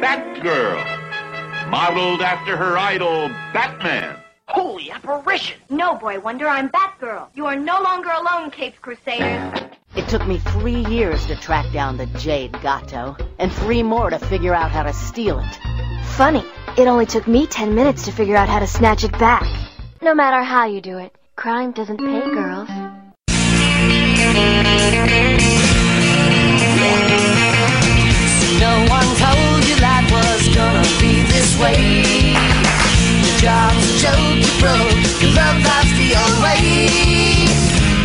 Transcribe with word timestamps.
Batgirl, 0.00 1.70
modeled 1.70 2.22
after 2.22 2.56
her 2.56 2.78
idol, 2.78 3.28
Batman. 3.52 4.16
Holy 4.48 4.90
apparition! 4.90 5.60
No, 5.68 5.94
Boy 5.94 6.18
Wonder, 6.18 6.48
I'm 6.48 6.70
Batgirl. 6.70 7.28
You 7.34 7.44
are 7.44 7.56
no 7.56 7.82
longer 7.82 8.08
alone, 8.10 8.50
Caped 8.50 8.80
Crusaders. 8.80 9.60
It 9.94 10.08
took 10.08 10.26
me 10.26 10.38
three 10.38 10.86
years 10.86 11.26
to 11.26 11.36
track 11.36 11.70
down 11.74 11.98
the 11.98 12.06
Jade 12.06 12.52
Gato, 12.62 13.14
and 13.38 13.52
three 13.52 13.82
more 13.82 14.08
to 14.08 14.18
figure 14.18 14.54
out 14.54 14.70
how 14.70 14.84
to 14.84 14.92
steal 14.94 15.38
it. 15.38 15.58
Funny, 16.16 16.44
it 16.78 16.88
only 16.88 17.04
took 17.04 17.28
me 17.28 17.46
ten 17.46 17.74
minutes 17.74 18.06
to 18.06 18.12
figure 18.12 18.36
out 18.36 18.48
how 18.48 18.60
to 18.60 18.66
snatch 18.66 19.04
it 19.04 19.12
back. 19.12 19.44
No 20.00 20.14
matter 20.14 20.42
how 20.42 20.64
you 20.64 20.80
do 20.80 20.96
it, 20.96 21.14
crime 21.36 21.72
doesn't 21.72 21.98
pay 21.98 22.20
girls. 22.30 22.68
No 28.60 28.86
one 28.88 29.16
told 29.16 29.59
be 30.98 31.22
this 31.28 31.56
way. 31.58 32.32
Your 33.22 33.36
job's 33.38 33.84
a 33.84 33.98
joke, 34.02 34.36
you 34.42 34.50
broke. 34.58 34.98
Your 35.20 35.32
love 35.36 35.58
life's 35.62 35.94
the 36.00 36.16
old 36.16 36.36
way. 36.42 36.62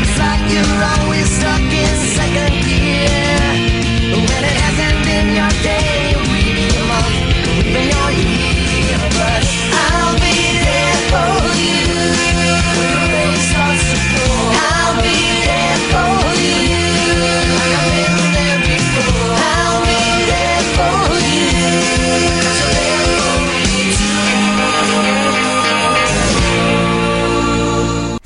It's 0.03 0.17
like 0.19 0.43
you're 0.51 0.83
always 0.93 1.29
stuck 1.29 1.61
in 1.61 1.95
second 2.17 2.64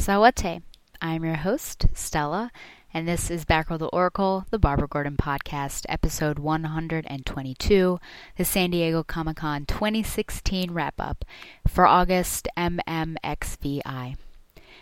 Sawate. 0.09 0.63
I'm 1.03 1.23
your 1.23 1.35
host, 1.35 1.85
Stella, 1.93 2.51
and 2.91 3.07
this 3.07 3.29
is 3.29 3.45
Batgirl 3.45 3.77
the 3.77 3.89
Oracle, 3.89 4.43
the 4.49 4.57
Barbara 4.57 4.87
Gordon 4.87 5.15
podcast, 5.15 5.85
episode 5.87 6.39
122, 6.39 7.99
the 8.35 8.43
San 8.43 8.71
Diego 8.71 9.03
Comic 9.03 9.37
Con 9.37 9.67
2016 9.67 10.71
wrap 10.71 10.95
up 10.97 11.25
for 11.67 11.85
August 11.85 12.47
MMXVI. 12.57 14.15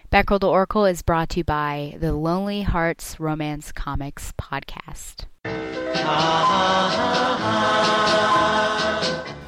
Batgirl 0.10 0.40
the 0.40 0.48
Oracle 0.48 0.86
is 0.86 1.02
brought 1.02 1.28
to 1.32 1.40
you 1.40 1.44
by 1.44 1.98
the 2.00 2.14
Lonely 2.14 2.62
Hearts 2.62 3.20
Romance 3.20 3.74
Comics 3.74 4.32
podcast. 4.42 5.26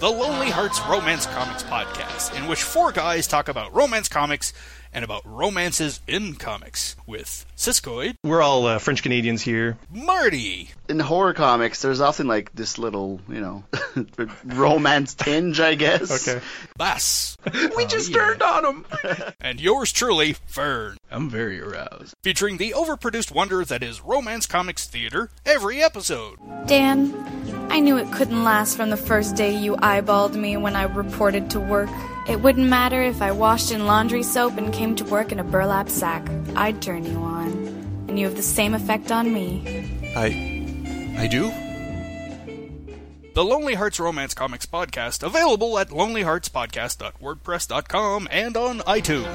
The 0.01 0.09
Lonely 0.09 0.49
Hearts 0.49 0.79
Romance 0.89 1.25
Comics 1.25 1.63
Podcast, 1.63 2.37
in 2.37 2.47
which 2.47 2.63
four 2.63 2.93
guys 2.93 3.27
talk 3.27 3.49
about 3.49 3.73
romance 3.73 4.07
comics 4.07 4.53
and 4.93 5.05
about 5.05 5.21
romances 5.25 6.01
in 6.07 6.35
comics 6.35 6.95
with 7.05 7.45
Siskoid, 7.55 8.15
We're 8.23 8.41
all 8.41 8.65
uh, 8.65 8.79
French 8.79 9.03
Canadians 9.03 9.41
here. 9.41 9.77
Marty, 9.91 10.69
in 10.87 10.99
horror 10.99 11.33
comics, 11.33 11.81
there's 11.81 12.01
often 12.01 12.27
like 12.27 12.53
this 12.53 12.77
little, 12.77 13.19
you 13.27 13.41
know, 13.41 13.63
romance 14.45 15.13
tinge, 15.13 15.59
I 15.59 15.75
guess. 15.75 16.27
Okay. 16.27 16.43
Bass, 16.77 17.35
We 17.75 17.85
just 17.85 18.13
turned 18.13 18.41
on 18.41 18.63
them. 18.63 18.85
and 19.41 19.59
yours 19.59 19.91
truly, 19.91 20.33
Fern. 20.45 20.97
I'm 21.11 21.29
very 21.29 21.61
aroused. 21.61 22.13
Featuring 22.23 22.57
the 22.57 22.71
overproduced 22.71 23.31
wonder 23.31 23.63
that 23.65 23.83
is 23.83 24.01
Romance 24.01 24.45
Comics 24.45 24.87
Theater 24.87 25.29
every 25.45 25.81
episode. 25.81 26.37
Dan, 26.67 27.67
I 27.69 27.79
knew 27.79 27.97
it 27.97 28.11
couldn't 28.11 28.43
last 28.43 28.75
from 28.77 28.89
the 28.89 28.97
first 28.97 29.35
day 29.35 29.55
you 29.55 29.75
eyeballed 29.77 30.35
me 30.35 30.57
when 30.57 30.75
I 30.75 30.83
reported 30.83 31.49
to 31.51 31.59
work. 31.59 31.89
It 32.29 32.41
wouldn't 32.41 32.69
matter 32.69 33.01
if 33.01 33.23
I 33.23 33.31
washed 33.31 33.71
in 33.71 33.87
laundry 33.87 34.21
soap 34.21 34.57
and 34.57 34.71
came 34.71 34.95
to 34.97 35.05
work 35.05 35.31
in 35.31 35.39
a 35.39 35.43
burlap 35.43 35.89
sack. 35.89 36.29
I'd 36.55 36.79
turn 36.79 37.03
you 37.03 37.17
on. 37.17 37.47
And 38.07 38.19
you 38.19 38.27
have 38.27 38.35
the 38.35 38.43
same 38.43 38.75
effect 38.75 39.11
on 39.11 39.33
me. 39.33 39.89
I. 40.15 40.27
I 41.17 41.25
do? 41.25 41.51
The 43.33 43.43
Lonely 43.43 43.73
Hearts 43.73 43.99
Romance 43.99 44.35
Comics 44.35 44.67
Podcast, 44.67 45.23
available 45.23 45.79
at 45.79 45.89
lonelyheartspodcast.wordpress.com 45.89 48.27
and 48.29 48.55
on 48.57 48.79
iTunes. 48.81 49.25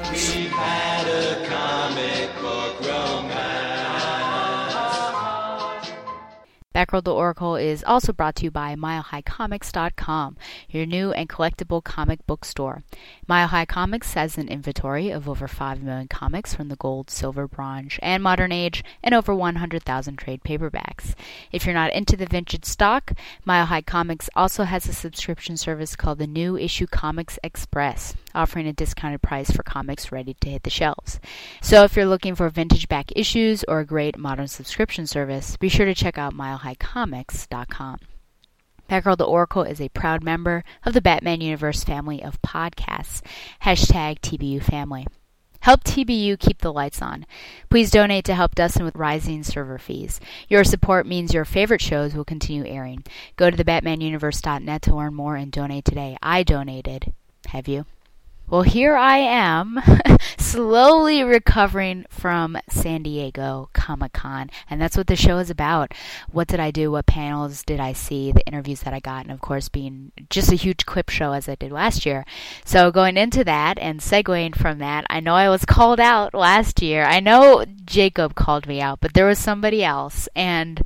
Batgirl 6.75 7.05
the 7.05 7.13
Oracle 7.13 7.55
is 7.55 7.85
also 7.85 8.11
brought 8.11 8.35
to 8.35 8.43
you 8.43 8.51
by 8.51 8.75
MileHighComics.com, 8.75 10.35
your 10.69 10.85
new 10.85 11.13
and 11.13 11.29
collectible 11.29 11.81
comic 11.81 12.27
book 12.27 12.43
store. 12.43 12.83
Mile 13.29 13.47
High 13.47 13.65
Comics 13.65 14.13
has 14.15 14.37
an 14.37 14.49
inventory 14.49 15.09
of 15.09 15.29
over 15.29 15.47
5 15.47 15.81
million 15.81 16.09
comics 16.09 16.53
from 16.53 16.67
the 16.67 16.75
gold, 16.75 17.09
silver, 17.09 17.47
bronze, 17.47 17.97
and 18.01 18.21
modern 18.21 18.51
age, 18.51 18.83
and 19.01 19.15
over 19.15 19.33
100,000 19.33 20.17
trade 20.17 20.43
paperbacks. 20.43 21.15
If 21.49 21.65
you're 21.65 21.73
not 21.73 21.93
into 21.93 22.17
the 22.17 22.25
vintage 22.25 22.65
stock, 22.65 23.13
Mile 23.45 23.67
High 23.67 23.81
Comics 23.81 24.29
also 24.35 24.65
has 24.65 24.85
a 24.89 24.93
subscription 24.93 25.55
service 25.55 25.95
called 25.95 26.19
the 26.19 26.27
New 26.27 26.57
Issue 26.57 26.87
Comics 26.87 27.39
Express, 27.41 28.15
offering 28.35 28.67
a 28.67 28.73
discounted 28.73 29.21
price 29.21 29.49
for 29.49 29.63
comics 29.63 30.11
ready 30.11 30.35
to 30.41 30.49
hit 30.49 30.63
the 30.63 30.69
shelves. 30.69 31.19
So 31.61 31.83
if 31.83 31.95
you're 31.95 32.05
looking 32.05 32.35
for 32.35 32.49
vintage 32.49 32.87
back 32.87 33.11
issues 33.15 33.63
or 33.67 33.79
a 33.79 33.85
great 33.85 34.17
modern 34.17 34.47
subscription 34.47 35.07
service, 35.07 35.57
be 35.57 35.69
sure 35.69 35.85
to 35.85 35.95
check 35.95 36.17
out 36.17 36.33
milehighcomics.com. 36.33 37.99
Batgirl 38.89 39.17
the 39.17 39.23
Oracle 39.23 39.63
is 39.63 39.81
a 39.81 39.89
proud 39.89 40.23
member 40.23 40.63
of 40.83 40.93
the 40.93 41.01
Batman 41.01 41.41
Universe 41.41 41.83
family 41.83 42.21
of 42.23 42.41
podcasts. 42.41 43.21
Hashtag 43.63 44.19
TBU 44.19 44.61
family. 44.61 45.07
Help 45.61 45.83
TBU 45.83 46.37
keep 46.37 46.59
the 46.59 46.71
lights 46.71 47.01
on. 47.01 47.25
Please 47.71 47.89
donate 47.89 48.23
to 48.25 48.35
help 48.35 48.53
Dustin 48.53 48.85
with 48.85 48.95
rising 48.95 49.41
server 49.41 49.79
fees. 49.79 50.19
Your 50.47 50.63
support 50.63 51.07
means 51.07 51.33
your 51.33 51.45
favorite 51.45 51.81
shows 51.81 52.13
will 52.13 52.23
continue 52.23 52.63
airing. 52.67 53.03
Go 53.35 53.49
to 53.49 53.57
thebatmanuniverse.net 53.57 54.83
to 54.83 54.95
learn 54.95 55.15
more 55.15 55.35
and 55.35 55.51
donate 55.51 55.85
today. 55.85 56.17
I 56.21 56.43
donated. 56.43 57.13
Have 57.47 57.67
you? 57.67 57.87
Well, 58.47 58.61
here 58.61 58.95
I 58.95 59.17
am, 59.17 59.81
slowly 60.37 61.23
recovering 61.23 62.05
from 62.11 62.59
San 62.69 63.01
Diego 63.01 63.71
Comic 63.73 64.13
Con, 64.13 64.51
and 64.69 64.79
that's 64.79 64.95
what 64.95 65.07
the 65.07 65.15
show 65.15 65.39
is 65.39 65.49
about. 65.49 65.95
What 66.31 66.47
did 66.47 66.59
I 66.59 66.69
do? 66.69 66.91
What 66.91 67.07
panels 67.07 67.63
did 67.63 67.79
I 67.79 67.93
see? 67.93 68.31
The 68.31 68.45
interviews 68.45 68.81
that 68.81 68.93
I 68.93 68.99
got, 68.99 69.23
and 69.23 69.31
of 69.31 69.41
course, 69.41 69.67
being 69.67 70.11
just 70.29 70.51
a 70.51 70.55
huge 70.55 70.85
clip 70.85 71.09
show 71.09 71.31
as 71.31 71.49
I 71.49 71.55
did 71.55 71.71
last 71.71 72.05
year. 72.05 72.23
So, 72.63 72.91
going 72.91 73.17
into 73.17 73.43
that 73.45 73.79
and 73.79 73.99
segueing 73.99 74.55
from 74.55 74.77
that, 74.77 75.07
I 75.09 75.21
know 75.21 75.33
I 75.33 75.49
was 75.49 75.65
called 75.65 75.99
out 75.99 76.35
last 76.35 76.83
year. 76.83 77.03
I 77.03 77.21
know 77.21 77.65
Jacob 77.83 78.35
called 78.35 78.67
me 78.67 78.79
out, 78.79 78.99
but 79.01 79.15
there 79.15 79.25
was 79.25 79.39
somebody 79.39 79.83
else, 79.83 80.29
and 80.35 80.83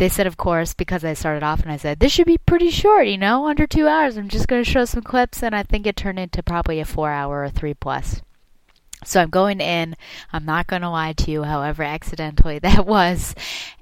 they 0.00 0.08
said, 0.08 0.26
of 0.26 0.38
course, 0.38 0.72
because 0.72 1.04
I 1.04 1.12
started 1.12 1.42
off 1.42 1.60
and 1.62 1.70
I 1.70 1.76
said, 1.76 2.00
this 2.00 2.10
should 2.10 2.26
be 2.26 2.38
pretty 2.38 2.70
short, 2.70 3.06
you 3.06 3.18
know, 3.18 3.46
under 3.46 3.66
two 3.66 3.86
hours. 3.86 4.16
I'm 4.16 4.30
just 4.30 4.48
going 4.48 4.64
to 4.64 4.70
show 4.70 4.86
some 4.86 5.02
clips, 5.02 5.42
and 5.42 5.54
I 5.54 5.62
think 5.62 5.86
it 5.86 5.94
turned 5.94 6.18
into 6.18 6.42
probably 6.42 6.80
a 6.80 6.86
four 6.86 7.10
hour 7.10 7.44
or 7.44 7.50
three 7.50 7.74
plus. 7.74 8.22
So 9.04 9.20
I'm 9.20 9.28
going 9.28 9.60
in. 9.60 9.94
I'm 10.32 10.46
not 10.46 10.66
going 10.66 10.80
to 10.80 10.88
lie 10.88 11.12
to 11.12 11.30
you, 11.30 11.42
however 11.42 11.82
accidentally 11.82 12.58
that 12.60 12.86
was. 12.86 13.34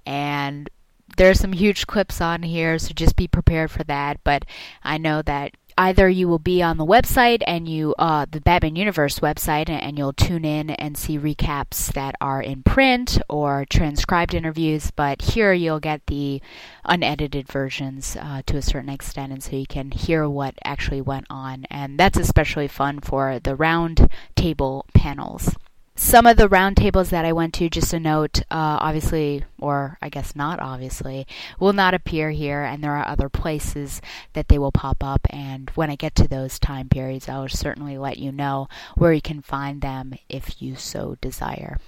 And 0.05 0.69
there's 1.17 1.39
some 1.39 1.53
huge 1.53 1.87
clips 1.87 2.21
on 2.21 2.43
here, 2.43 2.81
so 2.81 2.93
just 2.95 3.15
be 3.15 3.29
prepared 3.29 3.71
for 3.71 3.85
that. 3.85 4.19
But 4.25 4.45
I 4.83 4.99
know 4.99 5.23
that 5.23 5.53
either 5.79 6.09
you 6.09 6.27
will 6.27 6.41
be 6.41 6.61
on 6.61 6.77
the 6.77 6.85
website 6.85 7.41
and 7.47 7.69
you 7.69 7.95
uh, 7.99 8.27
the 8.31 8.41
Batman 8.41 8.75
Universe 8.77 9.21
website 9.21 9.71
and, 9.71 9.99
you'll 9.99 10.13
tune 10.13 10.45
in 10.45 10.71
and 10.71 10.97
see 10.97 11.19
recaps 11.19 11.93
that 11.93 12.15
are 12.21 12.43
in 12.43 12.63
print 12.63 13.19
or 13.29 13.65
transcribed 13.69 14.35
interviews 14.35 14.91
but 14.91 15.23
here 15.23 15.53
you'll 15.53 15.81
get 15.81 16.07
the 16.07 16.41
unedited 16.85 17.49
versions 17.49 18.17
uh, 18.21 18.43
to 18.47 18.57
a 18.57 18.63
certain 18.63 18.91
extent 18.91 19.33
and 19.33 19.43
so 19.43 19.57
you 19.57 19.67
can 19.67 19.91
hear 19.91 20.29
what 20.29 20.55
actually 20.65 21.01
went 21.01 21.27
on 21.31 21.65
and 21.71 21.99
that's 21.99 22.19
especially 22.19 22.69
fun 22.69 23.01
for 23.01 23.39
the 23.41 23.57
round 23.57 24.09
table 24.37 24.85
panels 24.95 25.57
some 25.99 26.27
of 26.27 26.37
the 26.37 26.49
roundtables 26.49 27.09
that 27.11 27.25
I 27.25 27.33
went 27.33 27.55
to, 27.55 27.69
just 27.69 27.93
a 27.93 27.99
note, 27.99 28.41
uh, 28.53 28.79
obviously, 28.81 29.45
or 29.59 29.99
I 30.01 30.09
guess 30.09 30.37
not 30.37 30.61
obviously, 30.61 31.27
will 31.59 31.73
not 31.73 31.93
appear 31.93 32.31
here, 32.31 32.63
and 32.63 32.83
there 32.83 32.97
are 32.97 33.07
other 33.07 33.29
places 33.29 34.01
that 34.33 34.47
they 34.47 34.59
will 34.59 34.71
pop 34.71 35.03
up. 35.03 35.27
And 35.31 35.71
when 35.71 35.91
I 35.91 35.97
get 35.97 36.15
to 36.15 36.29
those 36.29 36.61
time 36.61 36.89
periods, 36.89 37.29
I 37.29 37.39
will 37.41 37.49
certainly 37.49 37.99
let 37.99 38.19
you 38.19 38.31
know 38.31 38.69
where 38.95 39.13
you 39.13 39.21
can 39.21 39.43
find 39.43 39.81
them 39.81 40.15
if 40.29 40.63
you 40.63 40.77
so 40.77 41.17
desire. 41.21 41.79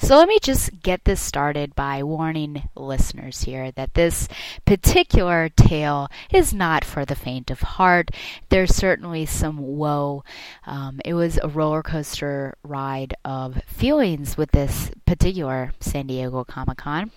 So 0.00 0.16
let 0.16 0.28
me 0.28 0.38
just 0.40 0.80
get 0.80 1.04
this 1.04 1.20
started 1.20 1.74
by 1.74 2.04
warning 2.04 2.68
listeners 2.76 3.42
here 3.42 3.72
that 3.72 3.94
this 3.94 4.28
particular 4.64 5.48
tale 5.48 6.08
is 6.32 6.54
not 6.54 6.84
for 6.84 7.04
the 7.04 7.16
faint 7.16 7.50
of 7.50 7.60
heart. 7.60 8.12
There's 8.48 8.74
certainly 8.74 9.26
some 9.26 9.58
woe. 9.58 10.22
Um, 10.66 11.00
it 11.04 11.14
was 11.14 11.38
a 11.42 11.48
roller 11.48 11.82
coaster 11.82 12.56
ride 12.62 13.14
of 13.24 13.60
feelings 13.66 14.36
with 14.36 14.52
this 14.52 14.92
particular 15.04 15.72
San 15.80 16.06
Diego 16.06 16.44
Comic 16.44 16.78
Con. 16.78 17.10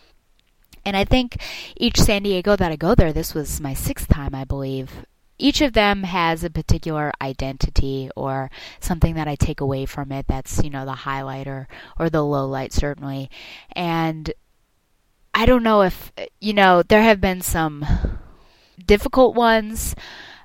And 0.83 0.97
I 0.97 1.05
think 1.05 1.37
each 1.77 1.99
San 1.99 2.23
Diego 2.23 2.55
that 2.55 2.71
I 2.71 2.75
go 2.75 2.95
there, 2.95 3.13
this 3.13 3.35
was 3.35 3.61
my 3.61 3.75
sixth 3.75 4.07
time, 4.07 4.33
I 4.33 4.43
believe, 4.43 5.05
each 5.41 5.61
of 5.61 5.73
them 5.73 6.03
has 6.03 6.43
a 6.43 6.49
particular 6.49 7.11
identity 7.21 8.09
or 8.15 8.49
something 8.79 9.15
that 9.15 9.27
I 9.27 9.35
take 9.35 9.59
away 9.59 9.85
from 9.85 10.11
it 10.11 10.27
that's, 10.27 10.63
you 10.63 10.69
know, 10.69 10.85
the 10.85 10.93
highlight 10.93 11.47
or, 11.47 11.67
or 11.99 12.09
the 12.09 12.23
low 12.23 12.47
light, 12.47 12.73
certainly. 12.73 13.29
And 13.71 14.31
I 15.33 15.45
don't 15.45 15.63
know 15.63 15.81
if, 15.81 16.11
you 16.39 16.53
know, 16.53 16.83
there 16.83 17.01
have 17.01 17.19
been 17.19 17.41
some 17.41 17.85
difficult 18.85 19.35
ones 19.35 19.95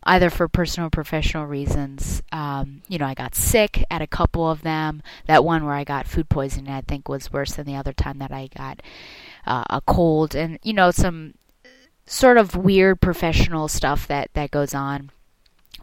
either 0.05 0.31
for 0.31 0.49
personal 0.49 0.87
or 0.87 0.91
professional 0.91 1.47
reasons. 1.47 2.23
Um, 2.33 2.83
you 2.89 2.97
know, 2.97 3.07
I 3.07 3.15
got 3.15 3.35
sick 3.35 3.85
at 3.91 4.03
a 4.03 4.07
couple 4.07 4.49
of 4.49 4.63
them. 4.63 5.03
That 5.27 5.45
one 5.45 5.65
where 5.65 5.75
I 5.75 5.85
got 5.85 6.07
food 6.07 6.29
poisoning, 6.29 6.73
I 6.73 6.81
think, 6.81 7.09
was 7.09 7.33
worse 7.33 7.55
than 7.55 7.67
the 7.67 7.77
other 7.77 7.93
time 7.93 8.19
that 8.19 8.33
I 8.33 8.49
got 8.57 8.83
uh, 9.47 9.65
a 9.69 9.81
cold, 9.81 10.35
and 10.35 10.59
you 10.63 10.73
know, 10.73 10.91
some 10.91 11.35
sort 12.07 12.39
of 12.39 12.57
weird 12.57 13.01
professional 13.01 13.69
stuff 13.69 14.07
that 14.07 14.31
that 14.35 14.51
goes 14.51 14.75
on. 14.75 15.11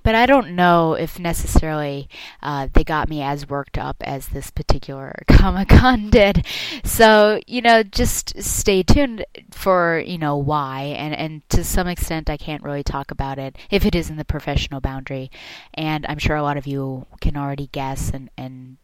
But 0.04 0.16
I 0.16 0.25
don't 0.25 0.56
know 0.58 0.96
if 0.96 1.18
necessarily 1.18 2.10
uh, 2.42 2.68
they 2.74 2.84
got 2.84 3.08
me 3.08 3.22
as 3.22 3.48
worked 3.48 3.78
up 3.78 3.96
as 4.02 4.28
this 4.28 4.52
particular 4.52 5.14
Comic 5.30 5.70
Con 5.70 6.10
did. 6.10 6.46
So 6.84 7.40
you 7.48 7.62
know, 7.62 7.84
just 7.84 8.42
stay 8.42 8.84
tuned 8.84 9.25
for 9.52 10.04
you 10.06 10.18
know 10.18 10.36
why, 10.36 10.81
and 10.98 11.16
and 11.16 11.50
to 11.50 11.64
some 11.64 11.88
extent, 11.88 12.30
I 12.30 12.38
can't 12.38 12.64
really 12.64 12.84
talk 12.84 13.12
about 13.12 13.40
it 13.40 13.56
if 13.69 13.86
it 13.86 13.96
is 13.96 14.10
in 14.10 14.18
the 14.18 14.26
professional 14.26 14.81
boundary, 14.81 15.31
and 15.74 16.06
I'm 16.08 16.19
sure 16.19 16.36
a 16.36 16.44
lot 16.44 16.58
of 16.58 16.68
you 16.68 17.06
can 17.22 17.38
already 17.38 17.68
guess 17.68 18.10
and 18.10 18.30
and 18.38 18.78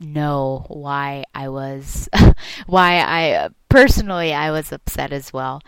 know 0.00 0.64
why 0.68 1.24
I 1.34 1.48
was 1.48 2.08
why 2.66 3.00
I 3.00 3.48
personally 3.68 4.32
I 4.32 4.50
was 4.50 4.72
upset 4.72 5.12
as 5.12 5.32
well. 5.32 5.62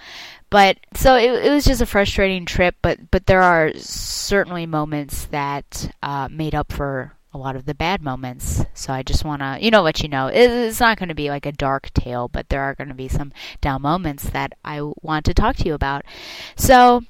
But 0.50 0.78
so 0.94 1.16
it, 1.16 1.46
it 1.46 1.50
was 1.50 1.64
just 1.64 1.80
a 1.80 1.86
frustrating 1.86 2.44
trip, 2.44 2.76
but 2.82 3.10
but 3.10 3.26
there 3.26 3.42
are 3.42 3.72
certainly 3.76 4.66
moments 4.66 5.26
that 5.26 5.92
uh, 6.02 6.28
made 6.30 6.54
up 6.54 6.72
for 6.72 7.12
a 7.32 7.38
lot 7.38 7.54
of 7.54 7.64
the 7.64 7.74
bad 7.74 8.02
moments. 8.02 8.64
So 8.74 8.92
I 8.92 9.02
just 9.02 9.24
want 9.24 9.40
to, 9.42 9.58
you 9.60 9.70
know, 9.70 9.82
let 9.82 10.02
you 10.02 10.08
know 10.08 10.26
it's 10.26 10.80
not 10.80 10.98
going 10.98 11.10
to 11.10 11.14
be 11.14 11.30
like 11.30 11.46
a 11.46 11.52
dark 11.52 11.92
tale, 11.94 12.28
but 12.28 12.48
there 12.48 12.62
are 12.62 12.74
going 12.74 12.88
to 12.88 12.94
be 12.94 13.08
some 13.08 13.32
down 13.60 13.82
moments 13.82 14.30
that 14.30 14.54
I 14.64 14.80
want 15.00 15.24
to 15.26 15.34
talk 15.34 15.56
to 15.56 15.64
you 15.64 15.74
about. 15.74 16.04
So 16.56 17.04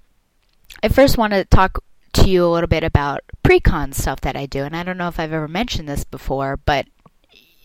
I 0.82 0.88
first 0.88 1.16
want 1.16 1.32
to 1.32 1.44
talk 1.46 1.82
to 2.12 2.28
you 2.28 2.44
a 2.44 2.50
little 2.50 2.68
bit 2.68 2.84
about 2.84 3.20
pre-con 3.42 3.92
stuff 3.92 4.20
that 4.20 4.36
I 4.36 4.46
do, 4.46 4.64
and 4.64 4.76
I 4.76 4.82
don't 4.82 4.98
know 4.98 5.08
if 5.08 5.18
I've 5.18 5.32
ever 5.32 5.48
mentioned 5.48 5.88
this 5.88 6.04
before, 6.04 6.58
but 6.58 6.86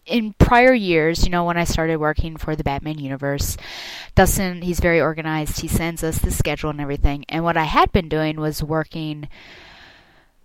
in 0.05 0.33
prior 0.33 0.73
years, 0.73 1.23
you 1.23 1.31
know, 1.31 1.43
when 1.43 1.57
I 1.57 1.63
started 1.63 1.97
working 1.97 2.37
for 2.37 2.55
the 2.55 2.63
Batman 2.63 2.99
universe, 2.99 3.57
Dustin, 4.13 4.61
he's 4.61 4.79
very 4.79 5.01
organized. 5.01 5.61
He 5.61 5.67
sends 5.67 6.03
us 6.03 6.19
the 6.19 6.31
schedule 6.31 6.69
and 6.69 6.81
everything. 6.81 7.25
And 7.29 7.43
what 7.43 7.57
I 7.57 7.63
had 7.63 7.91
been 7.91 8.09
doing 8.09 8.39
was 8.39 8.63
working 8.63 9.27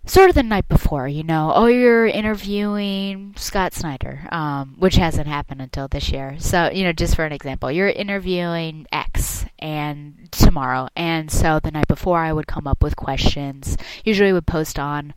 sort 0.06 0.30
of 0.30 0.34
the 0.34 0.42
night 0.42 0.66
before, 0.68 1.06
you 1.06 1.22
know, 1.22 1.52
oh, 1.54 1.66
you're 1.66 2.06
interviewing 2.06 3.34
Scott 3.36 3.74
Snyder, 3.74 4.26
um, 4.32 4.76
which 4.78 4.96
hasn't 4.96 5.28
happened 5.28 5.60
until 5.60 5.88
this 5.88 6.10
year. 6.10 6.36
So, 6.38 6.70
you 6.70 6.84
know, 6.84 6.92
just 6.92 7.14
for 7.14 7.24
an 7.24 7.32
example, 7.32 7.70
you're 7.70 7.88
interviewing 7.88 8.86
X 8.90 9.44
and 9.58 10.28
tomorrow. 10.32 10.88
And 10.96 11.30
so 11.30 11.60
the 11.60 11.70
night 11.70 11.86
before, 11.86 12.18
I 12.18 12.32
would 12.32 12.46
come 12.46 12.66
up 12.66 12.82
with 12.82 12.96
questions. 12.96 13.76
Usually 14.04 14.32
would 14.32 14.46
post 14.46 14.78
on 14.78 15.12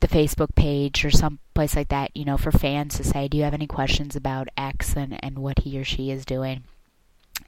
the 0.00 0.08
Facebook 0.08 0.54
page 0.54 1.04
or 1.04 1.10
some 1.10 1.40
place 1.54 1.76
like 1.76 1.88
that, 1.88 2.16
you 2.16 2.24
know, 2.24 2.36
for 2.36 2.50
fans 2.50 2.96
to 2.96 3.04
say, 3.04 3.28
do 3.28 3.36
you 3.36 3.44
have 3.44 3.54
any 3.54 3.66
questions 3.66 4.16
about 4.16 4.48
X 4.56 4.96
and, 4.96 5.22
and 5.24 5.38
what 5.38 5.60
he 5.60 5.78
or 5.78 5.84
she 5.84 6.10
is 6.10 6.24
doing? 6.24 6.64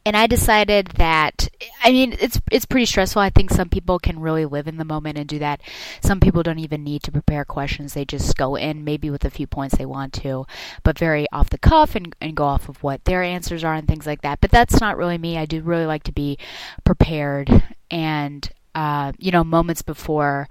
and 0.06 0.16
I 0.16 0.26
decided 0.26 0.88
that 0.96 1.48
I 1.82 1.90
mean 1.90 2.14
it's 2.20 2.40
it's 2.50 2.66
pretty 2.66 2.86
stressful. 2.86 3.22
I 3.22 3.30
think 3.30 3.50
some 3.50 3.68
people 3.68 3.98
can 3.98 4.20
really 4.20 4.44
live 4.44 4.66
in 4.66 4.76
the 4.76 4.84
moment 4.84 5.18
and 5.18 5.26
do 5.26 5.38
that. 5.38 5.60
Some 6.02 6.20
people 6.20 6.42
don't 6.42 6.58
even 6.58 6.84
need 6.84 7.02
to 7.04 7.12
prepare 7.12 7.44
questions. 7.44 7.94
They 7.94 8.04
just 8.04 8.36
go 8.36 8.54
in 8.54 8.84
maybe 8.84 9.10
with 9.10 9.24
a 9.24 9.30
few 9.30 9.46
points 9.46 9.76
they 9.76 9.86
want 9.86 10.12
to, 10.14 10.46
but 10.82 10.98
very 10.98 11.26
off 11.32 11.50
the 11.50 11.58
cuff 11.58 11.94
and, 11.94 12.14
and 12.20 12.36
go 12.36 12.44
off 12.44 12.68
of 12.68 12.82
what 12.82 13.04
their 13.04 13.22
answers 13.22 13.64
are 13.64 13.74
and 13.74 13.88
things 13.88 14.06
like 14.06 14.22
that. 14.22 14.40
But 14.40 14.50
that's 14.50 14.80
not 14.80 14.96
really 14.96 15.18
me. 15.18 15.38
I 15.38 15.46
do 15.46 15.62
really 15.62 15.86
like 15.86 16.02
to 16.04 16.12
be 16.12 16.38
prepared 16.84 17.62
and 17.90 18.50
uh, 18.74 19.12
you 19.18 19.30
know 19.30 19.44
moments 19.44 19.82
before 19.82 20.48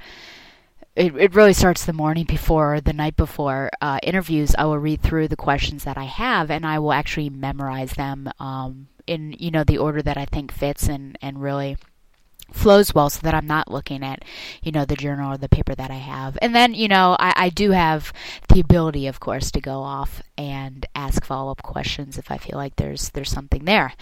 it, 0.95 1.15
it 1.15 1.35
really 1.35 1.53
starts 1.53 1.85
the 1.85 1.93
morning 1.93 2.25
before 2.25 2.79
the 2.79 2.93
night 2.93 3.15
before 3.15 3.69
uh, 3.81 3.99
interviews. 4.03 4.53
I 4.57 4.65
will 4.65 4.79
read 4.79 5.01
through 5.01 5.27
the 5.27 5.35
questions 5.35 5.83
that 5.85 5.97
I 5.97 6.05
have, 6.05 6.51
and 6.51 6.65
I 6.65 6.79
will 6.79 6.93
actually 6.93 7.29
memorize 7.29 7.93
them 7.93 8.29
um, 8.39 8.87
in 9.07 9.35
you 9.39 9.51
know 9.51 9.63
the 9.63 9.77
order 9.77 10.01
that 10.01 10.17
I 10.17 10.25
think 10.25 10.51
fits 10.51 10.87
and 10.87 11.17
and 11.21 11.41
really 11.41 11.77
flows 12.51 12.93
well 12.93 13.09
so 13.09 13.19
that 13.23 13.33
I'm 13.33 13.47
not 13.47 13.71
looking 13.71 14.03
at, 14.03 14.23
you 14.61 14.71
know, 14.71 14.85
the 14.85 14.95
journal 14.95 15.33
or 15.33 15.37
the 15.37 15.49
paper 15.49 15.73
that 15.73 15.89
I 15.89 15.95
have. 15.95 16.37
And 16.41 16.53
then, 16.53 16.75
you 16.75 16.87
know, 16.87 17.17
I, 17.19 17.33
I 17.35 17.49
do 17.49 17.71
have 17.71 18.13
the 18.49 18.59
ability, 18.59 19.07
of 19.07 19.19
course, 19.19 19.49
to 19.51 19.61
go 19.61 19.81
off 19.81 20.21
and 20.37 20.85
ask 20.93 21.25
follow 21.25 21.51
up 21.51 21.63
questions 21.63 22.17
if 22.17 22.29
I 22.29 22.37
feel 22.37 22.57
like 22.57 22.75
there's 22.75 23.09
there's 23.09 23.31
something 23.31 23.65
there. 23.65 23.93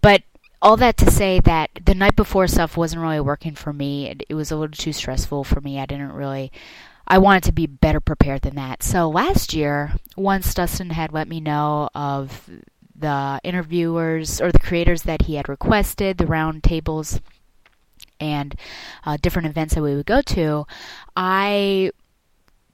But 0.00 0.22
all 0.60 0.76
that 0.76 0.96
to 0.98 1.10
say 1.10 1.40
that 1.40 1.70
the 1.84 1.94
night 1.94 2.16
before 2.16 2.46
stuff 2.48 2.76
wasn't 2.76 3.02
really 3.02 3.20
working 3.20 3.54
for 3.54 3.72
me. 3.72 4.08
It, 4.08 4.22
it 4.28 4.34
was 4.34 4.50
a 4.50 4.56
little 4.56 4.76
too 4.76 4.92
stressful 4.92 5.44
for 5.44 5.60
me. 5.60 5.78
I 5.78 5.86
didn't 5.86 6.12
really 6.12 6.52
I 7.08 7.16
wanted 7.18 7.44
to 7.44 7.52
be 7.52 7.66
better 7.66 8.00
prepared 8.00 8.42
than 8.42 8.54
that. 8.56 8.82
So 8.82 9.08
last 9.08 9.54
year, 9.54 9.94
once 10.14 10.52
Dustin 10.52 10.90
had 10.90 11.10
let 11.10 11.26
me 11.26 11.40
know 11.40 11.88
of 11.94 12.50
the 12.94 13.40
interviewers 13.42 14.42
or 14.42 14.52
the 14.52 14.58
creators 14.58 15.04
that 15.04 15.22
he 15.22 15.36
had 15.36 15.48
requested, 15.48 16.18
the 16.18 16.26
round 16.26 16.62
tables, 16.62 17.20
and 18.20 18.54
uh, 19.06 19.16
different 19.22 19.48
events 19.48 19.74
that 19.74 19.82
we 19.82 19.96
would 19.96 20.04
go 20.04 20.20
to, 20.20 20.66
I 21.16 21.92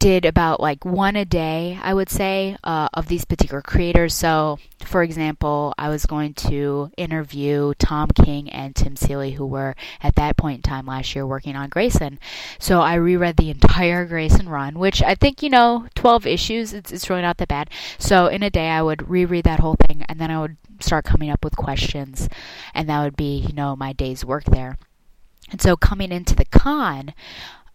did 0.05 0.27
about 0.27 0.61
like 0.61 0.85
one 0.85 1.17
a 1.17 1.25
day, 1.25 1.79
I 1.83 1.95
would 1.95 2.11
say, 2.11 2.59
uh, 2.63 2.89
of 2.93 3.09
these 3.09 3.25
particular 3.25 3.63
creators. 3.63 4.13
So, 4.13 4.59
for 4.85 5.03
example, 5.03 5.73
I 5.79 5.89
was 5.89 6.05
going 6.05 6.35
to 6.35 6.91
interview 6.99 7.73
Tom 7.79 8.11
King 8.11 8.51
and 8.51 8.77
Tim 8.77 8.97
Seeley, 8.97 9.31
who 9.31 9.47
were 9.47 9.75
at 10.03 10.17
that 10.17 10.37
point 10.37 10.57
in 10.57 10.63
time 10.63 10.85
last 10.85 11.15
year 11.15 11.27
working 11.27 11.57
on 11.57 11.71
Grayson. 11.71 12.19
So 12.59 12.83
I 12.83 12.97
reread 12.97 13.39
the 13.39 13.49
entire 13.49 14.05
Grayson 14.05 14.47
run, 14.47 14.79
which 14.79 15.03
I 15.03 15.15
think, 15.15 15.43
you 15.43 15.49
know, 15.49 15.87
12 15.95 16.27
issues, 16.27 16.75
it's, 16.75 16.93
it's 16.93 17.09
really 17.09 17.23
not 17.23 17.39
that 17.39 17.49
bad. 17.49 17.71
So 17.97 18.27
in 18.27 18.43
a 18.43 18.51
day, 18.51 18.69
I 18.69 18.83
would 18.83 19.09
reread 19.09 19.47
that 19.47 19.61
whole 19.61 19.77
thing 19.89 20.05
and 20.07 20.21
then 20.21 20.31
I 20.31 20.39
would 20.39 20.59
start 20.81 21.07
coming 21.07 21.31
up 21.31 21.43
with 21.43 21.57
questions, 21.57 22.29
and 22.75 22.91
that 22.91 23.03
would 23.03 23.17
be, 23.17 23.39
you 23.39 23.55
know, 23.55 23.75
my 23.75 23.95
day's 23.95 24.23
work 24.23 24.45
there. 24.45 24.77
And 25.51 25.63
so 25.63 25.77
coming 25.77 26.13
into 26.13 26.35
the 26.35 26.45
con, 26.45 27.15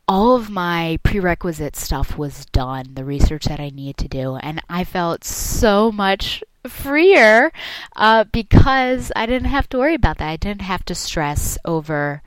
all 0.10 0.36
of 0.36 0.50
my 0.50 0.98
prerequisite 1.04 1.76
stuff 1.76 2.18
was 2.18 2.48
done, 2.48 2.96
the 2.96 3.06
research 3.06 3.46
that 3.46 3.60
I 3.60 3.70
needed 3.70 3.98
to 3.98 4.08
do, 4.08 4.38
and 4.38 4.60
I 4.68 4.84
felt 4.84 5.24
so 5.24 5.92
much 5.92 6.44
freer 6.68 7.52
uh, 7.96 8.24
because 8.24 9.12
I 9.16 9.28
didn't 9.28 9.50
have 9.50 9.70
to 9.70 9.78
worry 9.78 9.94
about 9.94 10.18
that. 10.18 10.28
I 10.28 10.36
didn't 10.36 10.64
have 10.64 10.84
to 10.86 10.96
stress 10.96 11.60
over, 11.64 12.24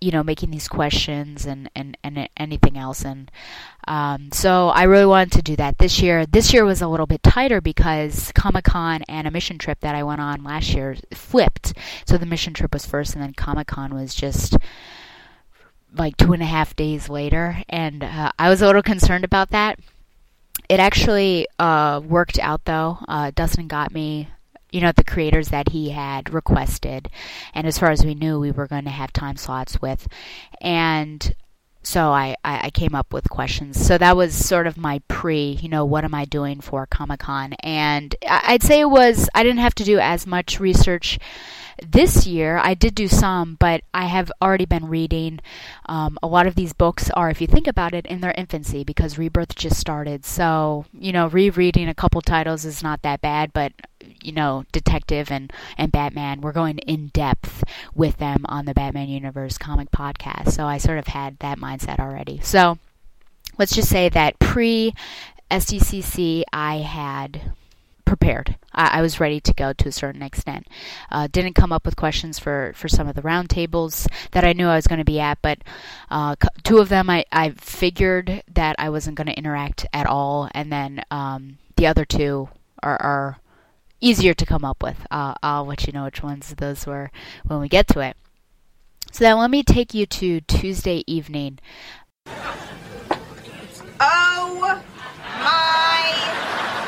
you 0.00 0.12
know, 0.12 0.22
making 0.22 0.52
these 0.52 0.68
questions 0.68 1.44
and 1.44 1.68
and 1.74 1.98
and 2.04 2.28
anything 2.36 2.78
else. 2.78 3.04
And 3.04 3.32
um, 3.88 4.30
so 4.30 4.68
I 4.68 4.84
really 4.84 5.06
wanted 5.06 5.32
to 5.32 5.42
do 5.42 5.56
that 5.56 5.78
this 5.78 6.00
year. 6.00 6.24
This 6.24 6.52
year 6.52 6.64
was 6.64 6.80
a 6.80 6.88
little 6.88 7.06
bit 7.06 7.24
tighter 7.24 7.60
because 7.60 8.30
Comic 8.36 8.66
Con 8.66 9.02
and 9.08 9.26
a 9.26 9.32
mission 9.32 9.58
trip 9.58 9.80
that 9.80 9.96
I 9.96 10.04
went 10.04 10.20
on 10.20 10.44
last 10.44 10.72
year 10.72 10.94
flipped. 11.12 11.72
So 12.06 12.16
the 12.16 12.26
mission 12.26 12.54
trip 12.54 12.72
was 12.72 12.86
first, 12.86 13.14
and 13.14 13.22
then 13.24 13.34
Comic 13.34 13.66
Con 13.66 13.92
was 13.92 14.14
just 14.14 14.56
like 15.96 16.16
two 16.16 16.32
and 16.32 16.42
a 16.42 16.46
half 16.46 16.76
days 16.76 17.08
later, 17.08 17.62
and 17.68 18.02
uh, 18.02 18.32
I 18.38 18.48
was 18.48 18.62
a 18.62 18.66
little 18.66 18.82
concerned 18.82 19.24
about 19.24 19.50
that. 19.50 19.78
It 20.68 20.80
actually 20.80 21.46
uh, 21.58 22.00
worked 22.04 22.38
out 22.38 22.64
though. 22.64 22.98
Uh, 23.08 23.32
Dustin 23.34 23.66
got 23.66 23.92
me, 23.92 24.28
you 24.70 24.80
know, 24.80 24.92
the 24.92 25.04
creators 25.04 25.48
that 25.48 25.70
he 25.70 25.90
had 25.90 26.32
requested, 26.32 27.10
and 27.54 27.66
as 27.66 27.78
far 27.78 27.90
as 27.90 28.04
we 28.04 28.14
knew, 28.14 28.38
we 28.38 28.52
were 28.52 28.68
going 28.68 28.84
to 28.84 28.90
have 28.90 29.12
time 29.12 29.36
slots 29.36 29.80
with, 29.82 30.06
and 30.60 31.34
so 31.82 32.10
I, 32.10 32.36
I, 32.44 32.66
I 32.66 32.70
came 32.70 32.94
up 32.94 33.12
with 33.12 33.30
questions. 33.30 33.84
So 33.84 33.96
that 33.98 34.16
was 34.16 34.34
sort 34.34 34.66
of 34.66 34.76
my 34.76 35.00
pre, 35.08 35.58
you 35.62 35.68
know, 35.68 35.84
what 35.84 36.04
am 36.04 36.14
I 36.14 36.24
doing 36.24 36.60
for 36.60 36.86
Comic 36.86 37.20
Con? 37.20 37.54
And 37.60 38.14
I'd 38.28 38.62
say 38.62 38.80
it 38.80 38.90
was, 38.90 39.28
I 39.34 39.42
didn't 39.42 39.58
have 39.60 39.74
to 39.76 39.84
do 39.84 39.98
as 39.98 40.26
much 40.26 40.60
research 40.60 41.18
this 41.82 42.26
year. 42.26 42.58
I 42.58 42.74
did 42.74 42.94
do 42.94 43.08
some, 43.08 43.56
but 43.58 43.82
I 43.94 44.06
have 44.06 44.30
already 44.42 44.66
been 44.66 44.88
reading. 44.88 45.40
Um, 45.86 46.18
a 46.22 46.26
lot 46.26 46.46
of 46.46 46.54
these 46.54 46.72
books 46.72 47.10
are, 47.10 47.30
if 47.30 47.40
you 47.40 47.46
think 47.46 47.66
about 47.66 47.94
it, 47.94 48.06
in 48.06 48.20
their 48.20 48.34
infancy 48.36 48.84
because 48.84 49.18
Rebirth 49.18 49.54
just 49.54 49.78
started. 49.78 50.24
So, 50.24 50.84
you 50.92 51.12
know, 51.12 51.28
rereading 51.28 51.88
a 51.88 51.94
couple 51.94 52.20
titles 52.20 52.64
is 52.64 52.82
not 52.82 53.02
that 53.02 53.20
bad, 53.22 53.52
but 53.52 53.72
you 54.22 54.32
know, 54.32 54.64
Detective 54.72 55.30
and, 55.30 55.52
and 55.76 55.92
Batman, 55.92 56.40
we're 56.40 56.52
going 56.52 56.78
in 56.78 57.08
depth 57.08 57.64
with 57.94 58.18
them 58.18 58.44
on 58.48 58.64
the 58.64 58.74
Batman 58.74 59.08
Universe 59.08 59.58
comic 59.58 59.90
podcast. 59.90 60.52
So 60.52 60.66
I 60.66 60.78
sort 60.78 60.98
of 60.98 61.06
had 61.06 61.38
that 61.38 61.58
mindset 61.58 61.98
already. 61.98 62.40
So 62.42 62.78
let's 63.58 63.74
just 63.74 63.88
say 63.88 64.08
that 64.08 64.38
pre 64.38 64.94
SDCC, 65.50 66.44
I 66.52 66.76
had 66.76 67.52
prepared. 68.04 68.56
I, 68.74 68.98
I, 68.98 69.02
was 69.02 69.20
ready 69.20 69.40
to 69.40 69.54
go 69.54 69.72
to 69.72 69.88
a 69.88 69.92
certain 69.92 70.22
extent. 70.22 70.66
Uh, 71.12 71.28
didn't 71.30 71.54
come 71.54 71.72
up 71.72 71.84
with 71.84 71.94
questions 71.94 72.40
for, 72.40 72.72
for 72.74 72.88
some 72.88 73.06
of 73.06 73.14
the 73.14 73.22
roundtables 73.22 74.08
that 74.32 74.44
I 74.44 74.52
knew 74.52 74.66
I 74.66 74.74
was 74.74 74.88
going 74.88 74.98
to 74.98 75.04
be 75.04 75.20
at, 75.20 75.38
but 75.42 75.58
uh, 76.10 76.34
two 76.64 76.78
of 76.78 76.88
them 76.88 77.08
I, 77.08 77.24
I 77.30 77.50
figured 77.50 78.42
that 78.52 78.74
I 78.80 78.90
wasn't 78.90 79.16
going 79.16 79.28
to 79.28 79.38
interact 79.38 79.86
at 79.92 80.06
all, 80.06 80.48
and 80.52 80.72
then 80.72 81.04
um, 81.12 81.58
the 81.76 81.86
other 81.86 82.04
two 82.04 82.48
are, 82.82 83.00
are 83.00 83.38
easier 84.00 84.34
to 84.34 84.46
come 84.46 84.64
up 84.64 84.82
with. 84.82 85.06
Uh, 85.10 85.34
I'll 85.42 85.66
let 85.66 85.86
you 85.86 85.92
know 85.92 86.04
which 86.04 86.22
ones 86.22 86.54
those 86.56 86.86
were 86.86 87.10
when 87.46 87.60
we 87.60 87.68
get 87.68 87.86
to 87.88 88.00
it. 88.00 88.16
So 89.12 89.24
then 89.24 89.38
let 89.38 89.50
me 89.50 89.62
take 89.62 89.92
you 89.92 90.06
to 90.06 90.40
Tuesday 90.42 91.02
evening. 91.06 91.58
Oh 94.02 94.82
my 95.38 96.12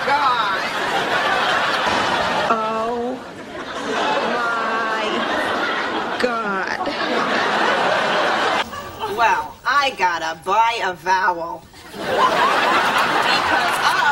god. 0.06 0.60
Oh 2.50 3.14
my 4.32 5.04
god. 6.22 6.78
Well, 9.16 9.54
I 9.66 9.90
gotta 9.98 10.40
buy 10.44 10.80
a 10.84 10.94
vowel. 10.94 11.62
because, 11.92 12.08
oh 13.84 14.11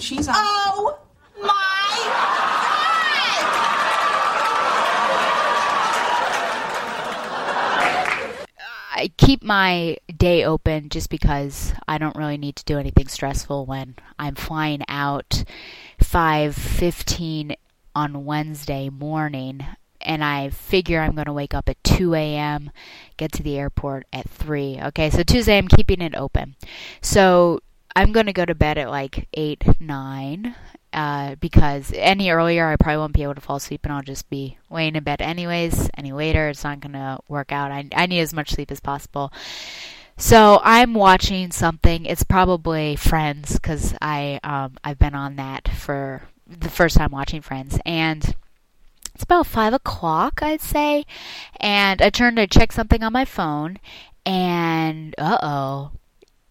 and 0.00 0.04
she's 0.06 0.28
on. 0.28 0.34
Oh 0.36 0.98
my 1.42 1.46
God! 1.46 1.56
I 8.92 9.10
keep 9.16 9.42
my 9.42 9.98
day 10.16 10.44
open 10.44 10.88
just 10.88 11.10
because 11.10 11.74
I 11.86 11.98
don't 11.98 12.16
really 12.16 12.38
need 12.38 12.56
to 12.56 12.64
do 12.64 12.78
anything 12.78 13.08
stressful 13.08 13.66
when 13.66 13.96
I'm 14.18 14.34
flying 14.36 14.82
out 14.88 15.44
5:15 16.02 17.56
on 17.94 18.24
Wednesday 18.24 18.88
morning 18.88 19.66
and 20.00 20.24
I 20.24 20.48
figure 20.48 21.02
I'm 21.02 21.14
going 21.14 21.26
to 21.26 21.32
wake 21.32 21.52
up 21.52 21.68
at 21.68 21.82
2 21.84 22.14
a.m., 22.14 22.70
get 23.18 23.32
to 23.32 23.42
the 23.42 23.58
airport 23.58 24.06
at 24.14 24.30
3. 24.30 24.80
Okay, 24.84 25.10
so 25.10 25.22
Tuesday 25.22 25.58
I'm 25.58 25.68
keeping 25.68 26.00
it 26.00 26.14
open. 26.14 26.56
So 27.02 27.60
I'm 27.94 28.12
going 28.12 28.26
to 28.26 28.32
go 28.32 28.44
to 28.44 28.54
bed 28.54 28.78
at 28.78 28.90
like 28.90 29.28
8, 29.34 29.80
9, 29.80 30.54
uh, 30.92 31.34
because 31.36 31.92
any 31.94 32.30
earlier 32.30 32.66
I 32.66 32.76
probably 32.76 32.98
won't 32.98 33.14
be 33.14 33.22
able 33.22 33.34
to 33.34 33.40
fall 33.40 33.56
asleep 33.56 33.80
and 33.84 33.92
I'll 33.92 34.02
just 34.02 34.28
be 34.30 34.58
laying 34.70 34.96
in 34.96 35.04
bed 35.04 35.20
anyways. 35.20 35.90
Any 35.96 36.12
later, 36.12 36.48
it's 36.48 36.64
not 36.64 36.80
going 36.80 36.92
to 36.92 37.18
work 37.28 37.52
out. 37.52 37.70
I, 37.70 37.88
I 37.94 38.06
need 38.06 38.20
as 38.20 38.34
much 38.34 38.50
sleep 38.50 38.70
as 38.70 38.80
possible. 38.80 39.32
So 40.20 40.60
I'm 40.62 40.92
watching 40.92 41.50
something. 41.50 42.04
It's 42.04 42.24
probably 42.24 42.94
Friends 42.94 43.54
because 43.54 43.94
I 44.02 44.38
um, 44.44 44.76
I've 44.84 44.98
been 44.98 45.14
on 45.14 45.36
that 45.36 45.66
for 45.66 46.22
the 46.46 46.68
first 46.68 46.98
time 46.98 47.10
watching 47.10 47.40
Friends, 47.40 47.78
and 47.86 48.34
it's 49.14 49.24
about 49.24 49.46
five 49.46 49.72
o'clock, 49.72 50.42
I'd 50.42 50.60
say. 50.60 51.06
And 51.58 52.02
I 52.02 52.10
turned 52.10 52.36
to 52.36 52.46
check 52.46 52.70
something 52.70 53.02
on 53.02 53.14
my 53.14 53.24
phone, 53.24 53.78
and 54.26 55.14
uh 55.16 55.38
oh, 55.42 55.92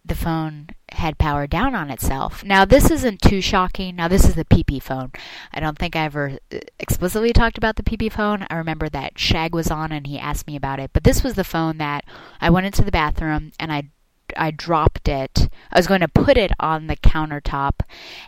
the 0.10 0.16
phone 0.16 0.68
had 0.92 1.18
power 1.18 1.48
down 1.48 1.76
on 1.76 1.90
itself. 1.90 2.44
Now, 2.44 2.66
this 2.66 2.92
isn't 2.92 3.22
too 3.22 3.42
shocking. 3.42 3.96
Now, 3.96 4.08
this 4.08 4.26
is 4.26 4.36
the 4.36 4.46
PP 4.46 4.82
phone. 4.82 5.12
I 5.54 5.60
don't 5.60 5.78
think 5.78 5.96
I 5.96 6.04
ever 6.04 6.40
uh, 6.52 6.60
explicitly 6.80 7.32
talked 7.32 7.58
about 7.58 7.76
the 7.76 7.84
PP 7.84 8.12
phone. 8.12 8.46
I 8.50 8.56
remember 8.56 8.90
that 8.90 9.18
Shag 9.18 9.54
was 9.54 9.72
on 9.72 9.92
and 9.92 10.08
he 10.08 10.20
asked 10.20 10.48
me 10.48 10.56
about 10.56 10.80
it. 10.80 10.92
But 10.92 11.04
this 11.04 11.24
was 11.24 11.36
the 11.36 11.44
phone 11.44 11.78
that 11.78 12.06
I 12.42 12.50
went 12.50 12.66
into 12.66 12.84
the 12.84 12.92
bathroom 12.92 13.52
and 13.60 13.72
I 13.72 13.90
I 14.38 14.52
dropped 14.52 15.08
it. 15.08 15.50
I 15.72 15.80
was 15.80 15.88
going 15.88 16.02
to 16.02 16.08
put 16.08 16.38
it 16.38 16.52
on 16.60 16.86
the 16.86 16.96
countertop 16.98 17.80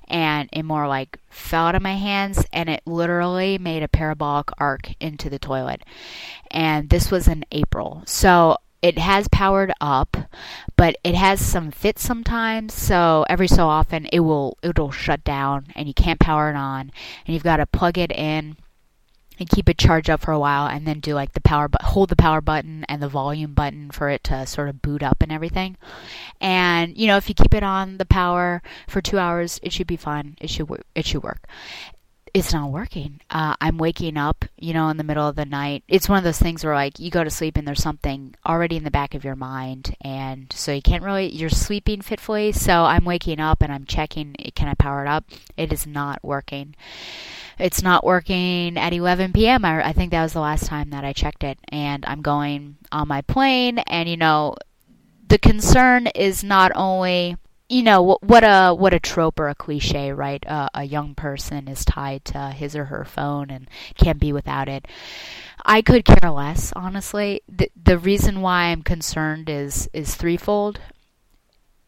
and 0.08 0.50
it 0.52 0.64
more 0.64 0.88
like 0.88 1.20
fell 1.30 1.68
out 1.68 1.76
of 1.76 1.84
my 1.84 1.94
hands 1.94 2.44
and 2.52 2.70
it 2.70 2.82
literally 2.88 3.60
made 3.60 3.84
a 3.84 3.88
parabolic 3.88 4.50
arc 4.58 4.90
into 5.00 5.30
the 5.30 5.38
toilet. 5.38 5.84
And 6.50 6.90
this 6.90 7.12
was 7.12 7.28
in 7.28 7.46
April. 7.52 8.02
So 8.08 8.58
it 8.82 8.98
has 8.98 9.28
powered 9.28 9.72
up, 9.80 10.18
but 10.76 10.96
it 11.04 11.16
has 11.16 11.40
some 11.40 11.72
fits 11.72 12.02
sometimes. 12.04 12.74
So 12.74 13.26
every 13.30 13.48
so 13.48 13.68
often 13.68 14.08
it 14.08 14.22
will 14.22 14.58
it'll 14.64 14.92
shut 14.92 15.24
down 15.24 15.68
and 15.76 15.88
you 15.88 15.94
can't 15.94 16.20
power 16.20 16.50
it 16.50 16.56
on, 16.56 16.92
and 17.26 17.34
you've 17.34 17.44
got 17.44 17.58
to 17.58 17.66
plug 17.66 17.98
it 17.98 18.12
in 18.12 18.58
and 19.40 19.50
keep 19.50 19.68
it 19.68 19.78
charged 19.78 20.10
up 20.10 20.22
for 20.22 20.32
a 20.32 20.40
while, 20.40 20.68
and 20.68 20.86
then 20.88 21.00
do 21.00 21.14
like 21.14 21.34
the 21.34 21.42
power 21.42 21.70
hold 21.82 22.10
the 22.10 22.16
power 22.16 22.42
button 22.42 22.86
and 22.90 23.02
the 23.02 23.08
volume 23.08 23.54
button 23.54 23.92
for 23.92 24.10
it 24.10 24.24
to 24.26 24.46
sort 24.46 24.70
of 24.70 24.82
boot 24.82 25.04
up 25.04 25.22
and 25.22 25.32
everything. 25.32 25.78
And 26.40 26.98
you 26.98 27.08
know 27.08 27.18
if 27.18 27.30
you 27.30 27.36
keep 27.36 27.54
it 27.54 27.64
on 27.64 27.98
the 27.98 28.06
power 28.06 28.62
for 28.88 29.02
two 29.02 29.20
hours, 29.20 29.60
it 29.64 29.74
should 29.74 29.88
be 29.88 29.98
fine. 29.98 30.38
It 30.42 30.50
should 30.50 30.70
it 30.96 31.06
should 31.06 31.24
work 31.24 31.48
it's 32.34 32.54
not 32.54 32.72
working. 32.72 33.20
Uh, 33.30 33.56
I'm 33.60 33.78
waking 33.78 34.16
up, 34.16 34.46
you 34.58 34.74
know, 34.74 34.90
in 34.90 34.98
the 34.98 35.04
middle 35.04 35.28
of 35.28 35.36
the 35.36 35.46
night. 35.46 35.84
It's 35.88 36.08
one 36.08 36.18
of 36.18 36.24
those 36.24 36.40
things 36.40 36.64
where, 36.64 36.74
like, 36.74 37.00
you 37.00 37.12
go 37.12 37.24
to 37.24 37.30
sleep 37.30 37.58
and 37.58 37.68
there's 37.68 37.84
something 37.84 38.36
already 38.46 38.78
in 38.78 38.84
the 38.84 38.92
back 38.92 39.14
of 39.14 39.24
your 39.24 39.36
mind, 39.36 39.96
and 40.02 40.52
so 40.54 40.72
you 40.72 40.82
can't 40.82 41.04
really, 41.04 41.28
you're 41.28 41.50
sleeping 41.50 42.02
fitfully. 42.02 42.52
So 42.54 42.86
I'm 42.86 43.06
waking 43.06 43.40
up 43.40 43.62
and 43.62 43.72
I'm 43.72 43.86
checking, 43.86 44.36
can 44.56 44.70
I 44.70 44.76
power 44.76 45.04
it 45.06 45.10
up? 45.10 45.26
It 45.58 45.74
is 45.74 45.86
not 45.86 46.24
working. 46.24 46.76
It's 47.60 47.82
not 47.82 48.06
working 48.06 48.78
at 48.78 48.94
11 48.94 49.34
p.m. 49.34 49.66
I, 49.66 49.90
I 49.90 49.94
think 49.94 50.12
that 50.12 50.24
was 50.24 50.34
the 50.34 50.40
last 50.40 50.66
time 50.66 50.90
that 50.92 51.04
I 51.04 51.14
checked 51.14 51.44
it, 51.44 51.60
and 51.70 52.06
I'm 52.06 52.22
going 52.22 52.78
on 52.92 53.10
my 53.10 53.22
plane, 53.22 53.80
and, 53.80 54.08
you 54.08 54.18
know, 54.18 54.56
the 55.28 55.38
concern 55.38 56.08
is 56.08 56.44
not 56.44 56.72
only 56.76 57.38
you 57.72 57.84
know 57.84 58.18
what, 58.22 58.44
a 58.44 58.74
what 58.74 58.94
a 58.94 59.00
trope 59.00 59.40
or 59.40 59.48
a 59.48 59.56
cliche, 59.56 60.12
right? 60.12 60.46
Uh, 60.46 60.68
a 60.74 60.84
young 60.84 61.16
person 61.16 61.70
is 61.70 61.86
tied 61.86 62.26
to 62.26 62.50
his 62.50 62.76
or 62.76 62.86
her 62.86 63.06
phone 63.06 63.50
and 63.50 63.70
can't 63.96 64.20
be 64.20 64.34
without 64.34 64.68
it. 64.68 64.86
I 65.66 65.82
could 65.82 66.04
care 66.04 66.30
less, 66.30 66.74
honestly. 66.76 67.42
The 67.48 67.72
the 67.82 67.98
reason 67.98 68.42
why 68.42 68.66
I'm 68.66 68.82
concerned 68.84 69.50
is 69.50 69.90
is 69.94 70.16
threefold. 70.16 70.82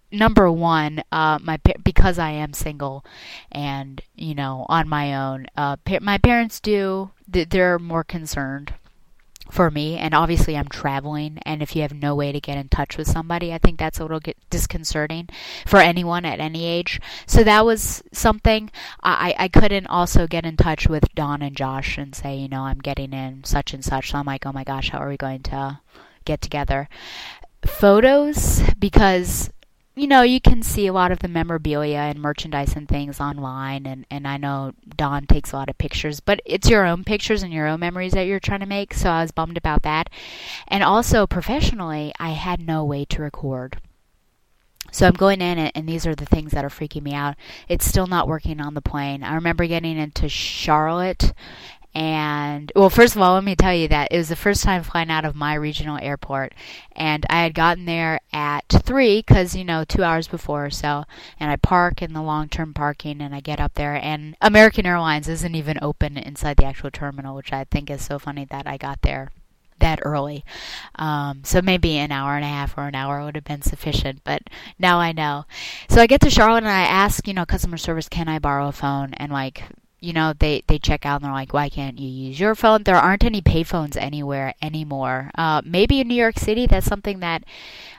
Number 0.09 0.49
one, 0.49 1.03
uh, 1.11 1.39
my 1.41 1.59
because 1.83 2.17
I 2.17 2.29
am 2.31 2.53
single, 2.53 3.03
and 3.51 4.01
you 4.15 4.35
know 4.35 4.65
on 4.69 4.87
my 4.87 5.13
own. 5.15 5.47
Uh, 5.57 5.75
my 6.01 6.17
parents 6.17 6.61
do 6.61 7.11
they're 7.27 7.79
more 7.79 8.03
concerned 8.05 8.73
for 9.51 9.69
me 9.69 9.97
and 9.97 10.13
obviously 10.13 10.57
I'm 10.57 10.67
traveling 10.67 11.39
and 11.45 11.61
if 11.61 11.75
you 11.75 11.81
have 11.81 11.93
no 11.93 12.15
way 12.15 12.31
to 12.31 12.39
get 12.39 12.57
in 12.57 12.69
touch 12.69 12.97
with 12.97 13.07
somebody 13.07 13.53
I 13.53 13.57
think 13.57 13.77
that's 13.77 13.99
a 13.99 14.03
little 14.03 14.21
disconcerting 14.49 15.29
for 15.65 15.79
anyone 15.79 16.25
at 16.25 16.39
any 16.39 16.65
age. 16.65 16.99
So 17.25 17.43
that 17.43 17.65
was 17.65 18.03
something. 18.11 18.71
I, 19.01 19.35
I 19.37 19.47
couldn't 19.47 19.87
also 19.87 20.27
get 20.27 20.45
in 20.45 20.57
touch 20.57 20.87
with 20.87 21.13
Don 21.15 21.41
and 21.41 21.55
Josh 21.55 21.97
and 21.97 22.15
say 22.15 22.35
you 22.35 22.47
know 22.47 22.63
I'm 22.63 22.79
getting 22.79 23.13
in 23.13 23.43
such 23.43 23.73
and 23.73 23.83
such. 23.83 24.11
So 24.11 24.17
I'm 24.17 24.25
like 24.25 24.45
oh 24.45 24.51
my 24.51 24.63
gosh 24.63 24.89
how 24.89 24.99
are 24.99 25.09
we 25.09 25.17
going 25.17 25.43
to 25.43 25.79
get 26.25 26.41
together? 26.41 26.89
Photos 27.65 28.61
because 28.79 29.49
you 29.95 30.07
know, 30.07 30.23
you 30.23 30.41
can 30.41 30.63
see 30.63 30.87
a 30.87 30.93
lot 30.93 31.11
of 31.11 31.19
the 31.19 31.27
memorabilia 31.27 31.97
and 31.97 32.19
merchandise 32.19 32.75
and 32.75 32.87
things 32.87 33.19
online, 33.19 33.85
and, 33.85 34.05
and 34.09 34.27
I 34.27 34.37
know 34.37 34.73
Don 34.95 35.27
takes 35.27 35.51
a 35.51 35.55
lot 35.55 35.69
of 35.69 35.77
pictures, 35.77 36.19
but 36.19 36.41
it's 36.45 36.69
your 36.69 36.85
own 36.85 37.03
pictures 37.03 37.43
and 37.43 37.53
your 37.53 37.67
own 37.67 37.79
memories 37.79 38.13
that 38.13 38.25
you're 38.25 38.39
trying 38.39 38.61
to 38.61 38.65
make, 38.65 38.93
so 38.93 39.09
I 39.09 39.21
was 39.21 39.31
bummed 39.31 39.57
about 39.57 39.83
that. 39.83 40.09
And 40.67 40.83
also, 40.83 41.27
professionally, 41.27 42.11
I 42.19 42.31
had 42.31 42.59
no 42.59 42.83
way 42.83 43.05
to 43.05 43.21
record. 43.21 43.77
So 44.91 45.07
I'm 45.07 45.13
going 45.13 45.41
in, 45.41 45.59
and, 45.59 45.71
and 45.75 45.87
these 45.87 46.07
are 46.07 46.15
the 46.15 46.25
things 46.25 46.51
that 46.53 46.65
are 46.65 46.69
freaking 46.69 47.03
me 47.03 47.13
out. 47.13 47.35
It's 47.67 47.85
still 47.85 48.07
not 48.07 48.27
working 48.27 48.59
on 48.59 48.73
the 48.73 48.81
plane. 48.81 49.23
I 49.23 49.35
remember 49.35 49.67
getting 49.67 49.97
into 49.97 50.27
Charlotte, 50.27 51.33
and 51.95 52.71
well 52.75 52.89
first 52.89 53.15
of 53.15 53.21
all 53.21 53.35
let 53.35 53.43
me 53.43 53.55
tell 53.55 53.73
you 53.73 53.87
that 53.87 54.07
it 54.11 54.17
was 54.17 54.29
the 54.29 54.35
first 54.35 54.63
time 54.63 54.81
flying 54.81 55.11
out 55.11 55.25
of 55.25 55.35
my 55.35 55.53
regional 55.53 55.99
airport 56.01 56.53
and 56.93 57.25
i 57.29 57.43
had 57.43 57.53
gotten 57.53 57.85
there 57.85 58.19
at 58.31 58.67
3 58.69 59.19
because 59.19 59.55
you 59.55 59.63
know 59.63 59.83
two 59.83 60.03
hours 60.03 60.27
before 60.27 60.65
or 60.65 60.69
so 60.71 61.03
and 61.39 61.51
i 61.51 61.55
park 61.55 62.01
in 62.01 62.13
the 62.13 62.21
long 62.21 62.49
term 62.49 62.73
parking 62.73 63.21
and 63.21 63.35
i 63.35 63.39
get 63.39 63.59
up 63.59 63.73
there 63.75 63.95
and 63.95 64.35
american 64.41 64.85
airlines 64.85 65.29
isn't 65.29 65.55
even 65.55 65.77
open 65.81 66.17
inside 66.17 66.57
the 66.57 66.65
actual 66.65 66.89
terminal 66.89 67.35
which 67.35 67.53
i 67.53 67.63
think 67.65 67.89
is 67.89 68.03
so 68.03 68.17
funny 68.17 68.45
that 68.45 68.65
i 68.65 68.75
got 68.77 69.01
there 69.03 69.29
that 69.79 69.99
early. 70.03 70.43
Um, 70.95 71.41
so 71.43 71.61
maybe 71.61 71.97
an 71.97 72.11
hour 72.11 72.35
and 72.35 72.45
a 72.45 72.47
half 72.47 72.77
or 72.77 72.87
an 72.87 72.95
hour 72.95 73.23
would 73.23 73.35
have 73.35 73.43
been 73.43 73.61
sufficient, 73.61 74.21
but 74.23 74.43
now 74.79 74.99
I 74.99 75.11
know. 75.11 75.45
So 75.89 76.01
I 76.01 76.07
get 76.07 76.21
to 76.21 76.29
Charlotte 76.29 76.63
and 76.63 76.69
I 76.69 76.83
ask, 76.83 77.27
you 77.27 77.33
know, 77.33 77.45
customer 77.45 77.77
service, 77.77 78.07
can 78.07 78.29
I 78.29 78.39
borrow 78.39 78.69
a 78.69 78.71
phone? 78.71 79.13
And 79.15 79.31
like 79.31 79.63
you 80.03 80.11
know, 80.11 80.33
they, 80.37 80.63
they 80.67 80.77
check 80.77 81.05
out 81.05 81.21
and 81.21 81.25
they're 81.25 81.31
like, 81.31 81.53
why 81.53 81.69
can't 81.69 81.97
you 81.97 82.09
use 82.09 82.37
your 82.37 82.55
phone? 82.55 82.83
There 82.83 82.97
aren't 82.97 83.23
any 83.23 83.41
payphones 83.41 83.95
anywhere 83.95 84.53
anymore. 84.61 85.31
Uh, 85.35 85.61
maybe 85.63 86.01
in 86.01 86.09
New 86.09 86.15
York 86.15 86.37
City, 86.37 86.67
that's 86.67 86.85
something 86.85 87.21
that 87.21 87.45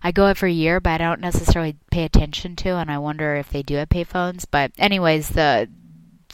I 0.02 0.12
go 0.12 0.26
every 0.26 0.52
year, 0.52 0.80
but 0.80 0.90
I 0.90 0.98
don't 0.98 1.20
necessarily 1.20 1.76
pay 1.90 2.04
attention 2.04 2.56
to, 2.56 2.70
and 2.76 2.90
I 2.90 2.98
wonder 2.98 3.34
if 3.36 3.48
they 3.48 3.62
do 3.62 3.76
have 3.76 3.88
payphones. 3.88 4.44
But 4.50 4.72
anyways, 4.76 5.30
the 5.30 5.70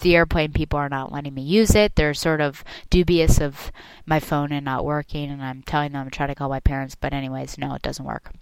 the 0.01 0.17
airplane 0.17 0.53
people 0.53 0.79
are 0.79 0.89
not 0.89 1.13
letting 1.13 1.35
me 1.35 1.43
use 1.43 1.75
it. 1.75 1.95
They're 1.95 2.15
sort 2.15 2.41
of 2.41 2.65
dubious 2.89 3.39
of 3.39 3.71
my 4.07 4.19
phone 4.19 4.51
and 4.51 4.65
not 4.65 4.85
working, 4.85 5.31
and 5.31 5.43
I'm 5.43 5.63
telling 5.63 5.93
them 5.93 6.07
to 6.07 6.11
try 6.11 6.27
to 6.27 6.35
call 6.35 6.49
my 6.49 6.61
parents, 6.61 6.97
but 6.97 7.13
anyways, 7.13 7.59
no, 7.59 7.75
it 7.75 7.83
doesn't 7.83 8.05
work. 8.05 8.33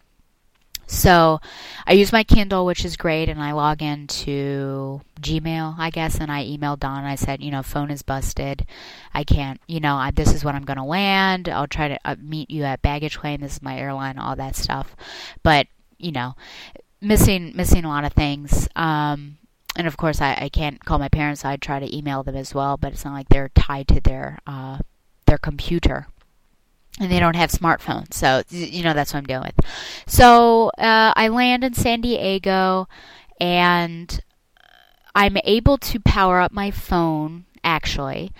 So 0.89 1.39
I 1.87 1.93
use 1.93 2.13
my 2.13 2.25
Kindle, 2.25 2.65
which 2.65 2.83
is 2.83 2.97
great, 2.97 3.29
and 3.29 3.43
I 3.43 3.53
log 3.53 3.83
into 3.83 5.03
Gmail, 5.21 5.79
I 5.79 5.91
guess, 5.91 6.19
and 6.19 6.33
I 6.33 6.45
emailed 6.45 6.81
Don. 6.81 7.05
I 7.05 7.15
said, 7.15 7.43
you 7.43 7.51
know, 7.51 7.63
phone 7.63 7.91
is 7.91 8.01
busted. 8.01 8.67
I 9.13 9.23
can't, 9.23 9.61
you 9.67 9.81
know, 9.81 9.97
I, 9.97 10.11
this 10.11 10.33
is 10.33 10.45
when 10.45 10.57
I'm 10.57 10.65
going 10.65 10.79
to 10.79 10.85
land. 10.85 11.51
I'll 11.51 11.67
try 11.67 11.89
to 11.89 11.99
uh, 12.07 12.17
meet 12.19 12.51
you 12.51 12.65
at 12.65 12.81
baggage 12.81 13.19
claim. 13.19 13.43
This 13.43 13.57
is 13.57 13.63
my 13.63 13.79
airline, 13.79 14.19
all 14.19 14.35
that 14.37 14.57
stuff. 14.57 14.97
But, 15.43 15.67
you 15.99 16.11
know, 16.11 16.35
missing 17.03 17.53
missing 17.55 17.85
a 17.85 17.89
lot 17.89 18.05
of 18.05 18.15
things. 18.15 18.67
Um, 18.75 19.37
and 19.77 19.87
of 19.87 19.99
course, 19.99 20.23
I, 20.23 20.39
I 20.41 20.49
can't 20.49 20.83
call 20.83 20.99
my 20.99 21.11
parents. 21.11 21.45
I'd 21.45 21.61
try 21.61 21.81
to 21.81 21.97
email 21.97 22.23
them 22.23 22.35
as 22.35 22.55
well, 22.55 22.79
but 22.79 22.95
it's 22.95 23.05
not 23.05 23.13
like 23.13 23.29
they're 23.29 23.51
tied 23.51 23.89
to 23.89 24.01
their 24.01 24.39
uh, 24.47 24.79
their 25.27 25.39
computer 25.39 26.07
and 27.01 27.11
they 27.11 27.21
don't 27.21 27.37
have 27.37 27.51
smartphones. 27.51 28.15
So, 28.15 28.43
you 28.51 28.83
know, 28.83 28.95
that's 28.95 29.13
what 29.13 29.19
I'm 29.19 29.27
dealing 29.27 29.53
with. 29.57 29.67
So, 30.07 30.71
uh, 30.79 31.13
I 31.15 31.29
land 31.29 31.65
in 31.65 31.75
San 31.75 32.01
Diego 32.01 32.89
and 33.41 34.21
I'm 35.15 35.37
able 35.45 35.79
to 35.79 36.01
power 36.01 36.41
up 36.41 36.53
my 36.53 36.71
phone 36.71 37.47
actually 37.65 38.33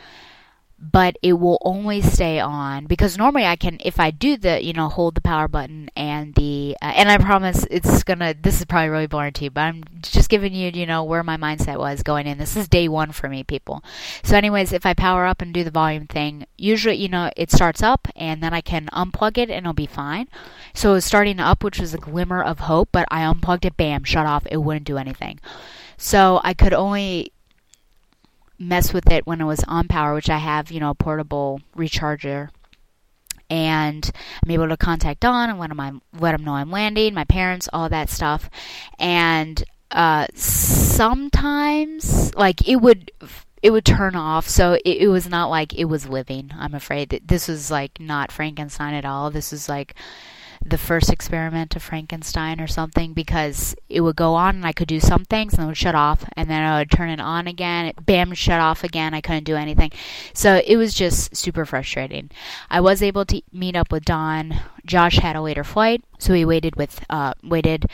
but 0.81 1.17
it 1.23 1.33
will 1.33 1.59
only 1.63 2.01
stay 2.01 2.39
on 2.39 2.87
because 2.87 3.19
normally 3.19 3.45
I 3.45 3.57
can 3.57 3.79
if 3.85 3.99
I 3.99 4.13
do 4.13 4.37
the 4.37 4.65
you 4.65 4.73
know 4.73 4.89
hold 4.89 5.17
the 5.17 5.21
power 5.21 5.49
button 5.49 5.91
and 5.97 6.35
the 6.37 6.77
uh, 6.81 6.93
and 6.95 7.11
I 7.11 7.19
promise 7.19 7.67
it's 7.69 8.05
gonna 8.05 8.35
this 8.41 8.61
is 8.61 8.65
probably 8.65 8.89
really 8.89 9.09
boring 9.09 9.33
to 9.35 9.45
you 9.45 9.51
but 9.51 9.63
I'm 9.63 9.83
just 10.03 10.29
giving 10.29 10.55
you 10.55 10.71
you 10.73 10.87
know 10.87 11.03
where 11.03 11.25
my 11.25 11.37
mindset 11.37 11.79
was 11.79 12.05
going 12.05 12.27
in. 12.27 12.39
This 12.39 12.57
is 12.57 12.69
day 12.69 12.87
one 12.87 13.11
for 13.11 13.29
me 13.29 13.43
people. 13.43 13.83
So 14.23 14.37
anyways 14.37 14.73
if 14.73 14.87
I 14.87 14.95
power 14.95 15.27
up 15.27 15.43
and 15.43 15.53
do 15.53 15.65
the 15.65 15.71
volume 15.73 16.07
thing 16.07 16.47
usually 16.57 16.97
you 16.97 17.09
know 17.09 17.31
it 17.37 17.51
starts 17.51 17.83
up 17.83 18.07
and 18.15 18.41
then 18.41 18.55
I 18.55 18.61
can 18.61 18.87
unplug 18.93 19.37
it 19.37 19.51
and 19.51 19.65
it'll 19.65 19.73
be 19.73 19.87
fine. 19.87 20.29
So 20.75 20.91
it 20.91 20.95
was 20.95 21.05
starting 21.05 21.41
up 21.41 21.65
which 21.65 21.81
was 21.81 21.93
a 21.93 21.99
glimmer 21.99 22.43
of 22.43 22.61
hope 22.61 22.91
but 22.93 23.09
I 23.11 23.25
unplugged 23.25 23.65
it 23.65 23.77
bam 23.77 24.05
shut 24.05 24.27
off 24.27 24.47
it 24.49 24.59
wouldn't 24.59 24.87
do 24.87 24.97
anything. 24.97 25.41
So 25.97 26.41
I 26.45 26.55
could 26.55 26.73
only 26.73 27.33
mess 28.59 28.93
with 28.93 29.11
it 29.11 29.27
when 29.27 29.41
it 29.41 29.45
was 29.45 29.65
on 29.65 29.89
power, 29.89 30.15
which 30.15 30.31
I 30.31 30.39
have, 30.39 30.71
you 30.71 30.81
know, 30.81 30.91
a 30.91 30.95
portable 30.95 31.61
recharger. 31.77 32.51
And 33.51 34.11
I'm 34.45 34.51
able 34.51 34.69
to 34.69 34.77
contact 34.77 35.21
Don 35.21 35.49
and 35.49 35.59
let 35.59 35.71
him, 35.71 36.03
let 36.19 36.35
him 36.35 36.45
know 36.45 36.55
I'm 36.55 36.71
landing, 36.71 37.15
my 37.15 37.25
parents, 37.25 37.69
all 37.73 37.89
that 37.89 38.11
stuff. 38.11 38.51
And 38.99 39.65
uh, 39.91 40.27
sometimes, 40.35 42.35
like, 42.35 42.69
it 42.69 42.77
would 42.77 43.11
it 43.61 43.71
would 43.71 43.85
turn 43.85 44.15
off 44.15 44.49
so 44.49 44.75
it, 44.75 44.83
it, 44.85 45.09
was 45.09 45.29
not 45.29 45.51
like 45.51 45.75
it 45.75 45.87
was 45.87 46.09
living 46.09 46.53
i'm 46.57 46.75
afraid 46.75 47.09
That 47.09 47.27
this 47.27 47.49
was 47.49 47.73
like 47.73 47.99
not 47.99 48.31
frankenstein 48.31 48.95
at 48.95 49.05
all 49.05 49.33
this 49.33 49.51
was 49.51 49.69
like 49.69 49.97
the 50.71 50.79
first 50.79 51.11
experiment 51.13 51.77
of 51.77 51.83
Frankenstein 51.83 52.61
or 52.61 52.67
something 52.67 53.13
because 53.13 53.75
it 53.89 54.01
would 54.01 54.17
go 54.17 54.35
on 54.35 54.57
and 54.57 54.67
I 54.67 54.73
could 54.73 54.89
do 54.89 55.01
some 55.01 55.25
things 55.25 55.55
and 55.55 55.65
it 55.65 55.67
would 55.67 55.77
shut 55.77 55.95
off 55.95 56.25
and 56.37 56.49
then 56.49 56.63
I 56.63 56.79
would 56.79 56.91
turn 56.91 57.11
it 57.11 57.21
on 57.21 57.47
again. 57.47 57.87
It, 57.87 58.07
bam, 58.07 58.33
shut 58.35 58.61
off 58.61 58.85
again. 58.85 59.15
I 59.15 59.21
couldn't 59.21 59.45
do 59.45 59.57
anything. 59.57 59.93
So 60.33 60.61
it 60.67 60.77
was 60.77 60.95
just 60.95 61.37
super 61.37 61.65
frustrating. 61.65 62.31
I 62.71 62.81
was 62.81 63.03
able 63.03 63.25
to 63.27 63.43
meet 63.53 63.77
up 63.77 63.93
with 63.93 64.05
Don. 64.05 64.61
Josh 64.85 65.19
had 65.19 65.37
a 65.37 65.43
later 65.43 65.65
flight, 65.65 66.03
so 66.19 66.33
we 66.33 66.45
waited 66.45 66.77
with 66.77 67.05
uh, 67.11 67.35
waited 67.43 67.87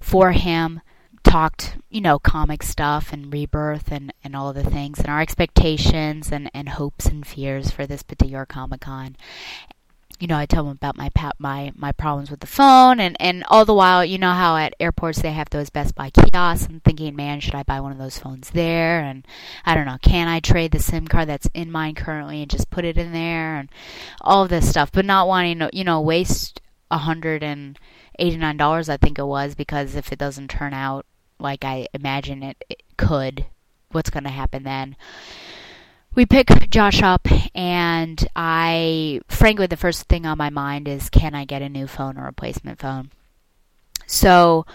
for 0.00 0.32
him 0.32 0.80
talked, 1.22 1.76
you 1.90 2.00
know, 2.00 2.18
comic 2.18 2.62
stuff 2.62 3.12
and 3.12 3.32
rebirth 3.32 3.92
and, 3.92 4.12
and 4.24 4.34
all 4.34 4.52
the 4.52 4.64
things 4.64 4.98
and 4.98 5.08
our 5.08 5.20
expectations 5.20 6.32
and, 6.32 6.50
and 6.54 6.70
hopes 6.70 7.06
and 7.06 7.26
fears 7.26 7.70
for 7.70 7.86
this 7.86 8.02
particular 8.02 8.46
Comic 8.46 8.80
Con 8.80 9.16
you 10.20 10.26
know, 10.26 10.36
I 10.36 10.46
tell 10.46 10.64
them 10.64 10.72
about 10.72 10.96
my 10.98 11.10
my 11.38 11.72
my 11.74 11.92
problems 11.92 12.30
with 12.30 12.40
the 12.40 12.46
phone, 12.46 13.00
and 13.00 13.16
and 13.18 13.42
all 13.48 13.64
the 13.64 13.74
while, 13.74 14.04
you 14.04 14.18
know 14.18 14.32
how 14.32 14.56
at 14.56 14.74
airports 14.78 15.22
they 15.22 15.32
have 15.32 15.48
those 15.50 15.70
Best 15.70 15.94
Buy 15.94 16.10
kiosks. 16.10 16.68
I'm 16.68 16.80
thinking, 16.80 17.16
man, 17.16 17.40
should 17.40 17.54
I 17.54 17.62
buy 17.62 17.80
one 17.80 17.92
of 17.92 17.98
those 17.98 18.18
phones 18.18 18.50
there? 18.50 19.00
And 19.00 19.26
I 19.64 19.74
don't 19.74 19.86
know, 19.86 19.98
can 20.02 20.28
I 20.28 20.40
trade 20.40 20.72
the 20.72 20.78
SIM 20.78 21.08
card 21.08 21.28
that's 21.28 21.48
in 21.54 21.72
mine 21.72 21.94
currently 21.94 22.42
and 22.42 22.50
just 22.50 22.70
put 22.70 22.84
it 22.84 22.98
in 22.98 23.12
there, 23.12 23.56
and 23.56 23.70
all 24.20 24.46
this 24.46 24.68
stuff, 24.68 24.92
but 24.92 25.04
not 25.06 25.26
wanting 25.26 25.58
to, 25.60 25.70
you 25.72 25.84
know, 25.84 26.00
waste 26.00 26.60
a 26.90 26.98
hundred 26.98 27.42
and 27.42 27.78
eighty 28.18 28.36
nine 28.36 28.58
dollars, 28.58 28.88
I 28.88 28.98
think 28.98 29.18
it 29.18 29.24
was, 29.24 29.54
because 29.54 29.94
if 29.94 30.12
it 30.12 30.18
doesn't 30.18 30.48
turn 30.48 30.74
out 30.74 31.06
like 31.38 31.64
I 31.64 31.88
imagine 31.94 32.42
it, 32.42 32.62
it 32.68 32.82
could, 32.98 33.46
what's 33.92 34.10
going 34.10 34.24
to 34.24 34.30
happen 34.30 34.64
then? 34.64 34.96
We 36.14 36.26
pick 36.26 36.48
Josh 36.70 37.02
up, 37.02 37.26
and 37.54 38.26
I, 38.34 39.20
frankly, 39.28 39.66
the 39.66 39.76
first 39.76 40.04
thing 40.04 40.26
on 40.26 40.38
my 40.38 40.50
mind 40.50 40.88
is 40.88 41.08
can 41.08 41.34
I 41.34 41.44
get 41.44 41.62
a 41.62 41.68
new 41.68 41.86
phone 41.86 42.18
or 42.18 42.22
a 42.22 42.26
replacement 42.26 42.80
phone? 42.80 43.10
So 44.06 44.66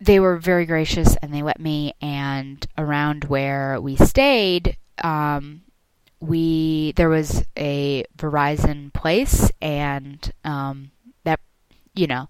they 0.00 0.18
were 0.18 0.38
very 0.38 0.66
gracious 0.66 1.16
and 1.22 1.32
they 1.32 1.42
let 1.42 1.60
me, 1.60 1.94
and 2.00 2.66
around 2.76 3.24
where 3.24 3.80
we 3.80 3.96
stayed, 3.96 4.76
um, 5.04 5.62
we 6.20 6.92
there 6.96 7.08
was 7.08 7.44
a 7.56 8.04
Verizon 8.16 8.92
place, 8.92 9.50
and 9.60 10.32
um, 10.44 10.90
that 11.24 11.40
you 11.94 12.06
know 12.06 12.28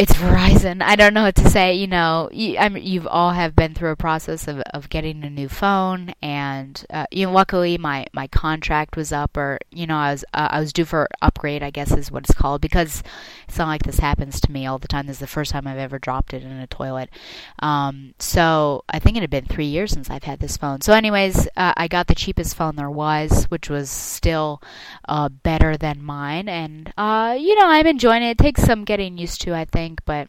it's 0.00 0.14
Verizon. 0.14 0.80
I 0.80 0.96
don't 0.96 1.12
know 1.12 1.24
what 1.24 1.34
to 1.34 1.50
say. 1.50 1.74
You 1.74 1.86
know, 1.86 2.30
you, 2.32 2.56
I 2.56 2.70
mean, 2.70 2.82
you've 2.82 3.06
all 3.06 3.32
have 3.32 3.54
been 3.54 3.74
through 3.74 3.90
a 3.90 3.96
process 3.96 4.48
of, 4.48 4.60
of 4.72 4.88
getting 4.88 5.22
a 5.24 5.28
new 5.28 5.46
phone, 5.46 6.14
and 6.22 6.82
uh, 6.88 7.04
you 7.10 7.26
know, 7.26 7.32
luckily 7.32 7.76
my, 7.76 8.06
my 8.14 8.26
contract 8.26 8.96
was 8.96 9.12
up, 9.12 9.36
or 9.36 9.58
you 9.70 9.86
know, 9.86 9.98
I 9.98 10.12
was 10.12 10.24
uh, 10.32 10.48
I 10.52 10.60
was 10.60 10.72
due 10.72 10.86
for 10.86 11.06
upgrade. 11.20 11.62
I 11.62 11.68
guess 11.68 11.92
is 11.92 12.10
what 12.10 12.24
it's 12.24 12.32
called 12.32 12.62
because 12.62 13.02
it's 13.46 13.58
not 13.58 13.68
like 13.68 13.82
this 13.82 13.98
happens 13.98 14.40
to 14.40 14.50
me 14.50 14.64
all 14.64 14.78
the 14.78 14.88
time. 14.88 15.06
This 15.06 15.16
is 15.16 15.20
the 15.20 15.26
first 15.26 15.52
time 15.52 15.66
I've 15.66 15.76
ever 15.76 15.98
dropped 15.98 16.32
it 16.32 16.44
in 16.44 16.50
a 16.50 16.66
toilet. 16.66 17.10
Um, 17.58 18.14
so 18.18 18.84
I 18.88 19.00
think 19.00 19.18
it 19.18 19.20
had 19.20 19.28
been 19.28 19.44
three 19.44 19.66
years 19.66 19.92
since 19.92 20.08
I've 20.08 20.24
had 20.24 20.40
this 20.40 20.56
phone. 20.56 20.80
So, 20.80 20.94
anyways, 20.94 21.46
uh, 21.58 21.74
I 21.76 21.88
got 21.88 22.06
the 22.06 22.14
cheapest 22.14 22.56
phone 22.56 22.76
there 22.76 22.90
was, 22.90 23.44
which 23.50 23.68
was 23.68 23.90
still 23.90 24.62
uh, 25.10 25.28
better 25.28 25.76
than 25.76 26.02
mine, 26.02 26.48
and 26.48 26.90
uh, 26.96 27.36
you 27.38 27.54
know, 27.56 27.66
I'm 27.66 27.86
enjoying 27.86 28.22
it. 28.22 28.30
It 28.30 28.38
takes 28.38 28.62
some 28.62 28.86
getting 28.86 29.18
used 29.18 29.42
to, 29.42 29.54
I 29.54 29.66
think 29.66 29.89
think, 29.90 30.04
but 30.04 30.28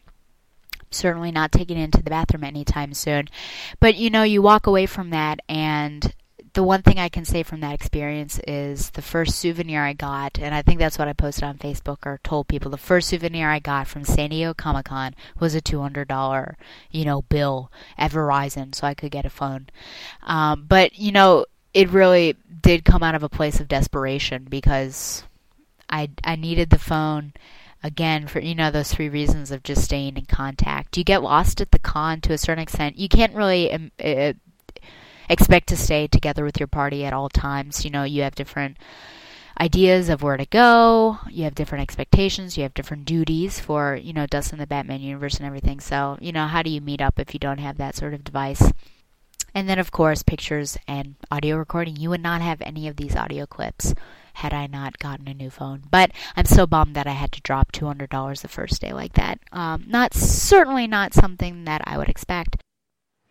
certainly 0.90 1.30
not 1.30 1.52
taking 1.52 1.78
it 1.78 1.84
into 1.84 2.02
the 2.02 2.10
bathroom 2.10 2.44
anytime 2.44 2.94
soon. 2.94 3.28
But 3.80 3.96
you 3.96 4.10
know, 4.10 4.22
you 4.24 4.42
walk 4.42 4.66
away 4.66 4.86
from 4.86 5.10
that 5.10 5.40
and 5.48 6.12
the 6.54 6.62
one 6.62 6.82
thing 6.82 6.98
I 6.98 7.08
can 7.08 7.24
say 7.24 7.42
from 7.42 7.60
that 7.60 7.72
experience 7.72 8.38
is 8.46 8.90
the 8.90 9.00
first 9.00 9.36
souvenir 9.36 9.82
I 9.82 9.94
got, 9.94 10.38
and 10.38 10.54
I 10.54 10.60
think 10.60 10.78
that's 10.78 10.98
what 10.98 11.08
I 11.08 11.14
posted 11.14 11.44
on 11.44 11.56
Facebook 11.56 12.04
or 12.04 12.20
told 12.22 12.46
people. 12.46 12.70
The 12.70 12.76
first 12.76 13.08
souvenir 13.08 13.48
I 13.48 13.58
got 13.58 13.86
from 13.88 14.04
San 14.04 14.28
Diego 14.28 14.52
Comic 14.52 14.84
Con 14.84 15.14
was 15.40 15.54
a 15.54 15.62
two 15.62 15.80
hundred 15.80 16.08
dollar, 16.08 16.58
you 16.90 17.06
know, 17.06 17.22
bill 17.22 17.72
at 17.96 18.12
Verizon, 18.12 18.74
so 18.74 18.86
I 18.86 18.92
could 18.92 19.10
get 19.10 19.24
a 19.24 19.30
phone. 19.30 19.68
Um, 20.24 20.66
but 20.68 20.98
you 20.98 21.10
know, 21.10 21.46
it 21.72 21.88
really 21.88 22.36
did 22.60 22.84
come 22.84 23.02
out 23.02 23.14
of 23.14 23.22
a 23.22 23.30
place 23.30 23.58
of 23.58 23.66
desperation 23.66 24.46
because 24.50 25.24
I 25.88 26.10
I 26.22 26.36
needed 26.36 26.68
the 26.68 26.78
phone 26.78 27.32
again 27.82 28.26
for 28.26 28.40
you 28.40 28.54
know 28.54 28.70
those 28.70 28.92
three 28.92 29.08
reasons 29.08 29.50
of 29.50 29.62
just 29.62 29.84
staying 29.84 30.16
in 30.16 30.26
contact. 30.26 30.96
You 30.96 31.04
get 31.04 31.22
lost 31.22 31.60
at 31.60 31.70
the 31.70 31.78
con 31.78 32.20
to 32.22 32.32
a 32.32 32.38
certain 32.38 32.62
extent. 32.62 32.98
You 32.98 33.08
can't 33.08 33.34
really 33.34 33.72
um, 33.72 33.92
uh, 34.02 34.32
expect 35.28 35.68
to 35.68 35.76
stay 35.76 36.06
together 36.06 36.44
with 36.44 36.60
your 36.60 36.66
party 36.68 37.04
at 37.04 37.12
all 37.12 37.28
times. 37.28 37.84
You 37.84 37.90
know 37.90 38.04
you 38.04 38.22
have 38.22 38.34
different 38.34 38.76
ideas 39.60 40.08
of 40.08 40.22
where 40.22 40.36
to 40.36 40.46
go. 40.46 41.18
You 41.28 41.44
have 41.44 41.54
different 41.54 41.82
expectations. 41.82 42.56
You 42.56 42.62
have 42.62 42.74
different 42.74 43.04
duties 43.04 43.60
for 43.60 43.96
you 43.96 44.12
know 44.12 44.26
Dustin 44.26 44.58
the 44.58 44.66
batman 44.66 45.00
universe 45.00 45.36
and 45.36 45.46
everything. 45.46 45.80
So 45.80 46.18
you 46.20 46.32
know 46.32 46.46
how 46.46 46.62
do 46.62 46.70
you 46.70 46.80
meet 46.80 47.00
up 47.00 47.18
if 47.18 47.34
you 47.34 47.40
don't 47.40 47.58
have 47.58 47.78
that 47.78 47.96
sort 47.96 48.14
of 48.14 48.24
device? 48.24 48.72
And 49.54 49.68
then 49.68 49.78
of 49.78 49.90
course 49.90 50.22
pictures 50.22 50.78
and 50.86 51.16
audio 51.30 51.56
recording. 51.56 51.96
You 51.96 52.10
would 52.10 52.22
not 52.22 52.40
have 52.40 52.62
any 52.62 52.88
of 52.88 52.96
these 52.96 53.16
audio 53.16 53.44
clips 53.46 53.94
had 54.34 54.52
I 54.52 54.66
not 54.66 54.98
gotten 54.98 55.28
a 55.28 55.34
new 55.34 55.50
phone. 55.50 55.82
But 55.90 56.10
I'm 56.36 56.46
so 56.46 56.66
bummed 56.66 56.94
that 56.94 57.06
I 57.06 57.12
had 57.12 57.32
to 57.32 57.40
drop 57.42 57.72
$200 57.72 58.40
the 58.40 58.48
first 58.48 58.80
day 58.80 58.92
like 58.92 59.14
that. 59.14 59.38
Um, 59.52 59.84
not 59.86 60.14
certainly 60.14 60.86
not 60.86 61.14
something 61.14 61.64
that 61.64 61.82
I 61.84 61.98
would 61.98 62.08
expect. 62.08 62.56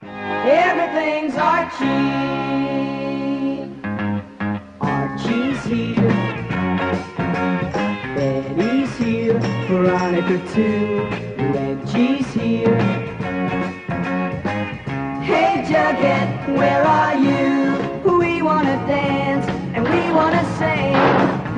Everything's 0.03 1.35
Archie. 1.35 1.85
Archie's 4.81 5.63
here. 5.65 5.95
Betty's 8.15 8.97
here. 8.97 9.39
Veronica 9.67 10.37
too. 10.53 11.07
Reggie's 11.53 12.33
here. 12.33 12.79
Hey 15.21 15.63
Jughead, 15.67 16.55
where 16.55 16.83
are 16.83 17.15
you? 17.15 17.30
Wanna 20.21 20.45
sing. 20.60 20.93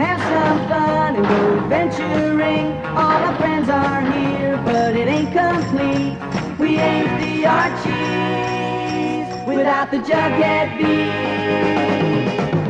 Have 0.03 0.21
some 0.31 0.59
fun 0.69 1.15
and 1.17 1.25
go 1.27 1.39
adventuring. 1.59 2.67
All 2.85 3.19
our 3.27 3.35
friends 3.35 3.67
are 3.67 4.01
here, 4.13 4.55
but 4.63 4.95
it 4.95 5.07
ain't 5.09 5.33
complete. 5.33 6.15
We 6.57 6.77
ain't 6.79 7.13
the 7.21 7.45
Archies 7.45 9.27
without 9.45 9.91
the 9.91 9.97
Jughead 9.97 10.77
Bee. 10.77 11.11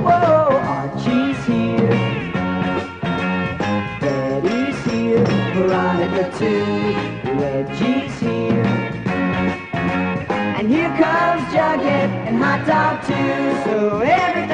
Whoa, 0.01 0.57
Archie's 0.79 1.39
here. 1.45 1.89
Betty's 4.01 4.79
here. 4.89 5.25
Veronica 5.53 6.23
too. 6.39 6.65
Reggie's 7.39 8.19
here. 8.19 8.65
And 10.57 10.67
here 10.67 10.89
comes 10.97 11.43
Jughead 11.53 12.09
and 12.27 12.37
Hot 12.41 12.65
Dog 12.65 12.95
too. 13.05 13.69
So 13.69 13.99
everything's 13.99 14.41
Archie. 14.41 14.52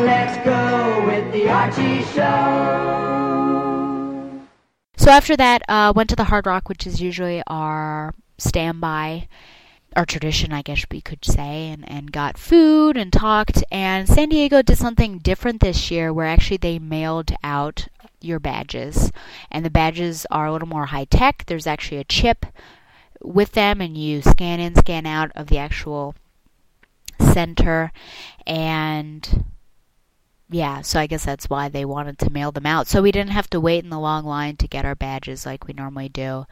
Let's 0.00 0.36
go 0.44 1.06
with 1.06 1.32
the 1.32 1.48
Archie 1.48 2.02
Show. 2.04 3.08
So 4.96 5.10
after 5.10 5.36
that, 5.36 5.62
uh, 5.68 5.92
went 5.94 6.08
to 6.10 6.16
the 6.16 6.24
Hard 6.24 6.46
Rock, 6.46 6.68
which 6.68 6.86
is 6.86 7.00
usually 7.00 7.42
our 7.48 8.14
standby, 8.38 9.26
our 9.96 10.06
tradition, 10.06 10.52
I 10.52 10.62
guess 10.62 10.84
we 10.90 11.00
could 11.00 11.24
say, 11.24 11.70
and, 11.70 11.90
and 11.90 12.12
got 12.12 12.38
food 12.38 12.96
and 12.96 13.12
talked. 13.12 13.64
And 13.72 14.08
San 14.08 14.28
Diego 14.28 14.62
did 14.62 14.78
something 14.78 15.18
different 15.18 15.60
this 15.60 15.90
year, 15.90 16.12
where 16.12 16.26
actually 16.26 16.58
they 16.58 16.78
mailed 16.78 17.32
out 17.42 17.88
your 18.20 18.38
badges, 18.38 19.10
and 19.50 19.64
the 19.64 19.70
badges 19.70 20.26
are 20.30 20.46
a 20.46 20.52
little 20.52 20.68
more 20.68 20.86
high 20.86 21.06
tech. 21.06 21.44
There's 21.46 21.66
actually 21.66 21.98
a 21.98 22.04
chip 22.04 22.46
with 23.20 23.52
them, 23.52 23.80
and 23.80 23.96
you 23.96 24.22
scan 24.22 24.60
in, 24.60 24.76
scan 24.76 25.06
out 25.06 25.32
of 25.34 25.48
the 25.48 25.58
actual 25.58 26.14
center, 27.18 27.90
and 28.46 29.44
yeah, 30.50 30.80
so 30.80 30.98
I 30.98 31.06
guess 31.06 31.24
that's 31.24 31.50
why 31.50 31.68
they 31.68 31.84
wanted 31.84 32.18
to 32.20 32.30
mail 32.30 32.52
them 32.52 32.66
out. 32.66 32.88
So 32.88 33.02
we 33.02 33.12
didn't 33.12 33.32
have 33.32 33.50
to 33.50 33.60
wait 33.60 33.84
in 33.84 33.90
the 33.90 33.98
long 33.98 34.24
line 34.24 34.56
to 34.56 34.68
get 34.68 34.84
our 34.84 34.94
badges 34.94 35.44
like 35.44 35.66
we 35.66 35.74
normally 35.74 36.08
do. 36.08 36.46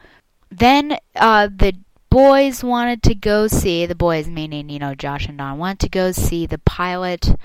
Then 0.49 0.97
uh, 1.15 1.47
the 1.47 1.73
boys 2.09 2.63
wanted 2.63 3.03
to 3.03 3.15
go 3.15 3.47
see, 3.47 3.85
the 3.85 3.95
boys 3.95 4.27
meaning, 4.27 4.69
you 4.69 4.79
know, 4.79 4.95
Josh 4.95 5.27
and 5.27 5.37
Don, 5.37 5.57
wanted 5.57 5.79
to 5.79 5.89
go 5.89 6.11
see 6.11 6.45
the 6.45 6.59
pilot 6.59 7.35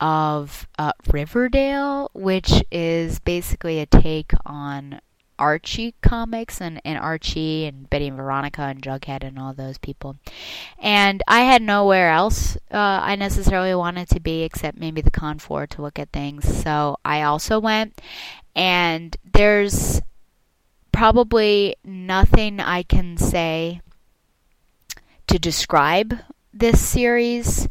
of 0.00 0.68
uh, 0.78 0.92
Riverdale, 1.12 2.10
which 2.12 2.62
is 2.70 3.20
basically 3.20 3.80
a 3.80 3.86
take 3.86 4.32
on 4.44 5.00
Archie 5.38 5.94
comics 6.02 6.60
and, 6.60 6.80
and 6.84 6.98
Archie 6.98 7.66
and 7.66 7.88
Betty 7.90 8.08
and 8.08 8.16
Veronica 8.16 8.62
and 8.62 8.82
Jughead 8.82 9.24
and 9.24 9.38
all 9.38 9.52
those 9.52 9.78
people. 9.78 10.16
And 10.78 11.22
I 11.26 11.40
had 11.40 11.62
nowhere 11.62 12.10
else 12.10 12.56
uh, 12.70 13.00
I 13.02 13.16
necessarily 13.16 13.74
wanted 13.74 14.08
to 14.10 14.20
be 14.20 14.42
except 14.42 14.78
maybe 14.78 15.00
the 15.00 15.10
Con 15.10 15.38
4 15.38 15.66
to 15.68 15.82
look 15.82 15.98
at 15.98 16.10
things. 16.12 16.62
So 16.62 16.96
I 17.04 17.22
also 17.22 17.58
went. 17.58 18.00
And 18.56 19.16
there's 19.32 20.00
probably 20.92 21.76
nothing 21.84 22.60
I 22.60 22.82
can 22.82 23.16
say 23.16 23.80
to 25.26 25.38
describe 25.38 26.18
this 26.52 26.80
series 26.80 27.68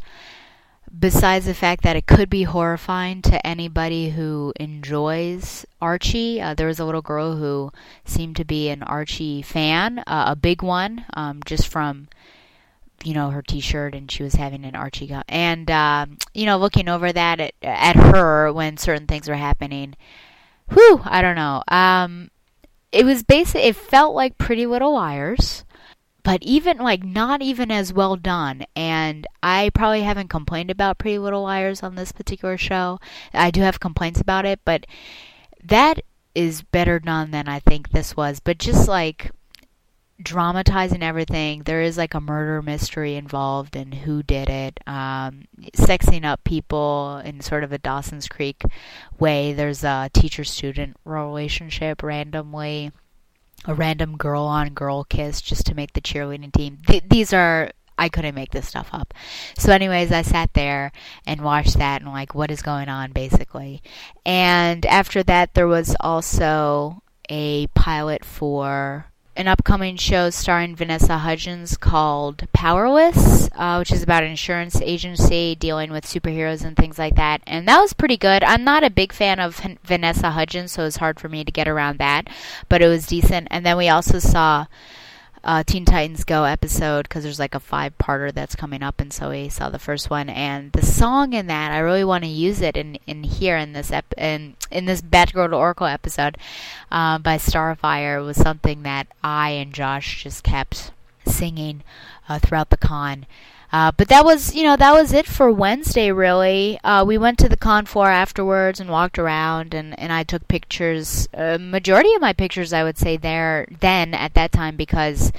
besides 1.04 1.46
the 1.46 1.54
fact 1.54 1.84
that 1.84 1.98
it 1.98 2.08
could 2.08 2.30
be 2.30 2.44
horrifying 2.44 3.22
to 3.22 3.46
anybody 3.46 4.12
who 4.12 4.54
enjoys 4.58 5.66
Archie. 5.82 6.40
Uh, 6.40 6.54
there 6.54 6.68
was 6.68 6.80
a 6.80 6.86
little 6.86 7.02
girl 7.02 7.36
who 7.36 7.74
seemed 8.06 8.38
to 8.38 8.46
be 8.46 8.70
an 8.70 8.82
Archie 8.84 9.42
fan, 9.42 10.00
uh, 10.08 10.24
a 10.28 10.36
big 10.38 10.62
one, 10.62 11.04
um, 11.14 11.42
just 11.46 11.68
from 11.68 12.08
you 13.04 13.14
know 13.14 13.32
her 13.32 13.42
T-shirt, 13.42 13.94
and 13.94 14.10
she 14.10 14.24
was 14.24 14.36
having 14.36 14.64
an 14.64 14.78
Archie 14.78 15.08
gun. 15.08 15.26
And 15.28 15.70
um, 15.70 16.20
you 16.34 16.46
know, 16.46 16.58
looking 16.58 16.88
over 16.88 17.12
that 17.12 17.42
at, 17.42 17.54
at 17.62 17.98
her 17.98 18.54
when 18.54 18.78
certain 18.78 19.06
things 19.06 19.28
were 19.28 19.36
happening, 19.36 19.96
whew, 20.72 21.02
I 21.04 21.22
don't 21.22 21.36
know. 21.36 21.64
Um, 21.68 22.32
it 22.94 23.04
was 23.04 23.24
basic. 23.24 23.62
It 23.62 23.76
felt 23.76 24.16
like 24.16 24.38
Pretty 24.38 24.66
Little 24.66 24.94
Liars 24.94 25.66
but 26.24 26.42
even 26.42 26.78
like 26.78 27.04
not 27.04 27.42
even 27.42 27.70
as 27.70 27.94
well 27.94 28.16
done. 28.16 28.66
And 28.76 29.28
i 29.42 29.70
probably 29.74 30.02
haven't 30.02 30.30
complained 30.30 30.72
about 30.72 30.98
pretty 30.98 31.20
little 31.20 31.44
liars 31.44 31.84
on 31.84 31.96
this 31.96 32.12
particular 32.12 32.58
show. 32.58 33.00
I 33.34 33.52
do 33.52 33.62
have 33.62 33.80
complaints 33.80 34.22
about 34.22 34.46
it 34.46 34.60
but 34.66 34.86
that 35.64 36.02
is 36.36 36.64
better 36.64 37.00
done 37.00 37.32
than 37.32 37.48
i 37.48 37.60
think 37.60 37.90
this 37.90 38.16
was. 38.16 38.40
But 38.40 38.58
just 38.58 38.88
like 38.88 39.32
dramatizing 40.22 41.04
everything 41.04 41.64
there 41.64 41.82
is 41.82 41.98
like 41.98 42.14
a 42.14 42.22
murder 42.22 42.62
mystery 42.62 43.16
involved 43.16 43.76
and 43.76 43.94
who 43.94 44.24
did 44.24 44.50
it. 44.50 44.80
Um, 44.88 45.46
sexing 45.76 46.24
up 46.24 46.44
people 46.44 47.22
in 47.26 47.42
sort 47.42 47.64
of 47.64 47.72
a 47.74 47.78
dawson's 47.78 48.28
creek 48.28 48.64
way. 49.20 49.54
There's 49.54 49.84
a 49.84 50.10
teacher 50.14 50.44
student 50.44 50.96
relationship 51.04 52.02
randomly 52.04 52.92
a 53.66 53.74
random 53.74 54.18
girl 54.18 54.44
on 54.44 54.74
girl 54.74 55.04
kiss 55.04 55.42
just 55.42 55.66
to 55.68 55.76
make 55.76 55.94
the 55.94 56.02
cheerleading 56.02 56.52
team. 56.54 56.80
Th- 56.88 57.04
these 57.08 57.34
are 57.34 57.72
I 57.98 58.10
couldn't 58.10 58.36
make 58.36 58.52
this 58.52 58.68
stuff 58.68 58.90
up. 58.92 59.14
So 59.58 59.72
anyways, 59.72 60.12
I 60.12 60.24
sat 60.24 60.54
there 60.54 60.92
and 61.28 61.42
watched 61.42 61.78
that 61.78 62.02
and 62.02 62.12
like 62.12 62.34
what 62.34 62.52
is 62.52 62.62
going 62.62 62.90
on 62.90 63.12
basically. 63.12 63.82
And 64.26 64.86
after 64.86 65.24
that 65.24 65.54
there 65.54 65.68
was 65.68 65.96
also 66.00 67.04
a 67.30 67.68
pilot 67.68 68.26
for 68.26 69.13
an 69.36 69.48
upcoming 69.48 69.98
show 69.98 70.30
starring 70.30 70.76
Vanessa 70.76 71.18
Hudgens 71.18 71.76
called 71.76 72.48
Powerless, 72.54 73.50
uh, 73.56 73.78
which 73.78 73.92
is 73.92 74.04
about 74.04 74.24
an 74.24 74.30
insurance 74.30 74.80
agency 74.82 75.56
dealing 75.56 75.92
with 75.92 76.06
superheroes 76.06 76.64
and 76.64 76.78
things 76.78 77.00
like 77.00 77.16
that. 77.16 77.42
And 77.48 77.68
that 77.68 77.80
was 77.80 77.94
pretty 77.94 78.18
good. 78.18 78.44
I'm 78.44 78.64
not 78.64 78.84
a 78.84 78.90
big 78.90 79.12
fan 79.12 79.40
of 79.40 79.66
H- 79.66 79.78
Vanessa 79.84 80.32
Hudgens, 80.32 80.74
so 80.74 80.84
it 80.84 80.86
was 80.86 80.98
hard 80.98 81.20
for 81.20 81.30
me 81.30 81.44
to 81.44 81.52
get 81.52 81.68
around 81.68 81.98
that, 81.98 82.28
but 82.70 82.82
it 82.82 82.88
was 82.88 83.08
decent. 83.08 83.48
And 83.50 83.66
then 83.66 83.78
we 83.78 83.90
also 83.90 84.20
saw 84.20 84.68
uh, 85.44 85.64
Teen 85.64 85.86
Titans 85.86 86.24
Go 86.24 86.46
episode 86.46 87.04
because 87.04 87.24
there's 87.24 87.40
like 87.40 87.56
a 87.56 87.60
five 87.60 87.98
parter 87.98 88.34
that's 88.34 88.56
coming 88.56 88.82
up, 88.82 89.02
and 89.02 89.12
so 89.12 89.30
we 89.30 89.50
saw 89.50 89.70
the 89.70 89.80
first 89.80 90.10
one. 90.10 90.30
And 90.30 90.72
the 90.72 90.86
song 90.86 91.34
in 91.34 91.48
that, 91.48 91.72
I 91.72 91.80
really 91.80 92.04
want 92.04 92.24
to 92.24 92.30
use 92.30 92.62
it 92.62 92.78
in, 92.78 92.98
in 93.06 93.24
here 93.24 93.58
in 93.58 93.74
this 93.74 93.92
ep- 93.92 94.14
in 94.18 94.56
in 94.72 94.86
this 94.86 95.02
Batgirl 95.02 95.50
to 95.50 95.56
Oracle 95.56 95.88
episode 95.88 96.38
uh, 96.92 97.18
by 97.18 97.38
Starfire 97.38 98.24
was 98.24 98.38
something 98.38 98.84
that 98.84 99.08
I 99.24 99.50
and 99.52 99.74
Josh 99.74 100.24
just 100.24 100.44
kept 100.44 100.92
singing 101.26 101.84
uh, 102.30 102.40
throughout 102.40 102.70
the 102.70 102.78
con. 102.78 103.26
Uh, 103.74 103.92
but 103.98 104.08
that 104.08 104.24
was, 104.24 104.54
you 104.54 104.64
know, 104.64 104.76
that 104.76 104.94
was 104.94 105.12
it 105.12 105.26
for 105.26 105.52
Wednesday, 105.52 106.12
really. 106.12 106.80
Uh, 106.84 107.04
we 107.04 107.18
went 107.18 107.40
to 107.40 107.50
the 107.50 107.58
Con 107.58 107.88
4 107.88 108.08
afterwards 108.08 108.80
and 108.80 108.88
walked 108.88 109.18
around, 109.18 109.74
and, 109.74 109.98
and 110.00 110.14
I 110.14 110.22
took 110.22 110.48
pictures. 110.48 111.28
Uh, 111.34 111.58
majority 111.60 112.14
of 112.14 112.22
my 112.22 112.34
pictures, 112.34 112.72
I 112.72 112.84
would 112.84 113.00
say, 113.00 113.18
there 113.18 113.68
then 113.82 114.14
at 114.14 114.36
that 114.36 114.52
time 114.52 114.76
because 114.76 115.32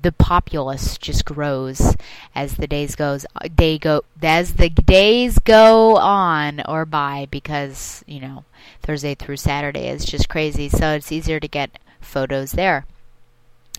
the 0.00 0.12
populace 0.12 0.96
just 0.96 1.26
grows 1.26 1.94
as 2.34 2.56
the 2.56 2.66
days 2.66 2.94
goes 2.94 3.24
day 3.54 3.78
go 3.78 4.02
as 4.22 4.54
the 4.54 4.68
days 4.68 5.38
go 5.38 5.96
on 5.96 6.60
or 6.68 6.84
by 6.84 7.26
because 7.30 8.04
you 8.06 8.20
know 8.20 8.44
Thursday 8.82 9.14
through 9.14 9.38
Saturday 9.38 9.88
is 9.88 10.04
just 10.04 10.28
crazy 10.28 10.68
so 10.68 10.90
it's 10.90 11.10
easier 11.10 11.40
to 11.40 11.48
get 11.48 11.78
photos 12.02 12.52
there 12.52 12.84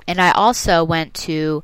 and 0.08 0.19
I 0.19 0.32
also 0.32 0.84
went 0.84 1.13
to 1.13 1.63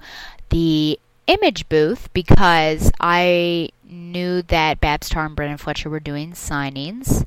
the 0.49 0.99
image 1.31 1.69
booth 1.69 2.11
because 2.13 2.91
I 2.99 3.69
knew 3.83 4.41
that 4.43 4.79
Babs 4.79 5.09
Tarr 5.09 5.25
and 5.25 5.35
Brenden 5.35 5.59
Fletcher 5.59 5.89
were 5.89 5.99
doing 5.99 6.31
signings, 6.31 7.25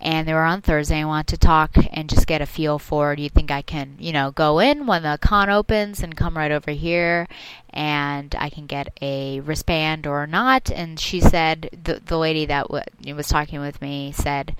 and 0.00 0.26
they 0.26 0.32
were 0.32 0.44
on 0.44 0.60
Thursday. 0.60 1.00
I 1.00 1.04
want 1.04 1.26
to 1.28 1.36
talk 1.36 1.76
and 1.92 2.08
just 2.08 2.26
get 2.26 2.40
a 2.40 2.46
feel 2.46 2.78
for. 2.78 3.14
Do 3.14 3.22
you 3.22 3.28
think 3.28 3.50
I 3.50 3.62
can, 3.62 3.96
you 3.98 4.12
know, 4.12 4.30
go 4.30 4.58
in 4.58 4.86
when 4.86 5.02
the 5.02 5.18
con 5.20 5.50
opens 5.50 6.02
and 6.02 6.16
come 6.16 6.36
right 6.36 6.50
over 6.52 6.70
here, 6.70 7.28
and 7.70 8.34
I 8.38 8.50
can 8.50 8.66
get 8.66 8.92
a 9.00 9.40
wristband 9.40 10.06
or 10.06 10.26
not? 10.26 10.70
And 10.70 10.98
she 10.98 11.20
said 11.20 11.70
the 11.84 12.00
the 12.04 12.18
lady 12.18 12.46
that 12.46 12.68
w- 12.68 13.14
was 13.14 13.28
talking 13.28 13.60
with 13.60 13.80
me 13.80 14.12
said, 14.12 14.56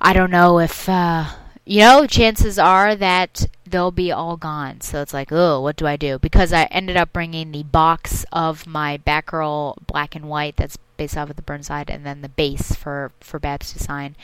I 0.00 0.12
don't 0.12 0.30
know 0.30 0.58
if. 0.58 0.88
Uh, 0.88 1.26
you 1.68 1.80
know, 1.80 2.06
chances 2.06 2.60
are 2.60 2.94
that 2.94 3.48
they'll 3.66 3.90
be 3.90 4.12
all 4.12 4.36
gone. 4.36 4.80
So 4.80 5.02
it's 5.02 5.12
like, 5.12 5.32
oh, 5.32 5.60
what 5.60 5.76
do 5.76 5.86
I 5.86 5.96
do? 5.96 6.18
Because 6.20 6.52
I 6.52 6.64
ended 6.64 6.96
up 6.96 7.12
bringing 7.12 7.50
the 7.50 7.64
box 7.64 8.24
of 8.32 8.68
my 8.68 8.98
Batgirl 8.98 9.86
black 9.88 10.14
and 10.14 10.28
white 10.28 10.56
that's 10.56 10.78
based 10.96 11.16
off 11.16 11.28
of 11.28 11.36
the 11.36 11.42
Burnside, 11.42 11.90
and 11.90 12.06
then 12.06 12.22
the 12.22 12.28
base 12.28 12.74
for 12.74 13.10
for 13.20 13.38
Babs 13.40 13.72
to 13.72 13.80
sign. 13.80 14.14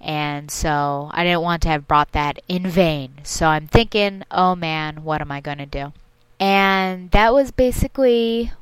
And 0.00 0.50
so 0.50 1.10
I 1.12 1.24
didn't 1.24 1.42
want 1.42 1.62
to 1.62 1.68
have 1.68 1.86
brought 1.86 2.12
that 2.12 2.40
in 2.48 2.66
vain. 2.66 3.18
So 3.22 3.46
I'm 3.46 3.68
thinking, 3.68 4.24
oh 4.30 4.56
man, 4.56 5.04
what 5.04 5.20
am 5.20 5.30
I 5.30 5.40
to 5.40 5.66
do? 5.66 5.92
And 6.40 7.10
that 7.10 7.34
was 7.34 7.50
basically 7.50 8.52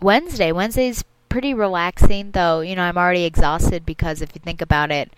Wednesday. 0.00 0.52
Wednesday's 0.52 1.02
pretty 1.28 1.54
relaxing, 1.54 2.32
though. 2.32 2.60
You 2.60 2.76
know, 2.76 2.82
I'm 2.82 2.98
already 2.98 3.24
exhausted 3.24 3.86
because 3.86 4.20
if 4.20 4.30
you 4.34 4.40
think 4.44 4.60
about 4.60 4.90
it 4.90 5.12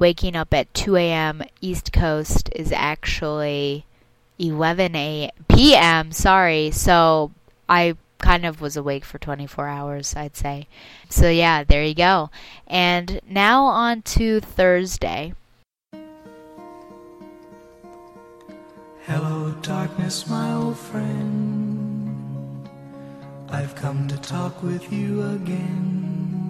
waking 0.00 0.34
up 0.34 0.52
at 0.52 0.72
2 0.74 0.96
a.m. 0.96 1.42
East 1.60 1.92
Coast 1.92 2.50
is 2.56 2.72
actually 2.72 3.84
11 4.40 4.96
a 4.96 5.30
p.m. 5.48 6.10
Sorry. 6.10 6.70
So 6.72 7.30
I 7.68 7.96
kind 8.18 8.44
of 8.44 8.60
was 8.60 8.76
awake 8.76 9.04
for 9.04 9.18
24 9.18 9.68
hours, 9.68 10.16
I'd 10.16 10.36
say. 10.36 10.66
So 11.08 11.28
yeah, 11.30 11.62
there 11.62 11.84
you 11.84 11.94
go. 11.94 12.30
And 12.66 13.20
now 13.28 13.64
on 13.64 14.02
to 14.02 14.40
Thursday. 14.40 15.34
Hello, 19.06 19.52
darkness, 19.62 20.28
my 20.28 20.52
old 20.54 20.78
friend. 20.78 22.68
I've 23.48 23.74
come 23.74 24.06
to 24.08 24.16
talk 24.18 24.62
with 24.62 24.92
you 24.92 25.22
again. 25.30 26.49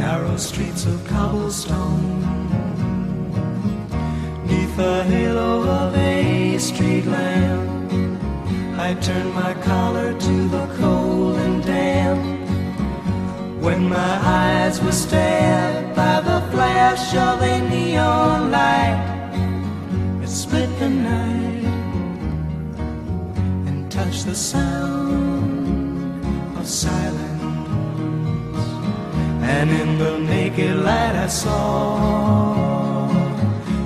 narrow 0.00 0.36
streets 0.38 0.86
of 0.86 0.96
cobblestone. 1.08 2.20
Neath 4.48 4.74
the 4.76 5.04
halo 5.04 5.52
of 5.82 5.94
a 5.94 6.56
street 6.56 7.04
lamp, 7.04 7.92
I 8.86 8.94
turned 8.94 9.34
my 9.34 9.52
collar 9.68 10.18
to 10.26 10.48
the 10.56 10.66
cold 10.80 11.36
and 11.44 11.62
damp. 11.62 12.22
When 13.62 13.90
my 13.90 14.14
eyes 14.40 14.80
were 14.80 14.98
stabbed 15.04 15.94
by 15.94 16.16
the 16.28 16.40
flash 16.50 17.06
of 17.28 17.42
a 17.42 17.56
neon 17.68 18.50
light, 18.50 19.00
it 20.22 20.30
split 20.30 20.70
the 20.78 20.88
night 20.88 21.64
and 23.68 23.92
touched 23.92 24.24
the 24.24 24.34
sound 24.34 26.24
of 26.58 26.66
silence. 26.66 27.39
And 29.42 29.70
in 29.70 29.98
the 29.98 30.18
naked 30.18 30.76
light 30.76 31.16
I 31.16 31.26
saw 31.26 33.08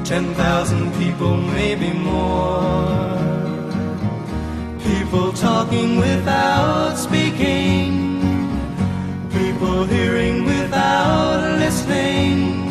ten 0.05 0.35
thousand 0.35 0.93
people, 0.95 1.37
maybe 1.37 1.93
more. 1.93 3.15
People 4.83 5.33
talking 5.33 5.97
without 5.97 6.97
speaking, 6.97 8.21
people 9.31 9.85
hearing 9.85 10.45
without 10.45 11.59
listening, 11.59 12.69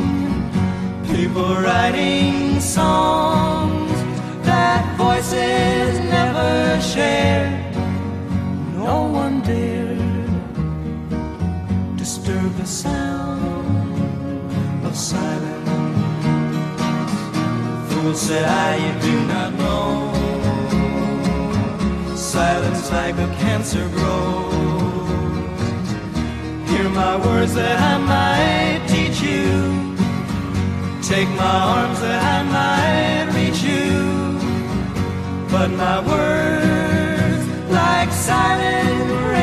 people 1.08 1.56
writing 1.56 2.60
songs 2.60 3.53
Said 18.16 18.46
I, 18.46 18.78
you 18.78 18.94
do 19.02 19.26
not 19.28 19.54
know. 19.54 20.14
Silence 22.16 22.92
like 22.92 23.16
a 23.16 23.28
cancer 23.40 23.90
grows. 23.90 24.54
Hear 26.70 26.90
my 26.90 27.18
words 27.26 27.54
that 27.56 27.80
I 27.82 27.98
might 27.98 28.88
teach 28.88 29.20
you. 29.20 29.96
Take 31.02 31.28
my 31.30 31.58
arms 31.76 32.00
that 32.02 32.22
I 32.24 32.44
might 32.58 33.34
reach 33.36 33.64
you. 33.64 34.38
But 35.50 35.72
my 35.72 36.00
words, 36.08 37.48
like 37.72 38.12
silent 38.12 39.10
raindrops, 39.28 39.43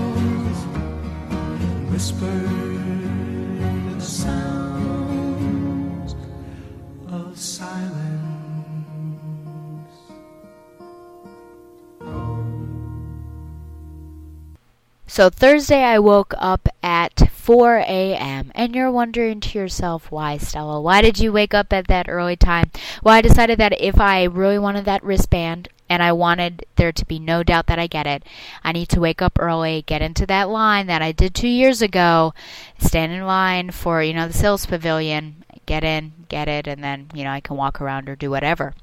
So 15.11 15.29
Thursday 15.29 15.83
I 15.83 15.99
woke 15.99 16.33
up 16.37 16.69
at 16.81 17.29
4 17.29 17.79
a.m. 17.79 18.49
and 18.55 18.73
you're 18.73 18.89
wondering 18.89 19.41
to 19.41 19.59
yourself, 19.59 20.09
why, 20.09 20.37
Stella? 20.37 20.79
Why 20.79 21.01
did 21.01 21.19
you 21.19 21.33
wake 21.33 21.53
up 21.53 21.73
at 21.73 21.89
that 21.89 22.07
early 22.07 22.37
time? 22.37 22.71
Well, 23.03 23.13
I 23.13 23.19
decided 23.19 23.59
that 23.59 23.73
if 23.77 23.99
I 23.99 24.23
really 24.23 24.57
wanted 24.57 24.85
that 24.85 25.03
wristband 25.03 25.67
and 25.89 26.01
I 26.01 26.13
wanted 26.13 26.65
there 26.77 26.93
to 26.93 27.05
be 27.05 27.19
no 27.19 27.43
doubt 27.43 27.67
that 27.67 27.77
I 27.77 27.87
get 27.87 28.07
it, 28.07 28.23
I 28.63 28.71
need 28.71 28.87
to 28.87 29.01
wake 29.01 29.21
up 29.21 29.37
early, 29.37 29.83
get 29.85 30.01
into 30.01 30.25
that 30.27 30.47
line 30.47 30.87
that 30.87 31.01
I 31.01 31.11
did 31.11 31.35
two 31.35 31.49
years 31.49 31.81
ago, 31.81 32.33
stand 32.79 33.11
in 33.11 33.25
line 33.25 33.71
for, 33.71 34.01
you 34.01 34.13
know, 34.13 34.29
the 34.29 34.33
sales 34.33 34.65
pavilion, 34.65 35.43
get 35.65 35.83
in, 35.83 36.13
get 36.29 36.47
it, 36.47 36.67
and 36.67 36.81
then, 36.81 37.09
you 37.13 37.25
know, 37.25 37.31
I 37.31 37.41
can 37.41 37.57
walk 37.57 37.81
around 37.81 38.07
or 38.07 38.15
do 38.15 38.29
whatever. 38.29 38.75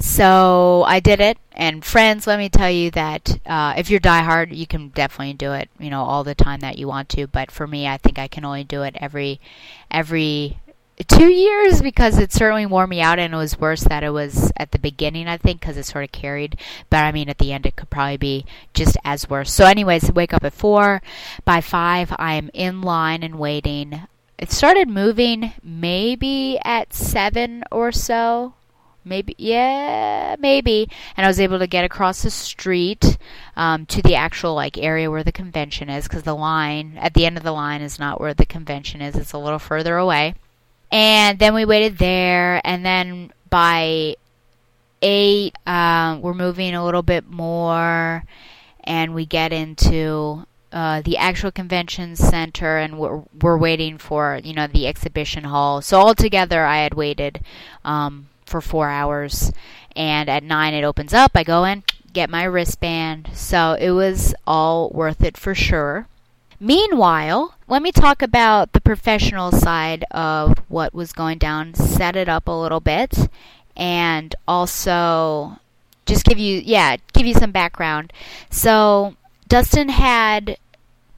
So 0.00 0.84
I 0.86 1.00
did 1.00 1.20
it, 1.20 1.38
and 1.52 1.84
friends, 1.84 2.26
let 2.26 2.38
me 2.38 2.48
tell 2.48 2.70
you 2.70 2.92
that 2.92 3.40
uh, 3.44 3.74
if 3.76 3.90
you're 3.90 3.98
diehard, 3.98 4.56
you 4.56 4.66
can 4.66 4.90
definitely 4.90 5.34
do 5.34 5.52
it, 5.52 5.68
you 5.78 5.90
know, 5.90 6.04
all 6.04 6.22
the 6.22 6.36
time 6.36 6.60
that 6.60 6.78
you 6.78 6.86
want 6.86 7.08
to. 7.10 7.26
But 7.26 7.50
for 7.50 7.66
me, 7.66 7.88
I 7.88 7.96
think 7.96 8.16
I 8.16 8.28
can 8.28 8.44
only 8.44 8.62
do 8.62 8.82
it 8.82 8.96
every 9.00 9.40
every 9.90 10.58
two 11.08 11.30
years 11.32 11.82
because 11.82 12.18
it 12.18 12.32
certainly 12.32 12.64
wore 12.64 12.86
me 12.86 13.00
out, 13.00 13.18
and 13.18 13.34
it 13.34 13.36
was 13.36 13.58
worse 13.58 13.82
that 13.84 14.04
it 14.04 14.10
was 14.10 14.52
at 14.56 14.70
the 14.70 14.78
beginning. 14.78 15.26
I 15.26 15.36
think 15.36 15.60
because 15.60 15.76
it 15.76 15.84
sort 15.84 16.04
of 16.04 16.12
carried, 16.12 16.60
but 16.90 17.04
I 17.04 17.10
mean, 17.10 17.28
at 17.28 17.38
the 17.38 17.52
end, 17.52 17.66
it 17.66 17.74
could 17.74 17.90
probably 17.90 18.18
be 18.18 18.46
just 18.74 18.96
as 19.04 19.28
worse. 19.28 19.52
So, 19.52 19.64
anyways, 19.66 20.12
wake 20.12 20.32
up 20.32 20.44
at 20.44 20.54
four. 20.54 21.02
By 21.44 21.60
five, 21.60 22.14
I'm 22.20 22.50
in 22.54 22.82
line 22.82 23.24
and 23.24 23.36
waiting. 23.36 24.02
It 24.38 24.52
started 24.52 24.88
moving 24.88 25.54
maybe 25.60 26.60
at 26.64 26.94
seven 26.94 27.64
or 27.72 27.90
so 27.90 28.54
maybe 29.04 29.34
yeah 29.38 30.36
maybe. 30.38 30.88
And 31.16 31.24
i 31.24 31.28
was 31.28 31.40
able 31.40 31.58
to 31.58 31.66
get 31.66 31.84
across 31.84 32.22
the 32.22 32.30
street 32.30 33.18
um, 33.56 33.86
to 33.86 34.02
the 34.02 34.14
actual 34.14 34.54
like 34.54 34.78
area 34.78 35.10
where 35.10 35.24
the 35.24 35.32
convention 35.32 35.88
is 35.88 36.04
because 36.04 36.22
the 36.22 36.34
line 36.34 36.96
at 36.98 37.14
the 37.14 37.26
end 37.26 37.36
of 37.36 37.42
the 37.42 37.52
line 37.52 37.82
is 37.82 37.98
not 37.98 38.20
where 38.20 38.34
the 38.34 38.46
convention 38.46 39.00
is. 39.02 39.16
It's 39.16 39.32
a 39.32 39.38
little 39.38 39.58
further 39.58 39.96
away. 39.96 40.34
And 40.90 41.38
then 41.38 41.54
we 41.54 41.64
waited 41.64 41.98
there 41.98 42.60
and 42.64 42.84
then 42.84 43.32
by 43.50 44.16
eight 45.02 45.54
um, 45.66 46.22
we're 46.22 46.34
moving 46.34 46.74
a 46.74 46.84
little 46.84 47.02
bit 47.02 47.28
more 47.28 48.24
and 48.84 49.14
we 49.14 49.26
get 49.26 49.52
into 49.52 50.46
uh, 50.72 51.00
the 51.02 51.16
actual 51.16 51.50
convention 51.50 52.14
center 52.14 52.78
and 52.78 52.98
we're, 52.98 53.22
we're 53.40 53.56
waiting 53.56 53.96
for 53.96 54.40
you 54.42 54.52
know 54.52 54.66
the 54.66 54.86
exhibition 54.86 55.44
hall. 55.44 55.80
So 55.82 55.98
altogether 55.98 56.64
i 56.64 56.78
had 56.78 56.94
waited 56.94 57.40
um, 57.84 58.28
for 58.48 58.60
four 58.60 58.88
hours. 58.88 59.52
And 59.94 60.28
at 60.28 60.42
nine, 60.42 60.74
it 60.74 60.84
opens 60.84 61.14
up. 61.14 61.32
I 61.34 61.44
go 61.44 61.64
in, 61.64 61.84
get 62.12 62.30
my 62.30 62.44
wristband. 62.44 63.30
So 63.34 63.76
it 63.78 63.90
was 63.90 64.34
all 64.46 64.90
worth 64.90 65.22
it 65.22 65.36
for 65.36 65.54
sure. 65.54 66.08
Meanwhile, 66.60 67.54
let 67.68 67.82
me 67.82 67.92
talk 67.92 68.20
about 68.20 68.72
the 68.72 68.80
professional 68.80 69.52
side 69.52 70.04
of 70.10 70.58
what 70.68 70.92
was 70.92 71.12
going 71.12 71.38
down, 71.38 71.74
set 71.74 72.16
it 72.16 72.28
up 72.28 72.48
a 72.48 72.52
little 72.52 72.80
bit, 72.80 73.28
and 73.76 74.34
also 74.48 75.60
just 76.04 76.24
give 76.24 76.38
you, 76.38 76.60
yeah, 76.64 76.96
give 77.12 77.26
you 77.26 77.34
some 77.34 77.52
background. 77.52 78.12
So 78.50 79.14
Dustin 79.46 79.90
had 79.90 80.58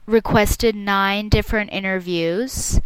requested 0.05 0.75
nine 0.75 1.29
different 1.29 1.71
interviews, 1.71 2.79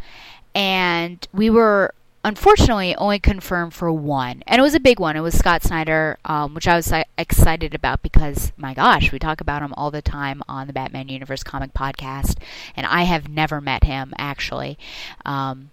and 0.53 1.27
we 1.34 1.49
were 1.49 1.93
unfortunately 2.25 2.95
only 2.95 3.19
confirmed 3.19 3.71
for 3.71 3.91
one, 3.93 4.41
and 4.47 4.59
it 4.59 4.61
was 4.63 4.73
a 4.73 4.79
big 4.79 4.99
one. 4.99 5.15
It 5.15 5.21
was 5.21 5.38
Scott 5.38 5.61
Snyder, 5.61 6.17
um, 6.25 6.55
which 6.55 6.67
I 6.67 6.75
was 6.75 6.91
excited 7.19 7.75
about 7.75 8.01
because 8.01 8.51
my 8.57 8.73
gosh, 8.73 9.11
we 9.11 9.19
talk 9.19 9.41
about 9.41 9.61
him 9.61 9.73
all 9.77 9.91
the 9.91 10.01
time 10.01 10.41
on 10.49 10.65
the 10.65 10.73
Batman 10.73 11.07
Universe 11.07 11.43
comic 11.43 11.73
podcast, 11.73 12.38
and 12.75 12.88
I 12.88 13.03
have 13.03 13.29
never 13.29 13.61
met 13.61 13.83
him 13.83 14.11
actually. 14.17 14.77
Um, 15.23 15.69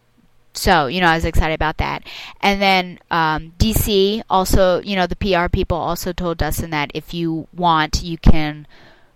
so 0.53 0.87
you 0.87 1.01
know 1.01 1.07
I 1.07 1.15
was 1.15 1.25
excited 1.25 1.55
about 1.55 1.79
that, 1.79 2.07
and 2.43 2.61
then 2.61 2.99
um, 3.11 3.55
DC 3.59 4.23
also, 4.29 4.83
you 4.83 4.95
know, 4.95 5.07
the 5.07 5.17
PR 5.17 5.49
people 5.49 5.79
also 5.79 6.13
told 6.13 6.37
Dustin 6.37 6.69
that 6.71 6.91
if 6.93 7.15
you 7.15 7.49
want, 7.55 8.03
you 8.03 8.19
can 8.19 8.67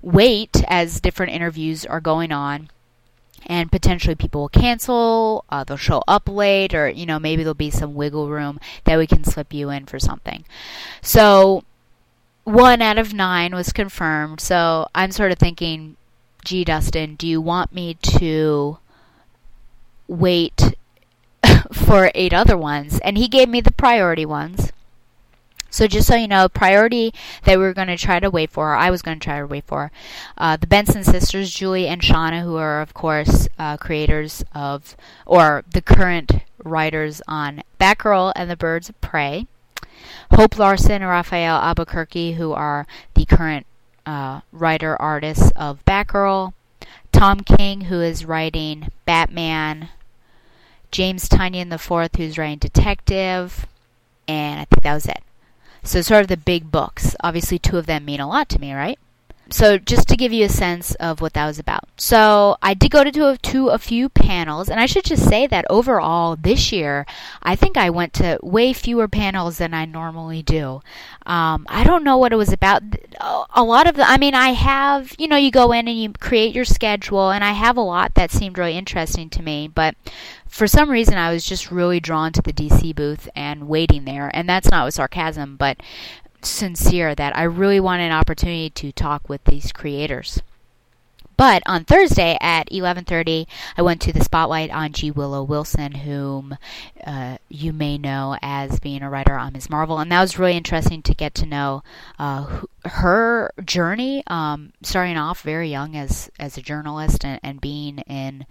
wait 0.01 0.63
as 0.69 1.01
different 1.03 1.33
interviews 1.33 1.85
are 1.85 2.01
going 2.01 2.33
on 2.33 2.71
and 3.45 3.71
potentially 3.71 4.15
people 4.15 4.43
will 4.43 4.49
cancel, 4.49 5.45
uh, 5.51 5.65
they'll 5.65 5.77
show 5.77 6.03
up 6.09 6.29
late, 6.29 6.75
or 6.75 6.89
you 6.89 7.07
know 7.07 7.19
maybe 7.19 7.43
there'll 7.43 7.55
be 7.55 7.71
some 7.71 7.95
wiggle 7.95 8.29
room 8.29 8.59
that 8.85 8.99
we 8.99 9.07
can 9.07 9.25
slip 9.25 9.53
you 9.53 9.71
in 9.71 9.87
for 9.87 9.99
something. 9.99 10.45
So 11.03 11.65
one 12.47 12.81
out 12.81 12.97
of 12.97 13.13
nine 13.13 13.55
was 13.55 13.73
confirmed. 13.73 14.41
So 14.41 14.87
I'm 14.95 15.11
sort 15.11 15.33
of 15.33 15.39
thinking, 15.39 15.97
gee, 16.45 16.65
Dustin, 16.65 17.17
do 17.17 17.27
you 17.27 17.41
want 17.41 17.75
me 17.75 17.95
to 18.19 18.79
wait 20.07 20.77
for 21.73 22.13
eight 22.15 22.33
other 22.33 22.57
ones? 22.57 23.01
And 23.01 23.19
he 23.19 23.27
gave 23.27 23.49
me 23.49 23.61
the 23.61 23.73
priority 23.73 24.25
ones. 24.25 24.66
So 25.77 25.87
just 25.87 26.09
so 26.09 26.15
you 26.15 26.27
know, 26.27 26.49
priority 26.49 27.13
that 27.45 27.59
we 27.59 27.67
are 27.67 27.75
going 27.75 27.89
to 27.89 27.99
try 27.99 28.19
to 28.19 28.31
wait 28.31 28.51
for, 28.51 28.75
I 28.75 28.91
was 28.91 29.03
going 29.03 29.21
to 29.21 29.23
try 29.23 29.41
to 29.41 29.47
wait 29.47 29.65
for, 29.65 29.93
uh, 30.39 30.57
the 30.57 30.67
Benson 30.67 31.05
sisters, 31.05 31.51
Julie 31.53 31.87
and 31.87 32.01
Shauna, 32.01 32.41
who 32.41 32.57
are 32.57 32.81
of 32.81 32.95
course 32.95 33.47
uh, 33.59 33.77
creators 33.77 34.43
of, 34.55 34.97
or 35.27 35.65
the 35.71 35.83
current 35.83 36.41
writers 36.65 37.21
on 37.29 37.63
Batgirl 37.79 38.33
and 38.35 38.51
the 38.51 38.57
Birds 38.57 38.89
of 38.89 38.99
Prey. 39.03 39.49
Hope 40.31 40.59
Larson 40.59 41.03
and 41.03 41.09
Rafael 41.11 41.57
Albuquerque, 41.57 42.33
who 42.33 42.53
are 42.53 42.87
the 43.13 43.27
current 43.27 43.67
uh, 44.07 44.41
writer 44.53 44.97
artists 44.99 45.53
of 45.57 45.85
Batgirl. 45.85 46.55
Tom 47.13 47.41
King, 47.41 47.83
who 47.83 48.01
is 48.01 48.25
writing 48.25 48.89
Batman. 49.05 49.91
James 50.91 51.29
Tynion 51.29 51.71
IV, 51.71 52.17
who's 52.17 52.39
writing 52.39 52.61
Detective. 52.61 53.67
And 54.27 54.59
I 54.61 54.65
think 54.65 54.83
that 54.83 54.95
was 54.95 55.05
it. 55.05 55.23
So, 55.87 56.03
sort 56.03 56.23
of 56.23 56.29
the 56.29 56.37
big 56.37 56.73
books. 56.73 57.15
Obviously, 57.23 57.61
two 57.61 57.79
of 57.79 57.87
them 57.87 58.05
mean 58.05 58.19
a 58.19 58.29
lot 58.29 58.49
to 58.51 58.61
me, 58.61 58.75
right? 58.75 58.99
So, 59.49 59.79
just 59.79 60.09
to 60.09 60.17
give 60.17 60.33
you 60.33 60.45
a 60.45 60.49
sense 60.49 60.95
of 60.97 61.21
what 61.21 61.35
that 61.35 61.47
was 61.47 61.59
about. 61.59 61.85
So, 61.97 62.57
I 62.63 62.75
did 62.75 62.91
go 62.91 63.05
to 63.05 63.29
a, 63.29 63.37
to 63.39 63.69
a 63.69 63.79
few 63.79 64.09
panels, 64.09 64.69
and 64.69 64.81
I 64.81 64.87
should 64.87 65.05
just 65.05 65.29
say 65.29 65.47
that 65.47 65.65
overall 65.71 66.37
this 66.37 66.73
year, 66.73 67.07
I 67.43 67.55
think 67.55 67.77
I 67.77 67.91
went 67.91 68.13
to 68.15 68.39
way 68.43 68.73
fewer 68.73 69.07
panels 69.07 69.59
than 69.59 69.73
I 69.73 69.85
normally 69.85 70.43
do. 70.43 70.83
Um, 71.27 71.67
I 71.69 71.85
don't 71.85 72.05
know 72.05 72.17
what 72.19 72.33
it 72.33 72.37
was 72.37 72.53
about. 72.53 72.83
A 73.55 73.63
lot 73.63 73.87
of 73.87 73.97
the, 73.97 74.09
I 74.09 74.19
mean, 74.19 74.35
I 74.35 74.51
have, 74.51 75.15
you 75.19 75.29
know, 75.29 75.37
you 75.37 75.51
go 75.51 75.73
in 75.73 75.87
and 75.89 75.99
you 75.99 76.13
create 76.13 76.55
your 76.55 76.65
schedule, 76.65 77.31
and 77.31 77.45
I 77.45 77.53
have 77.53 77.77
a 77.77 77.83
lot 77.83 78.15
that 78.15 78.31
seemed 78.31 78.59
really 78.59 78.77
interesting 78.77 79.31
to 79.31 79.43
me, 79.43 79.69
but 79.69 79.95
for 80.49 80.67
some 80.67 80.91
reason 80.91 81.19
I 81.19 81.33
was 81.33 81.45
just 81.45 81.71
really 81.71 82.01
drawn 82.01 82.33
to 82.33 82.43
the 82.43 82.53
DC 82.53 82.95
booth 82.95 83.29
and 83.37 83.69
waiting 83.69 84.05
there. 84.05 84.31
And 84.33 84.49
that's 84.49 84.71
not 84.71 84.87
with 84.87 84.95
sarcasm, 84.95 85.57
but 85.57 85.79
sincere 86.47 87.15
that 87.15 87.37
I 87.37 87.43
really 87.43 87.81
wanted 87.81 88.05
an 88.05 88.13
opportunity 88.13 88.71
to 88.71 88.93
talk 88.93 89.29
with 89.29 89.45
these 89.45 89.73
creators. 89.73 90.43
But 91.37 91.63
on 91.67 91.85
Thursday 91.85 92.39
at 92.41 92.71
11:30, 92.73 93.47
I 93.77 93.83
went 93.83 94.01
to 94.03 94.13
the 94.13 94.25
spotlight 94.25 94.71
on 94.71 94.93
G. 94.93 95.11
Willow 95.11 95.43
Wilson, 95.43 95.93
whom 95.93 96.57
uh, 97.07 97.37
you 97.51 97.75
may 97.75 97.99
know 97.99 98.39
as 98.41 98.81
being 98.81 99.03
a 99.03 99.11
writer 99.11 99.37
on 99.37 99.53
Ms. 99.53 99.69
Marvel, 99.69 99.99
and 99.99 100.11
that 100.11 100.21
was 100.23 100.39
really 100.39 100.57
interesting 100.57 101.03
to 101.03 101.15
get 101.15 101.35
to 101.35 101.47
know 101.47 101.83
uh, 102.19 102.63
her 102.87 103.53
journey, 103.63 104.23
um, 104.29 104.73
starting 104.83 105.19
off 105.19 105.43
very 105.43 105.69
young 105.69 105.95
as 105.95 106.31
as 106.39 106.57
a 106.57 106.63
journalist 106.63 107.23
and, 107.25 107.39
and 107.43 107.61
being 107.61 107.99
in 108.07 108.47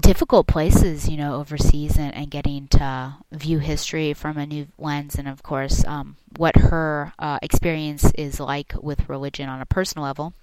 difficult 0.00 0.46
places, 0.46 1.08
you 1.08 1.16
know, 1.16 1.36
overseas 1.36 1.96
and, 1.96 2.14
and 2.14 2.30
getting 2.30 2.68
to 2.68 3.14
view 3.32 3.58
history 3.58 4.12
from 4.12 4.36
a 4.36 4.46
new 4.46 4.66
lens, 4.78 5.14
and 5.14 5.28
of 5.28 5.42
course, 5.42 5.84
um, 5.86 6.16
what 6.36 6.56
her 6.56 7.12
uh, 7.18 7.38
experience 7.42 8.12
is 8.12 8.38
like 8.38 8.74
with 8.80 9.08
religion 9.08 9.48
on 9.48 9.60
a 9.60 9.66
personal 9.66 10.04
level. 10.04 10.34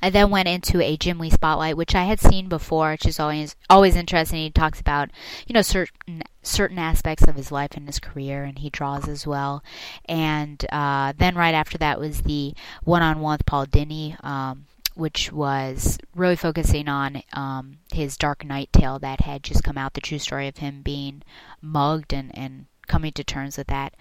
I 0.00 0.10
then 0.10 0.30
went 0.30 0.48
into 0.48 0.80
a 0.80 0.96
Jim 0.96 1.18
Lee 1.18 1.30
spotlight, 1.30 1.76
which 1.76 1.94
I 1.94 2.04
had 2.04 2.20
seen 2.20 2.48
before, 2.48 2.92
which 2.92 3.06
is 3.06 3.18
always 3.18 3.56
always 3.68 3.96
interesting. 3.96 4.38
He 4.38 4.50
talks 4.50 4.80
about, 4.80 5.10
you 5.46 5.54
know, 5.54 5.62
certain 5.62 6.22
certain 6.42 6.78
aspects 6.78 7.26
of 7.26 7.34
his 7.34 7.50
life 7.50 7.72
and 7.74 7.86
his 7.86 7.98
career, 7.98 8.44
and 8.44 8.58
he 8.58 8.70
draws 8.70 9.08
as 9.08 9.26
well. 9.26 9.62
And 10.04 10.64
uh, 10.70 11.14
then 11.16 11.34
right 11.34 11.54
after 11.54 11.78
that 11.78 11.98
was 11.98 12.22
the 12.22 12.54
one-on-one 12.84 13.38
with 13.38 13.46
Paul 13.46 13.66
Dini, 13.66 14.22
um, 14.24 14.66
which 14.98 15.30
was 15.30 15.96
really 16.16 16.34
focusing 16.34 16.88
on 16.88 17.22
um, 17.32 17.78
his 17.94 18.16
Dark 18.16 18.44
Knight 18.44 18.72
tale 18.72 18.98
that 18.98 19.20
had 19.20 19.44
just 19.44 19.62
come 19.62 19.78
out, 19.78 19.94
the 19.94 20.00
true 20.00 20.18
story 20.18 20.48
of 20.48 20.56
him 20.56 20.82
being 20.82 21.22
mugged 21.62 22.12
and, 22.12 22.36
and 22.36 22.66
coming 22.88 23.12
to 23.12 23.22
terms 23.22 23.56
with 23.56 23.68
that. 23.68 23.94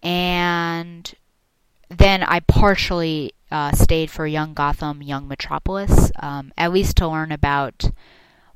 And 0.00 1.12
then 1.88 2.22
I 2.22 2.38
partially 2.38 3.32
uh, 3.50 3.72
stayed 3.72 4.12
for 4.12 4.28
Young 4.28 4.54
Gotham, 4.54 5.02
Young 5.02 5.26
Metropolis, 5.26 6.12
um, 6.20 6.52
at 6.56 6.72
least 6.72 6.96
to 6.98 7.08
learn 7.08 7.32
about 7.32 7.90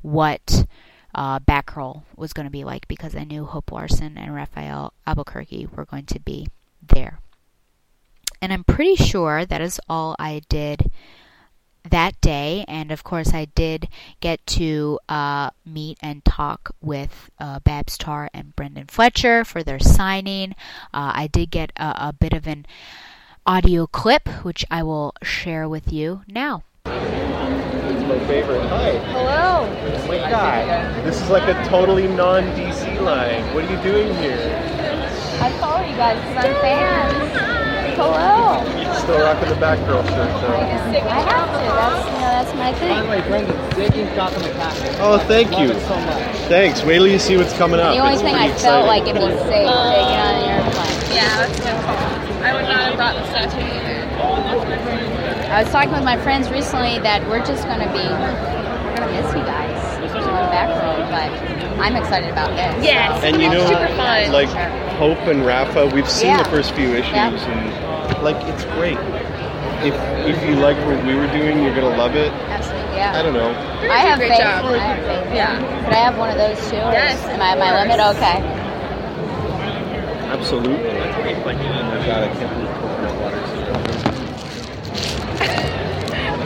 what 0.03 0.67
uh, 1.17 1.41
Batgirl 1.41 2.05
was 2.17 2.33
going 2.33 2.47
to 2.47 2.53
be 2.53 2.63
like 2.63 2.87
because 2.87 3.17
I 3.17 3.25
knew 3.25 3.45
Hope 3.45 3.73
Larson 3.73 4.17
and 4.17 4.33
Rafael 4.33 4.93
Albuquerque 5.05 5.67
were 5.75 5.85
going 5.85 6.07
to 6.07 6.21
be 6.21 6.47
there. 6.81 7.19
And 8.41 8.53
I'm 8.53 8.63
pretty 8.63 8.95
sure 8.95 9.45
that 9.45 9.61
is 9.61 9.81
all 9.89 10.15
I 10.21 10.43
did 10.49 10.91
that 11.89 12.21
day, 12.21 12.65
and 12.69 12.91
of 12.93 13.05
course, 13.05 13.35
I 13.35 13.47
did 13.47 13.89
get 14.21 14.45
to 14.59 14.99
uh, 15.09 15.51
meet 15.67 15.99
and 16.01 16.25
talk 16.25 16.71
with 16.81 17.31
uh, 17.39 17.61
Babs 17.61 17.99
Tarr 17.99 18.29
and 18.33 18.55
Brenden 18.57 18.91
Fletcher 18.91 19.45
for 19.45 19.63
their 19.63 19.79
signing. 19.81 20.53
Uh, 20.95 21.13
I 21.15 21.27
did 21.27 21.51
get 21.51 21.73
a, 21.77 22.09
a, 22.09 22.13
bit 22.13 22.33
of 22.33 22.47
an 22.47 22.67
audio 23.47 23.87
clip, 23.87 24.29
which 24.45 24.65
I 24.71 24.83
will 24.83 25.15
share 25.23 25.69
with 25.69 25.93
you 25.93 26.23
now. 26.29 26.63
It's 26.87 28.03
my 28.03 28.19
favorite. 28.27 28.67
Hi. 28.69 28.99
Hello. 29.13 29.69
Oh 29.69 30.07
my 30.07 30.19
god. 30.31 31.05
This 31.05 31.21
is 31.21 31.31
like 31.31 31.49
a 31.49 31.69
totally 31.69 32.09
non 32.09 32.45
DC 32.55 33.01
line. 33.01 33.43
What 33.55 33.65
are 33.65 33.75
you 33.75 33.83
doing 33.83 34.15
here? 34.17 34.39
I 35.41 35.51
follow 35.59 35.85
you 35.85 35.97
guys 35.97 36.19
because 36.21 36.45
I'm 36.45 36.61
fans. 36.61 37.52
Hello. 37.97 38.63
Still 39.03 39.21
rocking 39.21 39.49
the 39.49 39.55
Batgirl 39.57 40.03
shirt, 40.09 40.31
though. 40.41 40.57
I 40.57 41.21
have 41.21 41.49
to. 41.53 41.63
That's 41.73 42.07
you 42.07 42.13
know 42.13 42.33
that's 42.33 42.55
my 42.55 42.73
thing. 42.75 42.91
By 42.91 43.03
the 43.03 43.09
way, 43.09 43.21
Brenden, 43.23 43.75
Digging 43.77 44.07
Gotham 44.15 44.43
Academy. 44.45 44.97
Oh, 45.01 45.19
thank 45.27 45.51
Love 45.53 45.63
you. 45.63 45.81
so 45.81 45.97
much. 46.01 46.37
Thanks. 46.49 46.83
Wait 46.85 46.97
till 46.97 47.07
you 47.09 47.19
see 47.19 47.37
what's 47.37 47.53
coming 47.55 47.81
up. 47.81 47.95
The 47.95 48.01
only 48.01 48.15
It's 48.15 48.23
thing 48.23 48.35
I 48.35 48.47
pretty 48.49 48.61
felt 48.63 48.87
like 48.87 49.03
it'd 49.03 49.15
be 49.15 49.21
safe 49.21 49.49
taking 49.49 49.69
on 49.69 50.35
the 50.41 50.49
airplane. 50.49 51.17
Yeah, 51.17 51.37
that's 51.47 51.59
a 51.59 51.63
good 51.63 51.81
call. 51.85 51.99
I 52.43 52.53
would 52.55 52.63
not 52.69 52.81
have 52.87 52.97
brought 52.97 53.15
the 53.17 53.27
statue 53.31 53.61
either. 53.61 53.99
I 55.53 55.63
was 55.63 55.71
talking 55.73 55.93
with 55.93 56.05
my 56.05 56.17
friends 56.17 56.51
recently 56.51 56.99
that 57.01 57.27
we're 57.29 57.45
just 57.45 57.65
gonna 57.67 57.91
be 57.93 58.03
we're 58.09 58.97
gonna 58.97 59.13
miss 59.13 59.29
you 59.35 59.43
guys 59.45 59.79
on 60.15 60.23
the 60.23 60.51
back 60.53 60.69
road, 60.81 61.05
but 61.11 61.81
I'm 61.81 61.97
excited 61.97 62.31
about 62.31 62.51
this. 62.57 62.85
Yes, 62.85 63.23
And 63.25 63.41
you 63.41 63.49
know, 63.51 63.67
super 63.67 63.87
fun. 63.97 64.33
like 64.33 64.49
Hope 64.97 65.19
and 65.29 65.45
Rafa, 65.45 65.87
we've 65.89 66.09
seen 66.09 66.29
Yeah. 66.31 66.43
the 66.43 66.49
first 66.49 66.73
few 66.73 66.95
issues, 66.95 67.13
Yeah. 67.15 67.29
and 67.31 67.73
like 68.21 68.37
it's 68.49 68.65
great. 68.77 68.99
If 69.85 69.95
if 70.27 70.43
you 70.49 70.57
like 70.57 70.77
what 70.87 71.05
we 71.05 71.15
were 71.15 71.27
doing, 71.29 71.63
you're 71.63 71.75
gonna 71.75 71.97
love 71.97 72.15
it. 72.17 72.33
Absolutely, 72.51 72.97
yeah. 72.97 73.19
I 73.19 73.23
don't 73.23 73.35
know. 73.35 73.51
I 73.91 73.99
have 73.99 74.19
Great 74.19 74.31
faith. 74.31 74.39
job. 74.41 74.65
I 74.67 74.79
have 74.79 75.05
faith. 75.05 75.35
Yeah. 75.35 75.59
Could 75.85 75.93
I 75.95 75.97
have 75.97 76.19
one 76.19 76.31
of 76.31 76.37
those 76.39 76.59
too? 76.71 76.77
or 76.77 76.93
Yes, 76.93 77.19
Am 77.27 77.41
I 77.41 77.51
at 77.53 77.59
my 77.59 77.73
limit? 77.83 77.99
Okay. 78.17 78.39
Absolutely. 80.33 80.77
Oh 80.77 82.05
God, 82.07 82.23
I 82.25 82.29
can't 82.35 82.51
believe 82.55 82.75
coconut 82.79 83.21
water. 83.21 83.41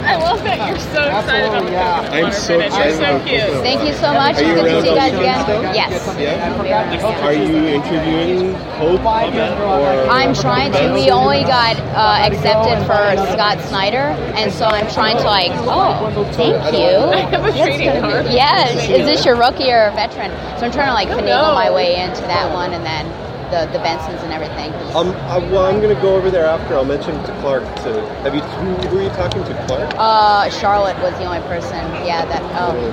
I 0.07 0.15
love 0.15 0.43
that 0.43 0.69
you're 0.69 0.79
so 0.79 1.03
excited 1.03 1.51
about 1.51 1.65
the 1.65 1.71
coconut 1.71 2.13
I'm 2.13 2.31
so 2.31 2.57
Brenden. 2.57 2.79
You're 2.79 2.95
so 2.95 3.19
cute. 3.27 3.63
Thank 3.63 3.83
you 3.83 3.93
so 3.93 4.13
much. 4.13 4.37
Are 4.37 4.43
you 4.43 4.55
Good 4.55 4.63
to 4.63 4.81
see 4.81 4.87
you 4.87 4.91
all 4.91 4.95
guys 4.95 5.11
the 5.11 5.19
again. 5.19 5.43
stuff? 5.43 5.75
Yes. 5.75 5.91
Yeah. 6.17 7.25
Are 7.25 7.33
you 7.33 7.57
interviewing 7.67 8.53
Hope 8.79 9.01
or? 9.03 10.09
I'm 10.09 10.33
trying 10.33 10.71
to. 10.71 10.93
We 10.93 11.11
only 11.11 11.43
got 11.43 11.75
uh, 11.91 12.23
accepted 12.23 12.79
for 12.87 13.03
Scott 13.33 13.59
Snyder, 13.67 14.15
and 14.39 14.51
so 14.51 14.65
I'm 14.65 14.87
trying 14.91 15.17
to 15.17 15.23
like. 15.23 15.51
Oh, 15.67 16.23
thank 16.33 16.55
you. 16.73 16.87
I 17.11 17.19
have 17.27 17.45
a 17.45 17.51
trading 17.51 17.99
card. 17.99 18.27
Yeah, 18.27 18.69
is 18.69 19.05
this 19.05 19.25
your 19.25 19.35
rookie 19.35 19.71
or 19.71 19.91
veteran? 19.91 20.31
So 20.59 20.65
I'm 20.65 20.71
trying 20.71 20.87
to 20.87 20.93
like 20.93 21.09
finagle 21.09 21.53
my 21.53 21.69
way 21.69 21.99
into 21.99 22.21
that 22.21 22.53
one, 22.53 22.73
and 22.73 22.85
then 22.85 23.05
the 23.51 23.69
the 23.71 23.79
Bensons 23.79 24.21
and 24.23 24.33
everything. 24.33 24.73
Um, 24.95 25.09
uh, 25.09 25.39
well, 25.51 25.65
I'm 25.65 25.81
gonna 25.81 25.99
go 26.01 26.15
over 26.15 26.29
there 26.29 26.45
after. 26.45 26.75
I'll 26.75 26.85
mention 26.85 27.15
to 27.23 27.31
Clark. 27.41 27.63
To 27.83 28.01
have 28.23 28.35
you? 28.35 28.41
Who, 28.41 28.97
are 28.97 29.01
you 29.03 29.09
talking 29.09 29.43
to? 29.43 29.65
Clark. 29.67 29.93
Uh, 29.97 30.49
Charlotte 30.49 30.97
was 31.01 31.13
the 31.17 31.25
only 31.25 31.39
person. 31.47 31.77
Yeah, 32.05 32.25
that. 32.25 32.41
I 32.41 32.67
Oh, 32.67 32.91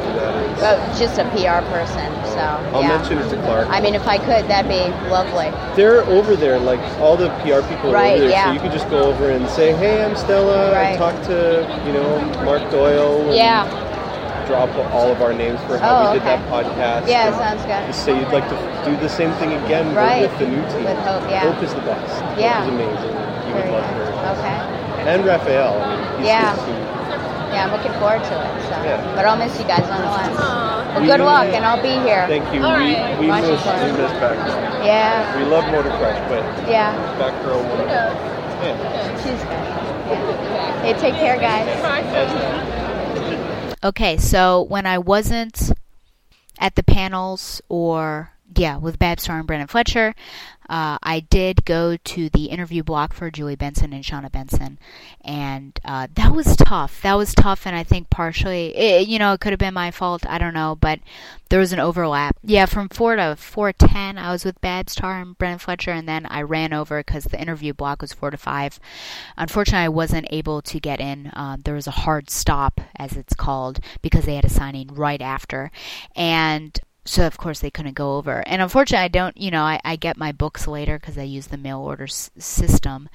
that 0.61 0.79
uh, 0.79 0.99
just 0.99 1.19
a 1.19 1.25
PR 1.31 1.65
person. 1.71 2.11
So 2.27 2.39
I'll 2.75 2.83
yeah. 2.83 2.97
mention 2.97 3.19
it 3.19 3.29
to 3.31 3.37
Clark. 3.43 3.69
I 3.71 3.81
mean, 3.81 3.95
if 3.95 4.07
I 4.07 4.19
could, 4.19 4.49
that'd 4.49 4.69
be 4.69 4.91
lovely. 5.09 5.51
They're 5.77 6.03
over 6.05 6.37
there, 6.37 6.59
like 6.59 6.81
all 7.01 7.17
the 7.17 7.29
PR 7.41 7.67
people 7.67 7.91
are 7.91 7.95
Right, 7.95 8.13
over 8.15 8.21
there, 8.23 8.31
yeah. 8.31 8.47
so 8.47 8.53
you 8.53 8.61
could 8.61 8.73
just 8.73 8.89
go 8.91 9.05
over 9.05 9.31
and 9.31 9.49
say, 9.49 9.73
"Hey, 9.75 10.05
I'm 10.05 10.17
Stella. 10.17 10.73
Right. 10.73 10.95
I 10.95 10.97
talked 10.97 11.25
to 11.27 11.83
you 11.87 11.93
know 11.93 12.21
Mark 12.45 12.71
Doyle." 12.71 13.35
Yeah. 13.35 13.84
Drop 14.47 14.69
all 14.93 15.09
of 15.11 15.23
our 15.23 15.33
names 15.33 15.59
for 15.65 15.79
how 15.79 15.97
Oh, 15.97 16.13
we 16.13 16.19
did 16.19 16.27
okay. 16.27 16.37
that 16.37 16.51
podcast. 16.53 17.09
Yeah, 17.09 17.33
sounds 17.39 17.63
good. 17.65 17.81
Just 17.89 18.05
say 18.05 18.13
you'd 18.19 18.29
like 18.29 18.45
to 18.53 18.57
do 18.85 18.95
the 18.99 19.09
same 19.09 19.33
thing 19.41 19.53
again, 19.65 19.95
Right. 19.95 20.21
with 20.21 20.37
the 20.39 20.47
new 20.47 20.61
team. 20.69 20.85
With 20.85 20.99
Hope, 21.01 21.25
yeah. 21.31 21.49
Hope 21.51 21.63
is 21.65 21.73
the 21.73 21.81
best. 21.81 22.13
Yeah. 22.39 22.61
Hope 22.61 22.69
is 22.69 22.75
amazing. 22.77 23.15
You 23.49 23.55
would 23.57 23.71
love 23.73 23.89
good. 23.89 24.13
her. 24.13 24.33
Okay. 24.37 25.09
And 25.09 25.25
Rafael. 25.25 25.81
I 25.81 25.97
mean, 25.97 26.19
he's 26.19 26.27
Yeah. 26.29 26.55
Yeah, 27.55 27.65
I'm 27.65 27.73
looking 27.73 27.93
forward 28.03 28.23
to 28.25 28.35
it. 28.37 28.53
So, 28.69 28.77
Yeah. 28.85 29.01
but 29.17 29.25
I'll 29.25 29.37
miss 29.37 29.57
you 29.59 29.65
guys 29.65 29.89
nonetheless. 29.89 30.37
Well, 30.37 31.01
We- 31.01 31.07
good 31.07 31.21
luck, 31.21 31.47
and 31.55 31.65
I'll 31.65 31.81
be 31.81 31.97
here. 32.05 32.27
Thank 32.29 32.45
you. 32.53 32.63
All 32.65 32.77
we 32.77 32.95
right. 32.97 33.17
we 33.19 33.29
Watch 33.29 33.43
miss 33.43 33.65
it. 33.65 33.85
we 33.87 33.93
miss 34.03 34.13
Batgirl. 34.21 34.85
Yeah. 34.85 35.37
We 35.39 35.45
love 35.45 35.65
Motor 35.73 35.91
Crush, 35.97 36.19
but 36.29 36.45
Yeah. 36.69 36.93
Batgirl. 37.19 37.65
Yeah. 37.89 38.13
She's 39.23 39.41
good. 39.41 39.65
Yeah. 40.11 40.83
Hey, 40.83 40.93
take 40.95 41.15
care, 41.15 41.39
guys. 41.39 42.84
Okay, 43.85 44.17
so 44.17 44.63
when 44.63 44.87
I 44.87 44.97
wasn't 44.97 45.71
at 46.59 46.75
the 46.75 46.83
panels 46.83 47.61
or 47.69 48.34
yeah, 48.57 48.77
with 48.77 48.99
Babs 48.99 49.25
Tarr 49.25 49.39
and 49.39 49.49
Brenden 49.49 49.69
Fletcher, 49.69 50.15
uh, 50.69 50.97
I 51.03 51.21
did 51.21 51.65
go 51.65 51.97
to 51.97 52.31
the 52.31 52.47
interview 52.47 52.83
block 52.83 53.13
for 53.13 53.31
Julie 53.31 53.57
Benson 53.57 53.93
and 53.93 54.03
Shauna 54.03 54.33
Benson, 54.33 54.79
and 55.23 55.79
uh, 55.85 56.09
that 56.15 56.33
was 56.33 56.57
tough. 56.57 57.03
That 57.03 57.15
was 57.15 57.35
tough, 57.35 57.67
and 57.67 57.77
I 57.77 57.85
think 57.85 58.09
partially, 58.09 58.75
it, 58.75 59.09
you 59.09 59.19
know, 59.19 59.35
it 59.35 59.41
could 59.41 59.53
have 59.53 59.59
been 59.59 59.75
my 59.75 59.91
fault. 59.91 60.25
I 60.27 60.39
don't 60.39 60.55
know, 60.55 60.77
but 60.81 61.01
there 61.51 61.61
was 61.61 61.73
an 61.75 61.81
overlap. 61.81 62.37
Yeah, 62.43 62.65
from 62.65 62.89
four 62.89 63.17
to 63.17 63.37
four 63.37 63.73
ten, 63.73 64.17
I 64.17 64.33
was 64.33 64.45
with 64.45 64.61
Babs 64.63 64.95
Tarr 64.95 65.21
and 65.21 65.37
Brenden 65.37 65.61
Fletcher, 65.61 65.91
and 65.91 66.09
then 66.09 66.27
I 66.27 66.41
ran 66.43 66.73
over 66.73 67.01
because 67.01 67.25
the 67.25 67.41
interview 67.41 67.75
block 67.75 68.01
was 68.01 68.15
four 68.15 68.31
to 68.31 68.39
five. 68.39 68.81
Unfortunately, 69.37 69.85
I 69.85 69.89
wasn't 69.91 70.29
able 70.31 70.63
to 70.63 70.81
get 70.81 70.99
in. 70.99 71.27
Uh, 71.29 71.59
there 71.63 71.75
was 71.75 71.87
a 71.87 71.93
hard 71.93 72.31
stop, 72.31 72.81
as 72.97 73.17
it's 73.17 73.35
called, 73.35 73.81
because 74.01 74.25
they 74.25 74.37
had 74.37 74.47
a 74.47 74.51
signing 74.51 74.89
right 74.95 75.21
after, 75.21 75.71
and 76.17 76.81
so 77.07 77.27
of 77.27 77.37
course 77.37 77.61
they 77.61 77.71
couldn't 77.71 77.95
go 77.95 78.17
over. 78.17 78.43
And 78.47 78.63
unfortunately 78.63 79.05
i 79.05 79.09
don't 79.09 79.37
you 79.37 79.51
know 79.51 79.63
i, 79.63 79.81
I 79.85 79.97
get 79.97 80.17
my 80.17 80.33
books 80.33 80.67
later 80.67 80.99
because 80.99 81.19
i 81.19 81.23
use 81.23 81.49
the 81.49 81.57
mail 81.59 81.81
order 81.81 82.05
s- 82.05 82.31
system. 82.39 83.09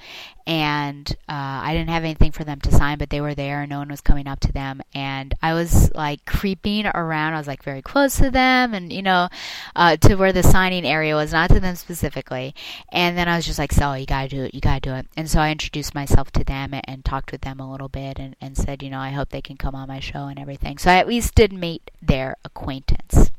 And 0.46 1.10
uh, 1.28 1.62
i 1.62 1.72
didn't 1.72 1.90
have 1.90 2.04
anything 2.04 2.32
for 2.32 2.44
them 2.44 2.60
to 2.60 2.72
sign 2.72 2.98
but 2.98 3.10
they 3.10 3.20
were 3.20 3.34
there. 3.34 3.62
And 3.62 3.70
no 3.70 3.78
one 3.78 3.88
was 3.88 4.00
coming 4.00 4.26
up 4.26 4.40
to 4.40 4.52
them. 4.52 4.80
And 4.94 5.34
i 5.42 5.54
was 5.54 5.92
like 5.94 6.24
creeping 6.24 6.86
around. 6.86 7.34
I 7.34 7.38
was 7.38 7.46
like 7.48 7.62
very 7.62 7.82
close 7.82 8.16
to 8.18 8.30
them 8.30 8.74
and 8.74 8.92
you 8.92 9.02
know 9.02 9.28
uh, 9.74 9.96
to 9.96 10.14
where 10.14 10.32
the 10.32 10.42
signing 10.42 10.86
area 10.86 11.14
was 11.14 11.32
not 11.32 11.50
to 11.50 11.60
them 11.60 11.76
specifically. 11.76 12.54
And 12.90 13.18
then 13.18 13.28
i 13.28 13.36
was 13.36 13.46
just 13.46 13.58
like 13.58 13.72
so 13.72 13.94
you 13.94 14.06
gotta 14.06 14.28
do 14.28 14.44
it. 14.44 14.54
You 14.54 14.60
gotta 14.60 14.80
do 14.80 14.94
it. 14.94 15.06
And 15.16 15.28
so 15.28 15.40
i 15.40 15.50
introduced 15.50 15.94
myself 15.94 16.30
to 16.32 16.44
them 16.44 16.74
and, 16.74 16.88
and 16.88 17.04
talked 17.04 17.32
with 17.32 17.40
them 17.40 17.58
a 17.58 17.70
little 17.70 17.88
bit 17.88 18.18
and, 18.18 18.36
and 18.40 18.56
said 18.56 18.82
you 18.82 18.90
know 18.90 19.00
i 19.00 19.10
hope 19.10 19.30
they 19.30 19.42
can 19.42 19.56
come 19.56 19.74
on 19.74 19.88
my 19.88 20.00
show 20.00 20.26
and 20.26 20.38
everything. 20.38 20.78
So 20.78 20.90
i 20.90 20.96
at 20.96 21.08
least 21.08 21.34
did 21.34 21.52
meet 21.52 21.90
their 22.00 22.36
acquaintance 22.44 23.30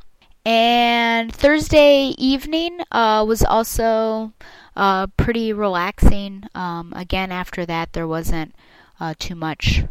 and 0.45 1.33
Thursday 1.33 2.15
evening 2.17 2.79
uh, 2.91 3.23
was 3.27 3.43
also 3.43 4.33
uh, 4.75 5.07
pretty 5.17 5.53
relaxing. 5.53 6.43
Um, 6.55 6.93
again, 6.95 7.31
after 7.31 7.65
that, 7.65 7.93
there 7.93 8.07
wasn't 8.07 8.55
uh, 8.99 9.13
too 9.19 9.35
much 9.35 9.83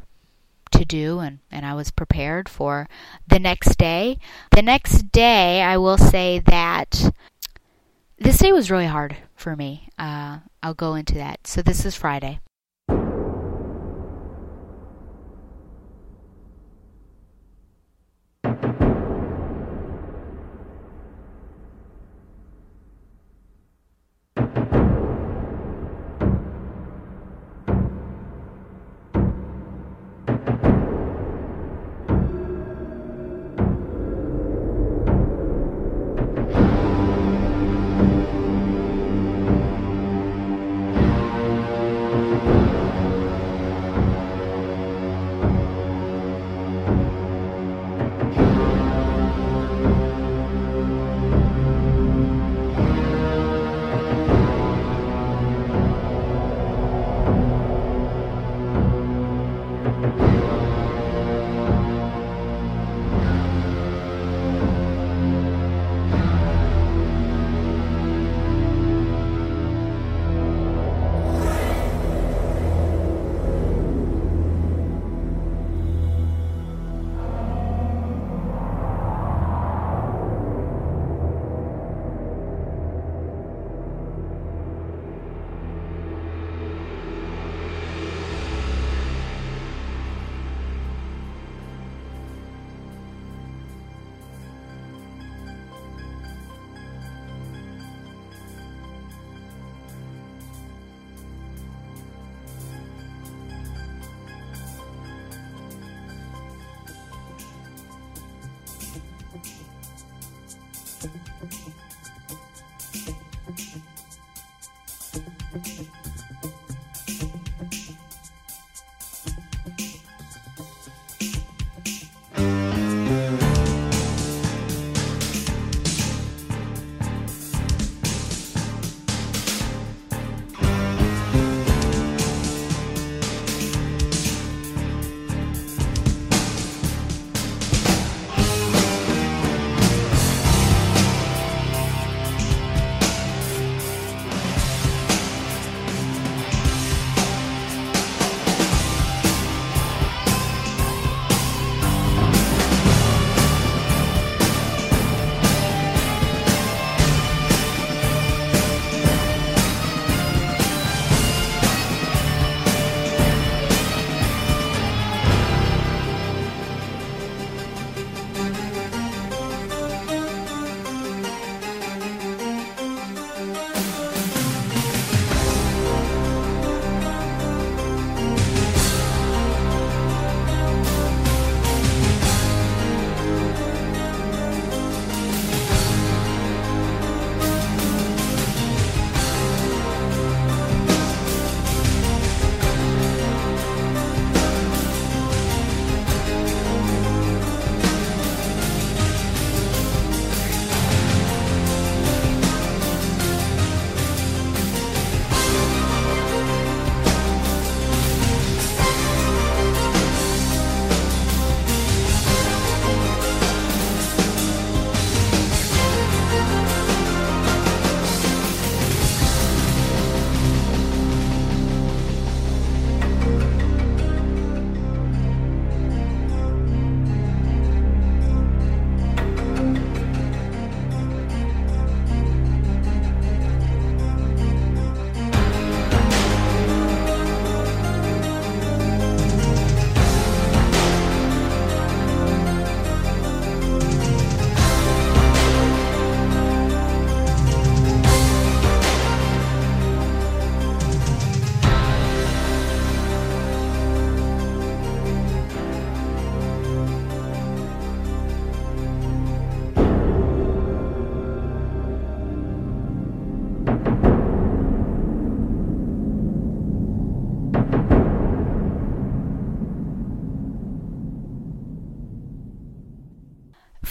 to 0.73 0.85
do, 0.85 1.19
and, 1.21 1.39
and 1.51 1.67
I 1.67 1.75
was 1.75 1.91
prepared 1.91 2.49
for 2.49 2.89
the 3.27 3.39
next 3.39 3.77
day. 3.77 4.19
The 4.53 4.63
next 4.63 5.13
day, 5.13 5.63
I 5.63 5.77
will 5.77 5.99
say 5.99 6.41
that 6.47 7.13
this 8.19 8.39
day 8.39 8.53
was 8.53 8.71
really 8.71 8.87
hard 8.87 9.17
for 9.35 9.57
me. 9.57 9.89
Uh, 9.99 10.39
I'll 10.63 10.75
go 10.75 10.95
into 10.95 11.15
that. 11.15 11.47
So, 11.47 11.63
this 11.63 11.85
is 11.85 11.95
Friday. 11.95 12.41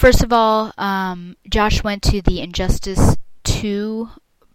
First 0.09 0.23
of 0.23 0.33
all, 0.33 0.73
um, 0.79 1.35
Josh 1.47 1.83
went 1.83 2.01
to 2.01 2.19
the 2.19 2.41
Injustice 2.41 3.15
2 3.43 4.09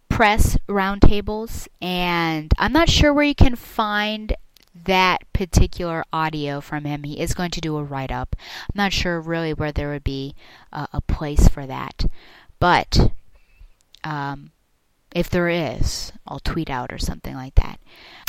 press 0.09 0.57
roundtables, 0.67 1.69
and 1.81 2.51
I'm 2.57 2.73
not 2.73 2.89
sure 2.89 3.13
where 3.13 3.23
you 3.23 3.35
can 3.35 3.55
find 3.55 4.35
that 4.83 5.23
particular 5.31 6.03
audio 6.11 6.59
from 6.59 6.83
him. 6.83 7.03
He 7.03 7.21
is 7.21 7.33
going 7.33 7.51
to 7.51 7.61
do 7.61 7.77
a 7.77 7.83
write 7.85 8.11
up. 8.11 8.35
I'm 8.63 8.75
not 8.75 8.91
sure 8.91 9.21
really 9.21 9.53
where 9.53 9.71
there 9.71 9.91
would 9.91 10.03
be 10.03 10.35
a, 10.73 10.89
a 10.91 10.99
place 10.99 11.47
for 11.47 11.65
that, 11.65 12.03
but 12.59 13.13
um, 14.03 14.51
if 15.15 15.29
there 15.29 15.47
is, 15.47 16.11
I'll 16.27 16.41
tweet 16.41 16.69
out 16.69 16.91
or 16.91 16.97
something 16.97 17.33
like 17.33 17.55
that. 17.55 17.79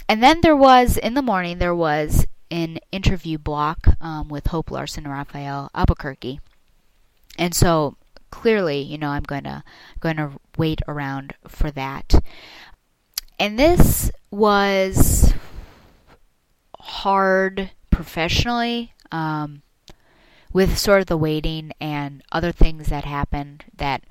And 0.09 0.23
then 0.23 0.43
there 0.43 0.55
was 0.55 0.97
in 0.97 1.15
the 1.15 1.23
morning 1.23 1.59
there 1.59 1.75
was 1.75 2.25
an 2.53 2.79
interview 2.93 3.37
block 3.37 3.85
um, 4.01 4.29
with 4.29 4.47
Hope 4.47 4.71
Larson 4.71 5.07
and 5.07 5.13
Rafael 5.13 5.73
Albuquerque, 5.75 6.39
and 7.39 7.55
so 7.55 7.97
clearly, 8.31 8.81
you 8.81 8.99
know, 8.99 9.09
I'm 9.09 9.23
gonna 9.23 9.65
going 10.01 10.17
to 10.17 10.33
wait 10.57 10.81
around 10.87 11.35
for 11.49 11.71
that. 11.73 12.15
And 13.39 13.59
this 13.59 14.11
was 14.31 15.35
hard 16.79 17.71
professionally 17.91 18.93
um, 19.11 19.63
with 20.53 20.79
sort 20.79 21.01
of 21.01 21.07
the 21.07 21.17
waiting 21.17 21.73
and 21.81 22.23
other 22.33 22.53
things 22.53 22.89
that 22.89 23.05
happened 23.05 23.65
that 23.77 24.05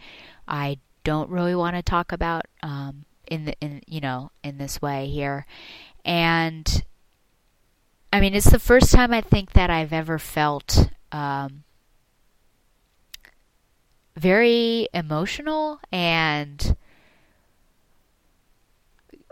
I 0.48 0.80
don't 1.04 1.30
really 1.30 1.56
want 1.56 1.76
to 1.76 1.84
talk 1.84 2.12
about 2.12 2.46
um, 2.62 3.06
in 3.28 3.46
the 3.46 3.56
in 3.60 3.82
you 3.88 4.02
know 4.02 4.32
in 4.44 4.58
this 4.58 4.82
way 4.82 5.08
here, 5.08 5.46
and 6.04 6.84
I 8.14 8.20
mean 8.20 8.36
it's 8.36 8.50
the 8.50 8.60
first 8.60 8.92
time 8.92 9.14
I 9.14 9.22
think 9.22 9.54
that 9.54 9.70
I've 9.70 9.94
ever 9.94 10.20
felt 10.20 10.90
um, 11.12 11.64
very 14.16 14.88
emotional 14.94 15.80
and 15.92 16.76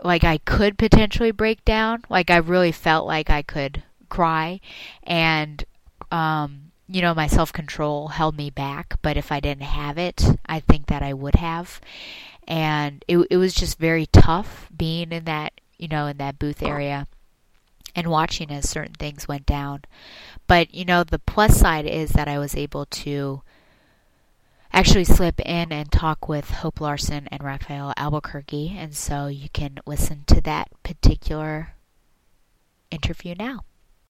like 0.02 0.22
I 0.22 0.38
could 0.38 0.78
potentially 0.78 1.30
break 1.30 1.64
down. 1.64 2.02
Like 2.08 2.30
I 2.30 2.36
really 2.36 2.72
felt 2.72 3.06
like 3.06 3.30
I 3.30 3.42
could 3.42 3.82
cry, 4.08 4.60
and 5.02 5.64
um, 6.12 6.70
you 6.86 7.00
know, 7.00 7.14
my 7.14 7.26
self 7.26 7.52
control 7.52 8.08
held 8.08 8.36
me 8.36 8.50
back. 8.50 8.98
But 9.02 9.16
if 9.16 9.32
I 9.32 9.40
didn't 9.40 9.62
have 9.62 9.98
it, 9.98 10.22
I 10.46 10.60
think 10.60 10.86
that 10.86 11.02
I 11.02 11.14
would 11.14 11.36
have. 11.36 11.80
And 12.46 13.02
it 13.08 13.26
it 13.30 13.38
was 13.38 13.54
just 13.54 13.78
very 13.78 14.06
tough 14.06 14.68
being 14.76 15.10
in 15.10 15.24
that 15.24 15.54
you 15.78 15.88
know 15.88 16.06
in 16.06 16.18
that 16.18 16.38
booth 16.38 16.62
area 16.62 17.06
and 17.96 18.08
watching 18.08 18.50
as 18.50 18.68
certain 18.68 18.94
things 18.94 19.26
went 19.26 19.46
down. 19.46 19.82
But 20.46 20.74
you 20.74 20.84
know, 20.84 21.04
the 21.04 21.18
plus 21.18 21.56
side 21.56 21.86
is 21.86 22.10
that 22.10 22.28
I 22.28 22.38
was 22.38 22.54
able 22.54 22.84
to 22.86 23.42
actually 24.74 25.04
slip 25.04 25.40
in 25.40 25.72
and 25.72 25.90
talk 25.92 26.28
with 26.28 26.50
Hope 26.50 26.80
Larson 26.80 27.28
and 27.30 27.42
Rafael 27.44 27.94
Albuquerque, 27.96 28.74
and 28.76 28.94
so 28.94 29.28
you 29.28 29.48
can 29.50 29.78
listen 29.86 30.24
to 30.26 30.40
that 30.42 30.68
particular 30.82 31.74
interview 32.90 33.36
now. 33.38 33.60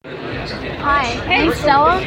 Hi, 0.07 1.13
I'm 1.27 1.53
Stella. 1.55 2.01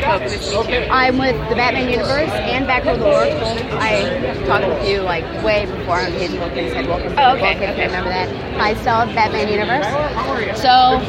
I'm 0.92 1.18
with 1.18 1.36
the 1.50 1.56
Batman 1.56 1.90
universe 1.90 2.30
and 2.30 2.66
Batgirl 2.66 2.98
to 2.98 3.06
Oracle. 3.06 3.78
I 3.80 4.46
talked 4.46 4.68
with 4.68 4.88
you 4.88 5.02
like 5.02 5.24
way 5.44 5.66
before 5.66 6.00
on 6.00 6.12
the 6.12 6.20
Hidden 6.20 6.38
Book 6.38 6.52
and 6.54 6.72
said 6.72 6.88
welcome 6.88 7.16
to 7.16 7.28
Oh, 7.30 7.34
the 7.36 7.38
okay, 7.44 7.54
book 7.54 7.64
if 7.64 7.70
okay. 7.72 7.86
remember 7.88 8.10
that. 8.10 8.58
Hi, 8.60 8.74
Stella, 8.82 9.06
Batman 9.14 9.48
universe. 9.50 10.62
So, 10.62 11.00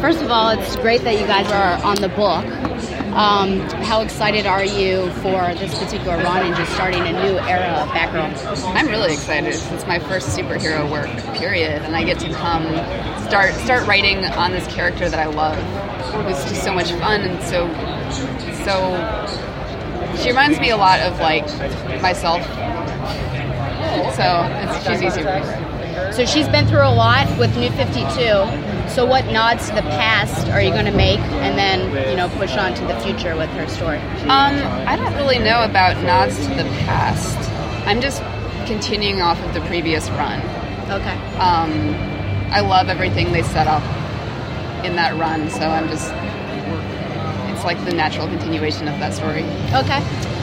first 0.00 0.22
of 0.22 0.30
all, 0.30 0.50
it's 0.50 0.76
great 0.76 1.02
that 1.02 1.18
you 1.18 1.26
guys 1.26 1.50
are 1.52 1.82
on 1.86 1.96
the 1.96 2.08
book. 2.10 2.44
Um, 3.12 3.60
how 3.84 4.00
excited 4.00 4.46
are 4.46 4.64
you 4.64 5.10
for 5.16 5.54
this 5.54 5.78
particular 5.78 6.16
run 6.16 6.46
and 6.46 6.56
just 6.56 6.72
starting 6.72 7.02
a 7.02 7.12
new 7.12 7.38
era 7.40 7.82
of 7.82 7.88
Batgirl? 7.90 8.74
I'm 8.74 8.88
really 8.88 9.12
excited. 9.12 9.52
It's 9.52 9.86
my 9.86 9.98
first 9.98 10.30
superhero 10.36 10.90
work, 10.90 11.10
period, 11.36 11.82
and 11.82 11.94
I 11.94 12.04
get 12.04 12.18
to 12.20 12.32
come 12.32 12.64
start 13.26 13.52
start 13.52 13.86
writing 13.86 14.24
on 14.24 14.52
this 14.52 14.66
character 14.66 15.10
that 15.10 15.18
I 15.18 15.26
love. 15.26 15.58
It 16.14 16.24
was 16.24 16.42
just 16.48 16.64
so 16.64 16.72
much 16.72 16.90
fun 16.92 17.20
and 17.20 17.42
so 17.42 17.68
so. 18.64 18.96
She 20.22 20.28
reminds 20.30 20.58
me 20.58 20.70
a 20.70 20.76
lot 20.78 21.00
of 21.00 21.18
like 21.20 21.46
myself. 22.00 22.42
So 24.16 24.24
it's, 24.62 24.86
she's 24.86 25.02
easy. 25.02 25.22
So 26.12 26.24
she's 26.24 26.48
been 26.48 26.66
through 26.66 26.86
a 26.86 26.94
lot 26.94 27.26
with 27.38 27.56
New 27.56 27.70
52. 27.70 28.04
So 28.88 29.06
what 29.06 29.26
nods 29.26 29.68
to 29.68 29.74
the 29.74 29.82
past 29.82 30.48
are 30.48 30.60
you 30.60 30.70
going 30.70 30.84
to 30.84 30.92
make 30.92 31.18
and 31.18 31.56
then, 31.56 32.10
you 32.10 32.16
know, 32.16 32.28
push 32.36 32.56
on 32.56 32.74
to 32.74 32.84
the 32.86 32.98
future 33.00 33.36
with 33.36 33.48
her 33.50 33.66
story? 33.68 33.98
Um, 34.28 34.56
I 34.86 34.96
don't 34.96 35.14
really 35.14 35.38
know 35.38 35.64
about 35.64 36.02
nods 36.04 36.36
to 36.36 36.54
the 36.54 36.64
past. 36.84 37.38
I'm 37.86 38.00
just 38.00 38.22
continuing 38.66 39.22
off 39.22 39.40
of 39.40 39.54
the 39.54 39.60
previous 39.62 40.08
run. 40.10 40.40
Okay. 40.90 41.16
Um, 41.38 41.94
I 42.52 42.60
love 42.60 42.88
everything 42.88 43.32
they 43.32 43.42
set 43.42 43.66
up 43.66 43.82
in 44.84 44.96
that 44.96 45.16
run, 45.18 45.48
so 45.48 45.60
I'm 45.60 45.88
just. 45.88 46.12
It's 47.62 47.66
like 47.68 47.84
the 47.84 47.94
natural 47.94 48.26
continuation 48.26 48.88
of 48.88 48.98
that 48.98 49.14
story. 49.14 49.44
Okay. 49.70 50.00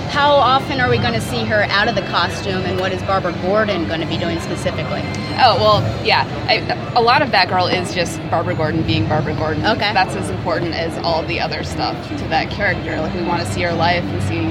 How 0.07 0.31
often 0.31 0.79
are 0.79 0.89
we 0.89 0.97
going 0.99 1.11
to 1.11 1.19
see 1.19 1.43
her 1.43 1.63
out 1.63 1.89
of 1.89 1.95
the 1.95 2.01
costume 2.03 2.63
and 2.63 2.79
what 2.79 2.93
is 2.93 3.03
Barbara 3.03 3.33
Gordon 3.41 3.89
going 3.89 3.99
to 3.99 4.07
be 4.07 4.17
doing 4.17 4.39
specifically? 4.39 5.01
Oh, 5.35 5.59
well, 5.59 6.05
yeah. 6.05 6.23
I, 6.47 6.59
a 6.97 7.01
lot 7.01 7.21
of 7.21 7.27
Batgirl 7.27 7.73
is 7.73 7.93
just 7.93 8.21
Barbara 8.29 8.55
Gordon 8.55 8.83
being 8.83 9.05
Barbara 9.05 9.35
Gordon. 9.35 9.65
Okay. 9.65 9.91
That's 9.91 10.15
as 10.15 10.29
important 10.29 10.75
as 10.75 10.97
all 10.99 11.21
the 11.23 11.41
other 11.41 11.65
stuff 11.65 12.07
to 12.07 12.27
that 12.29 12.49
character. 12.51 13.01
Like, 13.01 13.13
we 13.13 13.23
want 13.23 13.41
to 13.41 13.51
see 13.51 13.63
her 13.63 13.73
life 13.73 14.05
and 14.05 14.23
see 14.23 14.45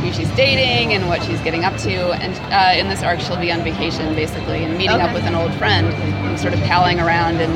who 0.00 0.10
she's 0.10 0.34
dating 0.34 0.94
and 0.94 1.06
what 1.10 1.22
she's 1.24 1.42
getting 1.42 1.66
up 1.66 1.76
to. 1.80 1.92
And 1.92 2.34
uh, 2.50 2.80
in 2.80 2.88
this 2.88 3.02
arc, 3.02 3.20
she'll 3.20 3.38
be 3.38 3.52
on 3.52 3.62
vacation, 3.62 4.14
basically, 4.14 4.64
and 4.64 4.78
meeting 4.78 4.98
up 4.98 5.12
with 5.12 5.24
an 5.24 5.34
old 5.34 5.52
friend 5.56 5.88
and 5.88 6.40
sort 6.40 6.54
of 6.54 6.60
palling 6.60 7.00
around 7.00 7.42
in, 7.42 7.50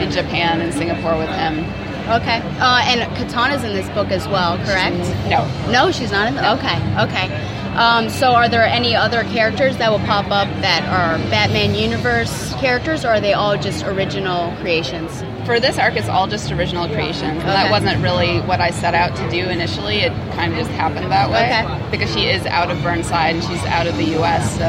in 0.00 0.10
Japan 0.10 0.62
and 0.62 0.72
Singapore 0.72 1.18
with 1.18 1.28
him. 1.28 1.66
Okay. 2.08 2.40
Uh, 2.60 2.82
and 2.84 3.16
Katana's 3.16 3.64
in 3.64 3.72
this 3.72 3.88
book 3.90 4.08
as 4.10 4.28
well, 4.28 4.58
correct? 4.58 4.96
No. 5.28 5.48
No, 5.70 5.90
she's 5.90 6.12
not 6.12 6.28
in 6.28 6.34
the. 6.34 6.52
Okay, 6.54 6.76
okay. 7.02 7.54
Um, 7.74 8.08
so, 8.08 8.32
are 8.32 8.48
there 8.48 8.62
any 8.62 8.94
other 8.94 9.24
characters 9.24 9.78
that 9.78 9.90
will 9.90 10.04
pop 10.06 10.26
up 10.26 10.46
that 10.60 10.84
are 10.84 11.18
Batman 11.30 11.74
universe 11.74 12.52
characters, 12.54 13.04
or 13.04 13.08
are 13.08 13.20
they 13.20 13.32
all 13.32 13.56
just 13.56 13.84
original 13.84 14.54
creations? 14.58 15.24
For 15.44 15.58
this 15.58 15.78
arc, 15.78 15.96
it's 15.96 16.08
all 16.08 16.28
just 16.28 16.52
original 16.52 16.86
creations. 16.86 17.38
Okay. 17.38 17.46
that 17.46 17.70
wasn't 17.70 18.00
really 18.02 18.40
what 18.42 18.60
I 18.60 18.70
set 18.70 18.94
out 18.94 19.16
to 19.16 19.28
do 19.30 19.48
initially. 19.48 19.96
It 20.00 20.12
kind 20.34 20.52
of 20.52 20.58
just 20.58 20.70
happened 20.70 21.10
that 21.10 21.30
way. 21.30 21.46
Okay. 21.46 21.90
Because 21.90 22.12
she 22.14 22.28
is 22.28 22.46
out 22.46 22.70
of 22.70 22.80
Burnside 22.82 23.34
and 23.34 23.44
she's 23.44 23.64
out 23.64 23.86
of 23.86 23.96
the 23.96 24.04
U.S., 24.04 24.56
so 24.56 24.66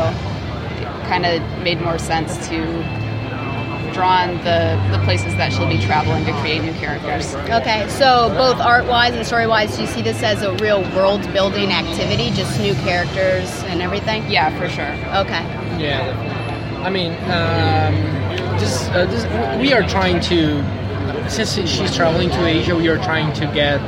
it 0.81 1.07
kind 1.07 1.25
of 1.25 1.41
made 1.61 1.79
more 1.81 1.99
sense 1.99 2.47
to 2.47 3.04
draw 3.95 4.23
on 4.23 4.35
the, 4.43 4.77
the 4.91 5.01
places 5.05 5.33
that 5.37 5.53
she'll 5.53 5.69
be 5.69 5.79
traveling 5.79 6.25
to 6.25 6.33
create 6.41 6.61
new 6.61 6.73
characters. 6.73 7.33
Okay, 7.49 7.87
so 7.87 8.29
both 8.35 8.59
art 8.59 8.85
wise 8.85 9.15
and 9.15 9.25
story 9.25 9.47
wise, 9.47 9.75
do 9.75 9.81
you 9.81 9.87
see 9.87 10.01
this 10.01 10.21
as 10.21 10.41
a 10.43 10.53
real 10.57 10.81
world 10.93 11.21
building 11.31 11.71
activity, 11.71 12.29
just 12.31 12.59
new 12.59 12.75
characters 12.75 13.49
and 13.63 13.81
everything? 13.81 14.29
Yeah, 14.29 14.51
for 14.59 14.67
sure. 14.67 14.91
Okay. 15.23 15.41
Yeah. 15.81 16.11
I 16.83 16.89
mean, 16.89 17.13
um, 17.31 18.59
just, 18.59 18.91
uh, 18.91 19.05
this, 19.05 19.23
we 19.59 19.73
are 19.73 19.87
trying 19.87 20.19
to, 20.21 21.29
since 21.29 21.53
she's 21.53 21.95
traveling 21.95 22.29
to 22.29 22.45
Asia, 22.45 22.75
we 22.75 22.89
are 22.89 22.97
trying 22.97 23.33
to 23.33 23.45
get 23.47 23.79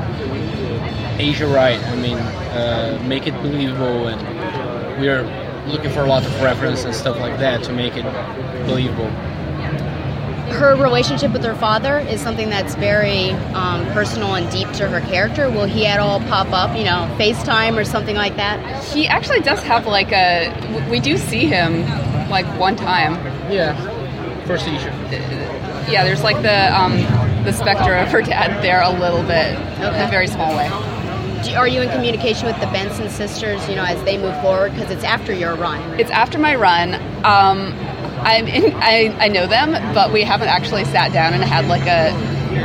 Asia 1.20 1.48
right. 1.48 1.80
I 1.84 1.96
mean, 1.96 2.18
uh, 2.18 3.04
make 3.06 3.28
it 3.28 3.34
believable, 3.42 4.08
and 4.08 5.02
we 5.02 5.10
are 5.10 5.24
looking 5.68 5.92
for 5.92 6.02
a 6.02 6.08
lot 6.08 6.26
of 6.26 6.42
reference 6.42 6.86
and 6.86 6.96
stuff 6.96 7.20
like 7.20 7.38
that 7.40 7.62
to 7.66 7.74
make 7.74 7.98
it 7.98 8.06
believable. 8.66 9.12
Her 10.50 10.76
relationship 10.76 11.32
with 11.34 11.44
her 11.44 11.56
father 11.56 12.00
is 12.00 12.20
something 12.22 12.50
that's 12.50 12.74
very 12.76 13.32
um, 13.54 13.86
personal 13.94 14.36
and 14.36 14.50
deep 14.52 14.70
to 14.74 14.88
her 14.88 15.02
character. 15.02 15.50
Will 15.50 15.66
he 15.66 15.86
at 15.86 16.00
all 16.00 16.20
pop 16.22 16.48
up, 16.52 16.76
you 16.78 16.84
know, 16.84 17.08
FaceTime 17.20 17.78
or 17.78 17.84
something 17.84 18.16
like 18.16 18.36
that? 18.38 18.84
He 18.86 19.08
actually 19.08 19.42
does 19.42 19.62
have 19.64 19.86
like 19.86 20.12
a. 20.12 20.50
We 20.90 21.00
do 21.00 21.18
see 21.18 21.46
him 21.46 21.82
like 22.30 22.46
one 22.60 22.76
time. 22.76 23.14
Yeah, 23.52 23.76
first 24.46 24.68
issue. 24.68 24.90
Yeah, 25.92 26.04
there's 26.04 26.24
like 26.24 26.42
the 26.42 26.76
um, 26.78 26.94
the 27.44 27.52
specter 27.54 27.94
of 27.96 28.08
her 28.10 28.22
dad 28.22 28.62
there 28.64 28.82
a 28.82 28.90
little 28.90 29.22
bit, 29.24 29.54
in 29.54 29.84
a 30.02 30.08
very 30.10 30.28
small 30.28 30.56
way. 30.56 30.68
Do- 31.44 31.54
Are 31.56 31.68
you 31.68 31.82
in 31.82 31.90
communication 31.92 32.48
with 32.48 32.60
the 32.60 32.66
Benson 32.68 33.10
sisters, 33.10 33.68
you 33.70 33.76
know, 33.76 33.84
as 33.86 34.02
they 34.06 34.18
move 34.18 34.40
forward? 34.42 34.74
Because 34.74 34.90
it's 34.92 35.04
after 35.04 35.34
your 35.34 35.56
run. 35.56 35.80
It's 36.00 36.10
after 36.10 36.40
my 36.40 36.56
run. 36.56 36.96
Um, 37.24 37.74
I'm 38.22 38.48
in, 38.48 38.74
I, 38.76 39.16
I 39.20 39.28
know 39.28 39.48
them, 39.48 39.72
but 39.94 40.12
we 40.12 40.24
haven't 40.24 40.48
actually 40.50 40.86
sat 40.86 41.14
down 41.14 41.34
and 41.34 41.44
had 41.44 41.68
like 41.68 41.86
a 41.88 42.12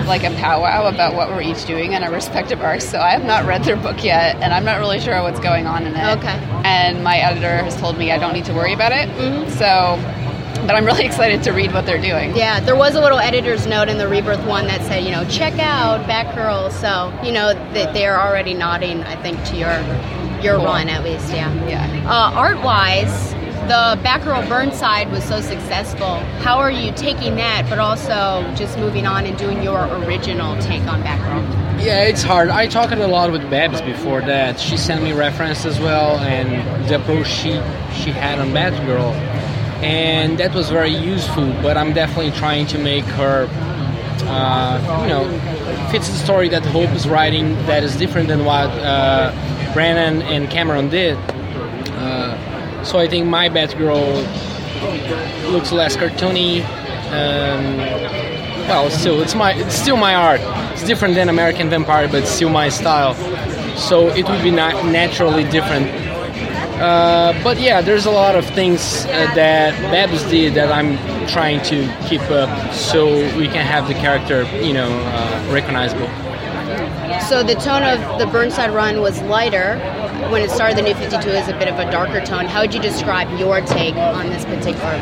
like 0.06 0.24
a 0.24 0.30
powwow 0.36 0.88
about 0.88 1.14
what 1.14 1.28
we're 1.28 1.42
each 1.42 1.66
doing 1.66 1.92
in 1.92 2.02
our 2.02 2.10
respective 2.10 2.60
arcs. 2.62 2.88
So 2.88 2.98
I 2.98 3.10
have 3.10 3.24
not 3.24 3.44
read 3.44 3.62
their 3.64 3.76
book 3.76 4.02
yet, 4.02 4.36
and 4.36 4.52
I'm 4.54 4.64
not 4.64 4.78
really 4.78 4.98
sure 5.00 5.20
what's 5.22 5.38
going 5.40 5.66
on 5.66 5.86
in 5.86 5.94
it. 5.94 6.18
Okay. 6.18 6.38
And 6.64 7.04
my 7.04 7.18
editor 7.18 7.58
has 7.62 7.76
told 7.76 7.98
me 7.98 8.10
I 8.10 8.18
don't 8.18 8.32
need 8.32 8.46
to 8.46 8.54
worry 8.54 8.72
about 8.72 8.92
it. 8.92 9.08
So, 9.50 9.98
but 10.66 10.74
I'm 10.76 10.84
really 10.86 11.04
excited 11.10 11.42
to 11.44 11.52
read 11.52 11.72
what 11.74 11.84
they're 11.84 12.00
doing. 12.00 12.34
Yeah, 12.34 12.60
there 12.60 12.76
was 12.76 12.94
a 12.94 13.00
little 13.00 13.18
editor's 13.18 13.66
note 13.66 13.88
in 13.88 13.98
the 13.98 14.08
Rebirth 14.08 14.44
one 14.46 14.66
that 14.66 14.80
said, 14.82 15.04
you 15.04 15.10
know, 15.10 15.24
check 15.28 15.58
out 15.58 16.00
Batgirl. 16.08 16.72
So, 16.72 17.12
you 17.24 17.32
know, 17.32 17.52
that 17.74 17.92
they're 17.92 18.18
already 18.20 18.54
nodding, 18.54 19.02
I 19.02 19.20
think, 19.22 19.44
to 19.46 19.56
your 19.56 19.72
Your 20.42 20.56
cool. 20.56 20.64
run, 20.66 20.88
at 20.88 21.04
least, 21.04 21.30
yeah. 21.32 21.52
Yeah. 21.68 22.08
Uh, 22.10 22.32
art 22.34 22.56
wise, 22.62 23.34
the 23.68 24.00
Batgirl 24.02 24.48
Burnside 24.48 25.10
was 25.10 25.24
so 25.24 25.40
successful. 25.40 26.16
How 26.40 26.58
are 26.58 26.70
you 26.70 26.92
taking 26.92 27.36
that, 27.36 27.66
but 27.68 27.78
also 27.78 28.44
just 28.56 28.78
moving 28.78 29.06
on 29.06 29.24
and 29.26 29.38
doing 29.38 29.62
your 29.62 29.84
original 30.04 30.60
take 30.60 30.82
on 30.82 31.02
Batgirl? 31.02 31.82
Yeah, 31.84 32.02
it's 32.04 32.22
hard. 32.22 32.48
I 32.50 32.66
talked 32.66 32.92
a 32.92 33.06
lot 33.06 33.32
with 33.32 33.48
Babs 33.50 33.80
before 33.82 34.20
that. 34.22 34.58
She 34.60 34.76
sent 34.76 35.02
me 35.02 35.12
reference 35.12 35.64
as 35.64 35.78
well, 35.80 36.18
and 36.18 36.88
the 36.88 36.96
approach 36.96 37.26
she 37.26 37.52
she 37.92 38.10
had 38.10 38.38
on 38.38 38.48
Batgirl, 38.50 39.12
and 39.82 40.38
that 40.38 40.54
was 40.54 40.68
very 40.70 40.94
useful. 40.94 41.46
But 41.62 41.76
I'm 41.76 41.92
definitely 41.92 42.32
trying 42.32 42.66
to 42.68 42.78
make 42.78 43.04
her, 43.04 43.48
uh, 44.26 45.02
you 45.02 45.08
know, 45.08 45.88
fits 45.90 46.08
the 46.08 46.18
story 46.18 46.48
that 46.50 46.64
Hope 46.66 46.90
is 46.90 47.08
writing 47.08 47.54
that 47.66 47.82
is 47.82 47.96
different 47.96 48.28
than 48.28 48.44
what 48.44 48.70
uh, 48.70 49.32
Brenden 49.72 50.22
and 50.22 50.50
Cameron 50.50 50.88
did. 50.88 51.16
Uh, 51.96 52.36
so 52.84 52.98
I 52.98 53.08
think 53.08 53.26
my 53.26 53.48
Batgirl 53.48 54.22
looks 55.52 55.72
less 55.72 55.96
cartoony. 55.96 56.64
Um, 57.12 57.76
well, 58.68 58.90
still, 58.90 59.20
it's 59.20 59.34
my 59.34 59.52
it's 59.54 59.74
still 59.74 59.96
my 59.96 60.14
art. 60.14 60.40
It's 60.72 60.84
different 60.84 61.14
than 61.14 61.28
American 61.28 61.68
Vampire, 61.68 62.08
but 62.08 62.26
still 62.26 62.48
my 62.48 62.68
style. 62.68 63.14
So 63.76 64.08
it 64.08 64.28
would 64.28 64.42
be 64.42 64.50
na- 64.50 64.82
naturally 64.82 65.44
different. 65.44 65.88
Uh, 66.80 67.38
but 67.44 67.60
yeah, 67.60 67.80
there's 67.80 68.06
a 68.06 68.10
lot 68.10 68.34
of 68.34 68.44
things 68.46 69.04
uh, 69.04 69.08
that 69.34 69.72
Babs 69.92 70.24
did 70.30 70.54
that 70.54 70.72
I'm 70.72 70.96
trying 71.28 71.62
to 71.64 71.86
keep 72.08 72.22
up, 72.22 72.74
so 72.74 73.06
we 73.36 73.46
can 73.46 73.64
have 73.64 73.86
the 73.86 73.94
character, 73.94 74.42
you 74.60 74.72
know, 74.72 74.90
uh, 74.90 75.52
recognizable. 75.52 76.08
So 77.32 77.42
the 77.42 77.54
tone 77.54 77.82
of 77.82 78.18
the 78.18 78.26
Burnside 78.26 78.74
run 78.74 79.00
was 79.00 79.22
lighter. 79.22 79.78
When 80.30 80.42
it 80.42 80.50
started, 80.50 80.76
the 80.76 80.82
New 80.82 80.94
52 80.94 81.30
is 81.30 81.48
a 81.48 81.54
bit 81.54 81.66
of 81.66 81.78
a 81.78 81.90
darker 81.90 82.20
tone. 82.20 82.44
How 82.44 82.60
would 82.60 82.74
you 82.74 82.80
describe 82.82 83.38
your 83.38 83.62
take 83.62 83.94
on 83.94 84.26
this 84.26 84.44
particular? 84.44 84.98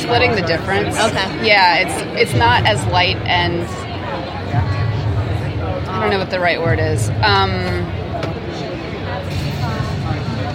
Splitting 0.00 0.32
the 0.32 0.42
difference. 0.42 0.98
Okay. 0.98 1.46
Yeah, 1.46 1.76
it's 1.78 2.20
it's 2.20 2.34
not 2.34 2.66
as 2.66 2.84
light 2.86 3.18
and 3.18 3.62
I 5.88 6.00
don't 6.00 6.10
know 6.10 6.18
what 6.18 6.30
the 6.30 6.40
right 6.40 6.60
word 6.60 6.80
is. 6.80 7.08
Um, 7.22 7.52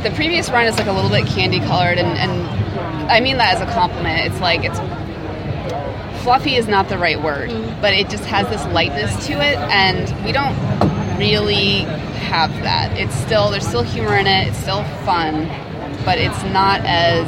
the 0.03 0.11
previous 0.15 0.49
run 0.49 0.67
is 0.67 0.75
like 0.75 0.87
a 0.87 0.91
little 0.91 1.09
bit 1.09 1.27
candy 1.27 1.61
colored, 1.61 1.97
and, 1.97 2.09
and 2.19 3.09
I 3.09 3.21
mean 3.21 3.37
that 3.37 3.55
as 3.55 3.61
a 3.61 3.73
compliment. 3.73 4.29
It's 4.29 4.41
like 4.41 4.65
it's 4.65 4.79
fluffy 6.23 6.57
is 6.57 6.67
not 6.67 6.89
the 6.89 6.97
right 6.97 7.23
word, 7.23 7.51
but 7.79 7.93
it 7.93 8.09
just 8.09 8.25
has 8.25 8.49
this 8.49 8.65
lightness 8.73 9.27
to 9.27 9.33
it, 9.35 9.57
and 9.69 10.25
we 10.25 10.33
don't 10.33 10.88
really 11.19 11.81
have 12.31 12.51
that. 12.63 12.97
It's 12.97 13.13
still 13.13 13.51
there's 13.51 13.67
still 13.67 13.83
humor 13.83 14.15
in 14.15 14.25
it. 14.25 14.47
It's 14.47 14.57
still 14.57 14.83
fun, 15.05 15.47
but 16.05 16.17
it's 16.17 16.41
not 16.45 16.81
as 16.85 17.27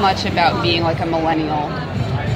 much 0.00 0.24
about 0.26 0.62
being 0.62 0.82
like 0.82 1.00
a 1.00 1.06
millennial 1.06 1.70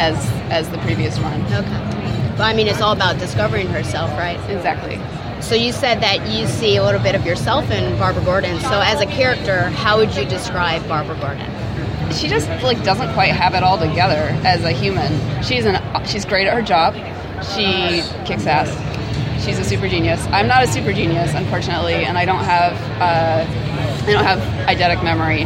as 0.01 0.16
as 0.51 0.68
the 0.70 0.78
previous 0.78 1.18
one. 1.18 1.41
Okay. 1.53 2.33
But 2.37 2.45
I 2.45 2.55
mean, 2.55 2.66
it's 2.66 2.80
all 2.80 2.93
about 2.93 3.18
discovering 3.18 3.68
herself, 3.68 4.11
right? 4.12 4.41
Exactly. 4.51 4.99
So 5.43 5.55
you 5.55 5.72
said 5.72 6.01
that 6.01 6.28
you 6.28 6.47
see 6.47 6.76
a 6.76 6.85
little 6.85 7.01
bit 7.01 7.14
of 7.14 7.26
yourself 7.26 7.70
in 7.70 7.99
Barbara 7.99 8.24
Gordon. 8.24 8.59
So 8.61 8.80
as 8.80 9.01
a 9.01 9.07
character, 9.07 9.64
how 9.70 9.99
would 9.99 10.14
you 10.16 10.24
describe 10.24 10.87
Barbara 10.89 11.18
Gordon? 11.20 11.51
She 12.12 12.28
just 12.28 12.49
like 12.62 12.83
doesn't 12.85 13.12
quite 13.14 13.33
have 13.33 13.55
it 13.55 13.62
all 13.62 13.78
together 13.78 14.39
as 14.45 14.64
a 14.64 14.70
human. 14.70 15.12
She's 15.43 15.64
an 15.66 15.80
she's 16.07 16.24
great 16.24 16.47
at 16.47 16.55
her 16.55 16.62
job. 16.62 16.95
She 17.55 18.03
kicks 18.24 18.47
ass. 18.47 18.70
She's 19.43 19.59
a 19.59 19.64
super 19.64 19.88
genius. 19.88 20.24
I'm 20.28 20.47
not 20.47 20.62
a 20.62 20.66
super 20.66 20.93
genius, 20.93 21.34
unfortunately, 21.34 22.05
and 22.05 22.16
I 22.16 22.24
don't 22.24 22.45
have 22.45 22.74
uh, 23.01 23.45
I 24.07 24.12
don't 24.12 24.24
have 24.24 24.38
eidetic 24.68 25.03
memory. 25.03 25.45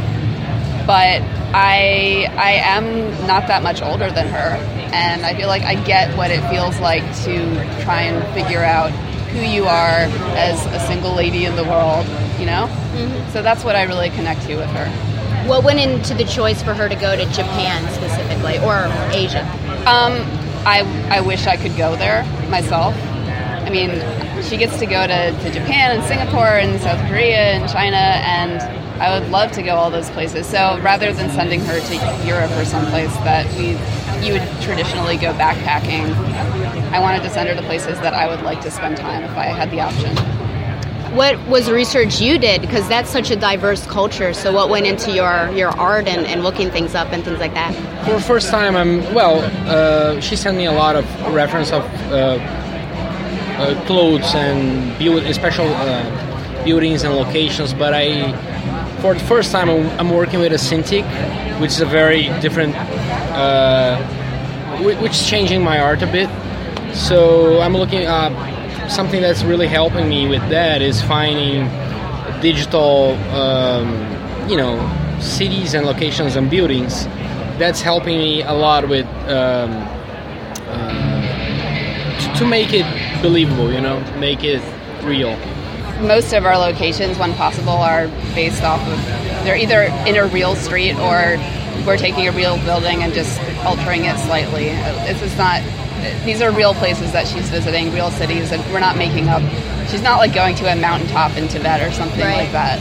But 0.87 1.23
I 1.55 2.31
I 2.37 2.53
am 2.63 3.11
not 3.27 3.49
that 3.49 3.63
much 3.63 3.81
older 3.81 4.11
than 4.11 4.29
her, 4.29 4.57
and 4.93 5.25
I 5.25 5.35
feel 5.35 5.49
like 5.49 5.63
I 5.63 5.83
get 5.85 6.17
what 6.17 6.31
it 6.31 6.47
feels 6.51 6.79
like 6.79 7.03
to 7.25 7.55
try 7.83 8.03
and 8.03 8.23
figure 8.35 8.63
out 8.63 8.91
who 9.31 9.41
you 9.41 9.65
are 9.65 10.07
as 10.37 10.65
a 10.67 10.81
single 10.87 11.15
lady 11.15 11.47
in 11.47 11.57
the 11.57 11.65
world. 11.65 12.07
You 12.39 12.47
know, 12.47 12.69
so 13.33 13.41
that's 13.43 13.65
what 13.65 13.77
I 13.77 13.85
really 13.85 14.11
connect 14.11 14.43
to 14.43 14.57
with 14.57 14.69
her. 14.71 14.89
What 15.49 15.65
went 15.65 15.81
into 15.81 16.13
the 16.13 16.25
choice 16.25 16.63
for 16.63 16.75
her 16.75 16.89
to 16.89 16.97
go 16.97 17.17
to 17.17 17.25
Japan 17.33 17.83
specifically, 17.95 18.59
or 18.59 18.87
Asia? 19.15 19.43
Um, 19.87 20.21
I, 20.67 20.83
I 21.09 21.21
wish 21.21 21.47
I 21.47 21.57
could 21.57 21.77
go 21.77 21.95
there 21.97 22.25
myself. 22.51 22.95
I 23.67 23.71
mean, 23.71 23.91
she 24.45 24.57
gets 24.57 24.79
to 24.79 24.87
go 24.87 25.07
to, 25.07 25.33
to 25.33 25.51
Japan 25.51 25.99
and 25.99 26.05
Singapore 26.05 26.57
and 26.57 26.81
South 26.81 27.01
Korea 27.11 27.53
and 27.53 27.69
China, 27.69 27.97
and 27.97 28.63
I 29.03 29.19
would 29.19 29.29
love 29.31 29.51
to 29.53 29.63
go 29.63 29.75
all 29.75 29.91
those 29.91 30.09
places. 30.11 30.47
So 30.47 30.79
rather 30.81 31.13
than 31.13 31.31
sending 31.31 31.61
her 31.61 31.81
to 31.81 32.27
Europe 32.27 32.53
or 32.53 32.65
someplace 32.65 33.13
that 33.19 33.45
we 33.59 33.77
you 34.25 34.33
would 34.33 34.49
traditionally 34.63 35.17
go 35.17 35.33
backpacking, 35.35 36.15
I 36.93 37.01
wanted 37.01 37.23
to 37.23 37.31
send 37.31 37.49
her 37.49 37.55
to 37.55 37.63
places 37.63 37.99
that 38.01 38.15
I 38.15 38.29
would 38.29 38.43
like 38.43 38.61
to 38.63 38.71
spend 38.71 38.97
time 38.97 39.25
if 39.25 39.33
I 39.33 39.47
had 39.47 39.71
the 39.71 39.81
option. 39.81 40.17
What 41.15 41.39
was 41.47 41.71
research 41.71 42.21
you 42.21 42.39
did? 42.39 42.61
Because 42.61 42.89
that's 42.89 43.11
such 43.11 43.31
a 43.31 43.37
diverse 43.37 43.87
culture. 43.87 44.33
So 44.33 44.53
what 44.53 44.71
went 44.71 44.87
into 44.87 45.13
your, 45.13 45.51
your 45.51 45.71
art 45.71 46.07
and, 46.07 46.27
and 46.27 46.43
looking 46.43 46.71
things 46.71 46.95
up 46.95 47.13
and 47.13 47.25
things 47.25 47.39
like 47.39 47.55
that? 47.55 47.75
For 48.05 48.15
the 48.15 48.21
first 48.21 48.51
time, 48.51 48.77
I'm 48.77 49.03
well. 49.15 49.41
Uh, 49.67 50.21
she 50.21 50.37
sent 50.37 50.57
me 50.57 50.67
a 50.67 50.73
lot 50.73 50.95
of 50.95 51.05
reference 51.35 51.73
of 51.73 51.83
uh, 52.13 52.17
uh, 52.17 52.66
clothes 53.87 54.35
and 54.35 54.99
build, 54.99 55.23
special 55.35 55.67
uh, 55.67 56.65
buildings 56.65 57.05
and 57.05 57.15
locations. 57.15 57.73
But 57.73 57.95
I, 57.95 58.33
for 59.01 59.15
the 59.15 59.21
first 59.21 59.53
time, 59.53 59.69
I'm, 59.71 60.11
working 60.11 60.41
with 60.41 60.53
a 60.53 60.57
Cintiq, 60.57 61.05
which 61.61 61.71
is 61.71 61.81
a 61.81 61.87
very 61.87 62.25
different, 62.41 62.75
uh, 62.77 63.97
which 64.83 65.13
is 65.13 65.27
changing 65.27 65.63
my 65.63 65.79
art 65.79 66.03
a 66.03 66.07
bit. 66.07 66.29
So 66.95 67.61
I'm 67.61 67.77
looking 67.77 68.07
up 68.07 68.33
something 68.91 69.21
that's 69.21 69.43
really 69.43 69.67
helping 69.67 70.09
me 70.09 70.29
with 70.29 70.43
that 70.49 70.81
is 70.81 71.03
finding 71.03 71.69
digital, 72.41 73.15
um, 73.35 73.89
you 74.49 74.57
know, 74.57 74.77
cities 75.21 75.75
and 75.75 75.87
locations 75.87 76.37
and 76.37 76.51
buildings. 76.51 77.07
That's 77.59 77.81
helping 77.81 78.19
me 78.19 78.43
a 78.43 78.53
lot 78.53 78.89
with 78.89 79.07
um, 79.29 79.73
uh, 79.73 79.96
to, 82.39 82.45
to 82.45 82.47
make 82.47 82.73
it 82.73 82.87
believable, 83.23 83.73
you 83.73 83.81
know, 83.81 84.01
make 84.19 84.45
it 84.45 84.63
real. 85.05 85.37
Most 86.01 86.33
of 86.33 86.45
our 86.45 86.59
locations, 86.59 87.19
when 87.19 87.33
possible, 87.35 87.71
are 87.71 88.09
based 88.35 88.63
off 88.63 88.81
of 88.87 89.45
they're 89.45 89.57
either 89.57 89.83
in 90.07 90.17
a 90.17 90.27
real 90.27 90.55
street 90.55 90.95
or 90.97 91.37
we're 91.87 91.97
taking 91.97 92.27
a 92.29 92.33
real 92.33 92.57
building 92.65 93.03
and 93.03 93.13
just 93.15 93.41
altering 93.65 94.05
it 94.05 94.19
slightly. 94.19 94.67
It's 95.09 95.21
just 95.21 95.39
not. 95.39 95.63
These 96.25 96.43
are 96.43 96.51
real 96.53 96.75
places 96.75 97.13
that 97.13 97.27
she's 97.27 97.49
visiting, 97.49 97.93
real 97.93 98.11
cities, 98.11 98.53
and 98.53 98.63
we're 98.73 98.81
not 98.81 98.97
making 98.99 99.29
up. 99.29 99.41
She's 99.89 100.03
not 100.03 100.19
like 100.19 100.35
going 100.35 100.55
to 100.57 100.71
a 100.71 100.77
mountaintop 100.77 101.37
in 101.37 101.49
Tibet 101.49 101.81
or 101.81 101.93
something 101.93 102.21
Right. 102.21 102.37
like 102.45 102.53
that. 102.53 102.79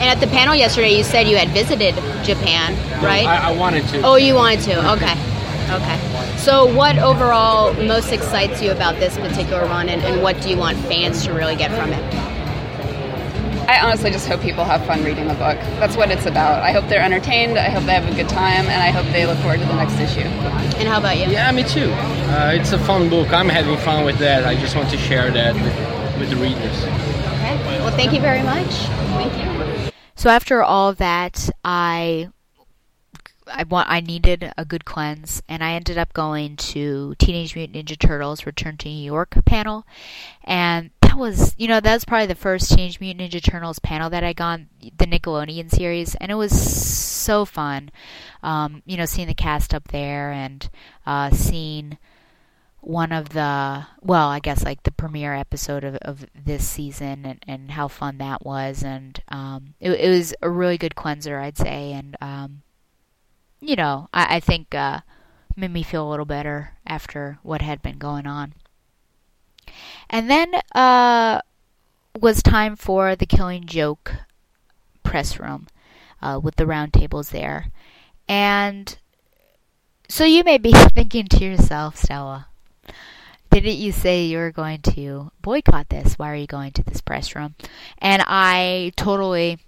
And 0.00 0.10
at 0.10 0.18
the 0.20 0.26
panel 0.26 0.54
yesterday, 0.54 0.96
you 0.96 1.04
said 1.04 1.28
you 1.28 1.36
had 1.36 1.48
visited 1.50 1.94
Japan, 2.24 2.74
right? 3.02 3.26
I, 3.26 3.50
I 3.52 3.56
wanted 3.56 3.86
to. 3.88 4.02
Oh, 4.02 4.16
you 4.16 4.34
wanted 4.34 4.60
to? 4.62 4.92
Okay. 4.94 5.14
Okay. 5.70 6.36
So, 6.36 6.72
what 6.74 6.98
overall 6.98 7.72
most 7.74 8.12
excites 8.12 8.60
you 8.60 8.70
about 8.70 8.96
this 8.96 9.16
particular 9.16 9.64
run, 9.64 9.88
and, 9.88 10.02
and 10.02 10.22
what 10.22 10.40
do 10.42 10.50
you 10.50 10.56
want 10.56 10.76
fans 10.78 11.24
to 11.24 11.32
really 11.32 11.56
get 11.56 11.70
from 11.70 11.92
it? 11.92 12.34
I 13.68 13.80
honestly 13.80 14.10
just 14.10 14.28
hope 14.28 14.42
people 14.42 14.62
have 14.64 14.84
fun 14.86 15.02
reading 15.02 15.26
the 15.26 15.34
book. 15.34 15.56
That's 15.80 15.96
what 15.96 16.10
it's 16.10 16.26
about. 16.26 16.62
I 16.62 16.72
hope 16.72 16.86
they're 16.88 17.02
entertained. 17.02 17.58
I 17.58 17.70
hope 17.70 17.84
they 17.84 17.94
have 17.94 18.06
a 18.06 18.14
good 18.14 18.28
time, 18.28 18.66
and 18.66 18.82
I 18.82 18.90
hope 18.90 19.10
they 19.12 19.24
look 19.24 19.38
forward 19.38 19.60
to 19.60 19.66
the 19.66 19.76
next 19.76 19.98
issue. 19.98 20.28
And 20.76 20.86
how 20.86 20.98
about 20.98 21.16
you? 21.16 21.24
Yeah, 21.24 21.50
me 21.50 21.62
too. 21.62 21.90
Uh, 21.90 22.52
it's 22.54 22.72
a 22.72 22.78
fun 22.78 23.08
book. 23.08 23.32
I'm 23.32 23.48
having 23.48 23.78
fun 23.78 24.04
with 24.04 24.18
that. 24.18 24.44
I 24.44 24.54
just 24.54 24.76
want 24.76 24.90
to 24.90 24.98
share 24.98 25.30
that 25.30 25.54
with, 25.54 26.18
with 26.20 26.30
the 26.30 26.36
readers. 26.36 26.84
Okay. 26.84 27.56
Well, 27.80 27.96
thank 27.96 28.12
you 28.12 28.20
very 28.20 28.42
much. 28.42 28.70
Thank 29.16 29.32
you. 29.38 29.90
So 30.14 30.28
after 30.28 30.62
all 30.62 30.92
that, 30.94 31.48
I 31.64 32.28
I 33.46 33.64
want 33.64 33.90
I 33.90 34.00
needed 34.00 34.52
a 34.56 34.64
good 34.64 34.84
cleanse, 34.84 35.42
and 35.48 35.62
I 35.62 35.72
ended 35.72 35.98
up 35.98 36.12
going 36.12 36.56
to 36.56 37.14
Teenage 37.18 37.54
Mutant 37.54 37.86
Ninja 37.86 37.98
Turtles 37.98 38.46
Return 38.46 38.76
to 38.78 38.88
New 38.88 39.04
York 39.04 39.36
panel, 39.44 39.86
and 40.44 40.90
that 41.02 41.16
was 41.16 41.54
you 41.58 41.68
know 41.68 41.80
that 41.80 41.94
was 41.94 42.04
probably 42.04 42.26
the 42.26 42.34
first 42.34 42.70
Teenage 42.70 43.00
Mutant 43.00 43.30
Ninja 43.30 43.42
Turtles 43.42 43.78
panel 43.78 44.10
that 44.10 44.24
I 44.24 44.32
got 44.32 44.60
the 44.80 45.06
Nickelodeon 45.06 45.70
series, 45.70 46.14
and 46.16 46.30
it 46.30 46.36
was 46.36 46.52
so 46.58 47.44
fun. 47.44 47.90
Um, 48.42 48.82
you 48.86 48.96
know, 48.96 49.06
seeing 49.06 49.28
the 49.28 49.34
cast 49.34 49.74
up 49.74 49.88
there 49.88 50.30
and 50.32 50.68
uh, 51.06 51.30
seeing 51.30 51.98
one 52.80 53.12
of 53.12 53.30
the 53.30 53.86
well 54.02 54.28
i 54.28 54.38
guess 54.38 54.62
like 54.62 54.82
the 54.82 54.90
premiere 54.90 55.32
episode 55.34 55.84
of, 55.84 55.96
of 56.02 56.26
this 56.34 56.68
season 56.68 57.24
and, 57.24 57.42
and 57.48 57.70
how 57.70 57.88
fun 57.88 58.18
that 58.18 58.44
was. 58.44 58.82
And 58.82 59.20
um, 59.28 59.74
it, 59.80 59.90
it 59.92 60.10
was 60.10 60.34
a 60.42 60.50
really 60.50 60.76
good 60.76 60.94
cleanser 60.94 61.38
i'd 61.38 61.56
say. 61.56 61.92
And 61.92 62.16
um, 62.20 62.62
you 63.66 63.76
know 63.76 64.08
i, 64.12 64.36
I 64.36 64.40
think 64.40 64.74
uh, 64.74 65.00
made 65.56 65.70
me 65.72 65.82
feel 65.82 66.06
a 66.06 66.10
little 66.10 66.26
better 66.26 66.72
after 66.86 67.38
what 67.42 67.62
had 67.62 67.82
been 67.82 67.98
going 67.98 68.26
on 68.26 68.54
and 70.10 70.30
then 70.30 70.54
uh, 70.74 71.40
was 72.20 72.42
time 72.42 72.76
for 72.76 73.16
the 73.16 73.26
Killing 73.26 73.64
Joke 73.66 74.14
press 75.02 75.38
room 75.38 75.66
uh, 76.22 76.40
with 76.42 76.56
the 76.56 76.66
round 76.66 76.92
tables 76.92 77.30
there. 77.30 77.68
And 78.28 78.96
so 80.08 80.24
you 80.24 80.44
may 80.44 80.58
be 80.58 80.72
thinking 80.94 81.26
to 81.26 81.44
yourself, 81.44 81.96
Stella, 81.96 82.48
didn't 83.50 83.76
you 83.76 83.92
say 83.92 84.24
you 84.24 84.38
were 84.38 84.52
going 84.52 84.80
to 84.82 85.30
boycott 85.42 85.88
this? 85.88 86.18
Why 86.18 86.30
are 86.30 86.36
you 86.36 86.46
going 86.46 86.72
to 86.72 86.82
this 86.82 87.00
press 87.00 87.34
room? 87.34 87.54
And 87.98 88.22
I 88.26 88.92
totally, 88.96 89.58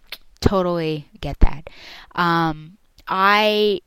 totally 0.40 1.09
get 1.20 1.38
that. 1.40 1.68
Um, 2.14 2.78
I 3.07 3.80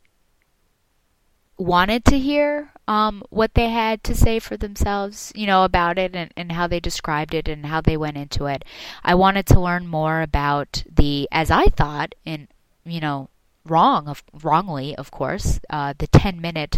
wanted 1.59 2.05
to 2.05 2.17
hear 2.17 2.71
um, 2.87 3.21
what 3.29 3.53
they 3.53 3.69
had 3.69 4.03
to 4.05 4.15
say 4.15 4.39
for 4.39 4.57
themselves, 4.57 5.31
you 5.35 5.45
know, 5.45 5.63
about 5.63 5.99
it 5.99 6.15
and, 6.15 6.31
and 6.35 6.53
how 6.53 6.65
they 6.65 6.79
described 6.79 7.35
it 7.35 7.47
and 7.47 7.67
how 7.67 7.81
they 7.81 7.97
went 7.97 8.17
into 8.17 8.45
it. 8.45 8.65
I 9.03 9.13
wanted 9.13 9.45
to 9.47 9.59
learn 9.59 9.85
more 9.85 10.21
about 10.21 10.83
the, 10.89 11.27
as 11.31 11.51
I 11.51 11.65
thought, 11.65 12.15
in 12.25 12.47
you 12.85 12.99
know, 12.99 13.29
wrong 13.65 14.07
of 14.07 14.23
wrongly, 14.41 14.95
of 14.95 15.11
course, 15.11 15.59
uh, 15.69 15.93
the 15.97 16.07
ten 16.07 16.41
minute 16.41 16.77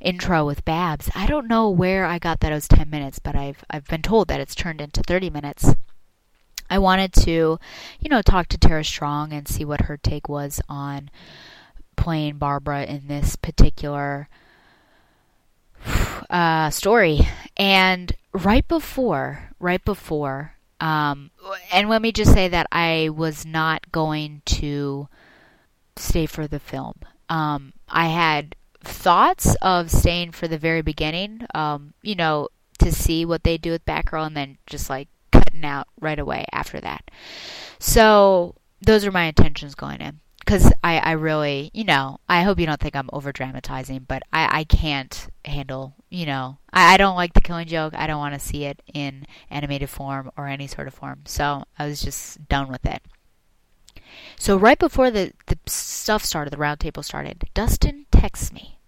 intro 0.00 0.44
with 0.44 0.64
Babs. 0.64 1.10
I 1.14 1.26
don't 1.26 1.48
know 1.48 1.70
where 1.70 2.04
I 2.04 2.18
got 2.18 2.40
that 2.40 2.52
it 2.52 2.56
was 2.56 2.68
ten 2.68 2.90
minutes, 2.90 3.18
but 3.18 3.36
I've 3.36 3.64
I've 3.70 3.86
been 3.86 4.02
told 4.02 4.28
that 4.28 4.40
it's 4.40 4.54
turned 4.54 4.80
into 4.80 5.02
thirty 5.02 5.30
minutes. 5.30 5.74
I 6.70 6.78
wanted 6.78 7.12
to, 7.24 7.58
you 8.00 8.08
know, 8.08 8.22
talk 8.22 8.48
to 8.48 8.58
Tara 8.58 8.84
Strong 8.84 9.32
and 9.32 9.46
see 9.46 9.64
what 9.64 9.82
her 9.82 9.96
take 9.96 10.28
was 10.28 10.60
on 10.68 11.10
playing 11.96 12.38
Barbara 12.38 12.84
in 12.84 13.06
this 13.08 13.36
particular 13.36 14.28
uh, 16.30 16.70
story. 16.70 17.20
And 17.56 18.12
right 18.32 18.66
before, 18.66 19.50
right 19.58 19.84
before, 19.84 20.54
um, 20.80 21.30
and 21.72 21.88
let 21.88 22.02
me 22.02 22.12
just 22.12 22.32
say 22.32 22.48
that 22.48 22.66
I 22.72 23.08
was 23.08 23.46
not 23.46 23.90
going 23.92 24.42
to 24.46 25.08
stay 25.96 26.26
for 26.26 26.46
the 26.46 26.58
film. 26.58 26.96
Um, 27.28 27.72
I 27.88 28.08
had 28.08 28.56
thoughts 28.82 29.56
of 29.62 29.90
staying 29.90 30.32
for 30.32 30.48
the 30.48 30.58
very 30.58 30.82
beginning, 30.82 31.46
um, 31.54 31.94
you 32.02 32.14
know, 32.14 32.48
to 32.80 32.92
see 32.92 33.24
what 33.24 33.44
they 33.44 33.56
do 33.56 33.70
with 33.70 33.86
Batgirl 33.86 34.26
and 34.26 34.36
then 34.36 34.58
just 34.66 34.90
like 34.90 35.08
cutting 35.32 35.64
out 35.64 35.88
right 36.00 36.18
away 36.18 36.44
after 36.52 36.80
that. 36.80 37.10
So 37.78 38.56
those 38.82 39.06
are 39.06 39.12
my 39.12 39.24
intentions 39.24 39.74
going 39.74 40.00
in 40.00 40.20
because 40.54 40.72
I, 40.84 40.98
I 40.98 41.12
really, 41.12 41.70
you 41.74 41.82
know, 41.82 42.20
I 42.28 42.42
hope 42.42 42.60
you 42.60 42.66
don't 42.66 42.80
think 42.80 42.94
I'm 42.94 43.10
over 43.12 43.32
dramatizing, 43.32 44.04
but 44.06 44.22
I, 44.32 44.60
I 44.60 44.64
can't 44.64 45.28
handle, 45.44 45.96
you 46.10 46.26
know, 46.26 46.58
I, 46.72 46.94
I 46.94 46.96
don't 46.96 47.16
like 47.16 47.32
the 47.32 47.40
killing 47.40 47.66
joke. 47.66 47.92
I 47.96 48.06
don't 48.06 48.20
want 48.20 48.34
to 48.34 48.40
see 48.40 48.64
it 48.64 48.80
in 48.92 49.26
animated 49.50 49.90
form 49.90 50.30
or 50.36 50.46
any 50.46 50.68
sort 50.68 50.86
of 50.86 50.94
form. 50.94 51.22
So 51.24 51.64
I 51.76 51.86
was 51.86 52.00
just 52.00 52.48
done 52.48 52.70
with 52.70 52.86
it. 52.86 53.02
So 54.38 54.56
right 54.56 54.78
before 54.78 55.10
the, 55.10 55.32
the 55.46 55.58
stuff 55.66 56.24
started, 56.24 56.52
the 56.52 56.56
roundtable 56.56 57.04
started, 57.04 57.42
Dustin 57.52 58.06
texts 58.12 58.52
me. 58.52 58.78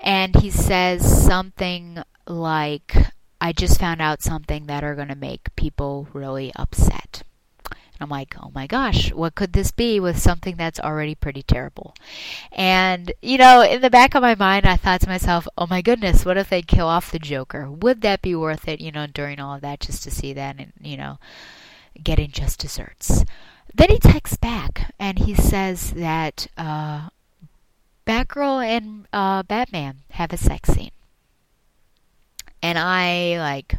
And 0.00 0.34
he 0.34 0.50
says 0.50 1.24
something 1.24 2.02
like, 2.26 2.96
I 3.40 3.52
just 3.52 3.78
found 3.78 4.02
out 4.02 4.20
something 4.20 4.66
that 4.66 4.82
are 4.82 4.96
going 4.96 5.08
to 5.08 5.14
make 5.14 5.54
people 5.54 6.08
really 6.12 6.50
upset. 6.56 7.22
I'm 8.00 8.08
like, 8.08 8.34
oh 8.42 8.50
my 8.54 8.66
gosh, 8.66 9.12
what 9.12 9.34
could 9.34 9.52
this 9.52 9.70
be 9.70 10.00
with 10.00 10.18
something 10.18 10.56
that's 10.56 10.80
already 10.80 11.14
pretty 11.14 11.42
terrible? 11.42 11.94
And, 12.50 13.12
you 13.22 13.38
know, 13.38 13.62
in 13.62 13.80
the 13.80 13.90
back 13.90 14.14
of 14.14 14.22
my 14.22 14.34
mind, 14.34 14.66
I 14.66 14.76
thought 14.76 15.02
to 15.02 15.08
myself, 15.08 15.46
oh 15.56 15.66
my 15.68 15.82
goodness, 15.82 16.24
what 16.24 16.36
if 16.36 16.48
they 16.48 16.62
kill 16.62 16.88
off 16.88 17.12
the 17.12 17.20
Joker? 17.20 17.70
Would 17.70 18.00
that 18.00 18.22
be 18.22 18.34
worth 18.34 18.66
it, 18.66 18.80
you 18.80 18.90
know, 18.90 19.06
during 19.06 19.38
all 19.38 19.54
of 19.54 19.60
that, 19.60 19.80
just 19.80 20.02
to 20.02 20.10
see 20.10 20.32
that 20.32 20.56
and, 20.58 20.72
you 20.80 20.96
know, 20.96 21.18
getting 22.02 22.30
just 22.30 22.58
desserts? 22.58 23.24
Then 23.74 23.90
he 23.90 23.98
texts 23.98 24.36
back 24.36 24.92
and 24.98 25.20
he 25.20 25.34
says 25.34 25.92
that 25.92 26.48
uh, 26.58 27.08
Batgirl 28.06 28.66
and 28.66 29.06
uh, 29.12 29.42
Batman 29.44 29.98
have 30.10 30.32
a 30.32 30.36
sex 30.36 30.70
scene. 30.70 30.90
And 32.62 32.78
I, 32.78 33.38
like, 33.38 33.76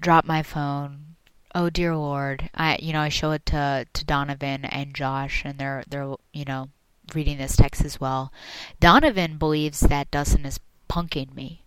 drop 0.00 0.24
my 0.24 0.42
phone, 0.42 1.15
oh 1.56 1.70
dear 1.70 1.96
lord 1.96 2.50
i 2.54 2.78
you 2.82 2.92
know 2.92 3.00
i 3.00 3.08
show 3.08 3.32
it 3.32 3.44
to 3.46 3.86
to 3.94 4.04
donovan 4.04 4.64
and 4.66 4.94
josh 4.94 5.42
and 5.44 5.58
they're 5.58 5.82
they're 5.88 6.14
you 6.32 6.44
know 6.44 6.68
reading 7.14 7.38
this 7.38 7.56
text 7.56 7.84
as 7.84 7.98
well 7.98 8.30
donovan 8.78 9.38
believes 9.38 9.80
that 9.80 10.10
dustin 10.10 10.44
is 10.44 10.60
punking 10.88 11.34
me 11.34 11.62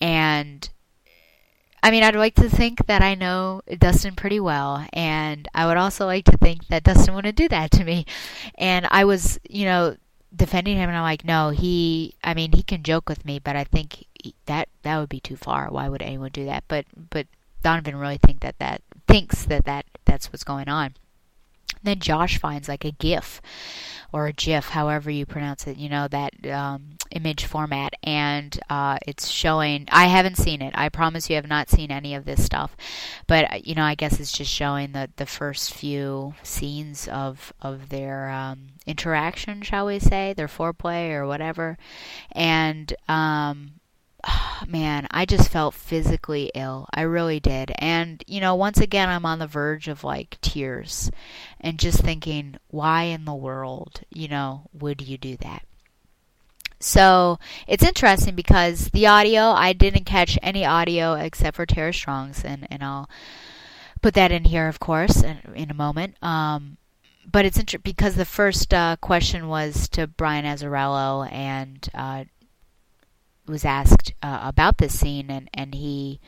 and 0.00 0.70
I 1.82 1.92
mean, 1.92 2.02
I'd 2.02 2.16
like 2.16 2.34
to 2.36 2.50
think 2.50 2.86
that 2.86 3.00
I 3.00 3.14
know 3.14 3.62
Dustin 3.78 4.16
pretty 4.16 4.40
well, 4.40 4.84
and 4.92 5.46
I 5.54 5.66
would 5.66 5.76
also 5.76 6.04
like 6.04 6.24
to 6.24 6.36
think 6.36 6.66
that 6.66 6.82
Dustin 6.82 7.14
wouldn't 7.14 7.36
do 7.36 7.48
that 7.50 7.70
to 7.72 7.84
me. 7.84 8.06
And 8.56 8.88
I 8.90 9.04
was, 9.04 9.38
you 9.48 9.66
know, 9.66 9.96
defending 10.34 10.78
him, 10.78 10.88
and 10.88 10.98
I'm 10.98 11.04
like, 11.04 11.24
no, 11.24 11.50
he. 11.50 12.14
I 12.24 12.34
mean, 12.34 12.50
he 12.50 12.64
can 12.64 12.82
joke 12.82 13.08
with 13.08 13.24
me, 13.24 13.38
but 13.38 13.54
I 13.54 13.62
think 13.62 14.04
he, 14.20 14.34
that 14.46 14.68
that 14.82 14.98
would 14.98 15.08
be 15.08 15.20
too 15.20 15.36
far. 15.36 15.70
Why 15.70 15.88
would 15.88 16.02
anyone 16.02 16.32
do 16.32 16.46
that? 16.46 16.64
But 16.66 16.86
but 17.10 17.28
Donovan 17.62 17.94
really 17.94 18.18
think 18.18 18.40
that 18.40 18.58
that 18.58 18.82
thinks 19.16 19.46
that, 19.46 19.64
that 19.64 19.86
that's 20.04 20.30
what's 20.30 20.44
going 20.44 20.68
on. 20.68 20.94
Then 21.82 22.00
Josh 22.00 22.38
finds 22.38 22.68
like 22.68 22.84
a 22.84 22.90
GIF 22.90 23.40
or 24.12 24.26
a 24.26 24.32
GIF, 24.32 24.68
however 24.68 25.10
you 25.10 25.24
pronounce 25.24 25.66
it, 25.66 25.78
you 25.78 25.88
know, 25.88 26.06
that 26.08 26.32
um, 26.50 26.96
image 27.10 27.46
format, 27.46 27.94
and 28.02 28.58
uh, 28.68 28.98
it's 29.06 29.28
showing. 29.28 29.86
I 29.90 30.06
haven't 30.06 30.36
seen 30.36 30.60
it. 30.60 30.74
I 30.76 30.90
promise 30.90 31.30
you, 31.30 31.36
have 31.36 31.48
not 31.48 31.70
seen 31.70 31.90
any 31.90 32.14
of 32.14 32.26
this 32.26 32.44
stuff, 32.44 32.76
but 33.26 33.66
you 33.66 33.74
know, 33.74 33.84
I 33.84 33.94
guess 33.94 34.20
it's 34.20 34.32
just 34.32 34.52
showing 34.52 34.92
the 34.92 35.08
the 35.16 35.26
first 35.26 35.72
few 35.72 36.34
scenes 36.42 37.08
of 37.08 37.54
of 37.62 37.88
their 37.88 38.28
um, 38.28 38.68
interaction, 38.86 39.62
shall 39.62 39.86
we 39.86 39.98
say, 39.98 40.34
their 40.34 40.48
foreplay 40.48 41.10
or 41.12 41.26
whatever, 41.26 41.78
and 42.32 42.92
um, 43.08 43.80
man, 44.66 45.06
I 45.10 45.24
just 45.24 45.50
felt 45.50 45.74
physically 45.74 46.50
ill. 46.54 46.88
I 46.92 47.02
really 47.02 47.40
did. 47.40 47.72
And, 47.78 48.22
you 48.26 48.40
know, 48.40 48.54
once 48.54 48.78
again, 48.78 49.08
I'm 49.08 49.26
on 49.26 49.38
the 49.38 49.46
verge 49.46 49.88
of 49.88 50.04
like 50.04 50.38
tears 50.40 51.10
and 51.60 51.78
just 51.78 52.00
thinking, 52.00 52.56
why 52.68 53.04
in 53.04 53.24
the 53.24 53.34
world, 53.34 54.02
you 54.10 54.28
know, 54.28 54.68
would 54.72 55.02
you 55.02 55.18
do 55.18 55.36
that? 55.38 55.62
So 56.78 57.38
it's 57.66 57.84
interesting 57.84 58.34
because 58.34 58.90
the 58.90 59.06
audio, 59.06 59.42
I 59.44 59.72
didn't 59.72 60.04
catch 60.04 60.38
any 60.42 60.64
audio 60.64 61.14
except 61.14 61.56
for 61.56 61.64
Tara 61.64 61.92
Strong's, 61.92 62.44
and, 62.44 62.66
and 62.70 62.82
I'll 62.82 63.08
put 64.02 64.14
that 64.14 64.30
in 64.30 64.44
here, 64.44 64.68
of 64.68 64.78
course, 64.78 65.22
in, 65.22 65.38
in 65.54 65.70
a 65.70 65.74
moment. 65.74 66.22
Um, 66.22 66.76
but 67.30 67.44
it's 67.44 67.58
interesting 67.58 67.80
because 67.82 68.14
the 68.14 68.24
first 68.24 68.72
uh, 68.72 68.96
question 69.00 69.48
was 69.48 69.88
to 69.90 70.06
Brian 70.06 70.44
Azzarello, 70.44 71.30
and 71.32 71.88
uh, 71.94 72.24
was 73.46 73.64
asked 73.64 74.12
uh, 74.22 74.40
about 74.42 74.78
this 74.78 74.98
scene, 74.98 75.30
and 75.30 75.48
and 75.54 75.74
he 75.74 76.20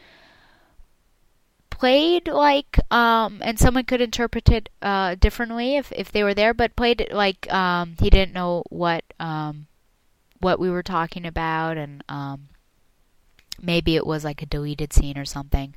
played 1.71 2.27
like 2.27 2.79
um 2.93 3.41
and 3.41 3.57
someone 3.57 3.85
could 3.85 4.01
interpret 4.01 4.49
it 4.49 4.69
uh 4.83 5.15
differently 5.15 5.77
if 5.77 5.93
if 5.93 6.11
they 6.11 6.25
were 6.25 6.35
there 6.35 6.53
but 6.53 6.75
played 6.75 7.01
it 7.01 7.13
like 7.13 7.51
um 7.53 7.95
he 8.01 8.11
didn't 8.11 8.33
know 8.33 8.65
what 8.69 9.05
um 9.21 9.67
what 10.41 10.59
we 10.59 10.69
were 10.69 10.83
talking 10.83 11.25
about 11.25 11.77
and 11.77 12.03
um 12.09 12.49
maybe 13.63 13.97
it 13.97 14.07
was 14.07 14.25
like 14.25 14.43
a 14.43 14.47
deleted 14.47 14.93
scene 14.93 15.19
or 15.19 15.25
something. 15.25 15.75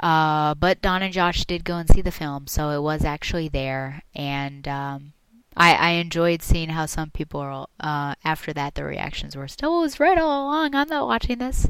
Uh 0.00 0.54
but 0.54 0.82
Don 0.82 1.02
and 1.02 1.12
Josh 1.12 1.44
did 1.44 1.64
go 1.64 1.76
and 1.76 1.88
see 1.88 2.02
the 2.02 2.10
film 2.10 2.46
so 2.46 2.70
it 2.70 2.80
was 2.80 3.04
actually 3.04 3.48
there 3.48 4.02
and 4.14 4.66
um 4.68 5.12
I, 5.56 5.74
I 5.74 5.90
enjoyed 5.92 6.42
seeing 6.42 6.70
how 6.70 6.86
some 6.86 7.10
people 7.10 7.40
are, 7.40 7.66
uh, 7.80 8.14
after 8.24 8.52
that, 8.52 8.74
the 8.74 8.84
reactions 8.84 9.36
were 9.36 9.48
still 9.48 9.80
was 9.80 10.00
right 10.00 10.18
all 10.18 10.46
along. 10.46 10.74
I'm 10.74 10.88
not 10.88 11.06
watching 11.06 11.38
this. 11.38 11.68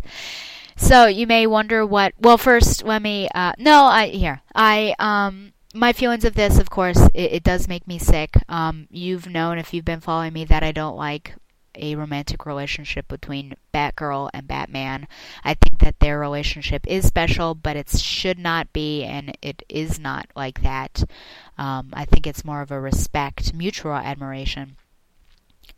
So 0.76 1.06
you 1.06 1.26
may 1.26 1.46
wonder 1.46 1.84
what. 1.84 2.14
Well, 2.18 2.38
first, 2.38 2.84
let 2.84 3.02
me. 3.02 3.28
Uh, 3.34 3.52
no, 3.58 3.84
I 3.84 4.08
here. 4.08 4.42
I 4.54 4.94
um 4.98 5.52
my 5.74 5.92
feelings 5.92 6.24
of 6.24 6.34
this, 6.34 6.58
of 6.58 6.70
course, 6.70 6.98
it, 7.14 7.32
it 7.32 7.42
does 7.42 7.68
make 7.68 7.86
me 7.86 7.98
sick. 7.98 8.36
Um, 8.48 8.88
you've 8.90 9.26
known 9.26 9.58
if 9.58 9.72
you've 9.72 9.84
been 9.84 10.00
following 10.00 10.32
me 10.32 10.44
that 10.44 10.62
I 10.62 10.72
don't 10.72 10.96
like 10.96 11.34
a 11.74 11.94
romantic 11.94 12.44
relationship 12.44 13.08
between 13.08 13.54
Batgirl 13.72 14.28
and 14.34 14.46
Batman. 14.46 15.08
I 15.42 15.54
think 15.54 15.78
that 15.80 16.00
their 16.00 16.18
relationship 16.18 16.86
is 16.86 17.06
special, 17.06 17.54
but 17.54 17.76
it 17.76 17.88
should 17.88 18.38
not 18.38 18.72
be, 18.72 19.04
and 19.04 19.36
it 19.40 19.62
is 19.68 19.98
not 19.98 20.26
like 20.36 20.62
that. 20.62 21.04
Um, 21.62 21.90
I 21.92 22.06
think 22.06 22.26
it's 22.26 22.44
more 22.44 22.60
of 22.60 22.72
a 22.72 22.80
respect, 22.80 23.54
mutual 23.54 23.92
admiration. 23.92 24.76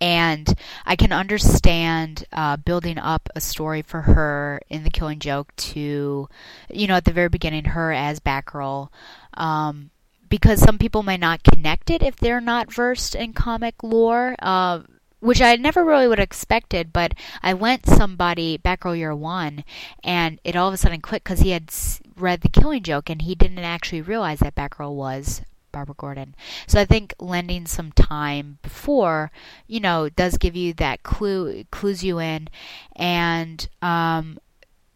And 0.01 0.49
I 0.87 0.97
can 0.97 1.13
understand 1.13 2.25
uh, 2.33 2.57
building 2.57 2.97
up 2.97 3.29
a 3.37 3.41
story 3.43 3.83
for 3.83 4.01
her 4.01 4.63
in 4.71 4.85
The 4.85 4.91
Killing 4.91 5.19
Joke 5.19 5.55
to, 5.57 6.27
you 6.71 6.87
know, 6.87 6.95
at 6.95 7.05
the 7.05 7.13
very 7.13 7.29
beginning, 7.29 7.67
her 7.67 7.93
as 7.93 8.19
Batgirl. 8.19 8.89
Um, 9.35 9.91
because 10.31 10.59
some 10.59 10.79
people 10.79 11.03
may 11.03 11.19
not 11.19 11.45
connect 11.45 11.91
it 11.91 12.03
if 12.03 12.17
they're 12.17 12.41
not 12.41 12.73
versed 12.73 13.15
in 13.15 13.35
comic 13.35 13.83
lore. 13.83 14.37
Uh, 14.39 14.81
which 15.21 15.43
I 15.43 15.57
never 15.57 15.85
really 15.85 16.09
would 16.09 16.19
have 16.19 16.27
expected, 16.27 16.93
but 16.93 17.13
I 17.43 17.53
lent 17.53 17.87
somebody 17.87 18.59
Batgirl 18.59 18.99
Year 18.99 19.15
One, 19.15 19.65
and 20.03 20.39
it 20.45 20.55
all 20.55 20.69
of 20.69 20.75
a 20.75 20.77
sudden 20.77 21.01
clicked 21.01 21.25
because 21.25 21.41
he 21.41 21.51
had 21.51 21.71
read 22.17 22.43
The 22.43 22.51
Killing 22.51 22.83
Joke, 22.83 23.09
and 23.09 23.23
he 23.23 23.35
didn't 23.35 23.59
actually 23.59 24.03
realize 24.03 24.41
that 24.41 24.55
Batgirl 24.55 24.95
was 24.95 25.41
Barbara 25.75 25.97
Gordon. 25.99 26.37
So 26.69 26.81
I 26.81 26.85
think 26.85 27.13
lending 27.19 27.67
some 27.67 27.91
time 27.91 28.59
before, 28.63 29.33
you 29.67 29.81
know, 29.81 30.09
does 30.09 30.39
give 30.39 30.55
you 30.55 30.73
that 30.75 31.03
clue, 31.03 31.65
clues 31.73 32.05
you 32.05 32.21
in, 32.21 32.49
and 32.95 33.69
um, 33.83 34.39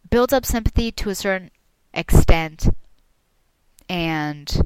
builds 0.09 0.31
up 0.31 0.45
sympathy 0.45 0.91
to 0.93 1.09
a 1.09 1.15
certain 1.15 1.51
extent. 1.93 2.69
And, 3.89 4.61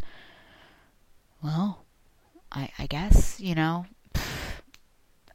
well, 1.43 1.84
I, 2.51 2.70
I 2.78 2.86
guess, 2.86 3.39
you 3.41 3.55
know, 3.55 3.88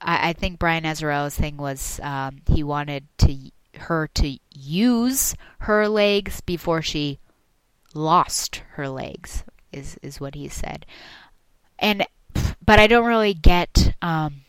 I, 0.01 0.31
I 0.31 0.33
think 0.33 0.61
Brian 0.61 0.85
Azzarello's 0.85 1.37
thing 1.37 1.57
was 1.57 1.99
um, 2.05 2.43
he 2.47 2.63
wanted 2.63 3.09
to 3.19 3.51
her 3.79 4.09
to 4.15 4.39
use 4.55 5.35
her 5.61 5.89
legs 5.89 6.41
before 6.41 6.83
she 6.83 7.19
lost 7.95 8.63
her 8.73 8.89
legs 8.89 9.45
is 9.73 9.99
is 10.03 10.21
what 10.21 10.35
he 10.35 10.49
said. 10.49 10.87
And 11.79 12.07
but 12.65 12.79
i 12.79 12.87
don't 12.87 13.07
really 13.07 13.35
get 13.35 13.95
um 14.03 14.43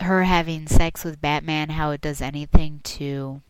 her 0.00 0.24
having 0.24 0.66
sex 0.66 1.02
with 1.02 1.20
batman 1.20 1.70
how 1.70 1.90
it 1.90 2.00
does 2.00 2.20
anything 2.20 2.80
to 2.84 3.40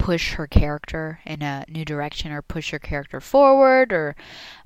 push 0.00 0.32
her 0.32 0.46
character 0.46 1.20
in 1.26 1.42
a 1.42 1.64
new 1.68 1.84
direction 1.84 2.32
or 2.32 2.40
push 2.40 2.70
her 2.70 2.78
character 2.78 3.20
forward 3.20 3.92
or 3.92 4.16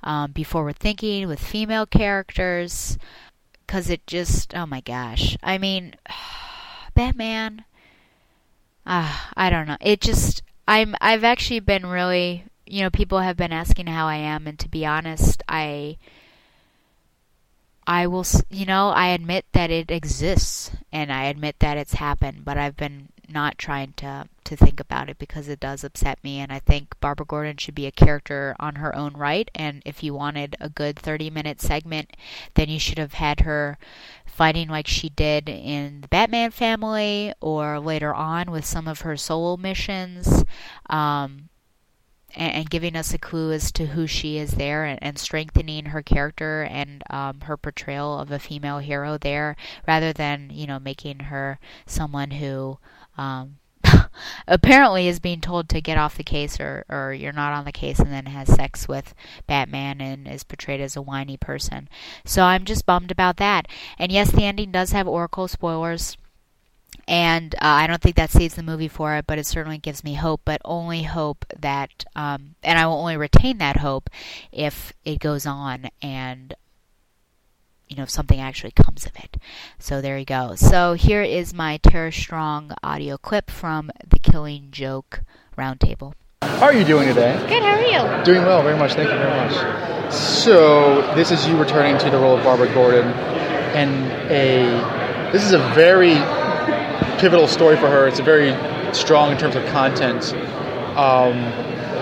um, 0.05 0.30
be 0.30 0.45
forward 0.45 0.76
thinking 0.76 1.26
with 1.26 1.41
female 1.41 1.87
characters. 1.87 2.97
Because 3.66 3.91
it 3.91 4.07
just 4.07 4.55
oh 4.55 4.64
my 4.64 4.80
gosh. 4.80 5.37
I 5.43 5.59
mean 5.59 5.97
batman. 6.95 7.64
Ah 8.87 9.30
i 9.37 9.51
don't 9.51 9.66
know. 9.66 9.76
It 9.80 10.01
just 10.01 10.43
i'm 10.68 10.95
i've 11.01 11.24
actually 11.24 11.61
been 11.61 11.85
really 11.85 12.45
you 12.67 12.83
know 12.83 12.91
people 12.91 13.21
have 13.21 13.37
been 13.37 13.53
asking 13.53 13.87
how 13.87 14.07
i 14.07 14.17
am 14.17 14.47
and 14.47 14.59
to 14.59 14.69
be 14.69 14.85
honest 14.87 15.43
i 15.49 15.97
i 17.87 18.07
will 18.07 18.25
you 18.51 18.65
know 18.65 18.89
i 18.91 19.09
admit 19.09 19.45
that 19.53 19.71
it 19.71 19.91
exists 19.91 20.71
and 20.93 21.12
i 21.12 21.25
admit 21.25 21.59
that 21.59 21.77
it's 21.77 21.95
happened 21.95 22.45
but 22.45 22.57
i've 22.57 22.77
been 22.77 23.09
not 23.29 23.59
trying 23.59 23.93
to 23.95 24.29
to 24.45 24.57
think 24.57 24.79
about 24.81 25.09
it 25.09 25.19
because 25.19 25.49
it 25.49 25.61
does 25.61 25.85
upset 25.85 26.23
me 26.23 26.39
and 26.39 26.53
I 26.53 26.59
think 26.59 26.99
Barbara 27.01 27.27
Gordon 27.27 27.57
should 27.57 27.75
be 27.75 27.87
a 27.87 27.93
character 27.93 28.55
on 28.61 28.77
her 28.77 28.95
own 28.95 29.15
right 29.15 29.51
and 29.55 29.83
if 29.87 30.03
you 30.03 30.12
wanted 30.12 30.57
a 30.61 30.69
good 30.69 30.99
30 30.99 31.31
minute 31.31 31.61
segment 31.61 32.15
then 32.55 32.69
you 32.69 32.79
should 32.79 32.99
have 32.99 33.15
had 33.15 33.41
her 33.41 33.79
fighting 34.27 34.69
like 34.69 34.87
she 34.87 35.09
did 35.09 35.49
in 35.49 36.03
the 36.03 36.09
Batman 36.09 36.51
family 36.51 37.33
or 37.41 37.81
later 37.81 38.15
on 38.15 38.51
with 38.51 38.65
some 38.65 38.89
of 38.89 39.01
her 39.01 39.17
solo 39.17 39.57
missions. 39.57 40.45
Um 40.91 41.49
and, 42.35 42.53
and 42.55 42.70
giving 42.70 42.97
us 42.97 43.14
a 43.14 43.18
clue 43.18 43.53
as 43.53 43.72
to 43.72 43.87
who 43.87 44.07
she 44.07 44.39
is 44.39 44.53
there 44.53 44.85
and, 44.85 44.99
and 45.03 45.18
strengthening 45.18 45.87
her 45.87 46.03
character 46.03 46.62
and 46.62 47.03
um, 47.11 47.41
her 47.43 47.57
portrayal 47.57 48.18
of 48.18 48.30
a 48.30 48.39
female 48.39 48.78
hero 48.78 49.18
there 49.18 49.57
rather 49.87 50.12
than 50.12 50.51
you 50.53 50.66
know 50.66 50.78
making 50.78 51.20
her 51.20 51.59
someone 51.87 52.32
who 52.32 52.78
um, 53.16 53.57
apparently 54.49 55.09
is 55.09 55.20
being 55.20 55.41
told 55.41 55.68
to 55.68 55.80
get 55.80 55.99
off 55.99 56.16
the 56.16 56.24
case 56.24 56.59
or, 56.61 56.85
or 56.89 57.12
you're 57.12 57.32
not 57.32 57.53
on 57.53 57.64
the 57.64 57.72
case 57.72 57.99
and 57.99 58.12
then 58.12 58.26
has 58.26 58.49
sex 58.49 58.89
with 58.89 59.14
Batman 59.47 60.01
and 60.01 60.26
is 60.28 60.45
portrayed 60.45 60.80
as 60.80 60.97
a 60.97 61.03
whiny 61.03 61.37
person. 61.37 61.89
So 62.24 62.43
I'm 62.43 62.64
just 62.64 62.87
bummed 62.87 63.11
about 63.11 63.37
that. 63.39 63.66
And 63.99 64.11
yes, 64.11 64.30
the 64.30 64.45
ending 64.45 64.72
does 64.72 64.93
have 64.93 65.09
Oracle 65.09 65.49
spoilers. 65.49 66.16
And 67.07 67.55
uh, 67.57 67.59
I 67.61 67.86
don't 67.86 68.00
think 68.00 68.16
that 68.16 68.30
saves 68.30 68.55
the 68.55 68.62
movie 68.62 68.88
for 68.88 69.16
it, 69.16 69.26
but 69.26 69.38
it 69.38 69.46
certainly 69.46 69.78
gives 69.78 70.05
me 70.05 70.14
hope. 70.14 70.42
But 70.44 70.61
only 70.64 71.02
hope 71.02 71.44
that, 71.59 72.05
um, 72.16 72.55
and 72.62 72.78
I 72.78 72.86
will 72.86 72.94
only 72.98 73.16
retain 73.16 73.59
that 73.59 73.78
hope 73.78 74.11
if 74.52 74.92
it 75.05 75.18
goes 75.18 75.46
on 75.46 75.88
and 76.02 76.55
you 77.88 77.96
know, 77.96 78.02
if 78.05 78.11
something 78.11 78.40
actually 78.40 78.72
comes 78.72 79.07
of 79.07 79.12
it. 79.16 79.36
So 79.78 80.00
there 80.00 80.18
you 80.18 80.24
go. 80.24 80.55
So 80.57 80.94
here 80.94 81.22
is 81.22 81.55
my 81.55 81.76
Tara 81.76 82.11
Strong 82.11 82.72
audio 82.82 83.16
clip 83.16 83.50
from 83.50 83.90
the 84.09 84.18
Killing 84.18 84.68
Joke 84.70 85.20
Roundtable. 85.57 86.14
How 86.42 86.66
are 86.66 86.74
you 86.74 86.84
doing 86.84 87.09
today? 87.09 87.36
Good, 87.48 87.62
how 87.62 87.76
are 87.76 88.18
you? 88.18 88.24
Doing 88.24 88.42
well, 88.42 88.62
very 88.62 88.76
much. 88.76 88.94
Thank 88.94 89.11
you 89.11 89.16
very 89.16 89.30
much. 89.30 90.12
So, 90.12 91.14
this 91.14 91.30
is 91.30 91.46
you 91.46 91.57
returning 91.57 91.98
to 91.98 92.11
the 92.11 92.18
role 92.18 92.36
of 92.36 92.44
Barbara 92.44 92.72
Gordon, 92.74 93.05
and 93.74 94.11
a 94.30 95.30
this 95.32 95.42
is 95.44 95.52
a 95.52 95.59
very 95.74 96.14
pivotal 97.18 97.48
story 97.48 97.76
for 97.76 97.88
her. 97.88 98.07
It's 98.07 98.18
a 98.18 98.22
very 98.22 98.52
strong 98.94 99.32
in 99.32 99.38
terms 99.38 99.57
of 99.57 99.64
content, 99.66 100.32
um, 100.96 101.36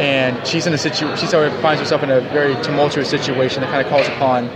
and 0.00 0.46
she's 0.46 0.66
in 0.66 0.74
a 0.74 0.78
situ. 0.78 1.16
She 1.16 1.26
finds 1.26 1.80
herself 1.80 2.02
in 2.02 2.10
a 2.10 2.20
very 2.20 2.54
tumultuous 2.62 3.08
situation 3.08 3.62
that 3.62 3.70
kind 3.70 3.84
of 3.84 3.88
calls 3.88 4.08
upon 4.08 4.48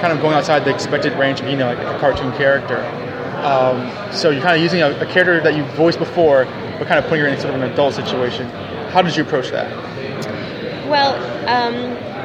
kind 0.00 0.12
of 0.12 0.20
going 0.20 0.34
outside 0.34 0.64
the 0.64 0.74
expected 0.74 1.12
range 1.14 1.40
of 1.40 1.46
being 1.46 1.58
like 1.60 1.78
a 1.78 1.98
cartoon 1.98 2.32
character. 2.32 2.78
Um, 3.44 3.90
so 4.12 4.30
you're 4.30 4.42
kind 4.42 4.56
of 4.56 4.62
using 4.62 4.82
a, 4.82 4.90
a 5.00 5.06
character 5.06 5.40
that 5.40 5.56
you've 5.56 5.70
voiced 5.74 5.98
before, 5.98 6.44
but 6.78 6.86
kind 6.86 6.98
of 6.98 7.04
putting 7.04 7.24
her 7.24 7.28
in 7.28 7.38
sort 7.40 7.54
of 7.54 7.60
an 7.60 7.70
adult 7.70 7.94
situation. 7.94 8.48
How 8.90 9.02
did 9.02 9.16
you 9.16 9.22
approach 9.22 9.50
that? 9.50 9.70
Well, 10.88 11.14
um, 11.48 11.74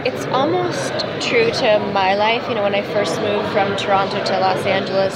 it's 0.06 0.26
almost 0.28 0.92
true 1.22 1.52
to 1.52 1.80
my 1.94 2.16
life. 2.16 2.48
You 2.50 2.56
know, 2.56 2.64
when 2.64 2.76
I 2.76 2.82
first 2.94 3.20
moved 3.22 3.50
from 3.50 3.76
Toronto 3.76 4.24
to 4.24 4.40
Los 4.40 4.66
Angeles, 4.66 5.16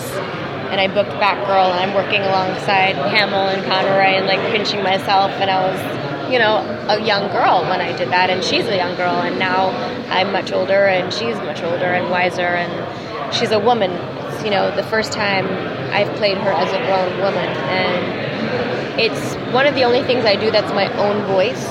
and 0.72 0.82
I 0.82 0.88
booked 0.88 1.11
Batgirl, 1.22 1.72
and 1.72 1.80
I'm 1.80 1.93
working 1.93 2.22
alongside 2.22 2.95
Hamill 2.95 3.47
and 3.47 3.63
Conroy, 3.66 4.18
and 4.18 4.26
like 4.26 4.39
pinching 4.51 4.84
myself, 4.84 5.32
and 5.32 5.49
I 5.49 5.59
was, 5.66 6.32
you 6.32 6.39
know, 6.39 6.57
a 6.89 7.01
young 7.03 7.32
girl 7.32 7.61
when 7.70 7.82
I 7.82 7.95
did 7.95 8.09
that, 8.09 8.30
and 8.30 8.43
she's 8.43 8.66
a 8.66 8.76
young 8.76 8.95
girl, 8.95 9.22
and 9.22 9.39
now 9.39 9.70
I'm 10.09 10.32
much 10.32 10.51
older, 10.51 10.86
and 10.86 11.13
she's 11.13 11.36
much 11.38 11.61
older 11.63 11.86
and 11.86 12.09
wiser, 12.09 12.41
and 12.41 13.34
she's 13.34 13.51
a 13.51 13.59
woman. 13.59 13.91
It's, 13.91 14.43
you 14.43 14.51
know, 14.51 14.76
the 14.76 14.84
first 14.84 15.11
time 15.13 15.45
I've 15.93 16.13
played 16.18 16.38
her 16.38 16.51
as 16.51 16.72
a 16.74 16.80
grown 16.86 17.20
woman, 17.20 17.49
and 17.49 18.99
it's 18.99 19.36
one 19.53 19.68
of 19.68 19.76
the 19.76 19.84
only 19.84 20.03
things 20.03 20.26
I 20.26 20.36
do 20.36 20.51
that's 20.51 20.74
my 20.74 20.88
own 20.97 21.26
voice. 21.26 21.66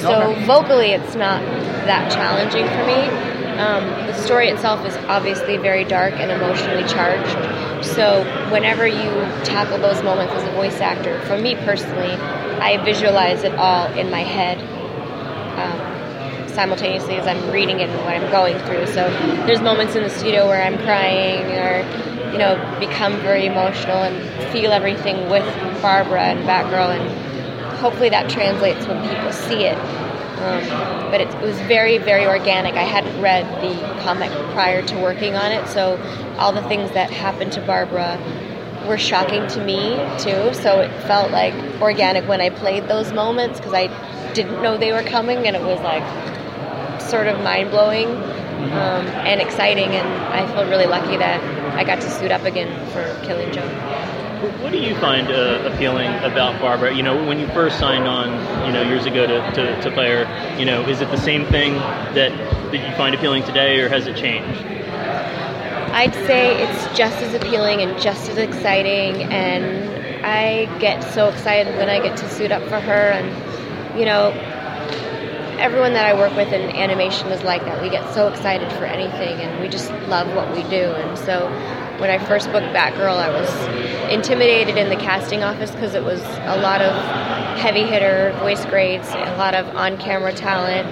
So 0.00 0.34
vocally, 0.46 0.92
it's 0.92 1.14
not 1.14 1.42
that 1.86 2.10
challenging 2.10 2.66
for 2.66 2.86
me. 2.86 3.39
Um, 3.60 3.84
the 4.06 4.14
story 4.14 4.48
itself 4.48 4.86
is 4.86 4.96
obviously 5.08 5.58
very 5.58 5.84
dark 5.84 6.14
and 6.14 6.30
emotionally 6.30 6.88
charged. 6.88 7.84
So 7.84 8.24
whenever 8.50 8.86
you 8.86 9.10
tackle 9.44 9.76
those 9.78 10.02
moments 10.02 10.32
as 10.32 10.48
a 10.48 10.52
voice 10.52 10.80
actor, 10.80 11.20
for 11.26 11.36
me 11.36 11.56
personally, 11.56 12.12
I 12.12 12.82
visualize 12.84 13.42
it 13.42 13.54
all 13.54 13.86
in 13.92 14.10
my 14.10 14.22
head 14.22 14.58
um, 15.60 16.48
simultaneously 16.48 17.16
as 17.16 17.26
I'm 17.26 17.50
reading 17.50 17.80
it 17.80 17.90
and 17.90 17.98
what 18.04 18.14
I'm 18.14 18.30
going 18.30 18.58
through. 18.60 18.86
So 18.86 19.08
there's 19.46 19.60
moments 19.60 19.94
in 19.94 20.02
the 20.04 20.10
studio 20.10 20.46
where 20.46 20.62
I'm 20.62 20.78
crying 20.78 21.44
or, 21.52 22.32
you 22.32 22.38
know, 22.38 22.56
become 22.80 23.20
very 23.20 23.44
emotional 23.44 24.02
and 24.02 24.52
feel 24.52 24.72
everything 24.72 25.28
with 25.28 25.44
Barbara 25.82 26.22
and 26.22 26.48
Batgirl, 26.48 26.98
and 26.98 27.76
hopefully 27.78 28.08
that 28.08 28.30
translates 28.30 28.86
when 28.86 29.06
people 29.06 29.32
see 29.32 29.64
it. 29.64 29.78
Um, 30.40 31.10
but 31.10 31.20
it, 31.20 31.28
was 31.42 31.58
very, 31.62 31.98
very 31.98 32.26
organic. 32.26 32.74
I 32.74 32.84
hadn't 32.84 33.20
read 33.20 33.44
the 33.62 33.74
comic 34.02 34.30
prior 34.52 34.80
to 34.80 34.96
working 35.00 35.34
on 35.34 35.52
it, 35.52 35.68
so 35.68 36.00
all 36.38 36.52
the 36.52 36.62
things 36.62 36.90
that 36.92 37.10
happened 37.10 37.52
to 37.52 37.60
Barbara 37.60 38.18
were 38.88 38.96
shocking 38.96 39.46
to 39.48 39.64
me 39.64 39.96
too. 40.18 40.54
So 40.54 40.80
it 40.80 40.90
felt 41.02 41.30
like 41.30 41.54
organic 41.82 42.26
when 42.26 42.40
I 42.40 42.48
played 42.50 42.88
those 42.88 43.12
moments 43.12 43.58
because 43.58 43.74
I 43.74 44.32
didn't 44.32 44.62
know 44.62 44.78
they 44.78 44.92
were 44.92 45.02
coming, 45.02 45.46
and 45.46 45.54
it 45.54 45.62
was 45.62 45.80
like 45.80 46.04
sort 47.02 47.26
of 47.26 47.42
mind 47.42 47.70
blowing 47.70 48.08
um, 48.08 49.06
and 49.28 49.40
exciting. 49.40 49.90
And 49.90 50.08
I 50.08 50.46
feel 50.54 50.68
really 50.68 50.86
lucky 50.86 51.16
that 51.16 51.42
I 51.74 51.84
got 51.84 52.00
to 52.00 52.10
suit 52.10 52.30
up 52.30 52.44
again 52.44 52.70
for 52.92 53.02
Killing 53.26 53.52
Joke. 53.52 53.99
What 54.40 54.72
do 54.72 54.78
you 54.78 54.94
find 54.96 55.28
uh, 55.28 55.70
appealing 55.70 56.08
about 56.24 56.58
Barbara? 56.62 56.94
You 56.94 57.02
know, 57.02 57.26
when 57.26 57.38
you 57.38 57.46
first 57.48 57.78
signed 57.78 58.08
on, 58.08 58.30
you 58.66 58.72
know, 58.72 58.82
years 58.82 59.04
ago 59.04 59.26
to, 59.26 59.50
to, 59.52 59.82
to 59.82 59.90
play 59.90 60.08
her, 60.08 60.58
you 60.58 60.64
know, 60.64 60.80
is 60.88 61.02
it 61.02 61.10
the 61.10 61.18
same 61.18 61.44
thing 61.46 61.74
that, 62.14 62.30
that 62.70 62.88
you 62.88 62.96
find 62.96 63.14
appealing 63.14 63.44
today, 63.44 63.80
or 63.80 63.90
has 63.90 64.06
it 64.06 64.16
changed? 64.16 64.62
I'd 65.92 66.14
say 66.14 66.62
it's 66.62 66.96
just 66.96 67.18
as 67.18 67.34
appealing 67.34 67.82
and 67.82 68.00
just 68.00 68.30
as 68.30 68.38
exciting, 68.38 69.24
and 69.24 70.24
I 70.24 70.78
get 70.78 71.02
so 71.12 71.28
excited 71.28 71.76
when 71.76 71.90
I 71.90 72.00
get 72.00 72.16
to 72.18 72.28
suit 72.30 72.50
up 72.50 72.62
for 72.62 72.80
her. 72.80 73.10
And 73.10 73.98
you 73.98 74.06
know, 74.06 74.30
everyone 75.58 75.92
that 75.92 76.06
I 76.06 76.14
work 76.14 76.34
with 76.34 76.52
in 76.52 76.70
animation 76.70 77.28
is 77.28 77.42
like 77.42 77.62
that. 77.66 77.82
We 77.82 77.90
get 77.90 78.14
so 78.14 78.28
excited 78.28 78.72
for 78.72 78.84
anything, 78.84 79.38
and 79.40 79.60
we 79.60 79.68
just 79.68 79.90
love 80.08 80.34
what 80.34 80.50
we 80.56 80.62
do. 80.70 80.92
And 80.92 81.18
so, 81.18 81.48
when 82.00 82.10
I 82.10 82.18
first 82.18 82.50
booked 82.50 82.66
Batgirl, 82.74 83.16
I 83.16 83.28
was 83.28 84.10
intimidated 84.10 84.76
in 84.76 84.88
the 84.88 84.96
casting 84.96 85.42
office 85.42 85.70
because 85.70 85.94
it 85.94 86.02
was 86.02 86.20
a 86.20 86.56
lot 86.60 86.80
of 86.80 86.94
heavy 87.58 87.82
hitter 87.82 88.34
voice 88.40 88.64
grades, 88.64 89.08
a 89.08 89.36
lot 89.36 89.54
of 89.54 89.66
on 89.76 89.98
camera 89.98 90.32
talent. 90.32 90.88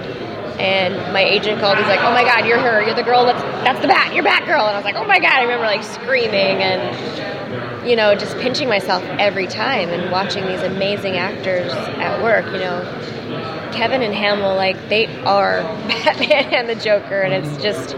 And 0.59 0.95
my 1.13 1.23
agent 1.23 1.61
called. 1.61 1.77
He's 1.77 1.87
like, 1.87 2.01
"Oh 2.01 2.11
my 2.11 2.23
God, 2.23 2.45
you're 2.45 2.59
her. 2.59 2.83
You're 2.83 2.93
the 2.93 3.01
girl. 3.03 3.25
That's 3.25 3.41
that's 3.63 3.79
the 3.79 3.87
bat. 3.87 4.13
You're 4.13 4.25
Batgirl." 4.25 4.67
And 4.67 4.75
I 4.75 4.75
was 4.75 4.83
like, 4.83 4.97
"Oh 4.97 5.05
my 5.05 5.17
God!" 5.17 5.31
I 5.31 5.43
remember 5.43 5.65
like 5.65 5.83
screaming 5.83 6.61
and 6.61 7.87
you 7.87 7.95
know 7.95 8.13
just 8.13 8.37
pinching 8.39 8.67
myself 8.67 9.01
every 9.17 9.47
time 9.47 9.87
and 9.87 10.11
watching 10.11 10.45
these 10.45 10.61
amazing 10.61 11.15
actors 11.15 11.71
at 11.71 12.21
work. 12.21 12.45
You 12.47 12.59
know, 12.59 13.71
Kevin 13.71 14.01
and 14.01 14.13
Hamill, 14.13 14.55
like 14.55 14.89
they 14.89 15.05
are 15.23 15.61
Batman 15.87 16.53
and 16.53 16.67
the 16.67 16.75
Joker, 16.75 17.21
and 17.21 17.33
it's 17.33 17.63
just 17.63 17.95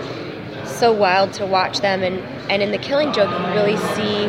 so 0.72 0.92
wild 0.92 1.34
to 1.34 1.46
watch 1.46 1.80
them. 1.82 2.04
And 2.04 2.20
and 2.50 2.62
in 2.62 2.72
the 2.72 2.78
Killing 2.78 3.14
Joke, 3.14 3.30
you 3.30 3.46
really 3.54 3.78
see 3.78 4.28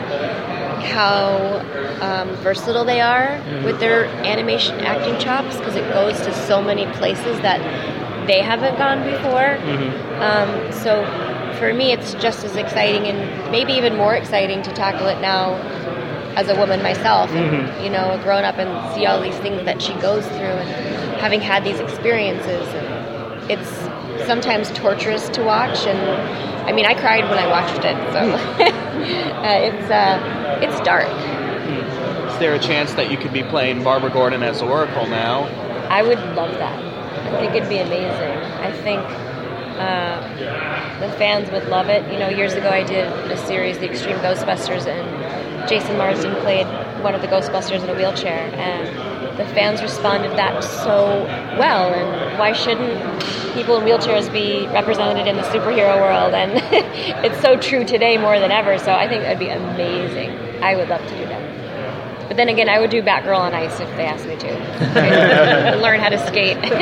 how 0.92 1.64
um, 2.00 2.28
versatile 2.36 2.84
they 2.84 3.00
are 3.00 3.40
with 3.64 3.78
their 3.80 4.06
animation 4.26 4.80
acting 4.80 5.18
chops 5.18 5.56
because 5.56 5.76
it 5.76 5.88
goes 5.92 6.20
to 6.22 6.32
so 6.32 6.60
many 6.60 6.86
places 6.94 7.40
that 7.40 7.60
they 8.26 8.40
haven't 8.40 8.76
gone 8.78 9.02
before. 9.04 9.56
Um, 10.20 10.72
so 10.72 11.04
for 11.58 11.72
me, 11.72 11.92
it's 11.92 12.14
just 12.14 12.44
as 12.44 12.56
exciting 12.56 13.06
and 13.06 13.50
maybe 13.52 13.72
even 13.74 13.96
more 13.96 14.14
exciting 14.14 14.62
to 14.62 14.72
tackle 14.72 15.06
it 15.06 15.20
now 15.20 15.54
as 16.36 16.48
a 16.48 16.56
woman 16.56 16.82
myself. 16.82 17.30
And, 17.30 17.68
Mhm. 17.68 17.84
you 17.84 17.90
know, 17.90 18.18
grown 18.22 18.44
up 18.44 18.58
and 18.58 18.94
see 18.94 19.06
all 19.06 19.20
these 19.20 19.36
things 19.38 19.64
that 19.64 19.80
she 19.82 19.92
goes 19.94 20.26
through 20.26 20.38
and 20.62 21.20
having 21.20 21.40
had 21.40 21.62
these 21.64 21.78
experiences. 21.78 22.66
And 22.74 23.50
it's 23.50 23.88
sometimes 24.26 24.70
torturous 24.72 25.28
to 25.30 25.42
watch. 25.42 25.86
And 25.86 25.98
I 26.68 26.72
mean, 26.72 26.86
I 26.86 26.94
cried 26.94 27.24
when 27.24 27.38
I 27.38 27.46
watched 27.46 27.84
it. 27.84 27.96
So 28.12 28.20
uh, 29.42 29.58
it's 29.58 29.90
uh, 29.90 30.58
it's 30.62 30.80
dark. 30.80 31.08
Is 32.32 32.38
there 32.38 32.54
a 32.54 32.58
chance 32.58 32.94
that 32.94 33.10
you 33.10 33.16
could 33.16 33.32
be 33.32 33.42
playing 33.42 33.82
Barbara 33.84 34.10
Gordon 34.10 34.42
as 34.42 34.62
Oracle 34.62 35.06
now? 35.06 35.44
I 35.88 36.02
would 36.02 36.18
love 36.34 36.52
that. 36.58 36.82
I 37.26 37.40
think 37.40 37.54
it'd 37.54 37.68
be 37.68 37.78
amazing. 37.78 38.38
I 38.60 38.72
think 38.72 39.00
uh, 39.78 41.00
the 41.00 41.12
fans 41.16 41.50
would 41.50 41.68
love 41.68 41.88
it. 41.88 42.10
You 42.12 42.18
know, 42.18 42.28
years 42.28 42.54
ago 42.54 42.68
I 42.68 42.82
did 42.84 43.06
a 43.30 43.36
series, 43.36 43.78
The 43.78 43.90
Extreme 43.90 44.18
Ghostbusters, 44.18 44.86
and 44.86 45.68
Jason 45.68 45.96
Marsden 45.98 46.34
played 46.36 46.66
one 47.02 47.14
of 47.14 47.20
the 47.20 47.28
Ghostbusters 47.28 47.82
in 47.82 47.90
a 47.90 47.94
wheelchair, 47.94 48.50
and 48.54 49.11
the 49.36 49.44
fans 49.46 49.82
responded 49.82 50.32
that 50.32 50.62
so 50.62 51.24
well. 51.58 51.92
And 51.92 52.38
why 52.38 52.52
shouldn't 52.52 53.22
people 53.54 53.76
in 53.76 53.84
wheelchairs 53.84 54.32
be 54.32 54.66
represented 54.68 55.26
in 55.26 55.36
the 55.36 55.42
superhero 55.42 56.00
world? 56.00 56.34
And 56.34 56.52
it's 57.24 57.40
so 57.40 57.56
true 57.56 57.84
today 57.84 58.18
more 58.18 58.38
than 58.38 58.50
ever. 58.50 58.78
So 58.78 58.92
I 58.92 59.08
think 59.08 59.22
that'd 59.22 59.38
be 59.38 59.48
amazing. 59.48 60.30
I 60.62 60.76
would 60.76 60.88
love 60.88 61.02
to 61.02 61.18
do 61.18 61.24
that. 61.26 61.51
But 62.32 62.38
then 62.38 62.48
again, 62.48 62.70
I 62.70 62.80
would 62.80 62.88
do 62.88 63.02
Batgirl 63.02 63.38
on 63.38 63.52
ice 63.52 63.78
if 63.78 63.94
they 63.94 64.06
asked 64.06 64.26
me 64.26 64.36
to. 64.36 64.48
Learn 65.82 66.00
how 66.00 66.08
to 66.08 66.16
skate. 66.26 66.56
Can 66.62 66.72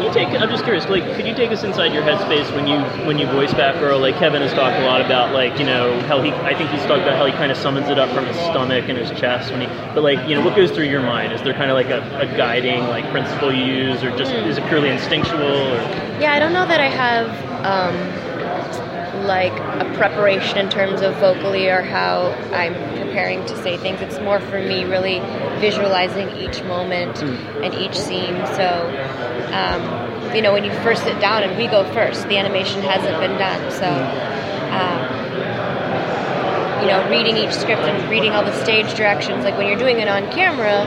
you 0.00 0.12
take? 0.12 0.28
I'm 0.28 0.48
just 0.48 0.62
curious. 0.62 0.88
Like, 0.88 1.02
could 1.16 1.26
you 1.26 1.34
take 1.34 1.50
us 1.50 1.64
inside 1.64 1.92
your 1.92 2.04
headspace 2.04 2.54
when 2.54 2.68
you 2.68 2.78
when 3.04 3.18
you 3.18 3.26
voice 3.26 3.52
Batgirl? 3.52 4.00
Like 4.00 4.14
Kevin 4.14 4.42
has 4.42 4.52
talked 4.52 4.78
a 4.78 4.86
lot 4.86 5.00
about, 5.00 5.34
like 5.34 5.58
you 5.58 5.64
know 5.64 5.98
how 6.02 6.22
he. 6.22 6.30
I 6.30 6.54
think 6.54 6.70
he's 6.70 6.82
talked 6.82 7.02
about 7.02 7.16
how 7.16 7.26
he 7.26 7.32
kind 7.32 7.50
of 7.50 7.58
summons 7.58 7.88
it 7.88 7.98
up 7.98 8.14
from 8.14 8.26
his 8.26 8.36
stomach 8.36 8.88
and 8.88 8.96
his 8.96 9.10
chest 9.18 9.50
when 9.50 9.62
he. 9.62 9.66
But 9.92 10.04
like 10.04 10.28
you 10.28 10.36
know, 10.36 10.44
what 10.44 10.54
goes 10.54 10.70
through 10.70 10.86
your 10.86 11.02
mind? 11.02 11.32
Is 11.32 11.42
there 11.42 11.52
kind 11.52 11.68
of 11.68 11.74
like 11.74 11.90
a, 11.90 12.00
a 12.20 12.26
guiding 12.36 12.84
like 12.84 13.10
principle 13.10 13.52
you 13.52 13.64
use, 13.64 14.04
or 14.04 14.16
just 14.16 14.30
is 14.30 14.56
it 14.56 14.64
purely 14.68 14.90
instinctual? 14.90 15.42
Or 15.42 15.80
yeah, 16.20 16.32
I 16.32 16.38
don't 16.38 16.52
know 16.52 16.64
that 16.64 16.80
I 16.80 16.86
have 16.86 17.26
um, 17.66 17.96
like 19.26 19.52
a 19.52 19.92
preparation 19.96 20.58
in 20.58 20.70
terms 20.70 21.00
of 21.00 21.16
vocally 21.16 21.68
or 21.68 21.82
how 21.82 22.28
I'm 22.52 22.74
preparing 23.12 23.44
to 23.44 23.62
say 23.62 23.76
things. 23.76 24.00
It's 24.00 24.18
more 24.20 24.40
for 24.40 24.58
me 24.58 24.84
really 24.84 25.20
visualizing 25.60 26.30
each 26.38 26.62
moment 26.62 27.22
and 27.22 27.74
each 27.74 27.94
scene. 27.94 28.34
So, 28.56 28.88
um, 29.52 30.34
you 30.34 30.40
know, 30.40 30.54
when 30.54 30.64
you 30.64 30.72
first 30.80 31.04
sit 31.04 31.20
down 31.20 31.42
and 31.42 31.58
we 31.58 31.66
go 31.66 31.84
first, 31.92 32.26
the 32.28 32.38
animation 32.38 32.80
hasn't 32.80 33.20
been 33.20 33.36
done. 33.38 33.70
So, 33.70 33.86
um, 34.72 35.20
you 36.80 36.88
know, 36.88 37.06
reading 37.10 37.36
each 37.36 37.52
script 37.52 37.82
and 37.82 38.10
reading 38.10 38.32
all 38.32 38.44
the 38.44 38.64
stage 38.64 38.94
directions, 38.94 39.44
like 39.44 39.58
when 39.58 39.66
you're 39.66 39.76
doing 39.76 40.00
it 40.00 40.08
on 40.08 40.30
camera 40.30 40.86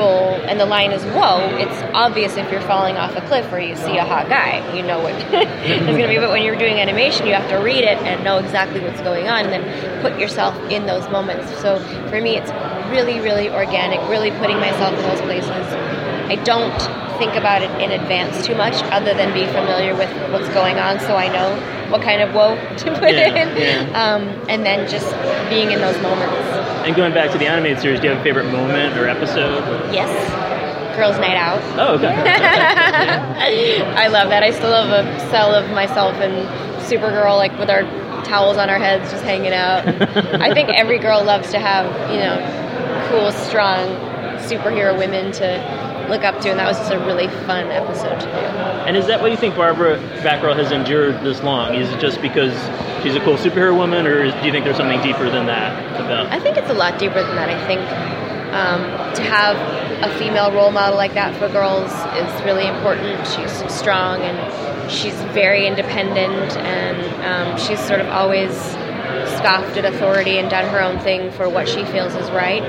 and 0.00 0.58
the 0.58 0.66
line 0.66 0.92
is 0.92 1.02
whoa, 1.04 1.56
it's 1.56 1.82
obvious 1.94 2.36
if 2.36 2.50
you're 2.50 2.60
falling 2.62 2.96
off 2.96 3.14
a 3.16 3.20
cliff 3.22 3.52
or 3.52 3.58
you 3.58 3.76
see 3.76 3.98
a 3.98 4.04
hot 4.04 4.28
guy, 4.28 4.76
you 4.76 4.82
know 4.82 5.00
what 5.00 5.14
it's 5.32 5.86
going 5.86 6.02
to 6.02 6.08
be. 6.08 6.18
But 6.18 6.30
when 6.30 6.42
you're 6.42 6.56
doing 6.56 6.78
animation, 6.78 7.26
you 7.26 7.34
have 7.34 7.48
to 7.50 7.56
read 7.56 7.84
it 7.84 7.98
and 7.98 8.24
know 8.24 8.38
exactly 8.38 8.80
what's 8.80 9.00
going 9.02 9.28
on 9.28 9.46
and 9.46 9.52
then 9.52 10.02
put 10.02 10.18
yourself 10.18 10.56
in 10.70 10.86
those 10.86 11.08
moments. 11.10 11.46
So 11.60 11.78
for 12.08 12.20
me, 12.20 12.36
it's 12.36 12.50
really, 12.90 13.20
really 13.20 13.50
organic, 13.50 14.00
really 14.08 14.30
putting 14.32 14.56
myself 14.58 14.94
in 14.94 15.02
those 15.02 15.20
places. 15.20 15.50
I 15.50 16.36
don't 16.44 17.01
think 17.18 17.34
about 17.34 17.62
it 17.62 17.70
in 17.80 17.90
advance 17.92 18.46
too 18.46 18.54
much 18.54 18.74
other 18.92 19.14
than 19.14 19.32
be 19.32 19.44
familiar 19.46 19.94
with 19.94 20.10
what's 20.32 20.48
going 20.54 20.78
on 20.78 20.98
so 21.00 21.16
I 21.16 21.28
know 21.28 21.54
what 21.90 22.02
kind 22.02 22.20
of 22.22 22.34
whoa 22.34 22.56
to 22.78 22.84
put 22.98 23.12
Yeah, 23.14 23.34
in. 23.50 23.56
yeah. 23.56 24.14
Um, 24.14 24.22
and 24.48 24.64
then 24.64 24.88
just 24.88 25.10
being 25.50 25.70
in 25.70 25.80
those 25.80 26.00
moments. 26.02 26.34
and 26.86 26.94
going 26.96 27.12
back 27.14 27.30
to 27.32 27.38
the 27.38 27.46
animated 27.46 27.80
series, 27.80 28.00
do 28.00 28.06
you 28.06 28.12
have 28.12 28.20
a 28.20 28.24
favorite 28.24 28.50
moment 28.50 28.96
or 28.98 29.08
episode? 29.08 29.62
Yes. 29.92 30.10
Girls' 30.96 31.18
night 31.18 31.36
out. 31.36 31.60
Oh, 31.78 31.94
okay. 31.96 32.06
I 33.96 34.08
love 34.08 34.28
that. 34.30 34.42
I 34.42 34.50
still 34.50 34.72
have 34.72 34.90
a 34.90 35.30
cell 35.30 35.54
of 35.54 35.70
myself 35.70 36.14
and 36.16 36.46
Supergirl, 36.82 37.36
like 37.36 37.56
with 37.58 37.70
our 37.70 37.82
towels 38.24 38.56
on 38.56 38.68
our 38.68 38.78
heads, 38.78 39.10
just 39.10 39.24
hanging 39.24 39.52
out. 39.52 39.86
I 40.40 40.52
think 40.52 40.68
every 40.70 40.98
girl 40.98 41.24
loves 41.24 41.50
to 41.52 41.58
have, 41.58 41.86
you 42.10 42.18
know, 42.18 42.36
cool, 43.10 43.30
strong 43.32 43.78
superhero 44.42 44.96
women 44.98 45.32
to 45.32 45.46
look 46.08 46.24
up 46.24 46.40
to, 46.40 46.50
and 46.50 46.58
that 46.58 46.66
was 46.66 46.78
just 46.78 46.92
a 46.92 46.98
really 46.98 47.28
fun 47.46 47.66
episode 47.66 48.20
to 48.20 48.26
do. 48.26 48.46
And 48.86 48.96
is 48.96 49.06
that 49.06 49.20
why 49.20 49.28
you 49.28 49.36
think 49.36 49.56
Barbara 49.56 49.98
Batgirl 50.22 50.56
has 50.56 50.72
endured 50.72 51.20
this 51.22 51.42
long? 51.42 51.74
Is 51.74 51.90
it 51.90 52.00
just 52.00 52.20
because 52.20 52.52
she's 53.02 53.14
a 53.14 53.20
cool 53.20 53.36
superhero 53.36 53.76
woman, 53.76 54.06
or 54.06 54.24
is, 54.24 54.34
do 54.34 54.46
you 54.46 54.52
think 54.52 54.64
there's 54.64 54.76
something 54.76 55.00
deeper 55.02 55.30
than 55.30 55.46
that 55.46 56.00
about? 56.00 56.26
I 56.26 56.40
think 56.40 56.56
it's 56.56 56.70
a 56.70 56.74
lot 56.74 56.98
deeper 56.98 57.22
than 57.22 57.36
that. 57.36 57.48
I 57.48 57.66
think 57.66 57.80
um, 58.52 58.82
to 59.14 59.22
have 59.22 59.56
a 60.02 60.18
female 60.18 60.52
role 60.52 60.72
model 60.72 60.96
like 60.96 61.14
that 61.14 61.34
for 61.36 61.48
girls 61.48 61.90
is 62.16 62.44
really 62.44 62.66
important. 62.66 63.26
She's 63.28 63.72
strong 63.72 64.20
and 64.20 64.90
she's 64.90 65.14
very 65.32 65.66
independent, 65.66 66.56
and 66.56 67.22
um, 67.24 67.58
she's 67.58 67.80
sort 67.80 68.00
of 68.00 68.08
always 68.08 68.52
scoffed 69.38 69.76
at 69.76 69.84
authority 69.84 70.38
and 70.38 70.50
done 70.50 70.68
her 70.70 70.80
own 70.80 70.98
thing 71.00 71.30
for 71.32 71.48
what 71.48 71.68
she 71.68 71.84
feels 71.86 72.14
is 72.14 72.30
right. 72.30 72.62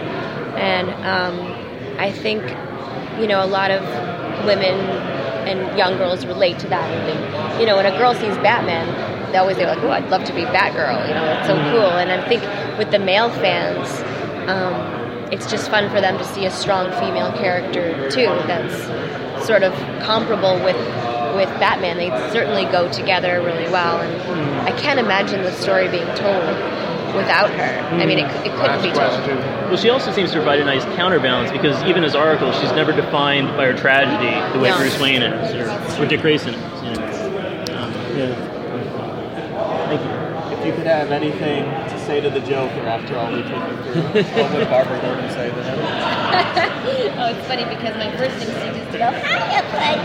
And 0.56 0.90
um, 1.06 2.00
I 2.00 2.12
think, 2.12 2.44
you 3.20 3.28
know, 3.28 3.43
a 3.43 3.47
lot 3.47 3.72
of 3.72 3.82
women 4.45 4.76
and 5.47 5.78
young 5.78 5.97
girls 5.97 6.26
relate 6.26 6.59
to 6.59 6.68
that. 6.70 6.89
And 6.89 7.59
you 7.59 7.66
know, 7.66 7.76
when 7.76 7.86
a 7.86 7.97
girl 7.97 8.14
sees 8.14 8.36
Batman, 8.38 8.88
they 9.32 9.38
always 9.38 9.57
say 9.57 9.66
like, 9.66 9.80
"Oh, 9.80 9.89
I'd 9.91 10.09
love 10.09 10.24
to 10.26 10.34
be 10.34 10.41
Batgirl." 10.41 11.07
You 11.07 11.14
know, 11.14 11.26
it's 11.38 11.47
so 11.47 11.55
cool. 11.72 11.97
And 11.97 12.11
I 12.11 12.28
think 12.28 12.43
with 12.78 12.91
the 12.91 12.99
male 12.99 13.30
fans, 13.30 13.89
um, 14.49 14.74
it's 15.32 15.49
just 15.49 15.70
fun 15.70 15.89
for 15.89 16.01
them 16.01 16.18
to 16.18 16.24
see 16.24 16.45
a 16.45 16.51
strong 16.51 16.91
female 17.01 17.32
character 17.34 18.09
too. 18.09 18.28
That's 18.47 19.45
sort 19.45 19.64
of 19.64 19.74
comparable 20.01 20.55
with 20.64 20.78
with 21.36 21.49
Batman. 21.59 21.97
They 21.97 22.09
certainly 22.32 22.66
go 22.66 22.91
together 22.91 23.41
really 23.41 23.70
well, 23.72 23.99
and 24.01 24.70
I 24.70 24.72
can't 24.80 24.99
imagine 24.99 25.41
the 25.41 25.51
story 25.51 25.88
being 25.89 26.07
told 26.16 26.43
without 27.16 27.49
her. 27.51 27.80
I 27.95 28.05
mean, 28.05 28.20
it, 28.20 28.28
it 28.45 28.51
couldn't 28.55 28.82
be 28.82 28.91
told. 28.91 29.28
Well, 29.70 29.78
she 29.78 29.89
also 29.89 30.11
seems 30.11 30.32
to 30.32 30.38
provide 30.38 30.59
a 30.59 30.66
nice 30.66 30.84
counterbalance 30.95 31.51
because 31.51 31.82
even 31.84 32.03
as 32.03 32.16
Oracle, 32.16 32.51
she's 32.53 32.72
never 32.72 32.91
defined 32.91 33.55
by 33.57 33.66
her 33.66 33.74
tragedy 33.74 34.32
the 34.53 34.59
way 34.59 34.70
No. 34.70 34.78
Bruce 34.78 34.99
Wayne 34.99 35.22
is 35.24 35.53
or, 35.55 36.03
or 36.03 36.05
Dick 36.05 36.22
Grayson 36.22 36.53
is. 36.53 36.84
You 36.84 36.91
know? 36.93 37.03
um, 37.78 37.91
yeah. 38.18 38.36
Thank 39.88 40.01
you. 40.01 40.57
If 40.57 40.66
you 40.68 40.74
could 40.74 40.88
have 40.88 41.11
anything 41.11 41.66
to 41.66 41.99
say 42.05 42.22
to 42.22 42.30
the 42.30 42.39
Joker 42.41 42.88
after 42.88 43.18
all 43.18 43.32
we 43.32 43.41
took 43.43 43.51
you 43.51 43.76
through, 43.84 44.24
what 44.38 44.51
would 44.53 44.70
Barbara 44.70 44.99
Gordon 45.01 45.30
say 45.32 45.49
to 45.49 45.64
him? 45.64 45.80
oh, 47.20 47.34
it's 47.36 47.47
funny 47.47 47.66
because 47.66 47.95
my 47.97 48.09
first 48.18 48.36
instinct 48.41 48.78
is 48.78 48.88
to 48.93 48.97
go, 48.97 49.05
"Hi, 49.11 49.61
bud. 49.74 49.97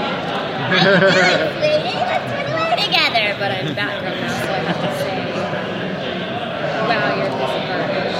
How 0.69 0.81
you 0.81 0.99
doing, 0.99 1.53
sweetie? 1.59 1.99
Let's 1.99 2.27
run 2.33 2.47
away 2.51 2.75
together. 2.83 3.27
but 3.39 3.51
I'm 3.53 3.71
Batgirl 3.77 4.17
now, 4.19 4.35
so 4.43 4.51
I 4.51 4.61
have 4.67 4.81
to 4.83 4.91
say, 4.99 5.15
wow, 6.89 7.17
you're 7.17 7.27
a 7.27 7.31
piece 7.31 7.55
of 7.55 7.63
garbage. 7.69 8.15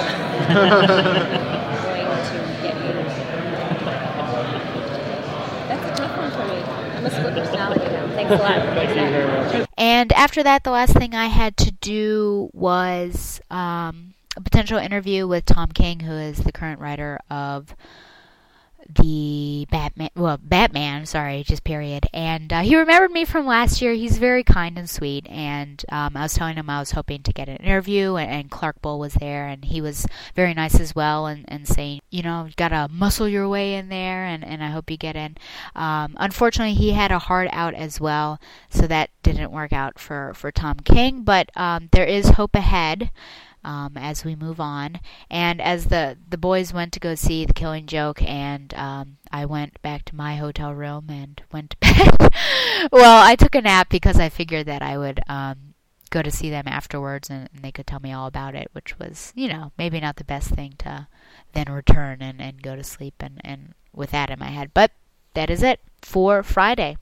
I'm 0.49 0.69
going 0.69 2.01
to 2.25 2.37
get 2.61 2.75
you. 2.75 2.93
That's 5.67 5.85
a 5.85 5.91
tough 5.95 6.15
one 6.17 6.31
for 6.31 6.45
me. 6.47 6.57
I'm 6.97 7.05
a 7.05 7.11
split 7.11 7.33
personality 7.33 7.85
now. 7.85 8.07
Thanks 8.09 8.31
a 8.31 8.35
lot. 8.35 8.61
Thank 8.75 8.89
you 8.89 8.95
very 8.95 9.27
much. 9.27 9.69
And 9.77 10.11
after 10.13 10.43
that, 10.43 10.63
the 10.63 10.71
last 10.71 10.93
thing 10.93 11.13
I 11.15 11.27
had 11.27 11.57
to 11.57 11.71
do 11.71 12.49
was 12.53 13.41
um, 13.49 14.13
a 14.35 14.41
potential 14.41 14.77
interview 14.77 15.27
with 15.27 15.45
Tom 15.45 15.71
King, 15.71 16.01
who 16.01 16.13
is 16.13 16.39
the 16.39 16.51
current 16.51 16.79
writer 16.79 17.19
of 17.29 17.75
the 18.89 19.67
Batman, 19.69 20.09
well, 20.15 20.39
Batman, 20.41 21.05
sorry, 21.05 21.43
just 21.43 21.63
period. 21.63 22.07
And 22.11 22.51
uh, 22.51 22.61
he 22.61 22.75
remembered 22.75 23.11
me 23.11 23.23
from 23.23 23.45
last 23.45 23.81
year. 23.81 23.93
He's 23.93 24.17
very 24.17 24.43
kind 24.43 24.77
and 24.77 24.89
sweet. 24.89 25.27
And 25.29 25.83
um, 25.89 26.17
I 26.17 26.23
was 26.23 26.33
telling 26.33 26.55
him 26.55 26.69
I 26.69 26.79
was 26.79 26.91
hoping 26.91 27.21
to 27.23 27.33
get 27.33 27.49
an 27.49 27.57
interview, 27.57 28.15
and, 28.15 28.31
and 28.31 28.51
Clark 28.51 28.81
Bull 28.81 28.99
was 28.99 29.13
there, 29.13 29.47
and 29.47 29.63
he 29.63 29.79
was 29.79 30.07
very 30.35 30.53
nice 30.53 30.79
as 30.79 30.95
well, 30.95 31.27
and, 31.27 31.45
and 31.47 31.67
saying, 31.67 32.01
you 32.09 32.23
know, 32.23 32.45
you 32.45 32.53
gotta 32.57 32.87
muscle 32.91 33.27
your 33.27 33.47
way 33.47 33.75
in 33.75 33.89
there, 33.89 34.25
and, 34.25 34.43
and 34.43 34.63
I 34.63 34.69
hope 34.69 34.89
you 34.89 34.97
get 34.97 35.15
in. 35.15 35.37
Um, 35.75 36.15
unfortunately, 36.17 36.73
he 36.73 36.93
had 36.93 37.11
a 37.11 37.19
hard 37.19 37.49
out 37.51 37.75
as 37.75 37.99
well, 37.99 38.39
so 38.69 38.87
that 38.87 39.11
didn't 39.21 39.51
work 39.51 39.71
out 39.71 39.99
for, 39.99 40.33
for 40.33 40.51
Tom 40.51 40.79
King, 40.79 41.21
but 41.21 41.55
um, 41.55 41.89
there 41.91 42.05
is 42.05 42.29
hope 42.29 42.55
ahead 42.55 43.11
um, 43.63 43.97
as 43.97 44.23
we 44.25 44.35
move 44.35 44.59
on. 44.59 44.99
And 45.29 45.61
as 45.61 45.85
the 45.85 46.17
the 46.29 46.37
boys 46.37 46.73
went 46.73 46.93
to 46.93 46.99
go 46.99 47.15
see 47.15 47.45
The 47.45 47.53
Killing 47.53 47.85
Joke, 47.85 48.21
and 48.21 48.73
um, 48.73 49.17
I 49.31 49.45
went 49.45 49.81
back 49.81 50.05
to 50.05 50.15
my 50.15 50.35
hotel 50.35 50.73
room 50.73 51.07
and 51.09 51.41
went 51.51 51.71
to 51.71 51.77
bed. 51.79 52.33
well, 52.91 53.23
I 53.23 53.35
took 53.35 53.55
a 53.55 53.61
nap 53.61 53.89
because 53.89 54.19
I 54.19 54.29
figured 54.29 54.65
that 54.67 54.81
I 54.81 54.97
would. 54.97 55.21
Um, 55.27 55.73
go 56.11 56.23
to 56.23 56.31
see 56.31 56.49
them 56.49 56.67
afterwards 56.67 57.29
and, 57.29 57.47
and 57.53 57.63
they 57.63 57.71
could 57.71 57.85
tell 57.85 57.99
me 57.99 58.11
all 58.11 58.25
about 58.25 58.55
it 58.55 58.67
which 58.73 58.97
was 58.97 59.31
you 59.35 59.47
know 59.47 59.71
maybe 59.77 59.99
not 59.99 60.15
the 60.15 60.23
best 60.23 60.49
thing 60.49 60.73
to 60.75 61.07
then 61.53 61.71
return 61.71 62.17
and, 62.19 62.41
and 62.41 62.63
go 62.63 62.75
to 62.75 62.83
sleep 62.83 63.13
and, 63.19 63.39
and 63.43 63.75
with 63.93 64.09
that 64.09 64.31
in 64.31 64.39
my 64.39 64.47
head 64.47 64.71
but 64.73 64.89
that 65.35 65.51
is 65.51 65.61
it 65.61 65.79
for 66.01 66.41
friday 66.41 66.97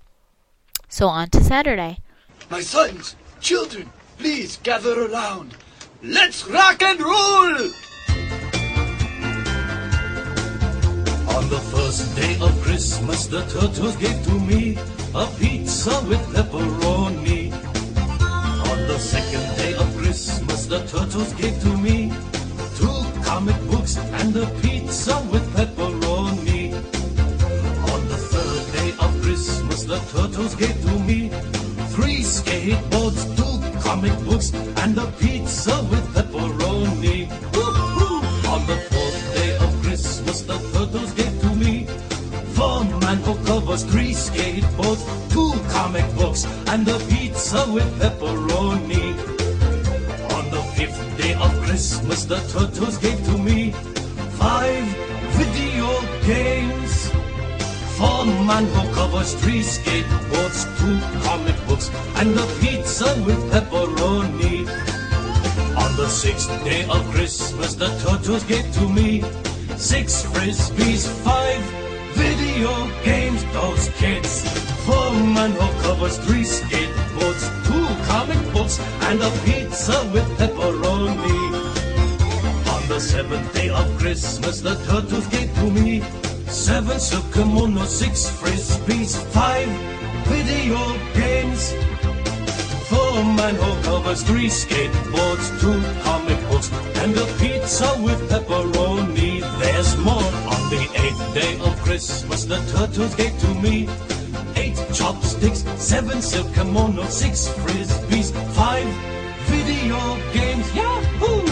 so 0.89 1.07
on 1.07 1.29
to 1.29 1.41
saturday 1.41 1.99
My 2.49 2.59
sons, 2.59 3.15
children, 3.39 3.89
please 4.17 4.57
gather 4.63 5.05
around. 5.05 5.55
Let's 6.03 6.47
rock 6.47 6.83
and 6.83 6.99
roll! 6.99 7.71
On 11.35 11.49
the 11.49 11.59
first 11.71 12.15
day 12.15 12.37
of 12.39 12.61
Christmas, 12.61 13.25
the 13.25 13.41
turtles 13.47 13.95
gave 13.95 14.23
to 14.25 14.39
me 14.39 14.77
a 15.15 15.25
pizza 15.39 15.99
with 16.07 16.21
pepperoni. 16.33 17.51
On 18.69 18.87
the 18.87 18.99
second 18.99 19.57
day 19.57 19.73
of 19.73 19.97
Christmas, 19.97 20.67
the 20.67 20.85
turtles 20.85 21.33
gave 21.33 21.59
to 21.61 21.75
me 21.77 22.13
two 22.75 23.03
comic 23.23 23.59
books 23.71 23.97
and 23.97 24.35
a 24.35 24.45
pizza 24.61 25.17
with 25.31 25.45
pepperoni. 25.55 26.73
On 27.91 28.07
the 28.07 28.17
third 28.17 28.73
day 28.73 28.91
of 28.99 29.21
Christmas, 29.23 29.83
the 29.83 29.97
turtles 30.13 30.53
gave 30.53 30.79
to 30.83 30.99
me 30.99 31.29
three 31.89 32.21
skateboards, 32.21 33.06
comic 33.97 34.25
books, 34.25 34.53
and 34.53 34.95
a 34.99 35.07
pizza 35.19 35.75
with 35.89 36.05
pepperoni. 36.13 37.27
Woo-hoo! 37.53 38.17
On 38.53 38.61
the 38.67 38.77
fourth 38.89 39.33
day 39.33 39.57
of 39.57 39.71
Christmas, 39.81 40.41
the 40.41 40.57
turtles 40.71 41.13
gave 41.13 41.41
to 41.41 41.49
me 41.55 41.85
four 42.53 42.83
manhole 43.01 43.39
covers, 43.45 43.83
three 43.83 44.11
skateboards, 44.11 45.01
two 45.33 45.51
comic 45.69 46.05
books, 46.15 46.45
and 46.67 46.87
a 46.87 46.99
pizza 47.09 47.65
with 47.73 47.89
pepperoni. 47.99 49.05
On 50.37 50.45
the 50.51 50.61
fifth 50.77 51.01
day 51.17 51.33
of 51.33 51.51
Christmas, 51.63 52.25
the 52.25 52.39
turtles 52.53 52.97
gave 52.99 53.19
to 53.25 53.35
me 53.39 53.71
five 54.37 54.85
video 55.39 55.89
games. 56.23 57.09
Four 57.97 58.25
manhole 58.45 58.93
covers, 58.93 59.33
three 59.41 59.61
skateboards, 59.61 60.59
two 60.77 60.99
comic 61.25 61.57
books, 61.65 61.89
and 62.17 62.37
a 62.37 62.46
the 66.47 66.57
day 66.63 66.83
of 66.85 67.03
Christmas, 67.11 67.75
the 67.75 67.87
turtles 67.99 68.43
gave 68.45 68.65
to 68.73 68.87
me 68.87 69.21
six 69.75 70.23
frisbees, 70.23 71.07
five 71.23 71.61
video 72.15 72.71
games, 73.03 73.43
those 73.53 73.89
kids. 73.99 74.47
Four 74.85 75.11
manhole 75.11 75.73
covers, 75.81 76.17
three 76.19 76.43
skateboards, 76.43 77.43
two 77.67 77.87
comic 78.07 78.41
books, 78.53 78.79
and 79.07 79.21
a 79.21 79.29
pizza 79.43 79.97
with 80.13 80.27
pepperoni. 80.37 81.41
On 82.73 82.87
the 82.87 82.99
seventh 82.99 83.53
day 83.53 83.69
of 83.69 83.85
Christmas, 83.97 84.61
the 84.61 84.75
turtles 84.85 85.27
gave 85.27 85.53
to 85.55 85.69
me 85.69 86.01
seven 86.47 86.99
silk 86.99 87.25
kimonos, 87.35 87.87
six 87.87 88.29
frisbees, 88.39 89.17
five 89.33 89.67
video 90.27 90.79
games, 91.13 91.73
four 92.87 93.23
manhole 93.35 93.83
covers, 93.83 94.23
three 94.23 94.47
skateboards, 94.47 94.86
the 102.47 102.59
turtles 102.71 103.13
gave 103.15 103.37
to 103.39 103.53
me 103.55 103.89
eight 104.55 104.77
chopsticks, 104.93 105.65
seven 105.75 106.21
silk 106.21 106.47
kimonos, 106.47 107.09
six 107.09 107.47
frisbees, 107.49 108.31
five 108.55 108.87
video 109.51 109.99
games. 110.31 110.73
Yahoo! 110.73 111.45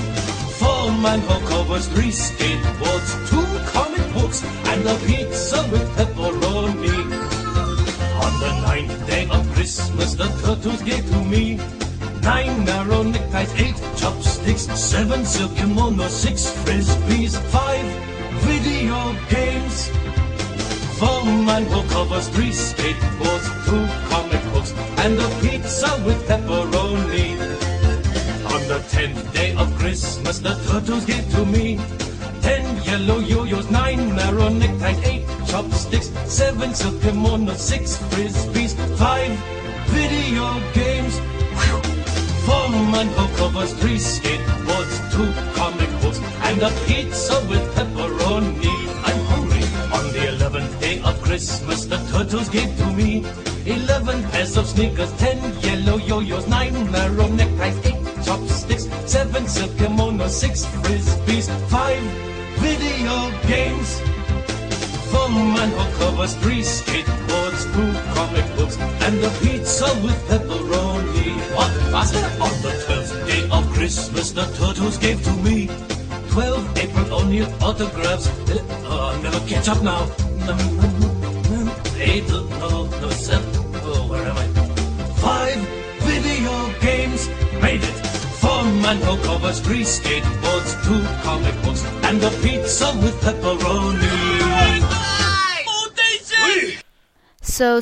Four 0.55 0.91
manhole 1.03 1.45
covers, 1.49 1.88
three 1.88 2.11
skateboards, 2.11 2.74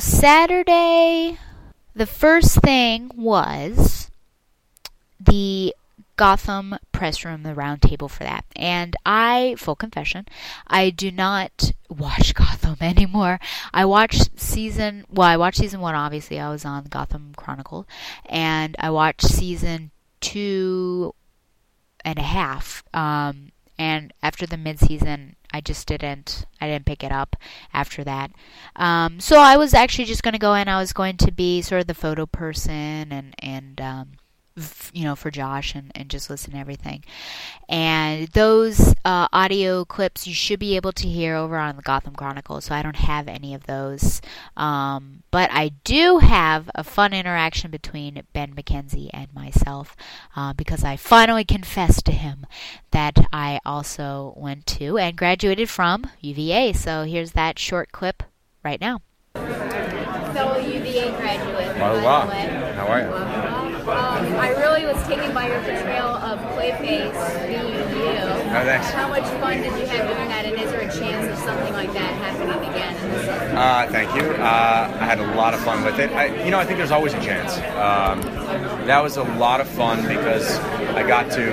Saturday, 0.04 1.38
the 1.96 2.04
first 2.04 2.60
thing 2.60 3.10
was 3.16 4.10
the 5.18 5.74
Gotham 6.16 6.76
press 6.92 7.24
room, 7.24 7.42
the 7.42 7.54
round 7.54 7.80
table 7.80 8.10
for 8.10 8.22
that. 8.22 8.44
And 8.54 8.96
I, 9.06 9.54
full 9.56 9.74
confession, 9.74 10.26
I 10.66 10.90
do 10.90 11.10
not 11.10 11.72
watch 11.88 12.34
Gotham 12.34 12.76
anymore. 12.82 13.40
I 13.72 13.86
watched 13.86 14.38
season, 14.38 15.06
well, 15.08 15.26
I 15.26 15.38
watched 15.38 15.58
season 15.58 15.80
one, 15.80 15.94
obviously. 15.94 16.38
I 16.38 16.50
was 16.50 16.66
on 16.66 16.84
Gotham 16.84 17.32
Chronicle. 17.34 17.88
And 18.26 18.76
I 18.78 18.90
watched 18.90 19.22
season 19.22 19.90
two 20.20 21.14
and 22.04 22.18
a 22.18 22.22
half. 22.22 22.84
Um, 22.92 23.52
and 23.78 24.12
after 24.22 24.46
the 24.46 24.58
mid-season, 24.58 25.36
I 25.54 25.60
just 25.60 25.86
didn't. 25.86 26.46
I 26.60 26.66
didn't 26.66 26.84
pick 26.84 27.04
it 27.04 27.12
up 27.12 27.36
after 27.72 28.02
that. 28.02 28.32
Um, 28.74 29.20
so 29.20 29.38
I 29.38 29.56
was 29.56 29.72
actually 29.72 30.06
just 30.06 30.24
going 30.24 30.32
to 30.32 30.38
go 30.40 30.54
in. 30.54 30.66
I 30.66 30.80
was 30.80 30.92
going 30.92 31.16
to 31.18 31.30
be 31.30 31.62
sort 31.62 31.80
of 31.80 31.86
the 31.86 31.94
photo 31.94 32.26
person 32.26 33.12
and 33.12 33.36
and 33.38 33.80
um, 33.80 34.08
you 34.92 35.02
know, 35.02 35.16
for 35.16 35.30
Josh 35.30 35.74
and, 35.74 35.90
and 35.94 36.08
just 36.08 36.30
listen 36.30 36.52
to 36.52 36.58
everything. 36.58 37.04
And 37.68 38.28
those 38.28 38.94
uh, 39.04 39.26
audio 39.32 39.84
clips 39.84 40.26
you 40.26 40.34
should 40.34 40.60
be 40.60 40.76
able 40.76 40.92
to 40.92 41.08
hear 41.08 41.34
over 41.34 41.56
on 41.56 41.76
the 41.76 41.82
Gotham 41.82 42.14
Chronicle. 42.14 42.60
So 42.60 42.74
I 42.74 42.82
don't 42.82 42.96
have 42.96 43.26
any 43.26 43.54
of 43.54 43.66
those. 43.66 44.20
Um, 44.56 45.24
but 45.30 45.50
I 45.52 45.72
do 45.82 46.18
have 46.18 46.70
a 46.74 46.84
fun 46.84 47.12
interaction 47.12 47.70
between 47.70 48.22
Ben 48.32 48.54
McKenzie 48.54 49.10
and 49.12 49.32
myself 49.34 49.96
uh, 50.36 50.52
because 50.52 50.84
I 50.84 50.96
finally 50.96 51.44
confessed 51.44 52.04
to 52.06 52.12
him 52.12 52.46
that 52.92 53.26
I 53.32 53.60
also 53.66 54.34
went 54.36 54.66
to 54.66 54.98
and 54.98 55.16
graduated 55.16 55.68
from 55.68 56.06
UVA. 56.20 56.72
So 56.74 57.02
here's 57.02 57.32
that 57.32 57.58
short 57.58 57.90
clip 57.90 58.22
right 58.62 58.80
now. 58.80 59.00
fellow 59.34 60.58
UVA 60.58 61.10
graduate. 61.16 61.78
By 61.78 61.92
the 61.92 62.30
way. 62.30 62.72
How 62.74 62.86
are 62.86 63.00
you? 63.00 63.43
Um, 63.84 64.34
I 64.36 64.48
really 64.56 64.86
was 64.86 64.96
taken 65.06 65.34
by 65.34 65.48
your 65.48 65.60
portrayal 65.60 66.08
of 66.08 66.38
Clayface 66.56 67.46
being 67.46 67.68
you. 67.68 68.06
Oh, 68.56 68.62
thanks. 68.64 68.90
How 68.90 69.08
much 69.08 69.24
fun 69.40 69.58
did 69.58 69.78
you 69.78 69.86
have 69.86 70.08
doing 70.08 70.28
that, 70.28 70.46
and 70.46 70.54
is 70.54 70.70
there 70.70 70.80
a 70.80 70.92
chance 70.92 71.30
of 71.30 71.44
something 71.44 71.72
like 71.74 71.92
that 71.92 72.14
happening 72.14 72.70
again 72.70 72.96
in 72.96 73.10
the 73.10 73.18
season? 73.18 73.56
Uh, 73.56 73.86
thank 73.90 74.14
you. 74.14 74.22
Uh, 74.42 74.98
I 75.00 75.04
had 75.04 75.18
a 75.18 75.34
lot 75.34 75.52
of 75.52 75.60
fun 75.60 75.84
with 75.84 75.98
it. 75.98 76.10
I, 76.12 76.44
you 76.44 76.50
know, 76.50 76.58
I 76.58 76.64
think 76.64 76.78
there's 76.78 76.92
always 76.92 77.12
a 77.12 77.20
chance. 77.20 77.58
Um, 77.76 78.22
that 78.86 79.02
was 79.02 79.18
a 79.18 79.22
lot 79.22 79.60
of 79.60 79.68
fun 79.68 80.00
because 80.08 80.58
I 80.94 81.06
got 81.06 81.30
to 81.32 81.52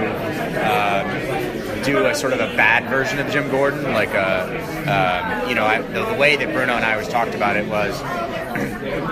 um, 0.64 1.84
do 1.84 2.06
a 2.06 2.16
sort 2.16 2.32
of 2.32 2.40
a 2.40 2.56
bad 2.56 2.90
version 2.90 3.20
of 3.20 3.30
Jim 3.30 3.52
Gordon. 3.52 3.92
Like, 3.92 4.14
a, 4.14 4.46
um, 4.88 5.50
you 5.50 5.56
know, 5.56 5.66
I, 5.66 5.82
the, 5.82 6.06
the 6.06 6.18
way 6.18 6.38
that 6.38 6.54
Bruno 6.54 6.76
and 6.76 6.86
I 6.86 6.94
always 6.94 7.10
talked 7.10 7.36
about 7.36 7.58
it 7.58 7.68
was 7.68 8.00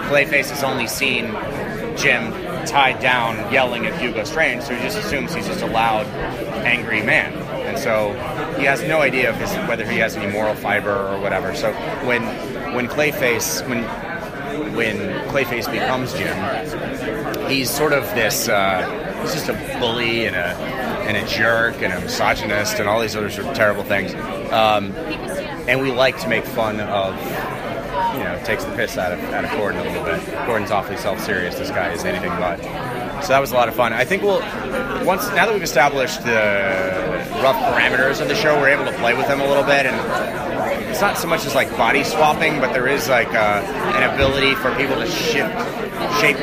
Clayface 0.08 0.52
has 0.52 0.64
only 0.64 0.88
seen 0.88 1.36
Jim 1.98 2.32
tied 2.68 3.00
down 3.00 3.52
yelling 3.52 3.86
at 3.86 4.00
Hugo 4.00 4.24
Strange, 4.24 4.64
so 4.64 4.76
he 4.76 4.82
just 4.82 4.98
assumes 4.98 5.34
he's 5.34 5.48
just 5.48 5.62
a 5.62 5.68
loud, 5.68 6.06
angry 6.66 7.02
man. 7.02 7.34
And 7.68 7.78
so 7.78 8.14
he 8.60 8.66
has 8.66 8.82
no 8.84 9.02
idea 9.02 9.30
of 9.30 9.36
his, 9.38 9.52
whether 9.68 9.86
he 9.86 9.98
has 10.00 10.16
any 10.16 10.32
moral 10.32 10.56
fiber 10.56 11.08
or 11.08 11.20
whatever. 11.22 11.56
So 11.56 11.72
when 12.06 12.24
when 12.74 12.88
Clayface 12.88 13.68
when 13.68 13.84
when 14.76 14.98
Clayface 15.30 15.72
becomes 15.72 16.14
Jim, 16.14 17.50
he's 17.50 17.70
sort 17.70 17.94
of 17.94 18.04
this 18.16 18.50
uh, 18.50 19.22
he's 19.22 19.34
just 19.34 19.50
a 19.50 19.54
bully 19.80 20.26
and 20.26 20.36
a 20.36 20.80
and 21.10 21.18
a 21.18 21.28
jerk 21.28 21.82
and 21.82 21.92
a 21.94 22.00
misogynist 22.02 22.80
and 22.80 22.88
all 22.88 23.02
these 23.02 23.16
other 23.16 23.30
sort 23.30 23.48
of 23.48 23.56
terrible 23.56 23.84
things. 23.84 24.14
Um, 24.52 24.92
and 25.68 25.82
we 25.82 25.92
like 25.92 26.20
to 26.22 26.28
make 26.28 26.46
fun 26.46 26.80
of 26.80 27.16
you 28.18 28.24
know, 28.24 28.42
takes 28.46 28.64
the 28.64 28.76
piss 28.76 28.98
out 28.98 29.12
of 29.12 29.20
out 29.34 29.46
of 29.46 29.52
Gordon 29.52 29.82
a 29.82 29.84
little 29.84 30.04
bit. 30.04 30.26
Gordon's 30.46 30.72
awfully 30.72 30.98
self-serious. 30.98 31.56
This 31.56 31.70
guy 31.70 31.92
is 31.92 32.04
anything 32.06 32.30
but. 32.32 32.60
So 33.24 33.30
that 33.30 33.40
was 33.40 33.52
a 33.52 33.56
lot 33.56 33.68
of 33.68 33.76
fun. 33.76 33.92
I 33.92 34.06
think 34.06 34.24
we'll 34.24 34.40
once 35.06 35.28
now 35.30 35.46
that 35.46 35.54
we've 35.54 35.64
established 35.64 36.24
the 36.24 36.40
rough 37.44 37.56
parameters 37.56 38.22
of 38.22 38.28
the 38.28 38.36
show, 38.36 38.60
we're 38.60 38.70
able 38.70 38.86
to 38.86 38.98
play 38.98 39.14
with 39.14 39.28
them 39.28 39.42
a 39.42 39.48
little 39.48 39.64
bit, 39.64 39.86
and 39.86 40.90
it's 40.90 41.02
not 41.02 41.18
so 41.18 41.28
much 41.28 41.46
as 41.46 41.56
like 41.56 41.70
body 41.78 42.04
swapping, 42.04 42.60
but 42.60 42.74
there 42.74 42.88
is 42.88 43.10
like 43.10 43.30
uh, 43.30 43.62
an 43.96 44.14
ability 44.14 44.56
for 44.56 44.74
people 44.76 44.96
to 44.96 45.08
shift, 45.08 45.54
shape, 46.22 46.38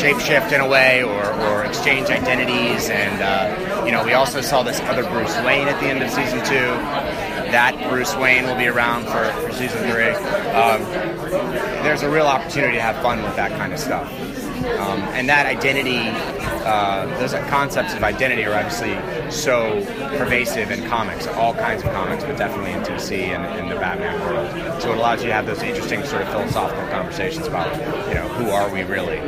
shape 0.00 0.18
shift 0.20 0.52
in 0.52 0.60
a 0.60 0.68
way, 0.68 1.02
or, 1.02 1.32
or 1.32 1.64
exchange 1.64 2.08
identities. 2.08 2.90
And 2.90 3.22
uh, 3.22 3.84
you 3.84 3.92
know, 3.92 4.04
we 4.04 4.12
also 4.12 4.40
saw 4.40 4.62
this 4.62 4.80
other 4.80 5.04
Bruce 5.04 5.36
Wayne 5.44 5.68
at 5.68 5.80
the 5.80 5.86
end 5.86 6.02
of 6.02 6.10
season 6.10 6.44
two 6.44 7.29
that 7.52 7.90
Bruce 7.90 8.14
Wayne 8.16 8.44
will 8.44 8.56
be 8.56 8.66
around 8.66 9.04
for, 9.04 9.24
for 9.42 9.52
season 9.52 9.78
three. 9.90 10.10
Um, 10.50 10.82
there's 11.82 12.02
a 12.02 12.10
real 12.10 12.26
opportunity 12.26 12.74
to 12.74 12.82
have 12.82 13.00
fun 13.02 13.22
with 13.22 13.36
that 13.36 13.50
kind 13.52 13.72
of 13.72 13.78
stuff. 13.78 14.10
Um, 14.64 15.00
and 15.14 15.28
that 15.28 15.46
identity, 15.46 16.00
uh, 16.64 17.06
those 17.18 17.32
concepts 17.48 17.94
of 17.94 18.04
identity 18.04 18.44
are 18.44 18.54
obviously 18.54 18.94
so 19.30 19.84
pervasive 20.18 20.70
in 20.70 20.86
comics, 20.86 21.26
all 21.28 21.54
kinds 21.54 21.82
of 21.82 21.90
comics, 21.92 22.24
but 22.24 22.36
definitely 22.36 22.72
in 22.72 22.82
DC 22.82 23.12
and 23.12 23.58
in 23.58 23.68
the 23.68 23.76
Batman 23.76 24.20
world. 24.20 24.82
So 24.82 24.92
it 24.92 24.98
allows 24.98 25.22
you 25.22 25.28
to 25.28 25.34
have 25.34 25.46
those 25.46 25.62
interesting 25.62 26.04
sort 26.04 26.22
of 26.22 26.28
philosophical 26.28 26.86
conversations 26.88 27.46
about, 27.46 27.74
you 28.08 28.14
know, 28.14 28.28
who 28.28 28.50
are 28.50 28.70
we 28.72 28.82
really? 28.82 29.20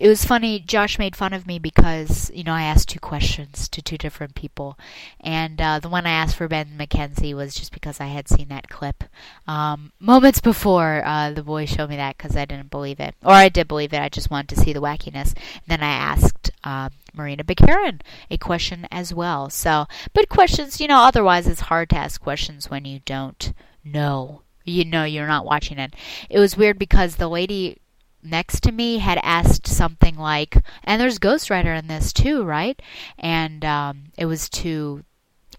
It 0.00 0.06
was 0.06 0.24
funny. 0.24 0.60
Josh 0.60 0.96
made 0.96 1.16
fun 1.16 1.32
of 1.32 1.44
me 1.44 1.58
because 1.58 2.30
you 2.32 2.44
know 2.44 2.52
I 2.52 2.62
asked 2.62 2.88
two 2.88 3.00
questions 3.00 3.68
to 3.70 3.82
two 3.82 3.98
different 3.98 4.36
people, 4.36 4.78
and 5.20 5.60
uh, 5.60 5.80
the 5.80 5.88
one 5.88 6.06
I 6.06 6.10
asked 6.12 6.36
for 6.36 6.46
Ben 6.46 6.78
McKenzie 6.78 7.34
was 7.34 7.56
just 7.56 7.72
because 7.72 8.00
I 8.00 8.06
had 8.06 8.28
seen 8.28 8.46
that 8.48 8.68
clip 8.68 9.02
um, 9.48 9.90
moments 9.98 10.40
before 10.40 11.02
uh, 11.04 11.32
the 11.32 11.42
boy 11.42 11.66
showed 11.66 11.90
me 11.90 11.96
that 11.96 12.16
because 12.16 12.36
I 12.36 12.44
didn't 12.44 12.70
believe 12.70 13.00
it, 13.00 13.16
or 13.24 13.32
I 13.32 13.48
did 13.48 13.66
believe 13.66 13.92
it. 13.92 14.00
I 14.00 14.08
just 14.08 14.30
wanted 14.30 14.54
to 14.54 14.60
see 14.60 14.72
the 14.72 14.80
wackiness. 14.80 15.34
And 15.34 15.66
then 15.66 15.82
I 15.82 15.90
asked 15.90 16.52
uh, 16.62 16.90
Morena 17.12 17.42
Baccarin 17.42 18.00
a 18.30 18.38
question 18.38 18.86
as 18.92 19.12
well. 19.12 19.50
So, 19.50 19.86
but 20.12 20.28
questions, 20.28 20.80
you 20.80 20.86
know, 20.86 21.00
otherwise 21.00 21.48
it's 21.48 21.62
hard 21.62 21.90
to 21.90 21.96
ask 21.96 22.20
questions 22.20 22.70
when 22.70 22.84
you 22.84 23.00
don't 23.04 23.52
know. 23.84 24.42
You 24.64 24.84
know, 24.84 25.02
you're 25.02 25.26
not 25.26 25.44
watching 25.44 25.80
it. 25.80 25.94
It 26.30 26.38
was 26.38 26.56
weird 26.56 26.78
because 26.78 27.16
the 27.16 27.28
lady 27.28 27.78
next 28.22 28.60
to 28.64 28.72
me 28.72 28.98
had 28.98 29.20
asked 29.22 29.66
something 29.66 30.16
like, 30.16 30.56
and 30.84 31.00
there's 31.00 31.18
Ghost 31.18 31.50
Rider 31.50 31.72
in 31.74 31.86
this 31.86 32.12
too, 32.12 32.42
right? 32.44 32.80
And 33.18 33.64
um, 33.64 34.04
it 34.16 34.26
was 34.26 34.48
to 34.50 35.04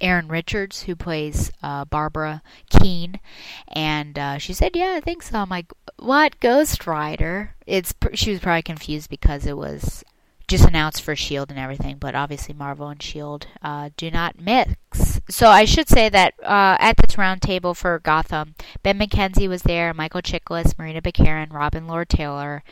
Erin 0.02 0.28
Richards, 0.28 0.84
who 0.84 0.96
plays 0.96 1.52
uh, 1.62 1.86
Barbara 1.86 2.42
Kean, 2.70 3.20
and 3.68 4.18
uh, 4.18 4.38
she 4.38 4.54
said, 4.54 4.76
"Yeah, 4.76 4.94
I 4.96 5.02
think 5.02 5.24
so." 5.24 5.40
I'm 5.40 5.50
like, 5.50 5.72
"What 5.98 6.40
Ghost 6.40 6.88
Rider?" 6.88 7.56
It's 7.68 7.92
pr- 7.92 8.16
she 8.16 8.32
was 8.32 8.40
probably 8.40 8.62
confused 8.62 9.10
because 9.10 9.46
it 9.46 9.58
was 9.58 10.04
just 10.50 10.66
announced 10.66 11.02
for 11.02 11.16
Shield 11.16 11.52
and 11.52 11.60
everything, 11.60 11.98
but 11.98 12.16
obviously 12.16 12.54
Marvel 12.54 12.90
and 12.90 13.02
Shield 13.02 13.48
uh, 13.62 13.90
do 13.96 14.12
not 14.12 14.42
mix. 14.42 15.22
So 15.30 15.48
I 15.48 15.66
should 15.66 15.88
say 15.88 16.10
that 16.10 16.34
uh, 16.42 16.76
at 16.80 16.98
this 16.98 17.16
roundtable 17.16 17.76
for 17.76 18.00
Gotham, 18.00 18.56
Ben 18.84 19.00
McKenzie 19.00 19.48
was 19.48 19.62
there, 19.62 19.94
Michael 19.94 20.22
Chiklis, 20.22 20.78
Morena 20.78 21.02
Baccarin, 21.02 21.54
Robin 21.54 21.88
Lord 21.88 22.10
Taylor, 22.10 22.64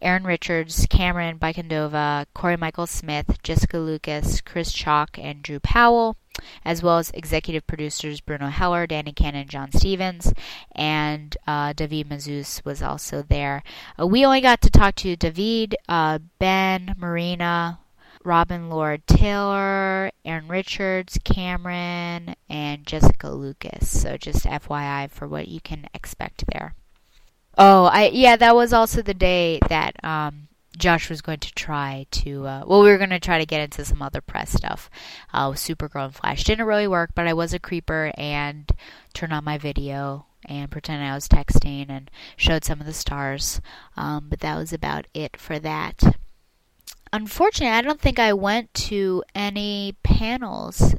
Erin 0.00 0.24
Richards, 0.24 0.86
Camren 0.86 1.38
Bicondova, 1.38 2.26
Cory 2.34 2.56
Michael 2.56 2.86
Smith, 2.86 3.38
Jessica 3.42 3.78
Lucas, 3.78 4.40
Chris 4.40 4.72
Chalk, 4.72 5.18
and 5.18 5.42
Drew 5.42 5.58
Powell, 5.58 6.16
as 6.64 6.82
well 6.82 6.98
as 6.98 7.10
executive 7.12 7.66
producers 7.66 8.20
Bruno 8.20 8.48
Heller, 8.48 8.86
Danny 8.86 9.12
Cannon, 9.12 9.48
John 9.48 9.72
Stephens, 9.72 10.32
and 10.74 11.36
uh, 11.46 11.72
David 11.72 12.08
Mazouz 12.08 12.64
was 12.64 12.82
also 12.82 13.22
there. 13.22 13.62
Uh, 14.00 14.06
we 14.06 14.24
only 14.24 14.40
got 14.40 14.60
to 14.62 14.70
talk 14.70 14.94
to 14.96 15.16
David, 15.16 15.76
uh, 15.88 16.18
Ben, 16.38 16.94
Morena, 16.98 17.80
Robin 18.24 18.68
Lord 18.68 19.06
Taylor, 19.06 20.10
Erin 20.24 20.48
Richards, 20.48 21.16
Camren, 21.18 22.34
and 22.48 22.84
Jessica 22.84 23.30
Lucas. 23.30 23.88
So 24.00 24.16
just 24.16 24.44
FYI 24.44 25.08
for 25.10 25.28
what 25.28 25.48
you 25.48 25.60
can 25.60 25.88
expect 25.94 26.44
there. 26.52 26.74
Oh, 27.56 27.84
I 27.84 28.08
yeah, 28.08 28.36
that 28.36 28.54
was 28.54 28.72
also 28.72 29.00
the 29.00 29.14
day 29.14 29.60
that 29.68 29.94
um, 30.04 30.48
Josh 30.76 31.08
was 31.08 31.22
going 31.22 31.40
to 31.40 31.54
try 31.54 32.06
to. 32.10 32.46
Uh, 32.46 32.64
well, 32.66 32.82
we 32.82 32.88
were 32.88 32.98
going 32.98 33.10
to 33.10 33.20
try 33.20 33.38
to 33.38 33.46
get 33.46 33.60
into 33.60 33.84
some 33.84 34.02
other 34.02 34.20
press 34.20 34.52
stuff. 34.52 34.90
Uh, 35.32 35.50
Supergirl 35.50 36.06
and 36.06 36.14
Flash 36.14 36.44
didn't 36.44 36.66
really 36.66 36.86
work, 36.86 37.10
but 37.14 37.26
I 37.26 37.32
was 37.32 37.52
a 37.52 37.58
creeper 37.58 38.12
and 38.16 38.70
turned 39.14 39.32
on 39.32 39.44
my 39.44 39.58
video 39.58 40.26
and 40.44 40.70
pretended 40.70 41.06
I 41.06 41.14
was 41.14 41.28
texting 41.28 41.86
and 41.88 42.10
showed 42.36 42.64
some 42.64 42.80
of 42.80 42.86
the 42.86 42.92
stars. 42.92 43.60
Um, 43.96 44.28
but 44.28 44.40
that 44.40 44.56
was 44.56 44.72
about 44.72 45.06
it 45.14 45.36
for 45.36 45.58
that. 45.58 46.16
Unfortunately, 47.12 47.76
I 47.76 47.82
don't 47.82 48.00
think 48.00 48.18
I 48.18 48.32
went 48.32 48.72
to 48.74 49.24
any 49.34 49.96
panels 50.02 50.94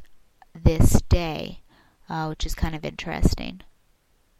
this 0.54 1.00
day, 1.02 1.60
uh, 2.08 2.26
which 2.26 2.44
is 2.44 2.54
kind 2.54 2.74
of 2.74 2.84
interesting 2.84 3.62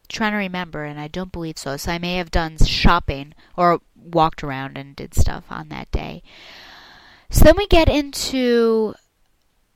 trying 0.09 0.32
to 0.32 0.39
remember, 0.39 0.85
and 0.85 0.98
I 0.98 1.09
don't 1.09 1.32
believe 1.32 1.59
so. 1.59 1.76
So 1.76 1.93
I 1.93 1.98
may 1.98 2.16
have 2.16 2.30
done 2.30 2.59
shopping 2.59 3.35
or 3.56 3.80
walked 3.94 4.43
around 4.43 4.78
and 4.78 4.97
did 4.97 5.14
stuff 5.14 5.44
on 5.51 5.68
that 5.68 5.90
day. 5.90 6.22
So 7.30 7.44
then 7.44 7.56
we 7.56 7.66
get 7.66 7.89
into 7.89 8.94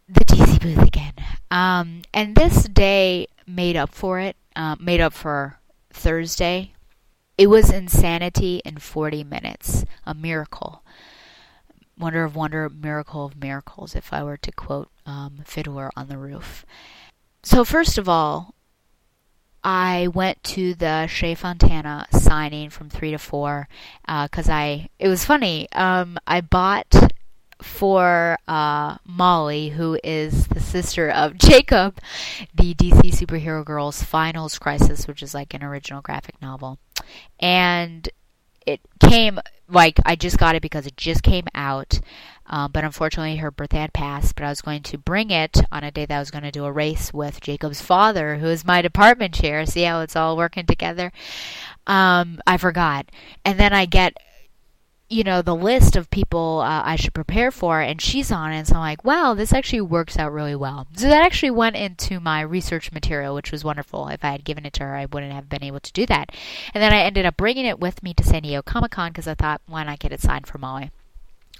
the 0.08 0.24
DC 0.24 0.60
booth 0.60 0.82
again, 0.82 1.14
um, 1.50 2.02
and 2.12 2.34
this 2.34 2.64
day 2.64 3.26
made 3.46 3.76
up 3.76 3.94
for 3.94 4.20
it. 4.20 4.36
Uh, 4.54 4.76
made 4.78 5.00
up 5.00 5.12
for 5.14 5.58
Thursday. 5.90 6.72
It 7.38 7.46
was 7.46 7.70
insanity 7.70 8.60
in 8.64 8.76
40 8.78 9.24
minutes. 9.24 9.84
A 10.04 10.14
miracle. 10.14 10.82
Wonder 11.98 12.24
of 12.24 12.36
wonder, 12.36 12.68
miracle 12.68 13.24
of 13.24 13.36
miracles, 13.36 13.94
if 13.94 14.12
I 14.12 14.22
were 14.22 14.36
to 14.36 14.52
quote 14.52 14.90
um, 15.06 15.40
Fiddler 15.44 15.90
on 15.96 16.08
the 16.08 16.18
Roof. 16.18 16.66
So, 17.42 17.64
first 17.64 17.98
of 17.98 18.08
all, 18.08 18.54
I 19.64 20.08
went 20.08 20.42
to 20.44 20.74
the 20.74 21.06
Shea 21.06 21.34
Fontana 21.34 22.06
signing 22.10 22.70
from 22.70 22.90
three 22.90 23.12
to 23.12 23.18
four 23.18 23.68
because 24.06 24.48
uh, 24.48 24.52
I. 24.52 24.88
It 24.98 25.08
was 25.08 25.24
funny. 25.24 25.68
Um, 25.72 26.18
I 26.26 26.40
bought 26.40 27.12
for 27.62 28.36
uh, 28.48 28.96
Molly, 29.06 29.70
who 29.70 29.98
is 30.02 30.48
the 30.48 30.60
sister 30.60 31.10
of 31.10 31.38
Jacob, 31.38 31.98
the 32.54 32.74
DC 32.74 33.12
Superhero 33.12 33.64
Girls 33.64 34.02
Finals 34.02 34.58
Crisis, 34.58 35.06
which 35.06 35.22
is 35.22 35.34
like 35.34 35.54
an 35.54 35.62
original 35.62 36.02
graphic 36.02 36.40
novel, 36.42 36.78
and 37.38 38.08
it 38.66 38.80
came 39.00 39.38
like 39.68 39.98
I 40.04 40.16
just 40.16 40.38
got 40.38 40.54
it 40.54 40.62
because 40.62 40.86
it 40.86 40.96
just 40.96 41.22
came 41.22 41.46
out. 41.54 42.00
Um, 42.52 42.70
but 42.70 42.84
unfortunately, 42.84 43.36
her 43.36 43.50
birthday 43.50 43.78
had 43.78 43.94
passed. 43.94 44.36
But 44.36 44.44
I 44.44 44.50
was 44.50 44.60
going 44.60 44.82
to 44.82 44.98
bring 44.98 45.30
it 45.30 45.62
on 45.72 45.82
a 45.82 45.90
day 45.90 46.04
that 46.04 46.14
I 46.14 46.20
was 46.20 46.30
going 46.30 46.44
to 46.44 46.52
do 46.52 46.66
a 46.66 46.72
race 46.72 47.12
with 47.12 47.40
Jacob's 47.40 47.80
father, 47.80 48.36
who 48.36 48.46
is 48.46 48.64
my 48.64 48.82
department 48.82 49.32
chair. 49.34 49.64
See 49.64 49.82
how 49.82 50.02
it's 50.02 50.14
all 50.14 50.36
working 50.36 50.66
together? 50.66 51.12
Um, 51.86 52.40
I 52.46 52.58
forgot. 52.58 53.06
And 53.44 53.58
then 53.58 53.72
I 53.72 53.86
get 53.86 54.16
you 55.08 55.22
know 55.22 55.42
the 55.42 55.54
list 55.54 55.94
of 55.94 56.10
people 56.10 56.62
uh, 56.64 56.82
I 56.84 56.96
should 56.96 57.12
prepare 57.12 57.50
for, 57.50 57.80
and 57.80 58.00
she's 58.00 58.32
on 58.32 58.52
it. 58.52 58.66
So 58.66 58.74
I'm 58.74 58.80
like, 58.80 59.04
wow, 59.04 59.34
this 59.34 59.52
actually 59.52 59.82
works 59.82 60.18
out 60.18 60.32
really 60.32 60.54
well. 60.54 60.86
So 60.96 61.08
that 61.08 61.24
actually 61.24 61.50
went 61.50 61.76
into 61.76 62.20
my 62.20 62.40
research 62.40 62.92
material, 62.92 63.34
which 63.34 63.52
was 63.52 63.64
wonderful. 63.64 64.08
If 64.08 64.24
I 64.24 64.32
had 64.32 64.44
given 64.44 64.64
it 64.64 64.72
to 64.74 64.84
her, 64.84 64.94
I 64.94 65.06
wouldn't 65.06 65.32
have 65.32 65.48
been 65.48 65.64
able 65.64 65.80
to 65.80 65.92
do 65.92 66.06
that. 66.06 66.30
And 66.74 66.82
then 66.82 66.92
I 66.92 67.02
ended 67.02 67.26
up 67.26 67.36
bringing 67.36 67.66
it 67.66 67.80
with 67.80 68.02
me 68.02 68.14
to 68.14 68.24
San 68.24 68.42
Diego 68.42 68.62
Comic 68.62 68.92
Con 68.92 69.10
because 69.10 69.28
I 69.28 69.34
thought, 69.34 69.60
why 69.66 69.84
not 69.84 69.98
get 69.98 70.12
it 70.12 70.20
signed 70.20 70.46
for 70.46 70.58
Molly? 70.58 70.90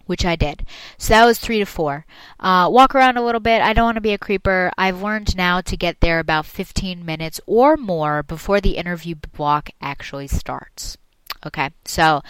Which 0.07 0.25
I 0.25 0.37
did. 0.37 0.67
So 0.99 1.15
that 1.15 1.25
was 1.25 1.39
three 1.39 1.59
to 1.59 1.65
four. 1.65 2.05
Uh, 2.41 2.69
walk 2.71 2.95
around 2.95 3.17
a 3.17 3.25
little 3.25 3.41
bit. 3.41 3.63
I 3.63 3.73
don't 3.73 3.85
want 3.85 3.97
to 3.97 4.01
be 4.01 4.13
a 4.13 4.19
creeper. 4.19 4.71
I've 4.77 5.03
learned 5.03 5.37
now 5.37 5.61
to 5.61 5.77
get 5.77 6.01
there 6.01 6.19
about 6.19 6.47
15 6.47 7.05
minutes 7.05 7.41
or 7.47 7.77
more 7.77 8.23
before 8.23 8.61
the 8.61 8.77
interview 8.77 9.15
block 9.15 9.71
actually 9.81 10.27
starts. 10.29 10.97
Okay, 11.45 11.71
so 11.85 12.23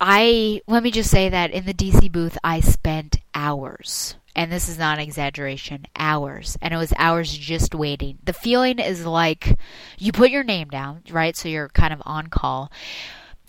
I 0.00 0.62
let 0.66 0.82
me 0.82 0.90
just 0.90 1.10
say 1.10 1.28
that 1.28 1.50
in 1.50 1.66
the 1.66 1.74
DC 1.74 2.10
booth 2.10 2.38
I 2.42 2.60
spent 2.60 3.18
hours. 3.34 4.16
And 4.34 4.50
this 4.50 4.68
is 4.68 4.78
not 4.78 4.98
an 4.98 5.04
exaggeration, 5.04 5.86
hours. 5.96 6.56
And 6.62 6.72
it 6.72 6.76
was 6.76 6.94
hours 6.96 7.36
just 7.36 7.74
waiting. 7.74 8.18
The 8.24 8.32
feeling 8.32 8.78
is 8.78 9.04
like 9.04 9.58
you 9.98 10.12
put 10.12 10.30
your 10.30 10.44
name 10.44 10.68
down, 10.68 11.02
right? 11.10 11.36
So 11.36 11.48
you're 11.48 11.68
kind 11.68 11.92
of 11.92 12.00
on 12.06 12.28
call. 12.28 12.70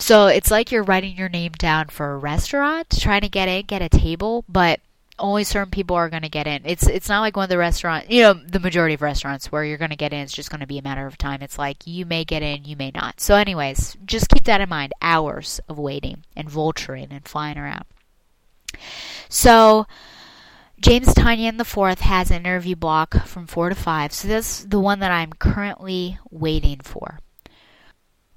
So 0.02 0.26
it's 0.26 0.50
like 0.50 0.72
you're 0.72 0.82
writing 0.82 1.16
your 1.16 1.28
name 1.28 1.52
down 1.52 1.86
for 1.86 2.14
a 2.14 2.18
restaurant, 2.18 2.88
trying 2.98 3.20
to 3.20 3.28
get 3.28 3.48
in, 3.48 3.66
get 3.66 3.82
a 3.82 3.88
table, 3.88 4.44
but 4.48 4.80
only 5.16 5.44
certain 5.44 5.70
people 5.70 5.94
are 5.94 6.10
going 6.10 6.24
to 6.24 6.28
get 6.28 6.48
in. 6.48 6.62
It's 6.64 6.88
it's 6.88 7.08
not 7.08 7.20
like 7.20 7.36
one 7.36 7.44
of 7.44 7.50
the 7.50 7.56
restaurants, 7.56 8.10
you 8.10 8.20
know, 8.20 8.34
the 8.34 8.58
majority 8.58 8.94
of 8.94 9.02
restaurants 9.02 9.52
where 9.52 9.64
you're 9.64 9.78
going 9.78 9.90
to 9.92 9.96
get 9.96 10.12
in. 10.12 10.18
It's 10.18 10.32
just 10.32 10.50
going 10.50 10.60
to 10.60 10.66
be 10.66 10.78
a 10.78 10.82
matter 10.82 11.06
of 11.06 11.16
time. 11.18 11.40
It's 11.40 11.56
like 11.56 11.86
you 11.86 12.04
may 12.04 12.24
get 12.24 12.42
in, 12.42 12.64
you 12.64 12.76
may 12.76 12.90
not. 12.92 13.20
So, 13.20 13.36
anyways, 13.36 13.96
just 14.04 14.28
keep 14.28 14.42
that 14.44 14.60
in 14.60 14.68
mind. 14.68 14.92
Hours 15.00 15.60
of 15.68 15.78
waiting 15.78 16.24
and 16.34 16.48
vulturing 16.48 17.12
and 17.12 17.24
flying 17.24 17.56
around. 17.56 17.84
So, 19.28 19.86
James 20.80 21.14
Tynion 21.14 21.58
the 21.58 21.64
fourth 21.64 22.00
has 22.00 22.32
an 22.32 22.38
interview 22.38 22.74
block 22.74 23.24
from 23.24 23.46
four 23.46 23.68
to 23.68 23.76
five. 23.76 24.12
So 24.12 24.26
that's 24.26 24.64
the 24.64 24.80
one 24.80 24.98
that 24.98 25.12
I'm 25.12 25.32
currently 25.32 26.18
waiting 26.28 26.80
for. 26.80 27.20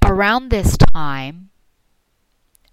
Around 0.04 0.50
this 0.50 0.78
time, 0.78 1.50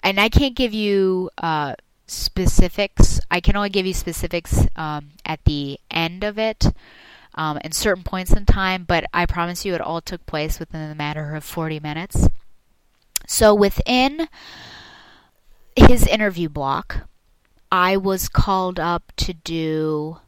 and 0.03 0.21
I 0.21 0.29
can't 0.29 0.55
give 0.57 0.75
you. 0.75 1.31
Uh, 1.39 1.75
specifics. 2.07 3.21
I 3.31 3.41
can 3.41 3.57
only 3.57 3.71
give 3.71 3.87
you 3.87 3.95
specifics 3.95 4.67
um, 4.77 5.11
at 5.25 5.45
the 5.45 5.81
end 5.91 6.25
of 6.25 6.39
it 6.39 6.67
um, 7.35 7.59
and 7.63 7.75
certain 7.75 8.05
points 8.05 8.33
in 8.33 8.45
time, 8.45 8.85
but 8.85 9.05
I 9.13 9.27
promise 9.27 9.65
you 9.65 9.75
it 9.75 9.81
all 9.81 10.01
took 10.01 10.25
place 10.27 10.59
within 10.59 10.89
the 10.89 10.95
matter 10.95 11.35
of 11.35 11.45
40 11.45 11.81
minutes. 11.81 12.29
So 13.27 13.55
within 13.55 14.29
his 15.75 16.07
interview 16.07 16.49
block, 16.49 17.09
I 17.71 17.97
was 17.97 18.29
called 18.29 18.79
up 18.79 19.13
to 19.17 19.33
do 19.33 20.19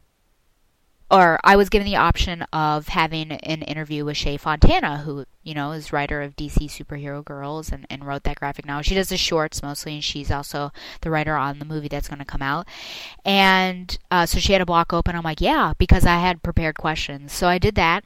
or 1.11 1.39
I 1.45 1.57
was 1.57 1.69
given 1.69 1.87
the 1.87 1.97
option 1.97 2.43
of 2.53 2.89
having 2.89 3.33
an 3.33 3.63
interview 3.63 4.05
with 4.05 4.17
Shea 4.17 4.37
Fontana, 4.37 4.99
who, 4.99 5.27
you 5.43 5.55
know, 5.55 5.73
is 5.73 5.93
writer 5.93 6.23
of 6.23 6.35
DC 6.35 6.71
Superhero 6.71 7.25
Girls 7.25 7.71
and, 7.71 7.87
and 7.91 8.05
wrote 8.05 8.25
that 8.25 8.39
graphic 8.39 8.67
novel. 8.67 8.83
She 8.83 8.95
does 8.95 9.11
the 9.11 9.17
shorts 9.17 9.63
mostly, 9.63 9.95
and 9.95 10.05
she's 10.05 10.31
also 10.31 10.73
the 11.03 11.11
writer 11.11 11.37
on 11.37 11.59
the 11.59 11.67
movie 11.67 11.89
that's 11.89 12.09
going 12.09 12.19
to 12.19 12.25
come 12.25 12.43
out. 12.43 12.67
And 13.25 13.97
uh, 14.11 14.27
so 14.27 14.39
she 14.39 14.53
had 14.53 14.63
a 14.63 14.67
block 14.67 14.93
open. 14.93 15.15
I'm 15.15 15.23
like, 15.23 15.41
yeah, 15.41 15.75
because 15.79 16.07
I 16.07 16.19
had 16.19 16.43
prepared 16.43 16.79
questions. 16.79 17.33
So 17.33 17.49
I 17.49 17.59
did 17.59 17.75
that. 17.75 18.05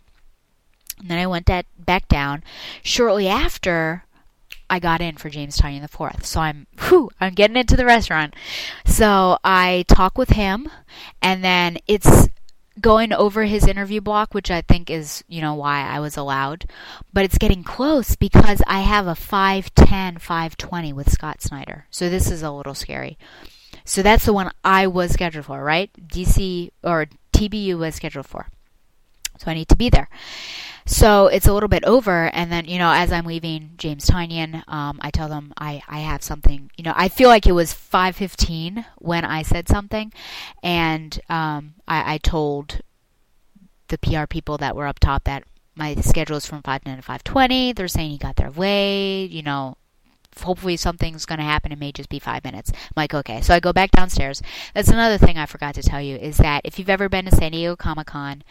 And 0.98 1.08
then 1.08 1.18
I 1.18 1.26
went 1.26 1.46
that 1.46 1.66
back 1.78 2.08
down. 2.08 2.42
Shortly 2.82 3.28
after, 3.28 4.04
I 4.68 4.80
got 4.80 5.00
in 5.00 5.16
for 5.16 5.30
James 5.30 5.56
Tynion 5.56 5.80
the 5.80 5.88
fourth. 5.88 6.26
So 6.26 6.40
I'm 6.40 6.66
whew, 6.88 7.10
I'm 7.20 7.34
getting 7.34 7.56
into 7.56 7.76
the 7.76 7.86
restaurant. 7.86 8.34
So 8.84 9.38
I 9.42 9.84
talk 9.88 10.18
with 10.18 10.30
him 10.30 10.68
and 11.22 11.42
then 11.42 11.78
it's 11.86 12.28
going 12.80 13.12
over 13.12 13.44
his 13.44 13.66
interview 13.66 14.00
block, 14.00 14.34
which 14.34 14.50
I 14.50 14.62
think 14.62 14.90
is, 14.90 15.24
you 15.28 15.40
know, 15.40 15.54
why 15.54 15.82
I 15.82 16.00
was 16.00 16.16
allowed. 16.16 16.66
But 17.12 17.24
it's 17.24 17.38
getting 17.38 17.64
close 17.64 18.16
because 18.16 18.62
I 18.66 18.80
have 18.80 19.06
a 19.06 19.14
510, 19.14 20.18
520 20.18 20.92
with 20.92 21.10
Scott 21.10 21.42
Snyder. 21.42 21.86
So 21.90 22.08
this 22.08 22.30
is 22.30 22.42
a 22.42 22.50
little 22.50 22.74
scary. 22.74 23.18
So 23.84 24.02
that's 24.02 24.26
the 24.26 24.32
one 24.32 24.50
I 24.64 24.86
was 24.86 25.12
scheduled 25.12 25.46
for, 25.46 25.62
right? 25.62 25.90
DC 26.08 26.70
or 26.82 27.06
TBU 27.32 27.78
was 27.78 27.94
scheduled 27.94 28.26
for. 28.26 28.48
So 29.38 29.50
I 29.50 29.54
need 29.54 29.68
to 29.68 29.76
be 29.76 29.88
there. 29.88 30.08
So 30.86 31.26
it's 31.26 31.46
a 31.46 31.52
little 31.52 31.68
bit 31.68 31.84
over, 31.84 32.30
and 32.30 32.50
then 32.50 32.64
you 32.64 32.78
know, 32.78 32.90
as 32.90 33.12
I'm 33.12 33.26
leaving 33.26 33.72
James 33.76 34.06
Tynion, 34.06 34.66
um, 34.68 34.98
I 35.02 35.10
tell 35.10 35.28
them 35.28 35.52
I, 35.58 35.82
I 35.86 35.98
have 35.98 36.22
something. 36.22 36.70
You 36.78 36.84
know, 36.84 36.94
I 36.96 37.08
feel 37.08 37.28
like 37.28 37.46
it 37.46 37.52
was 37.52 37.74
5:15 37.74 38.86
when 38.96 39.24
I 39.24 39.42
said 39.42 39.68
something, 39.68 40.12
and 40.62 41.20
um, 41.28 41.74
I, 41.86 42.14
I 42.14 42.18
told 42.18 42.80
the 43.88 43.98
PR 43.98 44.26
people 44.26 44.56
that 44.58 44.74
were 44.74 44.86
up 44.86 44.98
top 44.98 45.24
that 45.24 45.44
my 45.74 45.94
schedule 45.96 46.38
is 46.38 46.46
from 46.46 46.62
5:10 46.62 46.96
to 46.96 47.02
5:20. 47.02 47.74
They're 47.74 47.86
saying 47.86 48.10
he 48.10 48.18
got 48.18 48.36
there 48.36 48.50
late. 48.50 49.30
You 49.30 49.42
know, 49.42 49.76
hopefully 50.40 50.76
something's 50.76 51.26
going 51.26 51.38
to 51.38 51.44
happen. 51.44 51.72
It 51.72 51.78
may 51.78 51.92
just 51.92 52.08
be 52.08 52.18
five 52.18 52.44
minutes. 52.44 52.72
I'm 52.72 52.92
like, 52.96 53.14
okay. 53.14 53.40
So 53.40 53.54
I 53.54 53.60
go 53.60 53.72
back 53.72 53.90
downstairs. 53.90 54.42
That's 54.74 54.88
another 54.88 55.18
thing 55.18 55.38
I 55.38 55.46
forgot 55.46 55.74
to 55.74 55.82
tell 55.82 56.00
you 56.00 56.16
is 56.16 56.38
that 56.38 56.62
if 56.64 56.78
you've 56.78 56.90
ever 56.90 57.08
been 57.08 57.26
to 57.26 57.34
San 57.34 57.52
Diego 57.52 57.76
Comic 57.76 58.06
Con, 58.08 58.42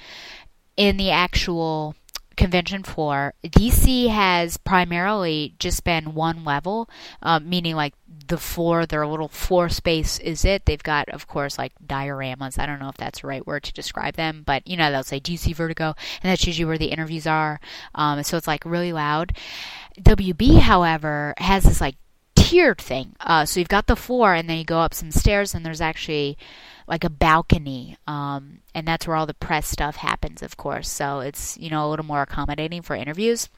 in 0.77 0.97
the 0.97 1.11
actual 1.11 1.95
convention 2.37 2.83
floor, 2.83 3.33
DC 3.43 4.09
has 4.09 4.57
primarily 4.57 5.55
just 5.59 5.83
been 5.83 6.13
one 6.13 6.45
level, 6.45 6.89
um, 7.21 7.49
meaning 7.49 7.75
like 7.75 7.95
the 8.27 8.37
floor, 8.37 8.85
their 8.85 9.07
little 9.07 9.27
floor 9.27 9.69
space 9.69 10.19
is 10.19 10.45
it. 10.45 10.65
They've 10.65 10.81
got, 10.81 11.09
of 11.09 11.27
course, 11.27 11.57
like 11.57 11.73
dioramas. 11.85 12.59
I 12.59 12.65
don't 12.65 12.79
know 12.79 12.89
if 12.89 12.97
that's 12.97 13.21
the 13.21 13.27
right 13.27 13.45
word 13.45 13.63
to 13.63 13.73
describe 13.73 14.15
them, 14.15 14.43
but 14.45 14.65
you 14.67 14.77
know, 14.77 14.91
they'll 14.91 15.03
say 15.03 15.19
DC 15.19 15.53
Vertigo, 15.55 15.95
and 16.21 16.31
that's 16.31 16.45
usually 16.45 16.65
where 16.65 16.77
the 16.77 16.85
interviews 16.91 17.27
are. 17.27 17.59
Um, 17.95 18.23
so 18.23 18.37
it's 18.37 18.47
like 18.47 18.63
really 18.63 18.93
loud. 18.93 19.35
WB, 19.99 20.59
however, 20.59 21.33
has 21.37 21.63
this 21.63 21.81
like 21.81 21.95
tiered 22.35 22.79
thing. 22.79 23.15
Uh, 23.19 23.45
so 23.45 23.59
you've 23.59 23.67
got 23.67 23.87
the 23.87 23.95
floor, 23.95 24.33
and 24.33 24.49
then 24.49 24.57
you 24.57 24.63
go 24.63 24.79
up 24.79 24.93
some 24.93 25.11
stairs, 25.11 25.55
and 25.55 25.65
there's 25.65 25.81
actually 25.81 26.37
like 26.87 27.03
a 27.03 27.09
balcony, 27.09 27.97
um, 28.07 28.59
and 28.73 28.87
that's 28.87 29.05
where 29.07 29.15
all 29.15 29.25
the 29.25 29.33
press 29.33 29.67
stuff 29.67 29.97
happens, 29.97 30.41
of 30.41 30.57
course. 30.57 30.89
So 30.89 31.19
it's 31.19 31.57
you 31.57 31.69
know 31.69 31.87
a 31.87 31.89
little 31.89 32.05
more 32.05 32.21
accommodating 32.21 32.81
for 32.81 32.95
interviews. 32.95 33.49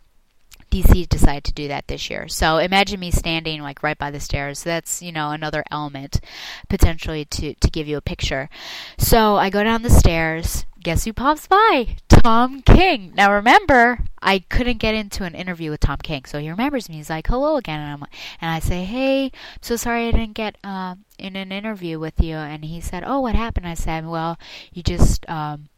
DC 0.71 1.09
decided 1.09 1.43
to 1.45 1.53
do 1.53 1.67
that 1.67 1.87
this 1.87 2.09
year. 2.09 2.27
So 2.27 2.57
imagine 2.57 2.99
me 2.99 3.11
standing 3.11 3.61
like 3.61 3.81
right 3.81 3.97
by 3.97 4.11
the 4.11 4.19
stairs. 4.19 4.63
That's, 4.63 5.01
you 5.01 5.11
know, 5.11 5.31
another 5.31 5.63
element 5.71 6.19
potentially 6.67 7.25
to, 7.25 7.55
to 7.55 7.71
give 7.71 7.87
you 7.87 7.97
a 7.97 8.01
picture. 8.01 8.49
So 8.97 9.35
I 9.35 9.49
go 9.49 9.63
down 9.63 9.81
the 9.81 9.89
stairs. 9.89 10.65
Guess 10.81 11.05
who 11.05 11.13
pops 11.13 11.47
by? 11.47 11.95
Tom 12.21 12.61
King. 12.61 13.13
Now 13.15 13.33
remember, 13.33 13.99
I 14.21 14.39
couldn't 14.39 14.77
get 14.77 14.93
into 14.93 15.23
an 15.23 15.35
interview 15.35 15.71
with 15.71 15.79
Tom 15.79 15.97
King. 15.97 16.25
So 16.25 16.39
he 16.39 16.49
remembers 16.49 16.89
me. 16.89 16.95
He's 16.95 17.09
like, 17.09 17.27
hello 17.27 17.55
again. 17.55 17.79
And, 17.79 17.91
I'm, 17.93 18.09
and 18.41 18.51
I 18.51 18.59
say, 18.59 18.83
hey, 18.83 19.25
I'm 19.25 19.31
so 19.61 19.75
sorry 19.75 20.07
I 20.07 20.11
didn't 20.11 20.33
get 20.33 20.57
uh, 20.63 20.95
in 21.17 21.35
an 21.35 21.51
interview 21.51 21.97
with 21.97 22.19
you. 22.21 22.35
And 22.35 22.65
he 22.65 22.81
said, 22.81 23.03
oh, 23.05 23.21
what 23.21 23.35
happened? 23.35 23.67
I 23.67 23.73
said, 23.73 24.05
well, 24.05 24.37
you 24.73 24.83
just, 24.83 25.27
um, 25.29 25.69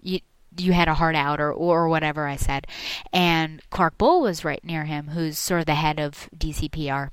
you, 0.00 0.20
you 0.56 0.72
had 0.72 0.88
a 0.88 0.94
heart 0.94 1.14
out 1.14 1.40
or, 1.40 1.52
or 1.52 1.88
whatever 1.88 2.26
I 2.26 2.36
said. 2.36 2.66
And 3.12 3.62
Clark 3.70 3.96
Bull 3.96 4.22
was 4.22 4.44
right 4.44 4.64
near 4.64 4.84
him, 4.84 5.08
who's 5.08 5.38
sort 5.38 5.60
of 5.60 5.66
the 5.66 5.74
head 5.74 6.00
of 6.00 6.28
DCPR. 6.36 7.10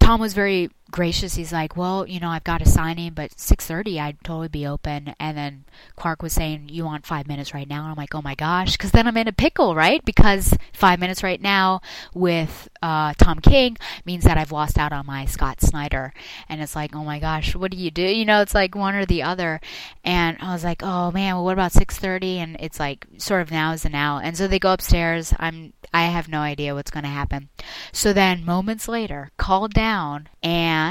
Tom 0.00 0.20
was 0.20 0.34
very 0.34 0.68
gracious. 0.94 1.34
He's 1.34 1.52
like, 1.52 1.76
"Well, 1.76 2.06
you 2.06 2.20
know, 2.20 2.30
I've 2.30 2.44
got 2.44 2.62
a 2.62 2.68
signing, 2.68 3.14
but 3.14 3.32
6:30 3.40 3.98
I'd 3.98 4.22
totally 4.22 4.46
be 4.46 4.64
open." 4.64 5.12
And 5.18 5.36
then 5.36 5.64
Clark 5.96 6.22
was 6.22 6.32
saying, 6.32 6.68
"You 6.68 6.84
want 6.84 7.04
5 7.04 7.26
minutes 7.26 7.52
right 7.52 7.68
now?" 7.68 7.82
And 7.82 7.90
I'm 7.90 7.96
like, 7.96 8.14
"Oh 8.14 8.22
my 8.22 8.36
gosh, 8.36 8.76
cuz 8.76 8.92
then 8.92 9.08
I'm 9.08 9.16
in 9.16 9.26
a 9.26 9.32
pickle, 9.32 9.74
right? 9.74 10.04
Because 10.04 10.54
5 10.72 11.00
minutes 11.00 11.24
right 11.24 11.42
now 11.42 11.80
with 12.14 12.68
uh, 12.80 13.12
Tom 13.18 13.40
King 13.40 13.76
means 14.04 14.22
that 14.22 14.38
I've 14.38 14.52
lost 14.52 14.78
out 14.78 14.92
on 14.92 15.04
my 15.04 15.24
Scott 15.24 15.60
Snyder." 15.60 16.14
And 16.48 16.62
it's 16.62 16.76
like, 16.76 16.94
"Oh 16.94 17.04
my 17.04 17.18
gosh, 17.18 17.56
what 17.56 17.72
do 17.72 17.76
you 17.76 17.90
do?" 17.90 18.02
You 18.02 18.24
know, 18.24 18.40
it's 18.40 18.54
like 18.54 18.76
one 18.76 18.94
or 18.94 19.04
the 19.04 19.24
other. 19.24 19.60
And 20.04 20.36
I 20.40 20.52
was 20.52 20.62
like, 20.62 20.82
"Oh 20.84 21.10
man, 21.10 21.34
well 21.34 21.44
what 21.44 21.54
about 21.54 21.72
6:30?" 21.72 22.38
And 22.38 22.56
it's 22.60 22.78
like 22.78 23.08
sort 23.18 23.42
of 23.42 23.50
now 23.50 23.72
is 23.72 23.82
the 23.82 23.88
now. 23.88 24.20
And 24.22 24.36
so 24.36 24.46
they 24.46 24.60
go 24.60 24.72
upstairs. 24.72 25.34
I'm 25.40 25.72
I 25.92 26.04
have 26.04 26.28
no 26.28 26.40
idea 26.40 26.74
what's 26.74 26.90
going 26.90 27.04
to 27.04 27.10
happen. 27.10 27.48
So 27.92 28.12
then 28.12 28.44
moments 28.44 28.88
later, 28.88 29.30
called 29.38 29.72
down 29.74 30.28
and 30.42 30.83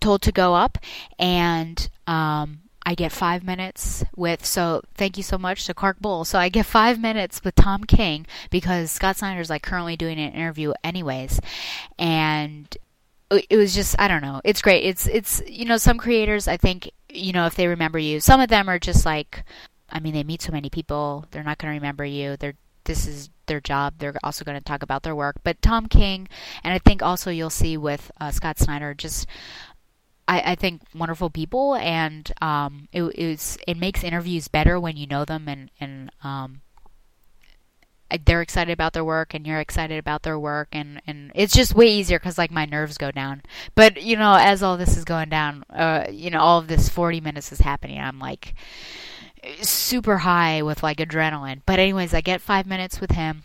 told 0.00 0.22
to 0.22 0.32
go 0.32 0.54
up 0.54 0.78
and 1.18 1.88
um, 2.06 2.60
I 2.84 2.94
get 2.94 3.10
five 3.10 3.42
minutes 3.42 4.04
with, 4.14 4.46
so 4.46 4.82
thank 4.94 5.16
you 5.16 5.24
so 5.24 5.36
much 5.36 5.66
to 5.66 5.74
Clark 5.74 5.98
Bull. 6.00 6.24
So 6.24 6.38
I 6.38 6.48
get 6.48 6.66
five 6.66 7.00
minutes 7.00 7.42
with 7.42 7.56
Tom 7.56 7.82
King 7.82 8.26
because 8.50 8.92
Scott 8.92 9.16
Snyder's 9.16 9.50
like 9.50 9.62
currently 9.62 9.96
doing 9.96 10.20
an 10.20 10.32
interview 10.32 10.72
anyways. 10.84 11.40
And 11.98 12.76
it 13.30 13.56
was 13.56 13.74
just 13.74 13.96
I 13.98 14.06
don't 14.06 14.22
know. 14.22 14.40
It's 14.44 14.62
great. 14.62 14.84
It's 14.84 15.08
it's 15.08 15.42
you 15.46 15.64
know 15.64 15.78
some 15.78 15.98
creators 15.98 16.46
I 16.46 16.56
think 16.56 16.90
you 17.08 17.32
know 17.32 17.46
if 17.46 17.56
they 17.56 17.66
remember 17.66 17.98
you, 17.98 18.20
some 18.20 18.40
of 18.40 18.48
them 18.48 18.68
are 18.68 18.78
just 18.78 19.04
like 19.04 19.42
I 19.90 19.98
mean 19.98 20.14
they 20.14 20.22
meet 20.22 20.42
so 20.42 20.52
many 20.52 20.70
people, 20.70 21.26
they're 21.32 21.42
not 21.42 21.58
going 21.58 21.72
to 21.72 21.78
remember 21.78 22.04
you. 22.04 22.36
They're 22.36 22.54
this 22.86 23.06
is 23.06 23.30
their 23.46 23.60
job. 23.60 23.94
They're 23.98 24.14
also 24.24 24.44
going 24.44 24.58
to 24.58 24.64
talk 24.64 24.82
about 24.82 25.02
their 25.02 25.14
work. 25.14 25.36
But 25.44 25.62
Tom 25.62 25.86
King, 25.86 26.28
and 26.64 26.72
I 26.72 26.78
think 26.78 27.02
also 27.02 27.30
you'll 27.30 27.50
see 27.50 27.76
with 27.76 28.10
uh, 28.20 28.30
Scott 28.30 28.58
Snyder, 28.58 28.94
just 28.94 29.26
I, 30.26 30.52
I 30.52 30.54
think 30.54 30.82
wonderful 30.94 31.30
people, 31.30 31.76
and 31.76 32.32
um, 32.40 32.88
it, 32.92 33.58
it 33.66 33.76
makes 33.76 34.02
interviews 34.02 34.48
better 34.48 34.80
when 34.80 34.96
you 34.96 35.06
know 35.06 35.24
them 35.24 35.48
and 35.48 35.70
and 35.78 36.10
um, 36.24 36.62
they're 38.24 38.42
excited 38.42 38.72
about 38.72 38.92
their 38.92 39.04
work 39.04 39.34
and 39.34 39.46
you're 39.46 39.58
excited 39.58 39.98
about 39.98 40.22
their 40.22 40.38
work 40.38 40.68
and 40.72 41.02
and 41.06 41.32
it's 41.34 41.54
just 41.54 41.74
way 41.74 41.88
easier 41.88 42.18
because 42.18 42.38
like 42.38 42.52
my 42.52 42.64
nerves 42.64 42.96
go 42.96 43.10
down 43.10 43.42
but 43.74 44.00
you 44.00 44.16
know 44.16 44.36
as 44.38 44.62
all 44.62 44.76
this 44.76 44.96
is 44.96 45.04
going 45.04 45.28
down 45.28 45.64
uh 45.70 46.04
you 46.08 46.30
know 46.30 46.38
all 46.38 46.60
of 46.60 46.68
this 46.68 46.88
40 46.88 47.20
minutes 47.20 47.50
is 47.50 47.58
happening 47.58 47.98
i'm 47.98 48.20
like 48.20 48.54
super 49.62 50.18
high 50.18 50.62
with 50.62 50.82
like 50.82 50.98
adrenaline 50.98 51.60
but 51.66 51.78
anyways 51.78 52.12
i 52.12 52.20
get 52.20 52.40
five 52.40 52.66
minutes 52.66 53.00
with 53.00 53.12
him 53.12 53.44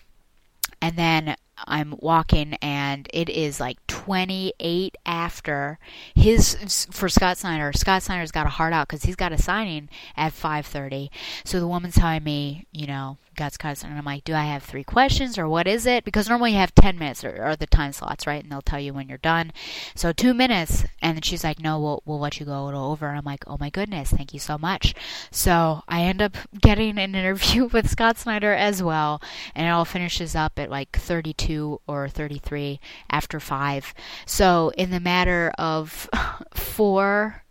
and 0.82 0.98
then 0.98 1.36
I'm 1.68 1.96
walking 2.00 2.56
and 2.62 3.08
it 3.14 3.30
is 3.30 3.60
like 3.60 3.78
28 3.88 4.96
after 5.06 5.78
his 6.16 6.88
for 6.92 7.10
Scott 7.10 7.38
Snyder. 7.38 7.72
Scott 7.74 8.04
Snyder's 8.04 8.32
got 8.32 8.46
a 8.48 8.50
heart 8.50 8.74
out 8.74 8.88
because 8.88 9.04
he's 9.04 9.16
got 9.16 9.32
a 9.32 9.38
signing 9.38 9.90
at 10.18 10.34
5:30. 10.34 11.10
So 11.44 11.60
the 11.60 11.68
woman's 11.68 11.96
telling 11.96 12.24
me, 12.24 12.66
you 12.72 12.88
know, 12.88 13.18
God's 13.36 13.56
Scott 13.56 13.84
and 13.84 13.98
I'm 13.98 14.06
like, 14.06 14.24
do 14.24 14.34
I 14.34 14.44
have 14.46 14.64
three 14.64 14.84
questions 14.84 15.38
or 15.38 15.48
what 15.48 15.68
is 15.68 15.86
it? 15.86 16.04
Because 16.04 16.28
normally 16.28 16.52
you 16.52 16.58
have 16.58 16.76
10 16.76 16.98
minutes 16.98 17.24
or, 17.24 17.44
or 17.44 17.56
the 17.56 17.68
time 17.68 17.94
slots, 17.94 18.28
right? 18.28 18.44
And 18.44 18.52
they'll 18.52 18.62
tell 18.62 18.80
you 18.80 18.94
when 18.94 19.08
you're 19.08 19.18
done. 19.18 19.52
So 19.96 20.12
two 20.12 20.34
minutes, 20.34 20.86
and 21.02 21.16
then 21.16 21.22
she's 21.22 21.44
like, 21.44 21.60
no, 21.60 21.80
we'll 21.80 22.04
we'll 22.06 22.20
let 22.20 22.40
you 22.40 22.46
go 22.46 22.68
over. 22.70 23.08
I'm 23.08 23.24
like, 23.24 23.44
oh 23.48 23.58
my 23.60 23.70
goodness, 23.70 24.12
thank 24.12 24.34
you 24.34 24.40
so 24.40 24.58
much. 24.58 24.94
So 25.32 25.82
I 25.88 26.02
end 26.02 26.22
up 26.22 26.36
getting 26.62 26.98
an 26.98 27.16
interview 27.16 27.66
with 27.74 27.90
Scott 27.90 28.18
Snyder 28.18 28.54
as 28.54 28.84
well, 28.84 29.22
and 29.56 29.68
it 29.68 29.70
all 29.70 29.86
finishes 29.86 30.36
up 30.36 30.60
at 30.60 30.70
like 30.70 30.98
32 30.98 31.82
or 31.88 32.10
33 32.10 32.80
after 33.10 33.40
five. 33.40 33.94
So 34.26 34.72
in 34.78 34.92
the 34.92 35.00
matter 35.00 35.52
of 35.58 36.10
four 36.54 37.44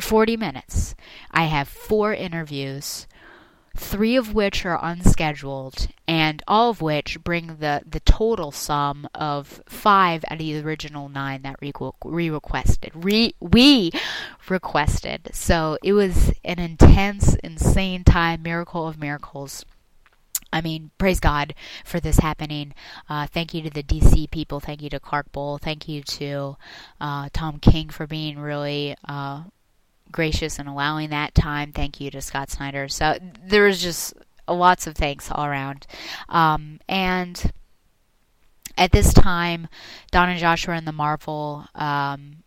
40 0.00 0.36
minutes, 0.36 0.94
I 1.30 1.44
have 1.44 1.68
four 1.68 2.12
interviews 2.12 3.06
three 3.76 4.16
of 4.16 4.34
which 4.34 4.64
are 4.64 4.78
unscheduled, 4.82 5.88
and 6.08 6.42
all 6.48 6.70
of 6.70 6.80
which 6.80 7.22
bring 7.22 7.58
the, 7.58 7.82
the 7.86 8.00
total 8.00 8.50
sum 8.50 9.08
of 9.14 9.62
five 9.66 10.24
out 10.28 10.34
of 10.34 10.38
the 10.38 10.60
original 10.60 11.08
nine 11.08 11.42
that 11.42 11.56
re 11.60 12.30
requested. 12.30 12.92
Re- 12.94 13.34
we 13.40 13.90
requested. 14.48 15.30
So 15.32 15.78
it 15.82 15.92
was 15.92 16.32
an 16.44 16.58
intense, 16.58 17.34
insane 17.36 18.04
time, 18.04 18.42
miracle 18.42 18.88
of 18.88 18.98
miracles. 18.98 19.64
I 20.52 20.60
mean, 20.60 20.90
praise 20.96 21.20
God 21.20 21.54
for 21.84 22.00
this 22.00 22.18
happening. 22.18 22.72
Uh, 23.08 23.26
thank 23.26 23.52
you 23.52 23.62
to 23.62 23.70
the 23.70 23.82
DC 23.82 24.30
people. 24.30 24.60
Thank 24.60 24.80
you 24.80 24.88
to 24.90 25.00
Clark 25.00 25.32
Bull. 25.32 25.58
Thank 25.58 25.88
you 25.88 26.02
to 26.02 26.56
uh, 27.00 27.28
Tom 27.32 27.58
King 27.58 27.90
for 27.90 28.06
being 28.06 28.38
really 28.38 28.96
uh, 29.06 29.42
gracious 30.10 30.58
in 30.58 30.66
allowing 30.66 31.10
that 31.10 31.34
time. 31.34 31.72
Thank 31.72 32.00
you 32.00 32.10
to 32.10 32.20
Scott 32.20 32.50
Snyder. 32.50 32.88
So 32.88 33.18
there 33.44 33.64
was 33.64 33.82
just 33.82 34.14
lots 34.48 34.86
of 34.86 34.94
thanks 34.94 35.30
all 35.30 35.44
around. 35.44 35.86
Um, 36.28 36.80
and 36.88 37.52
at 38.78 38.92
this 38.92 39.12
time, 39.12 39.68
Don 40.10 40.28
and 40.28 40.38
Joshua 40.38 40.76
in 40.76 40.84
the 40.84 40.92
Marvel 40.92 41.66
um, 41.74 42.44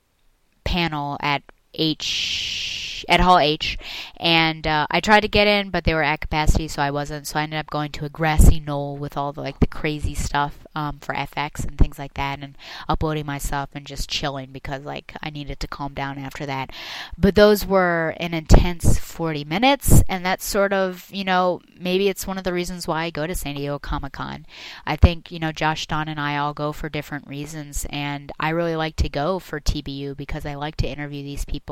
panel 0.64 1.18
at 1.22 1.44
H 1.74 3.06
at 3.08 3.20
Hall 3.20 3.40
H, 3.40 3.78
and 4.18 4.68
uh, 4.68 4.86
I 4.92 5.00
tried 5.00 5.22
to 5.22 5.28
get 5.28 5.48
in, 5.48 5.70
but 5.70 5.84
they 5.84 5.94
were 5.94 6.04
at 6.04 6.22
capacity, 6.22 6.68
so 6.68 6.82
I 6.82 6.92
wasn't. 6.92 7.28
So 7.28 7.40
I 7.40 7.44
ended 7.44 7.60
up 7.60 7.70
going 7.70 7.92
to 7.94 8.06
a 8.06 8.10
grassy 8.10 8.60
knoll 8.60 8.98
with 8.98 9.16
all 9.16 9.32
the 9.32 9.42
like 9.42 9.60
the 9.60 9.68
crazy 9.68 10.14
stuff 10.14 10.60
um, 10.76 11.00
for 11.00 11.16
FX 11.16 11.66
and 11.66 11.78
things 11.78 11.98
like 11.98 12.16
that, 12.16 12.40
and 12.42 12.58
uploading 12.88 13.26
my 13.26 13.38
stuff 13.38 13.70
and 13.74 13.86
just 13.86 14.10
chilling 14.10 14.52
because 14.52 14.84
like 14.84 15.16
I 15.24 15.30
needed 15.30 15.60
to 15.62 15.68
calm 15.68 15.94
down 15.94 16.18
after 16.18 16.46
that. 16.46 16.72
But 17.18 17.36
those 17.36 17.66
were 17.66 18.16
an 18.18 18.34
intense 18.34 19.00
40 19.00 19.44
minutes, 19.46 20.04
and 20.10 20.26
that's 20.26 20.46
sort 20.46 20.74
of 20.74 21.08
you 21.12 21.24
know 21.24 21.62
maybe 21.80 22.10
it's 22.10 22.28
one 22.28 22.38
of 22.38 22.44
the 22.44 22.54
reasons 22.54 22.88
why 22.88 23.04
I 23.04 23.10
go 23.10 23.26
to 23.26 23.36
San 23.36 23.56
Diego 23.56 23.80
Comic 23.80 24.14
Con. 24.14 24.46
I 24.86 24.96
think 24.96 25.32
you 25.32 25.40
know 25.40 25.52
Josh 25.52 25.88
Don 25.88 26.08
and 26.08 26.20
I 26.20 26.38
all 26.38 26.54
go 26.54 26.72
for 26.74 26.90
different 26.90 27.28
reasons, 27.28 27.86
and 27.90 28.32
I 28.40 28.50
really 28.50 28.76
like 28.76 28.96
to 28.98 29.10
go 29.10 29.40
for 29.40 29.60
TBU 29.60 30.18
because 30.18 30.46
I 30.46 30.56
like 30.56 30.76
to 30.78 30.88
interview 30.88 31.24
these 31.24 31.46
people 31.46 31.69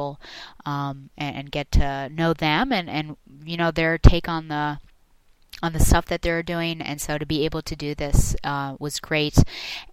um, 0.66 1.10
and, 1.18 1.36
and 1.36 1.52
get 1.52 1.72
to 1.74 2.10
know 2.10 2.34
them 2.34 2.72
and 2.72 2.90
and 2.90 3.18
you 3.44 3.58
know 3.58 3.72
their 3.72 3.98
take 3.98 4.28
on 4.28 4.48
the 4.48 4.80
on 5.64 5.74
the 5.74 5.80
stuff 5.80 6.06
that 6.06 6.22
they're 6.22 6.44
doing. 6.44 6.82
And 6.82 7.02
so 7.02 7.18
to 7.18 7.26
be 7.26 7.44
able 7.44 7.62
to 7.64 7.76
do 7.76 7.96
this 7.96 8.36
uh, 8.44 8.76
was 8.80 9.00
great. 9.00 9.38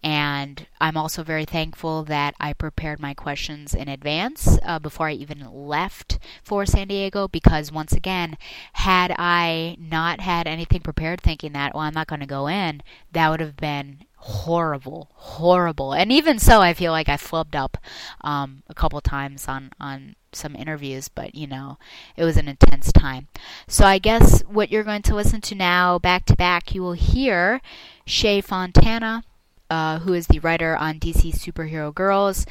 And 0.03 0.67
i'm 0.81 0.97
also 0.99 1.23
very 1.23 1.45
thankful 1.47 2.05
that 2.05 2.35
i 2.39 2.53
prepared 2.53 3.01
my 3.01 3.15
questions 3.15 3.75
in 3.75 3.89
advance 3.89 4.59
uh, 4.63 4.79
before 4.79 5.09
i 5.09 5.13
even 5.13 5.49
left 5.51 6.19
for 6.43 6.67
san 6.67 6.89
diego 6.89 7.27
because 7.27 7.73
once 7.73 7.93
again 7.93 8.37
had 8.75 9.15
i 9.19 9.77
not 9.79 10.21
had 10.21 10.47
anything 10.47 10.81
prepared 10.81 11.21
thinking 11.21 11.53
that 11.53 11.75
well 11.75 11.85
i'm 11.85 11.95
not 11.95 12.07
going 12.07 12.21
to 12.21 12.27
go 12.27 12.49
in 12.49 12.83
that 13.13 13.31
would 13.31 13.41
have 13.41 13.57
been 13.57 14.05
horrible, 14.25 15.11
horrible. 15.13 15.93
And 15.93 16.11
even 16.11 16.39
so, 16.39 16.63
I 16.63 16.73
feel 16.73 16.93
like 16.93 17.11
I 17.11 17.17
flubbed 17.19 17.55
up 17.55 17.77
um, 18.23 18.63
a 18.69 18.75
couple 18.75 19.01
times 19.03 19.47
on 19.49 19.71
on 19.79 20.17
some 20.33 20.57
interviews, 20.57 21.09
but 21.09 21.35
you 21.35 21.47
know, 21.47 21.79
it 22.17 22.25
was 22.25 22.39
an 22.39 22.49
intense 22.49 22.91
time. 22.91 23.29
So 23.69 23.85
I 23.85 23.99
guess 23.99 24.41
what 24.43 24.71
you're 24.71 24.83
going 24.83 25.03
to 25.03 25.15
listen 25.15 25.43
to 25.43 25.55
now, 25.55 25.99
back 25.99 26.25
to 26.27 26.37
back, 26.37 26.75
you 26.75 26.81
will 26.81 26.95
hear 26.95 27.61
Shea 28.07 28.41
Fontana. 28.41 29.25
Uh, 29.71 29.99
who 30.01 30.13
is 30.13 30.27
the 30.27 30.39
writer 30.41 30.77
on 30.77 31.01
DC 31.01 31.35
Superhero 31.35 31.93
Girls, 31.93 32.45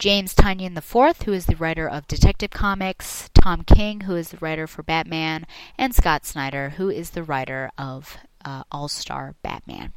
James 0.00 0.34
Tynion 0.34 0.76
IV, 0.76 1.24
who 1.24 1.32
is 1.32 1.46
the 1.46 1.54
writer 1.54 1.88
of 1.88 2.08
Detective 2.08 2.50
Comics, 2.50 3.30
Tom 3.40 3.62
King, 3.62 4.00
who 4.00 4.16
is 4.16 4.30
the 4.30 4.36
writer 4.38 4.66
for 4.66 4.82
Batman, 4.82 5.46
and 5.78 5.94
Scott 5.94 6.26
Snyder, 6.26 6.70
who 6.70 6.90
is 6.90 7.10
the 7.10 7.22
writer 7.22 7.70
of 7.78 8.18
uh, 8.44 8.64
All 8.72 8.88
Star 8.88 9.36
Batman. 9.42 9.92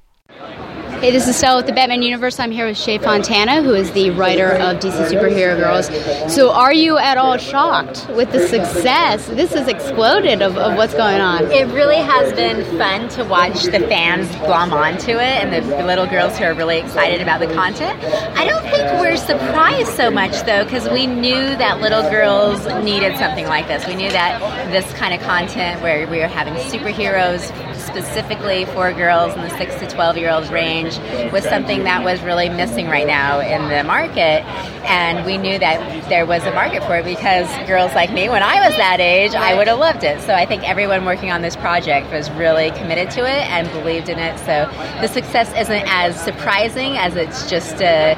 Hey, 0.99 1.11
this 1.11 1.27
is 1.27 1.37
Stella 1.37 1.57
with 1.57 1.65
the 1.65 1.71
Batman 1.71 2.01
Universe. 2.01 2.39
I'm 2.39 2.51
here 2.51 2.67
with 2.67 2.77
Shea 2.77 2.97
Fontana, 2.99 3.63
who 3.63 3.73
is 3.73 3.89
the 3.93 4.11
writer 4.11 4.51
of 4.51 4.77
DC 4.77 5.09
Superhero 5.09 5.57
Girls. 5.57 5.87
So, 6.33 6.51
are 6.51 6.73
you 6.73 6.97
at 6.97 7.17
all 7.17 7.37
shocked 7.37 8.05
with 8.09 8.31
the 8.31 8.47
success? 8.47 9.25
This 9.27 9.53
has 9.53 9.67
exploded 9.67 10.41
of, 10.41 10.57
of 10.57 10.75
what's 10.75 10.93
going 10.93 11.19
on. 11.19 11.49
It 11.51 11.67
really 11.73 11.97
has 11.97 12.33
been 12.33 12.63
fun 12.77 13.07
to 13.09 13.23
watch 13.23 13.63
the 13.63 13.79
fans 13.79 14.27
glom 14.45 14.71
onto 14.71 15.11
it 15.11 15.19
and 15.19 15.53
the, 15.53 15.61
the 15.77 15.85
little 15.85 16.05
girls 16.05 16.37
who 16.37 16.43
are 16.43 16.53
really 16.53 16.77
excited 16.77 17.21
about 17.21 17.39
the 17.39 17.51
content. 17.53 17.97
I 18.37 18.45
don't 18.45 18.63
think 18.63 19.01
we're 19.01 19.17
surprised 19.17 19.93
so 19.93 20.11
much, 20.11 20.43
though, 20.45 20.65
because 20.65 20.89
we 20.89 21.07
knew 21.07 21.33
that 21.33 21.79
little 21.79 22.03
girls 22.03 22.65
needed 22.83 23.17
something 23.17 23.47
like 23.47 23.67
this. 23.67 23.87
We 23.87 23.95
knew 23.95 24.11
that 24.11 24.71
this 24.71 24.91
kind 24.93 25.13
of 25.13 25.21
content 25.21 25.81
where 25.81 26.07
we 26.07 26.21
are 26.21 26.27
having 26.27 26.55
superheroes 26.55 27.49
specifically 27.89 28.65
for 28.65 28.93
girls 28.93 29.35
in 29.35 29.41
the 29.41 29.49
6 29.49 29.79
to 29.79 29.87
12 29.87 30.17
year 30.17 30.31
old 30.31 30.49
range 30.49 30.97
was 31.31 31.43
something 31.43 31.83
that 31.83 32.03
was 32.03 32.21
really 32.21 32.49
missing 32.49 32.87
right 32.87 33.07
now 33.07 33.39
in 33.39 33.67
the 33.69 33.83
market. 33.83 34.43
And 34.89 35.25
we 35.25 35.37
knew 35.37 35.59
that 35.59 36.09
there 36.09 36.25
was 36.25 36.43
a 36.43 36.53
market 36.53 36.83
for 36.83 36.97
it 36.97 37.05
because 37.05 37.47
girls 37.67 37.93
like 37.93 38.11
me, 38.11 38.29
when 38.29 38.43
I 38.43 38.67
was 38.67 38.75
that 38.77 38.99
age, 38.99 39.33
I 39.33 39.55
would 39.55 39.67
have 39.67 39.79
loved 39.79 40.03
it. 40.03 40.21
So 40.21 40.33
I 40.33 40.45
think 40.45 40.67
everyone 40.67 41.05
working 41.05 41.31
on 41.31 41.41
this 41.41 41.55
project 41.55 42.11
was 42.11 42.29
really 42.31 42.71
committed 42.71 43.11
to 43.11 43.21
it 43.21 43.43
and 43.49 43.69
believed 43.71 44.09
in 44.09 44.19
it. 44.19 44.37
So 44.39 44.69
the 45.01 45.07
success 45.07 45.49
isn't 45.55 45.83
as 45.87 46.19
surprising 46.19 46.97
as 46.97 47.15
it's 47.15 47.49
just 47.49 47.81
uh, 47.81 48.15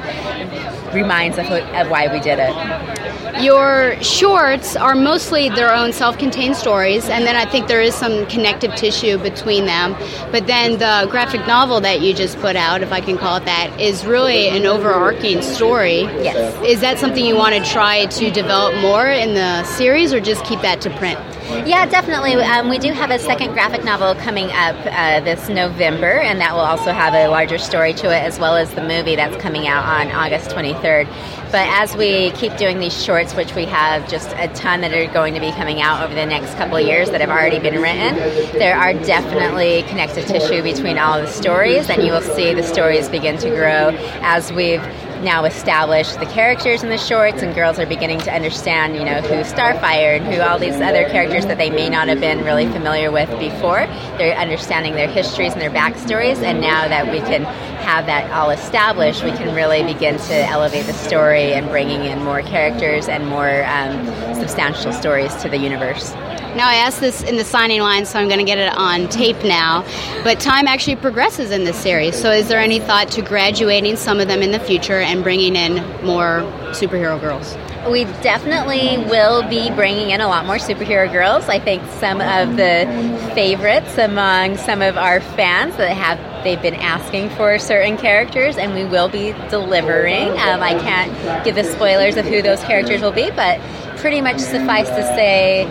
reminds 0.94 1.38
of, 1.38 1.46
of 1.46 1.90
why 1.90 2.12
we 2.12 2.20
did 2.20 2.38
it. 2.40 3.42
Your 3.42 4.00
shorts 4.02 4.76
are 4.76 4.94
mostly 4.94 5.48
their 5.48 5.72
own 5.72 5.92
self 5.92 6.18
contained 6.18 6.54
stories, 6.54 7.08
and 7.08 7.26
then 7.26 7.34
I 7.34 7.44
think 7.44 7.66
there 7.66 7.80
is 7.80 7.94
some 7.94 8.26
connective 8.26 8.74
tissue 8.74 9.18
between 9.18 9.61
them. 9.66 9.94
But 10.30 10.46
then 10.46 10.78
the 10.78 11.08
graphic 11.10 11.46
novel 11.46 11.80
that 11.80 12.00
you 12.00 12.14
just 12.14 12.38
put 12.38 12.56
out, 12.56 12.82
if 12.82 12.92
I 12.92 13.00
can 13.00 13.18
call 13.18 13.36
it 13.36 13.44
that, 13.44 13.80
is 13.80 14.04
really 14.04 14.48
an 14.48 14.66
overarching 14.66 15.42
story. 15.42 16.02
Yes. 16.02 16.54
Is 16.64 16.80
that 16.80 16.98
something 16.98 17.24
you 17.24 17.36
want 17.36 17.54
to 17.54 17.70
try 17.70 18.06
to 18.06 18.30
develop 18.30 18.74
more 18.80 19.06
in 19.06 19.34
the 19.34 19.64
series, 19.64 20.12
or 20.12 20.20
just 20.20 20.44
keep 20.44 20.60
that 20.62 20.80
to 20.82 20.90
print? 20.96 21.18
Yeah, 21.66 21.86
definitely. 21.86 22.34
Um, 22.34 22.68
we 22.68 22.78
do 22.78 22.92
have 22.92 23.10
a 23.10 23.18
second 23.18 23.52
graphic 23.52 23.84
novel 23.84 24.14
coming 24.16 24.46
up 24.52 24.74
uh, 24.86 25.20
this 25.20 25.48
November, 25.48 26.18
and 26.18 26.40
that 26.40 26.52
will 26.54 26.60
also 26.60 26.92
have 26.92 27.14
a 27.14 27.28
larger 27.28 27.58
story 27.58 27.92
to 27.94 28.06
it, 28.06 28.22
as 28.22 28.38
well 28.38 28.56
as 28.56 28.72
the 28.74 28.82
movie 28.82 29.16
that's 29.16 29.36
coming 29.40 29.68
out 29.68 29.84
on 29.84 30.10
August 30.10 30.50
23rd. 30.50 31.06
But 31.52 31.68
as 31.68 31.94
we 31.94 32.30
keep 32.32 32.56
doing 32.56 32.78
these 32.80 33.04
shorts, 33.04 33.34
which 33.36 33.54
we 33.54 33.66
have 33.66 34.08
just 34.08 34.32
a 34.38 34.48
ton 34.54 34.80
that 34.80 34.92
are 34.94 35.12
going 35.12 35.34
to 35.34 35.40
be 35.40 35.52
coming 35.52 35.82
out 35.82 36.02
over 36.02 36.14
the 36.14 36.26
next 36.26 36.54
couple 36.54 36.78
of 36.78 36.86
years 36.86 37.10
that 37.10 37.20
have 37.20 37.30
already 37.30 37.58
been 37.58 37.80
written, 37.80 38.16
there 38.58 38.76
are 38.76 38.94
definitely 38.94 39.82
connective 39.82 40.26
tissue 40.26 40.62
between 40.62 40.96
all 40.96 41.20
the 41.20 41.28
stories, 41.28 41.90
and 41.90 42.02
you 42.02 42.10
will 42.10 42.22
see 42.22 42.54
the 42.54 42.62
stories 42.62 43.08
begin 43.08 43.36
to 43.38 43.50
grow 43.50 43.90
as 44.22 44.50
we've 44.52 44.82
now 45.22 45.44
established 45.44 46.18
the 46.20 46.26
characters 46.26 46.82
in 46.82 46.90
the 46.90 46.98
shorts, 46.98 47.42
and 47.42 47.54
girls 47.54 47.78
are 47.78 47.86
beginning 47.86 48.18
to 48.20 48.34
understand, 48.34 48.96
you 48.96 49.04
know, 49.04 49.20
who 49.22 49.42
Starfire 49.42 50.16
and 50.16 50.26
who 50.26 50.40
all 50.40 50.58
these 50.58 50.74
other 50.74 51.08
characters 51.08 51.46
that 51.46 51.58
they 51.58 51.70
may 51.70 51.88
not 51.88 52.08
have 52.08 52.20
been 52.20 52.44
really 52.44 52.66
familiar 52.66 53.10
with 53.10 53.28
before. 53.38 53.86
They're 54.18 54.36
understanding 54.36 54.94
their 54.94 55.08
histories 55.08 55.52
and 55.52 55.60
their 55.60 55.70
backstories, 55.70 56.42
and 56.42 56.60
now 56.60 56.88
that 56.88 57.10
we 57.10 57.20
can 57.20 57.44
have 57.82 58.06
that 58.06 58.30
all 58.32 58.50
established, 58.50 59.24
we 59.24 59.32
can 59.32 59.54
really 59.54 59.82
begin 59.82 60.18
to 60.18 60.34
elevate 60.34 60.86
the 60.86 60.92
story 60.92 61.52
and 61.52 61.68
bringing 61.68 62.04
in 62.04 62.22
more 62.22 62.42
characters 62.42 63.08
and 63.08 63.26
more 63.26 63.64
um, 63.64 64.06
substantial 64.34 64.92
stories 64.92 65.34
to 65.36 65.48
the 65.48 65.58
universe. 65.58 66.12
Now, 66.54 66.68
I 66.68 66.74
asked 66.74 67.00
this 67.00 67.22
in 67.22 67.36
the 67.36 67.44
signing 67.44 67.80
line, 67.80 68.04
so 68.04 68.18
I'm 68.18 68.28
going 68.28 68.38
to 68.38 68.44
get 68.44 68.58
it 68.58 68.76
on 68.76 69.08
tape 69.08 69.42
now. 69.42 69.86
But 70.22 70.38
time 70.38 70.66
actually 70.66 70.96
progresses 70.96 71.50
in 71.50 71.64
this 71.64 71.78
series. 71.78 72.14
So, 72.20 72.30
is 72.30 72.48
there 72.48 72.60
any 72.60 72.78
thought 72.78 73.10
to 73.12 73.22
graduating 73.22 73.96
some 73.96 74.20
of 74.20 74.28
them 74.28 74.42
in 74.42 74.52
the 74.52 74.60
future 74.60 75.00
and 75.00 75.22
bringing 75.22 75.56
in 75.56 75.76
more 76.04 76.42
superhero 76.72 77.18
girls? 77.18 77.56
We 77.90 78.04
definitely 78.22 78.98
will 79.08 79.48
be 79.48 79.70
bringing 79.70 80.10
in 80.10 80.20
a 80.20 80.28
lot 80.28 80.44
more 80.44 80.56
superhero 80.56 81.10
girls. 81.10 81.48
I 81.48 81.58
think 81.58 81.82
some 81.92 82.20
of 82.20 82.56
the 82.58 83.30
favorites 83.34 83.96
among 83.96 84.58
some 84.58 84.82
of 84.82 84.98
our 84.98 85.20
fans 85.20 85.76
that 85.78 85.96
have 85.96 86.20
they've 86.44 86.60
been 86.60 86.74
asking 86.74 87.30
for 87.30 87.58
certain 87.58 87.96
characters, 87.96 88.58
and 88.58 88.74
we 88.74 88.84
will 88.84 89.08
be 89.08 89.32
delivering. 89.48 90.28
Um, 90.30 90.62
I 90.62 90.78
can't 90.78 91.44
give 91.44 91.54
the 91.54 91.64
spoilers 91.64 92.16
of 92.16 92.26
who 92.26 92.42
those 92.42 92.62
characters 92.64 93.00
will 93.00 93.12
be, 93.12 93.30
but 93.30 93.58
pretty 94.02 94.20
much 94.20 94.40
suffice 94.40 94.88
to 94.88 95.02
say 95.14 95.64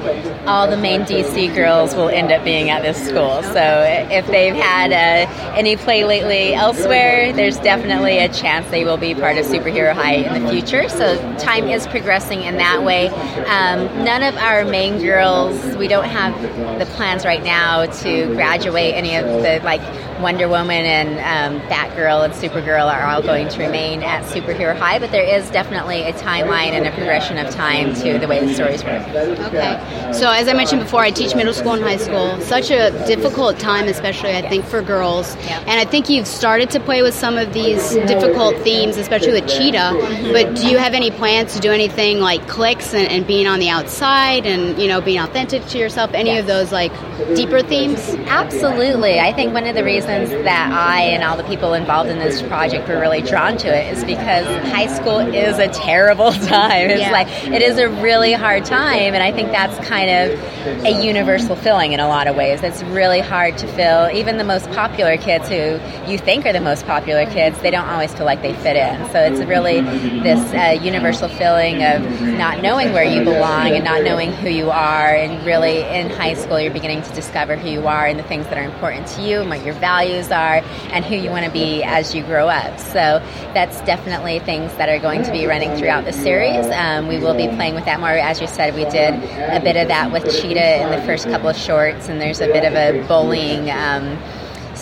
all 0.45 0.65
the 0.65 0.77
main 0.77 1.01
DC 1.01 1.53
girls 1.53 1.93
will 1.93 2.07
end 2.07 2.31
up 2.31 2.41
being 2.45 2.69
at 2.69 2.81
this 2.81 2.97
school. 2.97 3.43
So 3.43 3.83
if 4.09 4.25
they've 4.27 4.55
had 4.55 4.93
uh, 4.93 5.29
any 5.53 5.75
play 5.75 6.05
lately 6.05 6.53
elsewhere, 6.53 7.33
there's 7.33 7.57
definitely 7.57 8.19
a 8.19 8.29
chance 8.29 8.71
they 8.71 8.85
will 8.85 8.95
be 8.95 9.13
part 9.13 9.37
of 9.37 9.45
Superhero 9.45 9.93
High 9.93 10.13
in 10.13 10.43
the 10.43 10.49
future. 10.49 10.87
So 10.87 11.17
time 11.39 11.67
is 11.67 11.85
progressing 11.87 12.41
in 12.41 12.55
that 12.55 12.83
way. 12.83 13.09
Um, 13.09 14.05
none 14.05 14.23
of 14.23 14.37
our 14.37 14.63
main 14.63 15.01
girls, 15.01 15.75
we 15.75 15.89
don't 15.89 16.05
have 16.05 16.79
the 16.79 16.85
plans 16.95 17.25
right 17.25 17.43
now 17.43 17.85
to 17.85 18.27
graduate 18.27 18.95
any 18.95 19.17
of 19.17 19.25
the 19.25 19.59
like 19.65 19.81
Wonder 20.21 20.47
Woman 20.47 20.85
and 20.85 21.09
um, 21.19 21.67
Batgirl 21.67 22.23
and 22.23 22.33
Supergirl 22.33 22.93
are 22.93 23.07
all 23.07 23.21
going 23.21 23.49
to 23.49 23.59
remain 23.59 24.03
at 24.03 24.23
Superhero 24.23 24.77
High, 24.77 24.99
but 24.99 25.11
there 25.11 25.23
is 25.23 25.49
definitely 25.49 26.03
a 26.03 26.13
timeline 26.13 26.71
and 26.71 26.85
a 26.85 26.91
progression 26.91 27.37
of 27.37 27.51
time 27.53 27.95
to 27.95 28.19
the 28.21 28.27
way 28.27 28.39
the 28.45 28.53
stories 28.53 28.83
work. 28.83 29.01
Okay. 29.09 30.11
So, 30.13 30.29
as 30.31 30.47
I 30.47 30.53
mentioned 30.53 30.81
before, 30.81 31.01
I 31.01 31.11
teach 31.11 31.35
middle 31.35 31.53
school 31.53 31.73
and 31.73 31.83
high 31.83 31.97
school. 31.97 32.39
Such 32.41 32.71
a 32.71 32.91
difficult 33.07 33.59
time, 33.59 33.87
especially 33.87 34.31
I 34.35 34.47
think 34.47 34.65
for 34.65 34.81
girls. 34.81 35.35
And 35.35 35.71
I 35.71 35.85
think 35.85 36.09
you've 36.09 36.27
started 36.27 36.69
to 36.71 36.79
play 36.79 37.01
with 37.01 37.13
some 37.13 37.37
of 37.37 37.53
these 37.53 37.91
difficult 37.91 38.55
themes, 38.57 38.97
especially 38.97 39.33
with 39.33 39.47
Cheetah. 39.49 39.77
Mm-hmm. 39.77 40.31
But 40.31 40.55
do 40.55 40.67
you 40.69 40.77
have 40.77 40.93
any 40.93 41.11
plans 41.11 41.53
to 41.55 41.59
do 41.59 41.71
anything 41.71 42.19
like 42.19 42.47
clicks 42.47 42.93
and, 42.93 43.07
and 43.07 43.25
being 43.27 43.47
on 43.47 43.59
the 43.59 43.69
outside 43.69 44.45
and 44.45 44.79
you 44.81 44.87
know 44.87 45.01
being 45.01 45.19
authentic 45.19 45.65
to 45.67 45.77
yourself? 45.77 46.11
Any 46.13 46.37
of 46.37 46.47
those 46.47 46.71
like 46.71 46.91
deeper 47.35 47.61
themes? 47.61 47.99
Absolutely. 48.27 49.19
I 49.19 49.33
think 49.33 49.53
one 49.53 49.65
of 49.65 49.75
the 49.75 49.83
reasons 49.83 50.29
that 50.29 50.71
I 50.71 51.01
and 51.01 51.23
all 51.23 51.37
the 51.37 51.43
people 51.43 51.73
involved 51.73 52.09
in 52.09 52.19
this 52.19 52.41
project 52.43 52.87
were 52.87 52.99
really 52.99 53.21
drawn 53.21 53.57
to 53.57 53.67
it 53.67 53.97
is 53.97 54.03
because 54.03 54.45
high 54.71 54.87
school 54.87 55.19
is 55.19 55.57
a 55.59 55.67
terrible 55.69 56.31
time. 56.51 56.89
It's 56.89 57.01
Yeah. 57.01 57.11
like 57.11 57.27
it 57.51 57.61
is 57.61 57.77
a 57.77 57.89
really 57.89 58.10
hard 58.11 58.65
time, 58.65 59.13
and 59.13 59.23
I 59.23 59.31
think 59.31 59.51
that's 59.51 59.87
kind 59.87 60.09
of 60.09 60.85
a 60.85 61.01
universal 61.01 61.55
feeling 61.55 61.93
in 61.93 62.01
a 62.01 62.07
lot 62.09 62.27
of 62.27 62.35
ways. 62.35 62.61
It's 62.61 62.83
really 62.83 63.21
hard 63.21 63.57
to 63.59 63.67
feel. 63.67 64.09
Even 64.13 64.35
the 64.35 64.43
most 64.43 64.69
popular 64.71 65.15
kids 65.15 65.47
who 65.47 65.79
you 66.11 66.17
think 66.17 66.45
are 66.45 66.51
the 66.51 66.59
most 66.59 66.85
popular 66.85 67.25
kids, 67.25 67.57
they 67.61 67.71
don't 67.71 67.87
always 67.87 68.13
feel 68.13 68.25
like 68.25 68.41
they 68.41 68.53
fit 68.55 68.75
in. 68.75 69.09
So 69.11 69.19
it's 69.19 69.39
really 69.47 69.79
this 69.79 70.53
uh, 70.53 70.83
universal 70.83 71.29
feeling 71.29 71.83
of 71.83 72.21
not 72.21 72.61
knowing 72.61 72.91
where 72.91 73.05
you 73.05 73.23
belong 73.23 73.71
and 73.71 73.85
not 73.85 74.03
knowing 74.03 74.33
who 74.33 74.49
you 74.49 74.69
are. 74.69 75.15
And 75.15 75.45
really, 75.45 75.79
in 75.81 76.09
high 76.09 76.33
school, 76.33 76.59
you're 76.59 76.73
beginning 76.73 77.03
to 77.03 77.13
discover 77.13 77.55
who 77.55 77.69
you 77.69 77.87
are 77.87 78.05
and 78.05 78.19
the 78.19 78.23
things 78.23 78.45
that 78.47 78.57
are 78.57 78.65
important 78.65 79.07
to 79.07 79.21
you 79.21 79.39
and 79.39 79.49
what 79.49 79.63
your 79.63 79.75
values 79.75 80.31
are 80.31 80.57
and 80.91 81.05
who 81.05 81.15
you 81.15 81.29
want 81.29 81.45
to 81.45 81.51
be 81.51 81.81
as 81.83 82.13
you 82.13 82.23
grow 82.23 82.49
up. 82.49 82.77
So 82.77 83.23
that's 83.53 83.79
definitely 83.81 84.39
things 84.39 84.75
that 84.75 84.89
are 84.89 84.99
going 84.99 85.23
to 85.23 85.31
be 85.31 85.45
running 85.45 85.77
throughout 85.77 86.03
the 86.03 86.11
series. 86.11 86.65
Um, 86.71 87.07
we 87.07 87.17
will 87.17 87.35
be 87.35 87.47
playing 87.47 87.75
with 87.75 87.85
that 87.85 88.00
As 88.03 88.41
you 88.41 88.47
said, 88.47 88.75
we 88.75 88.85
did 88.85 89.13
a 89.13 89.59
bit 89.63 89.77
of 89.77 89.87
that 89.87 90.11
with 90.11 90.23
Cheetah 90.23 90.83
in 90.83 90.91
the 90.91 91.05
first 91.05 91.25
couple 91.25 91.49
of 91.49 91.55
shorts, 91.55 92.09
and 92.09 92.19
there's 92.19 92.41
a 92.41 92.47
bit 92.47 92.65
of 92.65 92.73
a 92.73 93.05
bullying. 93.07 93.69
Um, 93.69 94.17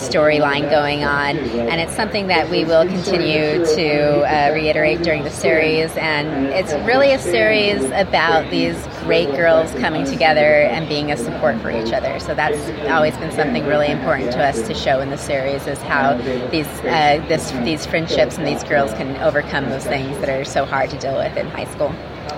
storyline 0.00 0.70
going 0.70 1.04
on, 1.04 1.36
and 1.36 1.80
it's 1.80 1.94
something 1.94 2.28
that 2.28 2.48
we 2.50 2.64
will 2.64 2.86
continue 2.86 3.64
to 3.64 4.20
uh, 4.22 4.52
reiterate 4.54 5.02
during 5.02 5.22
the 5.24 5.30
series. 5.30 5.94
And 5.96 6.46
it's 6.46 6.72
really 6.86 7.12
a 7.12 7.18
series 7.18 7.84
about 7.90 8.50
these 8.50 8.76
great 9.04 9.30
girls 9.32 9.70
coming 9.72 10.04
together 10.04 10.40
and 10.40 10.88
being 10.88 11.12
a 11.12 11.16
support 11.16 11.60
for 11.60 11.70
each 11.70 11.92
other. 11.92 12.18
So 12.18 12.34
that's 12.34 12.58
always 12.88 13.16
been 13.18 13.32
something 13.32 13.66
really 13.66 13.88
important 13.88 14.32
to 14.32 14.42
us 14.42 14.66
to 14.66 14.74
show 14.74 15.00
in 15.00 15.10
the 15.10 15.18
series 15.18 15.66
is 15.66 15.78
how 15.82 16.16
these 16.50 16.66
uh, 16.66 17.24
this 17.28 17.50
these 17.64 17.84
friendships 17.86 18.38
and 18.38 18.46
these 18.46 18.64
girls 18.64 18.92
can 18.94 19.16
overcome 19.22 19.68
those 19.68 19.84
things 19.84 20.18
that 20.20 20.28
are 20.28 20.44
so 20.44 20.64
hard 20.64 20.90
to 20.90 20.98
deal 20.98 21.16
with 21.16 21.36
in 21.36 21.46
high 21.48 21.70
school. 21.72 21.94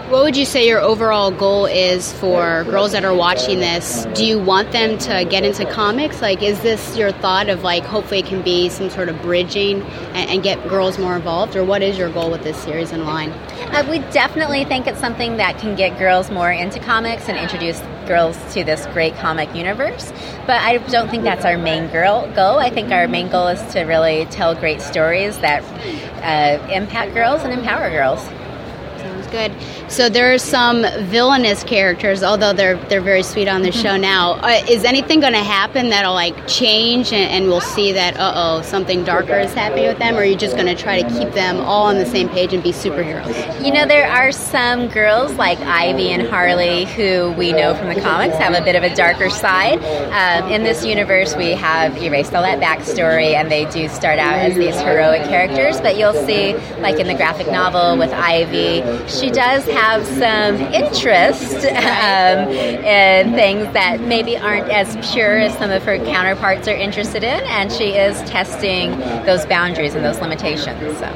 What 0.09 0.25
would 0.25 0.37
you 0.37 0.45
say 0.45 0.69
your 0.69 0.81
overall 0.81 1.31
goal 1.31 1.65
is 1.65 2.13
for 2.13 2.65
girls 2.65 2.93
that 2.93 3.03
are 3.03 3.15
watching 3.15 3.61
this? 3.61 4.05
Do 4.15 4.27
you 4.27 4.39
want 4.39 4.71
them 4.71 4.99
to 4.99 5.25
get 5.25 5.43
into 5.43 5.65
comics? 5.65 6.21
Like, 6.21 6.43
is 6.43 6.61
this 6.61 6.99
your 6.99 7.13
thought 7.13 7.49
of 7.49 7.63
like 7.63 7.85
hopefully 7.85 8.21
it 8.21 8.27
can 8.27 8.43
be 8.43 8.69
some 8.69 8.91
sort 8.91 9.09
of 9.09 9.23
bridging 9.23 9.81
and, 9.81 10.29
and 10.29 10.43
get 10.43 10.69
girls 10.69 10.99
more 10.99 11.17
involved, 11.17 11.57
or 11.57 11.65
what 11.65 11.81
is 11.81 11.97
your 11.97 12.11
goal 12.11 12.31
with 12.31 12.43
this 12.43 12.59
series 12.59 12.93
in 12.93 13.07
line? 13.07 13.31
Uh, 13.31 13.87
we 13.89 14.01
definitely 14.13 14.65
think 14.65 14.87
it's 14.87 15.01
something 15.01 15.39
that 15.39 15.59
can 15.59 15.75
get 15.77 15.99
girls 15.99 16.31
more 16.31 16.53
into 16.53 16.79
comics 16.79 17.31
and 17.31 17.39
introduce 17.39 17.81
girls 18.07 18.37
to 18.53 18.63
this 18.65 18.85
great 18.87 19.15
comic 19.17 19.55
universe. 19.55 20.13
But 20.47 20.61
I 20.61 20.77
don't 20.91 21.09
think 21.09 21.23
that's 21.23 21.47
our 21.47 21.57
main 21.57 21.89
girl 21.89 22.31
goal. 22.35 22.59
I 22.59 22.69
think 22.69 22.91
our 22.93 23.09
main 23.09 23.31
goal 23.31 23.49
is 23.49 23.73
to 23.73 23.85
really 23.85 24.27
tell 24.27 24.55
great 24.55 24.83
stories 24.83 25.39
that 25.39 25.63
uh, 26.23 26.71
impact 26.71 27.15
girls 27.15 27.43
and 27.45 27.53
empower 27.53 27.89
girls. 27.89 28.21
Sounds 28.99 29.27
good. 29.29 29.53
So 29.93 30.09
there 30.09 30.33
are 30.33 30.39
some 30.39 30.87
villainous 31.11 31.65
characters, 31.65 32.23
although 32.23 32.55
they're 32.55 32.77
they're 32.89 33.03
very 33.03 33.23
sweet 33.23 33.47
on 33.47 33.61
the 33.61 33.71
show 33.71 33.99
now. 33.99 34.37
Uh, 34.37 34.65
is 34.67 34.85
anything 34.85 35.21
going 35.21 35.35
to 35.35 35.45
happen 35.45 35.91
that'll 35.91 36.15
like 36.15 36.49
change, 36.49 37.13
and, 37.13 37.31
and 37.31 37.47
we'll 37.49 37.61
see 37.61 37.93
that 37.93 38.17
uh 38.17 38.33
oh 38.35 38.63
something 38.63 39.05
darker 39.05 39.35
is 39.35 39.53
happening 39.53 39.87
with 39.87 39.99
them, 39.99 40.15
or 40.15 40.21
are 40.21 40.25
you 40.25 40.35
just 40.35 40.57
going 40.57 40.75
to 40.75 40.75
try 40.75 41.03
to 41.03 41.09
keep 41.11 41.35
them 41.35 41.59
all 41.59 41.89
on 41.89 41.97
the 41.97 42.07
same 42.07 42.31
page 42.31 42.55
and 42.55 42.63
be 42.63 42.73
superheroes? 42.73 43.63
You 43.63 43.71
know, 43.71 43.85
there 43.85 44.09
are 44.09 44.33
some 44.33 44.89
girls 44.89 45.35
like 45.35 45.59
Ivy 45.59 46.09
and 46.09 46.27
Harley 46.27 46.87
who 46.87 47.33
we 47.33 47.53
know 47.53 47.75
from 47.75 47.89
the 47.89 48.01
comics 48.01 48.39
have 48.39 48.55
a 48.55 48.65
bit 48.65 48.77
of 48.77 48.83
a 48.83 48.97
darker 48.97 49.29
side. 49.29 49.79
Um, 50.15 50.51
in 50.51 50.63
this 50.63 50.87
universe, 50.87 51.37
we 51.37 51.51
have 51.51 51.99
erased 51.99 52.35
all 52.35 52.43
that 52.45 52.63
backstory, 52.63 53.35
and 53.35 53.53
they 53.53 53.67
do 53.67 53.89
start 53.89 54.19
out 54.19 54.39
as 54.39 54.55
these 54.55 54.81
heroic 54.81 55.21
characters. 55.25 55.83
But 55.83 55.99
you'll 55.99 56.15
see, 56.15 56.55
like 56.81 56.99
in 56.99 57.09
the 57.09 57.15
graphic 57.15 57.49
novel 57.49 57.99
with 57.99 58.11
Ivy, 58.11 58.81
she 59.07 59.31
does 59.31 59.67
have 59.67 59.82
some 60.07 60.57
interest 60.73 61.55
um, 61.67 62.49
in 62.49 63.33
things 63.35 63.73
that 63.73 64.01
maybe 64.01 64.37
aren't 64.37 64.71
as 64.71 64.95
pure 65.13 65.39
as 65.39 65.57
some 65.59 65.71
of 65.71 65.83
her 65.85 65.99
counterparts 65.99 66.69
are 66.69 66.75
interested 66.75 67.23
in, 67.25 67.41
and 67.45 67.73
she 67.73 67.91
is 67.91 68.17
testing 68.29 68.99
those 69.25 69.45
boundaries 69.47 69.95
and 69.95 70.05
those 70.05 70.21
limitations. 70.21 70.99
So. 70.99 71.07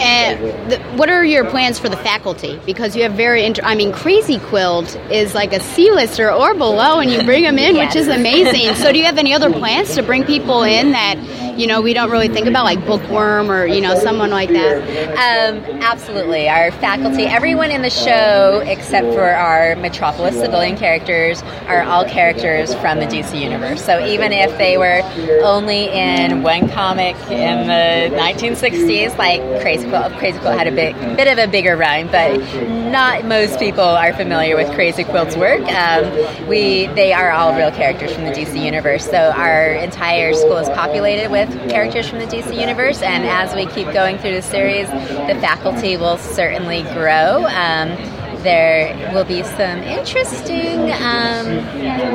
And 0.00 0.70
the, 0.70 0.78
what 0.96 1.10
are 1.10 1.24
your 1.24 1.44
plans 1.48 1.78
for 1.78 1.88
the 1.88 1.96
faculty? 1.96 2.60
Because 2.66 2.96
you 2.96 3.02
have 3.02 3.12
very, 3.12 3.44
inter- 3.44 3.62
I 3.64 3.74
mean, 3.74 3.92
Crazy 3.92 4.38
Quilt 4.38 4.96
is 5.10 5.34
like 5.34 5.52
a 5.52 5.60
C-lister 5.60 6.30
or 6.30 6.54
below, 6.54 7.00
and 7.00 7.10
you 7.10 7.22
bring 7.22 7.44
them 7.44 7.58
in, 7.58 7.76
which 7.76 7.96
is 7.96 8.08
amazing. 8.08 8.48
So, 8.78 8.92
do 8.92 8.98
you 8.98 9.04
have 9.04 9.18
any 9.18 9.34
other 9.34 9.50
plans 9.52 9.94
to 9.96 10.02
bring 10.02 10.24
people 10.24 10.62
in 10.62 10.92
that 10.92 11.16
you 11.58 11.66
know 11.66 11.80
we 11.80 11.92
don't 11.92 12.10
really 12.10 12.28
think 12.28 12.46
about, 12.46 12.64
like 12.64 12.84
Bookworm 12.86 13.50
or 13.50 13.66
you 13.66 13.80
know 13.80 13.98
someone 13.98 14.30
like 14.30 14.48
that? 14.50 14.78
Um, 15.18 15.80
absolutely. 15.82 16.48
Our 16.48 16.70
faculty, 16.70 17.24
everyone 17.24 17.70
in 17.70 17.82
the 17.82 17.90
show 17.90 18.62
except 18.64 19.08
for 19.08 19.28
our 19.28 19.74
Metropolis 19.76 20.36
civilian 20.36 20.76
characters, 20.76 21.42
are 21.66 21.82
all 21.82 22.04
characters 22.04 22.72
from 22.74 23.00
the 23.00 23.06
DC 23.06 23.40
universe. 23.40 23.84
So 23.84 24.04
even 24.06 24.32
if 24.32 24.56
they 24.56 24.78
were 24.78 25.02
only 25.42 25.86
in 25.90 26.42
one 26.42 26.68
comic 26.70 27.16
in 27.30 27.66
the 27.66 28.16
1960s, 28.16 29.18
like 29.18 29.40
Crazy 29.60 29.88
Quilt, 29.88 30.12
Crazy 30.12 30.38
Quilt 30.38 30.56
had 30.56 30.68
a 30.68 30.72
big, 30.72 30.94
bit 31.16 31.26
of 31.26 31.38
a 31.38 31.50
bigger 31.50 31.76
run, 31.76 32.06
but 32.06 32.38
not 32.68 33.24
most 33.24 33.58
people 33.58 33.82
are 33.82 34.12
familiar 34.12 34.56
with 34.56 34.72
Crazy 34.74 35.02
Quilt's 35.02 35.36
work. 35.36 35.60
Um, 35.72 36.46
we, 36.46 36.86
they 36.88 37.12
are 37.12 37.30
all 37.32 37.54
real 37.56 37.72
characters 37.72 38.14
from 38.14 38.24
the 38.24 38.30
DC 38.30 38.62
universe. 38.62 39.04
So 39.04 39.32
our 39.34 39.72
entire 39.72 40.32
school 40.34 40.58
is 40.58 40.68
populated 40.68 41.30
with 41.30 41.47
characters 41.68 42.08
from 42.08 42.18
the 42.18 42.26
DC 42.26 42.58
universe, 42.58 43.02
and 43.02 43.24
as 43.24 43.54
we 43.54 43.66
keep 43.66 43.92
going 43.92 44.18
through 44.18 44.34
the 44.34 44.42
series, 44.42 44.88
the 44.88 45.38
faculty 45.40 45.96
will 45.96 46.18
certainly 46.18 46.82
grow. 46.82 47.46
Um, 47.46 48.17
there 48.42 49.12
will 49.12 49.24
be 49.24 49.42
some 49.42 49.78
interesting 49.82 50.90
um, 50.92 51.46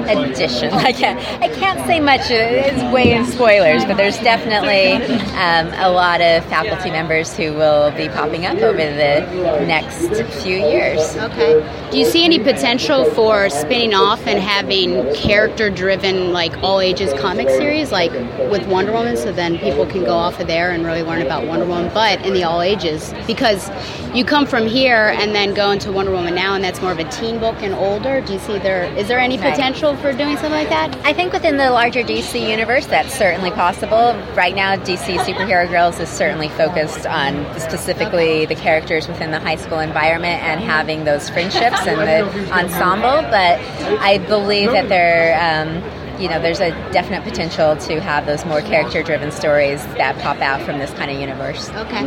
additions. 0.07 0.73
I 0.89 0.91
can't, 0.91 1.19
I 1.41 1.47
can't 1.49 1.85
say 1.85 1.99
much. 1.99 2.21
It's 2.29 2.93
way 2.93 3.13
in 3.13 3.25
spoilers, 3.25 3.85
but 3.85 3.97
there's 3.97 4.17
definitely 4.19 4.93
um, 5.33 5.67
a 5.79 5.91
lot 5.91 6.21
of 6.21 6.45
faculty 6.45 6.91
members 6.91 7.35
who 7.35 7.53
will 7.53 7.91
be 7.91 8.07
popping 8.09 8.45
up 8.45 8.57
over 8.57 8.77
the 8.77 9.65
next 9.65 10.09
few 10.41 10.57
years. 10.57 11.15
Okay. 11.15 11.89
Do 11.91 11.97
you 11.97 12.05
see 12.05 12.23
any 12.23 12.39
potential 12.39 13.05
for 13.11 13.49
spinning 13.49 13.93
off 13.93 14.25
and 14.25 14.39
having 14.39 15.13
character-driven, 15.13 16.31
like 16.31 16.57
all 16.63 16.79
ages 16.79 17.13
comic 17.19 17.49
series, 17.49 17.91
like 17.91 18.11
with 18.49 18.65
Wonder 18.67 18.91
Woman, 18.91 19.17
so 19.17 19.31
then 19.31 19.57
people 19.59 19.85
can 19.85 20.03
go 20.03 20.13
off 20.13 20.39
of 20.39 20.47
there 20.47 20.71
and 20.71 20.85
really 20.85 21.03
learn 21.03 21.21
about 21.21 21.45
Wonder 21.47 21.65
Woman, 21.65 21.91
but 21.93 22.25
in 22.25 22.33
the 22.33 22.43
all 22.43 22.61
ages? 22.61 23.13
Because 23.27 23.69
you 24.13 24.25
come 24.25 24.45
from 24.45 24.67
here 24.67 25.13
and 25.15 25.35
then 25.35 25.53
go 25.53 25.71
into 25.71 25.91
Wonder 25.91 26.11
Woman 26.11 26.22
now, 26.31 26.55
and 26.55 26.63
that's 26.63 26.81
more 26.81 26.91
of 26.91 26.99
a 26.99 27.09
teen 27.09 27.39
book 27.39 27.55
and 27.61 27.73
older. 27.73 28.21
Do 28.21 28.33
you 28.33 28.39
see 28.39 28.59
there? 28.59 28.83
Is 28.95 29.07
there 29.07 29.19
any 29.19 29.37
potential 29.37 29.95
for 29.97 30.13
doing 30.13 30.35
something 30.37 30.51
like 30.51 30.69
that? 30.69 30.95
I 31.05 31.13
think 31.13 31.33
within 31.33 31.57
the 31.57 31.71
larger 31.71 32.01
DC 32.01 32.49
universe, 32.49 32.85
that's 32.85 33.13
certainly 33.13 33.51
possible. 33.51 34.13
Right 34.35 34.55
now, 34.55 34.75
DC 34.75 35.17
Superhero 35.19 35.69
Girls 35.69 35.99
is 35.99 36.09
certainly 36.09 36.49
focused 36.49 37.05
on 37.05 37.45
specifically 37.59 38.45
the 38.45 38.55
characters 38.55 39.07
within 39.07 39.31
the 39.31 39.39
high 39.39 39.55
school 39.57 39.79
environment 39.79 40.41
and 40.43 40.61
having 40.61 41.03
those 41.03 41.29
friendships 41.29 41.85
and 41.85 41.99
the 42.01 42.51
ensemble. 42.51 43.21
But 43.29 43.59
I 43.99 44.19
believe 44.19 44.71
that 44.71 44.89
there, 44.89 45.37
um, 45.39 46.02
you 46.19 46.29
know, 46.29 46.39
there's 46.41 46.59
a 46.59 46.69
definite 46.91 47.23
potential 47.23 47.75
to 47.75 47.99
have 47.99 48.25
those 48.25 48.45
more 48.45 48.61
character-driven 48.61 49.31
stories 49.31 49.83
that 49.97 50.17
pop 50.19 50.39
out 50.39 50.61
from 50.61 50.79
this 50.79 50.91
kind 50.91 51.09
of 51.11 51.19
universe. 51.19 51.69
Okay. 51.69 52.03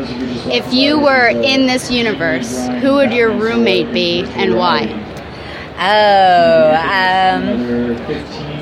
If 0.55 0.73
you 0.73 0.99
were 0.99 1.28
in 1.28 1.66
this 1.66 1.91
universe, 1.91 2.66
who 2.81 2.95
would 2.95 3.12
your 3.12 3.31
roommate 3.31 3.93
be 3.93 4.23
and 4.35 4.57
why? 4.57 5.03
Oh, 5.78 6.73
um, 6.74 7.97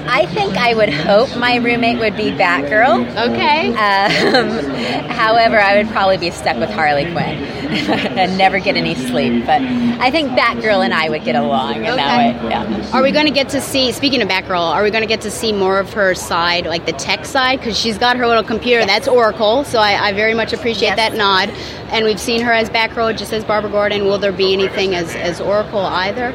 I 0.06 0.26
think 0.26 0.56
I 0.56 0.74
would 0.74 0.92
hope 0.92 1.36
my 1.36 1.56
roommate 1.56 1.98
would 1.98 2.16
be 2.16 2.30
Batgirl. 2.30 3.30
Okay. 3.30 3.68
Um, 3.68 5.08
however, 5.10 5.58
I 5.58 5.76
would 5.76 5.88
probably 5.90 6.18
be 6.18 6.30
stuck 6.30 6.56
with 6.58 6.70
Harley 6.70 7.04
Quinn 7.04 7.16
and 8.18 8.36
never 8.36 8.58
get 8.60 8.76
any 8.76 8.94
sleep. 8.94 9.46
But 9.46 9.62
I 9.62 10.10
think 10.10 10.30
Batgirl 10.32 10.84
and 10.84 10.92
I 10.92 11.08
would 11.08 11.24
get 11.24 11.36
along 11.36 11.76
in 11.76 11.82
that 11.96 12.36
way. 12.36 12.50
Yeah. 12.50 12.90
Are 12.92 13.02
we 13.02 13.12
going 13.12 13.26
to 13.26 13.32
get 13.32 13.48
to 13.50 13.60
see, 13.60 13.92
speaking 13.92 14.20
of 14.20 14.28
Batgirl, 14.28 14.60
are 14.60 14.82
we 14.82 14.90
going 14.90 15.02
to 15.02 15.08
get 15.08 15.22
to 15.22 15.30
see 15.30 15.52
more 15.52 15.78
of 15.78 15.92
her 15.94 16.14
side, 16.14 16.66
like 16.66 16.84
the 16.86 16.92
tech 16.92 17.24
side? 17.24 17.58
Because 17.58 17.78
she's 17.78 17.96
got 17.96 18.16
her 18.16 18.26
little 18.26 18.44
computer. 18.44 18.84
That's 18.84 19.08
Oracle, 19.08 19.64
so 19.64 19.78
I, 19.78 20.08
I 20.08 20.12
very 20.12 20.34
much 20.34 20.52
appreciate 20.52 20.96
that 20.96 21.14
nod. 21.14 21.48
And 21.88 22.04
we've 22.04 22.20
seen 22.20 22.42
her 22.42 22.52
as 22.52 22.68
Batgirl, 22.68 23.16
just 23.16 23.32
as 23.32 23.44
Barbara 23.44 23.70
Gordon. 23.70 24.04
Will 24.04 24.18
there 24.18 24.32
be 24.32 24.52
anything 24.52 24.94
as, 24.94 25.14
as 25.14 25.40
Oracle 25.40 25.80
either? 25.80 26.34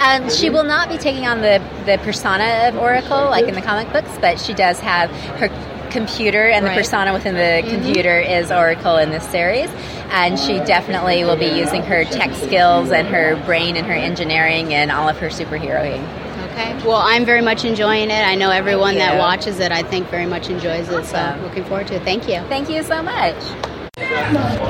Um, 0.00 0.30
she 0.30 0.50
will 0.50 0.64
not 0.64 0.88
be 0.88 0.98
taking 0.98 1.26
on 1.26 1.40
the, 1.40 1.62
the 1.86 1.98
persona 2.02 2.68
of 2.68 2.76
Oracle 2.76 3.24
like 3.30 3.46
in 3.46 3.54
the 3.54 3.62
comic 3.62 3.92
books, 3.92 4.10
but 4.20 4.40
she 4.40 4.54
does 4.54 4.80
have 4.80 5.10
her 5.38 5.48
computer 5.90 6.48
and 6.48 6.64
the 6.64 6.70
persona 6.70 7.12
within 7.12 7.34
the 7.34 7.68
computer 7.68 8.18
is 8.18 8.50
Oracle 8.50 8.96
in 8.96 9.10
this 9.10 9.28
series. 9.28 9.68
And 10.10 10.38
she 10.38 10.58
definitely 10.58 11.24
will 11.24 11.36
be 11.36 11.46
using 11.46 11.82
her 11.82 12.04
tech 12.04 12.34
skills 12.34 12.90
and 12.90 13.06
her 13.08 13.36
brain 13.44 13.76
and 13.76 13.86
her 13.86 13.92
engineering 13.92 14.74
and 14.74 14.90
all 14.90 15.08
of 15.08 15.18
her 15.18 15.28
superheroing. 15.28 16.02
Okay. 16.50 16.74
Well, 16.86 17.00
I'm 17.02 17.24
very 17.24 17.40
much 17.40 17.64
enjoying 17.64 18.10
it. 18.10 18.22
I 18.26 18.34
know 18.34 18.50
everyone 18.50 18.96
that 18.96 19.18
watches 19.18 19.58
it, 19.58 19.72
I 19.72 19.82
think, 19.82 20.08
very 20.08 20.26
much 20.26 20.50
enjoys 20.50 20.88
it. 20.88 21.06
So 21.06 21.38
looking 21.42 21.64
forward 21.64 21.86
to 21.88 21.94
it. 21.94 22.02
Thank 22.02 22.28
you. 22.28 22.40
Thank 22.48 22.68
you 22.68 22.82
so 22.82 23.02
much. 23.02 23.36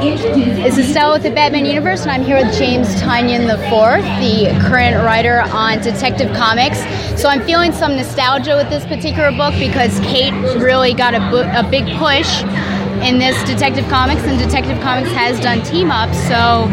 This 0.03 0.78
is 0.78 0.90
Stella 0.90 1.12
with 1.12 1.23
the 1.23 1.31
Batman 1.31 1.65
Universe, 1.65 2.03
and 2.03 2.11
I'm 2.11 2.24
here 2.24 2.44
with 2.44 2.53
James 2.59 2.89
Tynion 3.01 3.43
IV, 3.44 4.03
the 4.19 4.51
current 4.66 4.97
writer 4.97 5.43
on 5.43 5.81
Detective 5.81 6.35
Comics. 6.35 6.81
So 7.23 7.28
I'm 7.28 7.40
feeling 7.43 7.70
some 7.70 7.94
nostalgia 7.94 8.57
with 8.57 8.69
this 8.69 8.85
particular 8.85 9.31
book 9.31 9.55
because 9.61 10.01
Kate 10.01 10.32
really 10.61 10.93
got 10.93 11.15
a, 11.15 11.57
a 11.57 11.62
big 11.70 11.85
push 11.99 12.43
in 13.07 13.20
this 13.20 13.40
Detective 13.49 13.89
Comics, 13.89 14.23
and 14.24 14.40
Detective 14.40 14.82
Comics 14.82 15.12
has 15.12 15.39
done 15.39 15.62
team 15.62 15.93
ups. 15.93 16.19
So, 16.27 16.66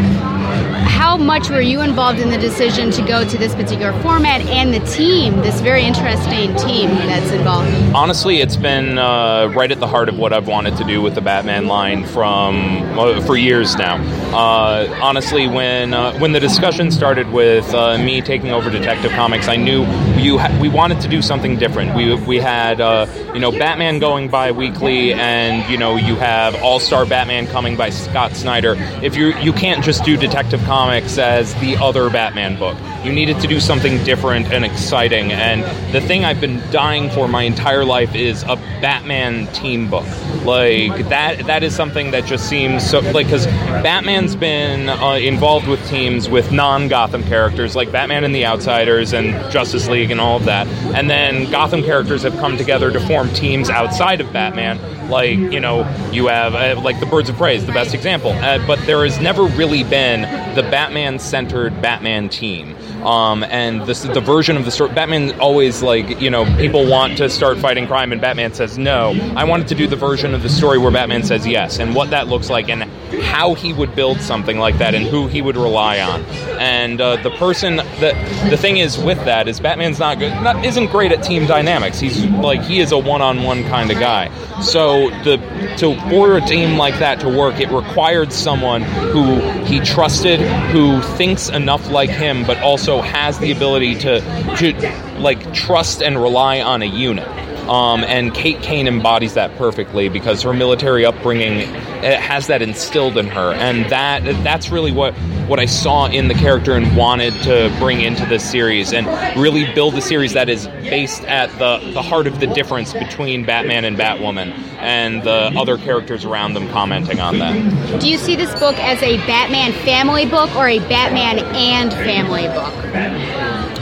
how 0.50 1.16
much 1.16 1.50
were 1.50 1.60
you 1.60 1.80
involved 1.80 2.20
in 2.20 2.30
the 2.30 2.38
decision 2.38 2.90
to 2.92 3.02
go 3.02 3.28
to 3.28 3.38
this 3.38 3.54
particular 3.54 3.92
format 4.02 4.40
and 4.42 4.72
the 4.72 4.80
team, 4.90 5.36
this 5.38 5.60
very 5.60 5.82
interesting 5.82 6.54
team 6.56 6.90
that's 6.90 7.30
involved? 7.32 7.70
honestly, 7.94 8.40
it's 8.40 8.56
been 8.56 8.98
uh, 8.98 9.46
right 9.54 9.70
at 9.70 9.80
the 9.80 9.86
heart 9.86 10.08
of 10.08 10.18
what 10.18 10.32
I've 10.32 10.46
wanted 10.48 10.76
to 10.78 10.84
do 10.84 11.02
with 11.02 11.14
the 11.14 11.20
Batman 11.20 11.66
line 11.66 12.04
from 12.04 12.98
uh, 12.98 13.20
for 13.22 13.36
years 13.36 13.76
now. 13.76 13.96
Uh, 14.34 14.98
honestly, 15.02 15.46
when 15.46 15.94
uh, 15.94 16.18
when 16.18 16.32
the 16.32 16.40
discussion 16.40 16.90
started 16.90 17.30
with 17.30 17.72
uh, 17.74 17.98
me 17.98 18.20
taking 18.20 18.50
over 18.50 18.70
Detective 18.70 19.10
Comics, 19.12 19.48
I 19.48 19.56
knew 19.56 19.80
you 20.16 20.38
ha- 20.38 20.56
we 20.60 20.68
wanted 20.68 21.00
to 21.02 21.08
do 21.08 21.22
something 21.22 21.56
different. 21.56 21.94
We 21.94 22.14
we 22.14 22.38
had 22.38 22.80
uh, 22.80 23.06
you 23.34 23.40
know 23.40 23.50
Batman 23.50 23.98
going 23.98 24.28
bi-weekly, 24.28 25.12
and 25.12 25.68
you 25.70 25.78
know 25.78 25.96
you 25.96 26.16
have 26.16 26.54
All 26.62 26.80
Star 26.80 27.06
Batman 27.06 27.46
coming 27.46 27.76
by 27.76 27.90
Scott 27.90 28.32
Snyder. 28.32 28.76
If 29.02 29.16
you 29.16 29.34
you 29.38 29.52
can't 29.52 29.84
just 29.84 30.04
do 30.04 30.16
Detective 30.16 30.39
Comics 30.64 31.18
as 31.18 31.54
the 31.56 31.76
other 31.76 32.08
Batman 32.10 32.58
book, 32.58 32.76
you 33.04 33.12
needed 33.12 33.38
to 33.40 33.46
do 33.46 33.60
something 33.60 34.02
different 34.04 34.52
and 34.52 34.64
exciting. 34.64 35.32
And 35.32 35.62
the 35.94 36.00
thing 36.00 36.24
I've 36.24 36.40
been 36.40 36.60
dying 36.70 37.10
for 37.10 37.28
my 37.28 37.42
entire 37.42 37.84
life 37.84 38.14
is 38.14 38.42
a 38.44 38.56
Batman 38.80 39.46
team 39.52 39.90
book. 39.90 40.06
Like 40.44 41.08
that 41.08 41.46
that 41.46 41.62
is 41.62 41.74
something 41.74 42.10
that 42.12 42.24
just 42.24 42.48
seems 42.48 42.88
so 42.88 43.00
like 43.00 43.26
because 43.26 43.46
Batman's 43.46 44.34
been 44.34 44.88
uh, 44.88 45.12
involved 45.14 45.68
with 45.68 45.86
teams 45.88 46.28
with 46.28 46.50
non-Gotham 46.50 47.22
characters 47.24 47.76
like 47.76 47.92
Batman 47.92 48.24
and 48.24 48.34
the 48.34 48.46
Outsiders 48.46 49.12
and 49.12 49.32
Justice 49.52 49.88
League 49.88 50.10
and 50.10 50.20
all 50.20 50.38
of 50.38 50.46
that, 50.46 50.66
and 50.94 51.10
then 51.10 51.50
Gotham 51.50 51.82
characters 51.82 52.22
have 52.22 52.36
come 52.38 52.56
together 52.56 52.90
to 52.90 53.00
form 53.00 53.28
teams 53.34 53.68
outside 53.68 54.20
of 54.20 54.32
Batman. 54.32 54.78
Like 55.10 55.38
you 55.38 55.60
know, 55.60 55.80
you 56.12 56.28
have 56.28 56.54
uh, 56.54 56.80
like 56.80 57.00
the 57.00 57.06
Birds 57.06 57.28
of 57.28 57.36
Prey 57.36 57.56
is 57.56 57.66
the 57.66 57.72
best 57.72 57.94
example, 57.94 58.30
uh, 58.30 58.64
but 58.66 58.78
there 58.86 59.04
has 59.04 59.18
never 59.20 59.44
really 59.44 59.84
been 59.84 60.22
the 60.54 60.62
Batman-centered 60.62 61.82
Batman 61.82 62.28
team. 62.28 62.76
Um, 63.04 63.44
and 63.44 63.82
this 63.82 64.02
the 64.02 64.20
version 64.20 64.56
of 64.56 64.64
the 64.64 64.70
story. 64.70 64.92
Batman 64.92 65.38
always 65.40 65.82
like 65.82 66.20
you 66.20 66.30
know 66.30 66.44
people 66.56 66.86
want 66.86 67.16
to 67.18 67.30
start 67.30 67.58
fighting 67.58 67.86
crime, 67.86 68.12
and 68.12 68.20
Batman 68.20 68.52
says 68.52 68.78
no. 68.78 69.10
I 69.36 69.44
wanted 69.44 69.68
to 69.68 69.74
do 69.74 69.86
the 69.86 69.96
version 69.96 70.34
of 70.34 70.42
the 70.42 70.48
story 70.50 70.78
where 70.78 70.90
Batman 70.90 71.22
says 71.22 71.46
yes, 71.46 71.78
and 71.78 71.94
what 71.94 72.10
that 72.10 72.28
looks 72.28 72.50
like, 72.50 72.68
and 72.68 72.84
how 73.22 73.54
he 73.54 73.72
would 73.72 73.94
build 73.94 74.20
something 74.20 74.58
like 74.58 74.78
that, 74.78 74.94
and 74.94 75.04
who 75.04 75.26
he 75.26 75.42
would 75.42 75.56
rely 75.56 76.00
on. 76.00 76.22
And 76.58 77.00
uh, 77.00 77.16
the 77.22 77.30
person 77.30 77.76
that 77.76 78.50
the 78.50 78.56
thing 78.56 78.78
is 78.78 78.98
with 78.98 79.24
that 79.24 79.48
is 79.48 79.60
Batman's 79.60 79.98
not 79.98 80.18
good, 80.18 80.32
not, 80.42 80.64
isn't 80.64 80.86
great 80.86 81.12
at 81.12 81.22
team 81.22 81.46
dynamics. 81.46 81.98
He's 81.98 82.24
like 82.24 82.62
he 82.62 82.80
is 82.80 82.92
a 82.92 82.98
one-on-one 82.98 83.64
kind 83.64 83.90
of 83.90 83.98
guy. 83.98 84.30
So 84.60 85.10
the 85.24 85.38
to 85.78 85.94
for 86.10 86.36
a 86.36 86.40
team 86.40 86.76
like 86.76 86.98
that 86.98 87.20
to 87.20 87.28
work, 87.28 87.60
it 87.60 87.70
required 87.70 88.32
someone 88.32 88.82
who 88.82 89.40
he 89.64 89.80
trusted, 89.80 90.40
who 90.70 91.00
thinks 91.16 91.48
enough 91.48 91.90
like 91.90 92.10
him, 92.10 92.46
but 92.46 92.58
also 92.58 93.00
has 93.00 93.38
the 93.38 93.52
ability 93.52 93.94
to, 94.00 94.20
to 94.56 95.18
like 95.18 95.52
trust 95.54 96.02
and 96.02 96.20
rely 96.20 96.60
on 96.60 96.82
a 96.82 96.86
unit. 96.86 97.26
Um, 97.68 98.04
and 98.04 98.34
Kate 98.34 98.60
Kane 98.62 98.88
embodies 98.88 99.34
that 99.34 99.56
perfectly 99.56 100.08
because 100.08 100.42
her 100.42 100.52
military 100.52 101.04
upbringing 101.04 101.72
has 102.02 102.46
that 102.48 102.62
instilled 102.62 103.16
in 103.18 103.26
her, 103.28 103.52
and 103.52 103.90
that 103.90 104.22
that's 104.42 104.70
really 104.70 104.92
what 104.92 105.14
what 105.48 105.58
I 105.58 105.66
saw 105.66 106.06
in 106.06 106.28
the 106.28 106.34
character 106.34 106.74
and 106.74 106.96
wanted 106.96 107.34
to 107.42 107.74
bring 107.78 108.00
into 108.00 108.24
this 108.26 108.48
series 108.48 108.92
and 108.92 109.06
really 109.40 109.72
build 109.74 109.94
a 109.96 110.00
series 110.00 110.32
that 110.34 110.48
is 110.48 110.66
based 110.66 111.24
at 111.24 111.50
the 111.58 111.92
the 111.92 112.02
heart 112.02 112.26
of 112.26 112.40
the 112.40 112.46
difference 112.46 112.92
between 112.92 113.44
Batman 113.44 113.84
and 113.84 113.96
Batwoman 113.96 114.52
and 114.78 115.22
the 115.22 115.52
other 115.56 115.76
characters 115.76 116.24
around 116.24 116.54
them 116.54 116.68
commenting 116.70 117.20
on 117.20 117.38
that. 117.38 118.00
Do 118.00 118.08
you 118.08 118.16
see 118.18 118.36
this 118.36 118.52
book 118.58 118.76
as 118.78 119.02
a 119.02 119.16
Batman 119.26 119.72
family 119.84 120.26
book 120.26 120.54
or 120.56 120.68
a 120.68 120.78
Batman 120.78 121.38
and 121.54 121.92
family 121.92 122.46
book? 122.48 122.74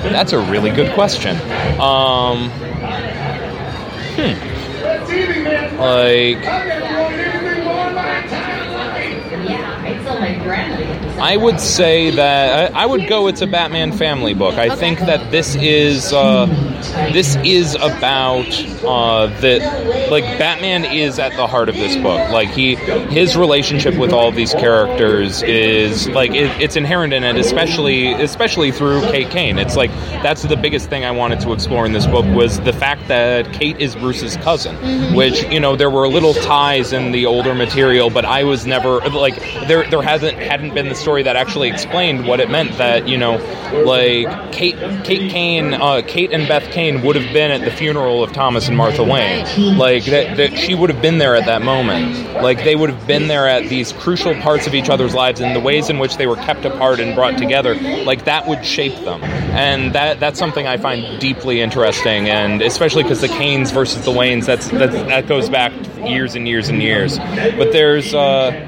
That's 0.02 0.32
a 0.32 0.38
really 0.38 0.70
good 0.70 0.92
question. 0.94 1.36
Um, 1.80 2.50
hmm. 4.16 4.58
Like, 5.78 6.38
I 11.20 11.36
would 11.36 11.60
say 11.60 12.10
that 12.10 12.74
I, 12.74 12.82
I 12.82 12.86
would 12.86 13.08
go. 13.08 13.26
It's 13.26 13.40
a 13.42 13.46
Batman 13.46 13.92
family 13.92 14.34
book. 14.34 14.54
I 14.54 14.74
think 14.76 15.00
that 15.00 15.30
this 15.32 15.56
is 15.56 16.12
uh, 16.12 16.46
this 17.12 17.36
is 17.44 17.74
about 17.76 18.46
uh, 18.84 19.26
the 19.40 19.58
like 20.10 20.24
Batman 20.38 20.84
is 20.84 21.18
at 21.18 21.32
the 21.36 21.46
heart 21.46 21.68
of 21.68 21.74
this 21.76 21.96
book. 21.96 22.30
Like 22.30 22.48
he, 22.48 22.74
his 22.76 23.36
relationship 23.36 23.96
with 23.96 24.12
all 24.12 24.28
of 24.28 24.34
these 24.34 24.52
characters 24.52 25.42
is 25.42 26.08
like 26.08 26.30
it, 26.32 26.50
it's 26.60 26.76
inherent 26.76 27.12
in 27.12 27.24
it, 27.24 27.36
especially 27.36 28.12
especially 28.12 28.72
through 28.72 29.02
Kate 29.10 29.30
Kane. 29.30 29.58
It's 29.58 29.76
like 29.76 29.90
that's 30.22 30.42
the 30.42 30.56
biggest 30.56 30.88
thing 30.88 31.04
I 31.04 31.10
wanted 31.10 31.40
to 31.40 31.52
explore 31.52 31.86
in 31.86 31.92
this 31.92 32.06
book 32.06 32.24
was 32.34 32.60
the 32.60 32.72
fact 32.72 33.08
that 33.08 33.52
Kate 33.52 33.78
is 33.80 33.94
Bruce's 33.96 34.36
cousin, 34.38 34.76
Mhm. 34.76 35.14
which 35.14 35.42
you 35.52 35.60
know 35.60 35.76
there 35.76 35.90
were 35.90 36.08
little 36.08 36.34
ties 36.34 36.92
in 36.92 37.12
the 37.12 37.26
older 37.26 37.54
material, 37.54 38.10
but 38.10 38.24
I 38.24 38.44
was 38.44 38.66
never 38.66 38.98
like 39.10 39.36
there 39.66 39.88
there 39.90 40.02
hasn't 40.02 40.36
hadn't 40.38 40.74
been 40.74 40.88
the 40.88 40.94
story 40.94 41.22
that 41.24 41.36
actually 41.36 41.68
explained 41.68 42.26
what 42.26 42.40
it 42.40 42.50
meant 42.50 42.76
that 42.78 43.08
you 43.08 43.16
know 43.18 43.36
like 43.84 44.52
Kate 44.52 44.76
Kate 45.04 45.30
Kane 45.30 45.74
uh, 45.74 46.02
Kate 46.06 46.32
and 46.32 46.46
Beth 46.48 46.67
Kane 46.70 47.02
would 47.02 47.16
have 47.16 47.32
been 47.32 47.50
at 47.50 47.62
the 47.62 47.70
funeral 47.70 48.22
of 48.22 48.32
Thomas 48.32 48.68
and 48.68 48.76
Martha 48.76 49.02
Wayne. 49.02 49.44
Like 49.76 50.04
that, 50.06 50.36
that 50.36 50.56
she 50.58 50.74
would 50.74 50.90
have 50.90 51.02
been 51.02 51.18
there 51.18 51.34
at 51.34 51.46
that 51.46 51.62
moment. 51.62 52.34
Like 52.34 52.64
they 52.64 52.76
would 52.76 52.90
have 52.90 53.06
been 53.06 53.28
there 53.28 53.48
at 53.48 53.68
these 53.68 53.92
crucial 53.92 54.34
parts 54.36 54.66
of 54.66 54.74
each 54.74 54.88
other's 54.88 55.14
lives 55.14 55.40
and 55.40 55.54
the 55.54 55.60
ways 55.60 55.90
in 55.90 55.98
which 55.98 56.16
they 56.16 56.26
were 56.26 56.36
kept 56.36 56.64
apart 56.64 57.00
and 57.00 57.14
brought 57.14 57.38
together. 57.38 57.74
Like 57.74 58.24
that 58.24 58.46
would 58.46 58.64
shape 58.64 58.94
them. 59.04 59.22
And 59.24 59.94
that 59.94 60.20
that's 60.20 60.38
something 60.38 60.66
I 60.66 60.76
find 60.76 61.20
deeply 61.20 61.60
interesting. 61.60 62.28
And 62.28 62.62
especially 62.62 63.02
because 63.02 63.20
the 63.20 63.28
Kanes 63.28 63.72
versus 63.72 64.04
the 64.04 64.12
Waynes 64.12 64.46
that's, 64.46 64.68
that's 64.68 64.94
that 64.94 65.26
goes 65.26 65.48
back 65.48 65.72
years 65.98 66.34
and 66.34 66.46
years 66.46 66.68
and 66.68 66.82
years. 66.82 67.18
But 67.18 67.72
there's 67.72 68.14
uh 68.14 68.66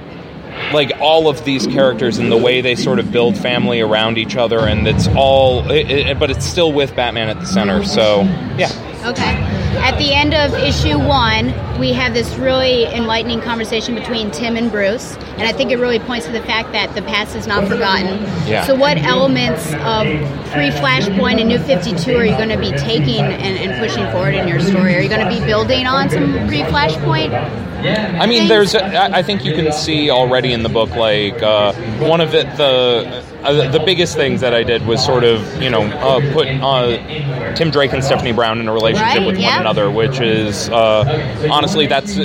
like 0.73 0.93
all 1.01 1.29
of 1.29 1.45
these 1.45 1.67
characters 1.67 2.19
and 2.19 2.31
the 2.31 2.37
way 2.37 2.61
they 2.61 2.75
sort 2.75 2.99
of 2.99 3.11
build 3.11 3.37
family 3.37 3.81
around 3.81 4.19
each 4.19 4.37
other 4.37 4.61
and 4.61 4.87
it's 4.87 5.09
all 5.09 5.69
it, 5.71 5.91
it, 5.91 6.19
but 6.19 6.31
it's 6.31 6.45
still 6.45 6.73
with 6.73 6.95
batman 6.95 7.29
at 7.29 7.39
the 7.41 7.47
center 7.47 7.85
so 7.85 8.23
yeah 8.57 8.71
Okay. 9.03 9.33
At 9.79 9.97
the 9.97 10.13
end 10.13 10.35
of 10.35 10.53
issue 10.53 10.99
one, 10.99 11.55
we 11.81 11.95
have 11.95 12.13
this 12.13 12.37
really 12.37 12.85
enlightening 12.85 13.41
conversation 13.41 13.95
between 13.95 14.31
Tim 14.31 14.57
and 14.57 14.71
Bruce, 14.71 15.17
and 15.17 15.43
I 15.43 15.53
think 15.53 15.73
it 15.73 15.79
really 15.79 15.99
points 15.99 16.27
to 16.27 16.33
the 16.33 16.43
fact 16.43 16.73
that 16.73 16.95
the 16.95 17.01
past 17.01 17.35
is 17.35 17.47
not 17.47 17.67
forgotten. 17.67 18.07
Yeah. 18.47 18.67
So, 18.67 18.75
what 18.75 18.99
elements 18.99 19.67
of 19.73 20.07
pre 20.53 20.71
Flashpoint 20.71 21.41
and 21.41 21.49
New 21.49 21.59
52 21.59 22.15
are 22.17 22.25
you 22.25 22.37
going 22.37 22.51
to 22.51 22.59
be 22.59 22.71
taking 22.73 23.25
and, 23.25 23.59
and 23.59 23.81
pushing 23.81 24.05
forward 24.13 24.35
in 24.35 24.47
your 24.47 24.61
story? 24.61 24.95
Are 24.95 25.01
you 25.01 25.09
going 25.09 25.27
to 25.27 25.41
be 25.41 25.45
building 25.45 25.87
on 25.87 26.11
some 26.11 26.47
pre 26.47 26.61
Flashpoint? 26.65 27.33
I 27.81 28.27
mean, 28.27 28.47
there's. 28.47 28.75
I 28.75 29.19
I 29.19 29.23
think 29.23 29.45
you 29.45 29.55
can 29.55 29.73
see 29.73 30.11
already 30.11 30.53
in 30.53 30.63
the 30.63 30.69
book, 30.69 30.91
like 30.91 31.43
uh, 31.43 31.73
one 31.99 32.21
of 32.21 32.35
it. 32.35 32.45
The 32.59 33.25
uh, 33.43 33.71
the 33.71 33.81
biggest 33.81 34.17
things 34.17 34.43
that 34.43 34.53
I 34.55 34.63
did 34.63 34.87
was 34.87 35.05
sort 35.05 35.25
of, 35.25 35.63
you 35.63 35.71
know, 35.71 35.83
uh, 35.83 36.21
put 36.35 36.47
uh, 36.47 37.55
Tim 37.55 37.71
Drake 37.71 37.93
and 37.93 38.05
Stephanie 38.05 38.33
Brown 38.33 38.61
in 38.61 38.69
a 38.69 38.73
relationship 38.73 39.19
Right, 39.19 39.27
with 39.27 39.39
yeah. 39.39 39.53
one 39.53 39.61
another, 39.63 39.91
which 39.91 40.21
is 40.21 40.69
uh, 40.69 41.49
honestly 41.71 41.87
that's 41.87 42.17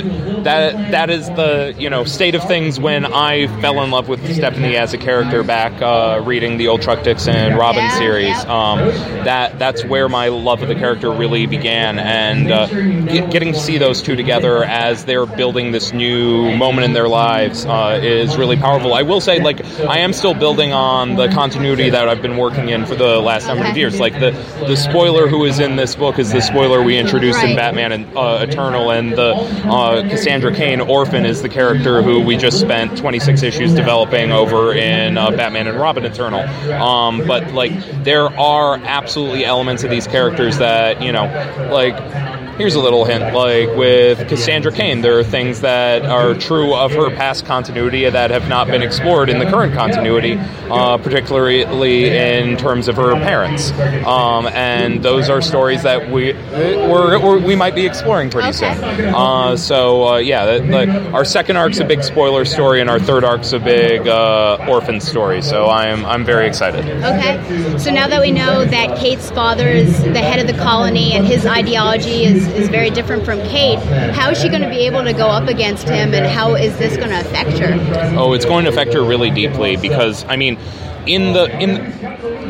that 0.44 0.90
that 0.90 1.10
is 1.10 1.28
the 1.30 1.74
you 1.78 1.88
know 1.88 2.04
state 2.04 2.34
of 2.34 2.42
things 2.48 2.80
when 2.80 3.04
I 3.04 3.46
fell 3.60 3.82
in 3.82 3.90
love 3.90 4.08
with 4.08 4.20
Stephanie 4.34 4.76
as 4.76 4.92
a 4.92 4.98
character 4.98 5.42
back 5.42 5.80
uh, 5.80 6.22
reading 6.24 6.56
the 6.56 6.68
old 6.68 6.82
Chuck 6.82 7.04
Dixon 7.04 7.34
and 7.36 7.56
Robin 7.56 7.84
Yeah, 7.84 7.98
series. 7.98 8.44
Um, 8.44 8.78
that 9.24 9.58
that's 9.58 9.84
where 9.84 10.08
my 10.08 10.28
love 10.28 10.62
of 10.62 10.68
the 10.68 10.74
character 10.74 11.12
really 11.12 11.46
began, 11.46 11.98
and 11.98 12.50
uh, 12.50 12.66
get, 12.66 13.30
getting 13.30 13.52
to 13.52 13.58
see 13.60 13.78
those 13.78 14.02
two 14.02 14.16
together 14.16 14.64
as 14.64 15.04
they're 15.04 15.26
building 15.26 15.72
this 15.72 15.92
new 15.92 16.56
moment 16.56 16.84
in 16.84 16.92
their 16.92 17.08
lives 17.08 17.64
uh, 17.64 18.00
is 18.02 18.36
really 18.36 18.56
powerful. 18.56 18.94
I 18.94 19.02
will 19.02 19.20
say, 19.20 19.40
like, 19.40 19.64
I 19.80 19.98
am 19.98 20.12
still 20.12 20.34
building 20.34 20.72
on 20.72 21.16
the 21.16 21.28
continuity 21.28 21.90
that 21.90 22.08
I've 22.08 22.22
been 22.22 22.36
working 22.36 22.68
in 22.68 22.86
for 22.86 22.94
the 22.94 23.20
last 23.20 23.46
number 23.46 23.64
of 23.64 23.76
years. 23.76 24.00
Like 24.00 24.14
the 24.14 24.30
the 24.66 24.76
spoiler 24.76 25.28
who 25.28 25.44
is 25.44 25.60
in 25.60 25.76
this 25.76 25.94
book 25.94 26.18
is 26.18 26.32
the 26.32 26.40
spoiler 26.40 26.82
we 26.82 26.98
introduced 26.98 27.42
in 27.42 27.56
Batman 27.56 27.92
and 27.92 28.16
uh, 28.16 28.44
Eternal, 28.48 28.90
and 28.90 29.12
the 29.12 29.35
uh, 29.36 30.02
Cassandra 30.08 30.54
Cain 30.54 30.80
orphan 30.80 31.24
is 31.24 31.42
the 31.42 31.48
character 31.48 32.02
who 32.02 32.20
we 32.20 32.36
just 32.36 32.60
spent 32.60 32.96
26 32.98 33.42
issues 33.42 33.74
developing 33.74 34.32
over 34.32 34.74
in 34.74 35.18
uh, 35.18 35.30
Batman 35.30 35.66
and 35.66 35.78
Robin 35.78 36.04
Eternal. 36.04 36.40
Um, 36.72 37.26
but 37.26 37.52
like, 37.52 37.72
there 38.04 38.26
are 38.38 38.76
absolutely 38.76 39.44
elements 39.44 39.84
of 39.84 39.90
these 39.90 40.06
characters 40.06 40.58
that 40.58 41.02
you 41.02 41.12
know, 41.12 41.24
like. 41.70 42.45
Here's 42.58 42.74
a 42.74 42.80
little 42.80 43.04
hint. 43.04 43.34
Like 43.34 43.76
with 43.76 44.28
Cassandra 44.28 44.72
Cain, 44.72 45.02
there 45.02 45.18
are 45.18 45.24
things 45.24 45.60
that 45.60 46.06
are 46.06 46.34
true 46.34 46.74
of 46.74 46.92
her 46.92 47.10
past 47.14 47.44
continuity 47.44 48.08
that 48.08 48.30
have 48.30 48.48
not 48.48 48.66
been 48.66 48.82
explored 48.82 49.28
in 49.28 49.38
the 49.38 49.44
current 49.44 49.74
continuity, 49.74 50.38
uh, 50.70 50.96
particularly 50.96 52.06
in 52.06 52.56
terms 52.56 52.88
of 52.88 52.96
her 52.96 53.12
parents. 53.16 53.72
Um, 54.06 54.46
and 54.46 55.02
those 55.02 55.28
are 55.28 55.42
stories 55.42 55.82
that 55.82 56.10
we 56.10 56.32
we're, 56.32 57.20
we're, 57.20 57.38
we 57.38 57.56
might 57.56 57.74
be 57.74 57.84
exploring 57.84 58.30
pretty 58.30 58.52
soon. 58.52 58.72
Uh, 59.14 59.56
so 59.56 60.08
uh, 60.08 60.16
yeah, 60.16 60.58
that, 60.58 60.66
like, 60.66 60.88
our 61.12 61.24
second 61.24 61.56
arc's 61.56 61.78
a 61.78 61.84
big 61.84 62.02
spoiler 62.02 62.44
story, 62.44 62.80
and 62.80 62.88
our 62.88 62.98
third 62.98 63.22
arc's 63.24 63.52
a 63.52 63.58
big 63.58 64.08
uh, 64.08 64.56
orphan 64.68 65.00
story. 65.00 65.42
So 65.42 65.66
I'm 65.66 66.06
I'm 66.06 66.24
very 66.24 66.46
excited. 66.46 66.86
Okay. 66.86 67.78
So 67.78 67.90
now 67.90 68.08
that 68.08 68.20
we 68.20 68.32
know 68.32 68.64
that 68.64 68.98
Kate's 68.98 69.30
father 69.30 69.68
is 69.68 70.02
the 70.02 70.20
head 70.20 70.38
of 70.40 70.46
the 70.46 70.62
colony 70.62 71.12
and 71.12 71.26
his 71.26 71.44
ideology 71.44 72.24
is, 72.24 72.45
is 72.48 72.68
very 72.68 72.90
different 72.90 73.24
from 73.24 73.40
Kate, 73.42 73.78
how 74.12 74.30
is 74.30 74.40
she 74.40 74.48
going 74.48 74.62
to 74.62 74.68
be 74.68 74.86
able 74.86 75.04
to 75.04 75.12
go 75.12 75.26
up 75.26 75.48
against 75.48 75.88
him 75.88 76.14
and 76.14 76.26
how 76.26 76.54
is 76.54 76.76
this 76.78 76.96
going 76.96 77.10
to 77.10 77.20
affect 77.20 77.58
her? 77.58 77.74
Oh, 78.16 78.32
it's 78.32 78.44
going 78.44 78.64
to 78.64 78.70
affect 78.70 78.94
her 78.94 79.02
really 79.02 79.30
deeply 79.30 79.76
because 79.76 80.24
I 80.24 80.36
mean, 80.36 80.58
in 81.06 81.32
the 81.32 81.46
in 81.60 81.76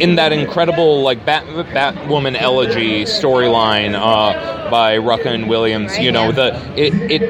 in 0.00 0.16
that 0.16 0.32
incredible 0.32 1.02
like 1.02 1.24
Bat, 1.24 1.44
Batwoman 1.46 2.36
elegy 2.40 3.04
storyline 3.04 3.94
uh, 3.94 4.70
by 4.70 4.98
Rucka 4.98 5.26
and 5.26 5.48
Williams, 5.48 5.98
you 5.98 6.12
know, 6.12 6.32
the 6.32 6.54
it 6.76 6.94
it 7.10 7.22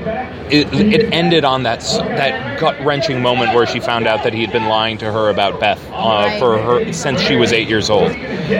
it, 0.51 0.73
it 0.75 1.13
ended 1.13 1.45
on 1.45 1.65
that 1.65 1.81
that 1.81 2.61
gut 2.61 2.79
wrenching 2.85 3.21
moment 3.23 3.55
where 3.55 3.67
she 3.67 3.81
found 3.81 4.07
out 4.07 4.25
that 4.25 4.33
he 4.33 4.41
had 4.43 4.53
been 4.53 4.67
lying 4.67 4.99
to 4.99 5.11
her 5.11 5.29
about 5.29 5.61
Beth 5.61 5.85
uh, 5.93 6.39
for 6.39 6.59
her 6.59 6.93
since 6.93 7.21
she 7.21 7.37
was 7.37 7.53
eight 7.53 7.69
years 7.69 7.91
old, 7.91 8.11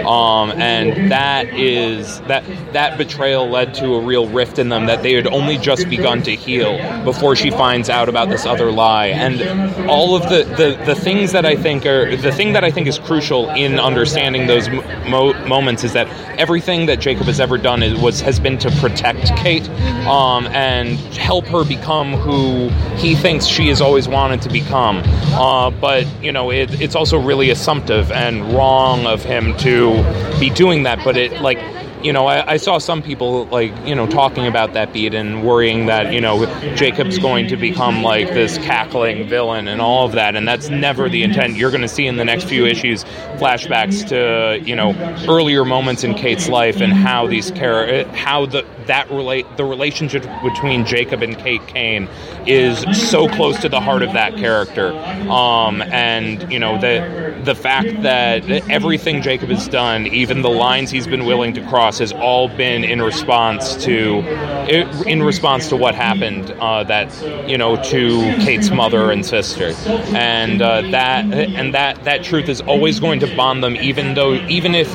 um, 0.07 0.51
and 0.53 1.11
that 1.11 1.49
is 1.55 2.21
that 2.23 2.45
that 2.73 2.99
betrayal 2.99 3.49
led 3.49 3.75
to 3.75 3.95
a 3.95 4.01
real 4.01 4.29
rift 4.29 4.59
in 4.59 4.69
them 4.69 4.87
that 4.87 5.03
they 5.03 5.15
had 5.15 5.27
only 5.27 5.59
just 5.59 5.89
begun 5.89 6.23
to 6.23 6.35
heal 6.35 6.77
before 7.05 7.37
she 7.37 7.51
finds 7.51 7.89
out 7.89 8.09
about 8.09 8.29
this 8.29 8.47
other 8.47 8.71
lie, 8.71 9.07
and 9.07 9.89
all 9.89 10.17
of 10.17 10.23
the 10.25 10.45
the, 10.57 10.85
the 10.85 10.95
things 10.95 11.33
that 11.33 11.45
I 11.47 11.57
think 11.57 11.87
are 11.87 12.17
the 12.17 12.33
thing 12.33 12.53
that 12.53 12.65
I 12.65 12.71
think 12.71 12.87
is 12.87 12.99
crucial 12.99 13.51
in 13.51 13.79
understanding 13.97 14.47
those 14.47 14.69
mo- 15.09 15.33
moments 15.47 15.83
is 15.83 15.95
that 15.95 16.07
everything 16.39 16.85
that 16.85 17.01
Jacob 17.01 17.25
has 17.25 17.41
ever 17.41 17.57
done 17.57 17.83
is, 17.83 17.99
was 17.99 18.21
has 18.21 18.39
been 18.39 18.59
to 18.59 18.71
protect 18.73 19.35
Kate 19.37 19.67
um, 20.07 20.47
and 20.49 20.99
help 21.17 21.47
her 21.47 21.65
become 21.65 22.13
who 22.13 22.69
he 22.97 23.15
thinks 23.15 23.47
she 23.47 23.69
has 23.69 23.81
always 23.81 24.07
wanted 24.07 24.43
to 24.43 24.51
become. 24.51 25.03
Uh, 25.33 25.71
but 25.71 26.07
you 26.23 26.31
know, 26.31 26.51
it, 26.51 26.79
it's 26.79 26.95
also 26.95 27.19
really 27.19 27.49
assumptive 27.49 28.13
and 28.13 28.53
wrong 28.53 29.07
of 29.07 29.25
him 29.25 29.57
to 29.57 29.95
be 30.39 30.51
doing 30.51 30.83
that. 30.83 31.03
But 31.03 31.17
it 31.17 31.41
like 31.41 31.59
you 32.03 32.13
know, 32.13 32.27
I, 32.27 32.53
I 32.53 32.57
saw 32.57 32.79
some 32.79 33.03
people 33.03 33.47
like 33.47 33.73
you 33.87 33.95
know 33.95 34.07
talking 34.07 34.47
about 34.47 34.73
that 34.75 34.93
beat 34.93 35.15
and 35.15 35.45
worrying 35.45 35.87
that 35.87 36.13
you 36.13 36.21
know 36.21 36.47
Jacob's 36.75 37.19
going 37.19 37.49
to 37.49 37.57
become 37.57 38.03
like 38.03 38.29
this 38.29 38.59
cackling 38.59 39.29
villain 39.29 39.69
and 39.69 39.81
all 39.81 40.07
of 40.07 40.13
that, 40.13 40.37
and 40.37 40.47
that's 40.47 40.69
never 40.69 41.09
the 41.09 41.23
intent. 41.23 41.57
You're 41.57 41.71
going 41.71 41.83
to 41.83 41.89
see 41.89 42.07
in 42.07 42.17
the 42.17 42.25
next 42.25 42.45
few 42.45 42.67
issues 42.67 43.05
flashbacks 43.39 44.07
to 44.09 44.63
you 44.65 44.77
know 44.77 44.95
earlier 45.29 45.65
moments 45.65 46.05
in 46.05 46.15
Kate's 46.15 46.49
life 46.49 46.81
and 46.81 46.93
how 46.93 47.27
these 47.27 47.51
char- 47.51 48.05
how 48.09 48.47
the 48.47 48.65
that 48.87 49.11
relate 49.11 49.47
the 49.57 49.65
relationship 49.65 50.23
between 50.43 50.85
Jacob 50.85 51.23
and 51.23 51.37
Kate 51.39 51.67
Kane 51.67 52.09
is 52.47 52.85
so 53.11 53.29
close 53.29 53.61
to 53.61 53.69
the 53.69 53.81
heart 53.81 54.03
of 54.03 54.13
that 54.13 54.37
character, 54.37 54.93
um, 55.31 55.83
and 55.83 56.51
you 56.53 56.59
know 56.59 56.81
the 56.81 57.41
the 57.45 57.55
fact 57.55 58.03
that 58.03 58.49
everything 58.71 59.23
Jacob 59.23 59.49
has 59.51 59.69
done, 59.69 60.07
even 60.07 60.43
the 60.43 60.51
lines 60.51 60.91
he's 60.91 61.07
been 61.07 61.27
willing 61.27 61.55
to 61.55 61.67
cross, 61.69 61.99
has 61.99 62.13
all 62.13 62.49
been 62.49 62.85
in 62.85 63.03
response 63.03 63.77
to 63.85 64.21
in 65.07 65.23
response 65.23 65.69
to 65.69 65.77
what 65.77 65.95
happened 65.95 66.51
uh, 66.61 66.85
that 66.85 67.49
you 67.49 67.59
know 67.59 67.81
to 67.85 68.21
Kate's 68.45 68.71
mother 68.71 69.11
and 69.11 69.25
sister, 69.25 69.73
and 70.15 70.63
uh, 70.63 70.83
that 70.91 71.25
and 71.33 71.75
that 71.75 72.03
that 72.05 72.23
truth 72.23 72.49
is 72.49 72.61
always 72.63 73.01
going 73.01 73.21
to 73.21 73.37
bond 73.37 73.63
them, 73.63 73.77
even 73.77 74.15
though 74.15 74.35
even 74.35 74.75
if 74.75 74.95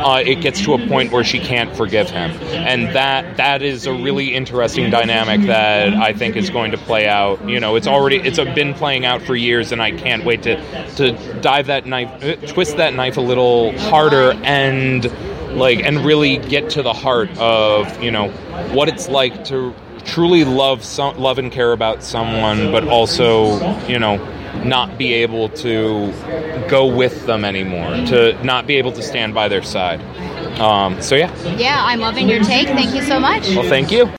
uh, 0.00 0.22
it 0.24 0.40
gets 0.40 0.62
to 0.64 0.74
a 0.74 0.88
point 0.88 1.12
where 1.12 1.24
she 1.24 1.38
can't 1.38 1.74
forgive 1.76 2.10
him, 2.10 2.30
and 2.30 2.94
that 2.94 3.36
that 3.36 3.62
is 3.62 3.86
a 3.86 3.92
really 3.92 4.34
interesting 4.34 4.90
dynamic 4.90 5.46
that 5.46 5.94
I 5.94 6.12
think 6.12 6.36
is 6.36 6.50
going 6.50 6.70
to 6.72 6.78
play 6.78 7.06
out. 7.06 7.48
You 7.48 7.60
know, 7.60 7.76
it's 7.76 7.86
already 7.86 8.16
it's 8.16 8.38
been 8.38 8.74
playing 8.74 9.04
out 9.04 9.22
for 9.22 9.36
years, 9.36 9.72
and 9.72 9.82
I 9.82 9.92
can't 9.92 10.24
wait 10.24 10.42
to 10.44 10.56
to 10.96 11.40
dive 11.40 11.66
that 11.66 11.86
knife, 11.86 12.22
uh, 12.22 12.36
twist 12.46 12.76
that 12.76 12.94
knife 12.94 13.16
a 13.16 13.20
little 13.20 13.78
harder, 13.78 14.32
and 14.42 15.04
like 15.56 15.80
and 15.80 16.04
really 16.04 16.38
get 16.38 16.70
to 16.70 16.82
the 16.82 16.92
heart 16.92 17.30
of 17.38 18.02
you 18.02 18.10
know 18.10 18.30
what 18.72 18.88
it's 18.88 19.08
like 19.08 19.44
to 19.46 19.74
truly 20.04 20.44
love 20.44 20.84
some 20.84 21.18
love 21.18 21.38
and 21.38 21.52
care 21.52 21.72
about 21.72 22.02
someone, 22.02 22.72
but 22.72 22.86
also 22.88 23.58
you 23.86 23.98
know 23.98 24.18
not 24.64 24.98
be 24.98 25.12
able 25.14 25.48
to 25.48 26.12
go 26.68 26.86
with 26.86 27.26
them 27.26 27.44
anymore, 27.44 27.90
to 28.06 28.42
not 28.44 28.66
be 28.66 28.76
able 28.76 28.92
to 28.92 29.02
stand 29.02 29.34
by 29.34 29.48
their 29.48 29.62
side. 29.62 30.00
Um, 30.60 31.00
so 31.00 31.14
yeah. 31.14 31.34
Yeah, 31.56 31.76
I'm 31.80 32.00
loving 32.00 32.28
your 32.28 32.42
take. 32.44 32.68
Thank 32.68 32.94
you 32.94 33.02
so 33.02 33.18
much. 33.18 33.48
Well, 33.48 33.68
thank 33.68 33.90
you. 33.90 34.10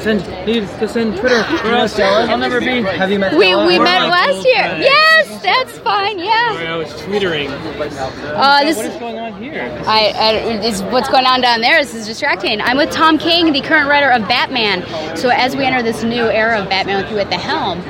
Send 0.00 0.26
need 0.46 0.66
to 0.66 0.88
send 0.88 1.18
Twitter. 1.18 1.40
Or 1.64 1.74
else 1.74 1.98
I'll 1.98 2.38
never 2.38 2.58
be. 2.58 2.82
Have 2.82 3.10
you 3.10 3.18
met? 3.18 3.36
We, 3.36 3.48
Stella? 3.48 3.66
we 3.66 3.78
met 3.78 4.08
last 4.08 4.46
year. 4.46 4.78
Yes, 4.78 5.42
that's 5.42 5.78
fine. 5.80 6.18
Yeah. 6.18 6.66
I 6.68 6.76
was 6.76 6.88
tweetering. 7.02 7.50
Uh, 7.50 8.64
this 8.64 8.78
what 8.78 8.86
is 8.86 8.96
going 8.96 9.18
on 9.18 9.42
here? 9.42 9.62
I, 9.86 10.12
I 10.16 10.30
is 10.64 10.82
what's 10.84 11.10
going 11.10 11.26
on 11.26 11.42
down 11.42 11.60
there. 11.60 11.78
This 11.82 11.94
is 11.94 12.06
distracting. 12.06 12.62
I'm 12.62 12.78
with 12.78 12.90
Tom 12.90 13.18
King, 13.18 13.52
the 13.52 13.60
current 13.60 13.90
writer 13.90 14.10
of 14.10 14.26
Batman. 14.26 14.86
So 15.18 15.28
as 15.28 15.54
we 15.54 15.64
enter 15.64 15.82
this 15.82 16.02
new 16.02 16.24
era 16.30 16.62
of 16.62 16.70
Batman 16.70 17.02
with 17.02 17.12
you 17.12 17.18
at 17.18 17.28
the 17.28 17.36
helm, 17.36 17.80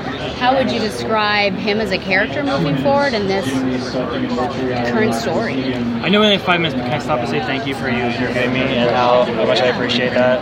how 0.41 0.57
would 0.57 0.71
you 0.73 0.79
describe 0.81 1.53
him 1.55 1.81
as 1.81 1.91
a 1.91 1.99
character 1.99 2.43
moving 2.43 2.77
forward 2.79 3.13
in 3.13 3.29
this 3.29 3.47
current 4.91 5.15
story? 5.15 5.75
I 5.75 6.09
know 6.09 6.21
we 6.21 6.27
only 6.27 6.37
have 6.39 6.47
five 6.47 6.61
minutes, 6.61 6.75
but 6.81 6.85
can 6.87 6.95
I 6.95 6.99
stop 6.99 7.21
and 7.21 7.29
say 7.29 7.41
thank 7.41 7.67
you 7.67 7.75
for 7.75 7.89
you 7.89 7.99
interviewing 7.99 8.53
me 8.55 8.61
and 8.61 8.91
how 8.91 9.25
much 9.47 9.61
I 9.61 9.67
appreciate 9.67 10.11
that. 10.15 10.41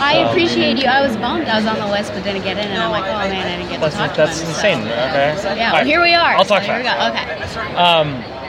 I 0.00 0.22
Um, 0.22 0.28
appreciate 0.30 0.78
you. 0.78 0.86
I 0.86 1.06
was 1.06 1.16
bummed 1.16 1.46
I 1.48 1.56
was 1.58 1.66
on 1.66 1.78
the 1.78 1.86
list 1.86 2.12
but 2.12 2.24
didn't 2.24 2.42
get 2.42 2.56
in, 2.58 2.66
and 2.70 2.82
I'm 2.82 2.90
like, 2.90 3.04
oh 3.04 3.28
man, 3.28 3.46
I 3.46 3.56
didn't 3.56 3.68
get 3.70 3.74
to 3.76 3.80
That's, 3.82 3.96
talk 3.96 4.10
to 4.12 4.16
that's 4.16 4.40
him. 4.40 4.48
insane. 4.48 4.80
Okay. 4.88 5.34
So, 5.38 5.52
yeah, 5.54 5.72
well, 5.72 5.80
right. 5.82 5.86
here 5.86 6.00
we 6.02 6.14
are. 6.14 6.34
I'll 6.34 6.44
talk 6.44 6.62
so 6.62 6.72
here 6.72 6.82
fast. 6.82 7.54
we 7.54 7.60
go. 7.60 7.62
Okay. 7.68 7.74
Um, 7.76 8.41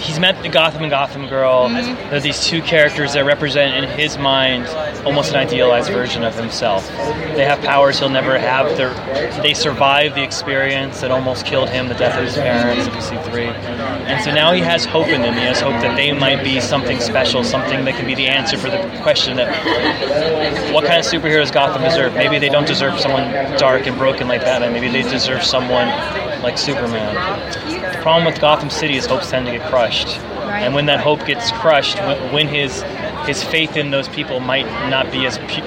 he's 0.00 0.18
met 0.18 0.42
the 0.42 0.48
Gotham 0.48 0.82
and 0.82 0.90
Gotham 0.90 1.28
Girl. 1.28 1.68
Mm-hmm. 1.68 2.10
They're 2.10 2.20
these 2.20 2.44
two 2.44 2.62
characters 2.62 3.14
that 3.14 3.24
represent, 3.24 3.84
in 3.84 3.98
his 3.98 4.18
mind, 4.18 4.66
almost 5.04 5.30
an 5.30 5.36
idealized 5.36 5.90
version 5.90 6.24
of 6.24 6.34
himself. 6.34 6.88
They 6.88 7.44
have 7.44 7.60
powers 7.60 7.98
he'll 7.98 8.08
never 8.08 8.38
have. 8.38 8.76
They're, 8.76 8.94
they 9.42 9.54
survive 9.54 10.14
the 10.14 10.22
experience 10.22 11.00
that 11.00 11.10
almost 11.10 11.46
killed 11.46 11.68
him, 11.68 11.88
the 11.88 11.94
death 11.94 12.18
of 12.18 12.24
his 12.24 12.34
parents, 12.34 12.86
in 12.86 12.92
PC3. 12.92 13.48
And 14.06 14.22
so 14.24 14.32
now 14.32 14.52
he 14.52 14.60
has 14.60 14.84
hope 14.84 15.08
in 15.08 15.22
them. 15.22 15.34
He 15.34 15.40
has 15.40 15.60
hope 15.60 15.80
that 15.82 15.96
they 15.96 16.12
might 16.12 16.42
be 16.42 16.60
something 16.60 17.00
special, 17.00 17.44
something 17.44 17.84
that 17.84 17.94
can 17.94 18.06
be 18.06 18.14
the 18.14 18.26
answer 18.26 18.56
for 18.56 18.70
the 18.70 18.78
question 19.02 19.36
that 19.36 20.72
what 20.72 20.84
kind 20.84 20.98
of 20.98 21.06
superheroes 21.06 21.52
Gotham 21.52 21.82
deserve? 21.82 22.14
Maybe 22.14 22.38
they 22.38 22.48
don't 22.48 22.66
deserve 22.66 22.98
someone 23.00 23.30
dark 23.58 23.86
and 23.86 23.96
broken 23.96 24.28
like 24.28 24.42
Batman. 24.42 24.72
Maybe 24.72 24.88
they 24.88 25.08
deserve 25.08 25.42
someone 25.42 25.88
like 26.46 26.56
Superman. 26.58 27.14
The 27.92 27.98
problem 28.02 28.24
with 28.24 28.40
Gotham 28.40 28.70
City 28.70 28.96
is 28.96 29.04
hopes 29.04 29.30
tend 29.30 29.46
to 29.46 29.52
get 29.52 29.68
crushed. 29.68 30.18
And 30.46 30.74
when 30.74 30.86
that 30.86 31.00
hope 31.00 31.26
gets 31.26 31.50
crushed, 31.50 31.98
when, 31.98 32.32
when 32.32 32.48
his 32.48 32.82
his 33.26 33.42
faith 33.42 33.76
in 33.76 33.90
those 33.90 34.08
people 34.08 34.38
might 34.38 34.66
not 34.88 35.10
be 35.10 35.26
as 35.26 35.38
pu- 35.38 35.62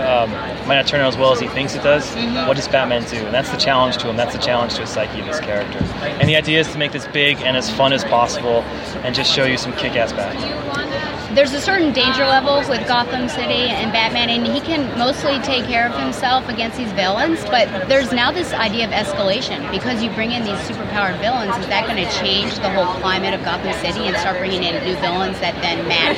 um, 0.00 0.30
might 0.68 0.76
not 0.76 0.86
turn 0.86 1.00
out 1.00 1.08
as 1.12 1.16
well 1.18 1.32
as 1.32 1.40
he 1.40 1.48
thinks 1.48 1.74
it 1.74 1.82
does. 1.82 2.14
Mhm. 2.14 2.46
What 2.46 2.56
does 2.56 2.68
Batman 2.68 3.02
do? 3.10 3.16
And 3.26 3.34
that's 3.34 3.50
the 3.50 3.56
challenge 3.56 3.96
to 3.98 4.08
him. 4.08 4.16
That's 4.16 4.32
the 4.34 4.40
challenge 4.40 4.74
to 4.76 4.82
his 4.82 4.90
psyche 4.90 5.20
of 5.20 5.26
this 5.26 5.40
character. 5.40 5.78
And 6.20 6.28
the 6.28 6.36
idea 6.36 6.60
is 6.60 6.68
to 6.70 6.78
make 6.78 6.92
this 6.92 7.06
big 7.08 7.40
and 7.42 7.56
as 7.56 7.68
fun 7.68 7.92
as 7.92 8.04
possible, 8.04 8.62
and 9.02 9.12
just 9.14 9.32
show 9.32 9.44
you 9.44 9.56
some 9.58 9.72
kick-ass 9.72 10.12
Batman. 10.12 10.95
There's 11.36 11.52
a 11.52 11.60
certain 11.60 11.92
danger 11.92 12.24
level 12.24 12.66
with 12.66 12.88
Gotham 12.88 13.28
City 13.28 13.68
and 13.68 13.92
Batman, 13.92 14.30
and 14.30 14.46
he 14.46 14.58
can 14.58 14.98
mostly 14.98 15.38
take 15.40 15.66
care 15.66 15.86
of 15.86 15.94
himself 16.00 16.48
against 16.48 16.78
these 16.78 16.90
villains. 16.92 17.44
But 17.44 17.90
there's 17.90 18.10
now 18.10 18.32
this 18.32 18.54
idea 18.54 18.86
of 18.86 18.90
escalation 18.90 19.70
because 19.70 20.02
you 20.02 20.08
bring 20.12 20.32
in 20.32 20.44
these 20.44 20.56
superpowered 20.60 21.20
villains. 21.20 21.54
Is 21.58 21.66
that 21.66 21.86
going 21.86 22.02
to 22.02 22.10
change 22.18 22.54
the 22.54 22.70
whole 22.70 22.86
climate 23.02 23.34
of 23.34 23.44
Gotham 23.44 23.74
City 23.74 24.06
and 24.06 24.16
start 24.16 24.38
bringing 24.38 24.62
in 24.62 24.82
new 24.82 24.96
villains 24.96 25.38
that 25.40 25.54
then 25.60 25.86
match 25.86 26.16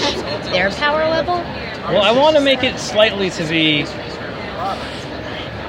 their 0.53 0.70
power 0.70 1.11
level? 1.11 1.35
Well, 1.93 2.03
I 2.03 2.12
want 2.12 2.36
to 2.36 2.40
make 2.40 2.62
it 2.62 2.78
slightly 2.78 3.28
to 3.31 3.45
be. 3.45 3.86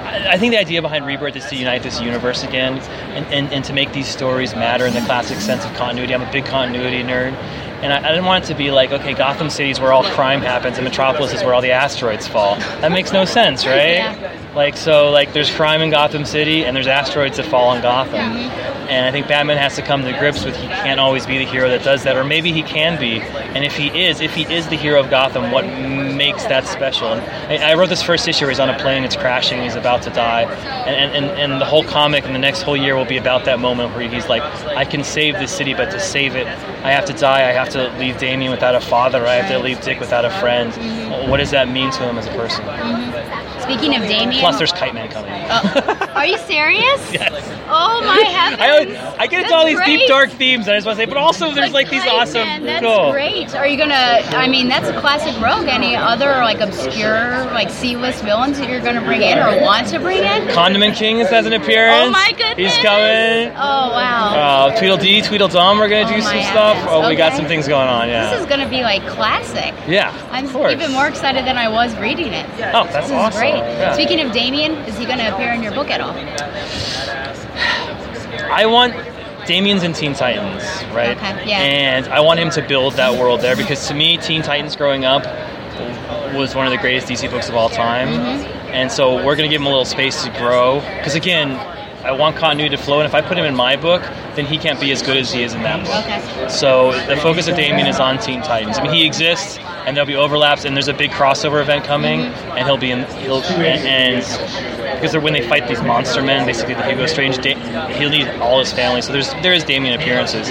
I 0.03 0.37
think 0.37 0.51
the 0.51 0.59
idea 0.59 0.83
behind 0.83 1.07
Rebirth 1.07 1.35
is 1.35 1.45
to 1.47 1.55
unite 1.55 1.81
this 1.81 1.99
universe 1.99 2.43
again 2.43 2.77
and, 3.15 3.25
and, 3.33 3.51
and 3.51 3.65
to 3.65 3.73
make 3.73 3.93
these 3.93 4.07
stories 4.07 4.53
matter 4.53 4.85
in 4.85 4.93
the 4.93 5.01
classic 5.01 5.39
sense 5.39 5.65
of 5.65 5.73
continuity. 5.73 6.13
I'm 6.13 6.21
a 6.21 6.31
big 6.31 6.45
continuity 6.45 7.01
nerd. 7.01 7.33
And 7.81 7.93
I, 7.93 7.99
I 7.99 8.09
didn't 8.09 8.25
want 8.25 8.43
it 8.43 8.47
to 8.47 8.55
be 8.55 8.71
like, 8.71 8.91
okay, 8.91 9.13
Gotham 9.13 9.49
City 9.49 9.69
is 9.69 9.79
where 9.79 9.93
all 9.93 10.03
crime 10.03 10.41
happens 10.41 10.77
and 10.77 10.83
Metropolis 10.83 11.33
is 11.33 11.43
where 11.43 11.53
all 11.53 11.61
the 11.61 11.71
asteroids 11.71 12.27
fall. 12.27 12.55
That 12.81 12.91
makes 12.91 13.13
no 13.13 13.25
sense, 13.25 13.65
right? 13.65 13.95
Yeah. 13.95 14.51
Like, 14.55 14.75
so, 14.75 15.11
like, 15.11 15.31
there's 15.33 15.49
crime 15.51 15.81
in 15.81 15.89
Gotham 15.89 16.25
City 16.25 16.65
and 16.65 16.75
there's 16.75 16.87
asteroids 16.87 17.37
that 17.37 17.45
fall 17.45 17.69
on 17.69 17.81
Gotham. 17.81 18.49
And 18.89 19.05
I 19.05 19.11
think 19.11 19.27
Batman 19.27 19.57
has 19.57 19.75
to 19.75 19.83
come 19.83 20.03
to 20.03 20.17
grips 20.17 20.43
with 20.43 20.55
he 20.55 20.67
can't 20.67 20.99
always 20.99 21.25
be 21.25 21.37
the 21.37 21.45
hero 21.45 21.69
that 21.69 21.83
does 21.83 22.03
that, 22.03 22.17
or 22.17 22.23
maybe 22.23 22.51
he 22.51 22.63
can 22.63 22.99
be. 22.99 23.21
And 23.21 23.63
if 23.63 23.75
he 23.75 23.87
is, 23.87 24.19
if 24.19 24.33
he 24.33 24.51
is 24.51 24.67
the 24.67 24.75
hero 24.75 24.99
of 24.99 25.11
Gotham, 25.11 25.51
what 25.51 25.65
makes 25.65 26.43
that 26.45 26.65
special? 26.65 27.09
And 27.09 27.63
I 27.63 27.75
wrote 27.75 27.89
this 27.89 28.01
first 28.01 28.27
issue 28.27 28.45
where 28.45 28.49
he's 28.49 28.59
on 28.59 28.69
a 28.69 28.77
plane, 28.79 29.03
it's 29.03 29.15
crashing, 29.15 29.61
he's 29.61 29.75
about 29.75 30.01
to 30.03 30.09
die. 30.09 30.43
And, 30.43 31.15
and, 31.15 31.39
and, 31.39 31.61
the 31.61 31.65
whole 31.65 31.83
comic 31.83 32.25
and 32.25 32.33
the 32.33 32.39
next 32.39 32.63
whole 32.63 32.75
year 32.75 32.95
will 32.95 33.05
be 33.05 33.17
about 33.17 33.45
that 33.45 33.59
moment 33.59 33.93
where 33.93 34.09
he's 34.09 34.27
like, 34.27 34.41
I 34.75 34.85
can 34.85 35.03
save 35.03 35.35
this 35.35 35.55
city, 35.55 35.73
but 35.73 35.91
to 35.91 35.99
save 35.99 36.35
it, 36.35 36.47
I 36.47 36.91
have 36.91 37.05
to 37.05 37.13
die. 37.13 37.47
I 37.49 37.51
have 37.51 37.69
to 37.69 37.89
leave 37.99 38.17
Damian 38.17 38.51
without 38.51 38.75
a 38.75 38.81
father. 38.81 39.25
I 39.27 39.35
have 39.35 39.51
to 39.51 39.59
leave 39.59 39.81
Dick 39.81 39.99
without 39.99 40.25
a 40.25 40.31
friend. 40.39 40.71
What 41.29 41.37
does 41.37 41.51
that 41.51 41.69
mean 41.69 41.91
to 41.91 42.09
him 42.09 42.17
as 42.17 42.25
a 42.25 42.31
person? 42.31 42.65
Speaking 43.61 43.95
of 43.95 44.01
Damian, 44.03 44.39
Plus, 44.39 44.57
there's 44.57 44.71
Kite 44.71 44.93
Man 44.93 45.09
coming. 45.09 45.31
Oh. 45.31 46.05
are 46.19 46.25
you 46.27 46.37
serious? 46.39 46.99
Yes. 47.19 47.55
Oh 47.71 48.01
my 48.03 48.17
heavens! 48.27 48.97
I, 48.97 49.15
I 49.23 49.27
get 49.27 49.43
into 49.43 49.53
all 49.53 49.63
these 49.65 49.79
deep, 49.85 50.07
dark 50.07 50.31
themes, 50.31 50.65
and 50.67 50.73
I 50.73 50.77
just 50.77 50.87
want 50.87 50.97
to 50.97 51.03
say, 51.03 51.07
but 51.07 51.17
also 51.17 51.53
there's 51.53 51.71
like 51.71 51.87
these 51.89 52.03
awesome, 52.07 52.41
Man, 52.41 52.63
that's 52.63 52.83
cool. 52.83 53.11
great. 53.11 53.53
Are 53.53 53.67
you 53.67 53.77
gonna? 53.77 53.93
I 53.93 54.47
mean, 54.47 54.67
that's 54.67 54.87
a 54.89 54.99
classic 54.99 55.35
rogue. 55.39 55.67
Any 55.67 55.95
other 55.95 56.29
like 56.41 56.61
obscure 56.61 57.45
like 57.53 57.69
C-list 57.69 58.23
villains 58.23 58.57
that 58.57 58.69
you're 58.69 58.81
gonna 58.81 59.01
bring 59.05 59.21
in 59.21 59.37
or 59.37 59.61
want 59.61 59.87
to 59.89 59.99
bring 59.99 60.23
in? 60.23 60.47
Condiment 60.49 60.95
King 60.95 61.17
has 61.19 61.45
an 61.45 61.53
appearance. 61.53 62.07
Oh 62.07 62.09
my 62.09 62.31
goodness. 62.37 62.73
He's 62.73 62.77
coming. 62.83 63.49
Oh 63.55 63.93
wow. 63.93 64.69
Uh, 64.73 64.79
Tweedledee, 64.79 65.21
Tweedledum, 65.21 65.77
we're 65.77 65.89
gonna 65.89 66.07
do 66.09 66.15
Oh, 66.15 66.19
some 66.21 66.35
my 66.37 66.41
stuff. 66.43 66.75
heavens. 66.77 66.91
Oh, 67.05 67.07
we 67.09 67.15
got 67.15 67.33
some 67.33 67.45
things 67.45 67.67
going 67.67 67.87
on. 67.87 68.07
Yeah. 68.07 68.31
This 68.31 68.41
is 68.41 68.45
gonna 68.47 68.69
be 68.69 68.81
like 68.81 69.05
classic. 69.07 69.75
yeah. 69.87 70.09
I'm 70.31 70.45
even 70.71 70.91
more 70.91 71.07
excited 71.07 71.45
than 71.45 71.57
I 71.57 71.69
was 71.69 71.95
reading 71.97 72.33
it. 72.33 72.49
Oh, 72.73 72.85
that's 72.85 72.93
this 72.95 73.05
is 73.05 73.11
awesome. 73.11 73.39
great. 73.39 73.53
Yeah. 73.55 73.93
Speaking 73.93 74.21
of 74.21 74.31
Damian, 74.31 74.73
is 74.89 74.97
he 74.97 75.05
going 75.05 75.17
to 75.19 75.33
appear 75.33 75.51
in 75.53 75.61
your 75.61 75.73
book 75.73 75.89
at 75.89 76.01
all? 76.01 76.08
I 78.51 78.65
want 78.65 78.93
Damian's 79.45 79.83
in 79.83 79.93
Teen 79.93 80.13
Titans, 80.13 80.63
right? 80.93 81.17
Okay, 81.17 81.49
yeah. 81.49 81.59
And 81.59 82.07
I 82.07 82.19
want 82.19 82.39
him 82.39 82.49
to 82.51 82.61
build 82.61 82.93
that 82.93 83.19
world 83.19 83.41
there 83.41 83.55
because 83.55 83.87
to 83.87 83.93
me, 83.93 84.17
Teen 84.17 84.41
Titans 84.41 84.75
growing 84.75 85.05
up 85.05 85.23
was 86.35 86.55
one 86.55 86.67
of 86.67 86.71
the 86.71 86.77
greatest 86.77 87.07
DC 87.07 87.29
books 87.31 87.49
of 87.49 87.55
all 87.55 87.69
time. 87.69 88.09
Mm-hmm. 88.09 88.73
And 88.73 88.91
so 88.91 89.15
we're 89.15 89.35
going 89.35 89.49
to 89.49 89.53
give 89.53 89.61
him 89.61 89.67
a 89.67 89.69
little 89.69 89.85
space 89.85 90.23
to 90.23 90.29
grow. 90.37 90.81
Because 90.97 91.15
again, 91.15 91.51
I 92.03 92.11
want 92.11 92.37
continuity 92.37 92.75
to 92.75 92.81
flow, 92.81 92.99
and 92.99 93.05
if 93.05 93.13
I 93.13 93.21
put 93.21 93.37
him 93.37 93.45
in 93.45 93.55
my 93.55 93.75
book, 93.75 94.01
then 94.35 94.45
he 94.45 94.57
can't 94.57 94.79
be 94.79 94.91
as 94.91 95.01
good 95.01 95.17
as 95.17 95.31
he 95.33 95.43
is 95.43 95.53
in 95.53 95.63
that 95.63 95.85
book. 95.85 96.05
Okay. 96.05 96.49
So 96.49 96.91
the 97.07 97.17
focus 97.17 97.47
of 97.47 97.55
Damian 97.55 97.87
is 97.87 97.99
on 97.99 98.19
Teen 98.19 98.41
Titans. 98.41 98.77
I 98.77 98.83
mean, 98.83 98.93
he 98.93 99.05
exists, 99.05 99.57
and 99.89 99.97
there'll 99.97 100.07
be 100.07 100.15
overlaps, 100.15 100.65
and 100.65 100.75
there's 100.75 100.87
a 100.87 100.93
big 100.93 101.09
crossover 101.09 101.59
event 101.59 101.83
coming, 101.83 102.21
and 102.21 102.59
he'll 102.59 102.77
be 102.77 102.91
in. 102.91 103.05
He'll 103.17 103.41
and 103.41 104.21
because 104.93 105.11
they're 105.11 105.19
when 105.19 105.33
they 105.33 105.41
fight 105.41 105.67
these 105.67 105.81
monster 105.81 106.21
men, 106.21 106.45
basically 106.45 106.75
the 106.75 106.83
Hugo 106.83 107.07
Strange, 107.07 107.43
he'll 107.43 108.11
need 108.11 108.27
all 108.39 108.59
his 108.59 108.71
family. 108.71 109.01
So 109.01 109.11
there's 109.11 109.33
there 109.41 109.51
is 109.51 109.63
Damian 109.63 109.99
appearances, 109.99 110.47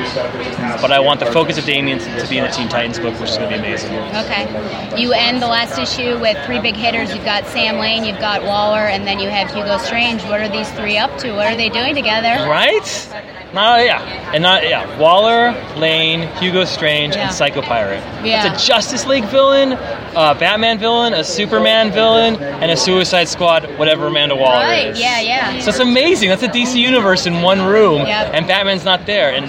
but 0.80 0.90
I 0.90 0.98
want 0.98 1.20
the 1.20 1.26
focus 1.26 1.56
of 1.56 1.64
Damian 1.66 2.00
to 2.00 2.26
be 2.28 2.38
in 2.38 2.44
the 2.44 2.50
Teen 2.50 2.68
Titans 2.68 2.98
book, 2.98 3.14
which 3.20 3.30
is 3.30 3.38
going 3.38 3.50
to 3.52 3.56
be 3.56 3.60
amazing. 3.60 3.92
Okay. 3.92 5.00
You 5.00 5.12
end 5.12 5.40
the 5.40 5.46
last 5.46 5.78
issue 5.78 6.18
with 6.18 6.36
three 6.44 6.60
big 6.60 6.74
hitters. 6.74 7.14
You've 7.14 7.24
got 7.24 7.46
Sam 7.46 7.78
Lane, 7.78 8.02
you've 8.02 8.18
got 8.18 8.42
Waller, 8.42 8.88
and 8.88 9.06
then 9.06 9.20
you 9.20 9.30
have 9.30 9.54
Hugo 9.54 9.78
Strange. 9.78 10.24
What 10.24 10.40
are 10.40 10.48
these 10.48 10.68
three 10.72 10.98
up 10.98 11.16
to? 11.18 11.32
What 11.34 11.46
are 11.46 11.56
they 11.56 11.68
doing 11.68 11.94
together? 11.94 12.48
Right? 12.50 13.37
No, 13.54 13.76
yeah, 13.76 14.32
and 14.34 14.42
not 14.42 14.62
yeah. 14.68 14.98
Waller, 14.98 15.52
Lane, 15.76 16.28
Hugo 16.36 16.64
Strange, 16.66 17.16
Yeah. 17.16 17.26
and 17.26 17.34
Psycho 17.34 17.62
Pirate. 17.62 18.02
Yeah. 18.22 18.52
It's 18.52 18.62
a 18.62 18.66
Justice 18.66 19.06
League 19.06 19.24
villain, 19.24 19.72
a 19.72 20.34
Batman 20.34 20.78
villain, 20.78 21.14
a 21.14 21.24
Superman 21.24 21.90
villain, 21.90 22.36
and 22.36 22.70
a 22.70 22.76
Suicide 22.76 23.26
Squad, 23.28 23.64
whatever 23.78 24.06
Amanda 24.08 24.36
Waller 24.36 24.64
Right, 24.66 24.88
is. 24.88 25.00
yeah, 25.00 25.20
yeah. 25.20 25.58
So 25.60 25.70
it's 25.70 25.78
amazing. 25.78 26.28
That's 26.28 26.42
a 26.42 26.48
DC 26.48 26.78
universe 26.78 27.24
in 27.26 27.40
one 27.40 27.62
room, 27.62 28.06
Yep. 28.06 28.30
and 28.34 28.46
Batman's 28.46 28.84
not 28.84 29.06
there. 29.06 29.30
And 29.32 29.46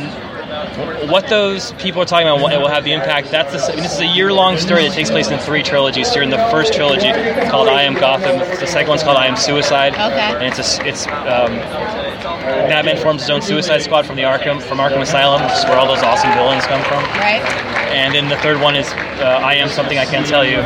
what 1.11 1.27
those 1.27 1.73
people 1.73 2.01
are 2.01 2.05
talking 2.05 2.27
about, 2.27 2.39
what 2.41 2.57
will 2.59 2.67
have 2.69 2.83
the 2.85 2.93
impact. 2.93 3.31
That's 3.31 3.51
the, 3.53 3.71
I 3.71 3.75
mean, 3.75 3.83
this 3.83 3.93
is 3.95 3.99
a 3.99 4.05
year-long 4.05 4.57
story 4.57 4.83
that 4.87 4.93
takes 4.93 5.09
place 5.09 5.29
in 5.29 5.39
three 5.39 5.61
trilogies. 5.63 6.13
Here 6.13 6.23
in 6.23 6.29
the 6.29 6.37
first 6.49 6.73
trilogy 6.73 7.11
called 7.49 7.67
I 7.67 7.83
Am 7.83 7.95
Gotham. 7.95 8.39
The 8.39 8.65
second 8.65 8.89
one's 8.89 9.03
called 9.03 9.17
I 9.17 9.27
Am 9.27 9.35
Suicide. 9.35 9.93
Okay. 9.93 10.01
And 10.01 10.43
it's 10.43 10.77
a, 10.77 10.85
it's 10.87 11.05
um, 11.07 11.59
Batman 12.23 12.97
forms 12.97 13.21
his 13.21 13.29
own 13.29 13.41
Suicide 13.41 13.79
Squad 13.79 14.05
from 14.05 14.15
the 14.15 14.23
Arkham 14.23 14.61
from 14.61 14.77
Arkham 14.77 15.01
Asylum, 15.01 15.43
which 15.43 15.53
is 15.53 15.65
where 15.65 15.77
all 15.77 15.87
those 15.87 16.03
awesome 16.03 16.31
villains 16.33 16.65
come 16.65 16.83
from. 16.83 17.03
Right. 17.19 17.41
And 17.91 18.13
then 18.13 18.29
the 18.29 18.37
third 18.37 18.61
one 18.61 18.75
is 18.75 18.87
uh, 18.87 19.39
I 19.41 19.55
Am 19.55 19.69
Something 19.69 19.97
I 19.97 20.05
Can't 20.05 20.27
Tell 20.27 20.45
You, 20.45 20.59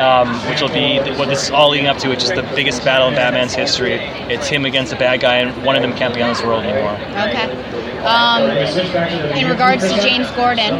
um, 0.00 0.34
which 0.48 0.60
will 0.60 0.72
be 0.72 0.98
what 1.18 1.28
this 1.28 1.44
is 1.44 1.50
all 1.50 1.70
leading 1.70 1.86
up 1.86 1.98
to, 1.98 2.08
which 2.08 2.22
is 2.22 2.30
the 2.30 2.42
biggest 2.54 2.84
battle 2.84 3.08
in 3.08 3.14
Batman's 3.14 3.54
history. 3.54 3.94
It's 4.32 4.48
him 4.48 4.64
against 4.64 4.92
a 4.92 4.96
bad 4.96 5.20
guy, 5.20 5.36
and 5.36 5.64
one 5.64 5.76
of 5.76 5.82
them 5.82 5.92
can't 5.94 6.14
be 6.14 6.22
on 6.22 6.30
this 6.30 6.42
world 6.42 6.64
anymore. 6.64 6.94
Okay. 7.28 7.91
Um, 8.02 8.50
in 9.36 9.48
regards 9.48 9.82
to 9.82 10.00
James 10.00 10.30
Gordon, 10.32 10.74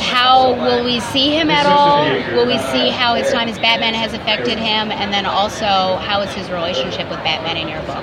how 0.00 0.54
will 0.54 0.84
we 0.84 1.00
see 1.00 1.30
him 1.30 1.50
at 1.50 1.66
all? 1.66 2.04
Will 2.36 2.46
we 2.46 2.58
see 2.58 2.90
how 2.90 3.14
his 3.14 3.30
time 3.30 3.48
as 3.48 3.58
Batman 3.58 3.94
has 3.94 4.12
affected 4.12 4.58
him, 4.58 4.90
and 4.90 5.12
then 5.12 5.26
also 5.26 5.64
how 5.64 6.20
is 6.22 6.32
his 6.32 6.50
relationship 6.50 7.08
with 7.10 7.18
Batman 7.22 7.56
in 7.56 7.68
your 7.68 7.80
book? 7.82 8.02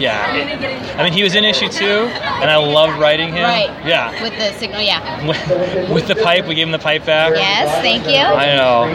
Yeah. 0.00 0.94
I 0.98 1.02
mean, 1.04 1.12
he 1.12 1.22
was 1.22 1.34
in 1.34 1.44
issue 1.44 1.68
two, 1.68 1.84
and 1.84 2.50
I 2.50 2.56
love 2.56 2.98
writing 2.98 3.28
him. 3.28 3.44
Right. 3.44 3.70
Yeah. 3.86 4.10
With 4.22 4.36
the 4.36 4.52
signal, 4.58 4.82
yeah. 4.82 5.04
With, 5.92 6.06
the 6.08 6.14
pipe, 6.14 6.46
we 6.46 6.54
gave 6.54 6.66
him 6.66 6.72
the 6.72 6.78
pipe 6.78 7.04
back. 7.04 7.32
Yes, 7.34 7.70
thank 7.82 8.04
you. 8.06 8.16
I 8.16 8.54
know. 8.56 8.86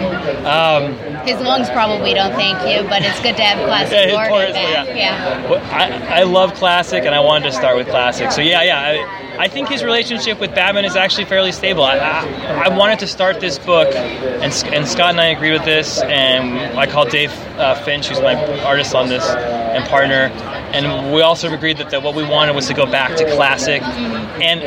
Um, 0.48 1.26
His 1.26 1.40
lungs 1.42 1.70
probably 1.70 2.14
don't 2.14 2.34
thank 2.34 2.58
you, 2.68 2.88
but 2.88 3.02
it's 3.02 3.20
good 3.22 3.36
to 3.38 3.44
have 3.44 3.66
classic 3.68 3.94
Yeah, 3.94 4.30
Gordon 4.30 4.54
back. 4.54 4.88
yeah. 4.88 4.96
yeah. 4.96 5.50
Well, 5.50 5.62
I, 5.72 6.22
I 6.22 6.24
love 6.24 6.54
classic, 6.54 7.04
and 7.06 7.14
I 7.16 7.20
wanted 7.20 7.46
to 7.50 7.52
start 7.52 7.76
with 7.76 7.88
classic. 7.88 8.32
So 8.32 8.42
yeah, 8.42 8.51
yeah. 8.60 9.38
I, 9.38 9.46
I 9.46 9.48
think 9.48 9.70
his 9.70 9.84
relationship 9.84 10.40
with 10.40 10.54
Batman 10.54 10.86
is 10.86 10.96
actually 10.96 11.26
fairly 11.26 11.52
stable. 11.52 11.84
I, 11.84 11.98
I, 11.98 12.66
I 12.66 12.78
wanted 12.78 13.00
to 13.00 13.08
start 13.08 13.40
this 13.40 13.58
book, 13.58 13.88
and, 13.96 14.54
and 14.74 14.88
Scott 14.88 15.12
and 15.12 15.22
I 15.22 15.28
agreed 15.28 15.54
with 15.54 15.66
this, 15.66 16.02
and 16.02 16.78
I 16.78 16.86
called 16.88 17.10
Dave 17.10 17.32
uh, 17.58 17.76
Finch, 17.84 18.08
who's 18.08 18.20
my 18.20 18.36
artist 18.64 18.94
on 18.94 19.10
this 19.10 19.28
and 19.28 19.86
partner, 19.86 20.30
and 20.74 21.14
we 21.14 21.22
also 21.22 21.52
agreed 21.54 21.78
that, 21.78 21.90
that 21.92 22.04
what 22.04 22.16
we 22.16 22.24
wanted 22.24 22.56
was 22.56 22.68
to 22.68 22.74
go 22.74 22.86
back 22.86 23.16
to 23.18 23.26
classic. 23.36 23.82
And 23.82 24.62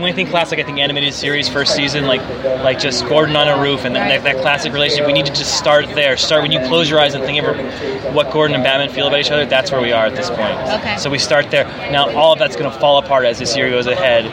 when 0.00 0.10
we 0.10 0.16
think 0.16 0.30
classic, 0.30 0.58
I 0.58 0.62
think 0.62 0.78
animated 0.78 1.12
series 1.12 1.48
first 1.48 1.74
season, 1.76 2.06
like 2.06 2.22
like 2.62 2.78
just 2.78 3.06
Gordon 3.06 3.36
on 3.36 3.48
a 3.48 3.60
roof 3.60 3.84
and 3.84 3.94
that, 3.94 4.08
that, 4.08 4.24
that 4.24 4.42
classic 4.42 4.72
relationship. 4.72 5.06
We 5.06 5.12
need 5.12 5.26
to 5.26 5.32
just 5.32 5.58
start 5.58 5.86
there. 5.88 6.16
Start 6.16 6.42
when 6.42 6.52
you 6.52 6.60
close 6.60 6.88
your 6.88 6.98
eyes 6.98 7.14
and 7.14 7.22
think 7.24 7.42
of 7.42 8.14
what 8.14 8.32
Gordon 8.32 8.54
and 8.54 8.64
Batman 8.64 8.88
feel 8.88 9.08
about 9.08 9.20
each 9.20 9.30
other. 9.30 9.44
That's 9.44 9.70
where 9.70 9.80
we 9.80 9.92
are 9.92 10.06
at 10.06 10.16
this 10.16 10.30
point. 10.30 10.56
Okay. 10.80 10.96
So 10.96 11.10
we 11.10 11.18
start 11.18 11.50
there. 11.50 11.64
Now 11.92 12.10
all 12.16 12.32
of 12.32 12.38
that's 12.38 12.56
going 12.56 12.70
to 12.70 12.78
fall 12.78 12.98
apart 12.98 13.26
as 13.26 13.38
this 13.38 13.54
year 13.56 13.68
goes 13.68 13.86
ahead, 13.86 14.24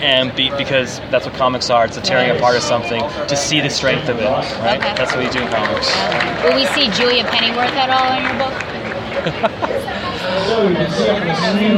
and 0.00 0.34
be, 0.36 0.50
because 0.56 1.00
that's 1.10 1.26
what 1.26 1.34
comics 1.34 1.70
are. 1.70 1.86
It's 1.86 1.96
a 1.96 2.00
tearing 2.00 2.30
apart 2.36 2.56
of 2.56 2.62
something 2.62 3.00
to 3.00 3.36
see 3.36 3.60
the 3.60 3.70
strength 3.70 4.08
of 4.08 4.18
it. 4.18 4.24
Right. 4.24 4.78
Okay. 4.78 4.94
That's 4.94 5.12
what 5.12 5.24
we 5.24 5.30
do 5.30 5.40
in 5.40 5.48
comics. 5.48 5.90
Um, 5.96 6.44
will 6.44 6.54
we 6.54 6.66
see 6.66 6.88
Julia 6.90 7.24
Pennyworth 7.24 7.74
at 7.74 7.90
all 7.90 8.16
in 8.16 8.22
your 8.22 8.46
book? 8.46 8.85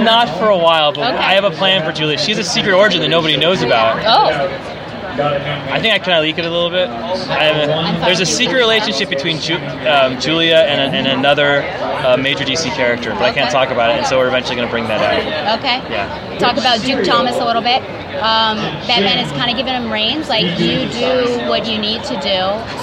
Not 0.05 0.28
for 0.39 0.48
a 0.48 0.59
while, 0.59 0.93
but 0.93 1.09
Okay. 1.15 1.16
I 1.24 1.35
have 1.35 1.44
a 1.44 1.51
plan 1.51 1.85
for 1.85 1.93
Julia. 1.93 2.19
She's 2.19 2.39
a 2.39 2.44
secret 2.44 2.74
origin 2.74 3.01
that 3.02 3.09
nobody 3.09 3.36
knows 3.36 3.62
about. 3.62 3.98
Oh. 4.06 4.74
I 5.20 5.81
think 5.81 5.93
I 5.94 5.98
can 5.98 6.23
leak 6.23 6.39
it 6.39 6.44
a 6.47 6.51
little 6.51 6.70
bit. 6.70 6.89
A, 6.89 8.01
there's 8.05 8.20
a 8.20 8.27
secret 8.27 8.59
relationship 8.59 9.09
between 9.09 9.40
Ju- 9.40 9.56
um, 9.89 10.20
Julia 10.20 10.56
and, 10.59 10.94
and 10.94 11.09
another 11.09 11.62
uh, 12.06 12.16
major 12.16 12.44
DC 12.44 12.70
character, 12.77 13.10
but 13.10 13.23
I 13.23 13.32
can't 13.32 13.51
talk 13.51 13.70
about 13.70 13.90
it, 13.90 13.97
and 13.98 14.06
so 14.06 14.16
we're 14.19 14.28
eventually 14.28 14.55
going 14.55 14.69
to 14.69 14.73
bring 14.73 14.85
that 14.86 15.01
out. 15.02 15.59
Okay. 15.59 15.78
Yeah. 15.90 16.39
Talk 16.39 16.56
about 16.56 16.81
Duke 16.82 17.05
Thomas 17.05 17.35
a 17.35 17.44
little 17.44 17.62
bit. 17.62 17.82
Um, 18.23 18.59
Batman 18.86 19.19
is 19.19 19.31
kind 19.32 19.51
of 19.51 19.56
giving 19.56 19.74
him 19.74 19.90
reins, 19.90 20.28
like 20.28 20.44
you 20.60 20.86
do 20.90 21.48
what 21.48 21.66
you 21.66 21.78
need 21.78 22.05
to 22.05 22.15
do. 22.20 22.39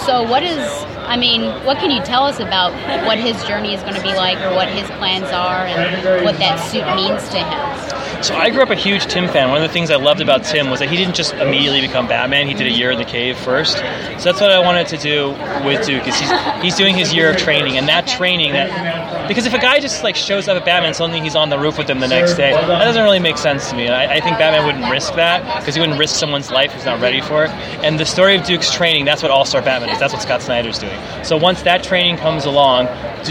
So, 0.06 0.24
what 0.24 0.44
is, 0.44 0.60
I 1.08 1.18
mean, 1.18 1.42
what 1.66 1.78
can 1.78 1.92
you 1.92 2.02
tell 2.04 2.24
us 2.24 2.40
about 2.40 2.74
what 3.06 3.18
his 3.18 3.42
journey 3.46 3.74
is 3.74 3.82
going 3.82 3.96
to 3.96 4.02
be 4.02 4.14
like, 4.14 4.40
or 4.40 4.54
what 4.56 4.68
his 4.70 4.88
plans 4.98 5.32
are, 5.32 5.66
and 5.66 6.26
what 6.26 6.38
that 6.40 6.58
suit 6.70 6.86
means 6.96 7.28
to 7.30 7.40
him? 7.40 8.24
So 8.24 8.36
I 8.36 8.50
grew 8.50 8.64
up 8.64 8.70
a 8.70 8.76
huge 8.76 9.06
Tim 9.06 9.28
fan. 9.28 9.50
One 9.50 9.62
of 9.62 9.68
the 9.68 9.74
things 9.74 9.92
I 9.92 9.98
loved 9.98 10.22
about 10.22 10.44
Tim 10.44 10.70
was 10.70 10.80
that 10.80 10.90
he 10.90 10.98
didn't 10.98 11.16
just 11.16 11.34
immediately 11.36 11.82
become 11.82 12.08
Batman. 12.08 12.48
He 12.48 12.54
did 12.54 12.68
a 12.68 12.72
year 12.72 12.92
in 12.92 12.98
the 12.98 13.06
cave 13.06 13.38
first. 13.38 13.78
So 13.78 14.24
that's 14.24 14.42
what 14.42 14.52
I 14.52 14.60
wanted 14.60 14.88
to 14.88 14.98
do 14.98 15.30
with 15.66 15.86
Duke. 15.86 16.08
Is 16.08 16.18
he's, 16.20 16.32
he's 16.62 16.76
doing 16.76 16.96
his 16.96 17.14
year 17.14 17.30
of 17.30 17.38
training, 17.38 17.78
and 17.78 17.88
that 17.88 18.08
training 18.08 18.54
that 18.54 19.28
because 19.28 19.46
if 19.46 19.54
a 19.54 19.60
guy 19.60 19.80
just 19.80 20.04
like 20.04 20.16
shows 20.16 20.48
up 20.48 20.58
at 20.58 20.66
Batman 20.66 20.94
suddenly 20.94 21.20
he's 21.20 21.36
on 21.36 21.50
the 21.50 21.58
roof 21.58 21.78
with 21.78 21.90
him 21.90 22.00
the 22.00 22.08
next 22.08 22.36
day, 22.36 22.52
that 22.52 22.84
doesn't 22.84 23.04
really 23.04 23.20
make 23.20 23.38
sense 23.38 23.70
to 23.70 23.76
me. 23.76 23.90
I, 23.90 24.16
I 24.16 24.22
think 24.22 24.38
Batman 24.38 24.66
wouldn't 24.66 24.92
risk 24.92 25.16
that 25.16 25.60
because 25.60 25.76
he 25.76 25.82
wouldn't 25.82 26.00
risk 26.00 26.16
someone's 26.16 26.52
life 26.52 26.72
who's 26.72 26.86
not 26.86 27.02
ready 27.02 27.22
for 27.22 27.46
it. 27.46 27.50
And 27.84 28.00
the 28.00 28.06
story 28.06 28.36
of 28.36 28.46
Duke's 28.46 28.72
training, 28.72 29.06
that's 29.06 29.22
what 29.22 29.32
All 29.32 29.46
Star 29.46 29.62
Batman 29.62 29.90
is. 29.90 30.00
That's 30.00 30.14
what 30.14 30.22
Scott 30.22 30.42
Snyder's 30.42 30.80
doing. 30.80 30.95
So 31.24 31.38
once 31.38 31.62
that 31.64 31.84
training 31.84 32.18
comes 32.18 32.46
along, 32.46 32.88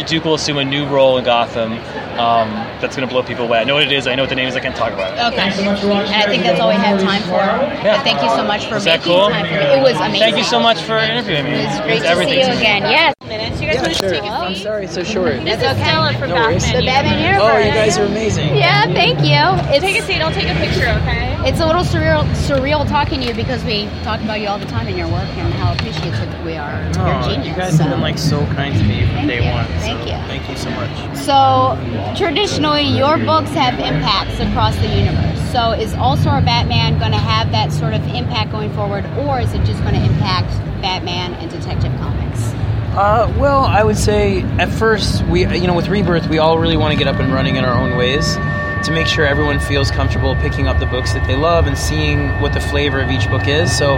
Duke 0.06 0.24
will 0.24 0.34
assume 0.34 0.58
a 0.58 0.64
new 0.64 0.86
role 0.86 1.18
in 1.18 1.24
Gotham. 1.24 1.78
Um, 2.18 2.48
that's 2.80 2.96
going 2.96 3.06
to 3.08 3.12
blow 3.12 3.22
people 3.22 3.44
away. 3.44 3.58
I 3.58 3.64
know 3.64 3.74
what 3.74 3.82
it 3.84 3.92
is. 3.92 4.06
I 4.06 4.14
know 4.14 4.22
what 4.22 4.28
the 4.30 4.36
name 4.36 4.48
is. 4.48 4.54
I 4.56 4.60
can't 4.60 4.76
talk 4.76 4.92
about 4.92 5.12
it. 5.14 5.20
Okay. 5.32 5.42
And 5.42 6.08
I 6.14 6.26
think 6.26 6.42
that's 6.42 6.60
all 6.60 6.68
we 6.68 6.74
have 6.74 7.00
time 7.00 7.22
for. 7.22 7.36
Yeah. 7.84 8.02
Thank 8.02 8.22
you 8.22 8.28
so 8.30 8.44
much 8.44 8.66
for 8.66 8.76
Is 8.76 8.84
that 8.84 9.00
making 9.00 9.12
cool? 9.12 9.28
time 9.30 9.46
for 9.46 9.52
me. 9.52 9.78
It 9.78 9.82
was 9.82 9.96
amazing. 9.96 10.20
Thank 10.20 10.36
you 10.36 10.44
so 10.44 10.60
much 10.60 10.80
for 10.82 10.96
interviewing 10.98 11.44
me. 11.44 11.52
It 11.60 11.66
was 11.66 11.80
great 11.80 12.02
to 12.02 12.08
everything 12.08 12.34
see 12.34 12.40
you 12.42 12.54
me. 12.54 12.56
again. 12.58 12.82
Yes. 12.82 13.14
Minutes. 13.26 13.60
You 13.60 13.66
guys 13.68 13.80
want 13.80 13.94
to 13.94 13.98
sure. 13.98 14.10
take 14.10 14.22
a 14.22 14.26
I'm 14.26 14.54
sorry, 14.54 14.84
it's 14.84 14.94
so 14.94 15.02
short. 15.02 15.42
This 15.44 15.56
is 15.56 15.76
Stella 15.80 16.12
from 16.18 16.28
No. 16.28 16.34
Batman. 16.36 16.76
The 16.76 16.84
Batman 16.86 17.18
universe. 17.24 17.42
Oh, 17.42 17.58
you 17.58 17.72
guys 17.72 17.98
are 17.98 18.04
amazing. 18.04 18.54
Yeah, 18.56 18.84
thank 18.92 19.20
you. 19.20 19.40
It's, 19.72 19.80
Take 19.82 19.96
a 19.98 20.02
seat. 20.06 20.20
I'll 20.20 20.32
take 20.32 20.48
a 20.48 20.54
picture. 20.60 20.88
Okay. 21.02 21.32
It's 21.48 21.60
a 21.60 21.66
little 21.66 21.82
surreal, 21.84 22.24
surreal 22.48 22.86
talking 22.88 23.20
to 23.20 23.26
you 23.26 23.34
because 23.34 23.64
we 23.64 23.86
talk 24.02 24.20
about 24.20 24.40
you 24.40 24.48
all 24.48 24.58
the 24.58 24.66
time 24.66 24.88
in 24.88 24.96
your 24.96 25.08
work 25.08 25.28
and 25.36 25.52
how 25.54 25.72
appreciative 25.72 26.44
we 26.44 26.56
are. 26.56 26.80
of 26.88 26.96
your 26.96 27.04
Oh, 27.14 27.22
genius. 27.28 27.48
you 27.48 27.54
guys 27.54 27.78
have 27.78 27.90
been 27.90 28.00
like 28.00 28.18
so 28.18 28.44
kind 28.54 28.74
to 28.76 28.84
me 28.84 29.06
from 29.08 29.26
day 29.26 29.40
one. 29.52 29.64
Thank 29.80 30.00
so 30.00 30.06
you. 30.06 30.20
Thank 30.28 30.48
you 30.48 30.56
so 30.56 30.70
much. 30.70 31.16
So, 31.16 31.76
traditionally, 32.16 32.82
your 32.82 33.18
books 33.18 33.50
have 33.50 33.74
impacts 33.74 34.40
across 34.40 34.76
the 34.76 34.88
universe. 34.88 35.40
So, 35.52 35.72
is 35.72 35.94
All 35.94 36.16
Star 36.16 36.40
Batman 36.40 36.98
going 36.98 37.12
to 37.12 37.18
have 37.18 37.50
that 37.52 37.72
sort 37.72 37.94
of 37.94 38.06
impact 38.08 38.50
going 38.50 38.72
forward, 38.74 39.04
or 39.18 39.40
is 39.40 39.52
it 39.52 39.64
just 39.64 39.80
going 39.82 39.94
to 39.94 40.04
impact 40.04 40.50
Batman 40.82 41.34
and 41.34 41.50
Detective 41.50 41.92
Comics? 41.98 42.52
Uh, 42.96 43.32
well, 43.38 43.60
I 43.64 43.82
would 43.82 43.96
say 43.96 44.42
at 44.58 44.68
first 44.68 45.24
we, 45.26 45.46
you 45.46 45.66
know, 45.66 45.74
with 45.74 45.88
Rebirth, 45.88 46.28
we 46.28 46.38
all 46.38 46.58
really 46.58 46.76
want 46.76 46.92
to 46.92 46.98
get 46.98 47.12
up 47.12 47.20
and 47.20 47.32
running 47.32 47.56
in 47.56 47.64
our 47.64 47.74
own 47.74 47.96
ways 47.96 48.36
to 48.84 48.92
make 48.92 49.06
sure 49.06 49.24
everyone 49.24 49.58
feels 49.58 49.90
comfortable 49.90 50.34
picking 50.36 50.68
up 50.68 50.78
the 50.78 50.86
books 50.86 51.12
that 51.14 51.26
they 51.26 51.36
love 51.36 51.66
and 51.66 51.76
seeing 51.76 52.28
what 52.40 52.52
the 52.52 52.60
flavor 52.60 53.00
of 53.00 53.10
each 53.10 53.28
book 53.28 53.48
is. 53.48 53.76
So 53.76 53.96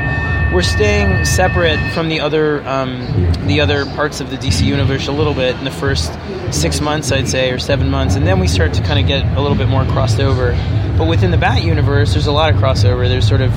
we're 0.52 0.62
staying 0.62 1.24
separate 1.24 1.78
from 1.92 2.08
the 2.08 2.20
other 2.20 2.66
um, 2.66 3.00
the 3.46 3.60
other 3.60 3.84
parts 3.84 4.20
of 4.20 4.30
the 4.30 4.36
DC 4.36 4.62
universe 4.62 5.08
a 5.08 5.12
little 5.12 5.34
bit 5.34 5.56
in 5.56 5.64
the 5.64 5.70
first 5.70 6.12
six 6.52 6.80
months, 6.80 7.10
I'd 7.12 7.28
say, 7.28 7.50
or 7.50 7.58
seven 7.58 7.90
months, 7.90 8.14
and 8.14 8.26
then 8.26 8.38
we 8.38 8.46
start 8.46 8.72
to 8.74 8.82
kind 8.82 9.00
of 9.00 9.06
get 9.06 9.24
a 9.36 9.40
little 9.40 9.56
bit 9.56 9.68
more 9.68 9.84
crossed 9.86 10.20
over. 10.20 10.52
But 10.96 11.08
within 11.08 11.30
the 11.30 11.36
Bat 11.36 11.62
universe, 11.62 12.12
there's 12.12 12.26
a 12.26 12.32
lot 12.32 12.54
of 12.54 12.60
crossover. 12.60 13.08
There's 13.08 13.28
sort 13.28 13.40
of 13.40 13.52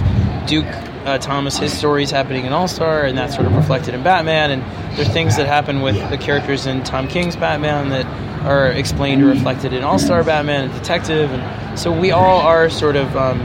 Duke 0.47 0.65
uh, 1.05 1.17
Thomas, 1.19 1.57
his 1.57 1.75
stories 1.75 2.11
happening 2.11 2.45
in 2.45 2.53
All 2.53 2.67
Star, 2.67 3.03
and 3.03 3.17
that's 3.17 3.35
sort 3.35 3.47
of 3.47 3.55
reflected 3.55 3.93
in 3.93 4.03
Batman. 4.03 4.51
And 4.51 4.97
there 4.97 5.05
are 5.05 5.09
things 5.09 5.37
that 5.37 5.47
happen 5.47 5.81
with 5.81 6.09
the 6.09 6.17
characters 6.17 6.65
in 6.65 6.83
Tom 6.83 7.07
King's 7.07 7.35
Batman 7.35 7.89
that 7.89 8.05
are 8.41 8.67
explained 8.71 9.21
or 9.23 9.27
reflected 9.27 9.73
in 9.73 9.83
All 9.83 9.99
Star 9.99 10.23
Batman 10.23 10.65
and 10.65 10.73
Detective. 10.73 11.31
And 11.31 11.79
so 11.79 11.91
we 11.91 12.11
all 12.11 12.39
are 12.41 12.69
sort 12.69 12.95
of 12.95 13.15
um, 13.15 13.39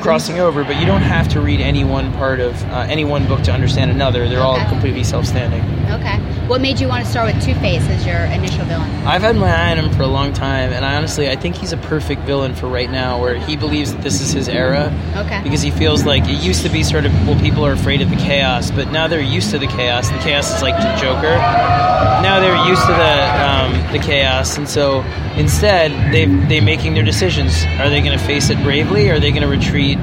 crossing 0.00 0.38
over, 0.38 0.64
but 0.64 0.76
you 0.78 0.86
don't 0.86 1.02
have 1.02 1.28
to 1.28 1.40
read 1.40 1.60
any 1.60 1.84
one 1.84 2.12
part 2.14 2.40
of 2.40 2.62
uh, 2.64 2.86
any 2.88 3.04
one 3.04 3.26
book 3.26 3.42
to 3.42 3.52
understand 3.52 3.90
another. 3.90 4.28
They're 4.28 4.42
all 4.42 4.64
completely 4.68 5.04
self 5.04 5.26
standing. 5.26 5.62
Okay. 5.90 6.18
What 6.48 6.60
made 6.60 6.80
you 6.80 6.88
want 6.88 7.04
to 7.04 7.10
start 7.10 7.32
with 7.32 7.42
Two 7.44 7.54
Face 7.56 7.82
as 7.88 8.04
your 8.04 8.16
initial 8.16 8.64
villain? 8.64 8.90
I've 9.06 9.22
had 9.22 9.36
my 9.36 9.50
eye 9.50 9.70
on 9.72 9.78
him 9.78 9.90
for 9.92 10.02
a 10.02 10.06
long 10.08 10.32
time, 10.32 10.72
and 10.72 10.84
I 10.84 10.96
honestly 10.96 11.30
I 11.30 11.36
think 11.36 11.56
he's 11.56 11.72
a 11.72 11.76
perfect 11.76 12.22
villain 12.22 12.54
for 12.54 12.68
right 12.68 12.90
now, 12.90 13.20
where 13.20 13.36
he 13.36 13.56
believes 13.56 13.92
that 13.92 14.02
this 14.02 14.20
is 14.20 14.32
his 14.32 14.48
era. 14.48 14.92
Okay. 15.16 15.40
Because 15.42 15.62
he 15.62 15.70
feels 15.70 16.04
like 16.04 16.24
it 16.24 16.42
used 16.42 16.62
to 16.62 16.68
be 16.68 16.82
sort 16.82 17.06
of 17.06 17.12
well, 17.26 17.38
people 17.40 17.64
are 17.64 17.72
afraid 17.72 18.00
of 18.00 18.10
the 18.10 18.16
chaos, 18.16 18.70
but 18.70 18.90
now 18.90 19.06
they're 19.08 19.20
used 19.20 19.50
to 19.50 19.58
the 19.58 19.66
chaos. 19.66 20.10
The 20.10 20.18
chaos 20.18 20.54
is 20.54 20.62
like 20.62 20.76
the 20.76 21.00
Joker. 21.00 21.36
Now 22.22 22.40
they're 22.40 22.68
used 22.68 22.82
to 22.82 22.92
the 22.92 23.46
um, 23.46 23.92
the 23.92 23.98
chaos, 23.98 24.56
and 24.58 24.68
so 24.68 25.02
instead 25.36 25.90
they 26.12 26.26
they 26.26 26.60
making 26.60 26.94
their 26.94 27.04
decisions. 27.04 27.64
Are 27.78 27.88
they 27.88 28.00
going 28.00 28.18
to 28.18 28.24
face 28.24 28.50
it 28.50 28.62
bravely? 28.62 29.08
Or 29.10 29.14
are 29.14 29.20
they 29.20 29.30
going 29.30 29.42
to 29.42 29.48
retreat 29.48 29.98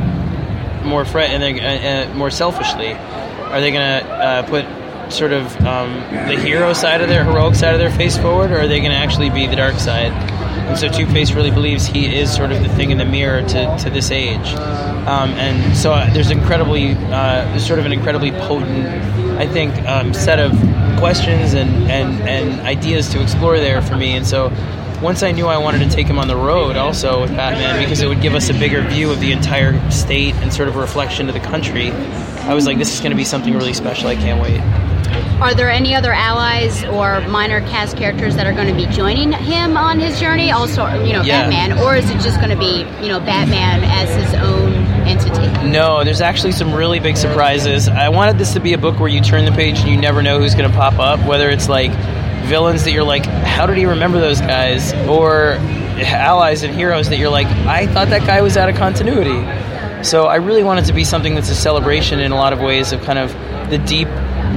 more 0.83 1.05
fre- 1.05 1.19
and 1.19 1.43
uh, 1.43 2.11
uh, 2.11 2.13
more 2.15 2.29
selfishly? 2.31 2.93
Are 2.93 3.59
they 3.61 3.71
going 3.71 4.03
to 4.03 4.07
uh, 4.09 4.43
put 4.43 4.65
sort 5.09 5.33
of 5.33 5.55
um, 5.65 5.93
the 6.27 6.39
hero 6.39 6.73
side 6.73 7.01
of 7.01 7.09
their 7.09 7.23
heroic 7.23 7.55
side 7.55 7.73
of 7.73 7.79
their 7.79 7.91
face 7.91 8.17
forward, 8.17 8.51
or 8.51 8.59
are 8.59 8.67
they 8.67 8.79
going 8.79 8.91
to 8.91 8.97
actually 8.97 9.29
be 9.29 9.47
the 9.47 9.55
dark 9.55 9.75
side? 9.75 10.11
And 10.69 10.77
so 10.77 10.87
Two 10.87 11.07
Face 11.07 11.31
really 11.31 11.51
believes 11.51 11.85
he 11.85 12.15
is 12.15 12.33
sort 12.33 12.51
of 12.51 12.61
the 12.61 12.69
thing 12.69 12.91
in 12.91 12.97
the 12.97 13.05
mirror 13.05 13.41
to, 13.41 13.77
to 13.79 13.89
this 13.89 14.11
age, 14.11 14.53
um, 15.07 15.31
and 15.31 15.75
so 15.75 15.93
uh, 15.93 16.11
there's 16.13 16.31
incredibly 16.31 16.91
uh, 16.91 17.45
there's 17.49 17.65
sort 17.65 17.79
of 17.79 17.85
an 17.85 17.91
incredibly 17.91 18.31
potent, 18.31 18.85
I 19.39 19.47
think, 19.47 19.73
um, 19.87 20.13
set 20.13 20.39
of 20.39 20.51
questions 20.99 21.53
and, 21.53 21.69
and, 21.89 22.21
and 22.27 22.59
ideas 22.61 23.09
to 23.09 23.21
explore 23.21 23.57
there 23.57 23.81
for 23.81 23.95
me, 23.95 24.15
and 24.15 24.27
so 24.27 24.51
once 25.01 25.23
I 25.23 25.31
knew 25.31 25.47
I 25.47 25.57
wanted 25.57 25.79
to 25.79 25.89
take 25.89 26.07
him 26.07 26.19
on 26.19 26.27
the 26.27 26.35
road 26.35 26.75
also 26.75 27.21
with 27.21 27.35
Batman 27.35 27.81
because 27.81 28.01
it 28.01 28.07
would 28.07 28.21
give 28.21 28.35
us 28.35 28.49
a 28.49 28.53
bigger 28.53 28.81
view 28.81 29.11
of 29.11 29.21
the 29.21 29.31
entire 29.31 29.89
state 29.89 30.35
and 30.35 30.53
sort 30.53 30.67
of 30.67 30.75
a 30.75 30.79
reflection 30.79 31.29
of 31.29 31.33
the 31.33 31.39
country, 31.39 31.91
I 31.91 32.53
was 32.53 32.65
like, 32.65 32.77
this 32.77 32.93
is 32.93 32.99
going 32.99 33.11
to 33.11 33.17
be 33.17 33.23
something 33.23 33.53
really 33.53 33.73
special. 33.73 34.09
I 34.09 34.15
can't 34.15 34.41
wait. 34.41 34.59
Are 35.41 35.53
there 35.53 35.69
any 35.69 35.95
other 35.95 36.11
allies 36.11 36.83
or 36.85 37.21
minor 37.29 37.61
cast 37.61 37.95
characters 37.97 38.35
that 38.35 38.45
are 38.45 38.53
going 38.53 38.67
to 38.67 38.73
be 38.73 38.85
joining 38.93 39.31
him 39.31 39.77
on 39.77 39.99
his 39.99 40.19
journey? 40.19 40.51
Also, 40.51 40.85
you 41.03 41.13
know, 41.13 41.21
Yeah. 41.21 41.49
Batman, 41.49 41.79
or 41.79 41.95
is 41.95 42.09
it 42.09 42.19
just 42.19 42.37
going 42.37 42.49
to 42.49 42.57
be, 42.57 42.79
you 43.01 43.07
know, 43.07 43.19
Batman 43.19 43.83
as 43.85 44.09
his 44.23 44.33
own 44.41 44.73
entity? 45.07 45.69
No, 45.69 46.03
there's 46.03 46.21
actually 46.21 46.51
some 46.51 46.73
really 46.73 46.99
big 46.99 47.15
surprises. 47.17 47.87
I 47.87 48.09
wanted 48.09 48.37
this 48.37 48.53
to 48.53 48.59
be 48.59 48.73
a 48.73 48.77
book 48.77 48.99
where 48.99 49.09
you 49.09 49.21
turn 49.21 49.45
the 49.45 49.51
page 49.51 49.79
and 49.79 49.87
you 49.89 49.97
never 49.97 50.21
know 50.21 50.39
who's 50.39 50.55
going 50.55 50.69
to 50.69 50.75
pop 50.75 50.99
up, 50.99 51.25
whether 51.25 51.49
it's 51.49 51.69
like 51.69 51.91
villains 52.47 52.83
that 52.83 52.91
you're 52.91 53.03
like, 53.03 53.25
how 53.25 53.65
did 53.65 53.77
he 53.77 53.85
remember 53.85 54.19
those 54.19 54.41
guys? 54.41 54.93
Or 55.07 55.53
allies 56.01 56.63
and 56.63 56.73
heroes 56.73 57.09
that 57.09 57.17
you're 57.17 57.29
like, 57.29 57.47
I 57.47 57.87
thought 57.87 58.09
that 58.09 58.25
guy 58.25 58.41
was 58.41 58.57
out 58.57 58.69
of 58.69 58.75
continuity. 58.75 60.03
So 60.03 60.25
I 60.27 60.35
really 60.37 60.63
want 60.63 60.79
it 60.79 60.85
to 60.85 60.93
be 60.93 61.03
something 61.03 61.35
that's 61.35 61.49
a 61.49 61.55
celebration 61.55 62.19
in 62.19 62.31
a 62.31 62.35
lot 62.35 62.53
of 62.53 62.59
ways 62.59 62.91
of 62.93 63.01
kind 63.03 63.19
of 63.19 63.31
the 63.69 63.77
deep 63.77 64.07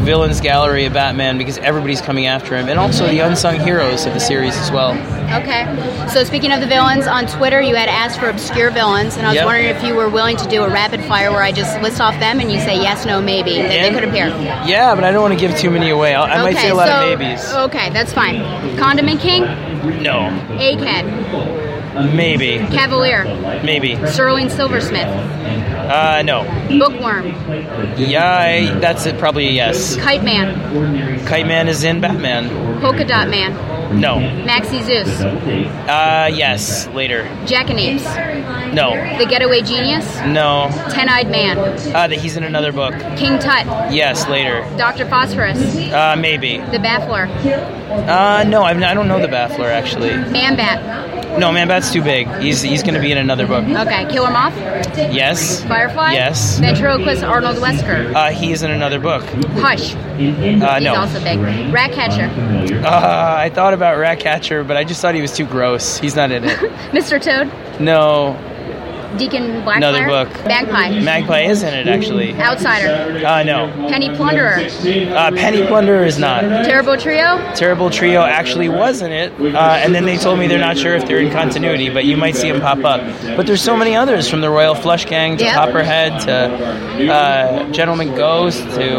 villains 0.05 0.41
gallery 0.41 0.85
of 0.85 0.93
Batman 0.95 1.39
because 1.39 1.59
everybody's 1.59 2.01
coming 2.01 2.27
after 2.27 2.57
him, 2.57 2.69
and 2.69 2.79
also 2.79 3.07
the 3.07 3.21
unsung 3.21 3.61
heroes 3.61 4.05
of 4.07 4.15
the 4.15 4.21
series 4.21 4.57
as 4.57 4.71
well. 4.73 4.93
Okay. 5.41 5.65
So 6.13 6.25
speaking 6.25 6.51
of 6.53 6.61
the 6.61 6.67
villains, 6.67 7.07
on 7.07 7.27
Twitter 7.27 7.61
you 7.61 7.75
had 7.75 7.89
asked 7.89 8.19
for 8.19 8.29
obscure 8.29 8.71
villains, 8.71 9.17
and 9.17 9.27
I 9.27 9.31
was 9.31 9.37
Yep. 9.37 9.47
wondering 9.47 9.69
if 9.69 9.83
you 9.85 9.95
were 9.95 10.09
willing 10.09 10.37
to 10.39 10.49
do 10.49 10.63
a 10.65 10.69
rapid 10.69 11.03
fire 11.05 11.31
where 11.31 11.43
I 11.43 11.53
just 11.53 11.81
list 11.83 12.01
off 12.01 12.19
them 12.19 12.41
and 12.41 12.51
you 12.51 12.59
say 12.61 12.75
yes, 12.77 13.07
no, 13.07 13.21
maybe 13.23 13.63
that 13.63 13.69
they 13.69 13.91
could 13.91 14.05
appear. 14.05 14.29
Yeah, 14.67 14.95
but 14.95 15.05
I 15.05 15.13
don't 15.13 15.23
want 15.23 15.39
to 15.39 15.41
give 15.41 15.57
too 15.57 15.71
many 15.71 15.91
away. 15.91 16.15
I 16.15 16.43
might 16.43 16.53
okay, 16.55 16.63
say 16.65 16.71
a 16.71 16.75
lot 16.75 16.89
so, 16.89 17.13
of 17.13 17.19
maybes. 17.19 17.53
Okay, 17.53 17.91
that's 17.91 18.13
fine. 18.13 18.43
Condiment 18.77 19.21
King, 19.21 19.43
No, 20.03 20.31
Egghead, 20.59 22.15
maybe, 22.15 22.59
Cavalier, 22.71 23.25
maybe. 23.63 23.97
Sterling 24.07 24.49
Silversmith, 24.51 25.09
Uh, 25.93 26.23
no. 26.23 26.45
Bookworm, 26.79 27.27
Yeah, 27.99 28.25
I, 28.25 28.79
that's 28.81 29.05
it. 29.05 29.19
Probably 29.19 29.49
a 29.49 29.51
yes. 29.51 29.97
Kite 29.97 30.25
Man, 30.25 31.27
Kite 31.27 31.47
Man 31.47 31.69
is 31.69 31.85
in 31.85 32.01
Batman. 32.01 32.49
Polka 32.81 33.05
Dot 33.05 33.29
Man, 33.29 34.01
No. 34.01 34.19
Maxie 34.19 34.81
Zeus, 34.83 35.21
Uh, 35.21 36.31
yes. 36.33 36.87
Later. 36.89 37.25
Jackanapes, 37.45 38.73
No. 38.73 38.93
The 39.19 39.27
Getaway 39.27 39.61
Genius, 39.61 40.07
No. 40.25 40.71
Ten 40.91 41.11
Eyed 41.11 41.29
Man, 41.31 41.59
Uh, 41.59 42.07
that 42.09 42.13
he's 42.19 42.39
in 42.39 42.45
another 42.45 42.73
book. 42.73 42.95
King 43.17 43.39
Tut, 43.39 43.67
Yes. 43.93 44.27
Later. 44.29 44.65
Dr. 44.79 45.05
Phosphorus, 45.07 45.59
Uh, 45.93 46.17
maybe. 46.19 46.57
The 46.71 46.79
Baffler, 46.79 47.29
Uh, 48.09 48.45
no. 48.45 48.63
I've, 48.63 48.83
I 48.83 48.95
don't 48.95 49.09
know 49.09 49.21
the 49.21 49.29
Baffler 49.29 49.71
actually. 49.71 50.15
Man 50.33 50.57
Bat. 50.57 51.22
No, 51.39 51.51
man, 51.51 51.67
Bat's 51.69 51.93
too 51.93 52.03
big. 52.03 52.29
He's 52.41 52.61
he's 52.63 52.83
going 52.83 52.95
to 52.95 53.01
be 53.01 53.11
in 53.11 53.19
another 53.19 53.47
book. 53.47 53.65
Okay, 53.65 54.05
Killer 54.11 54.31
Moth, 54.31 54.57
Yes. 54.97 55.65
Firefly, 55.65 56.13
Yes. 56.13 56.59
Ventriloquist 56.59 57.23
Arnold 57.25 57.57
Wesker, 57.57 58.15
Uh, 58.15 58.31
he 58.31 58.53
is 58.53 58.63
in 58.63 58.71
another 58.71 58.99
book. 59.01 59.23
Hush, 59.59 59.95
Uh, 59.95 59.97
he's 60.19 60.59
no. 60.61 60.95
also 60.95 61.23
big, 61.25 61.39
Ratcatcher, 61.73 62.31
Uh, 62.85 63.35
I 63.39 63.51
thought 63.51 63.73
about 63.75 63.99
Ratcatcher, 63.99 64.63
but 64.65 64.77
I 64.77 64.85
just 64.85 65.01
thought 65.01 65.15
he 65.15 65.23
was 65.23 65.33
too 65.33 65.47
gross. 65.47 65.99
He's 65.99 66.15
not 66.17 66.31
in 66.31 66.45
it. 66.45 66.59
Mr. 66.93 67.21
Toad, 67.21 67.51
No. 67.81 68.37
Deacon 69.19 69.63
Blackfire, 69.63 69.77
Another 69.77 70.07
book. 70.07 70.29
Magpie, 70.47 71.01
Magpie 71.01 71.41
is 71.43 71.63
in 71.63 71.73
it 71.75 71.87
actually. 71.89 72.35
Outsider, 72.41 73.25
Uh, 73.27 73.43
no. 73.43 73.69
Penny 73.89 74.09
Plunderer, 74.11 74.59
Uh, 75.15 75.31
Penny 75.33 75.67
Plunderer 75.67 76.05
is 76.05 76.19
not. 76.19 76.43
Terrible 76.65 76.97
Trio, 76.97 77.39
Terrible 77.55 77.91
Trio 77.91 78.23
actually 78.23 78.69
was 78.69 79.03
in 79.03 79.13
it, 79.13 79.33
uh, 79.55 79.59
and 79.83 79.95
then 79.95 80.05
they 80.05 80.17
told 80.17 80.39
me 80.39 80.47
they're 80.47 80.59
not 80.59 80.77
sure 80.79 80.95
if 80.95 81.07
they're 81.07 81.19
in 81.19 81.31
continuity, 81.31 81.89
but 81.91 82.05
you 82.05 82.17
might 82.17 82.37
see 82.37 82.51
them 82.51 82.61
pop 82.61 82.85
up. 82.85 83.01
But 83.37 83.47
there's 83.47 83.63
so 83.63 83.77
many 83.77 83.95
others, 83.97 84.29
from 84.29 84.41
the 84.41 84.51
Royal 84.51 84.75
Flush 84.75 85.07
Gang 85.07 85.37
to 85.39 85.45
Yep. 85.45 85.55
Copperhead 85.55 86.21
to 86.23 87.13
uh, 87.13 87.65
Gentleman 87.73 88.15
Ghost 88.15 88.61
to 88.75 88.97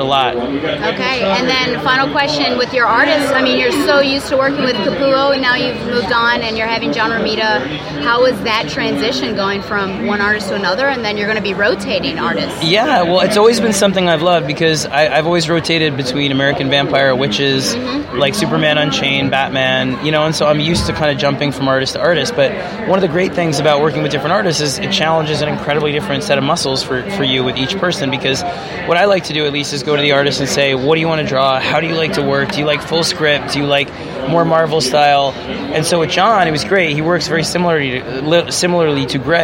a 0.00 0.02
lot. 0.04 0.36
Okay, 0.36 1.22
and 1.22 1.48
then 1.48 1.80
final 1.80 2.10
question 2.10 2.58
with 2.58 2.72
your 2.74 2.86
artists. 2.86 3.30
I 3.32 3.42
mean, 3.42 3.58
you're 3.58 3.72
so 3.86 4.00
used 4.00 4.28
to 4.28 4.36
working 4.36 4.62
with 4.64 4.76
Capullo, 4.76 5.32
and 5.32 5.42
now 5.42 5.54
you've 5.54 5.80
moved 5.86 6.12
on, 6.12 6.42
and 6.42 6.56
you're 6.56 6.66
having 6.66 6.92
John 6.92 7.10
Romita. 7.10 7.60
How 8.02 8.24
is 8.24 8.38
that 8.42 8.68
transition 8.68 9.34
going 9.36 9.55
from 9.62 10.06
one 10.06 10.20
artist 10.20 10.48
to 10.48 10.54
another, 10.54 10.86
and 10.86 11.04
then 11.04 11.16
you're 11.16 11.26
going 11.26 11.36
to 11.36 11.42
be 11.42 11.54
rotating 11.54 12.18
artists? 12.18 12.64
Yeah, 12.64 13.02
well, 13.02 13.20
it's 13.20 13.36
always 13.36 13.60
been 13.60 13.72
something 13.72 14.08
I've 14.08 14.22
loved 14.22 14.46
because 14.46 14.86
I, 14.86 15.08
I've 15.16 15.26
always 15.26 15.48
rotated 15.48 15.96
between 15.96 16.32
American 16.32 16.70
Vampire, 16.70 17.12
Wytches, 17.12 17.74
mm-hmm. 17.74 18.18
like 18.18 18.34
Superman 18.34 18.78
Unchained, 18.78 19.30
Batman, 19.30 20.04
you 20.04 20.12
know, 20.12 20.24
and 20.24 20.34
so 20.34 20.46
I'm 20.46 20.60
used 20.60 20.86
to 20.86 20.92
kind 20.92 21.10
of 21.10 21.18
jumping 21.18 21.52
from 21.52 21.68
artist 21.68 21.94
to 21.94 22.00
artist. 22.00 22.34
But 22.34 22.52
one 22.88 22.98
of 22.98 23.02
the 23.02 23.08
great 23.08 23.34
things 23.34 23.58
about 23.58 23.80
working 23.80 24.02
with 24.02 24.12
different 24.12 24.32
artists 24.32 24.60
is 24.60 24.78
it 24.78 24.92
challenges 24.92 25.42
an 25.42 25.48
incredibly 25.48 25.92
different 25.92 26.22
set 26.22 26.38
of 26.38 26.44
muscles 26.44 26.82
for, 26.82 27.08
for 27.12 27.24
you 27.24 27.44
with 27.44 27.56
each 27.56 27.76
person 27.78 28.10
because 28.10 28.42
what 28.86 28.96
I 28.96 29.04
like 29.06 29.24
to 29.24 29.32
do 29.32 29.46
at 29.46 29.52
least 29.52 29.72
is 29.72 29.82
go 29.82 29.96
to 29.96 30.02
the 30.02 30.12
artist 30.12 30.40
and 30.40 30.48
say, 30.48 30.74
what 30.74 30.94
do 30.94 31.00
you 31.00 31.08
want 31.08 31.20
to 31.20 31.26
draw? 31.26 31.60
How 31.60 31.80
do 31.80 31.86
you 31.86 31.94
like 31.94 32.14
to 32.14 32.22
work? 32.22 32.52
Do 32.52 32.58
you 32.58 32.66
like 32.66 32.82
full 32.82 33.04
script? 33.04 33.52
Do 33.52 33.58
you 33.58 33.66
like 33.66 33.88
more 34.28 34.44
Marvel 34.44 34.80
style? 34.80 35.32
And 35.32 35.84
so 35.84 36.00
with 36.00 36.10
John, 36.10 36.46
it 36.48 36.50
was 36.50 36.64
great. 36.64 36.94
He 36.94 37.02
works 37.02 37.28
very 37.28 37.44
similarly 37.44 38.00
to, 38.00 38.52
similarly 38.52 39.06
to 39.06 39.18
Greg, 39.18 39.36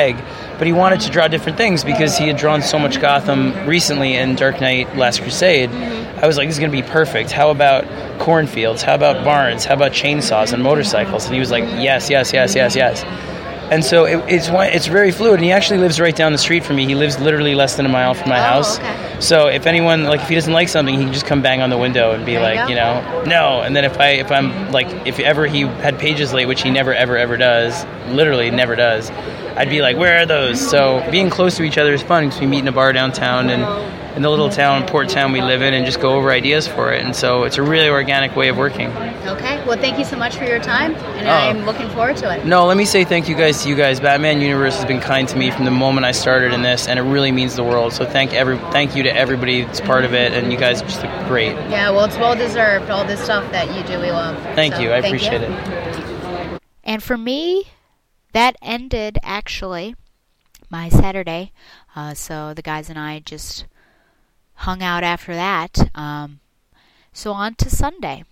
but 0.58 0.66
he 0.66 0.72
wanted 0.72 1.00
to 1.02 1.10
draw 1.10 1.28
different 1.28 1.56
things 1.56 1.84
because 1.84 2.18
he 2.18 2.26
had 2.26 2.36
drawn 2.36 2.62
so 2.62 2.78
much 2.78 3.00
Gotham 3.00 3.66
recently 3.66 4.14
in 4.14 4.34
Dark 4.34 4.60
Knight 4.60 4.96
Last 4.96 5.22
Crusade. 5.22 5.70
I 5.70 6.26
was 6.26 6.36
like, 6.36 6.48
this 6.48 6.56
is 6.56 6.60
going 6.60 6.70
to 6.70 6.76
be 6.76 6.82
perfect. 6.82 7.30
How 7.30 7.50
about 7.50 7.84
cornfields? 8.18 8.82
How 8.82 8.94
about 8.94 9.24
barns? 9.24 9.64
How 9.64 9.74
about 9.74 9.92
chainsaws 9.92 10.52
and 10.52 10.62
motorcycles? 10.62 11.24
And 11.26 11.34
he 11.34 11.40
was 11.40 11.50
like, 11.50 11.64
yes, 11.64 12.10
yes, 12.10 12.32
yes, 12.32 12.54
yes, 12.54 12.76
yes. 12.76 13.04
And 13.72 13.82
so 13.84 14.04
it, 14.04 14.16
it's 14.28 14.50
one, 14.50 14.66
it's 14.68 14.86
very 14.86 15.10
fluid. 15.12 15.36
And 15.36 15.44
he 15.44 15.50
actually 15.52 15.78
lives 15.78 15.98
right 15.98 16.14
down 16.14 16.32
the 16.32 16.38
street 16.38 16.62
from 16.64 16.76
me. 16.76 16.84
He 16.86 16.94
lives 16.94 17.18
literally 17.18 17.54
less 17.54 17.76
than 17.76 17.86
a 17.86 17.88
mile 17.88 18.12
from 18.14 18.28
my 18.28 18.38
Oh, 18.38 18.42
house. 18.42 18.78
So 19.26 19.46
if 19.48 19.66
anyone 19.66 20.04
like 20.04 20.20
if 20.20 20.28
he 20.28 20.34
doesn't 20.34 20.52
like 20.52 20.68
something, 20.68 20.94
he 20.96 21.04
can 21.04 21.12
just 21.12 21.26
come 21.26 21.40
bang 21.42 21.62
on 21.62 21.70
the 21.70 21.78
window 21.78 22.12
and 22.12 22.26
be 22.26 22.32
There 22.34 22.42
like, 22.42 22.58
go. 22.58 22.66
you 22.68 22.74
know, 22.74 23.24
no. 23.26 23.60
And 23.62 23.74
then 23.74 23.84
if 23.84 23.98
I 23.98 24.08
if 24.24 24.30
I'm 24.30 24.70
like 24.72 24.88
if 25.06 25.18
ever 25.20 25.46
he 25.46 25.62
had 25.62 25.98
pages 25.98 26.32
late, 26.32 26.46
which 26.46 26.62
he 26.62 26.70
never 26.70 26.92
ever 26.92 27.16
ever 27.16 27.36
does, 27.36 27.84
literally 28.08 28.50
never 28.50 28.76
does, 28.76 29.10
I'd 29.56 29.70
be 29.70 29.80
like, 29.80 29.96
where 29.96 30.18
are 30.22 30.26
those? 30.26 30.60
So 30.60 31.06
being 31.10 31.30
close 31.30 31.56
to 31.56 31.62
each 31.62 31.78
other 31.78 31.92
is 31.94 32.02
fun 32.02 32.24
because 32.26 32.40
we 32.40 32.46
meet 32.46 32.60
in 32.60 32.68
a 32.68 32.72
bar 32.72 32.92
downtown 32.92 33.48
and 33.48 33.62
in 34.16 34.22
the 34.22 34.28
little 34.30 34.50
town, 34.50 34.86
port 34.86 35.08
town 35.08 35.32
we 35.32 35.40
live 35.40 35.62
in, 35.62 35.72
and 35.74 35.86
just 35.86 36.00
go 36.00 36.10
over 36.16 36.30
ideas 36.30 36.68
for 36.68 36.92
it. 36.92 37.02
And 37.04 37.14
so 37.16 37.44
it's 37.44 37.56
a 37.58 37.62
really 37.62 37.88
organic 37.88 38.36
way 38.36 38.48
of 38.48 38.56
working. 38.58 38.88
Okay, 38.88 39.64
well, 39.66 39.78
thank 39.78 39.98
you 39.98 40.04
so 40.04 40.16
much 40.16 40.36
for 40.36 40.44
your 40.44 40.58
time, 40.60 40.94
and 40.94 41.28
Oh. 41.28 41.32
I'm 41.32 41.64
looking 41.66 41.88
forward 41.90 42.16
to 42.18 42.30
it. 42.36 42.44
No, 42.44 42.66
let 42.66 42.76
me 42.76 42.84
say 42.84 43.04
thank 43.04 43.28
you 43.28 43.34
guys 43.34 43.62
to 43.62 43.68
you 43.68 43.74
guys. 43.76 44.00
Batman 44.00 44.40
Universe 44.40 44.76
has 44.76 44.84
been 44.84 45.00
kind 45.00 45.26
to 45.28 45.36
me 45.36 45.50
from 45.50 45.64
the 45.64 45.70
moment 45.70 46.04
I 46.04 46.12
started 46.12 46.52
in 46.52 46.62
this, 46.62 46.86
and 46.88 46.98
it 46.98 47.02
really 47.02 47.32
means 47.32 47.56
the 47.56 47.64
world. 47.64 47.92
So 47.92 48.04
thank 48.04 48.32
every 48.34 48.58
thank 48.72 48.94
you 48.96 49.02
to 49.04 49.14
everybody 49.16 49.62
that's 49.62 49.80
part 49.80 50.04
of 50.04 50.12
it, 50.14 50.32
and 50.32 50.52
you 50.52 50.58
guys 50.58 50.82
are 50.82 50.86
just 50.86 51.00
great. 51.28 51.52
Yeah, 51.70 51.90
well, 51.90 52.04
it's 52.04 52.16
well 52.18 52.36
deserved. 52.36 52.90
All 52.90 53.04
this 53.04 53.22
stuff 53.22 53.50
that 53.52 53.68
you 53.74 53.82
do, 53.84 54.00
we 54.00 54.10
love. 54.10 54.36
Thank 54.54 54.74
So, 54.74 54.80
you, 54.80 54.92
I 54.92 55.00
thank 55.00 55.14
appreciate 55.14 55.40
you. 55.40 55.46
it. 55.46 56.60
And 56.84 57.02
for 57.02 57.16
me, 57.16 57.68
that 58.32 58.56
ended 58.60 59.18
actually 59.22 59.94
my 60.70 60.88
Saturday. 60.88 61.52
Uh, 61.94 62.14
so 62.14 62.54
the 62.54 62.62
guys 62.62 62.88
and 62.90 62.98
I 62.98 63.20
just 63.20 63.66
hung 64.62 64.80
out 64.80 65.02
after 65.02 65.34
that. 65.34 65.90
Um, 65.92 66.38
so 67.12 67.32
on 67.32 67.56
to 67.56 67.68
Sunday. 67.68 68.22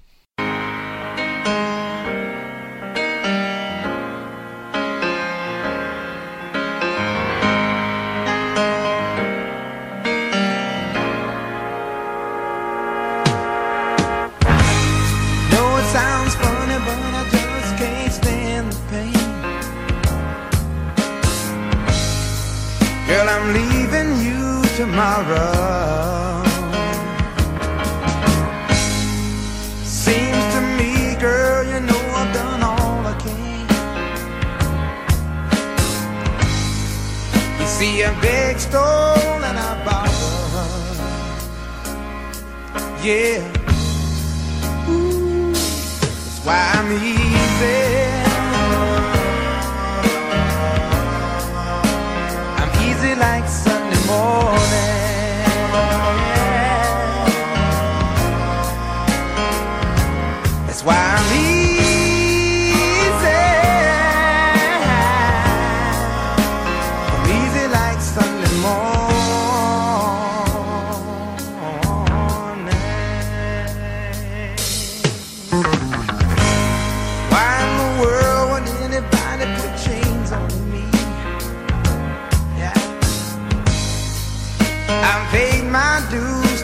know 24.93 25.90
see, 37.81 38.03
a 38.03 38.13
big 38.21 38.59
stole, 38.59 39.41
and 39.49 39.59
I 39.59 39.71
borrowed. 39.87 40.99
Yeah. 43.03 43.41
Ooh, 44.91 45.53
That's 45.53 46.41
why 46.47 46.61
I'm 46.77 46.91
easy. 47.13 47.83
I'm 52.61 52.73
easy 52.89 53.13
like 53.27 53.47
Sunday 53.49 54.03
morning. 54.11 55.39
That's 60.67 60.83
why 60.85 60.99
I'm 61.17 61.20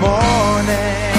Morning. 0.00 1.09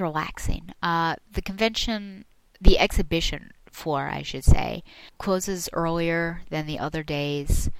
Relaxing. 0.00 0.72
Uh, 0.82 1.16
the 1.32 1.42
convention, 1.42 2.24
the 2.60 2.78
exhibition 2.78 3.52
floor, 3.70 4.08
I 4.08 4.22
should 4.22 4.44
say, 4.44 4.82
closes 5.18 5.68
earlier 5.72 6.42
than 6.50 6.66
the 6.66 6.78
other 6.78 7.02
days. 7.02 7.70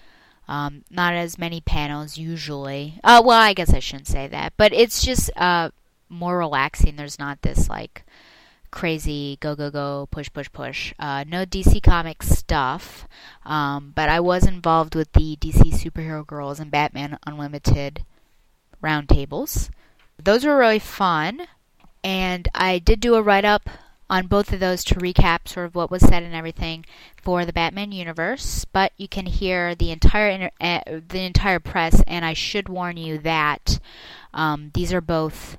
Um, 0.47 0.85
not 0.91 1.13
as 1.13 1.39
many 1.39 1.61
panels 1.61 2.17
usually. 2.17 3.01
Uh, 3.05 3.23
well, 3.25 3.41
I 3.41 3.53
guess 3.53 3.75
I 3.75 3.81
shouldn't 3.81 4.07
say 4.07 4.27
that, 4.29 4.55
but 4.57 4.73
it's 4.73 5.05
just 5.05 5.31
uh, 5.37 5.71
more 6.09 6.39
relaxing. 6.39 6.97
There's 6.97 7.19
not 7.19 7.43
this 7.43 7.69
like 7.69 8.05
crazy 8.71 9.39
go 9.41 9.55
go 9.55 9.71
go 9.71 10.09
push 10.11 10.31
push 10.33 10.51
push. 10.53 10.95
Uh, 10.99 11.25
no 11.27 11.45
DC 11.45 11.83
Comics 11.83 12.29
stuff, 12.29 13.07
um, 13.45 13.93
but 13.95 14.09
I 14.09 14.21
was 14.21 14.47
involved 14.47 14.95
with 14.95 15.13
the 15.13 15.37
DC 15.37 15.73
Superhero 15.75 16.27
Girls 16.27 16.61
and 16.61 16.71
Batman 16.71 17.19
Unlimited 17.27 18.05
roundtables. 18.83 19.69
Those 20.23 20.45
were 20.45 20.57
really 20.57 20.79
fun, 20.79 21.43
and 22.03 22.49
I 22.55 22.79
did 22.79 23.01
do 23.01 23.15
a 23.15 23.23
write 23.23 23.45
up 23.45 23.69
on 24.11 24.27
both 24.27 24.53
of 24.53 24.61
those 24.61 24.83
to 24.85 24.95
recap 24.95 25.47
sort 25.47 25.67
of 25.67 25.75
what 25.75 25.91
was 25.91 26.03
said 26.03 26.23
and 26.23 26.35
everything 26.35 26.85
for 27.23 27.45
the 27.45 27.53
Batman 27.53 27.93
universe. 27.93 28.65
But 28.65 28.93
you 28.97 29.09
can 29.09 29.27
hear 29.27 29.75
the 29.75 29.91
entire 29.91 30.29
inter- 30.29 30.51
uh, 30.61 31.01
the 31.09 31.25
entire 31.25 31.61
press, 31.61 32.03
and 32.07 32.25
I 32.25 32.33
should 32.33 32.69
warn 32.69 32.97
you 32.97 33.19
that 33.19 33.79
um, 34.33 34.71
these 34.75 34.93
are 34.93 35.01
both 35.01 35.59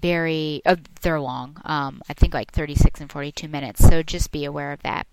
very 0.00 0.62
uh, 0.64 0.76
they're 1.02 1.20
long. 1.20 1.60
Um, 1.64 2.02
I 2.08 2.14
think 2.14 2.34
like 2.34 2.52
36 2.52 3.00
and 3.00 3.10
42 3.10 3.48
minutes. 3.48 3.86
So 3.86 4.02
just 4.02 4.32
be 4.32 4.44
aware 4.44 4.72
of 4.72 4.82
that. 4.82 5.06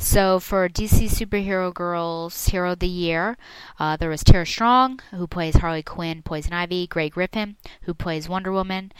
So 0.00 0.38
for 0.38 0.68
DC 0.68 1.10
Superhero 1.10 1.74
Girls 1.74 2.46
Hero 2.46 2.72
of 2.72 2.78
the 2.78 2.86
Year, 2.86 3.36
uh, 3.80 3.96
there 3.96 4.08
was 4.08 4.22
Tara 4.22 4.46
Strong, 4.46 5.00
who 5.10 5.26
plays 5.26 5.56
Harley 5.56 5.82
Quinn, 5.82 6.22
Poison 6.22 6.52
Ivy, 6.52 6.86
Grey 6.86 7.08
Griffin, 7.08 7.56
who 7.82 7.94
plays 7.94 8.28
Wonder 8.28 8.52
Woman, 8.52 8.92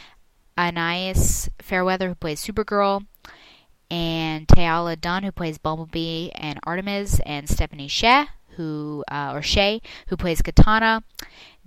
Anais 0.59 1.49
Fairweather, 1.61 2.09
who 2.09 2.15
plays 2.15 2.43
Supergirl, 2.43 3.05
and 3.89 4.45
Teala 4.47 4.99
Dunn, 4.99 5.23
who 5.23 5.31
plays 5.31 5.57
Bumblebee 5.57 6.29
and 6.35 6.59
Artemis, 6.63 7.21
and 7.25 7.47
Stephanie 7.47 7.87
Sheh, 7.87 8.25
who 8.57 9.03
uh, 9.09 9.31
or 9.33 9.41
Shea, 9.41 9.81
who 10.07 10.17
plays 10.17 10.41
Katana. 10.41 11.03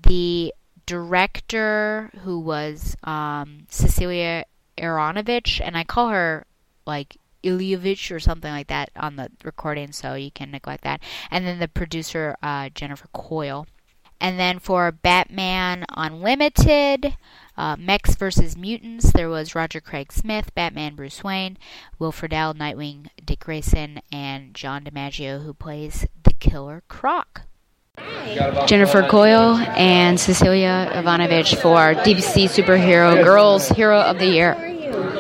The 0.01 0.53
director, 0.85 2.11
who 2.23 2.39
was 2.39 2.97
um, 3.03 3.67
Cecilia 3.71 4.45
Aranovich, 4.77 5.61
and 5.65 5.77
I 5.77 5.85
call 5.85 6.09
her 6.09 6.45
like 6.87 7.17
Ilyevich 7.43 8.15
or 8.15 8.21
something 8.21 8.53
like 8.53 8.69
that 8.69 8.91
on 8.95 9.17
the 9.17 9.31
recording, 9.43 9.93
so 9.93 10.15
you 10.15 10.31
can 10.31 10.51
neglect 10.51 10.85
that. 10.85 11.01
And 11.31 11.47
then 11.47 11.59
the 11.59 11.69
producer, 11.69 12.37
uh, 12.43 12.69
Jennifer 12.75 13.09
Coyle. 13.13 13.67
And 14.21 14.39
then 14.39 14.61
for 14.61 14.93
Batman 14.93 15.85
Unlimited, 15.91 17.17
uh, 17.57 17.77
Mechs 17.79 18.15
versus 18.15 18.57
Mutants, 18.57 19.13
there 19.13 19.29
was 19.29 19.55
Roger 19.55 19.81
Craig 19.81 20.13
Smith, 20.13 20.55
Batman 20.55 20.95
Bruce 20.95 21.23
Wayne, 21.23 21.59
Will 21.99 22.13
Friedle, 22.13 22.55
Nightwing 22.55 23.09
Dick 23.25 23.41
Grayson, 23.41 24.01
and 24.11 24.55
John 24.55 24.85
DiMaggio, 24.85 25.45
who 25.45 25.53
plays 25.53 26.07
the 26.23 26.33
Killer 26.35 26.83
Croc. 26.89 27.43
Jennifer 28.67 29.07
Coyle 29.07 29.57
and 29.77 30.19
Cecilia 30.19 30.91
Ivanovich 30.95 31.55
for 31.57 31.95
DC 31.95 32.45
Superhero 32.45 33.23
Girls 33.23 33.69
Hero 33.69 34.01
of 34.01 34.19
the 34.19 34.27
Year. 34.27 34.55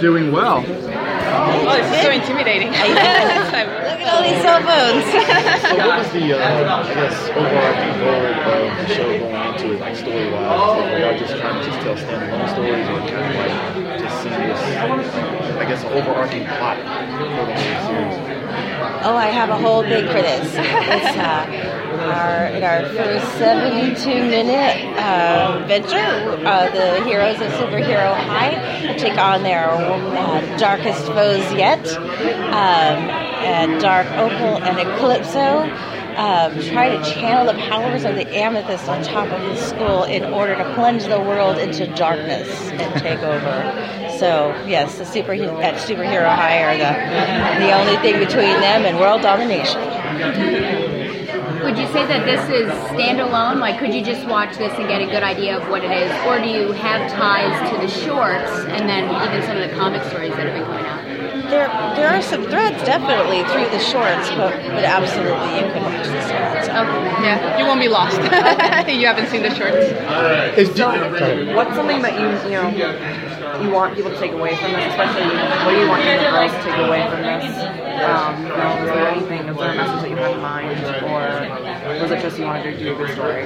Doing 0.00 0.32
well. 0.32 0.62
Oh, 1.64 1.76
this 1.76 1.86
is 1.97 2.02
so 2.02 2.10
intimidating. 2.10 2.68
Look 2.68 2.80
at 2.80 4.09
all 4.12 4.22
these 4.22 4.43
cell 4.43 4.60
phones. 4.62 5.06
So 5.62 5.78
what 5.78 5.98
was 5.98 6.12
the, 6.12 6.32
uh, 6.34 6.39
I 6.39 6.94
guess, 6.94 7.28
overarching 7.30 7.94
goal 8.02 8.22
of 8.28 8.76
the 8.76 8.86
show 8.94 9.09
going 9.18 9.55
into 9.55 9.72
it, 9.74 9.80
like 9.80 9.97
story-wise? 9.97 10.78
Like, 10.78 10.93
were 10.93 10.98
y'all 10.98 11.18
just 11.18 11.36
trying 11.36 11.59
to 11.62 11.70
just 11.70 11.80
tell 11.80 11.94
standalone 11.97 12.48
stories, 12.52 12.86
or 12.89 12.98
kind 13.09 13.24
of 13.30 13.36
like 13.40 13.98
just 14.01 14.22
see 14.22 14.28
this, 14.28 14.60
I 15.56 15.64
guess, 15.64 15.84
overarching 15.84 16.44
plot 16.47 16.76
for 16.76 17.24
the 17.24 17.30
whole 17.30 17.47
series? 17.86 18.31
Oh, 19.04 19.16
I 19.16 19.26
have 19.26 19.48
a 19.50 19.58
whole 19.58 19.82
thing 19.82 20.06
for 20.06 20.22
this. 20.22 20.46
It's 20.54 21.16
uh, 21.16 21.82
our 22.02 22.46
in 22.46 22.62
our 22.62 22.88
first 22.90 23.32
72 23.36 24.06
minute 24.06 24.96
uh, 24.96 25.64
venture. 25.66 26.46
Uh, 26.46 26.70
the 26.70 27.02
heroes 27.04 27.40
of 27.40 27.50
Superhero 27.52 28.14
High 28.14 28.94
take 28.98 29.18
on 29.18 29.42
their 29.42 29.68
uh, 29.70 30.56
darkest 30.56 31.06
foes 31.06 31.52
yet. 31.52 31.84
Um, 31.96 33.10
and 33.42 33.80
Dark 33.80 34.06
Opal 34.12 34.62
and 34.62 34.78
Eclipso 34.78 35.66
um, 36.16 36.60
try 36.62 36.89
to 36.97 37.02
channel 37.05 37.47
the 37.52 37.59
powers 37.60 38.05
of 38.05 38.14
the 38.14 38.26
amethyst 38.34 38.89
on 38.89 39.02
top 39.02 39.28
of 39.28 39.40
the 39.43 39.56
school 39.56 40.05
in 40.05 40.24
order 40.24 40.56
to 40.56 40.74
plunge 40.74 41.05
the 41.05 41.18
world 41.20 41.59
into 41.59 41.86
darkness 41.94 42.48
and 42.70 43.01
take 43.01 43.20
over. 43.20 44.18
So 44.18 44.55
yes, 44.66 44.98
the 44.98 45.05
super 45.05 45.32
at 45.32 45.74
superhero 45.74 46.34
high 46.34 46.62
are 46.62 46.76
the 46.76 47.64
the 47.64 47.72
only 47.72 47.97
thing 47.97 48.18
between 48.18 48.60
them 48.60 48.84
and 48.84 48.98
world 48.98 49.22
domination. 49.22 49.80
Would 51.62 51.78
you 51.78 51.86
say 51.89 52.05
that 52.06 52.26
this 52.26 52.43
is 52.51 52.68
standalone? 52.90 53.60
Like, 53.60 53.78
could 53.78 53.94
you 53.94 54.05
just 54.05 54.26
watch 54.26 54.56
this 54.59 54.72
and 54.78 54.89
get 54.89 55.01
a 55.01 55.06
good 55.06 55.22
idea 55.22 55.56
of 55.56 55.68
what 55.70 55.84
it 55.84 55.93
is, 55.93 56.10
or 56.26 56.40
do 56.40 56.48
you 56.48 56.72
have 56.72 57.10
ties 57.12 57.70
to 57.70 57.76
the 57.78 57.89
shorts 57.89 58.51
and 58.66 58.89
then 58.89 59.05
even 59.05 59.47
some 59.47 59.56
of 59.56 59.70
the 59.70 59.74
comic 59.76 60.02
stories 60.10 60.32
that 60.32 60.47
have 60.47 60.55
been 60.55 60.64
coming 60.64 60.84
out? 60.86 61.01
There, 61.52 61.68
there 61.96 62.08
are 62.08 62.22
some 62.22 62.44
threads 62.44 62.82
definitely 62.82 63.44
through 63.52 63.68
the 63.68 63.78
shorts, 63.78 64.30
but, 64.30 64.56
but 64.72 64.84
absolutely 64.84 65.60
you 65.60 65.68
can 65.68 65.82
watch 65.84 66.06
the 66.06 66.20
shorts. 66.24 66.68
Okay. 66.72 67.02
Yeah, 67.28 67.58
you 67.58 67.66
won't 67.66 67.78
be 67.78 67.88
lost. 67.88 68.16
you 68.88 69.06
haven't 69.06 69.28
seen 69.28 69.42
the 69.42 69.52
shorts. 69.52 69.92
So, 70.78 71.54
what's 71.54 71.76
something 71.76 72.00
that 72.00 72.16
you 72.16 72.32
you 72.48 72.56
know 72.56 72.72
you 73.60 73.70
want 73.70 73.94
people 73.94 74.10
to 74.10 74.18
take 74.18 74.32
away 74.32 74.56
from 74.56 74.72
this, 74.72 74.86
especially 74.96 75.28
what 75.28 75.72
do 75.72 75.78
you 75.78 75.88
want 75.88 76.04
young 76.04 76.24
girls 76.24 76.52
to 76.52 76.62
take 76.64 76.80
away 76.88 77.04
from 77.10 77.20
this? 77.20 77.44
Um, 78.00 78.42
you 78.42 78.48
know, 78.48 78.78
is 78.80 78.88
there 78.88 79.08
anything, 79.08 79.48
is 79.48 79.56
there 79.56 79.72
a 79.72 79.76
message 79.76 80.00
that 80.00 80.10
you 80.10 80.16
have 80.16 80.34
in 80.34 80.40
mind, 80.40 80.80
or 81.04 82.00
was 82.00 82.10
it 82.10 82.22
just 82.22 82.38
you 82.38 82.46
wanted 82.46 82.72
to 82.72 82.78
do 82.78 82.94
a 82.94 82.96
good 82.96 83.10
story? 83.12 83.44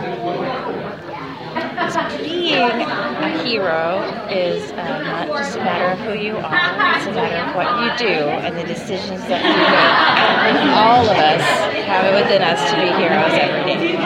Being 1.77 2.81
a 2.81 3.45
hero 3.45 4.01
is 4.31 4.73
uh, 4.73 5.03
not 5.03 5.29
just 5.29 5.57
a 5.57 5.59
matter 5.59 5.93
of 5.93 5.99
who 6.07 6.19
you 6.19 6.37
are, 6.39 6.97
it's 6.97 7.07
a 7.07 7.13
matter 7.13 7.37
of 7.37 7.55
what 7.55 7.69
you 7.83 8.09
do 8.09 8.15
and 8.15 8.57
the 8.57 8.65
decisions 8.65 9.21
that 9.29 9.45
you 9.45 9.53
make. 9.53 10.75
All 10.75 11.05
of 11.05 11.17
us 11.17 11.43
have 11.85 12.07
it 12.07 12.15
within 12.23 12.41
us 12.41 12.71
to 12.71 12.77
be 12.77 12.89
heroes 12.97 13.33
every 13.33 13.75
day. 13.75 13.97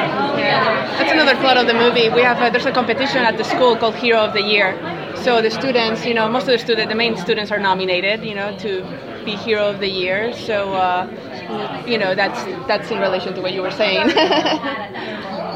That's 0.99 1.13
another 1.13 1.37
plot 1.37 1.59
of 1.59 1.69
the 1.69 1.75
movie. 1.75 2.09
We 2.09 2.23
have 2.23 2.43
a, 2.43 2.51
there's 2.51 2.67
a 2.67 2.73
competition 2.73 3.19
at 3.19 3.39
the 3.39 3.45
school 3.45 3.77
called 3.77 3.95
Hero 3.95 4.21
of 4.21 4.33
the 4.33 4.43
Year. 4.43 4.75
So 5.23 5.41
the 5.41 5.51
students, 5.51 6.05
you 6.05 6.15
know, 6.15 6.29
most 6.29 6.43
of 6.43 6.49
the 6.49 6.59
students, 6.59 6.91
the 6.91 6.97
main 6.97 7.17
students 7.17 7.53
are 7.53 7.61
nominated, 7.61 8.25
you 8.25 8.35
know, 8.35 8.57
to 8.59 8.83
be 9.25 9.33
Hero 9.37 9.69
of 9.69 9.81
the 9.81 9.89
Year. 9.89 10.33
So, 10.33 10.73
uh, 10.75 11.83
you 11.87 11.99
know, 11.99 12.15
that's 12.15 12.43
that's 12.67 12.91
in 12.91 12.99
relation 13.01 13.35
to 13.35 13.41
what 13.41 13.53
you 13.53 13.63
were 13.63 13.71
saying. 13.71 14.09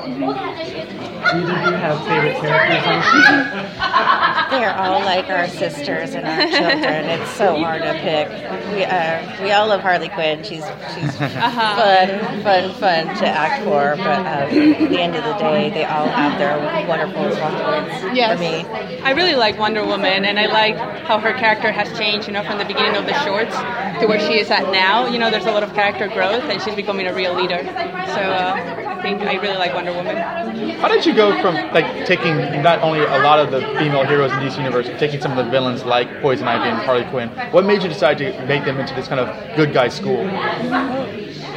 Do 0.05 1.41
you 1.41 1.47
have 1.47 1.99
favorite 2.07 2.37
characters 2.37 2.85
on 2.87 3.01
the 3.01 4.51
They're 4.51 4.75
all 4.77 5.01
like 5.01 5.29
our 5.31 5.49
sisters 5.49 6.15
and 6.15 6.27
our 6.27 6.47
children. 6.47 7.07
It's 7.09 7.31
so 7.31 7.57
hard 7.59 7.83
to 7.83 7.93
pick. 7.95 8.29
We 8.73 8.85
uh, 8.85 9.43
we 9.43 9.51
all 9.51 9.67
love 9.69 9.81
Harley 9.81 10.11
Quinn. 10.11 10.45
She's 10.45 10.63
she's 10.95 11.17
fun, 11.17 12.43
fun, 12.43 12.75
fun 12.75 13.07
to 13.17 13.27
act 13.27 13.65
for. 13.65 13.97
But 13.97 14.21
um, 14.21 14.27
at 14.27 14.51
the 14.91 15.01
end 15.01 15.17
of 15.17 15.25
the 15.25 15.33
day, 15.39 15.71
they 15.71 15.85
all 15.85 16.07
have 16.07 16.39
their 16.39 16.59
wonderful 16.87 17.25
points 17.25 18.17
Yes. 18.17 18.35
for 18.37 18.41
me. 18.41 19.01
I 19.03 19.11
really 19.13 19.35
like 19.35 19.59
Wonder 19.59 19.85
Woman, 19.85 20.25
and 20.27 20.39
I 20.39 20.47
like 20.47 20.77
how 21.07 21.19
her 21.19 21.33
character 21.33 21.73
has 21.73 21.91
changed, 21.99 22.29
you 22.29 22.35
know, 22.35 22.45
from 22.45 22.59
the 22.59 22.65
beginning 22.67 22.97
of 22.97 23.07
the 23.07 23.15
shorts 23.25 23.57
to 24.01 24.07
where 24.07 24.21
she 24.21 24.39
is 24.39 24.51
at 24.51 24.71
now. 24.73 25.07
You 25.07 25.19
know, 25.19 25.31
there's 25.31 25.47
a 25.47 25.53
lot 25.53 25.63
of 25.63 25.73
character 25.75 26.09
growth, 26.09 26.45
and 26.45 26.61
she's 26.63 26.75
becoming 26.75 27.07
a 27.07 27.15
real 27.15 27.35
leader. 27.35 27.61
So 27.63 28.21
uh, 28.21 28.97
I 28.99 29.03
think 29.03 29.23
I 29.23 29.35
really 29.35 29.57
like 29.57 29.75
Wonder 29.75 29.93
Woman. 29.93 30.17
How 30.17 30.89
did 30.89 31.05
you 31.07 31.15
go 31.15 31.41
from 31.41 31.55
like 31.73 32.07
taking 32.07 32.37
not 32.63 32.81
only 32.83 33.01
a 33.01 33.19
lot 33.23 33.39
of 33.39 33.51
the 33.51 33.61
female 33.79 34.05
heroes 34.05 34.33
in 34.33 34.39
DC 34.39 34.59
Universe, 34.59 34.89
but 34.89 34.99
taking 34.99 35.21
some 35.21 35.37
of 35.37 35.45
the 35.45 35.51
villains 35.51 35.85
like 35.85 36.09
Poison 36.21 36.47
Ivy 36.49 36.69
and 36.71 36.79
Harley 36.79 37.05
Quinn? 37.11 37.29
What 37.53 37.65
made 37.65 37.83
you 37.83 37.89
decide 37.89 38.19
to 38.19 38.47
make 38.47 38.65
them 38.65 38.79
into 38.79 38.95
this 38.95 39.09
kind 39.09 39.21
of 39.21 39.57
good 39.57 39.73
guy 39.73 39.89
school? 39.89 40.25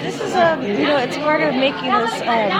This 0.07 0.21
is 0.21 0.35
um, 0.35 0.61
you 0.61 0.85
know, 0.85 0.95
it's 0.99 1.17
part 1.17 1.41
of 1.41 1.53
making 1.53 1.91
this 1.91 2.13
um, 2.21 2.51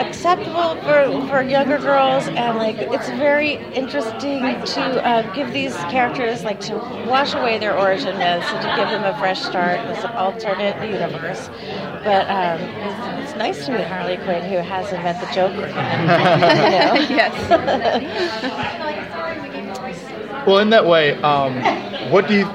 acceptable 0.00 0.76
for, 0.76 1.28
for 1.28 1.42
younger 1.42 1.76
girls, 1.76 2.26
and 2.28 2.56
like 2.56 2.76
it's 2.78 3.10
very 3.10 3.56
interesting 3.74 4.40
to 4.40 5.06
uh, 5.06 5.34
give 5.34 5.52
these 5.52 5.74
characters 5.92 6.42
like 6.42 6.60
to 6.60 6.76
wash 7.06 7.34
away 7.34 7.58
their 7.58 7.78
origin 7.78 8.16
myths 8.16 8.46
and 8.48 8.62
to 8.62 8.76
give 8.76 8.88
them 8.88 9.04
a 9.04 9.14
fresh 9.18 9.42
start 9.42 9.86
with 9.86 10.02
an 10.06 10.12
alternate 10.12 10.90
universe. 10.90 11.48
But 12.02 12.30
um, 12.30 12.58
it's, 12.62 13.28
it's 13.28 13.38
nice 13.38 13.66
to 13.66 13.72
meet 13.72 13.86
Harley 13.86 14.16
Quinn, 14.16 14.42
who 14.44 14.56
hasn't 14.56 15.02
met 15.02 15.20
the 15.20 15.30
Joker. 15.34 15.68
yet, 17.10 17.34
you 17.34 17.58
know? 17.58 18.90
Well, 20.46 20.58
in 20.58 20.70
that 20.70 20.84
way, 20.84 21.14
um, 21.22 21.54
what 22.10 22.28
do 22.28 22.34
you, 22.34 22.46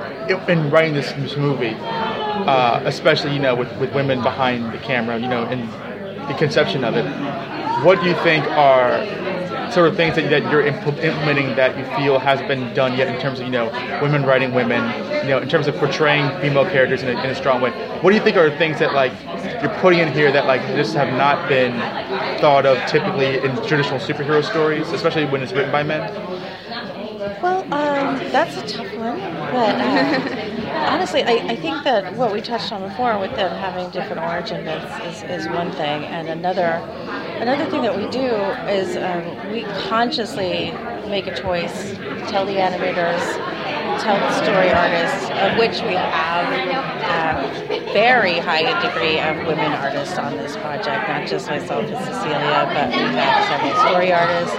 in 0.47 0.69
writing 0.69 0.93
this, 0.93 1.11
this 1.13 1.35
movie, 1.35 1.75
uh, 2.47 2.81
especially 2.85 3.33
you 3.33 3.39
know 3.39 3.55
with, 3.55 3.75
with 3.77 3.93
women 3.93 4.21
behind 4.21 4.73
the 4.73 4.77
camera, 4.79 5.17
you 5.17 5.27
know, 5.27 5.47
in 5.49 5.67
the 6.27 6.35
conception 6.37 6.83
of 6.83 6.95
it, 6.95 7.05
what 7.83 8.01
do 8.01 8.07
you 8.07 8.15
think 8.15 8.45
are 8.45 9.05
sort 9.71 9.87
of 9.87 9.95
things 9.95 10.15
that, 10.15 10.29
that 10.29 10.51
you're 10.51 10.63
impl- 10.63 10.97
implementing 11.03 11.55
that 11.55 11.77
you 11.77 11.85
feel 11.95 12.17
hasn't 12.19 12.47
been 12.47 12.73
done 12.73 12.97
yet 12.97 13.07
in 13.07 13.19
terms 13.21 13.39
of 13.39 13.45
you 13.45 13.51
know 13.51 13.69
women 14.01 14.23
writing 14.23 14.53
women, 14.53 14.81
you 15.23 15.29
know, 15.29 15.39
in 15.39 15.49
terms 15.49 15.67
of 15.67 15.75
portraying 15.75 16.27
female 16.41 16.65
characters 16.65 17.03
in 17.03 17.09
a, 17.09 17.23
in 17.23 17.29
a 17.29 17.35
strong 17.35 17.61
way? 17.61 17.71
What 18.01 18.11
do 18.11 18.15
you 18.15 18.23
think 18.23 18.37
are 18.37 18.55
things 18.57 18.79
that 18.79 18.93
like 18.93 19.13
you're 19.61 19.73
putting 19.79 19.99
in 19.99 20.11
here 20.11 20.31
that 20.31 20.45
like 20.45 20.61
just 20.75 20.93
have 20.95 21.09
not 21.17 21.47
been 21.47 21.73
thought 22.39 22.65
of 22.65 22.77
typically 22.89 23.37
in 23.37 23.55
traditional 23.67 23.99
superhero 23.99 24.43
stories, 24.43 24.89
especially 24.91 25.25
when 25.25 25.41
it's 25.41 25.51
written 25.51 25.71
by 25.71 25.83
men? 25.83 26.09
Well, 27.41 27.61
um, 27.73 28.17
that's 28.31 28.57
a 28.57 28.77
tough 28.77 28.93
one, 28.95 29.19
but 29.19 29.75
uh, 29.75 30.48
honestly, 30.87 31.23
I, 31.23 31.33
I 31.49 31.55
think 31.55 31.83
that 31.83 32.15
what 32.15 32.31
we 32.31 32.41
touched 32.41 32.71
on 32.71 32.87
before 32.87 33.17
with 33.19 33.31
them 33.35 33.51
having 33.57 33.89
different 33.91 34.21
origin 34.21 34.65
myths 34.65 35.23
is, 35.23 35.41
is 35.41 35.47
one 35.49 35.71
thing, 35.71 36.05
and 36.05 36.27
another 36.29 36.81
another 37.39 37.65
thing 37.69 37.81
that 37.83 37.95
we 37.95 38.07
do 38.09 38.27
is 38.69 38.97
um, 38.97 39.51
we 39.51 39.63
consciously 39.87 40.71
make 41.07 41.27
a 41.27 41.35
choice, 41.35 41.93
tell 42.29 42.45
the 42.45 42.53
animators, 42.53 43.19
tell 44.01 44.19
the 44.19 44.31
story 44.43 44.71
artists, 44.71 45.29
of 45.29 45.57
which 45.57 45.81
we 45.87 45.95
have 45.95 46.47
a 47.71 47.93
very 47.93 48.39
high 48.39 48.63
degree 48.81 49.19
of 49.19 49.47
women 49.47 49.71
artists 49.73 50.17
on 50.17 50.37
this 50.37 50.55
project, 50.57 51.07
not 51.07 51.27
just 51.27 51.47
myself 51.47 51.85
and 51.85 51.97
Cecilia, 52.05 52.69
but 52.73 52.89
we 52.89 53.01
have 53.17 53.47
several 53.47 53.75
story 53.87 54.13
artists, 54.13 54.55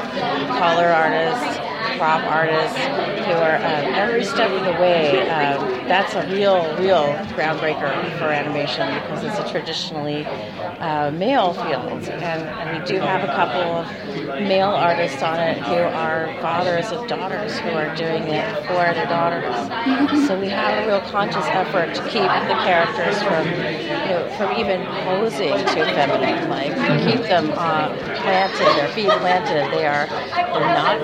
color 0.59 0.89
artists, 0.89 1.70
prop 2.01 2.25
artists 2.25 2.79
who 2.79 3.37
are 3.37 3.57
um, 3.57 3.93
every 3.93 4.25
step 4.25 4.51
of 4.51 4.65
the 4.65 4.73
way. 4.81 5.21
Um, 5.29 5.87
that's 5.87 6.15
a 6.15 6.27
real, 6.33 6.65
real 6.79 7.13
groundbreaker 7.37 7.93
for 8.17 8.25
animation 8.25 8.89
because 9.03 9.23
it's 9.23 9.39
a 9.39 9.53
traditionally 9.53 10.25
uh, 10.25 11.11
male 11.11 11.53
field, 11.53 12.09
and, 12.09 12.49
and 12.49 12.81
we 12.81 12.87
do 12.87 12.99
have 13.01 13.23
a 13.23 13.27
couple 13.27 13.61
of 13.61 14.41
male 14.41 14.71
artists 14.71 15.23
on 15.23 15.39
it 15.39 15.59
who 15.59 15.75
are 15.75 16.35
fathers 16.41 16.91
of 16.91 17.07
daughters 17.07 17.59
who 17.59 17.69
are 17.71 17.95
doing 17.95 18.23
it 18.23 18.57
for 18.65 18.81
their 18.97 19.07
daughters. 19.07 19.55
So 20.27 20.41
we 20.41 20.49
have 20.49 20.83
a 20.83 20.87
real 20.87 21.03
conscious 21.11 21.45
effort 21.49 21.95
to 21.97 22.03
keep 22.05 22.31
the 22.49 22.57
characters 22.65 23.21
from, 23.23 23.45
you 23.45 24.17
know, 24.17 24.35
from 24.39 24.57
even 24.57 24.87
posing 25.05 25.59
too 25.69 25.85
feminine. 25.93 26.49
Like 26.49 26.73
keep 27.05 27.21
them 27.29 27.51
uh, 27.53 27.95
planted, 28.23 28.67
their 28.79 28.89
feet 28.89 29.11
planted. 29.21 29.71
They 29.77 29.87
are 29.87 30.07
they're 30.07 30.61
not 30.61 31.01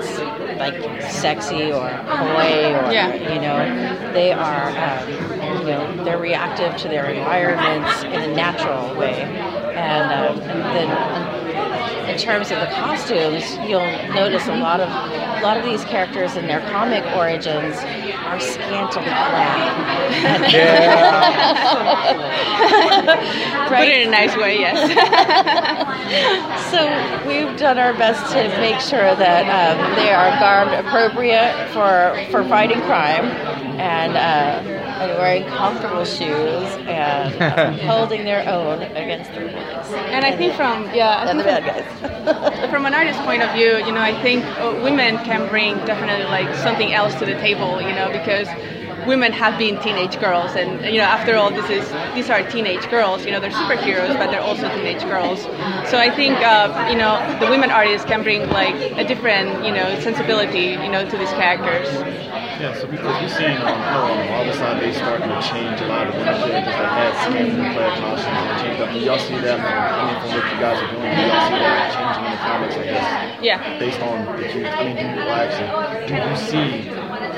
like 0.57 0.86
sexy 1.09 1.71
or 1.71 1.89
coy 1.89 2.75
or 2.75 2.91
Yeah. 2.91 3.13
you 3.33 3.39
know 3.41 4.13
they 4.13 4.31
are 4.31 4.69
um, 4.69 5.09
you 5.61 5.67
know 5.67 6.03
they're 6.03 6.17
reactive 6.19 6.75
to 6.77 6.87
their 6.87 7.05
environments 7.09 8.03
in 8.03 8.21
a 8.31 8.35
natural 8.35 8.95
way 8.97 9.21
and 9.21 10.11
um, 10.11 10.39
then 10.73 10.87
in 12.17 12.23
terms 12.23 12.49
of 12.49 12.59
the 12.59 12.65
costumes 12.67 13.43
you'll 13.69 13.85
notice 14.11 14.47
a 14.47 14.55
lot 14.55 14.79
of 14.79 14.89
a 14.89 15.41
lot 15.43 15.55
of 15.55 15.63
these 15.63 15.85
characters 15.85 16.35
in 16.35 16.47
their 16.47 16.61
comic 16.71 17.03
origins 17.15 17.77
are 18.25 18.39
scantily 18.39 19.05
clad. 19.05 19.67
To 22.97 23.75
Put 23.75 23.79
it 23.79 24.01
in 24.01 24.07
a 24.07 24.11
nice 24.11 24.35
way, 24.35 24.59
yes. 24.59 24.77
so 26.71 27.27
we've 27.27 27.55
done 27.57 27.77
our 27.77 27.93
best 27.93 28.31
to 28.33 28.47
make 28.59 28.79
sure 28.79 29.15
that 29.15 29.45
um, 29.47 29.95
they 29.95 30.11
are 30.11 30.39
garbed 30.39 30.73
appropriate 30.73 31.69
for 31.73 32.17
for 32.31 32.43
fighting 32.47 32.81
crime 32.81 33.25
and 33.79 34.17
uh, 34.17 34.86
and 34.99 35.17
wearing 35.17 35.45
comfortable 35.45 36.05
shoes 36.05 36.69
and 36.87 37.79
holding 37.81 38.23
their 38.23 38.47
own 38.47 38.81
against 38.81 39.31
the 39.31 39.41
police. 39.41 39.93
And 40.11 40.25
I 40.25 40.35
think 40.35 40.55
from 40.55 40.89
yeah, 40.93 41.19
I 41.19 41.29
And 41.29 41.39
the 41.39 41.43
bad 41.43 41.63
guys. 41.65 42.69
from 42.71 42.85
an 42.85 42.93
artist's 42.93 43.21
point 43.23 43.41
of 43.41 43.53
view, 43.53 43.77
you 43.77 43.91
know, 43.91 44.01
I 44.01 44.19
think 44.21 44.43
uh, 44.45 44.79
women 44.83 45.17
can 45.19 45.47
bring 45.49 45.75
definitely 45.85 46.25
like 46.25 46.53
something 46.55 46.93
else 46.93 47.13
to 47.15 47.25
the 47.25 47.35
table, 47.35 47.81
you 47.81 47.93
know, 47.93 48.11
because 48.11 48.47
women 49.07 49.31
have 49.31 49.57
been 49.57 49.79
teenage 49.81 50.19
girls, 50.19 50.51
and 50.55 50.85
you 50.93 50.99
know, 50.99 51.07
after 51.07 51.35
all, 51.35 51.49
this 51.49 51.69
is 51.69 51.85
these 52.13 52.29
are 52.29 52.43
teenage 52.51 52.87
girls. 52.89 53.25
You 53.25 53.31
know, 53.31 53.39
they're 53.39 53.51
superheroes, 53.51 54.17
but 54.17 54.29
they're 54.29 54.41
also 54.41 54.67
teenage 54.75 55.03
girls. 55.03 55.41
So 55.89 55.97
I 55.97 56.11
think 56.13 56.37
uh, 56.43 56.87
you 56.91 56.97
know 56.97 57.15
the 57.39 57.49
women 57.49 57.71
artists 57.71 58.05
can 58.05 58.21
bring 58.23 58.49
like 58.49 58.75
a 58.97 59.07
different 59.07 59.65
you 59.65 59.71
know 59.71 59.87
sensibility, 60.01 60.75
you 60.83 60.89
know, 60.89 61.07
to 61.09 61.17
these 61.17 61.31
characters. 61.31 61.87
Yeah, 62.57 62.73
so 62.73 62.87
because 62.87 63.21
we've 63.21 63.31
seen 63.31 63.53
um, 63.61 63.69
you 63.69 63.93
know, 63.93 64.09
on 64.09 64.17
the 64.17 64.25
Marvel 64.33 64.53
side, 64.53 64.81
they 64.81 64.91
starting 64.91 65.29
to 65.29 65.41
change 65.45 65.79
a 65.79 65.87
lot 65.87 66.07
of 66.07 66.13
women 66.15 66.33
characters 66.41 66.73
that 66.73 66.89
had 66.89 67.13
skin 67.29 67.53
and 67.53 67.73
player 67.77 67.93
costumes 68.01 68.49
and 68.49 68.57
change 68.57 68.81
up. 68.81 68.89
Do 68.91 68.99
y'all 68.99 69.19
see 69.19 69.37
that? 69.45 69.61
I 69.61 70.09
mean, 70.09 70.17
from 70.25 70.29
what 70.33 70.45
you 70.49 70.57
guys 70.57 70.81
are 70.81 70.89
doing, 70.89 71.05
do 71.05 71.21
y'all 71.21 71.45
see 71.45 71.61
that 71.61 71.93
changing 71.93 72.25
in 72.25 72.31
the 72.33 72.41
comics? 72.41 72.75
I 72.75 72.83
guess. 72.83 73.43
Yeah. 73.45 73.77
Based 73.77 74.01
on 74.01 74.25
the 74.25 74.49
I 74.73 74.83
mean, 74.83 74.97
you 74.97 75.29
actually 75.29 75.69
do 76.09 76.13
you 76.17 76.35
see 76.35 76.89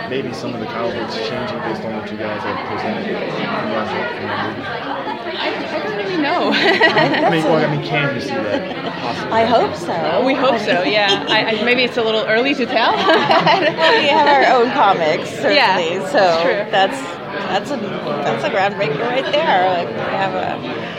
maybe 0.10 0.34
some 0.34 0.54
of 0.54 0.60
the 0.60 0.66
comic 0.68 0.96
books 0.96 1.16
changing 1.16 1.60
based 1.60 1.82
on 1.84 1.96
what 1.96 2.12
you 2.12 2.18
guys 2.18 2.42
have 2.42 2.68
presented 2.68 3.08
in 3.08 3.14
the 3.14 3.26
movie? 3.26 4.90
I, 5.32 5.54
I 5.70 5.84
don't 5.84 5.98
really 5.98 6.18
know. 6.22 6.52
I 6.52 7.30
mean, 7.30 7.44
well, 7.44 7.64
I 7.64 7.76
mean, 7.76 7.86
can 7.86 8.16
you 8.16 8.22
see 8.22 8.30
that? 8.30 8.94
Possibly? 9.02 9.32
I 9.32 9.46
hope 9.46 9.76
so. 9.76 10.26
We 10.26 10.34
hope 10.34 10.60
so. 10.60 10.84
Yeah. 10.84 11.26
I, 11.30 11.46
I, 11.46 11.64
maybe 11.64 11.84
it's 11.84 11.98
a 11.98 12.04
little 12.04 12.26
early 12.26 12.54
to 12.56 12.66
tell. 12.66 12.92
we 12.98 14.08
have 14.08 14.28
our 14.28 14.62
own 14.62 14.72
comics, 14.72 15.30
certainly. 15.30 15.56
Yeah, 15.56 16.08
so 16.08 16.18
that's 16.18 16.42
true. 16.44 16.72
that's 16.72 17.20
that's 17.50 17.72
a 17.72 17.78
that's 17.78 18.44
a 18.44 18.50
groundbreaker 18.50 19.00
right 19.00 19.26
there. 19.32 19.70
Like 19.70 19.88
we 19.88 19.94
have 19.94 20.34
a, 20.34 20.99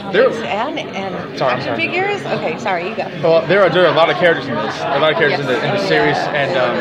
a 0.00 0.12
There- 0.12 0.24
comics 0.30 0.38
and 0.46 0.78
and 0.96 1.38
Sorry, 1.38 1.52
action 1.54 1.74
sorry. 1.74 1.76
figures. 1.76 2.20
Okay, 2.26 2.58
sorry, 2.58 2.88
you 2.88 2.96
go. 2.96 3.04
Well, 3.22 3.46
there 3.46 3.62
are 3.62 3.70
there 3.70 3.84
are 3.84 3.92
a 3.92 3.96
lot 3.96 4.10
of 4.10 4.16
characters 4.16 4.46
in 4.48 4.54
this. 4.54 4.76
A 4.80 4.98
lot 4.98 5.12
of 5.12 5.18
characters 5.18 5.40
in 5.40 5.46
the 5.46 5.56
in 5.64 5.70
the 5.76 5.86
series, 5.86 6.16
and 6.16 6.56
um, 6.56 6.76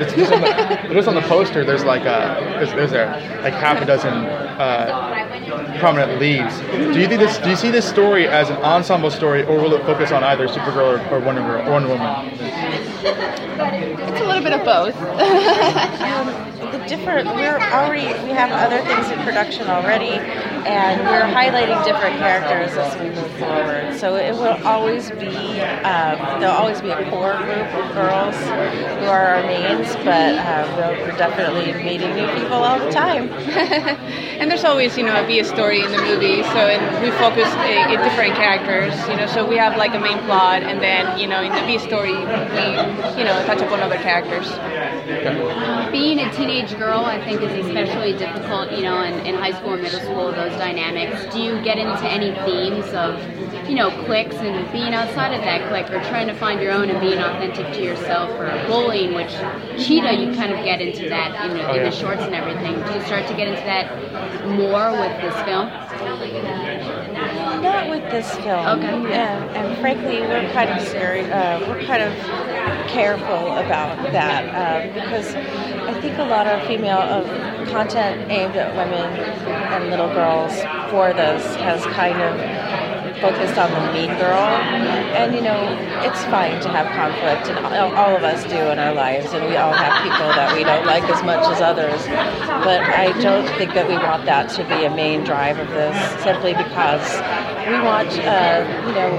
it's 0.00 0.14
just 0.14 0.32
on 0.32 0.40
the, 0.40 0.88
just 0.94 1.08
on 1.08 1.14
the 1.14 1.22
poster. 1.22 1.64
There's 1.64 1.84
like 1.84 2.02
a 2.02 2.36
there's, 2.58 2.70
there's 2.72 2.92
a, 2.92 3.40
like 3.42 3.54
half 3.54 3.80
a 3.82 3.84
dozen 3.84 4.12
uh, 4.12 5.76
prominent 5.80 6.20
leads. 6.20 6.58
Do 6.94 6.98
you 7.00 7.06
think 7.08 7.20
this? 7.20 7.38
Do 7.38 7.50
you 7.50 7.56
see 7.56 7.70
this 7.70 7.88
story 7.88 8.26
as 8.28 8.50
an 8.50 8.56
ensemble 8.58 9.10
story, 9.10 9.44
or 9.44 9.56
will 9.58 9.74
it 9.74 9.82
focus 9.84 10.12
on 10.12 10.22
either 10.24 10.48
Supergirl 10.48 10.98
or, 11.10 11.14
or 11.16 11.20
Wonder 11.20 11.42
Girl 11.42 11.66
or 11.68 11.72
Wonder 11.72 11.88
Woman? 11.88 12.30
It's 13.04 14.20
a 14.20 14.26
little 14.26 14.42
bit 14.42 14.52
of 14.52 14.64
both. 14.64 14.96
um, 16.00 16.48
the 16.70 16.78
different 16.86 17.28
we're 17.34 17.58
already 17.72 18.06
we 18.24 18.30
have 18.30 18.50
other 18.52 18.84
things 18.84 19.08
in 19.10 19.18
production 19.24 19.66
already 19.68 20.18
and 20.66 21.00
we're 21.02 21.22
highlighting 21.34 21.82
different 21.84 22.18
characters 22.18 22.76
as 22.76 22.94
we 23.00 23.08
move 23.10 23.30
forward 23.38 23.94
so 23.98 24.16
it 24.16 24.32
will 24.32 24.58
always 24.66 25.10
be 25.12 25.60
um, 25.86 26.40
there'll 26.40 26.56
always 26.56 26.80
be 26.80 26.90
a 26.90 27.10
core 27.10 27.36
group 27.38 27.68
of 27.74 27.94
girls 27.94 28.36
who 28.36 29.06
are 29.06 29.36
our 29.36 29.42
mains 29.42 29.94
but 30.04 30.34
we'll, 30.76 30.90
we're 31.06 31.16
definitely 31.16 31.72
meeting 31.82 32.14
new 32.14 32.26
people 32.34 32.56
all 32.56 32.78
the 32.78 32.90
time 32.90 33.28
and 34.38 34.50
there's 34.50 34.64
always, 34.64 34.96
you 34.96 35.02
know, 35.02 35.22
a 35.22 35.26
B 35.26 35.42
story 35.42 35.82
in 35.82 35.90
the 35.90 35.98
movie. 35.98 36.42
So 36.54 36.68
we 37.02 37.10
focus 37.18 37.52
in, 37.66 37.90
in 37.90 37.98
different 38.02 38.34
characters. 38.34 38.94
You 39.08 39.16
know, 39.16 39.26
so 39.26 39.46
we 39.46 39.56
have 39.56 39.76
like 39.76 39.94
a 39.94 39.98
main 39.98 40.18
plot, 40.20 40.62
and 40.62 40.80
then 40.80 41.18
you 41.18 41.26
know, 41.26 41.42
in 41.42 41.52
the 41.52 41.62
B 41.66 41.78
story, 41.78 42.14
we 42.14 42.64
you 43.18 43.24
know 43.24 43.34
touch 43.46 43.58
up 43.60 43.70
on 43.72 43.80
other 43.80 43.96
characters. 43.96 44.48
Being 45.90 46.18
a 46.20 46.30
teenage 46.34 46.76
girl, 46.76 47.00
I 47.00 47.22
think, 47.24 47.40
is 47.40 47.66
especially 47.66 48.12
difficult, 48.16 48.72
you 48.72 48.82
know, 48.82 49.02
in, 49.02 49.14
in 49.26 49.34
high 49.34 49.52
school 49.52 49.72
and 49.74 49.82
middle 49.82 50.00
school, 50.00 50.32
those 50.32 50.52
dynamics. 50.58 51.32
Do 51.32 51.40
you 51.40 51.60
get 51.62 51.78
into 51.78 52.04
any 52.04 52.32
themes 52.44 52.86
of, 52.92 53.18
you 53.68 53.74
know, 53.74 53.90
cliques 54.04 54.36
and 54.36 54.70
being 54.72 54.92
outside 54.92 55.32
of 55.34 55.40
that 55.42 55.68
clique 55.70 55.90
or 55.90 56.02
trying 56.08 56.26
to 56.28 56.34
find 56.34 56.60
your 56.60 56.72
own 56.72 56.90
and 56.90 57.00
being 57.00 57.18
authentic 57.18 57.72
to 57.74 57.82
yourself 57.82 58.30
or 58.38 58.48
bullying, 58.66 59.14
which 59.14 59.32
Cheetah, 59.82 60.14
you 60.14 60.34
kind 60.34 60.52
of 60.52 60.62
get 60.64 60.80
into 60.80 61.08
that 61.08 61.44
in, 61.50 61.56
the, 61.56 61.66
Oh, 61.66 61.70
in 61.70 61.76
yeah. 61.76 61.90
the 61.90 61.96
shorts 61.96 62.22
and 62.22 62.34
everything. 62.34 62.74
Do 62.74 62.92
you 62.94 63.04
start 63.06 63.26
to 63.28 63.34
get 63.34 63.48
into 63.48 63.62
that 63.64 63.90
more 64.48 64.90
with 64.92 65.20
this 65.22 65.34
film? 65.44 65.68
Not 67.62 67.90
with 67.90 68.10
this 68.10 68.30
film. 68.36 68.66
Okay. 68.78 68.86
And, 68.86 69.56
and 69.56 69.78
frankly, 69.78 70.20
we're 70.20 70.50
kind 70.52 70.70
of 70.70 70.86
scary. 70.86 71.24
Uh, 71.30 71.60
we're 71.68 71.84
kind 71.84 72.02
of 72.02 72.12
careful 72.88 73.56
about 73.56 74.12
that 74.12 74.44
um, 74.54 74.94
because 74.94 75.34
I 75.34 76.00
think 76.00 76.18
a 76.18 76.24
lot 76.24 76.46
of 76.46 76.66
female 76.66 76.98
of 76.98 77.26
content 77.68 78.30
aimed 78.30 78.56
at 78.56 78.74
women 78.74 79.12
and 79.72 79.90
little 79.90 80.08
girls 80.08 80.52
for 80.90 81.12
this 81.12 81.56
has 81.56 81.84
kind 81.94 82.20
of 82.22 82.97
focused 83.20 83.58
on 83.58 83.70
the 83.70 83.92
mean 83.92 84.10
girl. 84.18 84.46
And 85.18 85.34
you 85.34 85.42
know, 85.42 85.60
it's 86.02 86.22
fine 86.24 86.60
to 86.62 86.68
have 86.68 86.86
conflict, 86.94 87.48
and 87.50 87.66
all, 87.94 88.16
of 88.16 88.22
us 88.22 88.42
do 88.44 88.56
in 88.70 88.78
our 88.78 88.94
lives, 88.94 89.32
and 89.32 89.44
we 89.46 89.56
all 89.56 89.72
have 89.72 90.02
people 90.02 90.28
that 90.34 90.56
we 90.56 90.64
don't 90.64 90.86
like 90.86 91.04
as 91.04 91.22
much 91.24 91.44
as 91.46 91.60
others. 91.60 92.00
But 92.64 92.80
I 92.82 93.12
don't 93.20 93.46
think 93.58 93.74
that 93.74 93.86
we 93.86 93.94
want 93.94 94.24
that 94.26 94.50
to 94.56 94.64
be 94.64 94.84
a 94.84 94.90
main 94.90 95.24
drive 95.24 95.58
of 95.58 95.68
this, 95.68 95.96
simply 96.22 96.54
because 96.54 97.04
we 97.68 97.78
want, 97.80 98.08
uh, 98.18 98.64
you 98.86 98.94
know, 98.94 99.10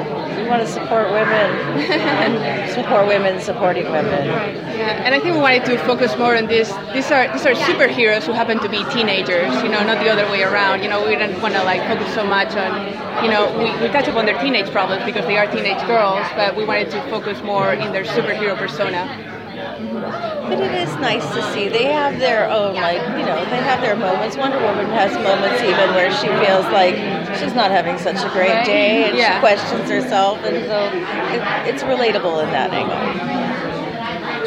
we 0.41 0.49
want 0.49 0.61
to 0.61 0.67
support 0.67 1.11
women 1.11 1.49
and 1.93 2.71
support 2.71 3.07
women 3.07 3.39
supporting 3.39 3.85
women. 3.91 4.25
Yeah, 4.25 5.05
and 5.05 5.13
I 5.13 5.19
think 5.19 5.35
we 5.35 5.41
wanted 5.41 5.65
to 5.65 5.77
focus 5.85 6.17
more 6.17 6.35
on 6.35 6.47
this. 6.47 6.69
These 6.93 7.11
are 7.11 7.31
these 7.31 7.45
are 7.45 7.53
superheroes 7.53 8.23
who 8.23 8.33
happen 8.33 8.59
to 8.59 8.69
be 8.69 8.83
teenagers. 8.85 9.53
You 9.61 9.69
know, 9.69 9.83
not 9.85 10.03
the 10.03 10.09
other 10.09 10.25
way 10.31 10.43
around. 10.43 10.81
You 10.83 10.89
know, 10.89 11.05
we 11.05 11.15
didn't 11.15 11.41
want 11.41 11.53
to 11.53 11.63
like 11.63 11.81
focus 11.87 12.13
so 12.15 12.25
much 12.25 12.55
on. 12.55 12.71
You 13.23 13.29
know, 13.29 13.51
we, 13.57 13.69
we 13.81 13.91
touch 13.93 14.07
upon 14.07 14.25
their 14.25 14.39
teenage 14.41 14.71
problems 14.71 15.03
because 15.05 15.25
they 15.25 15.37
are 15.37 15.45
teenage 15.51 15.85
girls, 15.85 16.25
but 16.35 16.55
we 16.55 16.65
wanted 16.65 16.89
to 16.91 17.01
focus 17.09 17.41
more 17.43 17.73
in 17.73 17.91
their 17.91 18.05
superhero 18.05 18.57
persona. 18.57 19.28
But 19.79 20.59
it 20.59 20.71
is 20.87 20.93
nice 20.97 21.23
to 21.35 21.41
see 21.53 21.69
they 21.69 21.85
have 21.85 22.19
their 22.19 22.49
own, 22.49 22.75
like, 22.75 23.01
you 23.19 23.25
know, 23.25 23.37
they 23.45 23.57
have 23.57 23.81
their 23.81 23.95
moments. 23.95 24.35
Wonder 24.35 24.59
Woman 24.59 24.87
has 24.87 25.13
moments 25.13 25.61
even 25.61 25.93
where 25.95 26.11
she 26.11 26.27
feels 26.43 26.65
like 26.73 26.95
she's 27.37 27.53
not 27.53 27.71
having 27.71 27.97
such 27.97 28.17
a 28.17 28.29
great 28.33 28.65
day 28.65 29.07
and 29.07 29.17
Yeah. 29.17 29.35
she 29.35 29.39
questions 29.39 29.89
herself, 29.89 30.39
and 30.39 30.65
so 30.65 30.87
it, 31.35 31.73
it's 31.73 31.83
relatable 31.83 32.43
in 32.43 32.49
that 32.51 32.71
angle. 32.73 33.29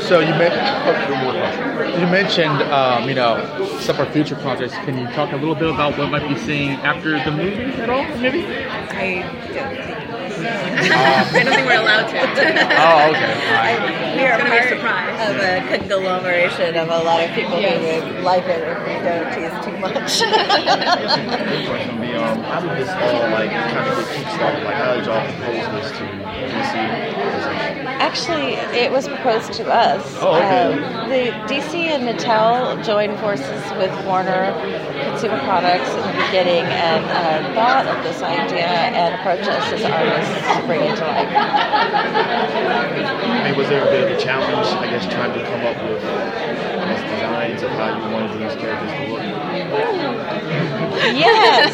So 0.00 0.18
you 0.20 0.30
mentioned 0.34 2.00
you 2.00 2.06
mentioned 2.08 2.62
um, 2.72 3.08
you 3.08 3.14
know 3.14 3.68
stuff 3.78 3.96
for 3.96 4.06
future 4.06 4.34
projects. 4.36 4.74
Can 4.84 4.98
you 4.98 5.06
talk 5.08 5.32
a 5.32 5.36
little 5.36 5.54
bit 5.54 5.70
about 5.70 5.96
what 5.96 6.10
might 6.10 6.28
be 6.28 6.36
seeing 6.40 6.70
after 6.70 7.22
the 7.22 7.30
movie 7.30 7.62
at 7.80 7.88
all? 7.88 8.02
Maybe. 8.18 8.44
I 8.44 9.22
don't 9.54 9.76
think. 9.76 10.01
I 10.46 11.32
don't 11.32 11.44
think 11.46 11.66
we're 11.66 11.80
allowed 11.80 12.08
to. 12.08 12.18
Oh, 12.18 13.10
okay. 13.10 14.16
We 14.16 14.24
are 14.26 14.34
It's 14.34 14.42
gonna 14.42 14.50
be 14.50 14.56
a 14.58 14.68
surprise. 14.68 15.30
of 15.30 15.36
a 15.36 15.78
conglomeration 15.78 16.76
of 16.76 16.88
a 16.88 16.98
lot 17.04 17.20
of 17.22 17.30
people 17.34 17.58
Yes. 17.60 18.02
who 18.04 18.14
would 18.14 18.24
like 18.24 18.44
it 18.44 18.62
if 18.62 18.78
we 18.86 18.94
don't 19.06 19.28
tease 19.34 19.64
too 19.64 19.76
much. 19.78 20.20
Good 21.52 21.66
question 21.68 21.98
would 21.98 22.06
be, 22.06 22.14
um, 22.14 22.42
how 22.42 22.60
did 22.60 22.76
this 22.78 22.88
all 22.90 23.30
like 23.30 23.50
kind 23.50 23.78
of 23.78 23.96
get 23.96 24.26
kickstarted? 24.26 24.64
Like, 24.64 24.74
how 24.74 24.94
did 24.94 25.04
y'all 25.06 25.26
propose 25.26 25.66
this 25.82 25.98
to 25.98 26.04
DC? 26.04 26.74
Actually, 28.02 28.54
it 28.76 28.90
was 28.90 29.06
proposed 29.08 29.52
to 29.54 29.70
us. 29.72 30.04
Oh, 30.20 30.34
okay. 30.36 30.72
Um, 30.74 31.08
the 31.08 31.30
DC 31.52 31.74
and 31.74 32.02
Mattel 32.08 32.82
joined 32.84 33.18
forces 33.20 33.62
with 33.78 33.92
Warner 34.06 34.52
Consumer 35.22 35.44
Products 35.44 35.88
in 35.88 36.02
the 36.02 36.18
beginning 36.26 36.66
and 36.66 37.04
uh, 37.06 37.54
thought 37.54 37.86
of 37.86 38.02
this 38.02 38.22
idea 38.22 38.66
and 38.66 39.14
approached 39.14 39.48
us 39.48 39.70
as 39.70 39.84
artists 39.84 40.34
to 40.34 40.66
bring 40.66 40.82
it 40.82 40.96
to 40.96 41.06
life. 41.06 41.30
I 43.30 43.46
mean, 43.46 43.56
was 43.56 43.68
there 43.68 43.86
a 43.86 43.90
bit 43.92 44.10
of 44.10 44.18
a 44.18 44.20
challenge, 44.20 44.66
I 44.66 44.90
guess, 44.90 45.06
trying 45.06 45.32
to 45.38 45.44
come 45.46 45.62
up 45.62 45.78
with, 45.88 46.02
I 46.02 46.90
guess, 46.90 47.02
designs 47.06 47.62
of 47.62 47.70
how 47.70 48.02
you 48.02 48.12
wanted 48.12 48.34
these 48.34 48.58
characters 48.58 48.90
to 48.90 49.12
look? 49.12 49.22
yes, 51.14 51.70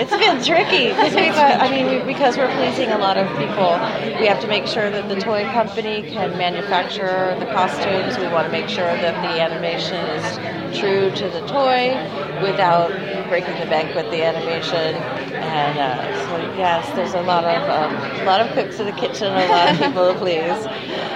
it's 0.00 0.16
been 0.16 0.42
tricky 0.42 0.88
because 0.88 1.14
we've. 1.14 1.36
Uh, 1.36 1.58
I 1.60 1.68
mean, 1.68 1.86
we, 1.86 2.00
because 2.10 2.38
we're 2.38 2.50
pleasing 2.56 2.88
a 2.92 2.98
lot 2.98 3.18
of 3.18 3.28
people, 3.36 3.76
we 4.18 4.26
have 4.26 4.40
to 4.40 4.48
make 4.48 4.66
sure 4.66 4.88
that 4.88 5.10
the 5.10 5.16
toy 5.20 5.44
company 5.52 6.00
can 6.10 6.38
manufacture 6.38 7.36
the 7.38 7.46
costumes. 7.52 8.16
We 8.16 8.28
want 8.28 8.46
to 8.46 8.52
make 8.52 8.70
sure 8.70 8.86
that 8.86 9.20
the 9.20 9.38
animation 9.38 10.00
is 10.16 10.63
true 10.74 11.10
to 11.10 11.28
the 11.30 11.40
toy 11.42 11.94
without 12.42 12.90
breaking 13.28 13.58
the 13.58 13.66
bank 13.66 13.94
with 13.94 14.10
the 14.10 14.22
animation. 14.22 14.94
And 15.42 15.78
uh, 15.78 16.26
so, 16.26 16.36
yes, 16.58 16.90
there's 16.96 17.14
a 17.14 17.20
lot 17.20 17.44
of 17.44 17.68
um, 17.68 17.94
a 18.20 18.24
lot 18.24 18.40
of 18.40 18.52
cooks 18.54 18.78
in 18.80 18.86
the 18.86 18.92
kitchen, 18.92 19.28
a 19.32 19.46
lot 19.46 19.70
of 19.70 19.78
people 19.78 20.12
to 20.12 20.18
please, 20.18 20.66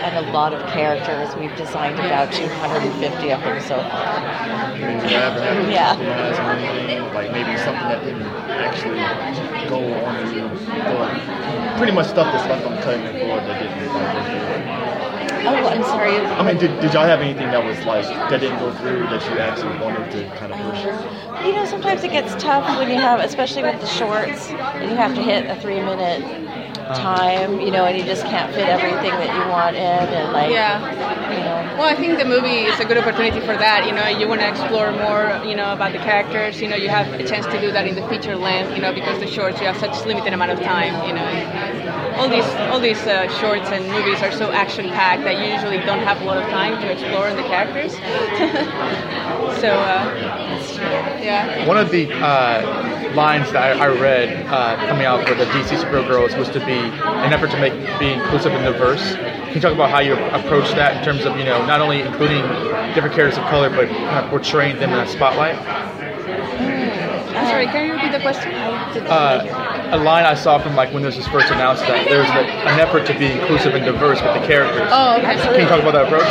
and 0.03 0.17
a 0.17 0.21
lot 0.33 0.53
of 0.53 0.61
characters. 0.69 1.35
We've 1.37 1.55
designed 1.57 1.99
about 1.99 2.33
250 2.33 3.31
of 3.33 3.43
them 3.43 3.61
so 3.61 3.77
far. 3.83 4.23
I 4.79 4.79
mean, 4.87 5.01
you 5.03 5.17
have 5.17 5.35
to 5.67 5.73
Yeah. 5.73 5.95
compromise 5.97 6.39
on 6.39 6.59
anything? 6.61 7.13
Like 7.15 7.33
maybe 7.33 7.57
something 7.57 7.89
that 7.89 8.03
didn't 8.05 8.27
actually 8.59 8.99
go 9.69 9.81
on 10.05 10.17
the, 10.17 10.93
or 10.93 11.07
pretty 11.77 11.93
much 11.93 12.09
stuff 12.09 12.31
that's 12.33 12.47
left 12.47 12.65
on 12.65 12.73
the 12.75 12.83
cutting 12.83 13.07
floor 13.19 13.41
that 13.41 13.59
didn't 13.59 13.95
like, 13.95 14.13
go. 14.31 14.78
Oh, 15.49 15.69
I'm 15.69 15.83
sorry. 15.85 16.17
I 16.17 16.43
mean, 16.43 16.59
did, 16.59 16.81
did 16.81 16.93
y'all 16.93 17.07
have 17.07 17.21
anything 17.21 17.51
that 17.51 17.65
was 17.65 17.79
like 17.87 18.05
that 18.05 18.41
didn't 18.41 18.59
go 18.59 18.73
through 18.75 19.01
that 19.05 19.25
you 19.31 19.39
actually 19.39 19.79
wanted 19.79 20.11
to 20.13 20.37
kind 20.37 20.53
of 20.53 20.61
push? 20.61 21.47
You 21.47 21.53
know, 21.55 21.65
sometimes 21.65 22.05
it 22.05 22.11
gets 22.11 22.35
tough 22.43 22.67
when 22.79 22.91
you 22.91 22.97
have, 22.97 23.21
especially 23.21 23.63
with 23.63 23.81
the 23.81 23.87
shorts, 23.87 24.51
and 24.51 24.91
you 24.91 24.97
have 24.97 25.15
to 25.15 25.23
hit 25.23 25.47
a 25.47 25.59
three 25.61 25.81
minute 25.81 26.23
uh-huh. 26.89 26.95
time, 26.95 27.61
you 27.61 27.71
know, 27.71 27.85
and 27.85 27.97
you 27.97 28.05
just 28.05 28.25
can't 28.25 28.53
fit 28.53 28.69
everything 28.69 29.11
that 29.11 29.33
you 29.33 29.51
want 29.51 29.77
in, 29.77 29.83
and 29.83 30.33
like, 30.33 30.51
Yeah. 30.51 30.81
you 31.33 31.41
know. 31.41 31.77
Well, 31.79 31.89
I 31.89 31.95
think 31.95 32.19
the 32.19 32.25
movie 32.25 32.65
is 32.65 32.81
a 32.81 32.85
good 32.85 32.99
opportunity 32.99 33.41
for 33.41 33.57
that. 33.57 33.87
You 33.87 33.93
know, 33.93 34.09
you 34.09 34.27
want 34.27 34.41
to 34.41 34.49
explore 34.49 34.91
more, 34.93 35.41
you 35.47 35.55
know, 35.55 35.73
about 35.73 35.93
the 35.93 35.99
characters. 35.99 36.61
You 36.61 36.69
know, 36.69 36.77
you 36.77 36.89
have 36.89 37.07
a 37.13 37.27
chance 37.27 37.47
to 37.47 37.61
do 37.61 37.71
that 37.73 37.87
in 37.87 37.95
the 37.95 38.07
feature 38.09 38.37
length. 38.37 38.75
You 38.75 38.83
know, 38.83 38.93
because 38.93 39.21
the 39.21 39.29
shorts 39.29 39.61
you 39.61 39.67
have 39.67 39.79
such 39.79 40.05
limited 40.05 40.33
amount 40.33 40.51
of 40.53 40.61
time. 40.61 40.95
You 41.07 41.15
know. 41.15 41.88
All 42.19 42.29
these 42.29 42.45
all 42.71 42.81
these 42.81 42.99
uh, 43.07 43.29
shorts 43.39 43.69
and 43.71 43.87
movies 43.91 44.21
are 44.23 44.33
so 44.33 44.51
action 44.51 44.89
packed 44.91 45.23
that 45.23 45.39
you 45.39 45.53
usually 45.53 45.79
don't 45.79 46.03
have 46.03 46.21
a 46.21 46.25
lot 46.25 46.37
of 46.39 46.49
time 46.51 46.81
to 46.83 46.91
explore 46.91 47.31
the 47.31 47.43
characters. 47.43 47.93
so 49.61 49.71
uh, 49.71 50.29
yeah. 51.23 51.67
One 51.67 51.77
of 51.77 51.91
the 51.91 52.11
uh, 52.13 53.15
lines 53.15 53.53
that 53.53 53.77
I, 53.77 53.87
I 53.87 53.89
read 53.89 54.47
uh, 54.47 54.77
coming 54.89 55.07
out 55.07 55.27
for 55.29 55.35
the 55.35 55.45
DC 55.47 55.79
Superhero 55.79 56.07
Girls 56.07 56.35
was 56.35 56.49
to 56.51 56.61
be 56.61 56.79
an 56.79 57.33
effort 57.33 57.51
to 57.53 57.61
make 57.61 57.73
be 57.99 58.13
inclusive 58.13 58.53
and 58.53 58.65
diverse. 58.65 59.15
Can 59.15 59.55
you 59.55 59.61
talk 59.61 59.73
about 59.73 59.91
how 59.91 60.01
you 60.01 60.15
approach 60.15 60.71
that 60.73 60.97
in 60.99 61.05
terms 61.05 61.25
of 61.25 61.37
you 61.39 61.45
know 61.45 61.65
not 61.67 61.81
only 61.81 62.01
including 62.01 62.43
different 62.95 63.15
characters 63.15 63.39
of 63.39 63.45
color, 63.45 63.71
but 63.71 63.89
kind 63.89 64.25
of 64.25 64.31
portraying 64.31 64.79
them 64.79 64.91
in 64.91 64.99
a 64.99 65.07
spotlight? 65.07 65.57
Sorry, 67.49 67.67
can 67.67 67.87
you 67.87 67.93
repeat 67.95 68.13
the 68.13 68.21
question? 68.21 68.53
Uh, 69.09 69.89
a 69.93 69.97
line 69.97 70.25
I 70.25 70.35
saw 70.35 70.59
from 70.59 70.77
like 70.77 70.93
when 70.93 71.03
this 71.03 71.17
was 71.17 71.27
first 71.29 71.51
announced 71.51 71.81
that 71.89 72.09
there 72.09 72.21
was 72.21 72.29
a, 72.31 72.45
an 72.69 72.79
effort 72.79 73.07
to 73.07 73.19
be 73.19 73.33
inclusive 73.33 73.75
and 73.75 73.85
diverse 73.85 74.21
with 74.21 74.35
the 74.37 74.45
characters. 74.47 74.89
Oh, 74.93 75.17
okay. 75.17 75.41
Can 75.41 75.61
you 75.61 75.69
talk 75.69 75.81
about 75.81 75.97
that 75.97 76.07
approach? 76.13 76.29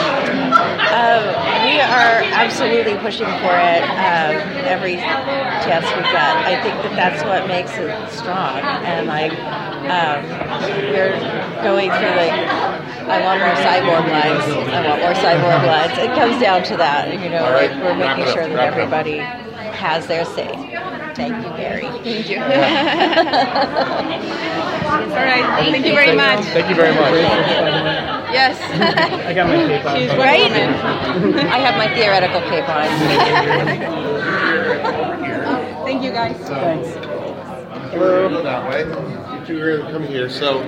Um, 0.94 1.26
we 1.66 1.82
are 1.82 2.22
absolutely 2.38 2.96
pushing 3.02 3.26
for 3.42 3.54
it 3.58 3.82
um, 3.98 4.38
every 4.70 5.02
chance 5.66 5.90
we 5.98 6.06
get. 6.06 6.38
I 6.46 6.62
think 6.62 6.78
that 6.86 6.94
that's 6.94 7.26
what 7.26 7.48
makes 7.50 7.74
it 7.82 7.90
strong. 8.14 8.62
And 8.86 9.08
like, 9.10 9.34
um, 9.90 10.22
we're 10.94 11.18
going 11.66 11.90
through 11.98 12.14
like, 12.14 12.38
I 13.10 13.26
want 13.26 13.42
more 13.42 13.58
cyborg 13.58 14.06
lines. 14.06 14.46
I 14.70 14.86
want 14.86 15.02
more 15.02 15.18
cyborg 15.18 15.66
lines. 15.66 15.98
It 15.98 16.14
comes 16.14 16.40
down 16.40 16.62
to 16.70 16.78
that. 16.78 17.10
You 17.10 17.30
know, 17.30 17.44
All 17.46 17.52
right. 17.52 17.72
like 17.72 17.82
we're 17.82 17.98
making 17.98 18.32
sure 18.34 18.48
that 18.48 18.54
wrap 18.54 18.74
up. 18.74 18.78
everybody 18.78 19.47
has 19.78 20.08
their 20.08 20.26
say. 20.26 20.48
Thank 21.16 21.38
you, 21.44 21.50
Gary. 21.58 21.88
Thank 22.04 22.30
you. 22.30 22.38
All 24.88 25.24
right. 25.24 25.46
Thank 25.72 25.86
you 25.86 25.94
very 25.94 26.16
much. 26.16 26.44
Thank 26.46 26.70
you 26.70 26.76
very 26.76 26.94
much. 26.94 27.14
Yes. 28.34 28.58
I 29.26 29.34
got 29.34 29.48
my 29.48 29.56
cape 29.68 29.86
on. 29.86 29.96
She's 29.98 30.10
Right? 30.18 30.52
I 30.52 31.58
have 31.60 31.78
my 31.78 31.88
theoretical 31.94 32.42
cape 32.42 32.68
on. 32.70 32.88
Thank 35.86 36.04
you, 36.04 36.12
guys. 36.12 36.38
Thanks. 36.38 36.90
Hello. 37.94 38.44
That 38.44 38.70
way. 38.70 38.84
You 39.40 39.46
two 39.46 39.62
are 39.62 39.92
coming 39.92 40.10
here. 40.10 40.30
So 40.30 40.62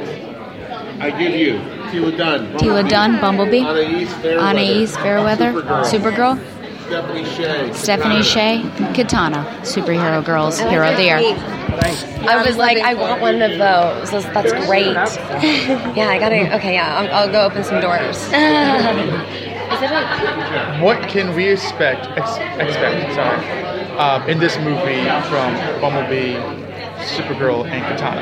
I 0.99 1.11
give 1.11 1.33
you 1.35 1.59
Teala 1.91 2.11
Dunn. 2.17 2.57
Teala 2.57 2.83
Dunn, 2.89 3.19
Bumblebee. 3.19 3.61
Anais 3.63 4.05
Fairweather. 4.21 4.39
Anais 4.39 4.85
Fairweather, 4.95 5.51
Supergirl. 5.53 6.37
Supergirl. 6.37 6.58
Stephanie 6.89 7.23
Sheh. 7.25 7.73
Stephanie 7.73 8.23
Sheh, 8.23 8.93
Katana, 8.95 9.45
Superhero 9.61 10.25
Girls, 10.25 10.59
Hero 10.59 10.89
of 10.89 10.97
the 10.97 11.03
Year. 11.03 11.17
I 12.27 12.41
was 12.43 12.57
like, 12.57 12.79
I 12.79 12.95
want 12.95 13.21
one 13.21 13.39
of 13.43 13.51
those. 13.59 14.09
Those- 14.09 14.25
That's 14.33 14.51
great. 14.65 14.87
yeah, 15.95 16.07
I 16.09 16.17
gotta. 16.19 16.55
Okay, 16.55 16.73
yeah, 16.73 16.97
I'll, 16.97 17.13
I'll 17.27 17.31
go 17.31 17.45
open 17.45 17.63
some 17.63 17.79
doors. 17.79 18.17
Is 19.69 19.83
it 19.83 19.91
a, 19.91 20.79
What 20.81 21.07
can 21.07 21.35
we 21.35 21.47
expect? 21.49 22.07
Ex- 22.17 22.37
expect, 22.59 23.13
sorry, 23.13 23.45
um, 23.99 24.27
in 24.27 24.39
this 24.39 24.57
movie 24.57 25.03
from 25.29 25.53
Bumblebee, 25.79 26.37
Supergirl, 27.07 27.65
and 27.69 27.83
Katana? 27.83 28.21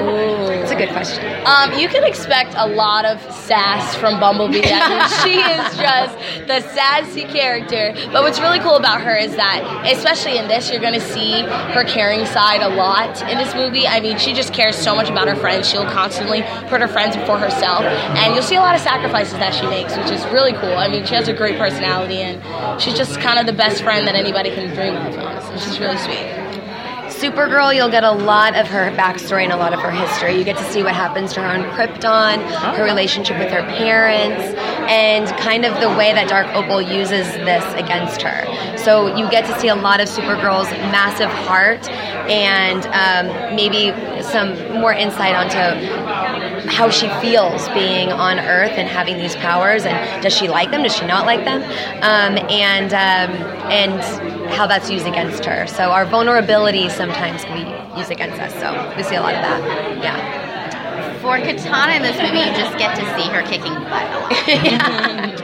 Ooh, 0.00 0.46
that's 0.48 0.72
a 0.72 0.76
good 0.76 0.90
question. 0.90 1.24
Um, 1.46 1.78
you 1.78 1.88
can 1.88 2.04
expect 2.04 2.54
a 2.56 2.66
lot 2.66 3.04
of 3.04 3.20
sass 3.32 3.94
from 3.94 4.20
Bumblebee. 4.20 4.62
I 4.64 4.88
mean, 4.88 5.08
she 5.24 5.38
is 5.40 5.76
just 5.78 6.46
the 6.46 6.60
sassy 6.74 7.24
character. 7.24 7.94
But 8.12 8.22
what's 8.22 8.40
really 8.40 8.58
cool 8.60 8.76
about 8.76 9.00
her 9.00 9.16
is 9.16 9.36
that, 9.36 9.86
especially 9.86 10.38
in 10.38 10.48
this, 10.48 10.70
you're 10.70 10.80
going 10.80 10.94
to 10.94 11.00
see 11.00 11.42
her 11.42 11.84
caring 11.84 12.26
side 12.26 12.62
a 12.62 12.68
lot 12.68 13.22
in 13.30 13.38
this 13.38 13.54
movie. 13.54 13.86
I 13.86 14.00
mean, 14.00 14.18
she 14.18 14.32
just 14.34 14.52
cares 14.52 14.76
so 14.76 14.94
much 14.94 15.08
about 15.08 15.28
her 15.28 15.36
friends. 15.36 15.68
She'll 15.68 15.86
constantly 15.86 16.42
put 16.68 16.80
her 16.80 16.88
friends 16.88 17.16
before 17.16 17.38
herself. 17.38 17.82
And 17.82 18.34
you'll 18.34 18.42
see 18.42 18.56
a 18.56 18.60
lot 18.60 18.74
of 18.74 18.80
sacrifices 18.80 19.34
that 19.34 19.54
she 19.54 19.66
makes, 19.66 19.96
which 19.96 20.10
is 20.10 20.24
really 20.26 20.52
cool. 20.52 20.76
I 20.76 20.88
mean, 20.88 21.06
she 21.06 21.14
has 21.14 21.28
a 21.28 21.32
great 21.34 21.58
personality, 21.58 22.18
and 22.18 22.80
she's 22.80 22.94
just 22.94 23.20
kind 23.20 23.38
of 23.38 23.46
the 23.46 23.52
best 23.52 23.82
friend 23.82 24.06
that 24.06 24.14
anybody 24.14 24.50
can 24.50 24.74
dream 24.74 24.96
of, 24.96 25.18
honestly. 25.18 25.58
She's 25.58 25.80
really 25.80 25.98
sweet. 25.98 26.45
Supergirl, 27.16 27.74
you'll 27.74 27.90
get 27.90 28.04
a 28.04 28.12
lot 28.12 28.54
of 28.56 28.66
her 28.66 28.90
backstory 28.90 29.44
and 29.44 29.52
a 29.52 29.56
lot 29.56 29.72
of 29.72 29.80
her 29.80 29.90
history. 29.90 30.36
You 30.36 30.44
get 30.44 30.58
to 30.58 30.64
see 30.70 30.82
what 30.82 30.94
happens 30.94 31.32
to 31.32 31.40
her 31.40 31.46
on 31.46 31.62
Krypton, 31.74 32.42
her 32.76 32.84
relationship 32.84 33.38
with 33.38 33.50
her 33.50 33.62
parents, 33.62 34.44
and 34.86 35.26
kind 35.40 35.64
of 35.64 35.80
the 35.80 35.88
way 35.88 36.12
that 36.12 36.28
Dark 36.28 36.46
Opal 36.54 36.82
uses 36.82 37.26
this 37.48 37.64
against 37.72 38.20
her. 38.20 38.76
So 38.76 39.16
you 39.16 39.30
get 39.30 39.46
to 39.46 39.58
see 39.58 39.68
a 39.68 39.74
lot 39.74 40.00
of 40.00 40.08
Supergirl's 40.08 40.70
massive 40.92 41.30
heart 41.30 41.88
and 42.28 42.84
um, 42.92 43.56
maybe 43.56 43.94
some 44.22 44.52
more 44.78 44.92
insight 44.92 45.34
onto 45.34 46.55
how 46.68 46.90
she 46.90 47.08
feels 47.20 47.68
being 47.70 48.12
on 48.12 48.38
Earth 48.38 48.72
and 48.72 48.88
having 48.88 49.16
these 49.18 49.36
powers, 49.36 49.84
and 49.84 50.22
does 50.22 50.36
she 50.36 50.48
like 50.48 50.70
them? 50.70 50.82
Does 50.82 50.94
she 50.94 51.06
not 51.06 51.26
like 51.26 51.44
them? 51.44 51.62
Um, 52.02 52.38
and 52.50 52.92
um, 52.92 53.70
and 53.70 54.52
how 54.52 54.66
that's 54.66 54.90
used 54.90 55.06
against 55.06 55.44
her. 55.44 55.66
So 55.66 55.90
our 55.90 56.06
vulnerability 56.06 56.88
sometimes 56.88 57.44
can 57.44 57.64
be 57.64 57.98
used 57.98 58.10
against 58.10 58.40
us. 58.40 58.52
So 58.54 58.94
we 58.96 59.02
see 59.02 59.16
a 59.16 59.20
lot 59.20 59.34
of 59.34 59.42
that. 59.42 60.02
Yeah. 60.02 60.45
For 61.26 61.38
Katana 61.38 61.94
in 61.94 62.02
this 62.02 62.16
movie, 62.22 62.38
you 62.38 62.54
just 62.54 62.78
get 62.78 62.94
to 62.94 63.02
see 63.18 63.28
her 63.30 63.42
kicking 63.42 63.74
butt 63.74 64.06
a 64.06 64.18
lot. 64.20 64.30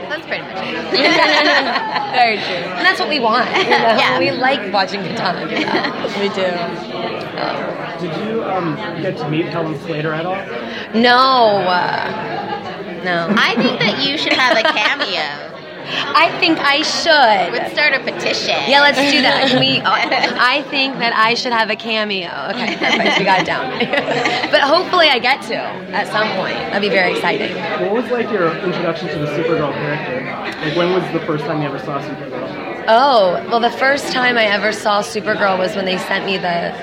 That's 0.07 0.25
pretty 0.25 0.43
much 0.43 0.55
it. 0.63 0.93
Very 2.15 2.37
true. 2.37 2.71
And 2.71 2.85
that's 2.85 3.01
what 3.01 3.09
we 3.09 3.19
want. 3.19 3.49
You 3.49 3.63
know? 3.69 3.97
Yeah. 3.99 4.17
We 4.17 4.31
like 4.31 4.71
watching 4.71 5.01
Katana 5.01 5.41
do 5.49 5.55
that. 5.65 5.91
we 6.21 6.29
do. 6.29 8.07
Did 8.07 8.25
you 8.25 8.43
um, 8.45 8.75
get 9.01 9.17
to 9.17 9.27
meet 9.29 9.47
Helen 9.47 9.77
Slater 9.81 10.13
at 10.13 10.25
all? 10.25 10.35
No. 10.97 11.67
Uh, 11.67 13.01
no. 13.03 13.27
I 13.37 13.53
think 13.55 13.81
that 13.81 14.07
you 14.07 14.17
should 14.17 14.31
have 14.31 14.55
a 14.57 14.63
cameo. 14.63 15.62
I 15.85 16.31
think 16.39 16.59
I 16.59 16.81
should. 16.81 17.53
Let's 17.53 17.73
start 17.73 17.93
a 17.93 17.99
petition. 17.99 18.55
Yeah, 18.67 18.81
let's 18.81 18.97
do 18.97 19.21
that. 19.21 19.49
Can 19.49 19.59
we? 19.59 19.81
I 19.85 20.63
think 20.69 20.97
that 20.99 21.13
I 21.13 21.33
should 21.33 21.53
have 21.53 21.69
a 21.69 21.75
cameo. 21.75 22.29
Okay, 22.51 22.75
perfect. 22.77 23.19
We 23.19 23.25
got 23.25 23.41
it 23.41 23.45
down. 23.45 23.79
but 24.51 24.61
hopefully, 24.61 25.07
I 25.07 25.19
get 25.19 25.41
to 25.43 25.57
at 25.57 26.07
some 26.07 26.27
point. 26.35 26.55
That'd 26.71 26.81
be 26.81 26.89
very 26.89 27.13
exciting. 27.13 27.55
What 27.81 28.03
was 28.03 28.11
like 28.11 28.31
your 28.31 28.55
introduction 28.57 29.09
to 29.09 29.19
the 29.19 29.27
Supergirl 29.27 29.73
character? 29.73 30.25
Like 30.61 30.75
when 30.77 30.93
was 30.93 31.03
the 31.13 31.25
first 31.25 31.45
time 31.45 31.61
you 31.61 31.67
ever 31.67 31.79
saw 31.79 32.01
Supergirl? 32.01 32.85
Oh, 32.87 33.43
well, 33.49 33.59
the 33.59 33.71
first 33.71 34.11
time 34.11 34.37
I 34.37 34.45
ever 34.45 34.71
saw 34.71 35.01
Supergirl 35.01 35.57
was 35.57 35.75
when 35.75 35.85
they 35.85 35.97
sent 35.97 36.25
me 36.25 36.37
the 36.37 36.73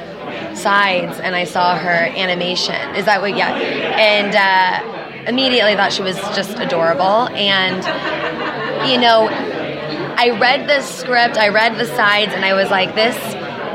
sides 0.55 1.19
and 1.21 1.35
I 1.35 1.45
saw 1.45 1.77
her 1.77 1.91
animation. 2.17 2.95
Is 2.95 3.05
that 3.05 3.21
what? 3.21 3.37
Yeah. 3.37 3.55
And 3.55 4.35
uh, 4.35 5.10
immediately 5.27 5.75
thought 5.75 5.93
she 5.93 6.03
was 6.03 6.17
just 6.35 6.59
adorable. 6.59 7.29
And, 7.29 7.79
you 8.91 9.01
know, 9.01 9.29
I 9.29 10.39
read 10.39 10.69
the 10.69 10.83
script, 10.83 11.37
I 11.37 11.49
read 11.49 11.79
the 11.79 11.87
sides, 11.87 12.33
and 12.35 12.45
I 12.45 12.55
was 12.55 12.71
like, 12.71 12.95
this 12.95 13.17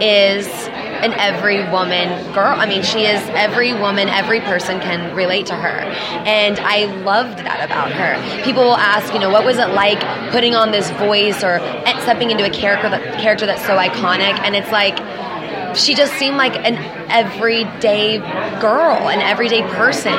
is 0.01 0.47
an 0.95 1.13
every 1.13 1.63
woman 1.69 2.09
girl. 2.33 2.55
I 2.57 2.65
mean, 2.65 2.81
she 2.81 3.05
is 3.05 3.21
every 3.29 3.73
woman, 3.73 4.09
every 4.09 4.39
person 4.39 4.79
can 4.79 5.15
relate 5.15 5.45
to 5.47 5.55
her. 5.55 5.79
And 6.25 6.59
I 6.59 6.85
loved 7.03 7.39
that 7.39 7.63
about 7.63 7.91
her. 7.91 8.43
People 8.43 8.63
will 8.63 8.77
ask, 8.77 9.13
you 9.13 9.19
know, 9.19 9.29
what 9.29 9.45
was 9.45 9.57
it 9.57 9.69
like 9.69 9.99
putting 10.31 10.55
on 10.55 10.71
this 10.71 10.89
voice 10.91 11.43
or 11.43 11.59
stepping 12.01 12.31
into 12.31 12.45
a 12.45 12.49
character 12.49 12.89
that 12.89 13.19
character 13.19 13.45
that's 13.45 13.65
so 13.65 13.77
iconic? 13.77 14.39
And 14.39 14.55
it's 14.55 14.71
like 14.71 14.97
she 15.75 15.95
just 15.95 16.13
seemed 16.13 16.37
like 16.37 16.55
an 16.55 16.75
everyday 17.09 18.17
girl, 18.59 19.09
an 19.09 19.19
everyday 19.19 19.61
person. 19.75 20.13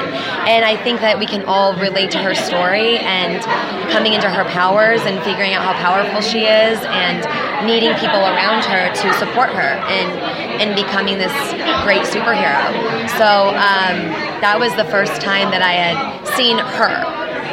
And 0.46 0.64
I 0.64 0.76
think 0.82 1.00
that 1.00 1.18
we 1.18 1.26
can 1.26 1.42
all 1.44 1.74
relate 1.76 2.10
to 2.12 2.18
her 2.18 2.34
story 2.34 2.98
and 2.98 3.42
coming 3.90 4.12
into 4.12 4.28
her 4.30 4.44
powers 4.44 5.00
and 5.02 5.22
figuring 5.24 5.54
out 5.54 5.64
how 5.64 5.74
powerful 5.74 6.20
she 6.20 6.44
is 6.46 6.78
and 6.84 7.24
needing 7.66 7.94
people 7.96 8.20
around 8.20 8.64
her 8.64 8.92
to 8.92 9.06
support 9.18 9.50
her 9.50 9.72
in, 9.88 10.06
in 10.60 10.74
becoming 10.76 11.18
this 11.18 11.34
great 11.82 12.04
superhero. 12.04 12.70
So 13.18 13.50
um, 13.56 14.12
that 14.44 14.56
was 14.60 14.74
the 14.76 14.84
first 14.84 15.20
time 15.20 15.50
that 15.50 15.62
I 15.62 15.72
had 15.72 15.96
seen 16.36 16.58
her, 16.58 16.94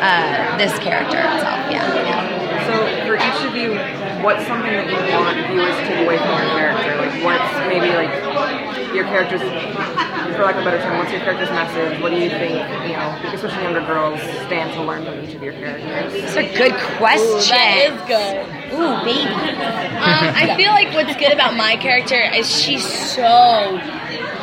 uh, 0.03 0.57
this 0.57 0.77
character 0.79 1.17
itself. 1.17 1.59
Yeah, 1.71 1.87
yeah. 2.03 2.67
So 2.67 2.75
for 3.07 3.15
each 3.15 3.41
of 3.47 3.55
you, 3.55 3.75
what's 4.23 4.45
something 4.47 4.71
that 4.71 4.87
you 4.87 4.95
want 5.15 5.35
viewers 5.47 5.75
to 5.75 5.83
take 5.87 6.05
away 6.05 6.17
from 6.17 6.31
your 6.31 6.49
character? 6.59 7.02
Like 7.13 7.23
what's 7.23 7.53
maybe 7.69 7.93
like 7.93 8.95
your 8.95 9.05
character's, 9.05 9.41
for 9.41 10.43
lack 10.43 10.55
of 10.55 10.61
a 10.61 10.65
better 10.65 10.81
term, 10.81 10.97
what's 10.97 11.11
your 11.11 11.21
character's 11.21 11.49
message? 11.49 12.01
What 12.01 12.09
do 12.09 12.17
you 12.17 12.29
think, 12.29 12.53
you 12.89 12.93
know, 12.97 13.19
especially 13.33 13.63
younger 13.63 13.85
girls, 13.85 14.19
stand 14.45 14.73
to 14.73 14.81
learn 14.83 15.05
from 15.05 15.23
each 15.23 15.35
of 15.35 15.43
your 15.43 15.53
characters? 15.53 16.13
It's 16.13 16.35
a 16.35 16.57
good 16.57 16.73
question. 16.97 17.53
that 17.53 17.93
is 17.93 18.01
good. 18.09 18.73
Ooh, 18.73 18.97
baby. 19.05 19.29
Um, 19.29 20.33
I 20.33 20.55
feel 20.57 20.71
like 20.71 20.93
what's 20.93 21.15
good 21.19 21.31
about 21.31 21.55
my 21.55 21.75
character 21.75 22.19
is 22.19 22.49
she's 22.49 22.83
so 22.83 23.77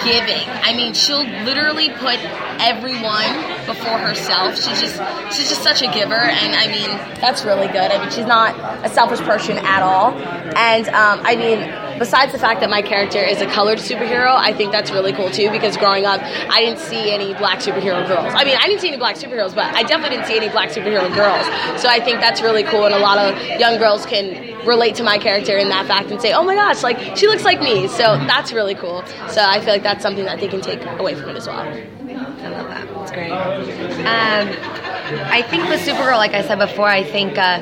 giving. 0.05 0.49
I 0.49 0.75
mean, 0.77 0.95
she'll 0.95 1.25
literally 1.45 1.91
put 1.91 2.19
everyone 2.61 3.33
before 3.67 3.99
herself. 3.99 4.57
She's 4.57 4.81
just 4.81 4.97
she's 5.35 5.49
just 5.49 5.63
such 5.63 5.83
a 5.83 5.91
giver, 5.93 6.15
and 6.15 6.55
I 6.55 6.67
mean 6.69 6.91
that's 7.21 7.45
really 7.45 7.69
good. 7.69 7.91
I 7.91 7.99
mean, 7.99 8.11
she's 8.11 8.27
not 8.27 8.55
a 8.85 8.89
selfish 8.89 9.21
person 9.21 9.59
at 9.59 9.83
all, 9.83 10.13
and 10.57 10.89
um, 10.89 11.21
I 11.25 11.37
mean. 11.37 11.61
besides 12.01 12.33
the 12.33 12.39
fact 12.39 12.61
that 12.61 12.71
my 12.71 12.81
character 12.81 13.23
is 13.23 13.43
a 13.43 13.47
colored 13.47 13.79
superhero, 13.79 14.35
I 14.35 14.55
think 14.55 14.73
that's 14.73 14.91
really 14.91 15.13
cool 15.13 15.29
too 15.29 15.51
because 15.51 15.77
growing 15.77 16.07
up, 16.07 16.19
I 16.49 16.63
didn't 16.63 16.79
see 16.79 17.13
any 17.13 17.35
black 17.35 17.59
superhero 17.59 18.09
girls. 18.09 18.33
I 18.35 18.43
mean, 18.45 18.57
I 18.59 18.67
didn't 18.69 18.81
see 18.81 18.89
any 18.89 18.97
black 18.97 19.17
superheroes, 19.17 19.55
but 19.55 19.67
I 19.75 19.83
definitely 19.83 20.17
didn't 20.17 20.27
see 20.27 20.39
any 20.39 20.49
black 20.49 20.71
superhero 20.71 21.15
girls. 21.15 21.45
So 21.83 21.91
I 21.91 22.01
think 22.01 22.21
that's 22.21 22.41
really 22.41 22.63
cool, 22.63 22.87
and 22.87 22.95
a 22.95 22.99
lot 22.99 23.19
of 23.19 23.37
young 23.61 23.77
girls 23.79 24.07
can 24.07 24.49
relate 24.67 24.95
to 24.95 25.03
my 25.05 25.19
character 25.19 25.59
in 25.59 25.69
that 25.69 25.87
fact 25.87 26.11
and 26.11 26.23
say, 26.23 26.33
"Oh 26.33 26.43
my 26.43 26.55
gosh, 26.55 26.83
like 26.83 27.19
she 27.19 27.27
looks 27.27 27.45
like 27.45 27.61
me." 27.61 27.87
So 27.89 28.17
that's 28.27 28.51
really 28.51 28.75
cool. 28.75 29.05
So 29.29 29.43
I 29.43 29.60
feel 29.61 29.73
like 29.73 29.83
that's 29.83 30.03
something 30.03 30.25
that 30.25 30.41
they 30.41 30.49
can 30.49 30.61
take 30.61 30.85
away 30.99 31.15
from 31.15 31.31
it 31.31 31.37
as 31.37 31.47
well. 31.47 31.61
I 31.61 32.49
love 32.49 32.69
that. 32.69 32.89
It's 33.03 33.11
great. 33.13 33.31
Um, 33.31 34.49
I 35.31 35.43
think 35.43 35.69
with 35.69 35.81
Supergirl, 35.81 36.17
like 36.17 36.35
I 36.35 36.43
said 36.43 36.59
before, 36.59 36.87
I 36.87 37.03
think 37.03 37.37
uh, 37.37 37.61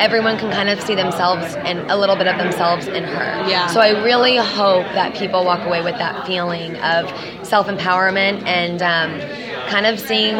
everyone 0.00 0.38
can 0.38 0.50
kind 0.50 0.68
of 0.68 0.80
see 0.80 0.94
themselves 0.94 1.54
and 1.56 1.90
a 1.90 1.96
little 1.96 2.16
bit 2.16 2.26
of 2.26 2.38
themselves 2.38 2.86
in 2.86 3.04
her. 3.04 3.48
Yeah. 3.48 3.66
So 3.68 3.80
I 3.80 4.02
really 4.04 4.36
hope 4.36 4.86
that 4.94 5.14
people 5.14 5.44
walk 5.44 5.66
away 5.66 5.82
with 5.82 5.98
that 5.98 6.26
feeling 6.26 6.76
of 6.76 7.08
self 7.46 7.66
empowerment 7.66 8.46
and 8.46 8.82
um, 8.82 9.68
kind 9.68 9.86
of 9.86 10.00
seeing 10.00 10.36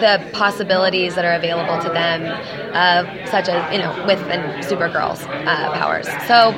the 0.00 0.24
possibilities 0.32 1.14
that 1.14 1.24
are 1.24 1.34
available 1.34 1.80
to 1.82 1.88
them, 1.88 2.24
uh, 2.72 3.26
such 3.26 3.48
as 3.48 3.72
you 3.72 3.78
know, 3.78 3.92
with 4.06 4.20
and 4.28 4.64
Supergirl's 4.64 5.22
uh, 5.22 5.72
powers. 5.72 6.06
So 6.26 6.52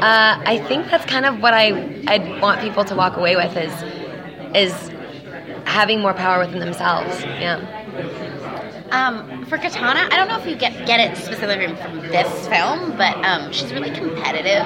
uh, 0.00 0.42
I 0.44 0.62
think 0.68 0.90
that's 0.90 1.04
kind 1.06 1.26
of 1.26 1.40
what 1.40 1.54
I 1.54 2.02
I'd 2.06 2.40
want 2.40 2.60
people 2.60 2.84
to 2.84 2.94
walk 2.94 3.16
away 3.16 3.36
with 3.36 3.56
is 3.56 3.72
is 4.54 4.90
having 5.64 6.00
more 6.00 6.14
power 6.14 6.44
within 6.44 6.58
themselves. 6.58 7.22
Yeah. 7.22 7.76
Um, 8.90 9.39
for 9.50 9.58
Katana, 9.58 10.06
I 10.12 10.16
don't 10.16 10.28
know 10.28 10.38
if 10.38 10.46
you 10.46 10.54
get 10.54 10.86
get 10.86 11.00
it 11.00 11.18
specifically 11.18 11.74
from 11.74 11.98
this 12.06 12.30
film, 12.46 12.96
but 12.96 13.18
um, 13.26 13.50
she's 13.50 13.72
really 13.72 13.90
competitive, 13.90 14.62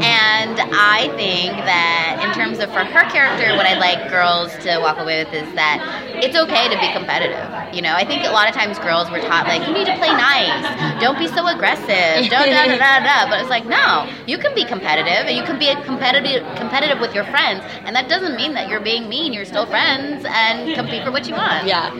and 0.00 0.56
I 0.72 1.12
think 1.20 1.52
that 1.68 2.24
in 2.24 2.32
terms 2.32 2.58
of 2.58 2.72
for 2.72 2.80
her 2.80 3.04
character, 3.12 3.52
what 3.54 3.66
I'd 3.66 3.78
like 3.78 4.08
girls 4.08 4.50
to 4.64 4.80
walk 4.80 4.96
away 4.96 5.22
with 5.22 5.34
is 5.34 5.52
that 5.54 5.84
it's 6.24 6.34
okay 6.34 6.64
to 6.72 6.80
be 6.80 6.88
competitive. 6.96 7.44
You 7.76 7.82
know, 7.84 7.92
I 7.92 8.08
think 8.08 8.24
a 8.24 8.32
lot 8.32 8.48
of 8.48 8.54
times 8.54 8.78
girls 8.80 9.10
were 9.12 9.20
taught 9.20 9.46
like 9.46 9.68
you 9.68 9.74
need 9.76 9.84
to 9.84 9.96
play 10.00 10.08
nice, 10.08 10.64
don't 10.98 11.18
be 11.20 11.28
so 11.28 11.46
aggressive, 11.46 12.32
don't 12.32 12.48
da 12.48 12.72
da 12.72 12.80
da 12.80 13.04
da. 13.04 13.28
But 13.28 13.44
it's 13.44 13.52
like 13.52 13.68
no, 13.68 14.08
you 14.26 14.38
can 14.38 14.54
be 14.56 14.64
competitive, 14.64 15.28
and 15.28 15.36
you 15.36 15.44
can 15.44 15.60
be 15.60 15.68
competitive 15.84 16.40
competitive 16.56 17.04
with 17.04 17.12
your 17.14 17.28
friends, 17.28 17.60
and 17.84 17.94
that 17.94 18.08
doesn't 18.08 18.36
mean 18.40 18.54
that 18.56 18.72
you're 18.72 18.80
being 18.80 19.12
mean. 19.12 19.36
You're 19.36 19.44
still 19.44 19.66
friends 19.68 20.24
and 20.24 20.72
compete 20.74 21.04
for 21.04 21.12
what 21.12 21.28
you 21.28 21.36
want. 21.36 21.68
Yeah. 21.68 21.92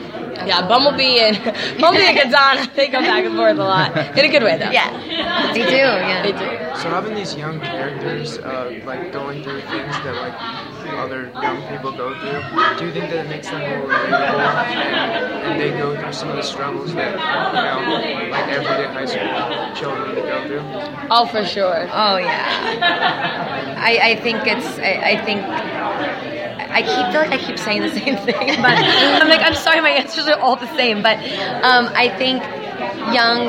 Yeah, 0.45 0.67
Bumblebee 0.67 1.19
and 1.19 1.37
Bumblebee 1.79 2.13
and 2.23 2.33
Katana, 2.33 2.71
they 2.75 2.87
go 2.87 2.99
back 2.99 3.25
and 3.25 3.35
forth 3.35 3.57
a 3.57 3.63
lot. 3.63 3.97
In 4.17 4.25
a 4.25 4.29
good 4.29 4.43
way, 4.43 4.57
though. 4.57 4.69
Yeah. 4.71 5.53
They 5.53 5.63
do, 5.63 5.75
yeah. 5.75 6.23
They 6.23 6.31
do. 6.31 6.81
So 6.81 6.89
having 6.89 7.15
these 7.15 7.35
young 7.35 7.59
characters, 7.59 8.37
uh, 8.39 8.81
like 8.85 9.11
going 9.11 9.43
through 9.43 9.61
things 9.61 9.93
that 10.03 10.15
like 10.15 10.82
other 10.91 11.31
young 11.41 11.61
people 11.69 11.91
go 11.91 12.13
through, 12.19 12.41
do 12.77 12.85
you 12.85 12.91
think 12.91 13.09
that 13.09 13.25
it 13.25 13.29
makes 13.29 13.49
them 13.49 13.59
more 13.61 13.87
relatable 13.87 14.39
and, 14.67 15.43
and 15.43 15.61
they 15.61 15.71
go 15.71 15.99
through 15.99 16.13
some 16.13 16.29
of 16.29 16.35
the 16.35 16.43
struggles 16.43 16.93
that 16.95 17.11
you 17.11 17.63
know, 17.63 18.31
like 18.31 18.47
everyday 18.49 18.87
high 18.91 19.05
school 19.05 19.75
children 19.75 20.15
go 20.15 20.47
through? 20.47 20.61
Oh, 21.09 21.25
for 21.25 21.45
sure. 21.45 21.87
Oh 21.91 22.17
yeah. 22.17 23.77
I, 23.79 23.99
I 24.11 24.15
think 24.21 24.47
it's. 24.47 24.79
I, 24.79 25.17
I 25.17 25.25
think. 25.25 25.41
I 26.73 26.81
keep 26.81 27.11
feel 27.11 27.21
like 27.21 27.31
I 27.31 27.37
keep 27.37 27.59
saying 27.59 27.81
the 27.81 27.89
same 27.99 28.17
thing, 28.17 28.61
but 28.61 28.73
I'm 28.73 29.29
like 29.29 29.41
I'm 29.41 29.53
sorry, 29.53 29.81
my 29.81 29.89
answers 29.89 30.27
are 30.27 30.39
all 30.39 30.55
the 30.55 30.73
same. 30.75 31.03
But 31.03 31.17
um, 31.63 31.89
I 31.93 32.09
think 32.17 32.41
young 33.13 33.47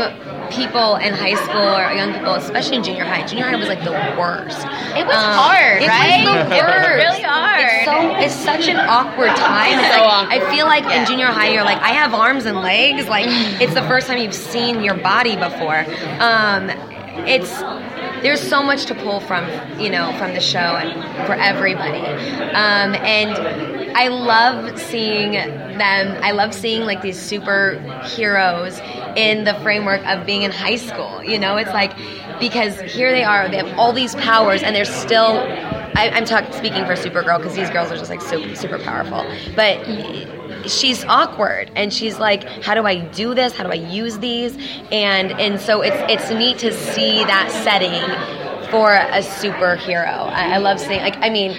people 0.50 0.97
in 0.97 1.12
high 1.14 1.34
school 1.34 1.62
or 1.76 1.92
young 1.92 2.12
people, 2.12 2.34
especially 2.34 2.76
in 2.76 2.84
junior 2.84 3.05
high, 3.05 3.26
junior 3.26 3.44
high 3.44 3.56
was 3.56 3.68
like 3.68 3.82
the 3.84 3.92
worst. 4.18 4.58
It 4.97 5.06
was 5.06 5.16
hard, 5.16 5.82
it 5.82 5.89
right? 5.89 6.24
Was 6.24 6.48
the 6.48 6.56
It 6.58 6.64
was 6.64 6.89
really 6.89 7.23
hard. 7.23 7.60
It's 7.64 7.84
so 7.84 8.16
it's 8.16 8.34
such 8.34 8.68
an 8.68 8.76
awkward 8.76 9.34
time. 9.36 9.78
It's 9.78 9.94
So 9.94 10.00
like, 10.05 10.12
awkward. 10.12 10.42
I 10.42 10.50
feel 10.55 10.66
like 10.66 10.84
in 10.86 11.06
junior 11.06 11.26
high, 11.26 11.48
you're 11.48 11.64
like, 11.64 11.78
I 11.82 11.89
have 11.90 12.14
arms 12.14 12.44
and 12.47 12.58
legs. 12.60 13.06
Like 13.08 13.26
it's 13.60 13.74
the 13.74 13.82
first 13.82 14.06
time 14.06 14.18
you've 14.18 14.34
seen 14.34 14.82
your 14.82 14.94
body 14.97 15.36
before. 15.36 15.84
Um, 16.20 16.70
it's 17.26 17.62
there's 18.22 18.40
so 18.40 18.62
much 18.62 18.86
to 18.86 18.94
pull 18.94 19.20
from, 19.20 19.44
you 19.78 19.90
know, 19.90 20.16
from 20.18 20.32
the 20.32 20.40
show 20.40 20.58
and 20.58 21.26
for 21.26 21.34
everybody. 21.34 22.00
Um, 22.00 22.94
and 22.94 23.36
I 23.96 24.08
love 24.08 24.78
seeing 24.78 25.32
them. 25.32 26.22
I 26.22 26.32
love 26.32 26.54
seeing 26.54 26.82
like 26.82 27.02
these 27.02 27.18
superheroes 27.18 28.80
in 29.16 29.44
the 29.44 29.54
framework 29.62 30.04
of 30.06 30.24
being 30.26 30.42
in 30.42 30.50
high 30.50 30.76
school. 30.76 31.22
You 31.22 31.38
know, 31.38 31.56
it's 31.56 31.72
like 31.72 31.96
because 32.40 32.80
here 32.80 33.12
they 33.12 33.24
are, 33.24 33.48
they 33.48 33.58
have 33.58 33.78
all 33.78 33.92
these 33.92 34.14
powers, 34.16 34.62
and 34.62 34.74
they're 34.74 34.84
still. 34.84 35.46
I, 35.96 36.10
I'm 36.12 36.24
talking 36.24 36.52
speaking 36.52 36.84
for 36.86 36.94
Supergirl 36.94 37.38
because 37.38 37.54
these 37.54 37.70
girls 37.70 37.92
are 37.92 37.96
just 37.96 38.10
like 38.10 38.20
super, 38.20 38.56
super 38.56 38.78
powerful, 38.80 39.24
but 39.54 39.86
she's 40.68 41.04
awkward 41.04 41.70
and 41.76 41.92
she's 41.92 42.18
like 42.18 42.44
how 42.62 42.74
do 42.74 42.84
i 42.86 42.96
do 42.96 43.34
this? 43.34 43.54
How 43.54 43.64
do 43.64 43.70
i 43.70 43.74
use 43.74 44.18
these? 44.18 44.56
And 44.90 45.32
and 45.32 45.60
so 45.60 45.82
it's 45.82 45.96
it's 46.10 46.30
neat 46.30 46.58
to 46.58 46.72
see 46.72 47.24
that 47.24 47.50
setting 47.64 48.70
for 48.70 48.92
a 48.94 49.20
superhero. 49.20 50.28
I, 50.30 50.54
I 50.54 50.58
love 50.58 50.80
seeing 50.80 51.00
like 51.00 51.16
i 51.18 51.30
mean 51.30 51.52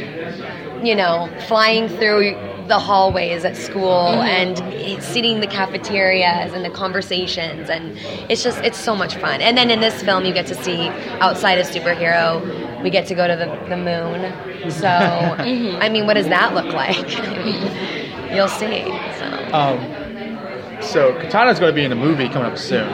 you 0.85 0.95
know 0.95 1.29
flying 1.47 1.87
through 1.87 2.35
the 2.67 2.79
hallways 2.79 3.45
at 3.45 3.55
school 3.55 4.07
and 4.23 4.57
seeing 5.03 5.39
the 5.39 5.47
cafeterias 5.47 6.53
and 6.53 6.65
the 6.65 6.69
conversations 6.69 7.69
and 7.69 7.97
it's 8.29 8.43
just 8.43 8.59
it's 8.59 8.77
so 8.77 8.95
much 8.95 9.15
fun. 9.15 9.41
And 9.41 9.57
then 9.57 9.69
in 9.69 9.79
this 9.79 10.01
film 10.01 10.25
you 10.25 10.33
get 10.33 10.47
to 10.47 10.55
see 10.63 10.87
outside 11.19 11.59
of 11.59 11.67
superhero 11.67 12.83
we 12.83 12.89
get 12.89 13.07
to 13.07 13.15
go 13.15 13.27
to 13.27 13.35
the, 13.35 13.45
the 13.69 13.77
moon. 13.77 14.71
So 14.71 14.87
i 14.87 15.89
mean 15.89 16.05
what 16.05 16.15
does 16.15 16.27
that 16.27 16.53
look 16.53 16.73
like? 16.73 16.95
You'll 18.35 18.47
see 18.47 18.83
so. 19.17 19.53
Um, 19.53 20.81
so 20.81 21.13
Katana's 21.19 21.59
going 21.59 21.71
to 21.71 21.75
be 21.75 21.83
in 21.83 21.91
a 21.91 21.95
movie 21.95 22.27
coming 22.27 22.51
up 22.51 22.57
soon, 22.57 22.87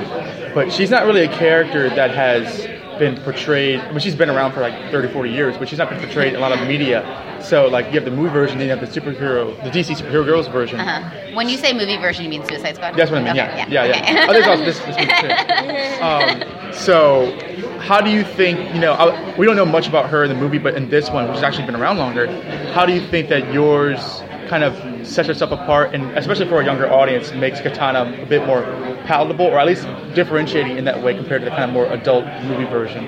but 0.54 0.72
she's 0.72 0.90
not 0.90 1.06
really 1.06 1.24
a 1.24 1.32
character 1.32 1.90
that 1.90 2.12
has 2.12 2.68
been 3.02 3.18
portrayed. 3.24 3.80
I 3.80 3.90
mean, 3.90 4.00
she's 4.00 4.16
been 4.16 4.30
around 4.30 4.52
for 4.54 4.62
like 4.62 4.92
30, 4.92 5.12
40 5.12 5.32
years, 5.32 5.58
but 5.58 5.68
she's 5.68 5.80
not 5.80 5.90
been 5.90 6.00
portrayed 6.00 6.34
in 6.34 6.36
a 6.36 6.40
lot 6.40 6.52
of 6.52 6.66
media. 6.68 7.02
So, 7.42 7.68
like, 7.68 7.88
you 7.88 7.94
have 7.94 8.06
the 8.06 8.12
movie 8.12 8.30
version, 8.32 8.60
then 8.60 8.68
you 8.68 8.76
have 8.76 8.80
the 8.80 9.02
superhero, 9.02 9.58
the 9.64 9.72
DC 9.72 9.98
superhero 9.98 10.24
girls 10.24 10.48
version. 10.48 10.80
Uh-huh. 10.80 11.34
When 11.34 11.50
you 11.50 11.58
say 11.58 11.74
movie 11.74 11.98
version, 11.98 12.24
you 12.24 12.30
mean 12.30 12.46
Suicide 12.46 12.76
Squad? 12.76 12.96
That's 12.96 13.10
what 13.10 13.20
I 13.22 13.24
mean. 13.24 13.32
Okay, 13.32 13.66
Yeah, 13.68 13.68
yeah, 13.68 13.86
yeah. 13.86 14.02
okay. 14.02 14.26
Oh, 14.30 14.34
there's 14.34 14.48
also 14.48 14.64
this, 14.64 14.80
this 14.80 14.96
too. 14.96 16.02
Um, 16.02 16.74
so, 16.74 17.32
how 17.80 18.02
do 18.02 18.10
you 18.12 18.24
think? 18.24 18.74
You 18.74 18.82
know, 18.82 18.94
I, 18.94 19.38
we 19.38 19.46
don't 19.46 19.56
know 19.56 19.66
much 19.66 19.88
about 19.88 20.10
her 20.10 20.24
in 20.24 20.30
the 20.30 20.36
movie, 20.36 20.58
but 20.60 20.76
in 20.76 20.90
this 20.90 21.10
one, 21.10 21.26
which 21.28 21.36
has 21.36 21.44
actually 21.44 21.66
been 21.66 21.76
around 21.76 21.98
longer, 21.98 22.28
how 22.74 22.86
do 22.86 22.94
you 22.94 23.02
think 23.08 23.30
that 23.30 23.52
yours 23.54 24.22
kind 24.48 24.64
of 24.64 24.74
sets 25.06 25.28
herself 25.28 25.52
apart, 25.52 25.94
and 25.94 26.04
especially 26.18 26.48
for 26.48 26.62
a 26.62 26.66
younger 26.66 26.92
audience, 26.92 27.34
makes 27.34 27.62
Katana 27.62 28.22
a 28.22 28.26
bit 28.26 28.46
more 28.46 28.64
palatable, 29.06 29.46
or 29.46 29.60
at 29.60 29.68
least 29.68 29.88
differentiating 30.14 30.78
in 30.78 30.86
that 30.86 31.02
way 31.04 31.14
compared 31.16 31.42
to 31.42 31.46
the 31.46 31.52
kind 31.52 31.64
of 31.64 31.72
more 31.72 31.86
adult 31.88 32.26
movie 32.44 32.66
version? 32.66 33.06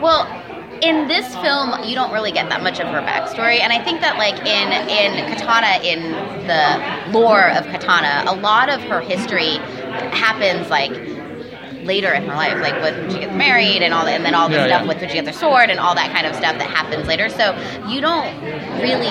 Well, 0.00 0.26
in 0.80 1.08
this 1.08 1.34
film, 1.36 1.82
you 1.84 1.94
don't 1.94 2.12
really 2.12 2.30
get 2.30 2.48
that 2.50 2.62
much 2.62 2.78
of 2.78 2.86
her 2.88 3.00
backstory, 3.00 3.60
and 3.60 3.72
I 3.72 3.82
think 3.82 4.00
that 4.00 4.16
like 4.16 4.38
in 4.46 4.72
in 4.88 5.26
Katana, 5.32 5.82
in 5.82 6.12
the 6.46 7.18
lore 7.18 7.50
of 7.50 7.64
Katana, 7.66 8.30
a 8.30 8.36
lot 8.36 8.68
of 8.68 8.80
her 8.82 9.00
history 9.00 9.56
happens 10.12 10.70
like 10.70 10.92
later 11.88 12.12
in 12.12 12.22
her 12.24 12.36
life, 12.36 12.58
like 12.60 12.80
when 12.82 13.10
she 13.10 13.18
gets 13.20 13.34
married 13.34 13.82
and 13.82 13.92
all 13.94 14.04
that, 14.04 14.14
and 14.14 14.24
then 14.24 14.34
all 14.34 14.48
the 14.48 14.56
Yeah, 14.56 14.66
stuff 14.68 14.82
yeah. 14.82 14.88
with 14.88 15.00
when 15.00 15.08
she 15.08 15.14
gets 15.16 15.28
her 15.28 15.34
sword 15.34 15.70
and 15.70 15.80
all 15.80 15.94
that 15.94 16.12
kind 16.12 16.26
of 16.26 16.36
stuff 16.36 16.56
that 16.58 16.70
happens 16.70 17.08
later. 17.08 17.28
So 17.28 17.56
you 17.88 18.00
don't 18.00 18.32
really 18.80 19.08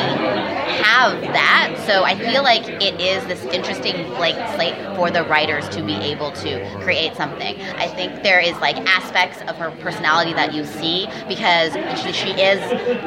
have 0.84 1.20
that. 1.34 1.76
So 1.88 2.04
I 2.04 2.16
feel 2.16 2.44
like 2.44 2.64
it 2.82 3.02
is 3.02 3.26
this 3.26 3.44
interesting 3.46 3.96
blank 4.16 4.38
slate 4.56 4.76
for 4.96 5.10
the 5.12 5.24
writers 5.24 5.68
to 5.70 5.82
be 5.84 5.96
able 5.96 6.32
to 6.44 6.80
create 6.84 7.16
something. 7.16 7.60
I 7.78 7.88
think 7.88 8.24
there 8.24 8.40
is 8.40 8.56
like 8.60 8.78
aspects 8.88 9.42
of 9.50 9.56
her 9.58 9.72
personality 9.82 10.34
that 10.34 10.54
you 10.54 10.64
see 10.66 11.08
because 11.28 11.74
she, 12.02 12.12
she 12.14 12.32
is, 12.32 12.60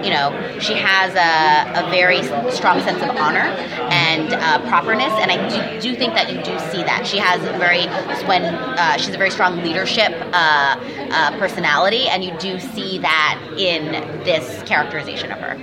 you 0.05 0.11
know, 0.11 0.35
she 0.61 0.75
has 0.75 1.15
a, 1.15 1.87
a 1.87 1.91
very 1.91 2.23
strong 2.51 2.81
sense 2.81 3.03
of 3.03 3.11
honor 3.17 3.47
and 3.91 4.33
uh, 4.33 4.59
properness, 4.69 5.13
and 5.21 5.31
I 5.31 5.39
do, 5.49 5.81
do 5.81 5.97
think 5.97 6.15
that 6.15 6.31
you 6.33 6.37
do 6.43 6.59
see 6.71 6.83
that 6.83 7.07
she 7.07 7.19
has 7.19 7.41
a 7.45 7.57
very 7.59 7.87
when 8.27 8.43
uh, 8.45 8.97
she's 8.97 9.15
a 9.15 9.19
very 9.19 9.31
strong 9.31 9.60
leadership 9.63 10.13
uh, 10.13 10.77
uh, 11.11 11.39
personality, 11.39 12.09
and 12.09 12.25
you 12.25 12.37
do 12.39 12.59
see 12.61 12.99
that 12.99 13.41
in 13.57 13.93
this 14.25 14.63
characterization 14.65 15.33
of 15.33 15.39
her. 15.39 15.57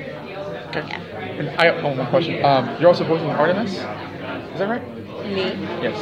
Yeah. 0.74 1.00
And 1.40 1.50
I 1.52 1.72
got 1.72 1.84
one 1.84 1.98
more 1.98 2.06
question. 2.08 2.44
Um, 2.44 2.80
you're 2.80 2.90
also 2.90 3.04
voicing 3.04 3.30
Artemis, 3.30 3.72
is 3.72 4.60
that 4.60 4.70
right? 4.70 4.98
Me? 5.26 5.54
Yes. 5.82 5.98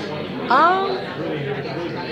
Um, 0.52 0.98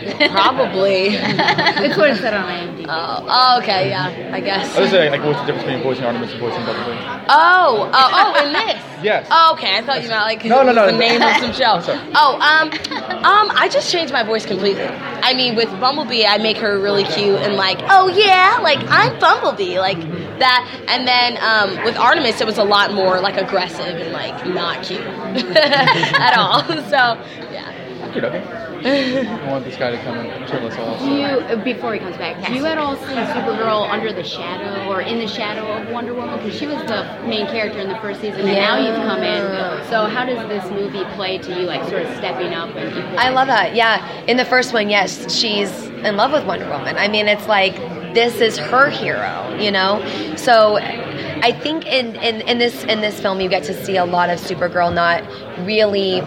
Probably. 0.32 1.15
it's 1.15 1.98
what 1.98 2.09
it 2.11 2.17
said 2.17 2.33
on 2.33 2.45
IMDb. 2.45 2.85
Oh, 2.90 3.25
oh, 3.27 3.59
okay, 3.61 3.90
yeah, 3.90 4.32
I 4.33 4.40
guess. 4.40 4.75
I 4.75 4.82
was 4.82 4.90
saying, 4.91 5.11
like, 5.11 5.23
what's 5.23 5.40
the 5.40 5.45
difference 5.45 5.64
between 5.65 5.83
Poison 5.83 6.03
Artemis 6.06 6.32
and 6.32 6.40
Poison 6.40 6.65
Bumblebee? 6.65 6.99
Oh, 7.30 7.90
oh, 7.93 8.33
oh, 8.35 8.45
in 8.45 8.53
this. 8.53 8.82
Yes. 9.03 9.27
Oh, 9.30 9.51
okay. 9.56 9.75
I 9.77 9.82
thought 9.82 10.01
you 10.01 10.07
meant 10.07 10.22
like 10.22 10.45
No, 10.45 10.64
no, 10.64 10.72
no. 10.72 10.85
the 10.85 10.98
name 10.98 11.22
of 11.22 11.35
some 11.35 11.51
show. 11.82 11.82
Oh, 12.15 12.35
um, 12.40 12.69
um, 13.25 13.51
I 13.53 13.67
just 13.69 13.91
changed 13.91 14.14
my 14.14 14.23
voice 14.23 14.45
completely. 14.45 14.85
I 14.85 15.33
mean, 15.33 15.57
with 15.57 15.69
Bumblebee, 15.77 16.25
I 16.25 16.38
make 16.38 16.56
her 16.59 16.80
really 16.80 17.03
cute 17.03 17.35
and 17.41 17.56
like, 17.56 17.80
oh 17.90 18.07
yeah, 18.07 18.59
like 18.61 18.80
I'm 18.88 19.19
Bumblebee, 19.19 19.77
like 19.77 19.99
that. 20.40 20.85
And 20.88 21.06
then 21.06 21.38
um, 21.41 21.83
with 21.83 21.98
Artemis, 21.98 22.40
it 22.40 22.48
was 22.48 22.57
a 22.57 22.64
lot 22.64 22.93
more 22.93 23.19
like 23.19 23.35
aggressive 23.35 23.85
and 23.98 24.14
like 24.14 24.48
not 24.48 24.85
cute 24.85 25.01
at 25.01 26.38
all. 26.38 26.64
So 26.64 27.19
yeah. 27.51 27.52
Okay, 28.16 28.25
okay. 28.27 29.27
I 29.27 29.51
want 29.51 29.66
this 29.66 29.75
guy 29.75 29.90
to 29.90 29.98
come 30.03 30.17
and 30.17 30.48
kill 30.48 30.67
us 30.67 30.77
all. 30.77 31.00
Do 31.00 31.16
you, 31.16 31.25
uh, 31.25 31.64
before 31.64 31.93
he 31.93 32.00
comes 32.00 32.16
back, 32.17 32.45
do 32.45 32.53
you 32.53 32.64
at 32.66 32.77
all 32.77 32.95
see 32.95 33.06
Supergirl 33.06 33.90
under 33.90 34.14
the 34.14 34.24
shadow 34.24 34.88
or 34.92 35.01
in 35.01 35.17
the 35.17 35.27
shadow 35.27 35.66
of 35.66 35.90
Wonder 35.92 36.14
Woman? 36.14 36.38
Because 36.38 36.56
she 36.56 36.67
was 36.67 36.77
the 36.83 37.03
main 37.27 37.48
character 37.48 37.80
in 37.80 37.90
the 37.90 37.98
first 37.98 38.22
season, 38.22 38.42
and 38.42 38.50
now 38.50 38.77
you've 38.77 38.95
come 38.95 39.24
in. 39.24 39.42
So 39.90 40.06
how 40.06 40.25
does 40.25 40.48
this 40.48 40.69
movie 40.72 41.03
play 41.16 41.40
to 41.40 41.59
you, 41.59 41.66
like 41.66 41.88
sort 41.90 42.03
of 42.03 42.16
stepping 42.17 42.53
up 42.53 42.75
and 42.75 42.90
equal? 42.95 43.19
I 43.19 43.30
love 43.30 43.48
that. 43.48 43.74
Yeah. 43.75 44.06
In 44.25 44.38
the 44.38 44.45
first 44.45 44.74
one, 44.74 44.90
yes, 44.90 45.33
she's 45.33 45.72
in 45.88 46.16
love 46.16 46.32
with 46.32 46.45
Wonder 46.45 46.69
Woman. 46.69 46.98
I 46.98 47.08
mean, 47.08 47.27
it's 47.27 47.48
like 47.48 47.75
this 48.14 48.42
is 48.42 48.58
her 48.58 48.90
hero, 48.90 49.58
you 49.59 49.72
know? 49.72 50.03
So 50.35 50.77
I 50.77 51.51
think 51.51 51.88
in, 51.88 52.16
in, 52.17 52.42
in 52.48 52.58
this 52.58 52.83
in 52.83 53.01
this 53.01 53.19
film 53.19 53.42
you 53.42 53.50
get 53.50 53.64
to 53.64 53.85
see 53.85 53.98
a 53.98 54.06
lot 54.06 54.30
of 54.30 54.40
Supergirl 54.40 54.93
not 54.93 55.24
really 55.66 56.22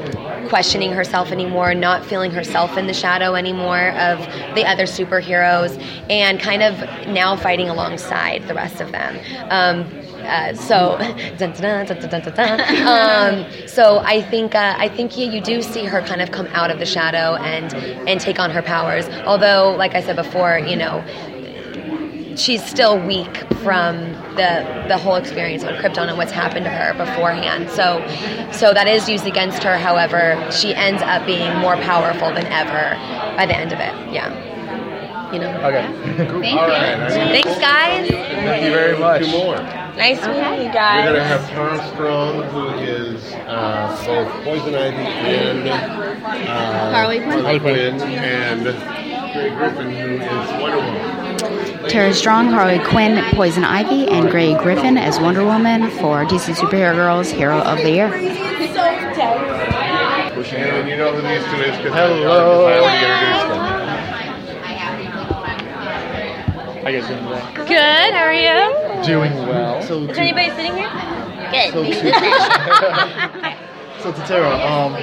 questioning 0.49 0.92
herself 0.92 1.31
anymore, 1.31 1.75
not 1.75 2.05
feeling 2.05 2.31
herself 2.31 2.76
in 2.76 2.86
the 2.86 2.94
shadow 2.94 3.34
anymore 3.34 3.91
of 3.91 4.18
the 4.55 4.65
other 4.65 4.84
superheroes, 4.84 5.81
and 6.10 6.41
kind 6.41 6.62
of 6.62 6.78
now 7.08 7.36
fighting 7.36 7.68
alongside 7.68 8.47
the 8.49 8.55
rest 8.55 8.81
of 8.81 8.92
them. 8.92 9.18
Um, 9.50 10.07
uh, 10.26 10.55
so, 10.55 10.99
dun, 11.39 11.52
dun, 11.52 11.86
dun, 11.86 12.60
um, 12.86 13.47
so 13.66 13.99
I 13.99 14.23
think 14.23 14.55
uh, 14.55 14.75
I 14.76 14.89
think 14.89 15.16
yeah, 15.16 15.31
you 15.31 15.41
do 15.41 15.62
see 15.62 15.84
her 15.84 16.02
kind 16.02 16.20
of 16.20 16.31
come 16.33 16.47
out 16.49 16.70
of 16.70 16.78
the 16.78 16.86
shadow 16.86 17.36
and 17.36 17.73
and 18.08 18.20
take 18.20 18.39
on 18.39 18.50
her 18.50 18.62
powers. 18.62 19.08
Although, 19.25 19.75
like 19.76 19.94
I 19.94 20.00
said 20.00 20.16
before, 20.16 20.58
you 20.58 20.76
know, 20.76 21.05
she's 22.36 22.65
still 22.65 22.98
weak 23.05 23.36
from 23.62 24.12
the 24.36 24.84
the 24.89 24.98
whole 24.98 25.16
experience 25.16 25.65
on 25.65 25.74
Krypton 25.74 26.08
and 26.08 26.18
what's 26.18 26.32
happened 26.32 26.65
to 26.65 26.70
her 26.70 26.92
beforehand. 26.94 27.70
So 27.70 28.05
so 28.52 28.73
that 28.73 28.86
is 28.86 29.08
used 29.08 29.26
against 29.26 29.62
her. 29.62 29.76
However, 29.78 30.36
she 30.52 30.74
ends 30.74 31.02
up 31.02 31.26
being 31.26 31.56
more 31.58 31.76
powerful 31.76 32.28
than 32.32 32.47
ever 32.47 32.94
by 33.36 33.47
the 33.47 33.56
end 33.56 33.73
of 33.73 33.81
it. 33.81 34.12
Yeah. 34.12 34.31
You 35.32 35.40
know. 35.40 35.52
Okay. 35.58 35.86
Thank 36.40 36.58
All 36.58 36.68
you. 36.68 36.73
right. 36.73 37.10
Thanks, 37.10 37.58
guys. 37.58 38.08
Thank 38.08 38.65
you 38.65 38.70
very 38.70 38.97
much. 38.97 39.24
Two 39.24 39.32
more. 39.32 39.56
Nice 39.97 40.20
meeting 40.26 40.66
you 40.66 40.73
guys. 40.73 41.06
We're 41.06 41.12
going 41.15 41.23
to 41.23 41.24
have 41.24 41.48
Tara 41.48 41.89
Strong, 41.94 42.42
who 42.50 42.68
is 42.78 43.32
uh, 43.32 44.02
both 44.06 44.44
Poison 44.44 44.74
Ivy 44.74 44.97
and 44.97 45.68
uh, 45.68 46.92
Harley 46.92 47.18
Quinn. 47.18 47.40
Harley 47.42 47.58
Quinn, 47.58 48.00
and 48.02 48.62
Grey 49.32 49.50
Griffin, 49.56 49.90
who 49.90 50.23
is 50.23 50.62
Wonder 50.62 50.76
Woman. 50.76 51.25
Tara 51.89 52.12
Strong, 52.12 52.48
Harley 52.48 52.78
Quinn, 52.81 53.23
Poison 53.34 53.65
Ivy, 53.65 54.08
and 54.08 54.28
Grey 54.31 54.55
Griffin 54.55 54.98
as 54.98 55.20
Wonder 55.20 55.44
Woman 55.44 55.90
for 55.92 56.24
DC 56.24 56.55
Superhero 56.55 56.94
Girls 56.94 57.31
Hero 57.31 57.58
of 57.58 57.78
the 57.78 57.90
Year. 57.90 58.12
And 60.47 60.89
you 60.89 60.97
know 60.97 61.12
who 61.12 61.23
these 61.23 61.44
two 61.44 61.62
is 61.62 61.76
because 61.78 61.92
Hello. 61.94 62.66
I 62.66 62.78
already 62.78 63.06
introduced 63.06 63.48
them. 63.48 63.60
I 66.86 66.92
guess 66.92 67.08
doing 67.08 67.24
that. 67.24 67.55
Good. 67.55 68.15
How 68.15 68.23
are 68.23 68.32
you? 68.32 69.05
Doing 69.05 69.32
well. 69.48 69.82
So, 69.82 70.05
Is 70.05 70.18
anybody 70.18 70.50
sitting 70.50 70.74
here? 70.74 70.90
Good. 71.50 71.73
So, 71.73 71.82
so 74.07 74.12
to 74.12 74.28
Tara, 74.28 74.55
um, 74.55 74.94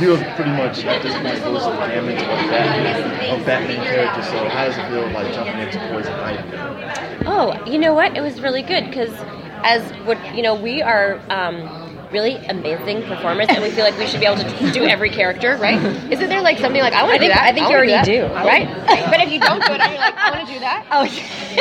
you 0.00 0.14
have 0.14 0.36
pretty 0.36 0.52
much 0.52 0.84
at 0.84 1.02
this 1.02 1.12
point 1.14 1.42
goes 1.42 1.64
the 1.64 1.70
damage 1.70 2.20
of 2.22 2.28
Batman, 2.28 3.40
of 3.40 3.44
Batman 3.44 3.84
characters. 3.84 4.26
So 4.26 4.48
how 4.48 4.66
does 4.66 4.78
it 4.78 4.88
feel 4.88 5.10
like 5.10 5.34
jumping 5.34 5.58
into 5.58 5.78
Poison 5.88 6.12
Ivy? 6.12 7.24
Oh, 7.26 7.60
you 7.66 7.78
know 7.78 7.92
what? 7.92 8.16
It 8.16 8.20
was 8.20 8.40
really 8.40 8.62
good 8.62 8.86
because 8.86 9.12
as 9.64 9.82
what 10.06 10.18
you 10.36 10.42
know, 10.42 10.54
we 10.54 10.80
are 10.80 11.20
um, 11.28 11.81
really 12.12 12.36
amazing 12.46 13.02
performers, 13.04 13.46
and 13.48 13.62
we 13.62 13.70
feel 13.70 13.84
like 13.84 13.96
we 13.98 14.06
should 14.06 14.20
be 14.20 14.26
able 14.26 14.42
to 14.42 14.70
do 14.72 14.84
every 14.84 15.10
character, 15.10 15.56
right? 15.56 15.78
Isn't 16.12 16.28
there 16.28 16.42
like 16.42 16.58
something 16.58 16.80
like 16.80 16.92
I 16.92 17.02
want 17.02 17.14
to 17.14 17.20
do 17.20 17.28
that? 17.28 17.42
I 17.42 17.52
think 17.52 17.68
you 17.68 17.74
already 17.74 18.04
do. 18.04 18.22
that, 18.28 18.44
right? 18.46 18.68
but 19.10 19.20
if 19.20 19.30
you 19.32 19.40
don't 19.40 19.64
do 19.64 19.72
it, 19.72 19.78
you're 19.78 19.98
like, 19.98 20.16
I 20.16 20.30
want 20.30 20.46
to 20.46 20.52
do 20.52 20.60
that. 20.60 20.86
Oh, 20.90 21.02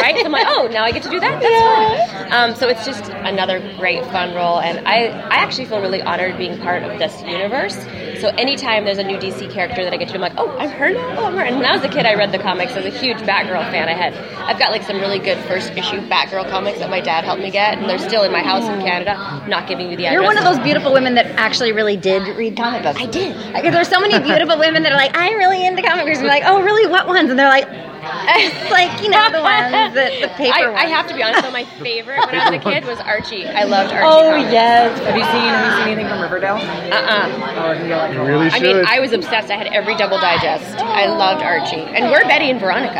right? 0.01 0.17
So 0.17 0.25
I'm 0.25 0.31
like, 0.31 0.47
oh, 0.49 0.67
now 0.71 0.83
I 0.83 0.91
get 0.91 1.03
to 1.03 1.09
do 1.09 1.19
that. 1.19 1.41
That's 1.41 2.11
fun. 2.11 2.33
Um, 2.33 2.55
so 2.55 2.67
it's 2.67 2.85
just 2.85 3.09
another 3.09 3.59
great 3.77 4.03
fun 4.05 4.35
role, 4.35 4.59
and 4.59 4.87
I 4.87 5.07
I 5.07 5.37
actually 5.37 5.65
feel 5.65 5.81
really 5.81 6.01
honored 6.01 6.37
being 6.37 6.59
part 6.59 6.83
of 6.83 6.99
this 6.99 7.21
universe. 7.23 7.77
So 8.21 8.27
anytime 8.37 8.85
there's 8.85 8.99
a 8.99 9.03
new 9.03 9.17
DC 9.17 9.51
character 9.51 9.83
that 9.83 9.91
I 9.91 9.97
get 9.97 10.09
to, 10.09 10.13
I'm 10.13 10.21
like, 10.21 10.35
oh, 10.37 10.55
I'm 10.59 10.69
her 10.69 10.91
now. 10.91 11.17
Oh, 11.17 11.25
I'm 11.25 11.33
her. 11.33 11.41
And 11.41 11.57
when 11.57 11.65
I 11.65 11.75
was 11.75 11.83
a 11.83 11.89
kid, 11.89 12.05
I 12.05 12.13
read 12.13 12.31
the 12.31 12.37
comics. 12.37 12.73
I 12.73 12.81
was 12.81 12.93
a 12.93 12.97
huge 12.97 13.17
Batgirl 13.17 13.71
fan. 13.71 13.89
I 13.89 13.93
had 13.93 14.13
I've 14.45 14.59
got 14.59 14.69
like 14.69 14.83
some 14.83 14.97
really 14.97 15.17
good 15.17 15.39
first 15.45 15.71
issue 15.71 15.99
Batgirl 16.07 16.47
comics 16.51 16.77
that 16.77 16.91
my 16.91 17.01
dad 17.01 17.23
helped 17.23 17.41
me 17.41 17.49
get, 17.49 17.79
and 17.79 17.89
they're 17.89 17.97
still 17.97 18.21
in 18.21 18.31
my 18.31 18.43
house 18.43 18.63
in 18.65 18.75
hmm. 18.75 18.85
Canada. 18.85 19.15
I'm 19.17 19.49
not 19.49 19.67
giving 19.67 19.89
you 19.89 19.97
the 19.97 20.05
address. 20.05 20.13
You're 20.13 20.23
one 20.23 20.37
of 20.37 20.43
those 20.43 20.59
beautiful 20.59 20.93
women 20.93 21.15
that 21.15 21.25
actually 21.37 21.71
really 21.71 21.97
did 21.97 22.37
read 22.37 22.55
comic 22.55 22.83
books. 22.83 22.99
I 23.01 23.07
did. 23.07 23.35
Because 23.55 23.73
there's 23.73 23.89
so 23.89 23.99
many 23.99 24.19
beautiful 24.23 24.59
women 24.59 24.83
that 24.83 24.91
are 24.91 24.97
like, 24.97 25.17
I'm 25.17 25.37
really 25.37 25.65
into 25.65 25.81
comic 25.81 26.05
books. 26.05 26.19
And 26.19 26.27
you're 26.27 26.35
like, 26.35 26.43
oh, 26.45 26.61
really? 26.61 26.85
What 26.91 27.07
ones? 27.07 27.31
And 27.31 27.39
they're 27.39 27.49
like, 27.49 27.67
it's 28.37 28.71
like, 28.71 29.01
you 29.01 29.09
know, 29.09 29.29
the 29.31 29.41
ones, 29.41 29.71
that 29.95 30.11
the 30.21 30.27
paper 30.35 30.53
I, 30.53 30.67
ones. 30.67 30.79
I 30.83 30.85
have 30.87 31.07
to 31.07 31.13
be 31.15 31.23
honest 31.23 31.43
though, 31.43 31.51
my 31.51 31.65
favorite 31.79 32.19
when 32.25 32.35
I 32.35 32.49
was 32.49 32.59
a 32.59 32.63
kid 32.63 32.85
was 32.85 32.99
Archie. 32.99 33.45
I 33.47 33.63
loved 33.63 33.91
Archie. 33.93 34.05
Oh 34.05 34.31
comics. 34.35 34.51
yes. 34.51 34.99
Have 34.99 35.15
you 35.15 35.23
seen 35.31 35.47
Have 35.47 35.65
you 35.65 35.71
seen 35.79 35.87
anything 35.93 36.07
from 36.09 36.21
Riverdale? 36.21 36.55
Uh-uh. 36.57 37.55
Oh, 37.57 37.71
you 37.71 37.95
like 37.95 38.13
You 38.13 38.23
really 38.23 38.49
I 38.51 38.59
mean. 38.59 38.83
I 38.87 38.99
was 38.99 39.13
obsessed. 39.13 39.49
I 39.51 39.55
had 39.57 39.67
every 39.67 39.95
double 39.95 40.19
digest. 40.19 40.77
I 40.79 41.07
loved 41.07 41.41
Archie. 41.41 41.81
And 41.95 42.11
we're 42.11 42.23
Betty 42.27 42.49
and 42.51 42.59
Veronica. 42.59 42.99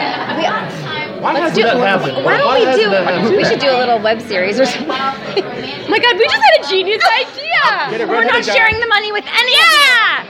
Why 1.22 1.34
Let's 1.34 1.54
hasn't 1.54 1.56
do- 1.56 1.64
that 1.64 1.78
happened? 2.02 2.26
Why 2.26 2.38
don't 2.38 2.48
Why 2.48 2.60
we 2.60 2.66
do? 2.84 2.90
that? 2.90 3.30
We 3.38 3.44
should 3.46 3.60
do 3.60 3.70
a 3.70 3.78
little 3.78 4.00
web 4.02 4.22
series 4.22 4.60
or 4.60 4.66
something. 4.66 4.90
Oh 4.90 4.96
my 5.90 6.00
god, 6.00 6.18
we 6.18 6.26
just 6.26 6.42
had 6.42 6.66
a 6.66 6.70
genius 6.70 7.04
idea. 7.22 7.98
Get 8.00 8.10
We're 8.10 8.24
not 8.26 8.34
redheaded 8.42 8.48
guy. 8.48 8.56
sharing 8.56 8.80
the 8.80 8.88
money 8.88 9.12
with 9.12 9.26
any 9.30 9.52
Yeah! 9.54 10.26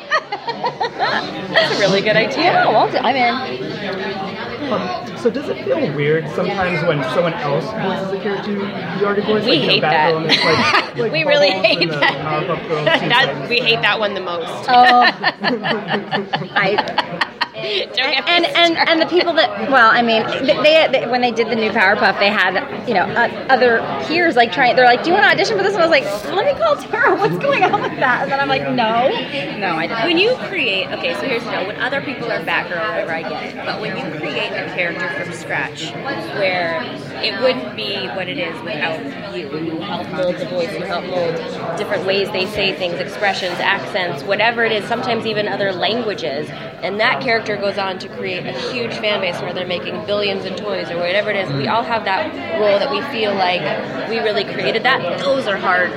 That's 1.53 1.75
a 1.75 1.79
really 1.79 2.01
good 2.01 2.17
idea. 2.17 2.43
Yeah, 2.43 2.67
well, 2.67 2.89
I'm 3.05 3.15
in. 3.15 4.40
Um, 4.71 5.17
so 5.17 5.29
does 5.29 5.49
it 5.49 5.63
feel 5.65 5.79
weird 5.95 6.29
sometimes 6.29 6.85
when 6.87 7.03
someone 7.13 7.33
else 7.33 7.65
voices 7.65 8.19
a 8.19 8.23
character 8.23 8.51
you 8.51 9.05
already 9.05 9.21
voiced? 9.21 9.45
We 9.45 9.51
like, 9.51 9.59
you 9.59 9.59
know, 9.59 9.67
hate 9.67 9.81
that. 9.81 10.13
Batgirl 10.13 10.21
and 10.21 10.31
it's 10.31 10.43
like, 10.43 10.97
like 10.97 11.11
we 11.11 11.23
really 11.23 11.51
hate 11.51 11.81
and 11.81 11.91
that. 11.91 12.47
Powerpuff 12.47 12.67
Girls 12.67 12.85
that 12.85 13.49
we 13.49 13.59
hate 13.59 13.81
that 13.81 13.99
one 13.99 14.13
the 14.13 14.21
most. 14.21 14.47
Oh, 14.69 15.01
I. 16.55 17.27
And 17.61 18.45
and 18.45 18.77
and 18.77 19.01
the 19.01 19.05
people 19.05 19.33
that 19.33 19.69
well, 19.69 19.89
I 19.91 20.01
mean, 20.01 20.23
they, 20.45 20.87
they 20.91 21.07
when 21.07 21.21
they 21.21 21.31
did 21.31 21.47
the 21.47 21.55
new 21.55 21.69
Powerpuff, 21.71 22.19
they 22.19 22.29
had 22.29 22.55
you 22.87 22.93
know 22.93 23.03
uh, 23.03 23.29
other 23.49 23.79
peers 24.07 24.35
like 24.35 24.51
trying. 24.51 24.75
They're 24.75 24.85
like, 24.85 25.03
"Do 25.03 25.09
you 25.09 25.13
want 25.13 25.25
to 25.25 25.31
audition 25.31 25.57
for 25.57 25.63
this?" 25.63 25.73
And 25.73 25.83
I 25.83 25.87
was 25.87 25.91
like, 25.91 26.35
"Let 26.35 26.45
me 26.45 26.53
call 26.59 26.75
Tara. 26.75 27.15
What's 27.19 27.37
going 27.37 27.63
on 27.63 27.81
with 27.81 27.99
that?" 27.99 28.23
And 28.23 28.31
then 28.31 28.39
I'm 28.39 28.49
like, 28.49 28.63
"No, 28.63 29.09
no, 29.57 29.75
I 29.75 29.87
didn't." 29.87 30.05
When 30.05 30.17
you 30.17 30.35
create, 30.47 30.87
okay, 30.87 31.13
so 31.15 31.21
here's 31.21 31.43
the 31.43 31.51
deal. 31.51 31.67
When 31.67 31.79
other 31.79 32.01
people 32.01 32.31
are 32.31 32.39
Batgirl, 32.39 32.89
whatever, 32.89 33.11
I 33.11 33.21
get 33.21 33.43
it. 33.43 33.55
But 33.65 33.81
when 33.81 33.97
you 33.97 34.19
create 34.19 34.51
a 34.51 34.65
character 34.75 35.07
from 35.23 35.33
scratch, 35.33 35.91
where 36.37 36.81
it 37.23 37.39
wouldn't 37.41 37.75
be 37.75 38.07
what 38.09 38.27
it 38.27 38.37
is 38.37 38.59
without 38.63 38.99
you, 39.35 39.47
you 39.59 39.77
help 39.79 40.09
mold 40.09 40.35
the 40.37 40.45
voice, 40.45 40.73
you 40.73 40.85
help 40.85 41.05
mold 41.05 41.35
different 41.77 42.05
ways 42.05 42.29
they 42.31 42.45
say 42.45 42.73
things, 42.75 42.95
expressions, 42.95 43.59
accents, 43.59 44.23
whatever 44.23 44.63
it 44.63 44.71
is, 44.71 44.85
sometimes 44.85 45.25
even 45.25 45.47
other 45.47 45.71
languages. 45.71 46.49
And 46.81 46.99
that 46.99 47.21
character 47.21 47.50
goes 47.57 47.77
on 47.77 47.99
to 47.99 48.09
create 48.09 48.45
a 48.45 48.53
huge 48.71 48.93
fan 48.97 49.21
base 49.21 49.39
where 49.41 49.53
they're 49.53 49.67
making 49.67 50.05
billions 50.05 50.45
in 50.45 50.55
toys 50.55 50.89
or 50.89 50.97
whatever 50.97 51.31
it 51.31 51.37
is. 51.37 51.51
We 51.53 51.67
all 51.67 51.83
have 51.83 52.05
that 52.05 52.33
role 52.59 52.79
that 52.79 52.91
we 52.91 53.01
feel 53.11 53.33
like 53.35 53.61
we 54.09 54.19
really 54.19 54.43
created 54.43 54.83
that. 54.83 55.19
Those 55.19 55.47
are 55.47 55.57
hard 55.57 55.91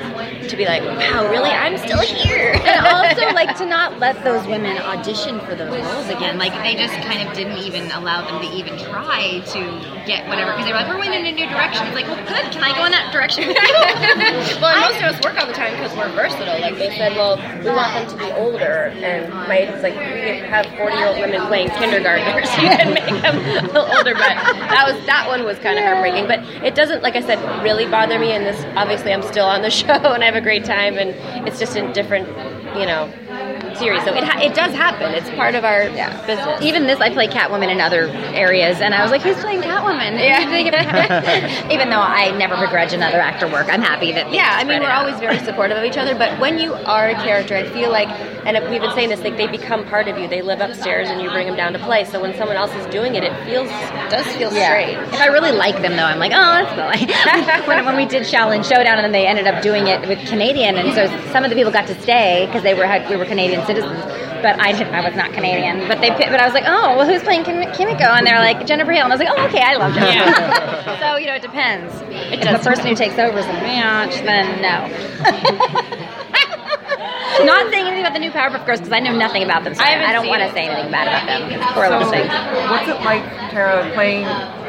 to 0.49 0.57
be 0.57 0.65
like, 0.65 0.83
wow, 0.83 1.29
really? 1.31 1.51
I'm 1.51 1.77
still 1.79 2.01
here. 2.01 2.53
and 2.65 2.87
also 2.87 3.35
like 3.35 3.57
to 3.59 3.67
not 3.67 3.99
let 3.99 4.23
those 4.25 4.47
women 4.47 4.79
audition 4.79 5.41
for 5.41 5.55
those 5.55 5.71
roles 5.71 6.09
again. 6.09 6.39
Like 6.39 6.53
they 6.63 6.75
just 6.75 6.95
kind 7.07 7.27
of 7.27 7.35
didn't 7.35 7.59
even 7.59 7.91
allow 7.93 8.25
them 8.27 8.43
to 8.43 8.57
even 8.57 8.79
try 8.79 9.41
to 9.41 9.61
get 10.07 10.29
whatever 10.29 10.53
because 10.53 10.67
they're 10.67 10.75
like, 10.75 10.89
we're 10.89 10.97
going 10.97 11.13
in 11.13 11.27
a 11.27 11.33
new 11.33 11.49
direction. 11.49 11.87
It's 11.87 11.95
like, 11.95 12.07
well, 12.07 12.21
good. 12.27 12.53
Can 12.53 12.63
I 12.63 12.77
go 12.77 12.85
in 12.85 12.93
that 12.93 13.13
direction 13.13 13.49
well, 14.61 14.81
most 14.81 14.99
of 14.99 15.15
us 15.15 15.25
work 15.25 15.41
all 15.41 15.47
the 15.47 15.53
time 15.53 15.73
because 15.73 15.97
we're 15.97 16.11
versatile. 16.13 16.61
Like 16.61 16.77
they 16.77 16.97
said, 16.97 17.13
well, 17.17 17.37
we 17.37 17.71
want 17.71 17.95
them 17.95 18.07
to 18.11 18.17
be 18.17 18.31
older, 18.33 18.93
and 19.03 19.33
my 19.33 19.57
it's 19.57 19.83
like 19.83 19.95
we 19.95 20.41
have 20.47 20.67
forty-year-old 20.77 21.19
women 21.19 21.44
playing 21.47 21.71
kindergartners. 21.71 22.49
You 22.57 22.69
can 22.69 22.95
make 22.95 23.23
them 23.23 23.39
a 23.39 23.67
little 23.67 23.87
older, 23.97 24.15
but 24.15 24.29
that 24.29 24.85
was 24.87 25.07
that 25.07 25.27
one 25.29 25.45
was 25.45 25.59
kind 25.59 25.79
of 25.79 25.85
heartbreaking. 25.85 26.27
But 26.27 26.41
it 26.65 26.75
doesn't, 26.75 27.03
like 27.03 27.17
I 27.17 27.21
said, 27.21 27.39
really 27.63 27.87
bother 27.87 28.19
me. 28.19 28.33
And 28.33 28.45
this, 28.47 28.65
obviously, 28.77 29.13
I'm 29.13 29.23
still 29.23 29.47
on 29.47 29.63
the 29.63 29.71
show, 29.81 29.93
and 29.93 30.23
I 30.23 30.27
have 30.27 30.37
a 30.37 30.41
great 30.41 30.65
time, 30.65 30.99
and 30.99 31.11
it's 31.47 31.59
just 31.59 31.77
in 31.77 31.93
different, 31.93 32.29
you 32.77 32.87
know, 32.87 33.13
series. 33.77 34.03
So 34.05 34.15
it 34.15 34.25
ha- 34.25 34.41
it 34.41 34.55
does 34.55 34.73
happen. 34.75 35.13
It's 35.15 35.31
part 35.31 35.55
of 35.55 35.65
our 35.65 35.89
business. 36.27 36.63
Even 36.63 36.87
this, 36.87 37.01
I 37.01 37.11
play 37.11 37.27
Catwoman 37.29 37.71
in 37.71 37.81
other 37.81 38.09
areas, 38.35 38.81
and 38.81 38.95
I 38.95 39.03
was 39.03 39.11
like, 39.11 39.23
"Who's 39.23 39.37
playing 39.41 39.63
Catwoman?" 39.63 40.19
Yeah. 40.19 41.71
Even 41.71 41.91
though 41.91 42.01
I 42.01 42.31
never 42.37 42.57
begrudge 42.57 42.93
another 42.93 43.21
actor 43.21 43.49
work, 43.49 43.69
I'm 43.71 43.83
happy 43.83 44.13
that. 44.13 44.33
Yeah, 44.33 44.57
I 44.59 44.65
mean, 44.65 44.81
we're 44.81 44.91
always 44.91 45.19
very 45.21 45.39
supportive 45.39 45.77
of 45.79 45.85
each 45.85 45.97
other, 45.97 46.15
but 46.15 46.39
when 46.41 46.59
you 46.59 46.75
are 46.75 47.09
a 47.09 47.15
character, 47.15 47.57
I 47.57 47.65
feel 47.71 47.91
like, 47.91 48.09
and 48.47 48.57
we've 48.71 48.81
been 48.81 48.95
saying 48.95 49.09
this, 49.09 49.21
like 49.21 49.37
they 49.37 49.47
become 49.47 49.85
part 49.87 50.09
of 50.09 50.19
you. 50.19 50.29
They 50.29 50.43
live 50.43 50.61
upstairs, 50.61 51.09
and 51.09 51.21
you 51.23 51.31
bring 51.31 51.47
them 51.47 51.57
down 51.57 51.73
to 51.73 51.79
play. 51.79 52.05
So 52.05 52.21
when 52.21 52.35
someone 52.37 52.57
else 52.57 52.73
is 52.75 52.87
doing 52.87 53.15
it, 53.15 53.25
it 53.25 53.33
feels 53.45 53.69
does 54.11 54.27
feel 54.37 54.51
strange. 54.51 54.99
If 55.13 55.21
I 55.21 55.27
really 55.27 55.53
like 55.53 55.81
them, 55.83 55.97
though, 55.97 56.05
I'm 56.05 56.19
like, 56.19 56.33
oh, 56.35 56.37
that's 56.37 56.75
cool. 56.75 57.65
When, 57.65 57.85
when 57.87 57.97
we 57.97 58.05
did 58.05 58.25
Xiaolin 58.25 58.63
Showdown, 58.65 58.99
and 58.99 59.05
then 59.05 59.13
they 59.13 59.27
ended 59.27 59.47
up 59.47 59.63
doing 59.63 59.87
it 59.87 60.07
with 60.07 60.19
Canadian, 60.29 60.77
and 60.77 60.93
so 60.95 61.07
some 61.33 61.45
of 61.45 61.51
the 61.51 61.57
people 61.57 61.73
got 61.73 61.87
to 61.89 62.01
stay 62.03 62.47
because 62.47 62.63
they 62.63 62.75
were 62.75 62.87
had, 62.87 63.09
we 63.09 63.17
were 63.17 63.25
Canadian 63.25 63.64
citizens. 63.67 64.01
But 64.43 64.61
I 64.61 64.73
didn't. 64.73 64.95
I 64.95 65.01
was 65.07 65.17
not 65.17 65.33
Canadian. 65.33 65.89
But 65.89 66.01
they. 66.01 66.11
But 66.11 66.41
I 66.41 66.45
was 66.45 66.53
like, 66.55 66.65
oh, 66.67 66.97
well, 66.97 67.07
who's 67.07 67.23
playing 67.23 67.45
Kim- 67.45 67.73
Kimiko? 67.73 68.05
And 68.05 68.27
they're 68.27 68.39
like 68.41 68.67
Jennifer 68.67 68.93
Hale, 68.93 69.05
and 69.05 69.13
I 69.13 69.17
was 69.17 69.25
like, 69.25 69.33
oh, 69.37 69.47
okay, 69.47 69.63
I 69.63 69.75
love 69.77 69.95
Jennifer. 69.95 70.97
so 71.01 71.17
you 71.17 71.27
know, 71.27 71.35
it 71.35 71.43
depends. 71.43 71.95
if 72.33 72.41
the 72.41 72.59
person 72.59 72.87
who 72.87 72.95
takes 72.95 73.19
over 73.19 73.39
is 73.39 73.47
a 73.47 73.49
bitch, 73.49 74.23
then 74.25 74.61
no. 74.61 74.89
not 77.43 77.71
saying 77.71 77.87
anything 77.87 78.05
about 78.05 78.13
the 78.15 78.21
new 78.21 78.31
Powerpuff 78.31 78.67
Girls 78.67 78.81
because 78.81 78.93
I 78.93 79.01
know 79.01 79.17
nothing 79.17 79.43
about 79.43 79.65
them. 79.65 79.75
So 79.75 79.83
I 79.83 80.11
I, 80.11 80.13
don't 80.13 80.29
want 80.29 80.43
to 80.43 80.53
say 80.53 80.69
anything 80.69 80.93
bad 80.93 81.09
about 81.09 81.27
them 81.27 81.51
or 81.77 81.87
So, 81.89 81.99
other 81.99 82.71
what's 82.71 82.89
it 82.89 83.01
like, 83.05 83.25
Tara, 83.51 83.91
playing 83.95 84.23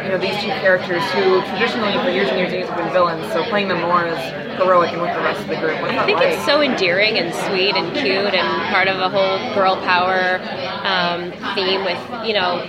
you 0.05 0.11
know 0.11 0.17
these 0.17 0.35
two 0.41 0.53
characters 0.61 1.03
who 1.11 1.41
traditionally 1.53 1.93
for 2.03 2.09
years 2.09 2.29
and 2.29 2.37
years 2.37 2.51
and 2.51 2.59
years 2.59 2.69
have 2.69 2.77
been 2.77 2.91
villains? 2.91 3.31
So 3.33 3.43
playing 3.43 3.67
them 3.67 3.81
more 3.81 4.05
as 4.05 4.45
heroic 4.57 4.91
and 4.91 5.01
with 5.01 5.13
the 5.13 5.19
rest 5.19 5.41
of 5.41 5.47
the 5.47 5.57
group. 5.57 5.79
What's 5.81 5.91
I 5.93 5.95
that 5.95 6.05
think 6.05 6.19
like? 6.19 6.33
it's 6.33 6.45
so 6.45 6.61
endearing 6.61 7.17
and 7.17 7.33
sweet 7.47 7.75
and 7.75 7.93
cute 7.93 8.33
and 8.33 8.47
part 8.71 8.87
of 8.87 8.99
a 8.99 9.09
whole 9.09 9.37
girl 9.53 9.75
power 9.83 10.39
um, 10.83 11.31
theme 11.55 11.83
with, 11.83 11.99
you 12.25 12.33
know, 12.33 12.63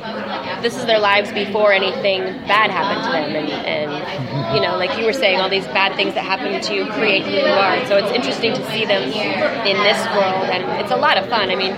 this 0.63 0.77
is 0.77 0.85
their 0.87 0.99
lives 0.99 1.31
before 1.33 1.73
anything 1.73 2.23
bad 2.47 2.71
happened 2.71 3.05
to 3.07 3.11
them. 3.13 3.31
And, 3.37 3.51
and, 3.51 4.55
you 4.55 4.61
know, 4.61 4.77
like 4.77 4.99
you 4.99 5.05
were 5.05 5.13
saying, 5.13 5.39
all 5.41 5.49
these 5.49 5.67
bad 5.69 5.95
things 5.97 6.15
that 6.15 6.25
happen 6.25 6.61
to 6.61 6.75
you 6.75 6.87
create 6.93 7.25
who 7.25 7.31
you 7.33 7.55
are. 7.55 7.85
So 7.87 7.97
it's 7.97 8.13
interesting 8.13 8.55
to 8.55 8.63
see 8.73 8.85
them 8.85 9.03
in 9.67 9.77
this 9.87 10.01
world. 10.19 10.51
And 10.51 10.67
it's 10.83 10.91
a 10.91 10.97
lot 10.99 11.17
of 11.17 11.29
fun. 11.31 11.51
I 11.51 11.55
mean, 11.55 11.73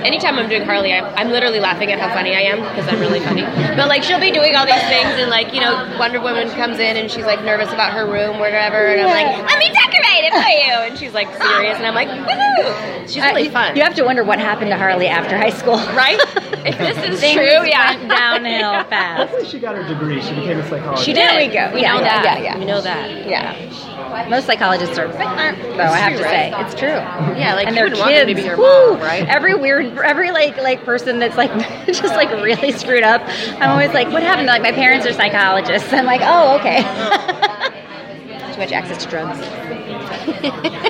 anytime 0.00 0.38
I'm 0.40 0.48
doing 0.48 0.62
Harley, 0.64 0.92
I'm, 0.92 1.04
I'm 1.20 1.28
literally 1.28 1.60
laughing 1.60 1.92
at 1.92 2.00
how 2.00 2.08
funny 2.16 2.32
I 2.34 2.40
am 2.48 2.60
because 2.72 2.88
I'm 2.88 3.00
really 3.00 3.20
funny. 3.20 3.42
But, 3.76 3.88
like, 3.88 4.02
she'll 4.02 4.20
be 4.20 4.32
doing 4.32 4.56
all 4.56 4.64
these 4.64 4.86
things 4.88 5.12
and, 5.20 5.28
like, 5.30 5.52
you 5.52 5.60
know, 5.60 5.76
Wonder 5.98 6.20
Woman 6.20 6.48
comes 6.56 6.78
in 6.78 6.96
and 6.96 7.10
she's, 7.10 7.26
like, 7.28 7.44
nervous 7.44 7.68
about 7.72 7.92
her 7.92 8.06
room, 8.08 8.38
whatever. 8.38 8.86
And 8.88 9.02
I'm 9.04 9.12
like, 9.12 9.28
let 9.50 9.58
me 9.58 9.68
decorate 9.68 10.24
it 10.24 10.32
for 10.32 10.48
you. 10.48 10.72
And 10.88 10.98
she's 10.98 11.12
like 11.12 11.28
serious, 11.36 11.76
and 11.76 11.86
I'm 11.86 11.94
like, 11.94 12.08
woohoo! 12.08 13.08
She's 13.08 13.22
really 13.22 13.48
Uh, 13.48 13.52
fun. 13.52 13.76
You 13.76 13.82
have 13.82 13.94
to 13.94 14.04
wonder 14.04 14.24
what 14.24 14.38
happened 14.38 14.70
to 14.70 14.76
Harley 14.78 15.08
after 15.08 15.36
high 15.36 15.50
school, 15.50 15.76
right? 15.94 16.18
If 16.64 16.78
this 16.78 16.96
is 17.14 17.18
Things 17.20 17.34
true, 17.34 17.66
yeah. 17.68 17.96
went 17.96 18.08
downhill 18.08 18.84
fast. 18.88 19.30
Hopefully 19.30 19.48
she 19.50 19.58
got 19.58 19.74
her 19.74 19.82
degree. 19.82 20.22
She 20.22 20.30
became 20.36 20.60
a 20.60 20.68
psychologist. 20.68 21.04
She 21.04 21.12
did. 21.12 21.28
There 21.28 21.48
we 21.48 21.52
go. 21.52 21.74
We 21.74 21.82
yeah, 21.82 21.94
know 21.94 22.00
yeah, 22.04 22.22
that. 22.22 22.38
Yeah, 22.38 22.44
yeah. 22.54 22.58
We 22.58 22.64
know 22.64 22.80
that. 22.80 23.26
Yeah. 23.26 24.28
Most 24.30 24.46
psychologists 24.46 24.96
are, 24.96 25.08
though. 25.08 25.18
I 25.18 25.96
have 25.98 26.12
to 26.12 26.22
say, 26.22 26.52
it's 26.58 26.74
true. 26.78 27.00
Yeah, 27.42 27.54
like 27.56 27.66
and 27.66 27.76
their 27.76 27.84
wouldn't 27.84 28.00
want 28.00 28.14
them 28.14 28.26
to 28.28 28.34
kids, 28.34 28.40
be 28.40 28.46
your 28.46 28.56
woo, 28.56 28.92
mom, 28.92 29.00
right? 29.00 29.26
Every 29.28 29.54
weird, 29.54 29.98
every 29.98 30.30
like 30.30 30.56
like 30.58 30.84
person 30.84 31.18
that's 31.18 31.36
like 31.36 31.50
just 31.86 32.04
like 32.14 32.30
really 32.30 32.70
screwed 32.72 33.02
up. 33.02 33.20
I'm 33.60 33.70
always 33.70 33.92
like, 33.92 34.08
what 34.12 34.22
happened? 34.22 34.46
Like 34.46 34.62
my 34.62 34.70
parents 34.72 35.04
are 35.06 35.12
psychologists. 35.12 35.92
I'm 35.92 36.04
like, 36.06 36.20
oh, 36.22 36.56
okay. 36.60 36.82
Too 38.52 38.58
much 38.58 38.70
access 38.72 39.02
to 39.04 39.10
drugs. 39.10 39.40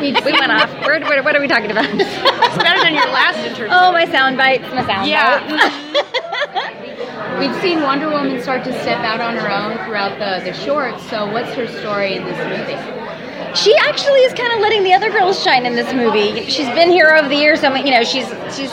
we 0.02 0.32
went 0.32 0.52
off. 0.52 0.68
Where, 0.84 1.00
where, 1.00 1.22
what 1.22 1.34
are 1.36 1.40
we 1.40 1.48
talking 1.48 1.70
about? 1.70 1.86
It's 1.88 2.58
better 2.58 2.82
than 2.82 2.92
your 2.94 3.06
last 3.06 3.38
interview. 3.38 3.68
Oh, 3.70 3.92
my 3.92 4.04
sound 4.06 4.36
bites. 4.36 4.64
My 4.74 4.84
sound 4.84 5.08
Yeah. 5.08 5.38
bites. 5.48 7.38
We've 7.38 7.54
seen 7.62 7.82
Wonder 7.82 8.10
Woman 8.10 8.42
start 8.42 8.64
to 8.64 8.72
step 8.82 8.98
out 9.04 9.20
on 9.20 9.36
her 9.36 9.48
own 9.50 9.78
throughout 9.86 10.18
the, 10.18 10.44
the 10.44 10.52
shorts. 10.52 11.02
So, 11.08 11.30
what's 11.32 11.52
her 11.54 11.66
story 11.80 12.16
in 12.16 12.24
this 12.24 12.36
movie? 12.36 13.21
She 13.54 13.74
actually 13.76 14.20
is 14.20 14.32
kind 14.34 14.52
of 14.52 14.60
letting 14.60 14.82
the 14.84 14.92
other 14.94 15.10
girls 15.10 15.42
shine 15.42 15.66
in 15.66 15.74
this 15.74 15.92
movie. 15.92 16.46
She's 16.50 16.68
been 16.68 16.90
hero 16.90 17.18
of 17.20 17.28
the 17.28 17.36
year, 17.36 17.56
so 17.56 17.74
you 17.74 17.90
know 17.90 18.02
she's 18.02 18.26
she's 18.54 18.72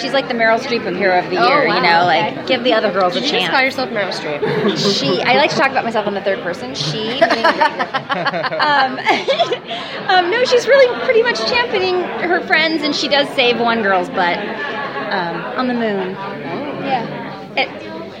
she's 0.00 0.12
like 0.12 0.26
the 0.28 0.34
Meryl 0.34 0.58
Streep 0.58 0.86
of 0.86 0.96
hero 0.96 1.18
of 1.18 1.28
the 1.30 1.36
Oh, 1.36 1.46
year. 1.48 1.68
wow, 1.68 1.76
You 1.76 1.82
know, 1.82 2.08
okay. 2.08 2.34
like 2.36 2.46
give 2.46 2.64
the 2.64 2.72
other 2.72 2.90
girls 2.90 3.12
Did 3.14 3.22
a 3.22 3.26
you 3.26 3.30
chance. 3.32 3.42
just 3.44 3.52
call 3.52 3.62
yourself 3.62 3.90
Meryl 3.90 4.10
Streep? 4.10 4.98
she 4.98 5.22
I 5.22 5.36
like 5.36 5.50
to 5.50 5.56
talk 5.56 5.70
about 5.70 5.84
myself 5.84 6.06
in 6.08 6.14
the 6.14 6.20
third 6.22 6.40
person. 6.42 6.74
She 6.74 7.20
um, 7.22 8.98
um, 10.08 10.30
no, 10.30 10.44
she's 10.44 10.66
really 10.66 10.88
pretty 11.04 11.22
much 11.22 11.38
championing 11.48 12.02
her 12.28 12.40
friends, 12.46 12.82
and 12.82 12.94
she 12.94 13.08
does 13.08 13.28
save 13.30 13.60
one 13.60 13.82
girl's 13.82 14.08
butt 14.10 14.38
um, 14.38 15.36
on 15.58 15.68
the 15.68 15.74
moon. 15.74 16.10
Yeah, 16.82 17.54
it, 17.56 17.68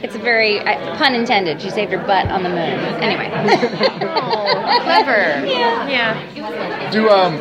it's 0.02 0.14
a 0.14 0.18
very 0.18 0.58
uh, 0.60 0.96
pun 0.96 1.14
intended. 1.14 1.60
She 1.60 1.70
saved 1.70 1.92
her 1.92 1.98
butt 1.98 2.28
on 2.28 2.42
the 2.42 2.48
moon. 2.48 2.58
Anyway, 2.58 3.28
Clever. 4.82 5.46
Yeah. 5.46 5.88
Yeah. 5.88 6.90
Do 6.90 7.08
um, 7.08 7.38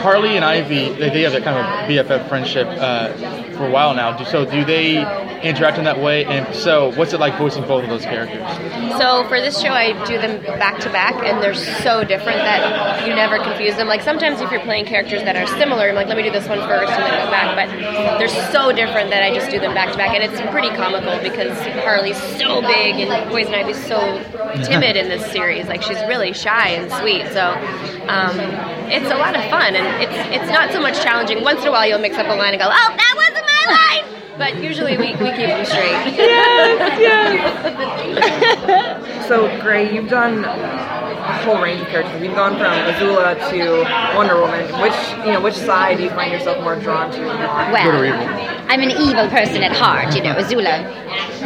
Harley 0.00 0.36
and 0.36 0.44
Ivy? 0.44 0.90
They, 0.94 1.10
they 1.10 1.22
have 1.22 1.32
that 1.32 1.42
kind 1.44 1.58
of 1.58 1.64
BFF 1.88 2.28
friendship 2.28 2.66
uh, 2.68 3.12
for 3.56 3.66
a 3.66 3.70
while 3.70 3.94
now. 3.94 4.16
So 4.24 4.44
do 4.44 4.64
they 4.64 4.98
interact 5.42 5.78
in 5.78 5.84
that 5.84 6.00
way? 6.00 6.24
And 6.24 6.54
so, 6.54 6.92
what's 6.96 7.12
it 7.12 7.20
like 7.20 7.36
voicing 7.38 7.66
both 7.66 7.84
of 7.84 7.90
those 7.90 8.04
characters? 8.04 8.42
So 8.98 9.24
for 9.28 9.40
this 9.40 9.60
show, 9.60 9.70
I 9.70 9.92
do 10.06 10.18
them 10.18 10.42
back 10.58 10.78
to 10.80 10.90
back, 10.90 11.14
and 11.24 11.42
they're 11.42 11.54
so 11.54 12.04
different 12.04 12.38
that 12.38 13.06
you 13.06 13.14
never 13.14 13.38
confuse 13.38 13.76
them. 13.76 13.88
Like 13.88 14.02
sometimes 14.02 14.40
if 14.40 14.50
you're 14.50 14.60
playing 14.60 14.86
characters 14.86 15.22
that 15.22 15.36
are 15.36 15.46
similar, 15.58 15.88
I'm 15.88 15.94
like, 15.94 16.08
let 16.08 16.16
me 16.16 16.22
do 16.22 16.30
this 16.30 16.48
one 16.48 16.60
first 16.60 16.92
and 16.92 17.02
then 17.02 17.24
go 17.24 17.30
back. 17.30 17.56
But 17.56 18.18
they're 18.18 18.50
so 18.52 18.72
different 18.72 19.10
that 19.10 19.22
I 19.22 19.34
just 19.34 19.50
do 19.50 19.60
them 19.60 19.74
back 19.74 19.92
to 19.92 19.98
back, 19.98 20.14
and 20.14 20.22
it's 20.22 20.40
pretty 20.50 20.70
comical 20.70 21.18
because 21.22 21.56
Harley's 21.84 22.20
so 22.38 22.60
big 22.62 22.96
and 23.00 23.30
Poison 23.30 23.54
Ivy's 23.54 23.82
so 23.86 23.98
timid 24.64 24.96
in 24.96 25.08
this 25.08 25.24
series. 25.32 25.66
Like 25.66 25.82
she's 25.82 26.00
really 26.08 26.32
shy 26.32 26.70
and 26.70 26.90
sweet. 27.00 27.26
So 27.32 27.42
um, 28.08 28.38
it's 28.90 29.10
a 29.10 29.16
lot 29.16 29.36
of 29.36 29.42
fun, 29.50 29.74
and 29.76 29.86
it's 30.02 30.42
it's 30.42 30.50
not 30.50 30.72
so 30.72 30.80
much 30.80 31.00
challenging. 31.02 31.42
Once 31.42 31.62
in 31.62 31.68
a 31.68 31.70
while, 31.70 31.86
you'll 31.86 31.98
mix 31.98 32.16
up 32.16 32.26
a 32.26 32.34
line 32.34 32.52
and 32.52 32.60
go, 32.60 32.68
oh, 32.68 32.88
that 32.96 33.14
wasn't 33.16 33.45
my. 33.66 34.04
But 34.38 34.62
usually 34.62 34.96
we, 34.98 35.12
we 35.16 35.30
keep 35.32 35.48
them 35.48 35.64
straight. 35.64 36.14
yes, 36.16 37.00
yes. 37.00 39.02
So, 39.26 39.48
Grey, 39.60 39.92
you've 39.92 40.08
done 40.08 40.44
a 40.44 41.38
whole 41.42 41.60
range 41.60 41.80
of 41.80 41.88
characters. 41.88 42.22
You've 42.22 42.36
gone 42.36 42.52
from 42.52 42.66
Azula 42.66 43.34
to 43.50 44.16
Wonder 44.16 44.40
Woman. 44.40 44.62
Which, 44.80 44.94
you 45.26 45.32
know, 45.32 45.40
which 45.40 45.54
side 45.56 45.96
do 45.96 46.04
you 46.04 46.10
find 46.10 46.30
yourself 46.32 46.62
more 46.62 46.76
drawn 46.78 47.10
to? 47.10 47.18
well, 47.26 48.55
I'm 48.68 48.80
an 48.80 48.90
evil 48.90 49.28
person 49.28 49.62
at 49.62 49.74
heart. 49.76 50.14
You 50.14 50.22
know, 50.22 50.34
Azula. 50.34 50.92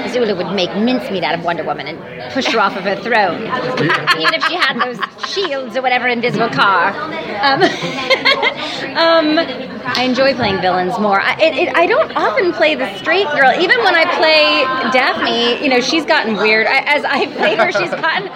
Azula 0.04 0.36
would 0.36 0.54
make 0.54 0.70
mincemeat 0.76 1.22
out 1.22 1.38
of 1.38 1.44
Wonder 1.44 1.64
Woman 1.64 1.86
and 1.86 2.32
push 2.32 2.46
her 2.46 2.60
off 2.60 2.76
of 2.76 2.84
her 2.84 2.96
throne, 2.96 3.42
even 4.20 4.34
if 4.34 4.44
she 4.44 4.54
had 4.54 4.80
those 4.80 4.98
shields 5.28 5.76
or 5.76 5.82
whatever 5.82 6.08
invisible 6.08 6.48
car. 6.48 6.90
Um, 6.90 7.62
um, 8.96 9.38
I 9.84 10.04
enjoy 10.04 10.34
playing 10.34 10.60
villains 10.60 10.98
more. 10.98 11.20
I, 11.20 11.34
it, 11.40 11.68
it, 11.68 11.76
I 11.76 11.86
don't 11.86 12.12
often 12.16 12.52
play 12.52 12.74
the 12.74 12.92
straight 12.96 13.26
girl. 13.26 13.52
Even 13.52 13.82
when 13.84 13.94
I 13.94 14.04
play 14.16 14.90
Daphne, 14.92 15.62
you 15.62 15.68
know, 15.68 15.80
she's 15.80 16.04
gotten 16.04 16.36
weird. 16.36 16.66
I, 16.66 16.78
as 16.96 17.04
I 17.04 17.26
played 17.36 17.58
her, 17.58 17.72
she's 17.72 17.90
gotten 17.90 18.28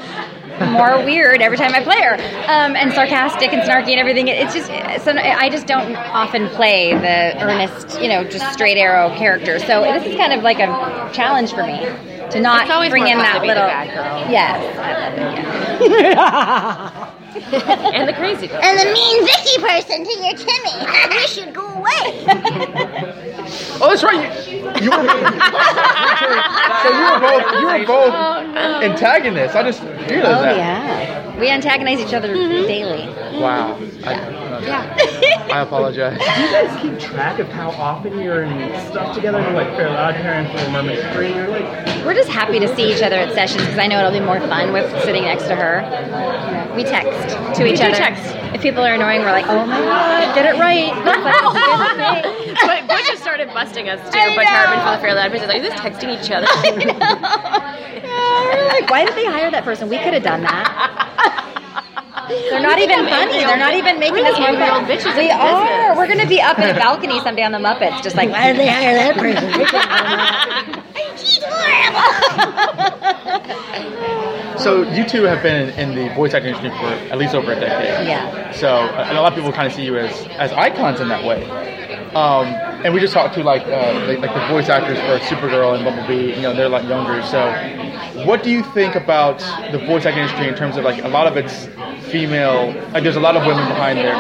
more 0.61 1.05
weird 1.05 1.43
every 1.43 1.57
time 1.57 1.75
I 1.75 1.83
play 1.83 2.01
her, 2.01 2.15
um, 2.15 2.77
and 2.77 2.93
sarcastic 2.93 3.53
and 3.53 3.63
snarky 3.63 3.91
and 3.91 3.99
everything. 4.01 4.29
It's 4.29 4.55
just 4.55 4.69
so 5.05 5.13
I 5.17 5.49
just 5.51 5.67
don't 5.67 5.95
often 5.97 6.49
play 6.51 6.93
the 6.93 7.37
earnest, 7.43 8.01
you 8.01 8.09
know, 8.09 8.23
just 8.25 8.53
straight 8.53 8.79
arrow 8.79 9.11
character. 9.17 9.59
So 9.59 9.83
this 9.83 10.05
is 10.07 10.15
kind 10.17 10.33
of 10.33 10.43
like 10.43 10.59
a 10.61 11.11
challenge 11.13 11.53
for 11.53 11.65
me 11.67 11.79
to 12.31 12.41
not 12.41 12.63
It's 12.63 12.71
always 12.73 12.91
bring 12.91 13.03
more 13.05 13.13
in 13.13 13.19
fun 13.19 13.25
that 13.27 13.35
to 13.35 13.41
be 13.41 13.47
little. 13.49 13.67
bad 13.67 13.89
girl. 13.95 14.31
Yes. 14.31 15.85
and 17.95 18.09
the 18.09 18.13
crazy 18.15 18.47
girl. 18.47 18.61
And 18.63 18.79
the 18.79 18.85
mean 18.93 19.25
Vicky 19.27 19.59
person 19.61 20.05
to 20.05 20.13
your 20.23 20.37
Timmy. 20.37 20.87
We 21.15 21.27
should 21.27 21.53
go 21.55 21.67
away. 21.69 22.25
Oh, 23.81 23.89
that's 23.91 24.03
right. 24.05 24.31
You, 24.65 24.85
you 24.85 24.91
were. 24.91 25.07
so 26.83 26.89
you 26.91 27.05
were 27.11 27.21
both. 27.21 27.45
You 27.61 27.67
were 27.67 27.87
both 27.87 28.15
oh, 28.15 28.81
antagonists. 28.83 29.55
I 29.55 29.63
just 29.63 29.83
realized 29.83 30.13
Oh 30.13 30.43
that. 30.43 30.55
Oh, 30.55 30.57
yeah, 30.57 31.39
we 31.41 31.51
antagonize 31.51 32.01
each 32.01 32.15
other 32.15 32.35
mm-hmm. 32.35 32.67
daily. 32.67 33.09
Wow. 33.41 33.77
I, 34.05 34.15
uh, 34.15 34.61
Yeah. 34.61 35.49
I 35.53 35.61
apologize. 35.61 36.19
Do 36.19 36.25
you 36.43 36.51
guys 36.51 36.83
keep 36.83 36.99
track 37.11 37.39
of 37.41 37.49
how 37.49 37.71
often 37.71 38.19
you're 38.21 38.43
in 38.45 38.51
stuff 38.91 39.15
together? 39.15 39.41
Like 39.53 39.69
Fairly 39.77 39.97
OddParents, 39.97 40.55
Little 40.55 40.71
Mermaid 40.71 41.13
3, 41.13 41.35
like, 41.49 42.05
We're 42.05 42.15
just 42.15 42.29
happy 42.31 42.59
to 42.61 42.69
see 42.77 42.93
each 42.95 43.03
other 43.03 43.17
at 43.17 43.35
sessions 43.35 43.63
because 43.63 43.79
I 43.79 43.87
know 43.89 43.99
it'll 43.99 44.13
be 44.13 44.21
more 44.21 44.41
fun 44.41 44.73
with 44.73 44.89
sitting 45.03 45.25
next 45.25 45.45
to 45.45 45.57
her. 45.57 45.83
We 46.77 46.85
text 46.85 47.37
to 47.57 47.65
We 47.65 47.73
each 47.73 47.79
do 47.79 47.87
other. 47.87 47.97
text. 47.97 48.23
If 48.55 48.63
people 48.63 48.83
are 48.85 48.95
annoying, 48.95 49.21
we're 49.23 49.33
like, 49.33 49.47
"Oh 49.49 49.67
my 49.67 49.79
god, 49.81 50.35
get 50.35 50.47
it 50.47 50.59
right." 50.61 52.35
but 52.97 53.05
just 53.05 53.23
started 53.23 53.49
busting 53.49 53.89
us 53.89 54.01
too. 54.13 54.19
Butch 54.35 54.47
Hartman 54.47 54.81
for 54.85 54.93
the 54.97 55.03
Fairly 55.03 55.21
OddParents. 55.21 55.49
Are 55.49 55.57
you 55.57 55.63
just 55.63 55.83
texting 55.83 56.11
each 56.15 56.31
other? 56.31 56.47
We're 58.05 58.69
like, 58.69 58.91
why 58.91 59.05
did 59.05 59.15
they 59.15 59.27
hire 59.27 59.51
that 59.51 59.65
person? 59.65 59.89
We 59.89 59.99
could 59.99 60.15
have 60.15 60.23
done 60.23 60.43
that. 60.43 61.05
They're 62.29 62.61
not 62.61 62.79
even 62.79 63.07
funny. 63.07 63.45
They're 63.45 63.59
not 63.59 63.75
even 63.75 63.99
making 63.99 64.23
we're 64.25 64.33
us 64.33 64.39
more 64.39 64.49
angry 64.49 64.67
fun. 64.67 64.81
old 64.81 64.91
bitches 64.91 65.17
We 65.17 65.31
are. 65.31 65.95
We're 65.97 66.09
gonna 66.09 66.27
be 66.27 66.41
up 66.41 66.59
in 66.59 66.71
a 66.71 66.75
balcony 66.75 67.21
someday 67.21 67.43
on 67.43 67.53
the 67.53 67.59
Muppets, 67.59 68.03
just 68.03 68.17
like 68.17 68.31
why 68.31 68.53
did 68.53 68.59
they 68.59 68.69
hire 68.69 68.95
that 68.95 69.17
person? 69.17 70.81
So 74.65 74.83
you 74.93 75.07
two 75.07 75.25
have 75.25 75.43
been 75.43 75.79
in 75.79 75.95
the 75.95 76.15
voice 76.15 76.33
acting 76.33 76.55
industry 76.55 76.71
for 76.79 76.87
at 77.13 77.19
least 77.19 77.35
over 77.35 77.53
a 77.53 77.61
decade. 77.61 78.09
Yeah. 78.09 78.51
So 78.53 78.69
a 78.69 79.13
a 79.13 79.21
lot 79.21 79.31
of 79.33 79.35
people 79.37 79.53
kind 79.53 79.67
of 79.67 79.75
see 79.75 79.85
you 79.85 79.99
as 79.99 80.27
as 80.39 80.53
icons 80.53 81.01
in 81.01 81.09
that 81.09 81.23
way. 81.23 81.45
Um, 82.15 82.47
and 82.85 82.95
we 82.95 83.01
just 83.01 83.13
talked 83.13 83.35
to 83.35 83.43
like 83.43 83.63
uh, 83.63 84.05
like, 84.07 84.21
like 84.21 84.35
the 84.35 84.47
voice 84.47 84.69
actors 84.69 84.99
for 84.99 85.19
Supergirl 85.35 85.75
and 85.75 85.85
Bumblebee. 85.85 86.35
You 86.35 86.43
know, 86.43 86.55
they're 86.55 86.67
a 86.67 86.69
lot 86.69 86.85
younger. 86.85 87.23
So, 87.23 87.51
what 88.25 88.43
do 88.43 88.51
you 88.51 88.63
think 88.63 88.95
about 88.95 89.39
the 89.73 89.79
voice 89.79 90.07
acting 90.07 90.23
industry 90.23 90.49
in 90.49 90.55
terms 90.55 90.77
of 90.77 90.85
like 90.85 91.03
a 91.03 91.09
lot 91.09 91.27
of 91.27 91.37
it's 91.37 91.67
female? 92.11 92.73
Like, 92.93 93.03
there's 93.03 93.17
a 93.17 93.21
lot 93.21 93.37
of 93.37 93.45
women 93.47 93.67
behind 93.69 93.99
there. 93.99 94.15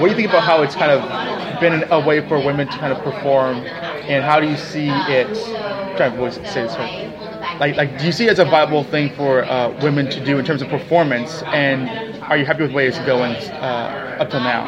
What 0.00 0.02
do 0.02 0.08
you 0.08 0.16
think 0.16 0.28
about 0.30 0.42
how 0.42 0.62
it's 0.62 0.74
kind 0.74 0.90
of 0.90 1.60
been 1.60 1.84
a 1.90 2.00
way 2.00 2.26
for 2.26 2.38
women 2.44 2.66
to 2.68 2.78
kind 2.78 2.92
of 2.92 3.02
perform, 3.04 3.58
and 3.58 4.24
how 4.24 4.40
do 4.40 4.48
you 4.48 4.56
see 4.56 4.88
it? 4.88 5.28
I'm 5.28 5.96
trying 5.96 6.12
to 6.12 6.16
voice 6.18 6.34
say 6.36 6.62
this 6.62 6.74
right 6.76 7.26
like 7.60 7.76
like 7.76 7.98
do 7.98 8.06
you 8.06 8.12
see 8.12 8.26
it 8.26 8.30
as 8.30 8.38
a 8.38 8.44
viable 8.44 8.84
thing 8.84 9.14
for 9.14 9.44
uh, 9.44 9.70
women 9.82 10.08
to 10.10 10.24
do 10.24 10.38
in 10.38 10.44
terms 10.44 10.62
of 10.62 10.68
performance 10.68 11.42
and 11.44 12.05
are 12.28 12.36
you 12.36 12.44
happy 12.44 12.62
with 12.62 12.70
the 12.70 12.76
way 12.76 12.86
it's 12.86 12.98
going 13.00 13.32
uh, 13.34 14.16
up 14.20 14.30
till 14.30 14.40
now 14.40 14.66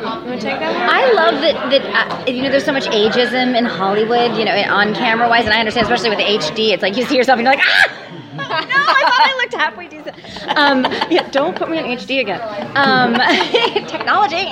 I 0.00 1.12
love 1.12 1.40
that 1.40 1.70
that 1.70 1.84
uh, 2.26 2.30
you 2.30 2.42
know 2.42 2.50
there's 2.50 2.64
so 2.64 2.72
much 2.72 2.86
ageism 2.86 3.56
in 3.56 3.64
Hollywood, 3.64 4.36
you 4.36 4.44
know, 4.44 4.54
on 4.54 4.94
camera 4.94 5.28
wise, 5.28 5.44
and 5.44 5.52
I 5.52 5.60
understand 5.60 5.86
especially 5.86 6.10
with 6.10 6.18
HD, 6.18 6.70
it's 6.70 6.82
like 6.82 6.96
you 6.96 7.04
see 7.04 7.16
yourself 7.16 7.38
and 7.38 7.46
you're 7.46 7.54
like 7.54 7.64
ah. 7.64 8.07
No, 8.38 8.44
I 8.44 9.02
thought 9.02 9.30
I 9.30 9.36
looked 9.36 9.54
halfway 9.54 9.88
decent. 9.88 10.16
Um, 10.56 10.84
yeah, 11.10 11.28
don't 11.30 11.56
put 11.56 11.70
me 11.70 11.78
in 11.78 11.84
HD 11.84 12.20
again. 12.20 12.40
Um, 12.76 13.14
technology. 13.88 14.46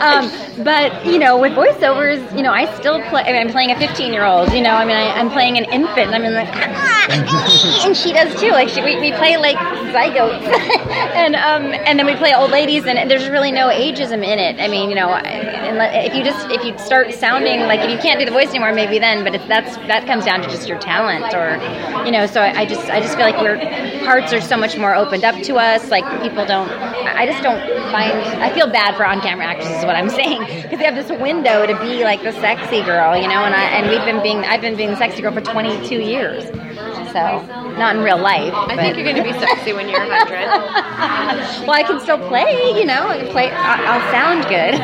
Um, 0.00 0.30
but 0.64 1.06
you 1.06 1.18
know, 1.18 1.38
with 1.38 1.52
voiceovers, 1.52 2.20
you 2.36 2.42
know, 2.42 2.52
I 2.52 2.72
still 2.76 3.00
play. 3.08 3.22
I 3.22 3.32
mean, 3.32 3.46
I'm 3.46 3.50
playing 3.50 3.70
a 3.70 3.78
15 3.78 4.12
year 4.12 4.24
old. 4.24 4.52
You 4.52 4.62
know, 4.62 4.74
I 4.74 4.84
mean, 4.84 4.96
I, 4.96 5.10
I'm 5.12 5.30
playing 5.30 5.58
an 5.58 5.64
infant. 5.64 6.12
I 6.12 6.18
mean, 6.18 6.34
like, 6.34 6.48
ah, 6.52 7.86
and 7.86 7.96
she 7.96 8.12
does 8.12 8.38
too. 8.40 8.50
Like, 8.50 8.68
she, 8.68 8.82
we, 8.82 8.98
we 9.00 9.12
play 9.12 9.36
like 9.36 9.56
zygotes, 9.94 10.42
and 11.14 11.36
um, 11.36 11.72
and 11.86 11.98
then 11.98 12.06
we 12.06 12.14
play 12.16 12.34
old 12.34 12.50
ladies, 12.50 12.86
and 12.86 13.10
there's 13.10 13.28
really 13.28 13.52
no 13.52 13.68
ageism 13.68 14.24
in 14.24 14.38
it. 14.38 14.60
I 14.60 14.68
mean, 14.68 14.90
you 14.90 14.96
know, 14.96 15.18
if 15.24 16.14
you 16.14 16.24
just 16.24 16.50
if 16.50 16.64
you 16.64 16.76
start 16.78 17.12
sounding 17.14 17.60
like 17.60 17.80
if 17.80 17.90
you 17.90 17.98
can't 17.98 18.18
do 18.18 18.26
the 18.26 18.32
voice 18.32 18.50
anymore, 18.50 18.72
maybe 18.72 18.98
then. 18.98 19.24
But 19.24 19.34
if 19.34 19.46
that's 19.48 19.76
that 19.88 20.06
comes 20.06 20.24
down 20.24 20.42
to 20.42 20.48
just 20.48 20.68
your 20.68 20.78
talent, 20.78 21.34
or 21.34 21.56
you 22.04 22.12
know, 22.12 22.26
so 22.26 22.40
I, 22.40 22.62
I 22.62 22.66
just 22.66 22.88
I 22.90 23.00
just 23.04 23.16
feel 23.16 23.26
like 23.26 23.40
we're 23.40 23.58
hearts 24.04 24.32
are 24.32 24.40
so 24.40 24.56
much 24.56 24.76
more 24.76 24.94
opened 24.94 25.24
up 25.24 25.40
to 25.42 25.56
us. 25.56 25.90
Like 25.90 26.04
people 26.22 26.46
don't. 26.46 26.70
I 26.70 27.26
just 27.26 27.42
don't 27.42 27.60
find. 27.92 28.12
I 28.42 28.52
feel 28.52 28.66
bad 28.66 28.96
for 28.96 29.04
on 29.04 29.20
camera 29.20 29.46
actresses. 29.46 29.78
Is 29.78 29.84
what 29.84 29.96
I'm 29.96 30.10
saying 30.20 30.44
because 30.44 30.78
they 30.78 30.84
have 30.84 30.94
this 30.94 31.10
window 31.20 31.66
to 31.66 31.78
be 31.80 32.04
like 32.04 32.22
the 32.22 32.32
sexy 32.32 32.82
girl, 32.82 33.16
you 33.16 33.28
know. 33.28 33.44
And 33.44 33.54
I 33.54 33.64
and 33.64 33.88
we've 33.90 34.04
been 34.04 34.22
being 34.22 34.38
I've 34.44 34.60
been 34.60 34.76
being 34.76 34.90
the 34.90 34.96
sexy 34.96 35.22
girl 35.22 35.32
for 35.32 35.40
22 35.40 36.00
years. 36.00 36.44
So 37.14 37.46
not 37.78 37.94
in 37.94 38.02
real 38.02 38.18
life. 38.18 38.52
I 38.52 38.74
think 38.74 38.96
you're 38.96 39.04
going 39.04 39.14
to 39.14 39.22
be 39.22 39.32
sexy 39.38 39.72
when 39.72 39.88
you're 39.88 40.00
100. 40.00 40.28
well, 41.62 41.70
I 41.70 41.84
can 41.84 42.00
still 42.00 42.18
play, 42.18 42.72
you 42.76 42.84
know. 42.84 43.06
I 43.06 43.18
can 43.18 43.28
play. 43.28 43.52
I- 43.52 43.84
I'll 43.86 44.10
sound 44.10 44.48
good. 44.50 44.74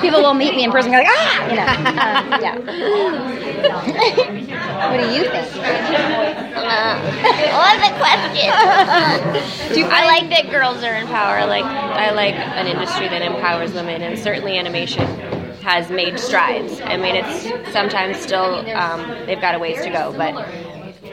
People 0.02 0.20
will 0.20 0.34
meet 0.34 0.56
me 0.56 0.64
in 0.64 0.72
person, 0.72 0.92
and 0.92 1.06
go 1.06 1.08
like, 1.08 1.16
ah, 1.16 1.48
you 1.48 1.54
know. 1.54 1.62
Um, 1.62 2.42
yeah. 2.42 2.58
what 4.90 4.98
do 4.98 5.06
you 5.14 5.22
think? 5.30 5.46
what 7.54 7.78
the 7.78 7.94
question? 8.02 8.50
Do 9.74 9.86
I 9.86 10.02
like 10.06 10.26
that 10.30 10.50
girls 10.50 10.82
are 10.82 10.96
in 10.96 11.06
power. 11.06 11.46
Like 11.46 11.64
I 11.64 12.10
like 12.10 12.34
an 12.34 12.66
industry 12.66 13.06
that 13.06 13.22
empowers 13.22 13.74
women, 13.74 14.02
and 14.02 14.18
certainly 14.18 14.58
animation 14.58 15.06
has 15.62 15.88
made 15.88 16.18
strides. 16.18 16.80
I 16.80 16.96
mean, 16.96 17.14
it's 17.14 17.44
sometimes 17.72 18.18
still 18.18 18.56
um, 18.76 19.06
they've 19.26 19.40
got 19.40 19.54
a 19.54 19.58
ways 19.60 19.80
to 19.84 19.90
go, 19.90 20.12
but 20.16 20.34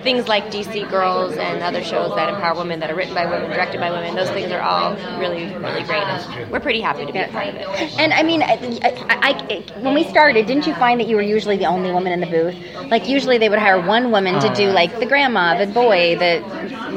things 0.08 0.30
like 0.30 0.45
DC 0.45 0.90
Girls 0.90 1.36
and 1.36 1.61
other 1.61 1.84
shows 1.84 2.16
that 2.16 2.30
empower 2.30 2.58
women, 2.58 2.80
that 2.80 2.90
are 2.90 2.95
written 2.95 3.14
by 3.14 3.26
women, 3.26 3.52
directed 3.52 3.82
by 3.82 3.92
women, 3.92 4.16
those 4.16 4.30
things 4.30 4.50
are 4.53 4.61
all 4.61 4.95
really, 5.19 5.53
really 5.56 5.84
great. 5.84 6.02
And 6.02 6.50
we're 6.50 6.61
pretty 6.61 6.80
happy 6.80 7.06
to 7.06 7.11
be 7.11 7.19
a 7.19 7.27
part 7.27 7.50
of 7.50 7.56
it. 7.56 7.68
And 8.00 8.14
I 8.14 8.24
mean, 8.24 8.42
I, 8.42 8.53
I, 8.84 9.32
I, 9.32 9.82
when 9.82 9.94
we 9.94 10.06
started, 10.06 10.48
didn't 10.48 10.66
you 10.66 10.74
find 10.76 11.02
that 11.02 11.10
you 11.10 11.18
were 11.18 11.22
usually 11.22 11.58
the 11.58 11.66
only 11.66 11.92
woman 11.92 12.14
in 12.14 12.22
the 12.22 12.27
booth? 12.27 12.56
Like 12.90 13.10
usually 13.10 13.38
they 13.38 13.50
would 13.50 13.60
hire 13.60 13.86
one 13.86 14.10
woman 14.10 14.40
to 14.40 14.53
do 14.56 14.69
like 14.72 14.98
the 14.98 15.06
grandma, 15.06 15.58
the 15.58 15.69
boy, 15.74 16.16
the 16.18 16.42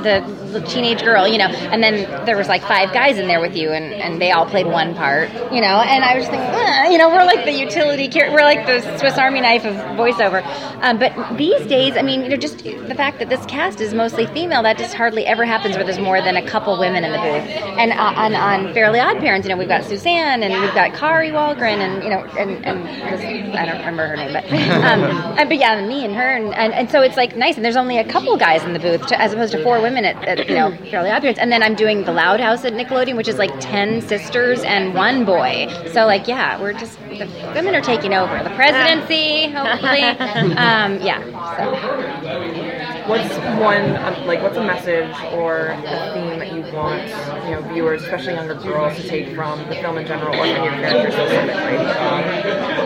the, 0.03 0.21
the 0.53 0.61
teenage 0.67 1.03
girl, 1.03 1.27
you 1.27 1.39
know, 1.39 1.47
and 1.47 1.83
then 1.83 2.25
there 2.25 2.37
was 2.37 2.49
like 2.49 2.63
five 2.63 2.93
guys 2.93 3.19
in 3.19 3.27
there 3.27 3.41
with 3.41 3.57
you, 3.57 3.71
and, 3.71 3.93
and 3.95 4.21
they 4.21 4.31
all 4.31 4.47
played 4.47 4.67
one 4.67 4.95
part, 4.95 5.31
you 5.53 5.61
know. 5.61 5.81
And 5.81 6.05
I 6.05 6.17
was 6.17 6.27
thinking, 6.27 6.49
"Ugh," 6.49 6.93
you 6.93 6.99
know, 6.99 7.09
we're 7.09 7.25
like 7.25 7.45
the 7.45 7.53
utility, 7.53 8.09
we're 8.15 8.43
like 8.43 8.67
the 8.67 8.99
Swiss 8.99 9.19
Army 9.19 9.41
knife 9.41 9.65
of 9.65 9.75
voiceover. 9.97 10.45
Um, 10.83 10.99
but 10.99 11.37
these 11.37 11.67
days, 11.67 11.97
I 11.97 12.03
mean, 12.03 12.23
you 12.23 12.29
know, 12.29 12.37
just 12.37 12.65
the 12.65 12.95
fact 13.01 13.19
that 13.19 13.31
this 13.31 13.47
cast 13.47 13.81
is 13.81 13.95
mostly 13.95 14.27
female, 14.27 14.63
that 14.63 14.77
just 14.77 14.93
hardly 14.93 15.25
ever 15.25 15.47
happens 15.47 15.75
where 15.75 15.85
there's 15.85 15.99
more 15.99 16.21
than 16.21 16.37
a 16.37 16.47
couple 16.47 16.79
women 16.79 17.03
in 17.03 17.13
the 17.13 17.19
booth. 17.19 17.49
And 17.81 17.93
uh, 17.93 18.13
on, 18.15 18.35
on 18.35 18.75
Fairly 18.75 18.99
OddParents, 18.99 19.45
you 19.45 19.49
know, 19.49 19.57
we've 19.57 19.69
got 19.69 19.85
Suzanne 19.85 20.43
and 20.43 20.53
we've 20.61 20.75
got 20.75 20.93
Kari 20.93 21.31
Wahlgren, 21.31 21.79
and 21.79 22.05
you 22.05 22.11
know, 22.11 22.21
and, 22.39 22.63
and 22.67 23.57
I 23.57 23.65
don't 23.65 23.79
remember 23.79 24.07
her 24.07 24.17
name, 24.17 24.35
but 24.35 24.45
um, 24.53 25.03
and, 25.39 25.49
but 25.49 25.57
yeah, 25.57 25.79
and 25.79 25.89
me 25.89 26.05
and 26.05 26.15
her, 26.15 26.37
and, 26.37 26.55
and, 26.55 26.75
and 26.75 26.91
so 26.91 27.01
it's 27.01 27.17
like 27.17 27.37
nice. 27.37 27.57
And 27.57 27.65
there's 27.65 27.77
only 27.77 27.97
a 27.97 28.05
couple 28.05 28.37
guys 28.37 28.63
in 28.65 28.75
the 28.75 28.79
booth, 28.79 29.07
to, 29.07 29.19
as 29.19 29.33
opposed 29.33 29.53
to 29.53 29.63
four 29.63 29.81
women 29.81 30.05
at, 30.05 30.23
at 30.29 30.47
you 30.47 30.55
know 30.55 30.71
Fairly 30.91 31.09
OddParents. 31.09 31.39
And 31.39 31.51
then 31.51 31.63
I'm 31.63 31.75
doing 31.75 32.05
the 32.05 32.13
Loud 32.13 32.39
House 32.39 32.67
at 32.67 32.75
Nickelodeon, 32.75 33.17
which 33.17 33.29
is 33.29 33.39
like 33.39 33.53
ten 33.61 34.03
sisters 34.03 34.63
and 34.63 34.93
one 34.93 35.25
boy. 35.25 35.69
So 35.91 36.05
like, 36.05 36.29
yeah, 36.29 36.61
we're 36.61 36.75
just 36.75 36.99
the 37.09 37.53
women 37.55 37.75
are 37.75 37.81
taking 37.81 38.13
over 38.13 38.43
the 38.43 38.51
presidency, 38.51 39.49
hopefully. 39.49 40.05
Um, 40.61 41.01
yeah. 41.01 41.21
So. 41.57 42.70
What's 43.11 43.35
one 43.59 43.97
um, 43.97 44.25
like? 44.25 44.41
What's 44.41 44.57
a 44.57 44.63
message 44.63 45.13
or 45.33 45.67
a 45.67 46.13
theme 46.15 46.39
that 46.39 46.53
you 46.53 46.63
want 46.73 47.09
you 47.45 47.51
know 47.51 47.63
viewers, 47.73 48.05
especially 48.05 48.35
younger 48.35 48.55
girls, 48.55 48.97
to 48.99 49.09
take 49.09 49.35
from 49.35 49.59
the 49.69 49.75
film 49.75 49.99
in 49.99 50.07
general 50.07 50.33
or 50.33 50.47
from 50.47 50.65
your 50.65 50.75
characters 50.75 51.15
specifically? 51.15 51.77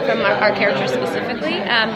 From 0.06 0.20
our, 0.22 0.32
our 0.32 0.56
characters 0.56 0.92
specifically, 0.92 1.60
um, 1.64 1.90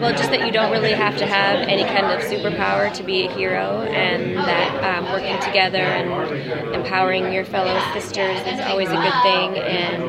well, 0.00 0.12
just 0.12 0.30
that 0.30 0.46
you 0.46 0.52
don't 0.52 0.70
really 0.70 0.92
have 0.92 1.16
to 1.16 1.26
have 1.26 1.66
any 1.66 1.82
kind 1.82 2.06
of 2.06 2.20
superpower 2.20 2.94
to 2.94 3.02
be 3.02 3.26
a 3.26 3.32
hero, 3.32 3.82
and 3.82 4.36
that 4.36 4.84
um, 4.84 5.06
working 5.10 5.40
together 5.40 5.78
and 5.78 6.76
empowering 6.76 7.32
your 7.32 7.44
fellow 7.44 7.76
sisters 7.94 8.38
is 8.46 8.60
always 8.60 8.90
a 8.90 8.94
good 8.94 9.22
thing, 9.24 9.58
and 9.58 10.04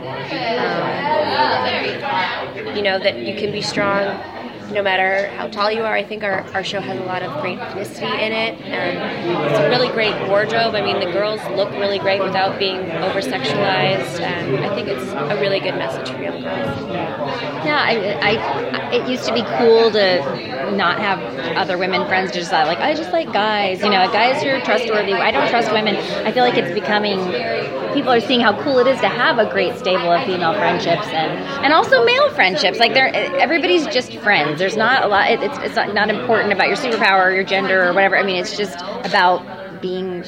um, 2.69 2.75
you 2.75 2.83
know 2.83 2.99
that 2.99 3.17
you 3.17 3.33
can 3.33 3.51
be 3.51 3.63
strong 3.63 4.15
no 4.71 4.81
matter 4.81 5.27
how 5.35 5.47
tall 5.47 5.71
you 5.71 5.83
are. 5.83 5.93
I 5.95 6.03
think 6.03 6.23
our, 6.23 6.41
our 6.53 6.63
show 6.63 6.79
has 6.79 6.99
a 6.99 7.03
lot 7.03 7.21
of 7.23 7.41
great 7.41 7.59
ethnicity 7.59 8.11
in 8.19 8.31
it, 8.31 8.59
and 8.61 9.51
it's 9.51 9.59
a 9.59 9.69
really 9.69 9.89
great 9.89 10.15
wardrobe. 10.27 10.75
I 10.75 10.81
mean, 10.81 10.99
the 10.99 11.11
girls 11.11 11.41
look 11.55 11.71
really 11.71 11.99
great 11.99 12.21
without 12.21 12.57
being 12.59 12.79
over 12.79 13.21
sexualized, 13.21 14.19
and 14.19 14.65
I 14.65 14.73
think 14.75 14.87
it's 14.87 15.11
a 15.11 15.37
really 15.39 15.59
good 15.59 15.75
message 15.75 16.09
for 16.09 16.21
young 16.21 16.41
girls. 16.41 16.91
Yeah, 17.65 17.79
I, 17.81 18.19
I, 18.21 18.91
it 18.93 19.07
used 19.07 19.25
to 19.25 19.33
be 19.33 19.43
cool 19.57 19.91
to 19.91 20.71
not 20.75 20.99
have 20.99 21.19
other 21.57 21.77
women 21.77 22.07
friends. 22.07 22.31
Just 22.31 22.51
uh, 22.51 22.65
like 22.65 22.79
I 22.79 22.93
just 22.93 23.11
like 23.11 23.31
guys. 23.31 23.81
You 23.81 23.89
know, 23.89 24.11
guys 24.11 24.41
who 24.41 24.49
are 24.49 24.61
trustworthy. 24.61 25.13
I 25.13 25.31
don't 25.31 25.49
trust 25.49 25.71
women. 25.71 25.95
I 25.95 26.31
feel 26.31 26.43
like 26.43 26.57
it's 26.57 26.73
becoming. 26.73 27.19
People 27.93 28.11
are 28.11 28.19
seeing 28.21 28.41
how 28.41 28.59
cool 28.63 28.79
it 28.79 28.87
is 28.87 28.99
to 29.01 29.07
have 29.07 29.37
a 29.37 29.49
great 29.51 29.77
stable 29.77 30.11
of 30.11 30.25
female 30.25 30.53
friendships 30.53 31.07
and 31.07 31.31
and 31.63 31.73
also 31.73 32.03
male 32.03 32.29
friendships. 32.31 32.79
Like 32.79 32.93
they're 32.93 33.13
everybody's 33.13 33.85
just 33.87 34.17
friends. 34.17 34.52
Um, 34.53 34.59
there's 34.59 34.77
not 34.77 35.03
a 35.03 35.07
lot. 35.07 35.29
It, 35.29 35.41
it's 35.41 35.57
it's 35.59 35.75
not, 35.75 35.93
not 35.93 36.09
important 36.09 36.53
about 36.53 36.67
your 36.67 36.77
superpower 36.77 37.25
or 37.25 37.31
your 37.31 37.43
gender 37.43 37.89
or 37.89 37.93
whatever. 37.93 38.17
I 38.17 38.23
mean, 38.23 38.37
it's 38.37 38.55
just 38.55 38.79
about 39.05 39.81
being 39.81 40.23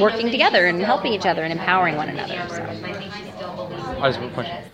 working 0.00 0.30
together 0.30 0.66
and 0.66 0.80
helping 0.80 1.12
each 1.12 1.26
other 1.26 1.42
and 1.42 1.52
empowering 1.52 1.96
one 1.96 2.08
another. 2.08 2.34
So. 2.48 2.62
I 2.62 4.08
just 4.08 4.18
have 4.18 4.30
a 4.30 4.34
question. 4.34 4.64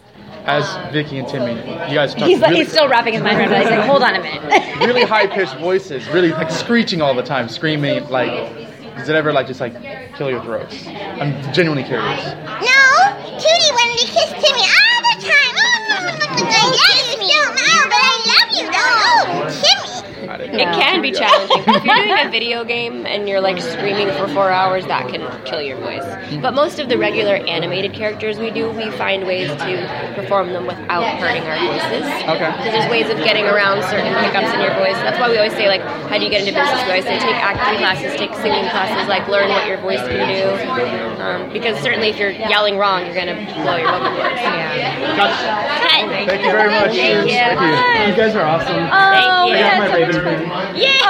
As 0.45 0.93
Vicky 0.93 1.19
and 1.19 1.27
Timmy, 1.27 1.55
you 1.55 1.95
guys 1.95 2.15
talk 2.15 2.29
He's, 2.29 2.39
like, 2.39 2.51
really, 2.51 2.65
he's 2.65 2.71
still 2.71 2.87
wrapping 2.87 3.15
his 3.15 3.23
mind 3.23 3.39
around 3.39 3.53
it. 3.53 3.63
He's 3.63 3.71
like, 3.71 3.89
hold 3.89 4.03
on 4.03 4.15
a 4.15 4.21
minute. 4.21 4.79
really 4.87 5.03
high 5.03 5.27
pitched 5.27 5.57
voices, 5.57 6.07
really 6.09 6.33
like 6.33 6.51
screeching 6.51 7.01
all 7.01 7.15
the 7.15 7.23
time, 7.23 7.49
screaming. 7.49 8.07
Like, 8.11 8.29
does 8.97 9.09
it 9.09 9.17
ever 9.17 9.33
like 9.33 9.47
just 9.47 9.61
like 9.61 9.73
kill 10.17 10.29
your 10.31 10.43
throats? 10.43 10.87
I'm 10.87 11.33
genuinely 11.55 11.83
curious. 11.85 12.25
No, 12.25 12.85
Tootie 13.41 13.73
wanted 13.73 13.99
to 14.01 14.07
kiss 14.07 14.31
Timmy 14.31 14.69
all 14.69 15.01
the 15.01 15.27
time. 15.27 15.55
Oh, 15.57 16.45
I 16.47 16.71
love 16.71 17.23
you 17.23 17.29
so 17.29 17.53
much, 17.53 17.59
but 17.59 17.65
I 17.65 17.69
love 17.69 17.74
you. 18.57 18.71
Oh, 18.73 19.49
Timmy. 19.51 20.14
Got 20.27 20.41
it. 20.41 20.55
It 20.55 20.69
can 20.75 21.03
be 21.03 21.13
challenging. 21.13 21.63
if 21.67 21.85
you're 21.85 21.95
doing 21.95 22.19
a 22.27 22.31
video 22.31 22.65
game 22.65 23.07
and 23.07 23.29
you're 23.29 23.41
like 23.41 23.61
screaming 23.61 24.09
for 24.17 24.29
four 24.29 24.51
hours, 24.51 24.87
that 24.87 25.09
can 25.09 25.23
kill 25.45 25.61
your 25.63 25.79
voice. 25.79 26.05
But 26.41 26.55
most 26.55 26.79
of 26.79 26.89
the 26.89 26.99
regular 26.99 27.37
animated 27.37 27.93
characters 27.93 28.39
we 28.39 28.51
do, 28.51 28.71
we 28.71 28.91
find 28.93 29.27
ways 29.27 29.49
to 29.51 30.13
perform 30.15 30.53
them 30.53 30.67
without 30.67 31.05
hurting 31.19 31.43
our 31.45 31.59
voices. 31.59 32.05
Okay. 32.29 32.53
So 32.65 32.71
there's 32.71 32.91
ways 32.91 33.11
of 33.11 33.19
getting 33.19 33.45
around 33.45 33.83
certain 33.85 34.13
hiccups 34.25 34.53
in 34.55 34.61
your 34.61 34.75
voice. 34.75 34.97
That's 35.05 35.19
why 35.19 35.31
we 35.31 35.37
always 35.37 35.53
say 35.53 35.69
like, 35.69 35.83
how 35.83 36.19
do 36.19 36.25
you 36.25 36.31
get 36.31 36.41
into 36.47 36.55
business? 36.55 36.83
We 36.85 36.91
always 36.91 37.05
say 37.05 37.19
take 37.19 37.37
acting 37.37 37.79
classes, 37.79 38.17
take 38.17 38.35
singing 38.41 38.69
classes, 38.71 39.09
like 39.09 39.29
learn 39.29 39.49
what 39.49 39.67
your 39.67 39.79
voice 39.79 40.01
can 40.01 40.29
do. 40.29 41.23
Um, 41.23 41.53
because 41.53 41.79
certainly 41.81 42.09
if 42.09 42.19
you're 42.19 42.31
yelling 42.31 42.77
wrong, 42.77 43.05
you're 43.07 43.15
gonna 43.15 43.35
blow 43.63 43.77
your 43.77 43.91
vocal 43.91 44.15
cords. 44.17 44.41
Yeah. 44.41 45.05
Thank 46.27 46.43
you 46.45 46.51
very 46.51 46.71
much. 46.71 46.95
Thank 46.95 47.29
you. 47.29 47.35
Thank 47.35 47.61
you. 47.61 48.11
You 48.11 48.17
guys 48.17 48.35
are 48.37 48.45
awesome. 48.45 48.77
Oh, 48.77 49.51
I 49.51 49.59
got 49.59 49.79
my 49.79 49.89
that's 49.89 49.95
Raven 49.95 50.14
so 50.15 50.25
ring. 50.25 50.41
Yay! 50.77 51.01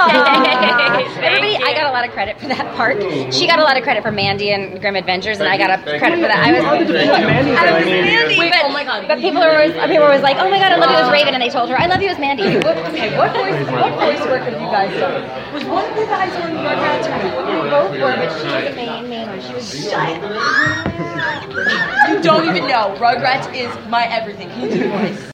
Everybody, 1.21 1.55
I 1.57 1.73
got 1.73 1.87
a 1.87 1.93
lot 1.93 2.05
of 2.07 2.11
credit 2.11 2.39
for 2.39 2.47
that 2.47 2.75
part. 2.75 2.97
She 3.33 3.47
got 3.47 3.59
a 3.59 3.63
lot 3.63 3.77
of 3.77 3.83
credit 3.83 4.03
for 4.03 4.11
Mandy 4.11 4.51
and 4.51 4.79
Grim 4.81 4.95
Adventures, 4.95 5.39
and 5.39 5.47
I 5.47 5.57
got 5.57 5.69
a 5.71 5.77
credit 5.99 6.19
for 6.19 6.27
that. 6.27 6.41
I 6.43 6.51
was, 6.53 6.63
I 6.65 6.79
was 6.81 7.85
Mandy, 7.85 8.37
Wait, 8.39 8.51
but, 8.51 8.65
oh 8.65 8.69
my 8.69 8.83
God. 8.83 9.07
but 9.07 9.19
people 9.19 9.41
were 9.41 9.51
always, 9.51 9.73
people 9.73 9.97
were 9.97 10.09
always 10.11 10.21
like, 10.21 10.37
"Oh 10.37 10.49
my 10.49 10.59
God, 10.59 10.71
I 10.71 10.77
love 10.77 10.89
you 10.91 10.97
as 10.97 11.11
Raven," 11.11 11.33
and 11.33 11.41
they 11.41 11.49
told 11.49 11.69
her, 11.69 11.77
"I 11.79 11.85
love 11.87 12.01
you 12.01 12.09
as 12.09 12.19
Mandy." 12.19 12.45
Okay, 12.95 13.17
what 13.17 13.31
voice, 13.33 13.65
what 13.71 13.93
voice 13.99 14.19
work 14.27 14.41
have 14.43 14.53
you 14.53 14.67
guys 14.67 14.91
done? 14.99 15.53
Was 15.53 15.63
one 15.65 15.85
of 15.89 15.97
you 15.97 16.05
guys 16.05 16.33
on 16.35 16.51
Rugrats 16.51 17.07
or 17.09 17.51
you 17.51 17.69
both 17.69 17.91
were, 17.91 18.15
but 18.15 18.29
she 18.39 18.45
was 18.45 18.63
the 18.69 18.75
main 18.75 19.09
main 19.09 19.27
one. 19.27 19.41
She 19.41 19.53
was 19.53 19.85
You 22.09 22.21
don't 22.21 22.45
even 22.47 22.67
know. 22.67 22.95
Rugrats 22.99 23.53
is 23.53 23.89
my 23.89 24.05
everything. 24.05 24.49
Can 24.49 24.61
you 24.61 24.69
do 24.69 24.89
voice? 24.89 25.31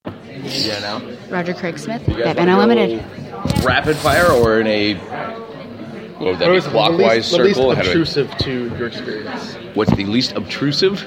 Yeah, 0.66 0.80
now. 0.80 1.02
Roger 1.30 1.54
Craig 1.54 1.78
Smith, 1.78 2.06
Batman 2.08 2.50
Unlimited. 2.50 3.04
Rapid 3.64 3.98
fire 3.98 4.32
or 4.32 4.60
in 4.60 4.68
a 4.68 4.96
what 4.96 6.32
would 6.34 6.40
that 6.40 6.46
be? 6.48 6.52
was 6.52 6.68
Clockwise 6.68 7.32
the 7.32 7.38
least 7.40 7.56
circle? 7.58 7.72
Do 7.74 7.78
I- 7.78 7.82
obtrusive 7.84 8.38
to 8.40 8.76
your 8.78 8.88
experience? 8.88 9.56
What's 9.74 9.92
the 9.96 10.06
least 10.06 10.34
obtrusive? 10.34 11.04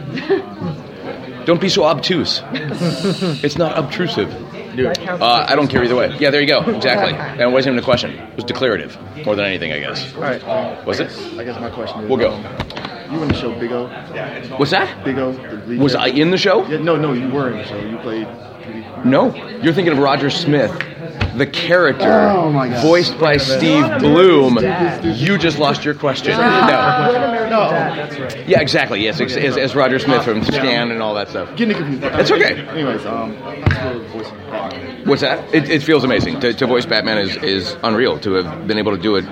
Don't 1.45 1.61
be 1.61 1.69
so 1.69 1.85
obtuse. 1.85 2.43
it's 2.53 3.59
not 3.59 3.77
obtrusive. 3.79 4.33
Uh, 4.77 5.47
I 5.49 5.55
don't 5.55 5.69
care 5.69 5.85
either 5.85 5.95
way. 5.95 6.17
Yeah, 6.19 6.31
there 6.31 6.41
you 6.41 6.47
go. 6.49 6.61
Exactly. 6.63 7.13
And 7.15 7.41
it 7.43 7.51
wasn't 7.53 7.75
even 7.75 7.83
a 7.83 7.85
question. 7.85 8.11
It 8.13 8.35
was 8.37 8.45
declarative 8.45 8.99
more 9.25 9.37
than 9.37 9.45
anything, 9.45 9.71
I 9.73 9.79
guess. 9.79 10.13
All 10.15 10.23
right. 10.23 10.43
Was 10.87 10.99
it? 11.01 11.11
I 11.39 11.45
guess 11.45 11.61
my 11.61 11.71
question 11.71 12.01
is. 12.01 12.09
We'll 12.09 12.19
go. 12.19 12.33
um, 12.33 13.13
you 13.13 13.19
were 13.19 13.27
in 13.27 13.29
the 13.29 13.35
show 13.35 13.55
Big 13.61 13.71
O. 13.71 13.87
What's 14.57 14.73
that? 14.73 15.05
Big 15.05 15.19
O. 15.19 15.33
the 15.33 15.77
Was 15.79 15.95
I 15.95 16.07
in 16.09 16.31
the 16.33 16.39
show? 16.39 16.67
Yeah, 16.67 16.79
no, 16.79 16.97
no, 16.97 17.13
you 17.13 17.29
were 17.29 17.51
in 17.51 17.59
the 17.59 17.65
show. 17.65 17.79
You 17.79 17.99
played. 17.99 18.27
No. 19.05 19.33
You're 19.63 19.75
thinking 19.75 19.93
of 19.93 19.99
Roger 19.99 20.31
Smith, 20.31 20.73
the 21.37 21.47
character, 21.47 22.11
Oh, 22.11 22.51
my 22.51 22.69
God. 22.69 22.83
voiced 22.83 23.19
by 23.19 23.37
Steve 23.37 23.87
Blum. 24.01 24.59
You 25.03 25.39
just 25.39 25.59
lost 25.59 25.85
your 25.85 25.95
question. 25.95 26.33
No. 26.33 26.39
No. 27.51 27.71
Yeah, 28.47 28.61
exactly. 28.61 29.03
Yes, 29.03 29.21
as, 29.21 29.37
as, 29.37 29.57
as 29.57 29.75
Roger 29.75 29.99
Smith 29.99 30.25
from 30.25 30.43
Scan 30.45 30.91
and 30.91 31.03
all 31.03 31.15
that 31.15 31.29
stuff. 31.29 31.55
Getting 31.57 31.77
confused. 31.77 32.03
It's 32.05 32.31
okay. 32.31 32.67
Anyways, 32.69 33.05
um, 33.07 33.31
the 33.33 34.05
voice 34.13 34.27
of 34.27 34.37
Batman? 34.51 35.07
What's 35.09 35.21
that? 35.23 35.55
It, 35.55 35.69
it 35.69 35.83
feels 35.83 36.05
amazing 36.05 36.41
to, 36.41 36.53
to 36.55 36.67
voice 36.67 36.87
Batman 36.87 37.19
is 37.19 37.37
is 37.37 37.77
unreal. 37.83 38.19
To 38.21 38.33
have 38.35 38.67
been 38.67 38.79
able 38.79 38.97
to 38.97 39.03
do 39.03 39.17
it 39.17 39.25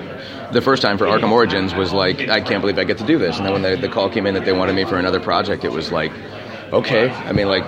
the 0.53 0.61
first 0.61 0.81
time 0.81 0.97
for 0.97 1.05
Arkham 1.05 1.31
Origins 1.31 1.73
was 1.73 1.91
like 1.93 2.29
I 2.29 2.41
can't 2.41 2.61
believe 2.61 2.77
I 2.77 2.83
get 2.83 2.99
to 2.99 3.05
do 3.05 3.17
this. 3.17 3.37
And 3.37 3.45
then 3.45 3.53
when 3.53 3.61
the, 3.63 3.75
the 3.75 3.89
call 3.89 4.09
came 4.09 4.27
in 4.27 4.35
that 4.35 4.45
they 4.45 4.53
wanted 4.53 4.75
me 4.75 4.85
for 4.85 4.97
another 4.97 5.19
project, 5.19 5.63
it 5.65 5.71
was 5.71 5.91
like. 5.91 6.11
Okay, 6.73 7.07
I 7.11 7.33
mean, 7.33 7.47
like, 7.47 7.63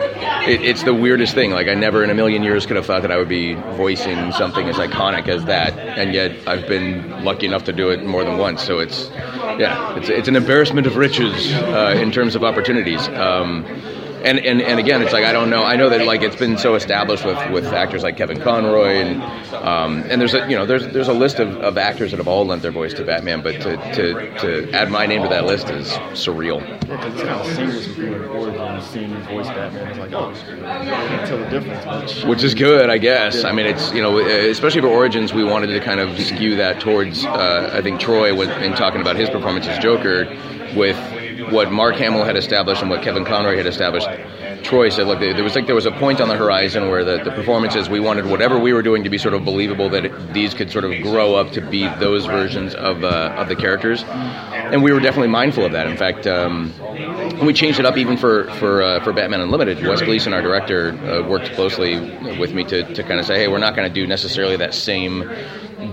it, 0.48 0.64
it's 0.64 0.82
the 0.82 0.94
weirdest 0.94 1.36
thing. 1.36 1.52
Like, 1.52 1.68
I 1.68 1.76
never 1.76 2.04
in 2.04 2.10
a 2.10 2.16
million 2.16 2.42
years 2.42 2.66
could 2.66 2.76
have 2.76 2.88
thought 2.88 3.04
that 3.04 3.12
I 3.12 3.18
would 3.18 3.30
be 3.30 3.54
voicing 3.54 4.32
something 4.32 4.68
as 4.68 4.78
iconic 4.78 5.28
as 5.28 5.46
that, 5.46 5.78
and 5.78 6.12
yet 6.12 6.36
I've 6.48 6.68
been 6.68 7.24
lucky 7.24 7.46
enough 7.46 7.66
to 7.66 7.72
do 7.72 7.92
it 7.92 8.04
more 8.04 8.24
than 8.24 8.40
once. 8.40 8.64
So 8.64 8.80
it's, 8.80 9.12
yeah, 9.60 9.96
it's 9.96 10.10
it's 10.10 10.28
an 10.28 10.36
embarrassment 10.36 10.88
of 10.88 10.96
riches 10.96 11.54
uh, 11.54 11.96
in 12.02 12.12
terms 12.12 12.36
of 12.36 12.44
opportunities. 12.44 13.08
Um, 13.10 13.64
and, 14.26 14.40
and 14.40 14.62
and 14.62 14.80
again, 14.80 15.02
it's 15.02 15.14
like 15.14 15.24
I 15.24 15.32
don't 15.32 15.50
know. 15.50 15.64
I 15.64 15.76
know 15.76 15.90
that 15.90 16.06
like 16.06 16.22
it's 16.22 16.36
been 16.36 16.58
so 16.58 16.76
established 16.76 17.26
with, 17.26 17.38
with 17.52 17.66
actors 17.66 18.04
like 18.04 18.18
Kevin 18.18 18.42
Conroy 18.42 18.96
and 18.96 19.22
um, 19.54 20.04
and 20.10 20.20
there's 20.20 20.34
a 20.34 20.48
you 20.50 20.56
know 20.56 20.66
there's 20.66 20.88
there's 20.88 21.08
a 21.08 21.14
list 21.14 21.40
of, 21.40 21.56
of 21.58 21.78
actors 21.78 22.12
that 22.12 22.18
have 22.18 22.28
all 22.28 22.46
lent 22.46 22.62
their 22.62 22.72
voice 22.72 22.94
to 22.96 23.06
Batman, 23.06 23.42
but 23.42 23.62
to, 23.62 23.78
to, 23.94 24.40
to 24.40 24.72
add 24.72 24.90
my 24.90 25.06
name 25.06 25.22
to 25.22 25.30
that 25.30 25.46
list 25.46 25.70
is 25.70 25.90
surreal. 26.14 26.60
Kind 26.88 27.04
of 27.04 27.14
voice 29.28 29.48
Batman. 29.48 29.88
It's 29.88 30.00
like. 30.00 30.12
Which 32.28 32.44
is 32.44 32.54
good, 32.54 32.90
I 32.90 32.98
guess. 32.98 33.44
I 33.44 33.52
mean, 33.52 33.66
it's 33.66 33.92
you 33.94 34.02
know, 34.02 34.20
especially 34.20 34.82
for 34.82 34.88
Origins, 34.88 35.34
we 35.34 35.44
wanted 35.44 35.68
to 35.68 35.80
kind 35.80 36.00
of 36.00 36.20
skew 36.20 36.56
that 36.58 36.80
towards. 36.80 37.26
Uh, 37.26 37.72
I 37.74 37.82
think 37.82 38.00
Troy 38.00 38.34
was 38.34 38.50
in 38.50 38.74
talking 38.74 39.02
about 39.02 39.16
his 39.16 39.30
performance 39.30 39.68
as 39.68 39.80
Joker, 39.80 40.26
with 40.76 40.98
what 41.50 41.72
Mark 41.72 41.96
Hamill 41.96 42.24
had 42.24 42.38
established 42.38 42.82
and 42.82 42.90
what 42.90 43.02
Kevin 43.02 43.26
Conroy 43.26 43.58
had 43.58 43.66
established. 43.66 44.08
Troy 44.64 44.90
said, 44.90 45.06
"Look, 45.08 45.20
there 45.20 45.44
was 45.44 45.56
like 45.56 45.68
there 45.68 45.76
was 45.76 45.86
a 45.86 45.92
point 45.92 46.20
on 46.20 46.28
the 46.28 46.36
horizon 46.36 46.90
where 46.90 47.04
the, 47.04 47.24
the 47.24 47.32
performances 47.32 47.88
we 47.88 48.00
wanted 48.00 48.26
whatever 48.26 48.58
we 48.58 48.74
were 48.74 48.82
doing 48.82 49.04
to 49.04 49.10
be 49.10 49.18
sort 49.18 49.36
of 49.36 49.46
believable 49.46 49.90
that 49.90 50.06
it, 50.06 50.34
these 50.34 50.54
could 50.56 50.72
sort 50.72 50.86
of 50.86 50.92
grow 51.04 51.36
up 51.36 51.52
to 51.52 51.62
be 51.62 51.88
those 52.00 52.26
versions 52.26 52.74
of 52.74 53.04
uh, 53.04 53.36
of 53.38 53.48
the 53.48 53.56
characters, 53.56 54.04
and 54.04 54.82
we 54.82 54.92
were 54.92 55.00
definitely 55.00 55.28
mindful 55.30 55.66
of 55.66 55.74
that. 55.74 55.86
In 55.88 55.98
fact, 55.98 56.26
um, 56.26 56.74
we 57.46 57.54
changed 57.54 57.80
it 57.80 57.86
up 57.86 57.98
even 57.98 58.18
for 58.18 58.46
for 58.54 58.82
uh, 58.82 59.04
for 59.04 59.14
Batman 59.14 59.42
Unlimited. 59.42 59.86
Wes 59.86 60.02
Gleason, 60.02 60.34
our 60.34 60.42
director, 60.42 60.94
uh, 60.94 61.28
worked 61.28 61.52
closely 61.54 62.00
with 62.40 62.54
me 62.54 62.64
to, 62.64 62.92
to 62.96 63.04
kind 63.04 63.20
of 63.20 63.26
say, 63.26 63.38
hey, 63.38 63.48
we're 63.48 63.60
not 63.60 63.76
going 63.76 63.88
to 63.88 63.94
do 63.94 64.08
necessarily 64.08 64.58
that 64.58 64.74
same 64.74 65.30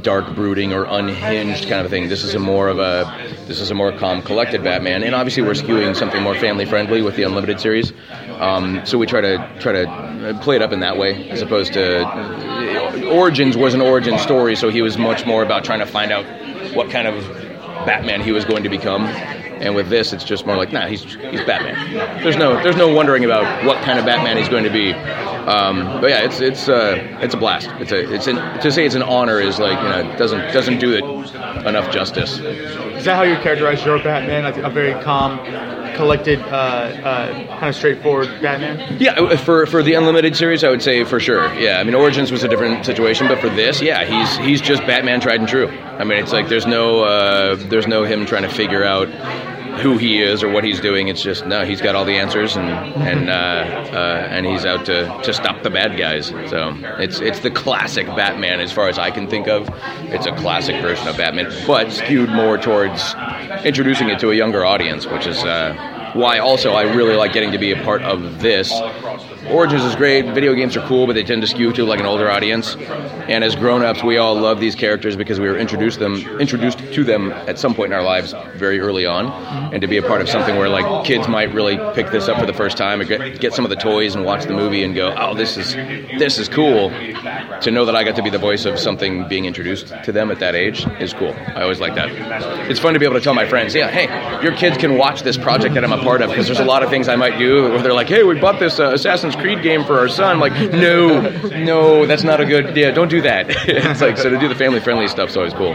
dark 0.02 0.34
brooding 0.34 0.72
or 0.72 0.84
unhinged 0.84 1.68
kind 1.68 1.84
of 1.84 1.90
thing. 1.90 2.08
This 2.08 2.24
is 2.24 2.34
a 2.34 2.38
more 2.38 2.68
of 2.68 2.78
a 2.78 3.04
this 3.46 3.60
is 3.60 3.70
a 3.70 3.74
more 3.74 3.92
calm, 3.92 4.22
collected 4.22 4.62
Batman, 4.62 5.02
and 5.02 5.14
obviously 5.14 5.42
we're 5.42 5.52
skewing 5.52 5.96
something 5.96 6.22
more 6.22 6.34
family 6.34 6.64
friendly 6.64 7.02
with 7.02 7.16
the 7.16 7.24
Unlimited 7.24 7.60
series. 7.60 7.92
Um, 8.38 8.80
so 8.84 8.98
we 8.98 9.06
try 9.06 9.20
to 9.20 9.56
try 9.60 9.72
to 9.72 10.38
play 10.42 10.56
it 10.56 10.62
up 10.62 10.72
in 10.72 10.80
that 10.80 10.96
way, 10.96 11.28
as 11.30 11.42
opposed 11.42 11.72
to 11.74 13.08
Origins 13.08 13.56
was 13.56 13.74
an 13.74 13.80
origin 13.80 14.18
story, 14.18 14.56
so 14.56 14.68
he 14.68 14.82
was 14.82 14.96
much 14.98 15.26
more 15.26 15.42
about 15.42 15.64
trying 15.64 15.80
to 15.80 15.86
find 15.86 16.12
out 16.12 16.24
what 16.74 16.90
kind 16.90 17.08
of 17.08 17.24
Batman 17.86 18.20
he 18.20 18.32
was 18.32 18.44
going 18.44 18.62
to 18.62 18.68
become. 18.68 19.06
And 19.06 19.74
with 19.76 19.88
this, 19.88 20.12
it's 20.12 20.24
just 20.24 20.46
more 20.46 20.56
like, 20.56 20.72
nah, 20.72 20.86
he's 20.86 21.02
he's 21.02 21.44
Batman. 21.44 22.22
There's 22.22 22.36
no 22.36 22.62
there's 22.62 22.76
no 22.76 22.92
wondering 22.92 23.24
about 23.24 23.64
what 23.64 23.82
kind 23.84 23.98
of 23.98 24.04
Batman 24.04 24.36
he's 24.36 24.48
going 24.48 24.64
to 24.64 24.70
be. 24.70 24.92
Um, 25.46 26.00
but 26.00 26.10
yeah, 26.10 26.24
it's 26.24 26.40
it's 26.40 26.68
uh, 26.68 27.18
it's 27.20 27.34
a 27.34 27.36
blast. 27.36 27.68
It's 27.80 27.92
a 27.92 28.14
it's 28.14 28.26
an, 28.26 28.36
to 28.60 28.70
say 28.70 28.86
it's 28.86 28.94
an 28.94 29.02
honor 29.02 29.40
is 29.40 29.58
like 29.58 29.76
you 29.82 29.88
know 29.88 30.16
doesn't 30.16 30.52
doesn't 30.52 30.78
do 30.78 30.92
it 30.92 31.04
enough 31.66 31.92
justice. 31.92 32.38
Is 32.38 33.04
that 33.06 33.16
how 33.16 33.22
you 33.22 33.34
characterize 33.36 33.84
your 33.84 33.98
Batman? 33.98 34.44
Like 34.44 34.56
a 34.56 34.70
very 34.70 34.92
calm, 35.02 35.38
collected, 35.96 36.38
uh, 36.40 36.46
uh, 36.46 37.58
kind 37.58 37.68
of 37.68 37.74
straightforward 37.74 38.28
Batman? 38.40 38.96
Yeah, 39.00 39.12
uh, 39.14 39.36
for 39.36 39.66
for 39.66 39.82
the 39.82 39.94
Unlimited 39.94 40.36
series, 40.36 40.62
I 40.62 40.70
would 40.70 40.82
say 40.82 41.02
for 41.04 41.18
sure. 41.18 41.52
Yeah, 41.54 41.80
I 41.80 41.84
mean 41.84 41.94
Origins 41.94 42.30
was 42.30 42.44
a 42.44 42.48
different 42.48 42.86
situation, 42.86 43.26
but 43.26 43.40
for 43.40 43.48
this, 43.48 43.82
yeah, 43.82 44.04
he's 44.04 44.36
he's 44.46 44.60
just 44.60 44.82
Batman 44.86 45.20
tried 45.20 45.40
and 45.40 45.48
true. 45.48 45.68
I 45.68 46.04
mean, 46.04 46.18
it's 46.18 46.32
like 46.32 46.48
there's 46.48 46.66
no 46.66 47.02
uh, 47.02 47.56
there's 47.56 47.88
no 47.88 48.04
him 48.04 48.26
trying 48.26 48.42
to 48.42 48.48
figure 48.48 48.84
out 48.84 49.08
who 49.80 49.98
he 49.98 50.22
is 50.22 50.42
or 50.42 50.50
what 50.50 50.64
he's 50.64 50.80
doing. 50.80 51.08
It's 51.08 51.22
just 51.22 51.46
no, 51.46 51.64
he's 51.64 51.80
got 51.80 51.94
all 51.94 52.04
the 52.04 52.16
answers 52.16 52.56
and 52.56 52.68
and 52.68 53.30
uh, 53.30 53.32
uh, 53.32 54.28
and 54.30 54.46
he's 54.46 54.64
out 54.64 54.86
to, 54.86 55.20
to 55.22 55.32
stop 55.32 55.62
the 55.62 55.70
bad 55.70 55.96
guys. 55.96 56.28
So 56.28 56.74
it's 56.98 57.20
it's 57.20 57.40
the 57.40 57.50
classic 57.50 58.06
Batman 58.06 58.60
as 58.60 58.72
far 58.72 58.88
as 58.88 58.98
I 58.98 59.10
can 59.10 59.28
think 59.28 59.48
of. 59.48 59.68
It's 60.12 60.26
a 60.26 60.34
classic 60.36 60.80
version 60.82 61.08
of 61.08 61.16
Batman, 61.16 61.52
but 61.66 61.92
skewed 61.92 62.30
more 62.30 62.58
towards 62.58 63.14
introducing 63.64 64.08
it 64.08 64.18
to 64.20 64.30
a 64.30 64.34
younger 64.34 64.64
audience, 64.64 65.06
which 65.06 65.26
is. 65.26 65.42
Uh, 65.42 65.91
why 66.14 66.38
also 66.38 66.72
I 66.72 66.82
really 66.94 67.16
like 67.16 67.32
getting 67.32 67.52
to 67.52 67.58
be 67.58 67.72
a 67.72 67.82
part 67.82 68.02
of 68.02 68.40
this. 68.40 68.72
Origins 69.50 69.84
is 69.84 69.96
great. 69.96 70.24
Video 70.26 70.54
games 70.54 70.76
are 70.76 70.86
cool, 70.86 71.06
but 71.06 71.14
they 71.14 71.24
tend 71.24 71.42
to 71.42 71.48
skew 71.48 71.72
to 71.72 71.84
like 71.84 72.00
an 72.00 72.06
older 72.06 72.30
audience. 72.30 72.76
And 73.28 73.42
as 73.42 73.56
grown-ups, 73.56 74.02
we 74.02 74.16
all 74.16 74.34
love 74.34 74.60
these 74.60 74.74
characters 74.74 75.16
because 75.16 75.40
we 75.40 75.48
were 75.48 75.56
introduced 75.56 75.98
them 75.98 76.14
introduced 76.38 76.78
to 76.78 77.04
them 77.04 77.32
at 77.32 77.58
some 77.58 77.74
point 77.74 77.92
in 77.92 77.98
our 77.98 78.04
lives 78.04 78.34
very 78.56 78.78
early 78.78 79.04
on. 79.04 79.26
And 79.72 79.80
to 79.80 79.88
be 79.88 79.96
a 79.96 80.02
part 80.02 80.20
of 80.20 80.28
something 80.28 80.56
where 80.56 80.68
like 80.68 81.04
kids 81.04 81.28
might 81.28 81.52
really 81.52 81.76
pick 81.94 82.10
this 82.10 82.28
up 82.28 82.38
for 82.38 82.46
the 82.46 82.52
first 82.52 82.76
time 82.76 83.00
and 83.00 83.08
get, 83.08 83.40
get 83.40 83.54
some 83.54 83.64
of 83.64 83.70
the 83.70 83.76
toys 83.76 84.14
and 84.14 84.24
watch 84.24 84.44
the 84.44 84.54
movie 84.54 84.84
and 84.84 84.94
go, 84.94 85.14
"Oh, 85.18 85.34
this 85.34 85.56
is 85.56 85.74
this 86.18 86.38
is 86.38 86.48
cool." 86.48 86.90
To 86.90 87.70
know 87.70 87.84
that 87.84 87.94
I 87.94 88.04
got 88.04 88.16
to 88.16 88.22
be 88.22 88.30
the 88.30 88.38
voice 88.38 88.64
of 88.64 88.78
something 88.78 89.28
being 89.28 89.44
introduced 89.44 89.92
to 90.04 90.12
them 90.12 90.30
at 90.30 90.40
that 90.40 90.54
age 90.54 90.86
is 91.00 91.12
cool. 91.12 91.34
I 91.48 91.62
always 91.62 91.80
like 91.80 91.94
that. 91.94 92.10
It's 92.70 92.80
fun 92.80 92.92
to 92.94 92.98
be 92.98 93.06
able 93.06 93.16
to 93.16 93.20
tell 93.20 93.34
my 93.34 93.46
friends, 93.46 93.74
"Yeah, 93.74 93.88
hey, 93.88 94.08
your 94.42 94.54
kids 94.56 94.76
can 94.76 94.96
watch 94.98 95.22
this 95.22 95.36
project 95.36 95.74
that 95.74 95.84
I'm 95.84 95.92
a 95.92 96.01
part 96.02 96.22
of 96.22 96.30
because 96.30 96.46
there's 96.46 96.60
a 96.60 96.64
lot 96.64 96.82
of 96.82 96.90
things 96.90 97.08
I 97.08 97.16
might 97.16 97.38
do 97.38 97.70
where 97.70 97.82
they're 97.82 97.94
like, 97.94 98.08
"Hey, 98.08 98.22
we 98.22 98.38
bought 98.38 98.58
this 98.60 98.78
uh, 98.80 98.92
Assassin's 98.92 99.36
Creed 99.36 99.62
game 99.62 99.84
for 99.84 99.98
our 99.98 100.08
son." 100.08 100.32
I'm 100.32 100.40
like, 100.40 100.54
"No, 100.72 101.20
no, 101.48 102.06
that's 102.06 102.22
not 102.24 102.40
a 102.40 102.44
good. 102.44 102.76
Yeah, 102.76 102.90
don't 102.90 103.08
do 103.08 103.20
that." 103.22 103.46
it's 103.68 104.00
like 104.00 104.18
so 104.18 104.30
to 104.30 104.38
do 104.38 104.48
the 104.48 104.54
family 104.54 104.80
friendly 104.80 105.08
stuff 105.08 105.30
is 105.30 105.36
always 105.36 105.54
cool. 105.54 105.74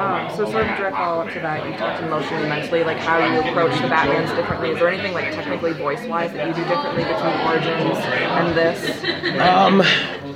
Um, 0.00 0.30
so 0.30 0.50
sort 0.50 0.66
of 0.66 0.76
direct 0.78 0.96
follow 0.96 1.20
up 1.20 1.30
to 1.34 1.40
that, 1.40 1.66
you 1.68 1.76
talked 1.76 2.02
emotionally, 2.02 2.48
mentally, 2.48 2.84
like 2.84 2.96
how 2.96 3.18
you 3.18 3.38
approach 3.40 3.72
the 3.82 3.88
Batmans 3.88 4.34
differently. 4.34 4.70
Is 4.70 4.78
there 4.78 4.88
anything 4.88 5.12
like 5.12 5.30
technically 5.34 5.74
voice 5.74 6.02
wise 6.06 6.32
that 6.32 6.48
you 6.48 6.54
do 6.54 6.66
differently 6.66 7.04
between 7.04 7.36
Origins 7.46 7.98
and 8.02 8.56
this? 8.56 9.40
Um, 9.40 9.82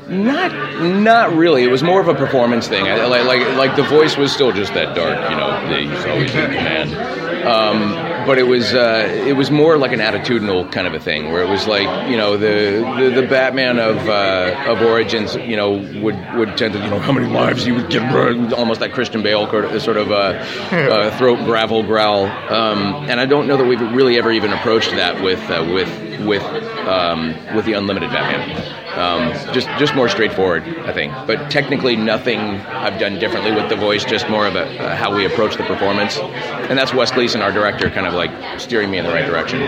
Not, 0.07 0.53
not 0.83 1.35
really. 1.35 1.65
It 1.65 1.71
was 1.71 1.83
more 1.83 1.99
of 1.99 2.09
a 2.09 2.15
performance 2.15 2.69
thing. 2.69 2.87
I, 2.87 3.07
like, 3.07 3.25
like, 3.25 3.57
like 3.57 3.75
the 3.77 3.85
voice 3.85 4.19
was 4.19 4.31
still 4.31 4.53
just 4.53 4.75
that 4.75 4.95
dark, 4.95 5.31
you 5.31 5.37
know. 5.37 5.95
He's 5.95 6.05
always 6.05 6.35
in 6.35 6.45
command. 6.45 6.95
Um, 7.47 7.95
but 8.27 8.39
it 8.39 8.45
was, 8.45 8.75
uh, 8.75 9.07
it 9.27 9.35
was 9.35 9.51
more 9.51 9.77
like 9.79 9.93
an 9.93 10.01
attitudinal 10.01 10.71
kind 10.71 10.87
of 10.87 10.95
a 10.95 11.01
thing, 11.01 11.33
where 11.33 11.43
it 11.43 11.49
was 11.49 11.67
like, 11.67 12.09
you 12.11 12.17
know, 12.17 12.37
the 12.37 12.83
the, 12.99 13.21
the 13.21 13.27
Batman 13.27 13.79
of 13.79 14.09
uh, 14.09 14.65
of 14.69 14.83
Origins, 14.83 15.35
you 15.37 15.57
know, 15.57 15.73
would 16.03 16.35
would 16.35 16.57
tend 16.57 16.75
to, 16.75 16.81
you 16.81 16.91
know, 16.91 16.99
how 16.99 17.13
many 17.13 17.27
lives 17.27 17.67
you 17.67 17.75
would 17.75 17.91
get, 17.91 18.03
almost 18.53 18.81
that 18.81 18.93
Christian 18.93 19.23
Bale 19.23 19.47
sort 19.81 19.97
of 19.97 20.11
uh, 20.11 20.15
uh, 20.15 21.17
throat 21.19 21.45
gravel 21.45 21.83
growl. 21.83 22.27
Um, 22.27 23.09
and 23.09 23.21
I 23.21 23.27
don't 23.27 23.47
know 23.47 23.57
that 23.57 23.67
we've 23.67 23.81
really 23.81 24.19
ever 24.19 24.31
even 24.33 24.53
approached 24.53 24.91
that 24.93 25.23
with 25.23 25.41
uh, 25.51 25.65
with 25.73 25.89
with 26.21 26.43
um, 26.43 27.35
with 27.55 27.65
the 27.65 27.73
Unlimited 27.73 28.11
Batman. 28.11 28.75
Um, 28.99 29.33
just 29.53 29.69
just 29.79 29.95
more 29.95 30.09
straightforward, 30.09 30.63
I 30.63 30.93
think. 30.93 31.13
But 31.27 31.51
technically, 31.51 31.97
nothing 31.97 32.39
I've 32.39 32.99
done 33.01 33.19
differently 33.19 33.53
with 33.53 33.69
the 33.69 33.77
voice. 33.77 34.05
Just 34.05 34.29
more 34.29 34.47
of 34.47 34.55
a, 34.55 34.65
uh, 34.79 34.97
how 34.97 35.15
we 35.15 35.27
approach 35.27 35.57
the 35.57 35.65
performance, 35.65 36.19
and 36.19 36.79
that's 36.79 36.95
Wes 36.95 37.11
Gleason, 37.11 37.43
our 37.43 37.53
director, 37.53 37.91
kind 37.91 38.07
of 38.07 38.15
like 38.15 38.61
steering 38.61 38.91
me 38.91 38.99
in 38.99 39.05
the 39.05 39.13
right 39.13 39.27
direction. 39.27 39.61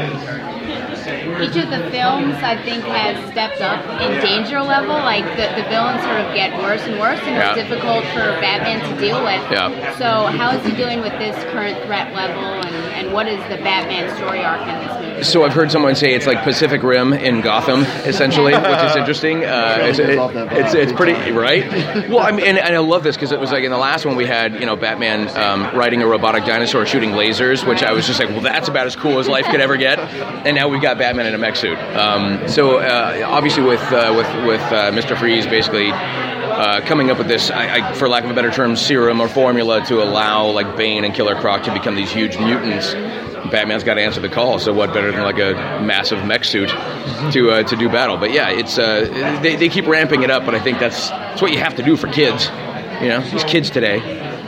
Each 1.43 1.57
of 1.57 1.71
the 1.71 1.91
films, 1.91 2.35
I 2.43 2.57
think, 2.65 2.85
has 2.85 3.17
stepped 3.33 3.61
up 3.61 3.83
in 4.01 4.21
danger 4.23 4.61
level. 4.63 4.95
Like 4.95 5.25
the, 5.37 5.47
the 5.61 5.69
villains 5.69 6.03
sort 6.03 6.21
of 6.21 6.35
get 6.35 6.57
worse 6.63 6.83
and 6.83 6.99
worse, 7.01 7.21
and 7.21 7.37
Yeah. 7.37 7.55
it's 7.55 7.69
difficult 7.69 8.05
for 8.15 8.25
Batman 8.41 8.81
to 8.89 9.01
deal 9.01 9.23
with. 9.23 9.41
Yeah. 9.51 9.97
So, 9.99 10.27
how 10.37 10.57
is 10.57 10.65
he 10.67 10.73
doing 10.77 11.01
with 11.01 11.13
this 11.19 11.37
current 11.53 11.83
threat 11.85 12.15
level, 12.15 12.43
and, 12.45 12.75
and 13.07 13.13
what 13.13 13.27
is 13.29 13.39
the 13.49 13.57
Batman 13.63 14.15
story 14.17 14.45
arc 14.45 14.61
in 14.63 14.87
this 14.87 15.01
movie? 15.09 15.23
So 15.25 15.45
I've 15.45 15.55
heard 15.55 15.73
someone 15.73 15.95
say 15.95 16.15
it's 16.15 16.27
like 16.27 16.43
Pacific 16.43 16.83
Rim 16.83 17.15
in 17.15 17.41
Gotham, 17.41 17.81
essentially, 18.05 18.53
which 18.55 18.85
is 18.85 18.97
interesting. 18.97 19.45
Uh, 19.45 19.79
it's, 19.81 19.99
it- 19.99 20.19
it's 20.53 20.75
it's 20.75 20.93
pretty 20.93 21.15
right. 21.33 21.67
Well, 22.11 22.19
I 22.21 22.31
mean, 22.33 22.45
and, 22.47 22.59
and 22.59 22.75
I 22.75 22.79
love 22.79 23.03
this 23.03 23.17
because 23.17 23.33
it 23.33 23.41
was 23.41 23.51
like 23.51 23.65
in 23.65 23.71
the 23.71 23.79
last 23.79 24.05
one 24.05 24.15
we 24.17 24.27
had 24.27 24.55
you 24.61 24.67
know 24.67 24.77
Batman 24.77 25.29
um, 25.39 25.75
riding 25.77 26.03
a 26.03 26.07
robotic 26.07 26.45
dinosaur 26.45 26.85
shooting 26.85 27.11
lasers, 27.13 27.67
which 27.67 27.83
I 27.83 27.93
was 27.93 28.07
just 28.07 28.21
like, 28.21 28.29
well, 28.29 28.43
that's 28.43 28.69
about 28.69 28.87
as 28.87 28.95
cool 28.95 29.19
as 29.19 29.27
life 29.29 29.47
could 29.47 29.61
ever 29.63 29.77
get. 29.79 29.99
And 29.99 30.55
now 30.55 30.69
we've 30.69 30.83
got 30.83 30.99
Batman 30.99 31.16
in 31.25 31.35
a 31.35 31.39
mech 31.39 31.57
suit. 31.57 31.79
Um, 31.79 32.47
so 32.49 32.79
uh, 32.79 33.25
obviously 33.27 33.63
with 33.63 33.81
uh, 33.91 34.13
with 34.15 34.47
with 34.47 34.61
uh, 34.73 34.93
Mister 34.93 35.17
Freeze 35.17 35.47
basically. 35.47 35.93
Uh, 36.47 36.81
coming 36.87 37.11
up 37.11 37.19
with 37.19 37.29
this, 37.29 37.51
I, 37.51 37.91
I, 37.91 37.93
for 37.93 38.09
lack 38.09 38.25
of 38.25 38.31
a 38.31 38.33
better 38.33 38.51
term, 38.51 38.77
serum 38.77 39.21
or 39.21 39.29
formula 39.29 39.85
to 39.87 40.03
allow 40.03 40.47
like 40.47 40.75
Bane 40.75 41.05
and 41.05 41.13
Killer 41.13 41.35
Croc 41.35 41.65
to 41.65 41.73
become 41.73 41.97
these 41.97 42.11
huge 42.11 42.39
mutants. 42.39 42.95
Batman's 43.51 43.85
got 43.85 43.95
to 43.95 44.01
answer 44.01 44.23
the 44.23 44.31
call. 44.31 44.59
So 44.59 44.73
what 44.73 44.95
better 44.95 45.13
than 45.13 45.21
like 45.21 45.39
a 45.39 45.53
massive 45.85 46.25
mech 46.25 46.45
suit 46.45 46.71
to 46.71 47.51
uh, 47.51 47.63
to 47.63 47.77
do 47.77 47.91
battle? 47.91 48.17
But 48.17 48.33
yeah, 48.33 48.49
it's 48.49 48.79
uh, 48.79 49.39
they, 49.43 49.57
they 49.57 49.69
keep 49.69 49.87
ramping 49.87 50.23
it 50.23 50.31
up, 50.31 50.47
but 50.47 50.55
I 50.55 50.59
think 50.59 50.79
that's 50.79 51.11
that's 51.11 51.43
what 51.43 51.53
you 51.53 51.59
have 51.59 51.75
to 51.77 51.83
do 51.83 51.95
for 51.95 52.09
kids. 52.09 52.47
You 53.03 53.09
know, 53.09 53.21
these 53.21 53.45
kids 53.45 53.69
today, 53.69 53.99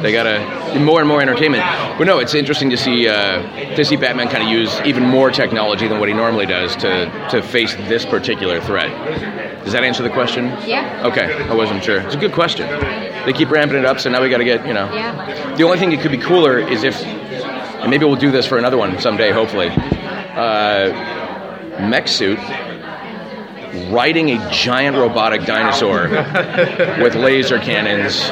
they 0.02 0.12
gotta 0.12 0.78
more 0.78 1.01
and 1.01 1.09
more 1.09 1.20
entertainment. 1.20 1.62
But 1.99 2.05
no, 2.07 2.18
it's 2.18 2.35
interesting 2.35 2.70
to 2.70 2.77
see 2.77 3.09
uh, 3.09 3.75
to 3.75 3.85
see 3.85 3.97
Batman 3.97 4.28
kind 4.28 4.43
of 4.43 4.49
use 4.49 4.81
even 4.83 5.05
more 5.05 5.31
technology 5.31 5.89
than 5.89 5.99
what 5.99 6.09
he 6.09 6.15
normally 6.15 6.47
does 6.47 6.77
to 6.77 7.28
to 7.31 7.43
face 7.43 7.75
this 7.75 8.05
particular 8.05 8.60
threat. 8.60 8.91
Does 9.65 9.73
that 9.73 9.85
answer 9.85 10.02
the 10.02 10.10
question? 10.10 10.47
Yeah. 10.67 11.07
Okay, 11.07 11.33
I 11.49 11.55
wasn't 11.55 11.83
sure. 11.85 12.01
It's 12.01 12.15
a 12.15 12.18
good 12.18 12.33
question. 12.33 12.67
They 13.27 13.33
keep 13.33 13.51
ramping 13.51 13.78
it 13.78 13.85
up, 13.85 14.01
so 14.01 14.09
now 14.10 14.23
we 14.23 14.31
got 14.31 14.39
to 14.39 14.44
get 14.44 14.67
you 14.67 14.75
know. 14.75 14.93
Yeah. 14.93 15.57
The 15.57 15.65
only 15.65 15.78
thing 15.78 15.91
that 15.91 16.01
could 16.01 16.12
be 16.12 16.18
cooler 16.18 16.59
is 16.59 16.85
if, 16.85 17.02
and 17.02 17.91
maybe 17.91 18.05
we'll 18.05 18.17
do 18.17 18.31
this 18.31 18.47
for 18.47 18.57
another 18.59 18.77
one 18.78 18.99
someday, 19.01 19.31
hopefully. 19.31 19.68
Uh, 19.68 21.17
mech 21.89 22.09
suit 22.09 22.39
riding 23.91 24.31
a 24.31 24.51
giant 24.51 24.97
robotic 24.97 25.44
dinosaur 25.44 26.09
with 27.02 27.15
laser 27.15 27.59
cannons. 27.59 28.31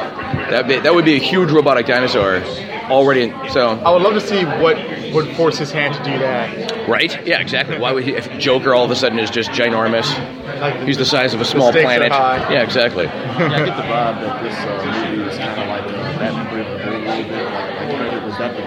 That 0.49 0.83
that 0.83 0.93
would 0.95 1.05
be 1.05 1.15
a 1.15 1.19
huge 1.19 1.51
robotic 1.51 1.85
dinosaur 1.85 2.41
already. 2.89 3.31
So 3.49 3.69
I 3.69 3.91
would 3.91 4.01
love 4.01 4.13
to 4.13 4.21
see 4.21 4.43
what 4.45 4.77
would 5.13 5.35
force 5.35 5.57
his 5.57 5.71
hand 5.71 5.93
to 5.95 6.03
do 6.03 6.17
that. 6.19 6.87
right? 6.87 7.25
Yeah, 7.25 7.39
exactly. 7.39 7.77
Why 7.79 7.91
would 7.91 8.03
he? 8.03 8.13
If 8.15 8.29
Joker 8.39 8.73
all 8.73 8.85
of 8.85 8.91
a 8.91 8.95
sudden 8.95 9.19
is 9.19 9.29
just 9.29 9.49
ginormous, 9.51 10.05
he's 10.85 10.97
the 10.97 11.05
size 11.05 11.33
of 11.33 11.41
a 11.41 11.45
small 11.45 11.71
planet. 11.71 12.11
Yeah, 12.11 12.63
exactly. 12.63 13.05
Yeah, 13.05 13.45
I 13.45 13.65
get 13.65 13.75
the 13.77 13.83
vibe 13.83 14.21
that 14.21 14.43
this 14.43 14.55
uh, 14.55 15.09
movie 15.11 15.29
is 15.29 15.37
kind 15.37 15.61
of 15.61 15.67
like 15.67 15.83
a 15.85 16.19
Batman 16.19 16.49
Brave 16.53 16.65
and 16.67 16.75
the 16.75 16.79
Bold 16.81 16.95
a 16.95 17.09
little 17.09 17.23
bit. 17.29 17.45
Like, 17.45 18.11
like, 18.13 18.25
was 18.25 18.37
that 18.37 18.55
the 18.55 18.61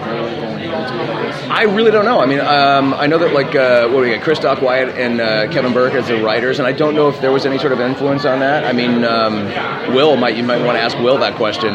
I 0.73 1.63
really 1.63 1.91
don't 1.91 2.05
know. 2.05 2.19
I 2.19 2.25
mean, 2.25 2.39
um, 2.39 2.93
I 2.93 3.07
know 3.07 3.17
that 3.17 3.33
like 3.33 3.55
uh, 3.55 3.89
what 3.89 4.01
we 4.01 4.11
got? 4.11 4.23
Christoph 4.23 4.61
Wyatt 4.61 4.97
and 4.97 5.19
uh, 5.19 5.51
Kevin 5.51 5.73
Burke 5.73 5.93
as 5.93 6.07
the 6.07 6.21
writers, 6.23 6.59
and 6.59 6.67
I 6.67 6.71
don't 6.71 6.95
know 6.95 7.09
if 7.09 7.19
there 7.21 7.31
was 7.31 7.45
any 7.45 7.57
sort 7.59 7.73
of 7.73 7.79
influence 7.79 8.25
on 8.25 8.39
that. 8.39 8.63
I 8.63 8.73
mean, 8.73 9.03
um, 9.03 9.45
Will 9.93 10.15
might 10.17 10.35
you 10.35 10.43
might 10.43 10.63
want 10.63 10.77
to 10.77 10.81
ask 10.81 10.97
Will 10.99 11.17
that 11.19 11.35
question. 11.35 11.73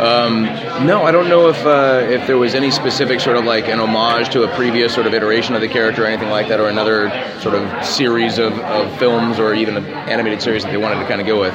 Um, 0.00 0.44
no, 0.86 1.02
I 1.04 1.12
don't 1.12 1.28
know 1.28 1.48
if 1.48 1.64
uh, 1.64 2.06
if 2.08 2.26
there 2.26 2.38
was 2.38 2.54
any 2.54 2.70
specific 2.70 3.20
sort 3.20 3.36
of 3.36 3.44
like 3.44 3.68
an 3.68 3.78
homage 3.78 4.30
to 4.30 4.42
a 4.42 4.54
previous 4.56 4.92
sort 4.94 5.06
of 5.06 5.14
iteration 5.14 5.54
of 5.54 5.60
the 5.60 5.68
character 5.68 6.04
or 6.04 6.06
anything 6.06 6.30
like 6.30 6.48
that, 6.48 6.60
or 6.60 6.68
another 6.68 7.10
sort 7.40 7.54
of 7.54 7.84
series 7.84 8.38
of, 8.38 8.58
of 8.58 8.98
films 8.98 9.38
or 9.38 9.54
even 9.54 9.76
an 9.76 9.86
animated 9.86 10.42
series 10.42 10.64
that 10.64 10.72
they 10.72 10.78
wanted 10.78 11.00
to 11.00 11.06
kind 11.06 11.20
of 11.20 11.26
go 11.26 11.40
with. 11.40 11.54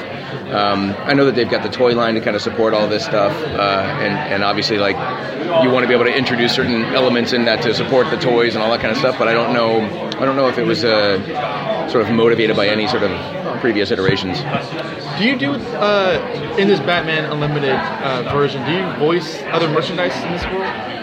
Um, 0.52 0.94
I 0.98 1.12
know 1.12 1.26
that 1.26 1.34
they've 1.34 1.50
got 1.50 1.62
the 1.62 1.68
toy 1.68 1.94
line 1.94 2.14
to 2.14 2.20
kind 2.20 2.34
of 2.34 2.40
support 2.42 2.72
all 2.72 2.88
this 2.88 3.04
stuff, 3.04 3.32
uh, 3.32 3.98
and 4.00 4.14
and 4.32 4.42
obviously 4.44 4.78
like 4.78 4.96
you 5.62 5.70
want 5.70 5.84
to 5.84 5.88
be 5.88 5.94
able 5.94 6.04
to 6.04 6.16
introduce 6.16 6.54
certain 6.54 6.77
elements 6.84 7.32
in 7.32 7.44
that 7.44 7.62
to 7.62 7.74
support 7.74 8.10
the 8.10 8.16
toys 8.16 8.54
and 8.54 8.62
all 8.62 8.70
that 8.70 8.80
kind 8.80 8.92
of 8.92 8.98
stuff. 8.98 9.18
But 9.18 9.28
I 9.28 9.32
don't 9.34 9.52
know. 9.52 9.80
I 10.18 10.24
don't 10.24 10.36
know 10.36 10.48
if 10.48 10.58
it 10.58 10.66
was 10.66 10.84
uh, 10.84 11.88
sort 11.88 12.04
of 12.04 12.12
motivated 12.12 12.56
by 12.56 12.66
any 12.68 12.86
sort 12.88 13.02
of 13.02 13.60
previous 13.60 13.90
iterations. 13.90 14.38
Do 15.18 15.24
you 15.24 15.36
do 15.36 15.52
uh, 15.52 16.56
in 16.58 16.68
this 16.68 16.80
Batman 16.80 17.24
Unlimited 17.24 17.70
uh, 17.70 18.22
version? 18.32 18.64
Do 18.64 18.72
you 18.72 18.98
voice 18.98 19.42
other 19.52 19.68
merchandise 19.68 20.14
in 20.22 20.32
this 20.32 20.44
world? 20.44 20.98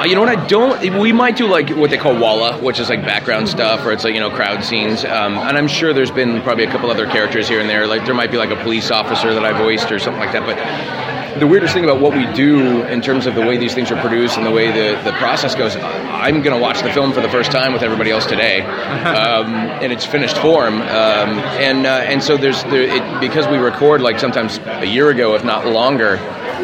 Uh, 0.00 0.04
you 0.04 0.14
know 0.14 0.22
what? 0.22 0.30
I 0.30 0.46
don't. 0.46 0.98
We 0.98 1.12
might 1.12 1.36
do 1.36 1.46
like 1.46 1.70
what 1.70 1.90
they 1.90 1.98
call 1.98 2.18
walla, 2.18 2.58
which 2.62 2.80
is 2.80 2.88
like 2.88 3.02
background 3.02 3.48
stuff, 3.48 3.84
or 3.84 3.92
it's 3.92 4.02
like 4.02 4.14
you 4.14 4.20
know 4.20 4.30
crowd 4.30 4.64
scenes. 4.64 5.04
Um, 5.04 5.34
and 5.34 5.56
I'm 5.56 5.68
sure 5.68 5.92
there's 5.92 6.10
been 6.10 6.40
probably 6.42 6.64
a 6.64 6.70
couple 6.70 6.90
other 6.90 7.06
characters 7.06 7.48
here 7.48 7.60
and 7.60 7.68
there. 7.68 7.86
Like 7.86 8.04
there 8.06 8.14
might 8.14 8.30
be 8.30 8.38
like 8.38 8.50
a 8.50 8.62
police 8.62 8.90
officer 8.90 9.34
that 9.34 9.44
I 9.44 9.52
voiced 9.56 9.92
or 9.92 9.98
something 9.98 10.20
like 10.20 10.32
that. 10.32 10.46
But 10.46 10.56
the 11.38 11.46
weirdest 11.46 11.74
thing 11.74 11.84
about 11.84 12.00
what 12.00 12.16
we 12.16 12.26
do 12.32 12.82
in 12.84 13.00
terms 13.00 13.26
of 13.26 13.34
the 13.34 13.40
way 13.40 13.56
these 13.56 13.74
things 13.74 13.90
are 13.90 14.00
produced 14.00 14.36
and 14.36 14.46
the 14.46 14.50
way 14.50 14.70
the, 14.70 15.00
the 15.02 15.12
process 15.18 15.54
goes, 15.54 15.76
I'm 15.76 16.42
going 16.42 16.56
to 16.56 16.60
watch 16.60 16.82
the 16.82 16.92
film 16.92 17.12
for 17.12 17.20
the 17.20 17.28
first 17.28 17.50
time 17.52 17.72
with 17.72 17.82
everybody 17.82 18.10
else 18.10 18.26
today, 18.26 18.60
um, 18.62 19.82
in 19.82 19.92
its 19.92 20.04
finished 20.04 20.38
form. 20.38 20.74
Um, 20.82 21.38
and 21.60 21.86
uh, 21.86 21.90
and 21.90 22.22
so 22.22 22.36
there's 22.36 22.62
there, 22.64 22.82
it, 22.82 23.20
because 23.20 23.46
we 23.48 23.58
record 23.58 24.00
like 24.00 24.18
sometimes 24.18 24.58
a 24.58 24.86
year 24.86 25.10
ago, 25.10 25.34
if 25.34 25.44
not 25.44 25.66
longer. 25.66 26.18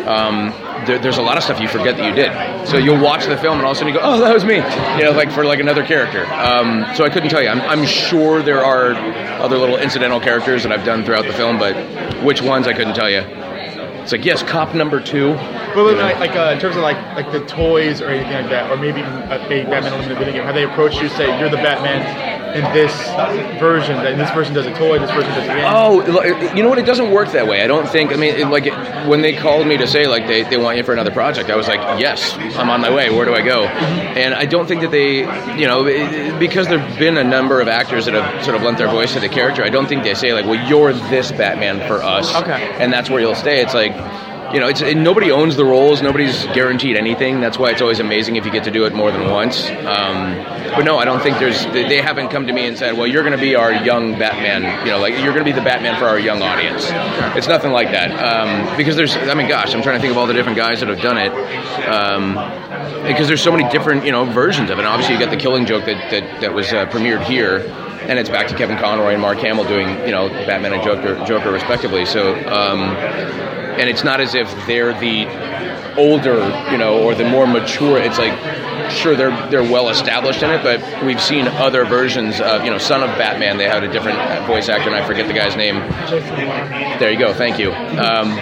Um, 0.07 0.53
there, 0.87 0.99
there's 0.99 1.19
a 1.19 1.23
lot 1.23 1.37
of 1.37 1.43
stuff 1.43 1.61
you 1.61 1.69
forget 1.69 1.97
that 1.97 2.07
you 2.07 2.15
did. 2.15 2.69
So 2.69 2.77
you'll 2.77 3.03
watch 3.03 3.27
the 3.27 3.37
film 3.37 3.59
and 3.59 3.67
all 3.67 3.73
of 3.73 3.77
a 3.77 3.79
sudden 3.79 3.95
you 3.95 3.99
go, 3.99 4.05
"Oh, 4.07 4.21
that 4.21 4.33
was 4.33 4.45
me," 4.45 4.57
you 4.57 5.05
know, 5.05 5.13
like 5.17 5.31
for 5.31 5.45
like 5.45 5.59
another 5.59 5.85
character. 5.85 6.27
Um, 6.27 6.87
so 6.95 7.05
I 7.05 7.11
couldn't 7.11 7.31
tell 7.31 7.43
you. 7.43 7.49
I'm, 7.49 7.61
I'm 7.61 7.87
sure 7.87 8.43
there 8.43 8.65
are 8.65 8.95
other 9.41 9.59
little 9.59 9.77
incidental 9.79 10.21
characters 10.21 10.63
that 10.63 10.73
I've 10.73 10.85
done 10.85 11.05
throughout 11.05 11.27
the 11.27 11.33
film, 11.33 11.59
but 11.59 11.75
which 12.23 12.43
ones 12.43 12.67
I 12.67 12.73
couldn't 12.73 12.95
tell 12.95 13.11
you. 13.11 13.46
It's 14.07 14.13
like 14.13 14.25
yes, 14.25 14.41
cop 14.45 14.73
number 14.73 15.01
two. 15.01 15.31
Well, 15.75 15.93
like, 15.97 16.21
like 16.21 16.37
uh, 16.37 16.53
in 16.55 16.61
terms 16.61 16.77
of 16.77 16.83
like 16.83 16.97
like 17.17 17.33
the 17.33 17.45
toys 17.45 18.01
or 18.01 18.07
anything 18.07 18.35
like 18.35 18.49
that, 18.51 18.71
or 18.71 18.77
maybe 18.77 19.01
even 19.01 19.13
a, 19.13 19.43
Batman 19.49 19.95
Unlimited 19.95 20.17
video 20.17 20.33
game, 20.33 20.45
have 20.45 20.55
they 20.55 20.63
approached 20.63 21.03
you 21.03 21.09
say 21.09 21.27
you're 21.41 21.51
the 21.51 21.57
Batman 21.57 22.36
in 22.57 22.73
this 22.73 22.93
version? 23.61 23.97
That 23.97 24.17
this 24.17 24.31
version 24.33 24.55
does 24.55 24.67
a 24.67 24.75
toy, 24.75 24.99
this 24.99 25.11
version 25.11 25.31
does 25.31 25.45
a 25.45 25.47
game. 25.47 25.65
Oh, 25.67 26.55
you 26.55 26.63
know 26.63 26.69
what? 26.69 26.79
It 26.79 26.87
doesn't 26.87 27.11
work 27.11 27.31
that 27.33 27.47
way. 27.47 27.63
I 27.63 27.67
don't 27.67 27.89
think. 27.89 28.13
I 28.13 28.17
mean, 28.17 28.35
it, 28.35 28.49
like 28.49 28.67
it, 28.67 28.75
when 29.09 29.23
they 29.23 29.35
called 29.35 29.67
me 29.67 29.77
to 29.77 29.87
say 29.87 30.07
like 30.07 30.27
they, 30.27 30.43
they 30.43 30.57
want 30.57 30.77
you 30.77 30.83
for 30.85 30.93
another 30.93 31.11
project, 31.11 31.51
I 31.51 31.57
was 31.57 31.69
like, 31.69 31.81
yes, 32.01 32.35
I'm 32.57 32.69
on 32.71 32.81
my 32.81 32.93
way. 32.95 33.11
Where 33.11 33.25
do 33.25 33.35
I 33.35 33.43
go? 33.43 33.65
And 33.67 34.35
I 34.35 34.47
don't 34.47 34.67
think 34.67 34.81
that 34.83 34.91
they, 34.91 35.21
you 35.59 35.67
know, 35.67 35.85
because 36.39 36.67
there've 36.69 36.99
been 36.99 37.17
a 37.19 37.25
number 37.25 37.61
of 37.61 37.69
actors 37.69 38.07
that 38.07 38.15
have 38.15 38.45
sort 38.45 38.57
of 38.57 38.63
lent 38.63 38.79
their 38.79 38.89
voice 38.89 39.13
to 39.15 39.21
the 39.21 39.29
character. 39.29 39.63
I 39.63 39.69
don't 39.71 39.87
think 39.87 40.03
they 40.03 40.15
say 40.15 40.33
like, 40.33 40.47
well, 40.47 40.69
you're 40.69 40.93
this 40.93 41.31
Batman 41.33 41.87
for 41.87 42.03
us, 42.03 42.35
Okay. 42.35 42.75
and 42.79 42.93
that's 42.93 43.11
where 43.11 43.21
you'll 43.21 43.35
stay. 43.35 43.61
It's 43.63 43.75
like. 43.75 43.93
You 44.53 44.61
know, 44.61 44.69
it's 44.69 44.81
nobody 44.81 45.31
owns 45.33 45.57
the 45.57 45.65
roles. 45.65 46.03
Nobody's 46.03 46.45
guaranteed 46.47 46.97
anything. 46.97 47.41
That's 47.41 47.59
why 47.59 47.71
it's 47.71 47.83
always 47.83 47.99
amazing 47.99 48.37
if 48.37 48.45
you 48.47 48.53
get 48.53 48.65
to 48.65 48.71
do 48.71 48.85
it 48.85 48.95
more 48.95 49.11
than 49.11 49.29
once. 49.29 49.69
Um, 49.69 50.37
but 50.77 50.85
no, 50.85 50.99
I 50.99 51.05
don't 51.05 51.21
think 51.21 51.39
there's. 51.39 51.65
They 51.67 51.89
they 51.89 52.01
haven't 52.01 52.29
come 52.29 52.47
to 52.47 52.53
me 52.53 52.67
and 52.67 52.79
said, 52.79 52.97
"Well, 52.97 53.07
you're 53.07 53.23
going 53.23 53.37
to 53.37 53.43
be 53.43 53.55
our 53.57 53.73
young 53.73 54.19
Batman." 54.19 54.87
You 54.87 54.93
know, 54.93 54.99
like 54.99 55.15
you're 55.15 55.33
going 55.33 55.45
to 55.45 55.51
be 55.51 55.53
the 55.53 55.65
Batman 55.65 55.99
for 55.99 56.07
our 56.07 56.19
young 56.19 56.43
audience. 56.43 56.85
It's 57.37 57.49
nothing 57.49 57.73
like 57.73 57.91
that. 57.91 58.11
Um, 58.13 58.77
because 58.77 58.95
there's. 58.95 59.17
I 59.17 59.35
mean, 59.35 59.49
gosh, 59.49 59.75
I'm 59.75 59.83
trying 59.83 59.97
to 59.97 60.01
think 60.01 60.13
of 60.13 60.19
all 60.19 60.27
the 60.27 60.35
different 60.35 60.57
guys 60.57 60.81
that 60.81 60.89
have 60.89 61.01
done 61.01 61.19
it. 61.19 61.33
Um, 61.89 62.35
because 63.07 63.29
there's 63.29 63.43
so 63.43 63.53
many 63.53 63.69
different, 63.71 64.05
you 64.05 64.13
know, 64.13 64.25
versions 64.25 64.71
of 64.71 64.79
it. 64.79 64.83
And 64.83 64.89
obviously, 64.89 65.15
you 65.15 65.21
got 65.21 65.31
the 65.31 65.37
Killing 65.37 65.67
Joke 65.67 65.85
that 65.87 66.11
that, 66.11 66.41
that 66.41 66.55
was 66.55 66.73
uh, 66.73 66.87
premiered 66.87 67.25
here, 67.25 67.59
and 68.09 68.19
it's 68.19 68.29
back 68.29 68.49
to 68.49 68.57
Kevin 68.57 68.79
Conroy 68.79 69.13
and 69.13 69.23
Mark 69.23 69.39
Hamill 69.39 69.65
doing, 69.65 69.89
you 70.07 70.13
know, 70.13 70.29
Batman 70.29 70.73
and 70.73 70.83
Joker, 70.83 71.25
Joker 71.25 71.51
respectively. 71.51 72.05
So, 72.05 72.35
um, 72.49 72.95
and 73.79 73.89
it's 73.89 74.05
not 74.05 74.21
as 74.21 74.35
if 74.35 74.49
they're 74.67 74.93
the 74.99 75.27
older, 75.97 76.37
you 76.71 76.79
know, 76.79 77.03
or 77.03 77.15
the 77.15 77.25
more 77.29 77.47
mature. 77.47 77.99
It's 77.99 78.19
like 78.19 78.37
sure 78.91 79.17
they're 79.17 79.51
they're 79.51 79.63
well 79.63 79.89
established 79.89 80.43
in 80.43 80.51
it, 80.51 80.63
but 80.63 81.05
we've 81.05 81.21
seen 81.21 81.47
other 81.49 81.85
versions 81.85 82.41
of 82.41 82.65
you 82.65 82.71
know 82.71 82.79
Son 82.79 83.03
of 83.03 83.09
Batman. 83.19 83.57
They 83.57 83.69
had 83.69 83.83
a 83.85 83.91
different 83.91 84.19
voice 84.47 84.69
actor, 84.69 84.89
and 84.89 84.95
I 84.97 85.07
forget 85.07 85.27
the 85.27 85.33
guy's 85.35 85.57
name. 85.57 85.77
There 87.01 87.11
you 87.11 87.19
go. 87.19 87.33
Thank 87.35 87.59
you. 87.59 87.73
Um, 87.73 88.35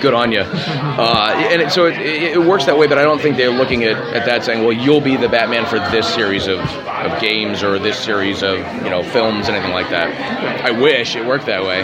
good- 0.00 0.14
on 0.18 0.32
you. 0.32 0.40
Uh, 0.40 1.34
and 1.36 1.62
it, 1.62 1.70
so 1.70 1.86
it, 1.86 1.96
it, 1.98 2.32
it 2.32 2.38
works 2.40 2.64
that 2.64 2.76
way, 2.78 2.86
but 2.86 2.98
I 2.98 3.02
don't 3.02 3.20
think 3.20 3.36
they're 3.36 3.52
looking 3.52 3.84
at, 3.84 3.96
at 4.14 4.24
that 4.26 4.42
saying, 4.44 4.64
well, 4.64 4.72
you'll 4.72 5.00
be 5.02 5.16
the 5.16 5.28
Batman 5.28 5.66
for 5.66 5.78
this 5.78 6.12
series 6.12 6.46
of, 6.46 6.58
of 6.60 7.20
games 7.20 7.62
or 7.62 7.78
this 7.78 7.98
series 7.98 8.42
of 8.42 8.58
you 8.58 8.90
know 8.90 9.02
films, 9.02 9.48
anything 9.48 9.72
like 9.72 9.90
that. 9.90 10.64
I 10.64 10.70
wish 10.72 11.14
it 11.14 11.24
worked 11.26 11.46
that 11.46 11.62
way, 11.62 11.82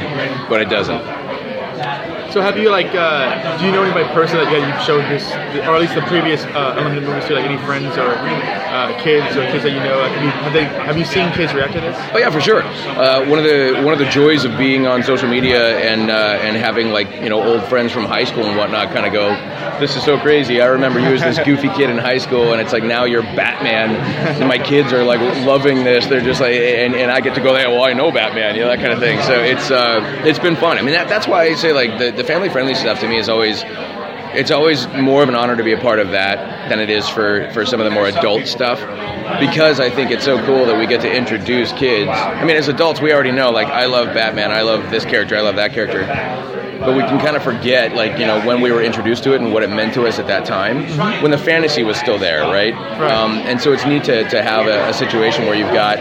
but 0.49 0.61
it 0.63 0.69
doesn't. 0.71 1.03
So 2.35 2.43
have 2.43 2.59
you 2.59 2.69
like, 2.69 2.93
uh, 2.97 3.57
do 3.59 3.65
you 3.65 3.71
know 3.71 3.85
anybody 3.85 4.13
personally 4.13 4.45
that 4.47 4.53
yeah, 4.53 4.67
you've 4.67 4.85
showed 4.85 5.03
this, 5.09 5.31
or 5.69 5.77
at 5.77 5.81
least 5.81 5.95
the 5.95 6.03
previous 6.03 6.43
uh, 6.47 6.75
Unlimited 6.77 7.05
movies 7.05 7.27
to, 7.27 7.35
like 7.35 7.45
any 7.45 7.65
friends 7.65 7.97
or 7.97 8.11
uh, 8.11 9.01
kids 9.01 9.37
or 9.37 9.47
kids 9.53 9.63
that 9.63 9.71
you 9.71 9.79
know? 9.79 9.99
Like, 9.99 10.11
have, 10.11 10.25
you, 10.25 10.31
have 10.31 10.53
they 10.53 10.65
have 10.65 10.99
you 10.99 11.05
seen 11.05 11.31
kids 11.31 11.55
react 11.55 11.75
to 11.75 11.81
this? 11.81 11.97
Oh 12.13 12.19
yeah, 12.19 12.31
for 12.31 12.41
sure. 12.41 12.65
Uh, 12.65 13.25
one 13.31 13.39
of 13.39 13.45
the 13.45 13.81
one 13.85 13.93
of 13.93 14.01
the 14.01 14.11
joys 14.11 14.45
of 14.45 14.59
being 14.59 14.85
on 14.85 15.05
social 15.05 15.29
media 15.29 15.79
and 15.79 16.11
uh, 16.11 16.41
and 16.43 16.57
having 16.57 16.91
like 16.91 17.09
you 17.23 17.29
know 17.29 17.41
old 17.41 17.63
friends 17.69 17.93
from 17.93 18.05
high 18.05 18.25
school 18.25 18.43
and 18.47 18.59
whatnot 18.59 18.93
kind 18.93 19.07
of 19.07 19.13
go, 19.13 19.31
this 19.79 19.95
is 19.95 20.03
so 20.03 20.19
crazy. 20.19 20.61
I 20.61 20.67
remember 20.67 20.99
you 20.99 21.15
as 21.15 21.21
this 21.21 21.39
goofy 21.47 21.69
kid 21.69 21.89
in 21.89 21.99
high 21.99 22.19
school, 22.19 22.51
and 22.51 22.61
it's 22.61 22.73
like 22.73 22.83
now 22.83 23.05
you're 23.05 23.23
Batman, 23.23 23.95
and 23.95 24.49
my 24.49 24.59
kids 24.59 24.93
are 24.93 25.05
like 25.05 25.21
loving 25.47 25.85
this. 25.85 26.07
They're 26.07 26.21
just 26.21 26.41
like, 26.41 26.55
and, 26.55 26.97
and 26.97 27.13
I 27.13 27.21
get 27.21 27.37
to 27.37 27.41
go 27.41 27.53
there. 27.55 27.71
Well, 27.71 27.85
I 27.85 27.93
know 27.93 28.11
Batman, 28.11 28.57
you 28.57 28.63
know 28.63 28.71
that 28.71 28.81
kind 28.81 28.93
of 28.93 28.99
thing. 28.99 29.23
So 29.23 29.35
it's 29.35 29.71
uh, 29.71 30.23
it's 30.25 30.41
been 30.41 30.57
fun. 30.57 30.79
I 30.79 30.83
mean 30.83 30.95
that, 30.95 31.09
that's 31.09 31.29
why 31.29 31.45
I 31.45 31.55
say 31.55 31.73
like 31.73 31.97
the, 31.97 32.11
the 32.11 32.24
family 32.25 32.49
friendly 32.49 32.75
stuff 32.75 33.01
to 33.01 33.09
me 33.09 33.19
is 33.19 33.29
always 33.29 33.63
it's 34.35 34.51
always 34.51 34.87
more 34.89 35.23
of 35.23 35.29
an 35.29 35.37
honor 35.37 35.57
to 35.57 35.63
be 35.63 35.73
a 35.73 35.79
part 35.79 36.01
of 36.01 36.11
that 36.11 36.69
than 36.69 36.81
it 36.81 36.91
is 36.91 37.09
for, 37.09 37.49
for 37.53 37.65
some 37.65 37.81
of 37.81 37.85
the 37.85 37.91
more 37.91 38.07
adult 38.09 38.47
stuff 38.47 38.81
because 39.41 39.81
I 39.81 39.91
think 39.91 40.11
it's 40.11 40.25
so 40.25 40.45
cool 40.45 40.67
that 40.67 40.79
we 40.79 40.87
get 40.87 41.01
to 41.03 41.13
introduce 41.13 41.73
kids. 41.73 42.11
I 42.11 42.45
mean, 42.45 42.57
as 42.57 42.69
adults, 42.69 43.01
we 43.01 43.13
already 43.13 43.33
know, 43.33 43.51
like, 43.51 43.69
I 43.69 43.87
love 43.87 44.09
Batman, 44.15 44.51
I 44.51 44.63
love 44.63 44.91
this 44.91 45.05
character, 45.05 45.37
I 45.37 45.41
love 45.41 45.57
that 45.57 45.73
character. 45.73 46.05
But 46.81 46.97
we 46.97 47.03
can 47.03 47.19
kind 47.21 47.37
of 47.37 47.43
forget, 47.43 47.95
like, 47.95 48.19
you 48.19 48.27
know, 48.27 48.45
when 48.45 48.61
we 48.61 48.71
were 48.71 48.83
introduced 48.83 49.23
to 49.25 49.35
it 49.35 49.41
and 49.41 49.53
what 49.53 49.63
it 49.63 49.71
meant 49.71 49.95
to 49.95 50.07
us 50.07 50.19
at 50.19 50.27
that 50.27 50.45
time, 50.45 50.83
when 51.23 51.31
the 51.31 51.39
fantasy 51.39 51.83
was 51.83 51.97
still 51.97 52.19
there, 52.19 52.43
right? 52.43 52.75
Um, 53.01 53.39
and 53.39 53.61
so 53.61 53.73
it's 53.73 53.87
neat 53.87 54.05
to, 54.05 54.29
to 54.29 54.43
have 54.43 54.67
a, 54.67 54.89
a 54.89 54.93
situation 54.93 55.47
where 55.47 55.55
you've 55.55 55.73
got. 55.73 55.99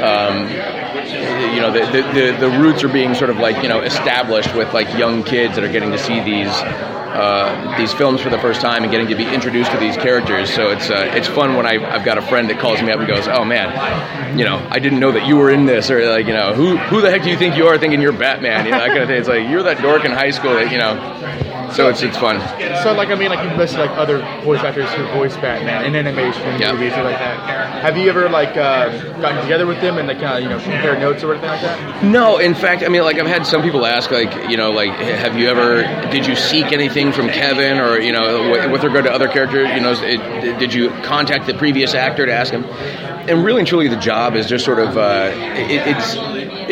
Um, 0.00 0.81
you 1.12 1.60
know 1.60 1.70
the, 1.72 1.80
the, 1.80 2.02
the, 2.12 2.48
the 2.48 2.58
roots 2.58 2.82
are 2.84 2.88
being 2.88 3.14
sort 3.14 3.30
of 3.30 3.38
like 3.38 3.62
you 3.62 3.68
know 3.68 3.80
established 3.80 4.54
with 4.54 4.72
like 4.72 4.88
young 4.96 5.22
kids 5.22 5.54
that 5.54 5.64
are 5.64 5.72
getting 5.72 5.90
to 5.92 5.98
see 5.98 6.20
these 6.20 6.52
uh, 7.12 7.76
these 7.76 7.92
films 7.92 8.20
for 8.20 8.30
the 8.30 8.38
first 8.38 8.60
time 8.60 8.82
and 8.82 8.90
getting 8.90 9.08
to 9.08 9.14
be 9.14 9.26
introduced 9.26 9.70
to 9.70 9.78
these 9.78 9.96
characters. 9.96 10.52
So 10.52 10.70
it's 10.70 10.88
uh, 10.88 11.12
it's 11.14 11.28
fun 11.28 11.56
when 11.56 11.66
I, 11.66 11.74
I've 11.94 12.04
got 12.04 12.16
a 12.16 12.22
friend 12.22 12.48
that 12.48 12.58
calls 12.58 12.80
me 12.82 12.90
up 12.90 12.98
and 12.98 13.06
goes, 13.06 13.28
"Oh 13.28 13.44
man, 13.44 14.38
you 14.38 14.44
know, 14.44 14.66
I 14.70 14.78
didn't 14.78 15.00
know 15.00 15.12
that 15.12 15.26
you 15.26 15.36
were 15.36 15.50
in 15.50 15.66
this," 15.66 15.90
or 15.90 16.04
like, 16.08 16.26
you 16.26 16.32
know, 16.32 16.54
who 16.54 16.76
who 16.76 17.00
the 17.02 17.10
heck 17.10 17.22
do 17.22 17.30
you 17.30 17.36
think 17.36 17.56
you 17.56 17.66
are 17.66 17.78
thinking 17.78 18.00
you're 18.00 18.12
Batman? 18.12 18.64
You 18.64 18.72
know, 18.72 18.78
that 18.78 18.88
kind 18.88 19.02
of 19.02 19.08
thing. 19.08 19.18
It's 19.18 19.28
like 19.28 19.48
you're 19.48 19.62
that 19.64 19.82
dork 19.82 20.04
in 20.04 20.12
high 20.12 20.30
school 20.30 20.54
that 20.54 20.72
you 20.72 20.78
know. 20.78 21.51
So 21.72 21.88
it's 21.88 22.02
it's 22.02 22.16
fun. 22.16 22.38
So 22.82 22.92
like 22.92 23.08
I 23.08 23.14
mean 23.14 23.30
like 23.30 23.42
you've 23.48 23.56
listed 23.56 23.80
like 23.80 23.90
other 23.92 24.18
voice 24.44 24.60
actors 24.60 24.90
who 24.92 25.04
voice 25.18 25.36
Batman 25.36 25.84
in 25.86 25.94
animation 25.96 26.60
Yeah. 26.60 26.72
movies 26.72 26.92
or 26.92 27.02
like 27.02 27.18
that. 27.18 27.82
Have 27.82 27.96
you 27.96 28.08
ever 28.10 28.28
like 28.28 28.56
uh, 28.56 28.90
gotten 29.20 29.42
together 29.42 29.66
with 29.66 29.80
them 29.80 29.98
and 29.98 30.06
like 30.06 30.20
kind 30.20 30.36
of 30.36 30.42
you 30.42 30.48
know 30.48 30.58
compare 30.62 30.98
notes 30.98 31.22
or 31.22 31.32
anything 31.32 31.50
like 31.50 31.62
that? 31.62 32.04
No, 32.04 32.38
in 32.38 32.54
fact, 32.54 32.82
I 32.82 32.88
mean, 32.88 33.02
like 33.02 33.18
I've 33.18 33.26
had 33.26 33.46
some 33.46 33.62
people 33.62 33.86
ask, 33.86 34.10
like, 34.10 34.50
you 34.50 34.56
know, 34.56 34.70
like, 34.70 34.90
have 34.92 35.36
you 35.38 35.48
ever, 35.48 35.82
did 36.10 36.26
you 36.26 36.34
seek 36.36 36.72
anything 36.72 37.12
from 37.12 37.28
Kevin, 37.28 37.78
or 37.78 37.98
you 37.98 38.12
know, 38.12 38.50
with, 38.50 38.70
with 38.70 38.84
regard 38.84 39.04
to 39.06 39.12
other 39.12 39.28
characters, 39.28 39.68
you 39.74 39.80
know, 39.80 39.92
it, 39.92 40.58
did 40.58 40.74
you 40.74 40.90
contact 41.02 41.46
the 41.46 41.54
previous 41.54 41.94
actor 41.94 42.26
to 42.26 42.32
ask 42.32 42.52
him? 42.52 42.64
And 42.64 43.44
really 43.44 43.60
and 43.60 43.68
truly, 43.68 43.88
the 43.88 43.96
job 43.96 44.34
is 44.34 44.46
just 44.48 44.64
sort 44.64 44.78
of, 44.80 44.96
uh, 44.98 45.30
it, 45.34 45.96
it's, 45.96 46.16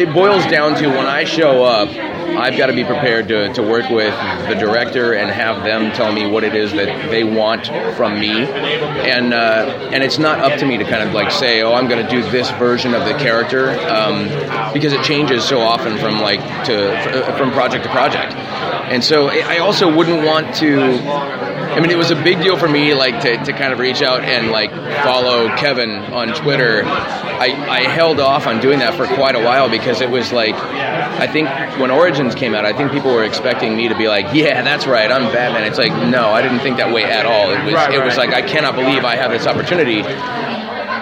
it 0.00 0.14
boils 0.14 0.46
down 0.46 0.74
to 0.76 0.88
when 0.88 1.06
I 1.06 1.24
show 1.24 1.62
up, 1.62 1.90
I've 1.90 2.56
got 2.56 2.66
to 2.66 2.72
be 2.72 2.84
prepared 2.84 3.28
to, 3.28 3.52
to 3.52 3.62
work 3.62 3.90
with 3.90 4.14
the 4.48 4.54
director 4.54 5.12
and 5.12 5.30
have 5.30 5.62
them 5.62 5.92
tell 5.92 6.10
me 6.10 6.26
what 6.26 6.42
it 6.42 6.54
is 6.54 6.72
that 6.72 7.10
they 7.10 7.22
want 7.22 7.66
from 7.96 8.18
me, 8.18 8.44
and 8.44 9.34
uh, 9.34 9.90
and 9.92 10.02
it's 10.02 10.18
not 10.18 10.38
up 10.40 10.58
to 10.60 10.66
me 10.66 10.78
to 10.78 10.84
kind 10.84 11.06
of 11.06 11.12
like 11.12 11.30
say, 11.30 11.62
oh, 11.62 11.74
I'm 11.74 11.86
going 11.86 12.04
to 12.04 12.10
do 12.10 12.22
this 12.30 12.50
version 12.52 12.94
of 12.94 13.04
the 13.04 13.14
character, 13.14 13.70
um, 13.90 14.28
because 14.72 14.94
it 14.94 15.02
changes 15.02 15.44
so 15.44 15.60
often 15.60 15.98
from 15.98 16.20
like 16.20 16.40
to 16.64 16.74
fr- 17.02 17.36
from 17.36 17.50
project 17.52 17.84
to 17.84 17.90
project, 17.90 18.34
and 18.34 19.04
so 19.04 19.28
I 19.28 19.58
also 19.58 19.94
wouldn't 19.94 20.24
want 20.24 20.54
to. 20.56 21.49
I 21.72 21.80
mean, 21.80 21.90
it 21.90 21.96
was 21.98 22.10
a 22.10 22.16
big 22.16 22.38
deal 22.42 22.56
for 22.58 22.68
me, 22.68 22.94
like 22.94 23.20
to, 23.22 23.42
to 23.44 23.52
kind 23.52 23.72
of 23.72 23.78
reach 23.78 24.02
out 24.02 24.22
and 24.22 24.50
like 24.50 24.70
follow 25.02 25.48
Kevin 25.56 25.90
on 26.12 26.34
Twitter. 26.34 26.82
I, 26.84 27.46
I 27.68 27.80
held 27.88 28.18
off 28.20 28.46
on 28.46 28.60
doing 28.60 28.80
that 28.80 28.94
for 28.94 29.06
quite 29.06 29.34
a 29.36 29.42
while 29.42 29.68
because 29.70 30.00
it 30.00 30.10
was 30.10 30.32
like, 30.32 30.54
I 30.54 31.26
think 31.26 31.48
when 31.80 31.90
Origins 31.90 32.34
came 32.34 32.54
out, 32.54 32.64
I 32.64 32.72
think 32.72 32.90
people 32.92 33.12
were 33.14 33.24
expecting 33.24 33.76
me 33.76 33.88
to 33.88 33.96
be 33.96 34.08
like, 34.08 34.34
yeah, 34.34 34.62
that's 34.62 34.86
right, 34.86 35.10
I'm 35.10 35.32
Batman. 35.32 35.64
It's 35.64 35.78
like, 35.78 35.92
no, 36.10 36.28
I 36.30 36.42
didn't 36.42 36.60
think 36.60 36.76
that 36.78 36.92
way 36.92 37.04
at 37.04 37.24
all. 37.24 37.50
It 37.50 37.64
was, 37.64 37.74
Right, 37.74 37.94
it 37.94 38.04
was 38.04 38.16
like, 38.16 38.30
I 38.30 38.42
cannot 38.42 38.74
believe 38.74 39.04
I 39.04 39.16
have 39.16 39.30
this 39.30 39.46
opportunity 39.46 40.02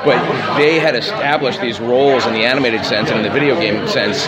but 0.05 0.57
they 0.57 0.79
had 0.79 0.95
established 0.95 1.61
these 1.61 1.81
roles 1.81 2.25
in 2.25 2.33
the 2.33 2.45
animated 2.45 2.85
sense 2.85 3.11
and 3.11 3.19
in 3.19 3.25
the 3.25 3.31
video 3.31 3.59
game 3.59 3.87
sense 3.89 4.27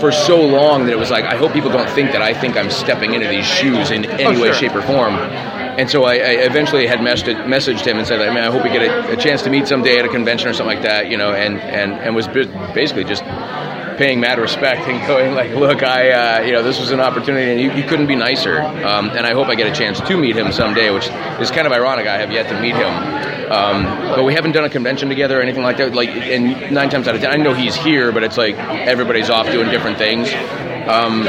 for 0.00 0.10
so 0.10 0.44
long 0.44 0.84
that 0.84 0.92
it 0.92 0.98
was 0.98 1.08
like 1.08 1.24
I 1.24 1.36
hope 1.36 1.52
people 1.52 1.70
don't 1.70 1.88
think 1.90 2.10
that 2.12 2.20
I 2.20 2.34
think 2.34 2.56
I'm 2.56 2.68
stepping 2.68 3.14
into 3.14 3.28
these 3.28 3.46
shoes 3.46 3.92
in 3.92 4.04
any 4.06 4.24
Oh, 4.36 4.40
way, 4.42 4.48
sure. 4.48 4.54
shape, 4.54 4.74
or 4.74 4.82
form. 4.82 5.14
And 5.78 5.90
so 5.90 6.04
I, 6.04 6.14
I 6.14 6.30
eventually 6.46 6.86
had 6.86 7.00
messaged, 7.00 7.44
messaged 7.46 7.84
him 7.84 7.98
and 7.98 8.06
said, 8.06 8.20
I 8.20 8.32
mean, 8.32 8.44
I 8.44 8.50
hope 8.50 8.62
we 8.62 8.70
get 8.70 8.82
a, 8.82 9.12
a 9.12 9.16
chance 9.16 9.42
to 9.42 9.50
meet 9.50 9.66
someday 9.66 9.98
at 9.98 10.04
a 10.04 10.08
convention 10.08 10.48
or 10.48 10.52
something 10.52 10.76
like 10.76 10.84
that, 10.84 11.10
you 11.10 11.16
know, 11.16 11.32
and, 11.32 11.58
and, 11.60 11.92
and 11.92 12.14
was 12.14 12.28
basically 12.28 13.04
just 13.04 13.24
paying 13.96 14.20
mad 14.20 14.38
respect 14.38 14.80
and 14.88 15.06
going 15.06 15.34
like, 15.34 15.50
look, 15.50 15.82
I, 15.82 16.10
uh, 16.10 16.40
you 16.42 16.52
know, 16.52 16.62
this 16.62 16.78
was 16.78 16.90
an 16.90 17.00
opportunity 17.00 17.50
and 17.50 17.60
you, 17.60 17.72
you 17.72 17.88
couldn't 17.88 18.06
be 18.06 18.16
nicer. 18.16 18.60
Um, 18.60 19.10
and 19.10 19.26
I 19.26 19.32
hope 19.32 19.48
I 19.48 19.54
get 19.54 19.66
a 19.66 19.74
chance 19.74 20.00
to 20.00 20.16
meet 20.16 20.36
him 20.36 20.52
someday, 20.52 20.90
which 20.90 21.08
is 21.40 21.50
kind 21.50 21.66
of 21.66 21.72
ironic. 21.72 22.06
I 22.06 22.18
have 22.18 22.30
yet 22.30 22.48
to 22.48 22.60
meet 22.60 22.74
him. 22.74 23.24
Um, 23.50 23.84
but 24.14 24.24
we 24.24 24.32
haven't 24.32 24.52
done 24.52 24.64
a 24.64 24.70
convention 24.70 25.08
together 25.08 25.38
or 25.38 25.42
anything 25.42 25.62
like 25.62 25.76
that. 25.78 25.94
Like, 25.94 26.08
and 26.08 26.72
nine 26.72 26.88
times 26.88 27.06
out 27.08 27.14
of 27.14 27.20
ten, 27.20 27.30
I 27.30 27.36
know 27.36 27.52
he's 27.52 27.74
here, 27.74 28.10
but 28.10 28.22
it's 28.22 28.38
like 28.38 28.56
everybody's 28.56 29.28
off 29.28 29.50
doing 29.50 29.70
different 29.70 29.98
things. 29.98 30.30
Um, 30.88 31.24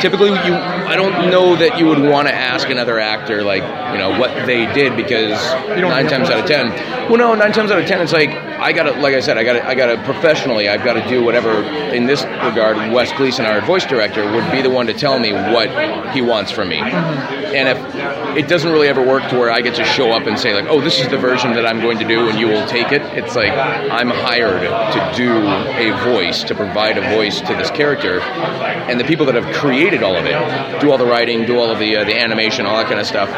typically, 0.00 0.30
you 0.30 0.54
I 0.54 0.96
don't 0.96 1.30
know 1.30 1.56
that 1.56 1.78
you 1.78 1.86
would 1.86 2.00
want 2.00 2.28
to 2.28 2.34
ask 2.34 2.68
another 2.68 2.98
actor 2.98 3.42
like 3.42 3.62
you 3.92 3.98
know 3.98 4.18
what 4.18 4.46
they 4.46 4.66
did 4.72 4.96
because 4.96 5.38
nine 5.80 6.08
times 6.08 6.30
out 6.30 6.40
of 6.40 6.46
ten, 6.46 6.70
well, 7.08 7.16
no, 7.16 7.34
nine 7.34 7.52
times 7.52 7.70
out 7.70 7.80
of 7.80 7.86
ten, 7.86 8.00
it's 8.00 8.12
like 8.12 8.30
I 8.64 8.72
gotta, 8.72 8.92
like 8.92 9.14
I 9.14 9.20
said, 9.20 9.36
I 9.36 9.44
gotta, 9.44 9.66
I 9.66 9.74
gotta 9.74 10.02
professionally, 10.04 10.68
I've 10.68 10.84
got 10.84 10.94
to 10.94 11.06
do 11.06 11.22
whatever. 11.22 11.62
In 11.92 12.06
this 12.06 12.24
regard, 12.24 12.76
Wes 12.92 13.12
Gleason, 13.12 13.44
our 13.44 13.60
voice 13.60 13.84
director, 13.84 14.24
would 14.32 14.50
be 14.50 14.62
the 14.62 14.70
one 14.70 14.86
to 14.86 14.94
tell 14.94 15.18
me 15.18 15.32
what 15.32 16.14
he 16.14 16.22
wants 16.22 16.50
from 16.50 16.70
me. 16.70 16.78
And 16.78 17.68
if 17.68 18.36
it 18.36 18.48
doesn't 18.48 18.72
really 18.72 18.88
ever 18.88 19.04
work 19.06 19.28
to 19.30 19.38
where 19.38 19.50
I 19.50 19.60
get 19.60 19.74
to 19.74 19.84
show 19.84 20.12
up 20.12 20.26
and 20.26 20.38
say 20.38 20.54
like, 20.54 20.64
oh, 20.66 20.80
this 20.80 20.98
is 20.98 21.08
the 21.08 21.18
version 21.18 21.52
that 21.52 21.66
I'm 21.66 21.80
going 21.80 21.98
to 21.98 22.08
do, 22.08 22.28
and 22.28 22.38
you 22.38 22.46
will 22.48 22.66
take 22.66 22.90
it. 22.90 23.02
It's 23.02 23.36
like 23.36 23.52
I'm 23.52 24.08
hired 24.08 24.62
to 24.62 25.12
do 25.16 25.30
a 25.32 25.90
voice, 26.02 26.42
to 26.44 26.54
provide 26.54 26.96
a 26.96 27.02
voice 27.14 27.40
to 27.40 27.54
this 27.54 27.70
character, 27.70 28.20
and 28.20 28.93
the 28.98 29.04
people 29.04 29.26
that 29.26 29.34
have 29.34 29.54
created 29.54 30.02
all 30.02 30.16
of 30.16 30.24
it, 30.26 30.80
do 30.80 30.90
all 30.90 30.98
the 30.98 31.06
writing, 31.06 31.44
do 31.44 31.58
all 31.58 31.70
of 31.70 31.78
the 31.78 31.96
uh, 31.96 32.04
the 32.04 32.16
animation, 32.18 32.66
all 32.66 32.76
that 32.76 32.86
kind 32.86 33.00
of 33.00 33.06
stuff. 33.06 33.28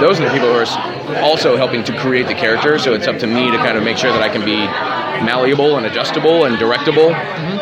Those 0.00 0.20
are 0.20 0.24
the 0.24 0.30
people 0.30 0.48
who 0.52 0.58
are 0.58 1.22
also 1.22 1.56
helping 1.56 1.84
to 1.84 1.98
create 1.98 2.26
the 2.26 2.34
character. 2.34 2.78
So 2.78 2.94
it's 2.94 3.06
up 3.06 3.18
to 3.18 3.26
me 3.26 3.50
to 3.50 3.56
kind 3.58 3.76
of 3.76 3.84
make 3.84 3.96
sure 3.96 4.12
that 4.12 4.22
I 4.22 4.28
can 4.28 4.44
be 4.44 4.56
malleable 5.24 5.76
and 5.76 5.86
adjustable 5.86 6.44
and 6.46 6.56
directable, 6.56 7.10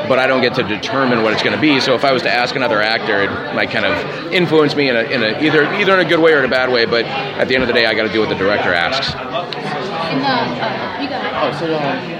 but 0.09 0.18
I 0.18 0.27
don't 0.27 0.43
get 0.43 0.55
to 0.55 0.62
determine 0.62 1.23
what 1.23 1.33
it's 1.33 1.43
going 1.43 1.55
to 1.55 1.60
be. 1.60 1.81
So 1.81 1.94
if 1.94 2.05
I 2.05 2.12
was 2.12 2.23
to 2.23 2.31
ask 2.31 2.55
another 2.55 2.81
actor, 2.81 3.23
it 3.23 3.31
might 3.55 3.70
kind 3.70 3.85
of 3.85 4.33
influence 4.33 4.77
me 4.77 4.89
in 4.89 4.97
a, 4.97 5.02
in 5.02 5.23
a 5.23 5.41
either 5.41 5.65
either 5.75 5.94
in 5.99 6.07
a 6.07 6.09
good 6.09 6.20
way 6.20 6.33
or 6.33 6.39
in 6.39 6.44
a 6.44 6.49
bad 6.49 6.70
way. 6.70 6.86
But 6.86 7.05
at 7.05 7.49
the 7.49 7.55
end 7.55 7.62
of 7.62 7.68
the 7.68 7.75
day, 7.75 7.86
I 7.86 7.94
got 7.94 8.07
to 8.07 8.12
do 8.12 8.20
what 8.20 8.28
the 8.28 8.36
director 8.36 8.73
asks. 8.73 9.12
In 9.12 10.20
the, 10.20 10.25
uh, 10.25 11.02
you 11.02 11.09
got 11.09 11.25
it. 11.27 11.33
Oh, 11.35 11.52
so 11.59 11.75
um, 11.77 12.17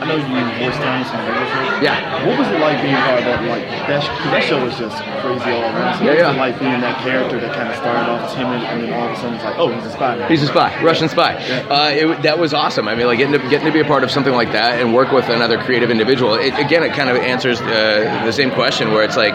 I, 0.00 0.08
know 0.08 0.16
you 0.16 0.24
voiced 0.58 0.80
Thomas 0.80 1.08
on 1.12 1.24
the 1.24 1.32
Regular 1.32 1.46
Show. 1.52 1.80
Yeah. 1.84 2.26
What 2.26 2.38
was 2.38 2.48
it 2.48 2.58
like 2.58 2.80
being 2.82 2.96
part 2.96 3.18
of 3.20 3.24
that? 3.24 3.44
Like 3.44 3.64
that, 3.86 4.02
that 4.32 4.44
show 4.44 4.64
was 4.64 4.76
just 4.78 4.96
crazy 5.20 5.50
all 5.52 5.62
around. 5.62 5.98
So 5.98 6.04
Yeah, 6.04 6.14
yeah. 6.14 6.30
like 6.40 6.58
being 6.58 6.80
that 6.80 7.02
character 7.02 7.38
that 7.40 7.54
kind 7.54 7.68
of 7.68 7.76
started 7.76 8.08
off 8.10 8.34
timid 8.34 8.62
and 8.64 8.82
then 8.82 8.92
all 8.92 9.08
of 9.08 9.12
a 9.12 9.16
sudden 9.16 9.34
it's 9.34 9.44
like, 9.44 9.58
oh, 9.58 9.68
he's 9.72 9.84
a 9.84 9.92
spy 9.92 10.16
now. 10.16 10.28
He's 10.28 10.42
a 10.42 10.46
spy, 10.46 10.82
Russian 10.82 11.08
spy. 11.08 11.34
Uh, 11.36 11.90
it, 11.90 12.22
that 12.22 12.38
was 12.38 12.54
awesome. 12.54 12.88
I 12.88 12.94
mean, 12.94 13.06
like 13.06 13.18
getting 13.18 13.38
to, 13.38 13.48
getting 13.50 13.66
to 13.66 13.72
be 13.72 13.80
a 13.80 13.84
part 13.84 14.02
of 14.04 14.10
something 14.10 14.32
like 14.34 14.52
that 14.52 14.80
and 14.80 14.94
work 14.94 15.12
with 15.12 15.28
another 15.28 15.58
creative 15.58 15.90
individual. 15.90 16.34
It, 16.34 16.54
again, 16.58 16.82
it 16.82 16.94
kind 16.94 17.10
of 17.10 17.16
answers 17.16 17.60
uh, 17.60 18.22
the 18.24 18.32
same 18.32 18.50
question 18.50 18.92
where 18.92 19.04
it's 19.04 19.16
like. 19.16 19.34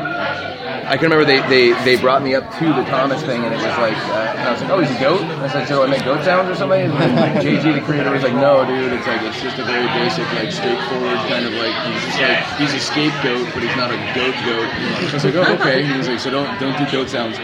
I 0.86 0.98
can 0.98 1.10
remember 1.10 1.26
they, 1.26 1.42
they, 1.50 1.74
they 1.84 2.00
brought 2.00 2.22
me 2.22 2.36
up 2.36 2.46
to 2.60 2.66
the 2.66 2.84
Thomas 2.86 3.22
thing, 3.24 3.44
and 3.44 3.54
it 3.54 3.58
was 3.58 3.66
like, 3.82 3.98
uh, 3.98 4.38
and 4.38 4.46
I 4.46 4.52
was 4.52 4.62
like, 4.62 4.70
oh, 4.70 4.80
he's 4.80 4.96
a 4.96 5.00
goat. 5.00 5.22
And 5.22 5.42
I 5.42 5.48
said, 5.48 5.68
so 5.68 5.84
I 5.84 5.88
make 5.88 6.06
goat 6.06 6.24
sounds 6.24 6.50
or 6.50 6.56
something? 6.56 6.80
And 6.80 6.94
then 6.94 7.42
JG, 7.42 7.74
the 7.74 7.82
creator, 7.82 8.12
was 8.12 8.22
like, 8.22 8.36
no, 8.36 8.64
dude, 8.66 8.94
it's 8.94 9.08
like 9.08 9.22
it's 9.24 9.42
just 9.42 9.58
a 9.58 9.66
very 9.66 9.88
basic, 9.98 10.26
like 10.38 10.52
straightforward 10.52 11.18
kind 11.26 11.46
of 11.46 11.54
like 11.58 11.74
he's 11.90 12.04
just 12.06 12.22
like 12.22 12.46
he's 12.62 12.74
a 12.74 12.80
scapegoat, 12.80 13.50
but 13.54 13.64
he's 13.64 13.76
not 13.76 13.90
a 13.90 13.98
goat 14.14 14.38
goat. 14.46 14.70
I 14.70 15.14
was 15.14 15.26
like, 15.26 15.36
oh, 15.36 15.54
okay. 15.58 15.86
He 15.86 15.98
was 15.98 16.08
like, 16.08 16.20
so 16.20 16.30
don't 16.30 16.48
don't 16.60 16.78
do 16.78 16.86
goat 16.92 17.10
sounds. 17.10 17.38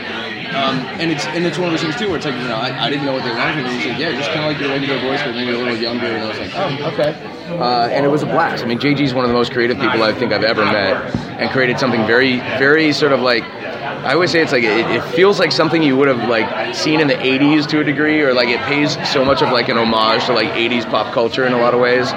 Um, 0.52 0.80
and 1.00 1.12
it's 1.12 1.26
and 1.28 1.46
it's 1.46 1.58
one 1.58 1.68
of 1.68 1.74
those 1.74 1.82
things 1.82 1.96
too 1.96 2.08
where 2.08 2.18
it's 2.18 2.26
like 2.26 2.36
you 2.36 2.48
know 2.48 2.56
I, 2.56 2.86
I 2.86 2.90
didn't 2.90 3.06
know 3.06 3.14
what 3.14 3.24
they 3.24 3.32
wanted 3.32 3.56
from 3.56 3.64
me. 3.64 3.76
He 3.78 3.84
said, 3.84 4.00
yeah, 4.00 4.12
just 4.12 4.30
kind 4.32 4.42
of 4.42 4.52
like 4.52 4.60
your 4.60 4.70
regular 4.70 5.00
voice, 5.00 5.22
but 5.24 5.34
maybe 5.34 5.52
a 5.52 5.58
little 5.58 5.78
younger. 5.78 6.08
And 6.08 6.24
I 6.24 6.28
was 6.28 6.40
like, 6.40 6.52
oh, 6.56 6.92
okay. 6.94 7.58
Uh, 7.58 7.88
and 7.88 8.06
it 8.06 8.10
was 8.10 8.24
a 8.24 8.26
blast. 8.26 8.64
I 8.64 8.68
mean, 8.68 8.80
JG 8.80 9.00
is 9.00 9.14
one 9.14 9.24
of 9.24 9.30
the 9.30 9.34
most 9.36 9.52
creative 9.52 9.78
people 9.78 10.04
I 10.04 10.14
think 10.14 10.34
I've 10.34 10.44
ever 10.44 10.66
met, 10.66 11.16
and 11.40 11.50
created 11.52 11.80
something 11.80 12.06
very, 12.06 12.40
very 12.60 12.92
sort 12.94 13.12
of 13.14 13.22
like. 13.22 13.44
I 13.44 14.14
always 14.14 14.32
say 14.32 14.42
it's 14.42 14.52
like 14.52 14.64
it, 14.64 14.90
it 14.90 15.04
feels 15.14 15.40
like 15.40 15.52
something 15.52 15.84
you 15.84 15.96
would 15.96 16.08
have 16.08 16.28
like 16.28 16.76
seen 16.76 17.00
in 17.00 17.08
the 17.08 17.16
'80s 17.16 17.68
to 17.70 17.80
a 17.80 17.84
degree, 17.84 18.22
or 18.22 18.34
like 18.34 18.50
it 18.50 18.60
pays 18.62 18.98
so 19.10 19.24
much 19.24 19.42
of 19.42 19.52
like 19.52 19.70
an 19.70 19.78
homage 19.78 20.26
to 20.26 20.34
like 20.34 20.50
'80s 20.50 20.90
pop 20.90 21.14
culture 21.14 21.46
in 21.46 21.54
a 21.54 21.58
lot 21.58 21.74
of 21.74 21.80
ways 21.80 22.12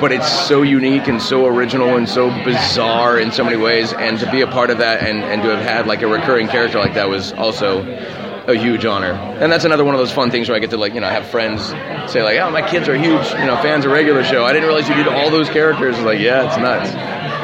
but 0.00 0.12
it's 0.12 0.30
so 0.46 0.62
unique 0.62 1.08
and 1.08 1.20
so 1.20 1.46
original 1.46 1.96
and 1.96 2.08
so 2.08 2.30
bizarre 2.44 3.18
in 3.18 3.32
so 3.32 3.44
many 3.44 3.56
ways. 3.56 3.92
And 3.92 4.18
to 4.20 4.30
be 4.30 4.40
a 4.40 4.46
part 4.46 4.70
of 4.70 4.78
that 4.78 5.02
and, 5.02 5.22
and 5.22 5.42
to 5.42 5.56
have 5.56 5.64
had 5.64 5.86
like 5.86 6.02
a 6.02 6.06
recurring 6.06 6.48
character 6.48 6.78
like 6.78 6.94
that 6.94 7.08
was 7.08 7.32
also 7.32 7.82
a 8.46 8.54
huge 8.54 8.84
honor. 8.84 9.12
And 9.12 9.50
that's 9.50 9.64
another 9.64 9.84
one 9.84 9.94
of 9.94 9.98
those 9.98 10.12
fun 10.12 10.30
things 10.30 10.48
where 10.48 10.56
I 10.56 10.58
get 10.58 10.70
to 10.70 10.76
like 10.76 10.94
you 10.94 11.00
know 11.00 11.08
have 11.08 11.26
friends 11.26 11.62
say 12.12 12.22
like, 12.22 12.38
oh 12.38 12.50
my 12.50 12.66
kids 12.68 12.88
are 12.88 12.96
huge 12.96 13.30
you 13.32 13.46
know 13.46 13.56
fans 13.62 13.84
of 13.84 13.92
regular 13.92 14.24
show. 14.24 14.44
I 14.44 14.52
didn't 14.52 14.68
realize 14.68 14.88
you 14.88 14.94
did 14.94 15.08
all 15.08 15.30
those 15.30 15.48
characters. 15.48 15.98
Like 16.00 16.20
yeah, 16.20 16.46
it's 16.46 16.56
nuts. 16.58 17.43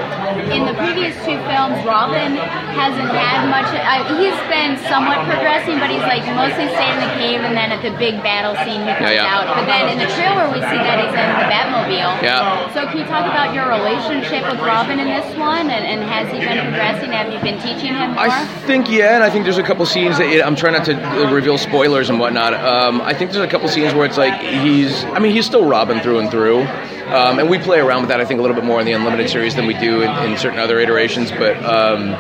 In 0.51 0.67
the 0.67 0.75
previous 0.75 1.15
two 1.23 1.39
films, 1.47 1.79
Robin 1.87 2.35
hasn't 2.75 3.11
had 3.15 3.47
much. 3.49 3.71
Uh, 3.71 4.03
he's 4.19 4.35
been 4.51 4.75
somewhat 4.91 5.23
progressing, 5.27 5.79
but 5.79 5.91
he's 5.91 6.03
like 6.11 6.27
mostly 6.35 6.67
stayed 6.75 6.95
in 6.95 7.01
the 7.07 7.13
cave, 7.23 7.41
and 7.47 7.55
then 7.57 7.71
at 7.71 7.81
the 7.87 7.95
big 7.99 8.19
battle 8.23 8.55
scene 8.67 8.83
he 8.83 8.93
comes 8.99 9.15
Yeah, 9.15 9.23
yeah. 9.25 9.35
out. 9.35 9.47
But 9.55 9.67
then 9.71 9.95
in 9.95 9.99
the 10.03 10.11
trailer 10.15 10.51
we 10.51 10.59
see 10.67 10.81
that 10.83 10.99
he's 10.99 11.15
in 11.15 11.29
the 11.39 11.47
Batmobile. 11.47 12.13
Yeah. 12.23 12.67
So 12.75 12.87
can 12.91 12.99
you 12.99 13.07
talk 13.07 13.25
about 13.31 13.55
your 13.55 13.69
relationship 13.71 14.43
with 14.51 14.61
Robin 14.61 14.99
in 14.99 15.07
this 15.07 15.27
one, 15.39 15.71
and, 15.71 15.85
and 15.87 16.03
has 16.03 16.27
he 16.35 16.39
been 16.43 16.59
progressing? 16.67 17.11
Have 17.13 17.33
you 17.33 17.39
been 17.41 17.59
teaching 17.63 17.95
him 17.95 18.13
more? 18.19 18.27
I 18.29 18.45
think 18.67 18.91
yeah, 18.91 19.15
and 19.15 19.23
I 19.25 19.31
think 19.31 19.45
there's 19.45 19.59
a 19.59 19.63
couple 19.63 19.87
scenes 19.87 20.19
that 20.19 20.29
I'm 20.47 20.57
trying 20.57 20.75
not 20.75 20.85
to 20.87 20.95
uh, 20.99 21.31
reveal 21.33 21.59
spoilers 21.59 22.11
and 22.11 22.19
whatnot. 22.19 22.55
Um, 22.55 23.01
I 23.01 23.15
think 23.15 23.31
there's 23.33 23.45
a 23.45 23.51
couple 23.51 23.69
scenes 23.69 23.95
where 23.95 24.07
it's 24.07 24.19
like 24.19 24.35
he's, 24.41 25.05
I 25.15 25.19
mean, 25.19 25.33
he's 25.33 25.47
still 25.47 25.65
Robin 25.65 26.01
through 26.01 26.19
and 26.19 26.31
through, 26.31 26.63
um, 27.11 27.39
and 27.39 27.49
we 27.49 27.59
play 27.59 27.79
around 27.79 28.03
with 28.03 28.09
that. 28.11 28.21
I 28.21 28.25
think 28.25 28.39
a 28.39 28.43
little 28.43 28.55
bit 28.57 28.65
more 28.65 28.81
in 28.81 28.87
the 28.87 28.93
Unlimited 28.93 29.29
series 29.31 29.55
than 29.55 29.67
we 29.67 29.75
do 29.75 30.03
in, 30.03 30.11
in 30.31 30.37
certain 30.41 30.59
other 30.59 30.79
iterations. 30.81 31.31
But 31.31 31.57
um, 31.65 32.11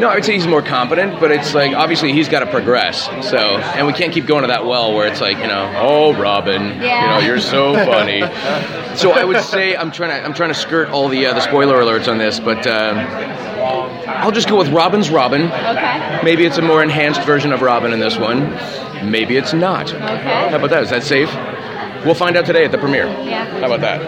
no, 0.00 0.08
I 0.08 0.14
would 0.16 0.24
say 0.24 0.34
he's 0.34 0.46
more 0.46 0.62
competent. 0.62 1.20
But 1.20 1.30
it's 1.30 1.54
like 1.54 1.72
obviously 1.74 2.12
he's 2.12 2.28
got 2.28 2.40
to 2.40 2.46
progress. 2.50 3.04
So, 3.28 3.38
and 3.38 3.86
we 3.86 3.92
can't 3.92 4.12
keep 4.12 4.26
going 4.26 4.42
to 4.42 4.48
that 4.48 4.64
well 4.66 4.94
where 4.94 5.06
it's 5.06 5.20
like 5.20 5.38
you 5.38 5.46
know, 5.46 5.72
oh 5.76 6.14
Robin, 6.14 6.62
Yeah. 6.82 7.02
you 7.02 7.08
know, 7.20 7.26
you're 7.26 7.40
so 7.40 7.74
funny. 7.74 8.20
so 8.96 9.12
I 9.12 9.24
would 9.24 9.40
say 9.42 9.76
I'm 9.76 9.90
trying 9.92 10.10
to 10.10 10.24
I'm 10.26 10.34
trying 10.34 10.50
to 10.50 10.54
skirt 10.54 10.88
all 10.90 11.08
the 11.08 11.26
uh, 11.26 11.34
the 11.34 11.40
spoiler 11.40 11.76
alerts 11.80 12.08
on 12.08 12.18
this, 12.18 12.40
but. 12.40 12.66
Um, 12.66 12.98
I'll 14.06 14.30
just 14.32 14.48
go 14.48 14.56
with 14.56 14.68
Robin's 14.68 15.10
Robin. 15.10 15.42
Okay. 15.42 16.20
Maybe 16.22 16.44
it's 16.46 16.56
a 16.58 16.62
more 16.62 16.82
enhanced 16.82 17.22
version 17.22 17.52
of 17.52 17.62
Robin 17.62 17.92
in 17.92 18.00
this 18.00 18.16
one. 18.16 18.50
Maybe 19.10 19.36
it's 19.36 19.52
not. 19.52 19.92
Okay. 19.92 20.48
How 20.50 20.56
about 20.56 20.70
that? 20.70 20.82
Is 20.84 20.90
that 20.90 21.02
safe? 21.02 21.32
We'll 22.04 22.14
find 22.14 22.36
out 22.36 22.46
today 22.46 22.64
at 22.64 22.70
the 22.72 22.78
premiere. 22.78 23.06
Yeah. 23.06 23.44
How 23.60 23.66
about 23.72 23.80
that? 23.80 24.00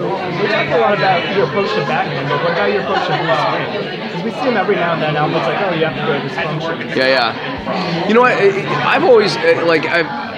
We 0.00 0.48
talk 0.48 0.68
a 0.68 0.78
lot 0.80 0.94
about 0.94 1.36
your 1.36 1.44
approach 1.46 1.68
to 1.74 1.80
Batman, 1.84 2.28
but 2.28 2.42
what 2.42 2.52
about 2.52 2.72
your 2.72 2.80
approach 2.82 3.06
to 3.06 3.12
Bruce 3.20 3.44
Wayne? 3.52 4.00
Because 4.08 4.22
we 4.24 4.30
see 4.30 4.48
him 4.48 4.56
every 4.56 4.76
now 4.76 4.94
and 4.94 5.02
then. 5.02 5.16
Alfred's 5.16 5.46
like, 5.46 5.60
oh, 5.60 5.74
you 5.74 5.84
have 5.84 5.94
to 5.94 6.06
go 6.06 6.16
to 6.16 6.22
this 6.26 6.34
function. 6.34 6.88
Yeah, 6.96 7.06
yeah. 7.06 8.08
You 8.08 8.14
know 8.14 8.22
what? 8.22 8.32
I've 8.32 9.04
always 9.04 9.36
uh, 9.36 9.64
like 9.66 9.84
I've. 9.86 10.30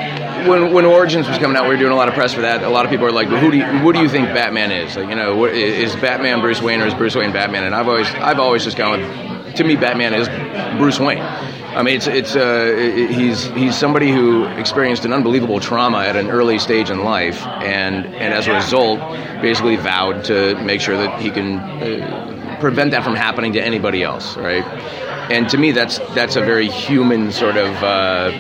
When, 0.43 0.73
when 0.73 0.85
Origins 0.85 1.29
was 1.29 1.39
coming 1.39 1.57
out, 1.57 1.63
we 1.65 1.69
were 1.69 1.77
doing 1.77 1.93
a 1.93 1.95
lot 1.95 2.09
of 2.09 2.15
press 2.15 2.35
for 2.35 2.41
that. 2.41 2.65
A 2.65 2.69
lot 2.69 2.85
of 2.85 2.91
people 2.91 3.07
are 3.07 3.13
like, 3.13 3.29
well, 3.29 3.39
"Who 3.39 3.53
do 3.53 3.59
you, 3.59 3.93
do 3.93 4.01
you 4.01 4.09
think 4.09 4.27
Batman 4.27 4.73
is? 4.73 4.97
Like, 4.97 5.09
you 5.09 5.15
know, 5.15 5.37
what, 5.37 5.55
is 5.55 5.95
Batman 5.95 6.41
Bruce 6.41 6.61
Wayne 6.61 6.81
or 6.81 6.87
is 6.87 6.95
Bruce 6.95 7.15
Wayne 7.15 7.31
Batman?" 7.33 7.63
And 7.63 7.77
I've 7.77 7.87
always 7.87 8.09
I've 8.09 8.41
always 8.41 8.65
just 8.65 8.77
gone 8.77 8.99
with, 8.99 9.55
to 9.55 9.63
me, 9.63 9.77
Batman 9.77 10.15
is 10.15 10.27
Bruce 10.79 10.99
Wayne. 10.99 11.23
I 11.75 11.83
mean, 11.83 11.97
it's 11.97 12.07
it's 12.07 12.37
uh, 12.37 12.75
he's 13.11 13.47
he's 13.47 13.77
somebody 13.77 14.11
who 14.13 14.45
experienced 14.45 15.07
an 15.07 15.13
unbelievable 15.13 15.59
trauma 15.59 16.01
at 16.01 16.17
an 16.17 16.31
early 16.31 16.59
stage 16.59 16.91
in 16.91 17.03
life, 17.03 17.47
and 17.47 18.05
and 18.07 18.35
as 18.35 18.47
a 18.47 18.53
result, 18.53 19.01
basically 19.41 19.77
vowed 19.77 20.25
to 20.25 20.55
make 20.63 20.83
sure 20.83 20.97
that 20.99 21.19
he 21.21 21.31
can 21.31 21.59
uh, 21.59 22.59
prevent 22.61 22.91
that 22.91 23.05
from 23.05 23.15
happening 23.15 23.55
to 23.55 23.61
anybody 23.61 24.03
else, 24.03 24.37
right? 24.37 24.65
And 25.31 25.49
to 25.49 25.57
me, 25.57 25.73
that's 25.73 25.99
that's 26.15 26.37
a 26.37 26.43
very 26.43 26.69
human 26.69 27.33
sort 27.33 27.57
of 27.57 27.75
uh, 27.83 28.33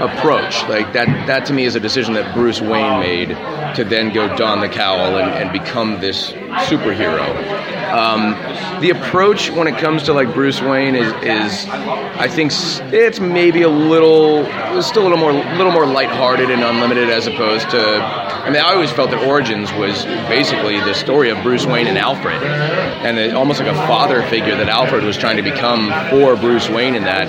approach. 0.00 0.62
Like 0.68 0.92
that 0.94 1.06
that 1.28 1.46
to 1.46 1.52
me 1.52 1.66
is 1.66 1.76
a 1.76 1.80
decision 1.80 2.14
that 2.14 2.34
Bruce 2.34 2.60
Wayne 2.60 2.98
made 2.98 3.28
to 3.76 3.84
then 3.84 4.12
go 4.12 4.34
don 4.36 4.60
the 4.60 4.68
cowl 4.68 5.16
and, 5.16 5.30
and 5.30 5.52
become 5.52 6.00
this 6.00 6.32
superhero. 6.66 7.83
Um, 7.84 8.32
the 8.80 8.90
approach 8.90 9.50
when 9.50 9.66
it 9.66 9.78
comes 9.78 10.04
to 10.04 10.12
like 10.12 10.32
Bruce 10.34 10.60
Wayne 10.60 10.94
is, 10.94 11.12
is 11.22 11.66
I 11.68 12.28
think 12.28 12.52
it's 12.92 13.20
maybe 13.20 13.62
a 13.62 13.68
little, 13.68 14.44
still 14.82 15.02
a 15.02 15.08
little 15.08 15.18
more, 15.18 15.32
little 15.32 15.72
more 15.72 15.86
lighthearted 15.86 16.50
and 16.50 16.62
unlimited 16.62 17.10
as 17.10 17.26
opposed 17.26 17.70
to. 17.70 17.78
I 17.78 18.50
mean, 18.50 18.60
I 18.60 18.74
always 18.74 18.90
felt 18.90 19.10
that 19.10 19.26
Origins 19.26 19.72
was 19.72 20.04
basically 20.28 20.78
the 20.80 20.94
story 20.94 21.30
of 21.30 21.42
Bruce 21.42 21.64
Wayne 21.64 21.86
and 21.86 21.96
Alfred, 21.96 22.42
and 22.42 23.18
it, 23.18 23.34
almost 23.34 23.60
like 23.60 23.68
a 23.68 23.86
father 23.86 24.22
figure 24.24 24.54
that 24.56 24.68
Alfred 24.68 25.02
was 25.02 25.16
trying 25.16 25.36
to 25.36 25.42
become 25.42 25.88
for 26.10 26.36
Bruce 26.36 26.68
Wayne 26.68 26.94
in 26.94 27.04
that, 27.04 27.28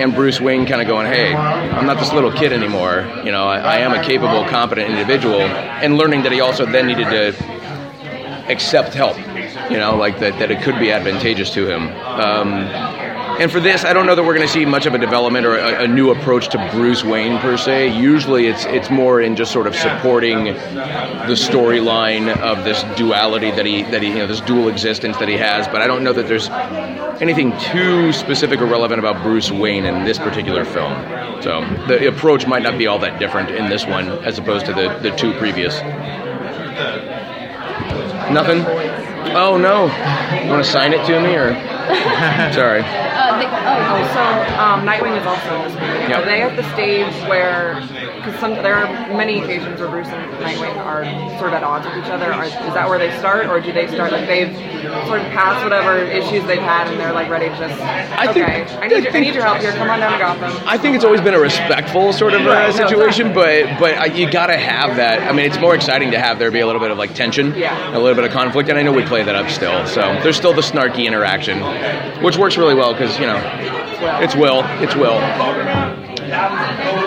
and 0.00 0.14
Bruce 0.14 0.40
Wayne 0.40 0.66
kind 0.66 0.80
of 0.80 0.88
going, 0.88 1.06
"Hey, 1.06 1.34
I'm 1.34 1.86
not 1.86 1.98
this 1.98 2.12
little 2.12 2.32
kid 2.32 2.52
anymore. 2.52 3.08
You 3.24 3.32
know, 3.32 3.46
I, 3.46 3.58
I 3.58 3.76
am 3.78 3.92
a 3.92 4.02
capable, 4.02 4.44
competent 4.48 4.90
individual," 4.90 5.40
and 5.40 5.96
learning 5.96 6.22
that 6.24 6.32
he 6.32 6.40
also 6.40 6.66
then 6.66 6.86
needed 6.86 7.10
to 7.10 7.56
accept 8.48 8.94
help. 8.94 9.16
You 9.70 9.78
know, 9.78 9.96
like 9.96 10.20
that, 10.20 10.38
that 10.38 10.50
it 10.50 10.62
could 10.62 10.78
be 10.78 10.92
advantageous 10.92 11.50
to 11.54 11.68
him. 11.68 11.88
Um, 11.88 12.52
and 13.38 13.52
for 13.52 13.60
this, 13.60 13.84
I 13.84 13.92
don't 13.92 14.06
know 14.06 14.14
that 14.14 14.24
we're 14.24 14.34
going 14.34 14.46
to 14.46 14.52
see 14.52 14.64
much 14.64 14.86
of 14.86 14.94
a 14.94 14.98
development 14.98 15.44
or 15.44 15.58
a, 15.58 15.82
a 15.82 15.86
new 15.86 16.10
approach 16.10 16.48
to 16.48 16.70
Bruce 16.72 17.04
Wayne 17.04 17.38
per 17.38 17.58
se. 17.58 17.94
Usually, 17.94 18.46
it's 18.46 18.64
it's 18.64 18.88
more 18.88 19.20
in 19.20 19.36
just 19.36 19.52
sort 19.52 19.66
of 19.66 19.76
supporting 19.76 20.44
the 20.44 21.36
storyline 21.36 22.34
of 22.38 22.64
this 22.64 22.82
duality 22.96 23.50
that 23.50 23.66
he 23.66 23.82
that 23.82 24.00
he 24.00 24.08
you 24.08 24.14
know 24.14 24.26
this 24.26 24.40
dual 24.40 24.68
existence 24.68 25.18
that 25.18 25.28
he 25.28 25.36
has. 25.36 25.68
But 25.68 25.82
I 25.82 25.86
don't 25.86 26.02
know 26.02 26.14
that 26.14 26.28
there's 26.28 26.48
anything 27.20 27.52
too 27.58 28.10
specific 28.12 28.60
or 28.60 28.66
relevant 28.66 29.00
about 29.00 29.22
Bruce 29.22 29.50
Wayne 29.50 29.84
in 29.84 30.04
this 30.04 30.18
particular 30.18 30.64
film. 30.64 30.94
So 31.42 31.60
the 31.88 32.08
approach 32.08 32.46
might 32.46 32.62
not 32.62 32.78
be 32.78 32.86
all 32.86 32.98
that 33.00 33.18
different 33.18 33.50
in 33.50 33.68
this 33.68 33.84
one 33.84 34.08
as 34.24 34.38
opposed 34.38 34.64
to 34.66 34.72
the, 34.72 34.98
the 35.00 35.14
two 35.14 35.34
previous. 35.34 35.74
Nothing? 38.32 38.64
Oh 39.34 39.56
no. 39.56 39.86
You 40.42 40.50
want 40.50 40.64
to 40.64 40.70
sign 40.70 40.92
it 40.92 41.04
to 41.06 41.20
me 41.20 41.34
or? 41.34 41.54
Sorry. 42.52 42.82
Uh, 42.82 43.38
they, 43.38 43.46
oh, 43.46 44.02
so 44.12 44.22
um, 44.60 44.84
Nightwing 44.86 45.18
is 45.20 45.26
also 45.26 45.56
in 45.56 45.62
this 45.68 45.74
movie. 45.74 46.10
Yep. 46.10 46.18
Are 46.18 46.24
they 46.24 46.42
at 46.42 46.56
the 46.56 46.62
stage 46.72 47.12
where, 47.28 47.80
because 48.26 48.40
some 48.40 48.54
there 48.54 48.74
are 48.74 48.86
many 49.16 49.40
occasions 49.40 49.78
where 49.80 49.88
Bruce 49.88 50.08
and 50.08 50.32
Nightwing 50.42 50.76
are 50.84 51.04
sort 51.38 51.48
of 51.50 51.54
at 51.54 51.62
odds 51.64 51.86
with 51.86 51.96
each 52.04 52.10
other. 52.10 52.32
Are, 52.32 52.44
is 52.44 52.52
that 52.52 52.88
where 52.88 52.98
they 52.98 53.16
start, 53.18 53.46
or 53.46 53.60
do 53.60 53.72
they 53.72 53.86
start 53.86 54.10
like 54.12 54.26
they've 54.26 54.54
sort 55.06 55.20
of 55.20 55.26
passed 55.30 55.62
whatever 55.62 55.98
issues 55.98 56.44
they've 56.46 56.58
had 56.60 56.88
and 56.88 56.98
they're 56.98 57.12
like 57.12 57.28
ready 57.30 57.48
to 57.48 57.56
just 57.56 57.80
I 57.80 58.32
think- 58.32 58.46
okay, 58.48 58.76
I 58.78 58.88
need 58.88 59.04
your, 59.04 59.16
I 59.16 59.20
need 59.20 59.34
your 59.34 59.44
help 59.44 59.60
here. 59.60 59.72
Come 59.72 59.88
on 59.90 60.00
down 60.00 60.12
to 60.12 60.18
Gotham. 60.18 60.66
I 60.66 60.76
think 60.76 60.96
it's 60.96 61.04
always 61.04 61.20
been 61.20 61.34
a 61.34 61.40
respectful 61.40 62.12
sort 62.12 62.34
of 62.34 62.42
uh, 62.42 62.48
Right, 62.48 62.76
no, 62.76 62.86
situation, 62.88 63.32
but 63.32 63.78
but 63.78 63.96
uh, 63.98 64.04
you 64.04 64.30
got 64.30 64.46
to 64.48 64.56
have 64.56 64.96
that. 64.96 65.22
I 65.22 65.32
mean, 65.32 65.46
it's 65.46 65.58
more 65.60 65.74
exciting 65.74 66.10
to 66.10 66.18
have 66.18 66.38
there 66.38 66.50
be 66.50 66.60
a 66.60 66.66
little 66.66 66.80
bit 66.80 66.90
of 66.90 66.98
like 66.98 67.14
tension, 67.14 67.54
Yeah. 67.54 67.96
a 67.96 67.98
little 67.98 68.14
bit 68.14 68.24
of 68.24 68.32
conflict, 68.32 68.68
and 68.68 68.78
I 68.78 68.82
know 68.82 68.92
we 68.92 69.04
play 69.04 69.22
that 69.22 69.34
up 69.36 69.48
still. 69.50 69.86
So 69.86 70.00
there's 70.22 70.36
still 70.36 70.52
the 70.54 70.62
snarky 70.62 71.06
interaction, 71.06 71.60
which 72.22 72.36
works 72.36 72.56
really 72.56 72.74
well 72.74 72.92
because 72.92 73.18
you 73.18 73.26
know 73.26 73.36
it's 74.22 74.34
Will, 74.34 74.62
it's 74.82 74.94
Will. 74.96 76.05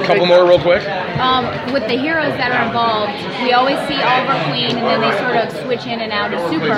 Couple 0.06 0.26
more 0.26 0.46
real 0.48 0.60
quick. 0.60 0.84
Um, 1.20 1.46
with 1.74 1.88
the 1.88 1.98
heroes 1.98 2.34
that 2.38 2.52
are 2.52 2.66
involved, 2.68 3.14
we 3.44 3.52
always 3.54 3.78
see 3.88 4.00
Oliver 4.02 4.38
Queen, 4.52 4.78
and 4.78 4.86
then 4.88 5.02
they 5.02 5.12
sort 5.20 5.36
of 5.38 5.52
switch 5.66 5.86
in 5.86 6.02
and 6.02 6.12
out 6.12 6.34
of 6.34 6.40
super. 6.50 6.74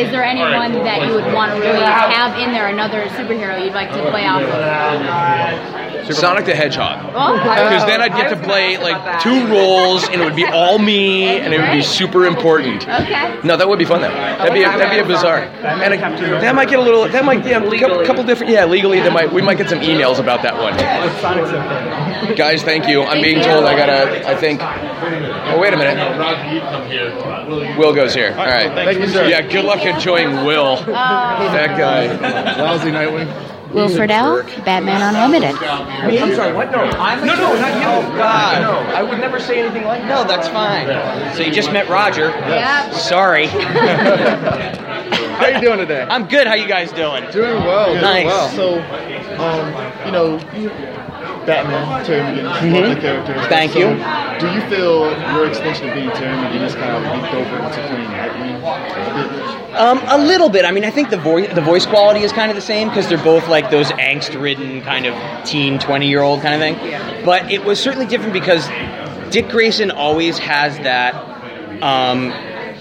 Is 0.00 0.10
there 0.10 0.24
anyone 0.24 0.72
that 0.84 1.06
you 1.06 1.14
would 1.14 1.32
want 1.32 1.52
to 1.52 1.58
really 1.60 1.84
have 1.84 2.38
in 2.38 2.52
there, 2.52 2.68
another 2.68 3.04
superhero 3.16 3.62
you'd 3.62 3.74
like 3.74 3.90
to 3.92 4.02
play 4.10 4.26
off 4.26 4.42
of? 4.42 5.95
Sonic 6.14 6.44
the 6.44 6.54
Hedgehog. 6.54 7.12
Oh. 7.14 7.36
Because 7.36 7.86
then 7.86 8.00
I'd 8.00 8.12
get 8.12 8.30
to 8.30 8.36
play 8.36 8.78
like 8.78 9.22
two 9.22 9.46
roles, 9.48 10.08
and 10.08 10.20
it 10.20 10.24
would 10.24 10.36
be 10.36 10.44
all 10.44 10.78
me, 10.78 11.38
and 11.38 11.52
it 11.52 11.60
would 11.60 11.72
be 11.72 11.82
super 11.82 12.26
important. 12.26 12.86
Okay. 12.88 13.40
No, 13.44 13.56
that 13.56 13.68
would 13.68 13.78
be 13.78 13.84
fun 13.84 14.00
though. 14.00 14.10
That'd 14.10 14.54
be 14.54 14.62
a, 14.62 14.68
that'd 14.68 14.90
be 14.90 14.98
a 14.98 15.06
bizarre. 15.06 15.40
And 15.40 15.94
a, 15.94 16.40
that 16.40 16.54
might 16.54 16.68
get 16.68 16.78
a 16.78 16.82
little. 16.82 17.08
That 17.08 17.24
might 17.24 17.44
yeah, 17.44 17.62
a 17.62 17.78
couple, 17.78 18.04
couple 18.04 18.24
different. 18.24 18.52
Yeah, 18.52 18.64
legally, 18.64 19.00
that 19.00 19.12
might 19.12 19.32
we 19.32 19.42
might 19.42 19.58
get 19.58 19.68
some 19.68 19.80
emails 19.80 20.18
about 20.18 20.42
that 20.42 20.56
one. 20.56 20.76
Guys, 22.36 22.62
thank 22.62 22.88
you. 22.88 23.02
I'm 23.02 23.22
being 23.22 23.42
told 23.42 23.64
I 23.64 23.76
gotta. 23.76 24.28
I 24.28 24.36
think. 24.36 24.60
Oh 24.62 25.58
wait 25.58 25.72
a 25.72 25.76
minute. 25.76 27.78
Will 27.78 27.94
goes 27.94 28.14
here. 28.14 28.30
All 28.30 28.46
right. 28.46 28.72
Thank 28.72 29.00
you, 29.00 29.08
sir. 29.08 29.28
Yeah. 29.28 29.42
Good 29.42 29.64
luck 29.64 29.84
enjoying 29.84 30.44
Will. 30.44 30.76
That 30.76 31.78
guy. 31.78 32.56
Lousy 32.56 32.90
Nightwing. 32.90 33.55
Will 33.76 33.88
Friedle, 33.90 34.42
Batman 34.64 35.02
Unlimited. 35.02 35.54
I'm 35.62 36.34
sorry, 36.34 36.54
what? 36.54 36.70
No, 36.72 36.78
I'm 36.78 37.20
no, 37.26 37.34
no, 37.34 37.54
not 37.60 37.74
you. 37.76 37.84
Oh, 37.86 38.16
God. 38.16 38.62
No, 38.62 38.72
I 38.96 39.02
would 39.02 39.18
never 39.18 39.38
say 39.38 39.60
anything 39.60 39.84
like 39.84 40.00
that. 40.00 40.08
No, 40.08 40.24
that's 40.24 40.48
fine. 40.48 40.86
So 41.36 41.42
you 41.42 41.52
just 41.52 41.70
met 41.72 41.86
Roger. 41.90 42.28
Yeah. 42.30 42.90
Sorry. 42.92 43.46
How 45.36 45.48
you 45.48 45.60
doing 45.60 45.78
today? 45.78 46.06
I'm 46.08 46.26
good. 46.26 46.46
How 46.46 46.54
you 46.54 46.66
guys 46.66 46.90
doing? 46.92 47.30
Doing 47.30 47.62
well. 47.64 47.88
Doing 47.90 48.00
Nice. 48.00 48.24
well. 48.26 48.48
So, 48.56 48.80
um, 49.42 50.06
you 50.06 50.12
know, 50.12 50.38
you, 50.54 50.70
Batman, 51.46 52.04
Terry 52.04 52.20
McGinnis, 52.22 52.56
Mhm. 52.58 52.94
the 52.94 53.00
character. 53.00 53.34
Thank 53.48 53.72
So, 53.72 53.78
you. 53.78 53.86
Do 54.40 54.46
you 54.52 54.60
feel 54.62 55.10
your 55.34 55.46
extension 55.46 55.88
of 55.88 55.94
being 55.94 56.10
Terry 56.10 56.36
McGinnis 56.36 56.74
kind 56.78 56.96
of 56.96 57.02
leaked 57.14 57.34
over 57.34 57.56
into 57.56 57.80
playing 57.88 59.30
bit? 59.30 59.76
Um, 59.78 60.00
a 60.08 60.18
little 60.18 60.48
bit. 60.48 60.64
I 60.64 60.70
mean, 60.70 60.84
I 60.84 60.90
think 60.90 61.10
the 61.10 61.16
voice 61.16 61.48
the 61.54 61.60
voice 61.60 61.86
quality 61.86 62.20
is 62.20 62.32
kind 62.32 62.50
of 62.50 62.56
the 62.56 62.62
same 62.62 62.88
because 62.88 63.06
they're 63.08 63.18
both 63.18 63.48
like 63.48 63.70
those 63.70 63.90
angst-ridden 63.92 64.82
kind 64.82 65.06
of 65.06 65.14
teen, 65.44 65.78
twenty-year-old 65.78 66.42
kind 66.42 66.54
of 66.54 66.60
thing. 66.60 66.76
But 67.24 67.50
it 67.50 67.64
was 67.64 67.78
certainly 67.78 68.06
different 68.06 68.32
because 68.32 68.68
Dick 69.30 69.48
Grayson 69.48 69.90
always 69.90 70.38
has 70.38 70.78
that. 70.80 71.14
Um, 71.82 72.32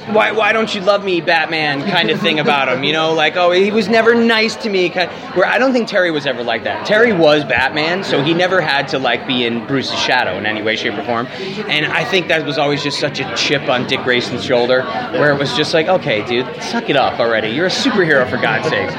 why, 0.07 0.31
why 0.31 0.53
don't 0.53 0.73
you 0.73 0.81
love 0.81 1.03
me, 1.03 1.21
Batman? 1.21 1.81
Kind 1.89 2.09
of 2.09 2.19
thing 2.19 2.39
about 2.39 2.69
him, 2.69 2.83
you 2.83 2.93
know, 2.93 3.13
like 3.13 3.35
oh 3.35 3.51
he 3.51 3.71
was 3.71 3.87
never 3.87 4.15
nice 4.15 4.55
to 4.57 4.69
me. 4.69 4.89
Kind 4.89 5.09
where 5.35 5.45
I 5.45 5.57
don't 5.57 5.73
think 5.73 5.87
Terry 5.87 6.11
was 6.11 6.25
ever 6.25 6.43
like 6.43 6.63
that. 6.63 6.85
Terry 6.85 7.13
was 7.13 7.43
Batman, 7.43 8.03
so 8.03 8.23
he 8.23 8.33
never 8.33 8.61
had 8.61 8.87
to 8.89 8.99
like 8.99 9.27
be 9.27 9.45
in 9.45 9.65
Bruce's 9.67 9.99
shadow 9.99 10.37
in 10.37 10.45
any 10.45 10.61
way, 10.61 10.75
shape, 10.75 10.93
or 10.93 11.03
form. 11.03 11.27
And 11.27 11.85
I 11.85 12.03
think 12.03 12.27
that 12.27 12.45
was 12.45 12.57
always 12.57 12.83
just 12.83 12.99
such 12.99 13.19
a 13.19 13.35
chip 13.35 13.63
on 13.69 13.87
Dick 13.87 14.01
Grayson's 14.01 14.43
shoulder, 14.43 14.83
where 14.83 15.31
it 15.31 15.39
was 15.39 15.55
just 15.55 15.73
like, 15.73 15.87
okay, 15.87 16.25
dude, 16.25 16.45
suck 16.61 16.89
it 16.89 16.95
up 16.95 17.19
already. 17.19 17.49
You're 17.49 17.67
a 17.67 17.69
superhero 17.69 18.29
for 18.29 18.37
God's 18.37 18.69
sakes. 18.69 18.93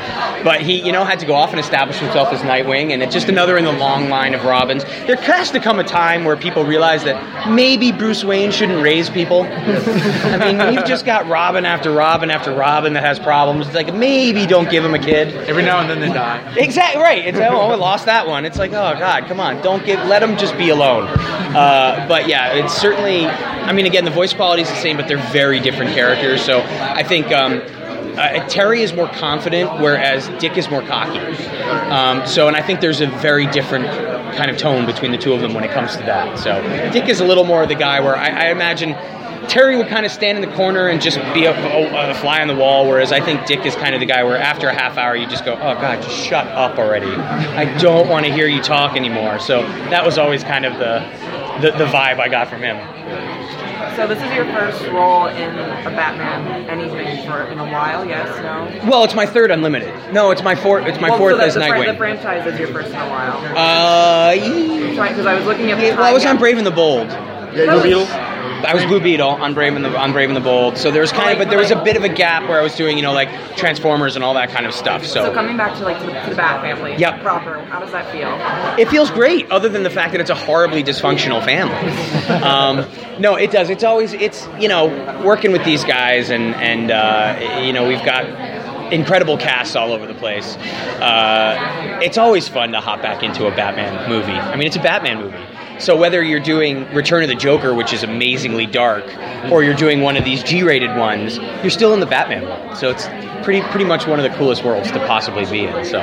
But 0.45 0.61
he, 0.61 0.81
you 0.85 0.93
know, 0.93 1.05
had 1.05 1.19
to 1.21 1.27
go 1.27 1.35
off 1.35 1.51
and 1.51 1.59
establish 1.59 1.99
himself 1.99 2.33
as 2.33 2.41
Nightwing, 2.41 2.93
and 2.93 3.03
it's 3.03 3.13
just 3.13 3.29
another 3.29 3.57
in 3.57 3.65
the 3.65 3.73
long 3.73 4.09
line 4.09 4.35
of 4.35 4.45
Robins. 4.45 4.85
There 4.85 5.17
has 5.17 5.51
to 5.51 5.61
come 5.61 5.79
a 5.79 5.85
time 5.85 6.25
where 6.25 6.37
people 6.37 6.65
realize 6.65 7.05
that 7.05 7.51
maybe 7.51 7.91
Bruce 7.93 8.23
Wayne 8.25 8.53
shouldn't 8.53 8.83
raise 8.83 9.11
people. 9.11 9.43
I 9.49 10.53
mean, 10.53 10.75
you've 10.75 10.87
just 10.87 10.96
got 11.05 11.27
Robin 11.27 11.65
after 11.67 11.93
Robin 11.93 12.31
after 12.31 12.55
Robin 12.55 12.95
that 12.95 13.03
has 13.03 13.19
problems. 13.19 13.67
It's 13.67 13.75
like 13.75 13.93
maybe 13.95 14.47
don't 14.47 14.71
give 14.71 14.85
him 14.85 14.95
a 14.95 14.99
kid. 14.99 15.35
Every 15.49 15.63
now 15.63 15.81
and 15.81 15.91
then 15.91 16.01
they 16.01 16.09
die. 16.09 16.55
Exactly 16.57 17.03
right. 17.03 17.27
It's 17.27 17.39
oh, 17.39 17.43
I 17.43 17.75
lost 17.75 18.07
that 18.07 18.27
one. 18.27 18.45
It's 18.45 18.59
like 18.59 18.71
oh 18.71 18.95
god, 18.99 19.27
come 19.27 19.41
on, 19.41 19.63
don't 19.63 19.85
give. 19.85 19.99
Let 20.07 20.23
him 20.23 20.37
just 20.37 20.57
be 20.57 20.71
alone. 20.71 21.09
Uh, 21.09 22.07
but 22.09 22.29
yeah, 22.29 22.55
it's 22.55 22.75
certainly. 22.75 23.27
I 23.27 23.73
mean, 23.73 23.87
again, 23.87 24.05
the 24.05 24.11
voice 24.11 24.33
quality 24.33 24.63
is 24.63 24.69
the 24.69 24.77
same, 24.77 24.97
but 24.97 25.09
they're 25.09 25.31
very 25.33 25.61
different 25.61 25.93
characters. 25.93 26.43
So 26.43 26.63
I 26.63 27.03
think. 27.03 27.33
Um, 27.33 27.63
uh, 28.17 28.49
Terry 28.49 28.81
is 28.81 28.95
more 28.95 29.09
confident, 29.09 29.71
whereas 29.79 30.29
Dick 30.41 30.57
is 30.57 30.71
more 30.71 30.81
cocky. 30.81 31.19
Um, 31.19 32.27
so, 32.27 32.49
and 32.49 32.57
I 32.57 32.63
think 32.63 32.81
there's 32.81 33.03
a 33.03 33.07
very 33.07 33.47
different 33.47 33.87
kind 34.37 34.51
of 34.51 34.57
tone 34.57 34.87
between 34.87 35.13
the 35.13 35.19
two 35.19 35.35
of 35.35 35.43
them 35.43 35.53
when 35.53 35.65
it 35.65 35.71
comes 35.71 35.93
to 35.97 36.03
that. 36.05 36.39
So, 36.39 36.63
Dick 36.93 37.11
is 37.11 37.21
a 37.21 37.27
little 37.27 37.45
more 37.45 37.63
of 37.63 37.69
the 37.69 37.75
guy 37.75 38.01
where 38.01 38.17
I, 38.17 38.29
I 38.29 38.51
imagine 38.51 38.95
Terry 39.49 39.77
would 39.77 39.89
kind 39.89 40.05
of 40.07 40.13
stand 40.13 40.43
in 40.43 40.49
the 40.49 40.57
corner 40.57 40.89
and 40.89 41.01
just 41.01 41.17
be 41.35 41.45
a, 41.45 41.53
a, 41.53 42.11
a 42.11 42.15
fly 42.15 42.41
on 42.41 42.49
the 42.49 42.55
wall, 42.55 42.87
whereas 42.89 43.13
I 43.13 43.21
think 43.21 43.47
Dick 43.47 43.65
is 43.67 43.75
kind 43.77 43.95
of 43.95 44.01
the 44.01 44.07
guy 44.07 44.23
where 44.25 44.37
after 44.39 44.69
a 44.69 44.75
half 44.75 44.97
hour 44.99 45.17
you 45.17 45.27
just 45.27 45.45
go, 45.45 45.55
oh 45.55 45.75
God, 45.75 46.03
just 46.03 46.17
shut 46.17 46.47
up 46.49 46.79
already. 46.79 47.07
I 47.15 47.77
don't 47.79 48.09
want 48.09 48.27
to 48.27 48.33
hear 48.33 48.47
you 48.47 48.63
talk 48.63 48.97
anymore. 48.97 49.39
So 49.39 49.63
that 49.91 50.05
was 50.05 50.19
always 50.19 50.43
kind 50.45 50.65
of 50.65 50.75
the, 50.79 50.99
the, 51.61 51.77
the 51.79 51.87
vibe 51.87 52.19
I 52.21 52.29
got 52.29 52.49
from 52.49 52.61
him. 52.63 52.77
So 53.97 54.07
this 54.07 54.23
is 54.23 54.31
your 54.35 54.45
first 54.47 54.85
role 54.89 55.27
in 55.29 55.51
a 55.59 55.91
Batman 55.91 56.69
anything 56.69 57.27
for 57.27 57.45
in 57.45 57.59
a 57.59 57.65
while? 57.65 58.05
Yes, 58.05 58.29
no. 58.43 58.91
Well, 58.91 59.05
it's 59.05 59.15
my 59.15 59.25
third 59.25 59.51
Unlimited. 59.51 60.13
No, 60.13 60.31
it's 60.33 60.43
my 60.43 60.55
fourth. 60.55 60.87
It's 60.87 61.01
my 61.01 61.09
Well, 61.09 61.19
fourth 61.19 61.33
so 61.35 61.39
that 61.39 61.47
as 61.49 61.55
the, 61.55 61.61
fran- 61.61 61.73
Nightwing. 61.83 61.93
The 61.93 61.97
franchise 61.97 62.53
is 62.53 62.59
your 62.61 62.69
first 62.69 62.91
in 62.91 62.97
a 62.97 63.09
while. 63.09 63.39
Uh, 63.57 64.35
because 64.35 65.25
I 65.27 65.35
was 65.35 65.47
looking 65.47 65.71
at 65.71 65.79
the 65.79 65.87
Yeah, 65.87 65.97
well, 65.97 66.05
I 66.05 66.13
was 66.13 66.25
yeah. 66.25 66.31
on 66.31 66.39
Brave 66.39 66.59
and 66.59 66.67
the 66.67 66.71
Bold. 66.71 67.09
Yeah, 67.09 67.73
Blue 67.73 67.83
Beetle? 67.83 68.36
I 68.67 68.75
was 68.75 68.85
Blue 68.85 69.01
Beetle 69.01 69.29
on 69.29 69.55
Brave 69.55 69.75
and 69.77 69.85
the 69.85 69.97
on 69.97 70.13
Brave 70.13 70.29
and 70.29 70.37
the 70.37 70.41
Bold. 70.41 70.77
So 70.77 70.91
there 70.91 71.01
was 71.01 71.13
kind 71.13 71.31
of, 71.33 71.39
but 71.39 71.49
there 71.51 71.59
was 71.59 71.71
a 71.71 71.83
bit 71.83 71.97
of 71.97 72.05
a 72.05 72.09
gap 72.09 72.49
where 72.49 72.59
I 72.59 72.63
was 72.63 72.75
doing, 72.75 72.97
you 72.97 73.03
know, 73.03 73.13
like 73.13 73.29
Transformers 73.57 74.17
and 74.17 74.25
all 74.25 74.35
that 74.35 74.51
kind 74.51 74.67
of 74.67 74.75
stuff. 74.75 75.05
So 75.07 75.25
So 75.27 75.33
coming 75.35 75.57
back 75.57 75.77
to 75.79 75.85
like 75.85 75.99
to 76.01 76.07
the, 76.07 76.13
to 76.13 76.31
the 76.31 76.37
Bat 76.37 76.63
family, 76.63 76.97
Yep. 76.97 77.23
proper. 77.23 77.61
How 77.65 77.81
does 77.81 77.93
that 77.93 78.11
feel? 78.13 78.29
it 78.79 78.89
feels 78.91 79.11
great, 79.11 79.51
other 79.51 79.69
than 79.69 79.83
the 79.83 79.91
fact 79.91 80.13
that 80.13 80.21
it's 80.21 80.31
a 80.31 80.35
horribly 80.35 80.83
dysfunctional 80.83 81.45
family. 81.45 81.77
Um, 82.47 82.87
no, 83.19 83.35
it 83.37 83.51
does. 83.51 83.71
It's 83.71 83.85
always 83.85 84.13
it's 84.13 84.47
you 84.59 84.69
know 84.69 84.87
working 85.25 85.53
with 85.53 85.65
these 85.65 85.85
guys 85.85 86.31
and 86.31 86.55
and 86.57 86.91
uh, 86.91 87.61
you 87.63 87.73
know 87.73 87.87
we've 87.89 88.05
got 88.05 88.25
incredible 88.93 89.37
casts 89.37 89.75
all 89.75 89.93
over 89.93 90.07
the 90.07 90.15
place. 90.15 90.57
Uh, 91.01 91.99
it's 92.03 92.19
always 92.19 92.47
fun 92.49 92.73
to 92.73 92.81
hop 92.81 93.03
back 93.03 93.23
into 93.23 93.47
a 93.47 93.51
Batman 93.51 94.09
movie. 94.09 94.33
I 94.33 94.57
mean, 94.57 94.67
it's 94.67 94.77
a 94.77 94.83
Batman 94.83 95.19
movie. 95.21 95.37
So 95.79 95.97
whether 95.97 96.23
you're 96.23 96.41
doing 96.41 96.87
Return 96.95 97.23
of 97.23 97.29
the 97.29 97.35
Joker, 97.35 97.75
which 97.75 97.93
is 97.93 98.03
amazingly 98.03 98.67
dark, 98.67 99.05
or 99.53 99.63
you're 99.63 99.75
doing 99.75 100.01
one 100.01 100.17
of 100.17 100.25
these 100.25 100.43
G-rated 100.43 100.97
ones, 100.97 101.37
you're 101.37 101.71
still 101.71 101.93
in 101.95 102.01
the 102.01 102.07
Batman 102.07 102.45
world. 102.45 102.77
So 102.77 102.91
it's 102.91 103.07
pretty 103.45 103.61
pretty 103.69 103.85
much 103.85 104.07
one 104.07 104.19
of 104.19 104.31
the 104.31 104.37
coolest 104.39 104.65
worlds 104.65 104.91
to 104.91 104.99
possibly 105.01 105.45
be 105.47 105.65
in. 105.67 105.85
So 105.85 105.99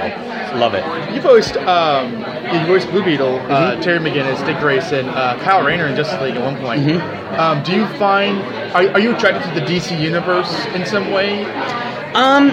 love 0.56 0.76
it. 0.76 0.84
You 1.14 1.22
voiced 1.22 1.58
um, 1.58 2.14
you 2.54 2.66
voiced 2.68 2.90
Blue 2.92 3.04
Beetle, 3.04 3.40
Mm-hmm. 3.40 3.52
uh, 3.52 3.82
Terry 3.82 4.00
McGinnis, 4.00 4.46
Dick 4.46 4.58
Grayson, 4.60 5.10
uh, 5.10 5.38
Kyle 5.40 5.64
Rayner 5.66 5.88
in 5.88 5.96
Justice 5.96 6.22
League 6.22 6.36
at 6.36 6.42
one 6.44 6.58
point. 6.62 6.82
Mm-hmm. 6.84 7.40
Um, 7.40 7.64
do 7.64 7.76
you 7.76 7.88
find 7.98 8.38
are, 8.76 8.88
are 8.94 9.00
you 9.00 9.16
attracted 9.16 9.44
to 9.54 9.60
the 9.60 9.66
DC 9.66 10.00
universe 10.00 10.54
in 10.76 10.86
some 10.86 11.12
way? 11.12 11.44
Um, 12.14 12.52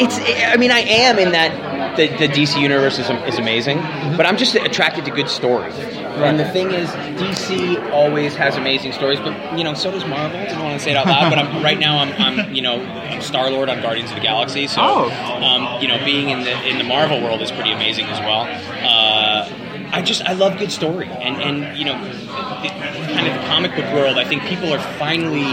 it's. 0.00 0.18
I 0.18 0.56
mean, 0.56 0.70
I 0.70 0.80
am 0.80 1.18
in 1.18 1.32
that 1.32 1.69
the, 1.96 2.08
the 2.08 2.28
DC 2.28 2.60
universe 2.60 2.98
is, 2.98 3.10
is 3.10 3.38
amazing, 3.38 3.78
but 4.16 4.26
I'm 4.26 4.36
just 4.36 4.54
attracted 4.54 5.04
to 5.04 5.10
good 5.10 5.28
stories. 5.28 5.74
And 5.78 6.38
the 6.38 6.48
thing 6.50 6.72
is, 6.72 6.88
DC 6.90 7.90
always 7.92 8.34
has 8.34 8.56
amazing 8.56 8.92
stories, 8.92 9.18
but 9.20 9.56
you 9.56 9.64
know, 9.64 9.74
so 9.74 9.90
does 9.90 10.04
Marvel. 10.04 10.38
I 10.38 10.46
don't 10.46 10.62
want 10.62 10.78
to 10.78 10.84
say 10.84 10.90
it 10.90 10.96
out 10.96 11.06
loud, 11.06 11.30
but 11.30 11.38
I'm, 11.38 11.62
right 11.62 11.78
now 11.78 11.98
I'm, 11.98 12.12
I'm, 12.20 12.54
you 12.54 12.62
know, 12.62 12.80
I'm 12.82 13.22
Star 13.22 13.50
Lord 13.50 13.68
on 13.68 13.80
Guardians 13.80 14.10
of 14.10 14.16
the 14.16 14.22
Galaxy. 14.22 14.66
So, 14.66 14.82
um, 14.82 15.80
you 15.80 15.88
know, 15.88 16.02
being 16.04 16.28
in 16.28 16.44
the 16.44 16.68
in 16.68 16.78
the 16.78 16.84
Marvel 16.84 17.22
world 17.22 17.40
is 17.42 17.50
pretty 17.50 17.72
amazing 17.72 18.06
as 18.06 18.20
well. 18.20 18.42
Uh, 18.42 19.48
I 19.92 20.02
just 20.02 20.22
I 20.22 20.34
love 20.34 20.58
good 20.58 20.70
story, 20.72 21.08
and 21.08 21.36
and 21.36 21.78
you 21.78 21.84
know, 21.84 21.98
the, 22.04 22.68
kind 22.68 23.26
of 23.26 23.34
the 23.34 23.46
comic 23.48 23.74
book 23.74 23.92
world. 23.94 24.18
I 24.18 24.24
think 24.24 24.42
people 24.44 24.72
are 24.72 24.80
finally 24.98 25.52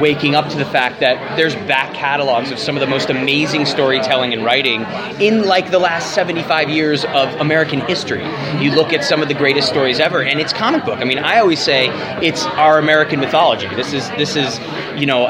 waking 0.00 0.34
up 0.34 0.48
to 0.50 0.56
the 0.56 0.64
fact 0.64 1.00
that 1.00 1.36
there's 1.36 1.54
back 1.66 1.94
catalogs 1.94 2.50
of 2.50 2.58
some 2.58 2.76
of 2.76 2.80
the 2.80 2.86
most 2.86 3.10
amazing 3.10 3.66
storytelling 3.66 4.32
and 4.32 4.44
writing 4.44 4.82
in 5.20 5.44
like 5.44 5.70
the 5.70 5.78
last 5.78 6.14
75 6.14 6.68
years 6.70 7.04
of 7.06 7.28
American 7.40 7.80
history. 7.80 8.24
You 8.60 8.72
look 8.72 8.92
at 8.92 9.04
some 9.04 9.22
of 9.22 9.28
the 9.28 9.34
greatest 9.34 9.68
stories 9.68 10.00
ever 10.00 10.22
and 10.22 10.40
it's 10.40 10.52
comic 10.52 10.84
book. 10.84 10.98
I 11.00 11.04
mean, 11.04 11.18
I 11.18 11.38
always 11.38 11.60
say 11.60 11.88
it's 12.24 12.44
our 12.44 12.78
American 12.78 13.20
mythology. 13.20 13.68
This 13.74 13.92
is 13.92 14.08
this 14.10 14.36
is, 14.36 14.58
you 14.98 15.06
know, 15.06 15.26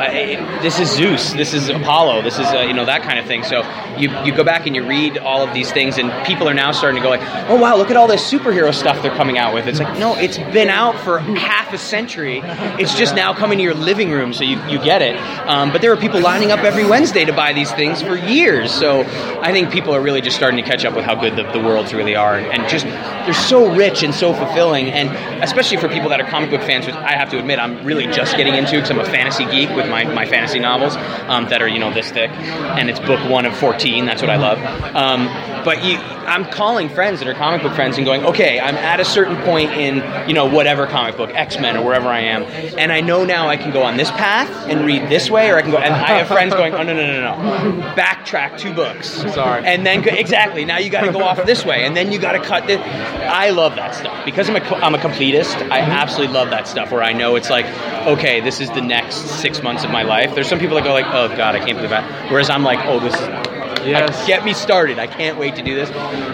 this 0.63 0.79
is 0.79 0.91
Zeus, 0.91 1.33
this 1.33 1.55
is 1.55 1.69
Apollo, 1.69 2.23
this 2.23 2.39
is 2.39 2.47
uh, 2.47 2.61
you 2.61 2.73
know 2.73 2.85
that 2.85 3.03
kind 3.03 3.19
of 3.19 3.27
thing. 3.27 3.43
So 3.43 3.63
you 3.99 4.11
you 4.25 4.35
go 4.35 4.45
back 4.45 4.67
and 4.67 4.77
you 4.77 4.87
read 4.87 5.19
all 5.19 5.43
of 5.47 5.53
these 5.55 5.71
things 5.73 5.99
and 5.99 6.11
people 6.27 6.49
are 6.49 6.55
now 6.55 6.73
starting 6.73 7.01
to 7.01 7.03
go 7.03 7.11
like, 7.11 7.23
"Oh 7.49 7.57
wow, 7.57 7.77
look 7.77 7.91
at 7.91 7.97
all 7.97 8.07
this 8.07 8.31
superhero 8.31 8.75
stuff 8.75 9.03
they're 9.03 9.15
coming 9.15 9.39
out 9.39 9.55
with." 9.55 9.67
It's 9.67 9.81
like, 9.81 9.99
"No, 9.99 10.17
it's 10.17 10.39
been 10.39 10.69
out 10.69 10.99
for 11.01 11.19
half 11.19 11.73
a 11.73 11.79
century. 11.79 12.41
It's 12.79 12.95
just 12.95 13.15
now 13.15 13.33
coming 13.35 13.59
to 13.59 13.65
your 13.65 13.75
living 13.75 14.11
room 14.11 14.33
so 14.33 14.45
you, 14.45 14.56
you 14.71 14.79
get 14.79 15.03
it. 15.03 15.17
Um, 15.47 15.73
but 15.73 15.81
there 15.81 15.91
were 15.91 16.01
people 16.01 16.21
lining 16.21 16.51
up 16.51 16.61
every 16.61 16.85
Wednesday 16.85 17.25
to 17.25 17.33
buy 17.33 17.53
these 17.53 17.71
things 17.73 18.03
for 18.03 18.17
years. 18.17 18.73
So 18.73 19.03
I 19.41 19.53
think 19.53 19.71
people 19.71 19.95
are 19.95 20.01
really 20.01 20.21
just 20.21 20.37
starting 20.37 20.63
to 20.63 20.69
catch 20.69 20.85
up 20.85 20.95
with 20.95 21.05
how 21.05 21.15
good 21.15 21.37
the, 21.37 21.51
the 21.53 21.61
worlds 21.61 21.93
really 21.93 22.17
are. 22.17 22.37
And, 22.37 22.47
and 22.47 22.69
just, 22.69 22.85
they're 22.85 23.35
so 23.35 23.75
rich 23.75 24.03
and 24.03 24.15
so 24.15 24.35
fulfilling. 24.35 24.91
And 24.91 25.11
especially 25.43 25.77
for 25.77 25.89
people 25.89 26.09
that 26.11 26.21
are 26.21 26.29
comic 26.29 26.51
book 26.51 26.63
fans, 26.63 26.87
which 26.87 26.95
I 26.95 27.13
have 27.13 27.31
to 27.31 27.39
admit 27.39 27.59
I'm 27.59 27.85
really 27.85 28.07
just 28.07 28.37
getting 28.37 28.55
into 28.55 28.73
because 28.73 28.91
I'm 28.91 29.01
a 29.01 29.05
fantasy 29.05 29.45
geek 29.47 29.71
with 29.71 29.89
my, 29.89 30.05
my 30.05 30.27
fantasy 30.27 30.59
novels 30.59 30.97
um, 31.29 31.49
that 31.49 31.63
are, 31.63 31.69
you 31.69 31.79
know, 31.79 31.93
this 31.93 32.11
thick. 32.11 32.31
And 32.31 32.91
it's 32.91 33.01
book 33.01 33.21
one 33.31 33.47
of 33.47 33.57
14. 33.57 34.05
That's 34.07 34.23
what 34.23 34.31
I 34.31 34.37
love. 34.37 34.59
Um, 34.95 35.27
but 35.65 35.85
you, 35.85 35.97
I'm 36.27 36.45
calling 36.45 36.89
friends 36.89 37.21
that 37.21 37.29
are 37.29 37.35
comic 37.35 37.63
book 37.63 37.75
friends 37.75 37.97
and 37.97 38.05
going, 38.05 38.25
okay, 38.25 38.59
I'm 38.61 38.75
at 38.75 39.01
a 39.01 39.05
certain 39.05 39.37
point 39.43 39.73
in, 39.73 40.29
you 40.29 40.35
know, 40.35 40.47
whatever 40.47 40.87
comic 40.87 41.17
book, 41.17 41.31
X 41.31 41.59
Men 41.59 41.77
or 41.77 41.85
wherever 41.85 42.09
I 42.09 42.21
am, 42.21 42.43
and 42.79 42.93
I 42.93 43.01
know 43.01 43.25
now 43.25 43.49
I 43.49 43.57
can 43.57 43.73
go 43.73 43.83
on 43.83 43.97
this 43.97 44.11
path 44.11 44.36
and 44.45 44.85
read 44.85 45.09
this 45.09 45.31
way, 45.31 45.51
or 45.51 45.57
I 45.57 45.63
can 45.63 45.71
go. 45.71 45.79
And 45.79 45.95
I 45.95 46.19
have 46.19 46.29
friends 46.29 46.55
going, 46.55 46.75
oh 46.75 46.83
no 46.83 46.95
no 46.95 47.07
no 47.07 47.37
no, 47.37 47.95
backtrack 47.95 48.59
two 48.59 48.75
books, 48.75 49.09
Sorry. 49.09 49.65
and 49.65 49.87
then 49.87 50.07
exactly 50.09 50.65
now 50.65 50.79
you 50.79 50.91
got 50.91 51.03
to 51.03 51.13
go 51.13 51.23
off 51.23 51.45
this 51.47 51.65
way, 51.65 51.85
and 51.85 51.97
then 51.97 52.13
you 52.13 52.19
got 52.19 52.33
to 52.33 52.41
cut 52.41 52.67
this. 52.67 52.81
I 52.81 53.51
love 53.51 53.77
that 53.77 53.95
stuff 53.95 54.25
because 54.25 54.49
I'm 54.49 54.57
a 54.57 54.61
I'm 54.77 54.95
a 54.95 54.99
completist. 54.99 55.55
I 55.71 55.81
mm-hmm. 55.81 55.91
absolutely 55.93 56.35
love 56.35 56.51
that 56.51 56.69
stuff 56.69 56.93
where 56.93 57.03
I 57.03 57.13
know 57.13 57.37
it's 57.37 57.51
like, 57.51 57.67
okay, 58.07 58.41
this 58.41 58.61
is 58.61 58.71
the 58.71 58.83
next 58.83 59.17
six 59.41 59.63
months 59.63 59.85
of 59.85 59.91
my 59.91 60.03
life. 60.03 60.35
There's 60.35 60.49
some 60.49 60.59
people 60.59 60.77
that 60.77 60.85
go 60.85 60.93
like, 60.93 61.07
oh 61.07 61.29
god, 61.37 61.55
I 61.55 61.59
can't 61.59 61.77
believe 61.77 61.91
that. 61.91 62.31
Whereas 62.31 62.51
I'm 62.51 62.63
like, 62.63 62.85
oh, 62.87 63.01
this 63.01 63.15
is 63.15 63.56
Yes. 63.87 64.27
get 64.27 64.45
me 64.45 64.53
started. 64.53 64.99
I 64.99 65.07
can't 65.07 65.39
wait 65.39 65.55
to 65.57 65.63
do 65.63 65.75
this. 65.75 65.89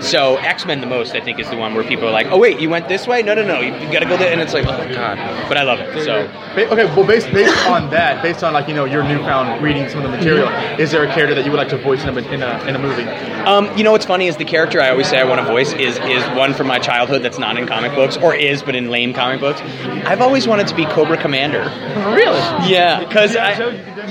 So 0.07 0.37
X 0.37 0.67
Men 0.67 0.81
the 0.81 0.87
most, 0.87 1.15
I 1.15 1.21
think, 1.21 1.39
is 1.39 1.49
the 1.51 1.57
one 1.57 1.75
where 1.75 1.85
people 1.85 2.07
are 2.09 2.13
like, 2.13 2.27
"Oh 2.29 2.39
wait, 2.39 2.61
you 2.61 2.71
went 2.71 2.89
this 2.89 3.07
way? 3.07 3.23
No, 3.23 3.35
no, 3.35 3.45
no, 3.45 3.61
you, 3.61 3.71
got 3.93 4.01
to 4.01 4.07
go 4.07 4.17
there." 4.17 4.33
And 4.33 4.41
it's 4.41 4.55
like, 4.55 4.67
"Oh 4.67 4.93
God!" 4.93 5.19
But 5.49 5.57
I 5.57 5.63
love 5.63 5.81
it. 5.81 6.05
So 6.05 6.29
Okay, 6.55 6.85
well, 6.85 7.07
based 7.07 7.33
based 7.33 7.57
on 7.67 7.89
that, 7.91 8.23
based 8.23 8.45
on 8.45 8.53
like 8.53 8.69
you 8.69 8.75
know 8.75 8.85
your 8.85 9.03
newfound 9.03 9.63
reading 9.63 9.89
some 9.89 10.05
of 10.05 10.11
the 10.11 10.15
material, 10.15 10.49
is 10.79 10.91
there 10.91 11.03
a 11.03 11.07
character 11.07 11.35
that 11.35 11.47
you 11.47 11.51
would 11.51 11.57
like 11.57 11.71
to 11.71 11.79
voice 11.79 12.03
in 12.03 12.11
a 12.11 12.21
in 12.31 12.43
a, 12.43 12.65
in 12.67 12.77
a 12.77 12.79
movie? 12.79 13.05
Um, 13.05 13.75
you 13.75 13.83
know 13.83 13.93
what's 13.93 14.05
funny 14.05 14.27
is 14.27 14.37
the 14.37 14.45
character 14.45 14.79
I 14.79 14.91
always 14.91 15.09
say 15.09 15.19
I 15.19 15.25
want 15.25 15.41
to 15.41 15.47
voice 15.47 15.73
is 15.73 15.99
is 16.01 16.23
one 16.37 16.53
from 16.53 16.67
my 16.67 16.79
childhood 16.79 17.23
that's 17.23 17.39
not 17.39 17.57
in 17.57 17.67
comic 17.67 17.95
books 17.95 18.19
or 18.19 18.35
is 18.35 18.63
but 18.63 18.75
in 18.75 18.91
lame 18.91 19.15
comic 19.15 19.41
books. 19.41 19.63
I've 20.05 20.21
always 20.21 20.47
wanted 20.47 20.67
to 20.67 20.75
be 20.75 20.85
Cobra 20.85 21.17
Commander. 21.17 21.63
Really? 22.15 22.39
Yeah, 22.71 23.03
because 23.03 23.35
I. 23.35 23.53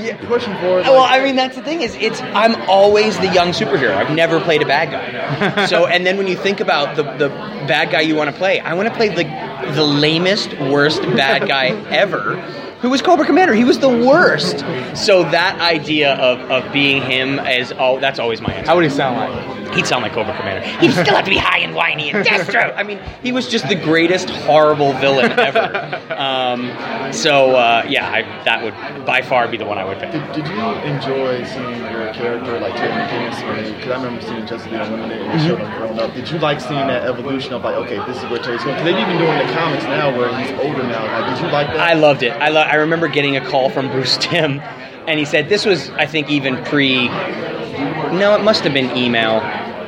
yeah 0.02 0.18
pushing 0.26 0.56
forward. 0.56 0.86
Well, 0.86 1.06
I 1.08 1.24
mean 1.24 1.36
that's 1.36 1.56
the 1.56 1.64
thing 1.64 1.82
is 1.82 1.94
it's 1.95 2.22
I'm 2.22 2.56
always 2.68 3.20
the 3.20 3.31
a 3.32 3.34
young 3.34 3.50
superhero. 3.50 3.95
I've 3.95 4.16
never 4.16 4.40
played 4.40 4.61
a 4.61 4.66
bad 4.66 4.92
guy. 4.92 5.66
so, 5.68 5.88
and 5.88 6.06
then 6.06 6.18
when 6.18 6.27
you 6.27 6.35
think 6.35 6.60
about 6.60 6.95
the 6.95 7.03
the 7.03 7.30
bad 7.68 7.92
guy 7.92 8.01
you 8.01 8.16
want 8.16 8.30
to 8.30 8.35
play, 8.35 8.60
I 8.60 8.74
want 8.74 8.90
to 8.90 8.95
play 8.95 9.10
the 9.10 9.24
the 9.74 9.84
lamest, 9.84 10.53
worst 10.60 11.01
bad 11.01 11.48
guy 11.48 11.68
ever. 11.90 12.35
Who 12.82 12.90
was 12.90 13.01
Cobra 13.01 13.26
Commander? 13.27 13.53
He 13.53 13.64
was 13.64 13.77
the 13.77 13.90
worst. 13.90 14.60
So 14.98 15.22
that 15.30 15.60
idea 15.61 16.16
of, 16.16 16.40
of 16.50 16.74
being 16.74 17.03
him 17.03 17.38
is 17.40 17.72
oh, 17.77 18.00
that's 18.00 18.18
always 18.18 18.42
my 18.42 18.53
answer. 18.53 18.68
How 18.68 18.76
would 18.76 18.84
he 18.84 18.90
sound 18.90 19.18
like? 19.18 19.70
He'd 19.74 19.88
sound 19.88 20.03
like 20.03 20.14
Cobra 20.14 20.35
Commander. 20.38 20.67
He'd 20.80 20.91
still 20.91 21.16
have 21.16 21.25
to 21.25 21.30
be 21.32 21.38
high 21.38 21.59
and 21.59 21.74
whiny 21.75 22.11
and 22.11 22.25
Destro. 22.25 22.74
I 22.75 22.83
mean, 22.83 23.00
he 23.24 23.32
was 23.32 23.48
just 23.48 23.67
the 23.69 23.75
greatest 23.75 24.30
horrible 24.30 24.93
villain 24.93 25.32
ever. 25.40 26.14
Um, 26.14 27.14
so 27.14 27.56
uh, 27.56 27.85
yeah, 27.88 28.09
I, 28.11 28.22
that 28.43 28.64
would 28.64 29.06
by 29.06 29.22
far 29.22 29.48
be 29.48 29.58
the 29.58 29.66
one 29.66 29.77
I 29.77 29.85
would 29.85 30.00
pick. 30.00 30.11
Did, 30.11 30.32
did 30.33 30.48
you 30.48 30.59
enjoy 30.59 31.43
seeing 31.45 31.80
your 31.91 32.14
character 32.14 32.59
like 32.59 32.75
Terry 32.75 32.91
McGinnis? 32.91 33.75
Because 33.75 33.91
I 33.91 33.95
remember 34.03 34.22
seeing 34.22 34.45
Justice 34.45 34.72
League 34.72 34.82
Unlimited 34.82 35.22
and 35.22 35.40
the 35.40 35.48
show 35.48 35.56
Mhm. 35.58 35.77
growing 35.77 36.00
up. 36.00 36.14
Did 36.14 36.30
you 36.30 36.38
like 36.40 36.59
seeing 36.61 36.88
that 36.88 37.03
evolution 37.08 37.53
of 37.53 37.64
like, 37.64 37.75
okay, 37.75 37.98
this 38.06 38.17
is 38.17 38.30
where 38.30 38.40
Terry's 38.41 38.64
going? 38.64 38.75
Because 38.75 38.85
they've 38.85 39.00
even 39.00 39.17
doing 39.17 39.38
the 39.48 39.53
comics 39.53 39.83
now 39.85 40.16
where 40.17 40.30
he's 40.38 40.51
older 40.59 40.83
now. 40.83 41.06
Like, 41.22 41.35
did 41.35 41.45
you 41.45 41.51
like 41.51 41.67
that? 41.67 41.80
I 41.80 41.93
loved 41.93 42.24
it. 42.24 42.32
I 42.33 42.50
lo- 42.50 42.61
I 42.61 42.75
remember 42.75 43.08
getting 43.08 43.35
a 43.38 43.45
call 43.50 43.69
from 43.69 43.88
Bruce 43.90 44.17
Timm, 44.17 44.59
and 45.08 45.17
he 45.19 45.25
said 45.25 45.50
this 45.50 45.66
was 45.66 45.90
I 45.91 46.06
think 46.06 46.30
even 46.30 46.64
pre. 46.66 47.09
No, 48.17 48.35
it 48.35 48.43
must 48.43 48.64
have 48.64 48.74
been 48.74 48.95
email. 48.95 49.41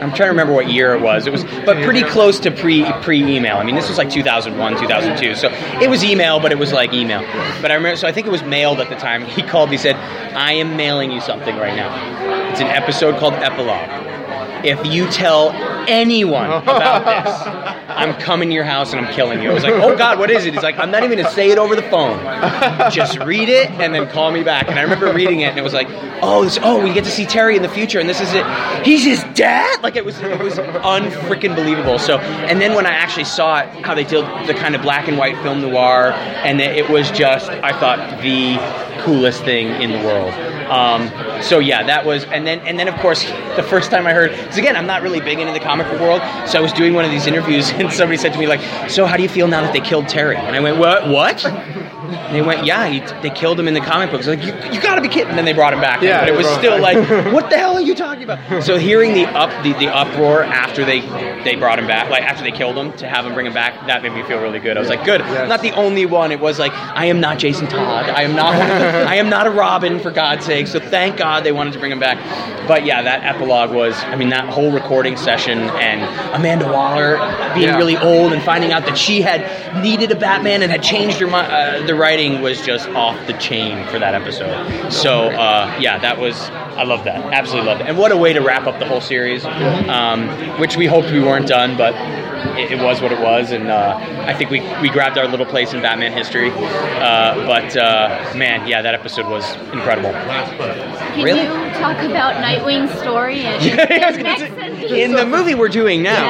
I'm 0.04 0.10
trying 0.10 0.28
to 0.28 0.32
remember 0.32 0.54
what 0.54 0.70
year 0.70 0.94
it 0.96 1.02
was. 1.02 1.28
It 1.28 1.32
was, 1.32 1.44
but 1.66 1.82
pretty 1.84 2.04
close 2.04 2.40
to 2.42 2.52
pre 2.52 2.84
pre 3.02 3.24
email. 3.24 3.58
I 3.58 3.64
mean, 3.64 3.76
this 3.76 3.88
was 3.88 3.98
like 3.98 4.10
2001, 4.10 4.80
2002. 4.80 5.36
So 5.36 5.50
it 5.82 5.90
was 5.90 6.04
email, 6.04 6.40
but 6.40 6.52
it 6.52 6.58
was 6.58 6.74
like 6.74 6.94
email. 6.94 7.22
But 7.62 7.72
I 7.72 7.76
remember, 7.76 7.96
so 7.96 8.08
I 8.08 8.12
think 8.12 8.28
it 8.28 8.32
was 8.32 8.44
mailed 8.44 8.80
at 8.82 8.90
the 8.90 8.96
time. 8.96 9.26
He 9.26 9.42
called 9.42 9.70
me, 9.70 9.78
said, 9.78 9.96
"I 10.36 10.54
am 10.54 10.76
mailing 10.76 11.12
you 11.12 11.22
something 11.22 11.56
right 11.56 11.76
now. 11.76 12.50
It's 12.52 12.60
an 12.60 12.68
episode 12.68 13.18
called 13.18 13.34
Epilogue. 13.36 14.66
If 14.66 14.86
you 14.86 15.10
tell 15.10 15.52
anyone 15.88 16.52
about 16.52 17.06
this, 17.06 17.83
I'm 17.98 18.14
coming 18.16 18.50
to 18.50 18.56
your 18.56 18.64
house 18.64 18.94
and 18.94 19.06
I'm 19.06 19.14
killing 19.14 19.42
you." 19.42 19.50
I 19.50 19.54
was 19.54 19.64
like, 19.64 19.74
"Oh 19.74 19.96
God, 19.98 20.20
what 20.20 20.30
is 20.30 20.46
it?" 20.46 20.54
He's 20.54 20.64
like, 20.64 20.78
"I'm 20.78 20.92
not 20.92 21.04
even 21.04 21.18
gonna 21.18 21.32
say 21.32 21.50
it 21.50 21.58
over 21.58 21.76
the 21.76 21.84
phone. 21.84 22.20
Just 22.92 23.18
read 23.20 23.50
it 23.50 23.72
and 23.72 23.94
then 23.94 24.08
call 24.10 24.32
me 24.32 24.44
back." 24.44 24.70
And 24.70 24.78
I 24.78 24.84
remember 24.84 25.12
reading 25.14 25.42
it 25.42 25.50
and 25.50 25.58
it 25.58 25.64
was 25.64 25.74
like, 25.74 25.88
"Oh, 26.22 26.44
this, 26.44 26.60
oh, 26.62 26.84
we 26.84 26.94
get 26.94 27.04
to 27.06 27.12
see 27.12 27.26
Terry 27.26 27.56
in 27.56 27.62
the 27.62 27.70
future, 27.70 28.00
and 28.00 28.08
this 28.08 28.22
is 28.22 28.34
it. 28.34 28.46
He's 28.86 29.04
his 29.04 29.24
dad." 29.36 29.82
Like 29.82 29.96
it 29.96 30.06
was, 30.06 30.20
it 30.22 30.40
was 30.40 30.58
unfreaking 30.58 31.56
believable. 31.56 31.98
So, 32.00 32.18
and 32.20 32.62
then 32.62 32.76
when 32.76 32.86
I 32.86 32.92
actually 32.92 33.26
saw 33.26 33.60
it, 33.62 33.70
how 33.86 33.94
they 33.94 34.04
did 34.04 34.26
the 34.48 34.54
kind 34.54 34.76
of 34.76 34.82
black 34.82 35.08
and 35.08 35.18
white 35.18 35.38
film 35.44 35.62
noir, 35.62 36.12
and 36.14 36.62
it 36.62 36.84
it 36.84 36.90
was 36.90 37.10
just, 37.12 37.50
I 37.50 37.72
thought 37.80 38.22
the 38.22 38.58
coolest 39.04 39.44
thing 39.44 39.68
in 39.82 39.92
the 39.92 40.00
world. 40.00 40.34
Um, 40.70 41.12
so 41.42 41.60
yeah, 41.60 41.84
that 41.84 42.06
was, 42.06 42.24
and 42.26 42.48
then 42.48 42.60
and 42.60 42.80
then 42.80 42.88
of 42.88 42.96
course 42.96 43.24
the 43.56 43.64
first 43.64 43.92
time 43.92 44.08
I 44.08 44.14
heard, 44.14 44.32
because 44.32 44.58
again 44.58 44.76
I'm 44.76 44.88
not 44.88 45.02
really 45.02 45.20
big 45.20 45.40
into 45.40 45.54
the 45.54 45.60
comic 45.60 45.88
book 45.90 46.00
world, 46.00 46.22
so 46.48 46.58
I 46.58 46.62
was 46.62 46.74
doing 46.74 46.94
one 46.94 47.06
of 47.06 47.12
these 47.12 47.28
interviews 47.28 47.70
and 47.84 47.94
somebody 47.94 48.18
said 48.18 48.34
to 48.34 48.40
me 48.40 48.48
like, 48.48 48.62
"So 48.90 49.06
how 49.06 49.18
do 49.18 49.24
you 49.24 49.30
feel 49.30 49.48
now 49.48 49.62
that 49.62 49.74
they 49.74 49.82
killed 49.82 50.08
Terry?" 50.10 50.36
And 50.36 50.56
I 50.56 50.60
went, 50.60 50.78
"What? 50.78 51.08
What?" 51.08 51.44
And 52.14 52.36
they 52.36 52.42
went, 52.42 52.66
"Yeah, 52.66 52.88
he, 52.88 53.00
they 53.22 53.30
killed 53.30 53.60
him 53.60 53.68
in 53.68 53.74
the 53.74 53.80
comic 53.82 54.12
books." 54.12 54.28
Like, 54.28 54.44
you, 54.44 54.54
you 54.72 54.82
got 54.82 54.96
to 54.96 55.02
be 55.02 55.08
kidding! 55.08 55.30
And 55.30 55.38
then 55.38 55.46
they 55.46 55.54
brought 55.54 55.74
him 55.74 55.82
back. 55.82 56.02
Yeah, 56.02 56.22
but 56.22 56.30
it 56.30 56.36
was 56.38 56.48
still 56.56 56.80
like, 56.80 56.98
"What 57.34 57.50
the 57.50 57.58
hell 57.58 57.76
are 57.76 57.82
you 57.82 57.96
talking 57.96 58.24
about?" 58.24 58.64
So 58.64 58.78
hearing 58.78 59.14
the 59.14 59.26
up 59.26 59.50
the, 59.64 59.74
the 59.74 59.88
uproar 59.94 60.44
after 60.44 60.86
they 60.86 61.02
they 61.44 61.56
brought 61.56 61.80
him 61.80 61.88
back, 61.88 62.10
like 62.10 62.24
after 62.24 62.44
they 62.44 62.52
killed 62.52 62.78
him, 62.78 62.94
to 62.98 63.08
have 63.08 63.26
him 63.26 63.34
bring 63.34 63.46
him 63.46 63.54
back, 63.54 63.88
that 63.88 64.02
made 64.04 64.14
me 64.14 64.24
feel 64.24 64.42
really 64.42 64.60
good. 64.60 64.78
I 64.78 64.80
was 64.80 64.90
like, 64.90 65.04
"Good." 65.06 65.22
I'm 65.22 65.50
not 65.50 65.62
the 65.62 65.72
only 65.74 66.06
one. 66.06 66.32
It 66.32 66.40
was 66.40 66.60
like, 66.60 66.72
I 66.74 67.06
am 67.06 67.20
not 67.20 67.40
Jason 67.40 67.68
Todd. 67.68 68.10
I 68.10 68.24
am 68.24 68.36
not. 68.36 68.56
I 68.56 69.16
am 69.16 69.30
not 69.30 69.48
a 69.48 69.52
Robin 69.52 70.00
for 70.00 70.12
God's 70.12 70.46
sake. 70.46 70.68
So 70.68 70.80
thank 70.80 71.18
God 71.18 71.44
they 71.44 71.52
wanted 71.52 71.74
to 71.74 71.80
bring 71.80 71.92
him 71.92 72.00
back. 72.00 72.18
But 72.68 72.86
yeah, 72.86 73.02
that 73.02 73.24
epilogue 73.24 73.72
was. 73.72 73.96
I 74.06 74.16
mean, 74.16 74.30
that 74.30 74.48
whole 74.48 74.72
recording 74.72 75.18
session 75.18 75.60
and 75.60 76.02
Amanda 76.36 76.72
Waller 76.72 77.18
being 77.54 77.68
Yeah. 77.68 77.78
really 77.78 77.98
old 77.98 78.32
and 78.34 78.42
finding 78.42 78.72
out 78.72 78.86
that 78.86 78.98
she 78.98 79.22
had 79.22 79.84
needed 79.84 80.12
a 80.12 80.16
Batman 80.16 80.62
and 80.64 80.72
had 80.72 80.84
changed 80.84 81.18
her 81.20 81.28
uh, 81.28 81.86
the 81.86 81.96
writing 82.04 82.42
was 82.42 82.62
just 82.66 82.90
off 82.90 83.16
the 83.28 83.34
chain 83.34 83.88
for 83.88 83.98
that 84.00 84.14
episode. 84.14 84.92
So 84.92 85.30
uh, 85.30 85.78
yeah, 85.80 85.98
that 86.00 86.20
was 86.20 86.36
I 86.82 86.84
love 86.84 87.04
that. 87.06 87.24
Absolutely 87.34 87.68
loved 87.70 87.82
it. 87.82 87.88
And 87.88 87.98
what 87.98 88.12
a 88.12 88.18
way 88.18 88.34
to 88.34 88.42
wrap 88.42 88.68
up 88.68 88.78
the 88.80 88.86
whole 88.86 89.02
series, 89.02 89.46
um, 89.46 90.28
which 90.60 90.76
we 90.76 90.86
hoped 90.86 91.12
we 91.12 91.22
weren't 91.22 91.48
done, 91.48 91.78
but 91.78 91.94
it, 92.60 92.74
it 92.74 92.84
was 92.84 93.02
what 93.02 93.12
it 93.14 93.22
was, 93.22 93.52
and 93.52 93.70
uh, 93.70 93.96
I 94.28 94.34
think 94.34 94.50
we 94.52 94.60
we 94.82 94.90
grabbed 94.90 95.18
our 95.18 95.28
little 95.28 95.46
place 95.46 95.74
in 95.74 95.82
Batman 95.82 96.12
history. 96.12 96.52
Uh, 96.52 97.36
but 97.48 97.78
uh, 97.78 98.34
man, 98.36 98.68
yeah, 98.68 98.82
that 98.82 98.94
episode 98.94 99.28
was 99.30 99.46
incredible. 99.72 100.12
Can 100.12 101.24
Really? 101.24 101.42
you 101.44 101.48
talk 101.80 101.98
about 102.04 102.42
Nightwing's 102.44 102.92
story 103.00 103.42
and 103.42 103.64
in 104.92 105.12
the 105.12 105.26
movie 105.26 105.56
we're 105.56 105.68
doing 105.70 106.02
now, 106.02 106.26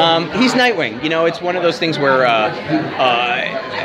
um, 0.00 0.30
he's 0.40 0.52
Nightwing. 0.52 1.02
You 1.02 1.08
know, 1.10 1.26
it's 1.26 1.40
one 1.40 1.56
of 1.56 1.62
those 1.62 1.78
things 1.78 1.98
where, 1.98 2.24
uh, 2.26 2.48
uh, 2.48 3.40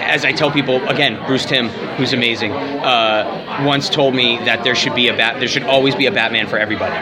as 0.06 0.24
I 0.26 0.32
tell 0.32 0.52
people, 0.52 0.76
again, 0.88 1.16
Bruce 1.26 1.46
Timm, 1.46 1.70
who's 1.98 2.14
amazing, 2.14 2.52
uh, 2.52 3.64
once 3.66 3.90
told 3.90 4.16
me 4.16 4.38
that 4.40 4.64
there 4.64 4.76
should 4.76 4.96
be 4.96 5.08
a 5.08 5.16
bat. 5.16 5.40
There 5.40 5.48
should 5.48 5.64
always 5.64 5.96
be 5.96 6.06
a 6.06 6.12
Batman 6.12 6.48
for 6.48 6.58
everybody. 6.58 6.96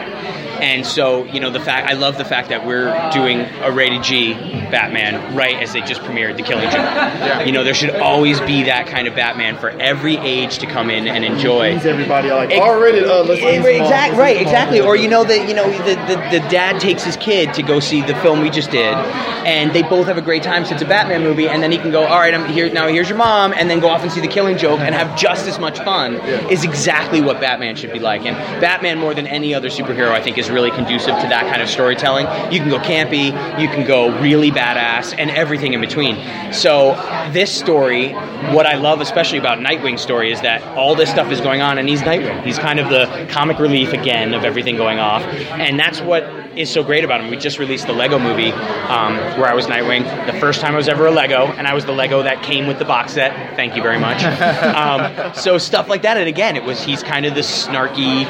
And 0.62 0.86
so, 0.86 1.24
you 1.24 1.40
know, 1.40 1.50
the 1.50 1.60
fact 1.60 1.88
I 1.90 1.94
love 1.94 2.18
the 2.18 2.24
fact 2.24 2.48
that 2.50 2.64
we're 2.64 2.86
doing 3.12 3.40
a 3.62 3.72
rated 3.72 4.02
G 4.04 4.34
Batman 4.70 5.34
right 5.34 5.56
as 5.56 5.72
they 5.72 5.80
just 5.80 6.00
premiered 6.02 6.36
The 6.36 6.42
Killing 6.44 6.70
Joke. 6.70 7.46
You 7.46 7.52
know, 7.52 7.64
there 7.64 7.74
should 7.74 7.90
always 7.96 8.40
be 8.40 8.62
that 8.64 8.86
kind 8.86 9.08
of 9.08 9.14
Batman 9.16 9.58
for 9.58 9.70
every 9.70 10.16
age 10.18 10.58
to 10.58 10.66
come 10.66 10.88
in 10.88 11.08
and 11.08 11.24
enjoy. 11.24 11.74
Everybody 11.82 12.30
like 12.30 12.50
Ex- 12.52 12.60
already. 12.60 13.00
Uh, 13.04 13.24
let's 13.24 13.42
Eh, 13.42 13.58
right, 13.58 13.76
exact- 13.76 14.10
let's 14.12 14.18
right, 14.18 14.36
ease 14.36 14.38
them 14.38 14.46
off. 14.46 14.52
exactly. 14.52 14.80
Or 14.80 14.96
you 14.96 15.08
know 15.08 15.24
that 15.24 15.48
you 15.48 15.54
know 15.54 15.68
the, 15.78 15.94
the 16.06 16.38
the 16.40 16.48
dad 16.48 16.80
takes 16.80 17.02
his 17.02 17.16
kid 17.16 17.52
to 17.54 17.62
go 17.62 17.80
see 17.80 18.00
the 18.02 18.14
film 18.16 18.40
we 18.40 18.48
just 18.50 18.70
did, 18.70 18.94
and 18.94 19.72
they 19.72 19.82
both 19.82 20.06
have 20.06 20.16
a 20.16 20.22
great 20.22 20.42
time. 20.44 20.64
So 20.64 20.74
it's 20.74 20.82
a 20.82 20.86
Batman 20.86 21.22
movie, 21.22 21.48
and 21.48 21.62
then 21.62 21.72
he 21.72 21.78
can 21.78 21.90
go, 21.90 22.04
all 22.04 22.18
right, 22.20 22.32
I'm 22.32 22.48
here 22.48 22.72
now. 22.72 22.86
Here's 22.88 23.08
your 23.08 23.18
mom, 23.18 23.52
and 23.52 23.68
then 23.68 23.80
go 23.80 23.88
off 23.88 24.02
and 24.02 24.12
see 24.12 24.20
the 24.20 24.28
Killing 24.28 24.56
Joke 24.56 24.78
and 24.80 24.94
have 24.94 25.18
just 25.18 25.46
as 25.48 25.58
much 25.58 25.78
fun. 25.80 26.14
Is 26.50 26.62
exactly 26.64 27.20
what 27.20 27.40
Batman 27.40 27.74
should 27.76 27.92
be 27.92 27.98
like. 27.98 28.24
And 28.24 28.36
Batman, 28.60 28.98
more 28.98 29.12
than 29.12 29.26
any 29.26 29.54
other 29.54 29.68
superhero, 29.68 30.10
I 30.10 30.22
think, 30.22 30.38
is 30.38 30.50
really 30.52 30.70
conducive 30.70 31.14
to 31.16 31.28
that 31.28 31.46
kind 31.50 31.62
of 31.62 31.68
storytelling. 31.68 32.26
You 32.52 32.60
can 32.60 32.68
go 32.68 32.78
campy, 32.78 33.26
you 33.60 33.68
can 33.68 33.86
go 33.86 34.20
really 34.20 34.50
badass, 34.50 35.14
and 35.18 35.30
everything 35.30 35.72
in 35.72 35.80
between. 35.80 36.16
So 36.52 36.94
this 37.32 37.50
story, 37.50 38.12
what 38.52 38.66
I 38.66 38.74
love 38.74 39.00
especially 39.00 39.38
about 39.38 39.58
Nightwing's 39.58 40.02
story 40.02 40.32
is 40.32 40.40
that 40.42 40.62
all 40.76 40.94
this 40.94 41.10
stuff 41.10 41.30
is 41.30 41.40
going 41.40 41.62
on, 41.62 41.78
and 41.78 41.88
he's 41.88 42.02
Nightwing. 42.02 42.44
He's 42.44 42.58
kind 42.58 42.78
of 42.78 42.88
the 42.88 43.26
comic 43.30 43.58
relief 43.58 43.92
again 43.92 44.34
of 44.34 44.44
everything 44.44 44.76
going 44.76 44.98
off, 44.98 45.22
and 45.22 45.78
that's 45.78 46.00
what 46.00 46.41
is 46.56 46.70
so 46.70 46.82
great 46.82 47.04
about 47.04 47.20
him. 47.20 47.30
We 47.30 47.36
just 47.36 47.58
released 47.58 47.86
the 47.86 47.92
Lego 47.92 48.18
movie 48.18 48.52
um, 48.52 49.16
where 49.38 49.46
I 49.46 49.54
was 49.54 49.66
Nightwing. 49.66 50.04
The 50.26 50.38
first 50.38 50.60
time 50.60 50.74
I 50.74 50.76
was 50.76 50.88
ever 50.88 51.06
a 51.06 51.10
Lego, 51.10 51.46
and 51.46 51.66
I 51.66 51.74
was 51.74 51.84
the 51.84 51.92
Lego 51.92 52.22
that 52.22 52.42
came 52.42 52.66
with 52.66 52.78
the 52.78 52.84
box 52.84 53.12
set. 53.14 53.56
Thank 53.56 53.76
you 53.76 53.82
very 53.82 53.98
much. 53.98 54.22
um, 54.24 55.34
so 55.34 55.58
stuff 55.58 55.88
like 55.88 56.02
that, 56.02 56.16
and 56.16 56.28
again, 56.28 56.56
it 56.56 56.64
was 56.64 56.82
he's 56.82 57.02
kind 57.02 57.26
of 57.26 57.34
this 57.34 57.66
snarky. 57.66 58.26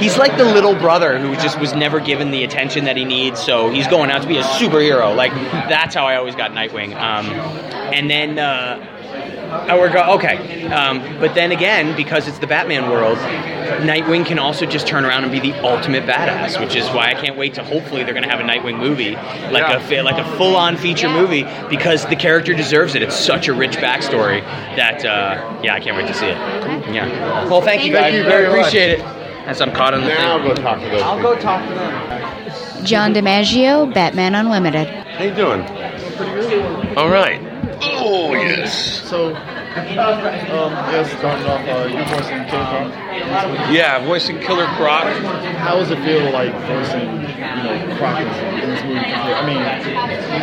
He's 0.00 0.16
like 0.16 0.36
the 0.38 0.44
little 0.44 0.74
brother 0.74 1.18
who 1.18 1.34
just 1.34 1.60
was 1.60 1.74
never 1.74 2.00
given 2.00 2.30
the 2.30 2.44
attention 2.44 2.84
that 2.84 2.96
he 2.96 3.04
needs, 3.04 3.40
so 3.40 3.70
he's 3.70 3.86
going 3.88 4.10
out 4.10 4.22
to 4.22 4.28
be 4.28 4.38
a 4.38 4.42
superhero. 4.42 5.14
Like 5.14 5.32
that's 5.32 5.94
how 5.94 6.06
I 6.06 6.16
always 6.16 6.34
got 6.34 6.52
Nightwing. 6.52 6.94
Um, 6.94 7.26
and 7.92 8.10
then. 8.10 8.38
Uh, 8.38 8.73
Oh, 9.70 9.78
we're 9.78 9.92
go- 9.92 10.14
okay. 10.14 10.66
Um, 10.66 11.00
but 11.20 11.34
then 11.34 11.52
again, 11.52 11.96
because 11.96 12.28
it's 12.28 12.38
the 12.38 12.46
Batman 12.46 12.90
world, 12.90 13.18
Nightwing 13.18 14.26
can 14.26 14.38
also 14.38 14.66
just 14.66 14.86
turn 14.86 15.04
around 15.04 15.22
and 15.24 15.32
be 15.32 15.40
the 15.40 15.52
ultimate 15.62 16.04
badass, 16.04 16.60
which 16.60 16.76
is 16.76 16.86
why 16.88 17.10
I 17.10 17.14
can't 17.14 17.36
wait 17.36 17.54
to. 17.54 17.64
Hopefully, 17.64 18.04
they're 18.04 18.14
going 18.14 18.24
to 18.24 18.30
have 18.30 18.40
a 18.40 18.42
Nightwing 18.42 18.78
movie, 18.78 19.12
like 19.50 19.64
a 19.64 20.02
like 20.02 20.18
a 20.18 20.36
full-on 20.36 20.76
feature 20.76 21.08
movie, 21.08 21.44
because 21.70 22.04
the 22.06 22.16
character 22.16 22.52
deserves 22.54 22.94
it. 22.94 23.02
It's 23.02 23.16
such 23.16 23.48
a 23.48 23.52
rich 23.54 23.76
backstory 23.76 24.40
that 24.76 25.04
uh, 25.04 25.60
yeah, 25.62 25.74
I 25.74 25.80
can't 25.80 25.96
wait 25.96 26.06
to 26.08 26.14
see 26.14 26.26
it. 26.26 26.36
Yeah. 26.94 27.44
Well, 27.48 27.62
thank 27.62 27.84
you 27.84 27.92
guys. 27.92 28.12
Thank 28.12 28.16
you 28.16 28.24
very 28.24 28.48
much. 28.48 28.58
appreciate 28.58 28.98
it. 28.98 29.04
As 29.46 29.60
I'm 29.60 29.72
caught 29.72 29.92
on 29.94 30.00
the 30.00 30.08
Now 30.08 30.38
thing. 30.38 30.48
I'll 30.48 30.48
go 30.48 30.54
talk 30.54 30.80
to 30.80 30.88
those 30.88 31.02
I'll 31.02 31.16
people. 31.16 31.34
go 31.34 31.38
talk 31.40 31.68
to 31.68 31.74
them. 31.74 32.84
John 32.86 33.12
DiMaggio, 33.14 33.92
Batman 33.92 34.34
Unlimited. 34.34 34.88
How 34.88 35.24
you 35.24 35.34
doing? 35.34 35.60
All 36.96 37.08
right. 37.10 37.40
Oh 37.86 38.32
yes. 38.34 39.02
So, 39.08 39.28
um, 39.28 39.36
yes, 39.36 41.10
starting 41.18 41.46
off, 41.46 41.68
uh, 41.68 41.86
you're 41.86 42.04
voicing 42.06 42.44
Killer 42.46 42.64
Croc. 42.64 43.72
Yeah, 43.72 44.04
voicing 44.06 44.40
Killer 44.40 44.66
Croc. 44.76 45.04
How 45.58 45.76
does 45.76 45.90
it 45.90 45.98
feel 46.04 46.30
like 46.32 46.52
voicing, 46.66 47.20
you 47.20 47.28
know, 47.28 47.96
Croc 47.98 48.20
in 48.20 48.70
this 48.70 48.82
movie? 48.84 48.98
I 49.00 49.44
mean, 49.46 49.62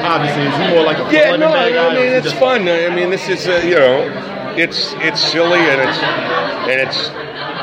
obviously, 0.06 0.44
it's 0.44 0.58
more 0.74 0.84
like 0.84 0.98
a 1.00 1.14
Yeah, 1.14 1.36
no, 1.36 1.48
I, 1.52 1.72
guy, 1.72 1.88
I 1.90 1.94
mean 1.96 2.14
it's 2.14 2.32
fun. 2.34 2.62
I 2.68 2.94
mean 2.96 3.10
this 3.10 3.28
is 3.30 3.48
uh, 3.48 3.62
you 3.64 3.76
know, 3.76 4.54
it's 4.58 4.94
it's 5.00 5.22
silly 5.22 5.60
and 5.60 5.82
it's 5.90 5.98
and 6.00 6.82
it's 6.88 7.10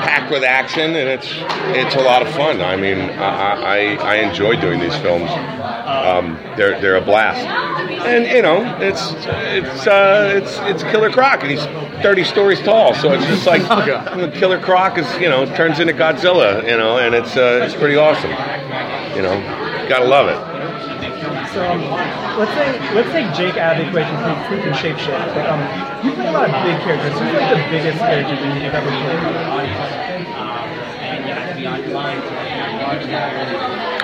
packed 0.08 0.30
with 0.30 0.42
action, 0.42 0.96
and 0.96 1.08
it's 1.08 1.28
it's 1.76 1.94
a 1.94 2.00
lot 2.00 2.22
of 2.22 2.32
fun. 2.34 2.62
I 2.62 2.76
mean, 2.76 2.98
I 2.98 3.52
I, 3.74 3.78
I 3.96 4.14
enjoy 4.16 4.58
doing 4.58 4.80
these 4.80 4.96
films. 4.96 5.30
Um, 5.30 6.38
they're 6.56 6.80
they're 6.80 6.96
a 6.96 7.04
blast, 7.04 7.44
and 8.06 8.26
you 8.26 8.40
know, 8.40 8.64
it's 8.80 9.12
it's 9.12 9.86
uh, 9.86 10.32
it's 10.34 10.56
it's 10.60 10.82
Killer 10.84 11.10
Croc, 11.10 11.42
and 11.42 11.50
he's 11.50 11.64
30 12.02 12.24
stories 12.24 12.60
tall, 12.60 12.94
so 12.94 13.12
it's 13.12 13.26
just 13.26 13.46
like 13.46 13.62
Killer 14.34 14.60
Croc 14.60 14.96
is 14.96 15.06
you 15.20 15.28
know 15.28 15.44
turns 15.54 15.78
into 15.78 15.92
Godzilla, 15.92 16.62
you 16.62 16.78
know, 16.78 16.98
and 16.98 17.14
it's 17.14 17.36
uh, 17.36 17.60
it's 17.62 17.74
pretty 17.74 17.96
awesome. 17.96 18.30
You 19.14 19.22
know, 19.22 19.88
gotta 19.90 20.06
love 20.06 20.28
it. 20.28 20.57
So 21.58 21.66
um, 21.66 21.82
let's 22.38 22.52
say 22.54 22.78
let's 22.94 23.10
take 23.10 23.34
Jake 23.34 23.56
out 23.56 23.74
of 23.74 23.82
the 23.82 23.88
equation 23.88 24.14
because 24.14 24.46
he 24.48 24.62
can 24.62 24.74
shape 24.74 24.96
shift. 24.96 25.34
But 25.34 25.50
um, 25.50 25.58
you 26.06 26.14
play 26.14 26.28
a 26.28 26.30
lot 26.30 26.44
of 26.46 26.54
big 26.62 26.78
characters. 26.86 27.18
Who's 27.18 27.32
like 27.34 27.50
the 27.50 27.66
biggest 27.68 27.98
character 27.98 28.36
that 28.36 28.62
you've 28.62 28.74
ever 28.74 28.86
played? 28.86 29.98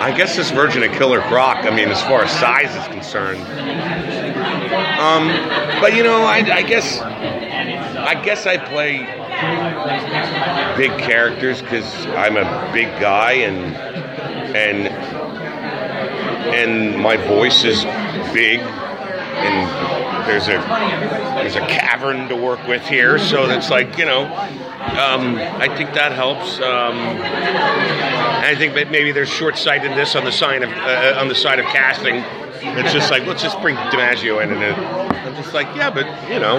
I 0.03 0.13
guess 0.17 0.35
this 0.35 0.51
version 0.51 0.83
of 0.83 0.91
Killer 0.95 1.21
Croc. 1.21 1.59
I 1.59 1.71
mean, 1.71 1.91
as 1.91 2.03
far 2.03 2.25
as 2.25 2.31
size 2.33 2.75
is 2.75 2.89
concerned. 2.89 3.43
Um, 4.99 5.29
but 5.81 5.95
you 5.95 6.03
know, 6.03 6.25
I, 6.25 6.39
I 6.39 6.63
guess 6.63 6.99
I 7.01 8.21
guess 8.21 8.47
I 8.47 8.57
play 8.57 9.07
big 10.77 10.91
characters 10.99 11.63
because 11.63 11.87
I'm 12.17 12.37
a 12.37 12.73
big 12.73 12.89
guy 13.01 13.35
and 13.35 13.77
and 14.57 15.24
and 16.53 17.01
my 17.01 17.17
voice 17.17 17.65
is 17.65 17.85
big 18.33 18.61
and 18.61 19.95
there's 20.27 20.49
a 20.49 20.59
there's 21.41 21.57
a 21.57 21.67
cavern 21.67 22.29
to 22.29 22.37
work 22.37 22.67
with 22.67 22.87
here 22.87 23.19
so 23.19 23.49
it's 23.51 23.71
like 23.71 23.99
you 23.99 24.05
know 24.05 24.25
um, 24.25 25.37
I 25.37 25.75
think 25.77 25.95
that 25.95 26.13
helps 26.13 26.59
um, 26.59 26.97
I 28.45 28.55
think 28.57 28.75
that 28.75 28.91
maybe 28.91 29.13
there's 29.13 29.31
short-sightedness 29.31 30.15
on 30.15 30.25
the 30.25 30.33
side 30.33 30.63
of 30.63 30.71
uh, 30.71 31.19
on 31.19 31.29
the 31.29 31.35
side 31.35 31.59
of 31.59 31.65
casting. 31.67 32.17
It's 32.77 32.93
just 32.93 33.11
like 33.11 33.27
let's 33.27 33.43
just 33.43 33.61
bring 33.61 33.77
DiMaggio 33.77 34.43
in 34.43 34.53
and 34.53 34.63
it, 34.63 34.79
I'm 34.79 35.35
just 35.35 35.53
like 35.53 35.67
yeah 35.75 35.91
but 35.91 36.07
you 36.31 36.39
know 36.39 36.59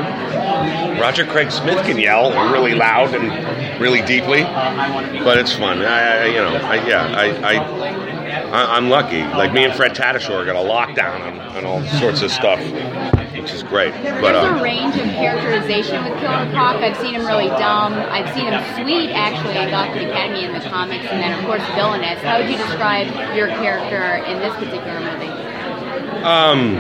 Roger 1.00 1.26
Craig 1.26 1.52
Smith 1.52 1.84
can 1.86 1.98
yell 1.98 2.32
really 2.52 2.74
loud 2.74 3.14
and 3.14 3.82
really 3.82 4.02
deeply 4.02 4.44
but 4.44 5.38
it's 5.38 5.54
fun. 5.54 5.82
I, 5.82 6.24
I 6.24 6.26
you 6.26 6.36
know 6.36 6.56
I, 6.56 6.88
yeah 6.88 7.08
I, 7.16 7.56
I 7.56 8.05
I, 8.26 8.78
I'm 8.78 8.90
lucky. 8.90 9.22
Like 9.24 9.54
me 9.54 9.66
and 9.66 9.74
Fred 9.74 9.94
Tatasciore 9.96 10.46
got 10.46 10.56
a 10.56 10.68
lockdown 10.68 11.22
on, 11.22 11.40
on 11.40 11.66
all 11.66 11.84
sorts 12.00 12.22
of 12.22 12.32
stuff, 12.32 12.60
which 13.36 13.52
is 13.52 13.64
great. 13.64 13.92
But 13.94 14.34
There's 14.34 14.46
uh, 14.46 14.58
a 14.60 14.64
range 14.64 14.96
of 14.96 15.06
characterization 15.06 16.04
with 16.04 16.14
Killer 16.20 16.50
Croc. 16.52 16.78
I've 16.78 16.98
seen 16.98 17.14
him 17.16 17.26
really 17.26 17.48
dumb. 17.48 17.94
I've 17.94 18.34
seen 18.36 18.52
him 18.52 18.62
sweet, 18.76 19.12
actually. 19.12 19.58
I 19.58 19.70
Gotham 19.70 20.10
Academy 20.10 20.46
in 20.46 20.54
the 20.54 20.62
comics, 20.62 21.06
and 21.06 21.22
then 21.22 21.38
of 21.38 21.46
course 21.46 21.64
villainous. 21.76 22.22
How 22.22 22.40
would 22.40 22.50
you 22.50 22.58
describe 22.58 23.08
your 23.36 23.48
character 23.48 24.24
in 24.26 24.40
this 24.40 24.54
particular 24.56 25.00
movie? 25.00 25.46
um, 26.26 26.78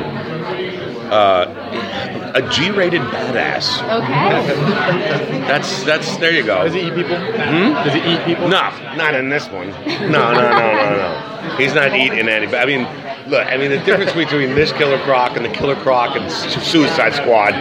uh, 1.12 2.25
a 2.36 2.42
G-rated 2.50 3.02
badass. 3.02 3.82
Okay. 3.82 5.40
That's 5.48 5.84
that's 5.84 6.18
there 6.18 6.32
you 6.32 6.44
go. 6.44 6.64
Does 6.64 6.74
he 6.74 6.82
eat 6.82 6.96
people? 6.96 7.16
Hmm? 7.16 7.74
Does 7.86 7.94
he 7.94 8.00
eat 8.00 8.26
people? 8.26 8.48
No, 8.50 8.72
not 8.96 9.14
in 9.14 9.30
this 9.30 9.48
one. 9.48 9.70
No, 9.70 10.34
no, 10.34 10.42
no, 10.42 10.74
no, 10.74 10.98
no. 10.98 11.56
He's 11.58 11.74
not 11.76 11.96
eating 11.96 12.28
anybody. 12.28 12.58
I 12.58 12.66
mean, 12.66 13.30
look. 13.30 13.46
I 13.46 13.58
mean, 13.58 13.70
the 13.70 13.78
difference 13.78 14.12
between 14.14 14.56
this 14.56 14.72
Killer 14.74 14.98
Croc 15.04 15.38
and 15.38 15.46
the 15.46 15.50
Killer 15.50 15.76
Croc 15.76 16.16
and 16.16 16.32
Suicide 16.32 17.14
Squad 17.14 17.54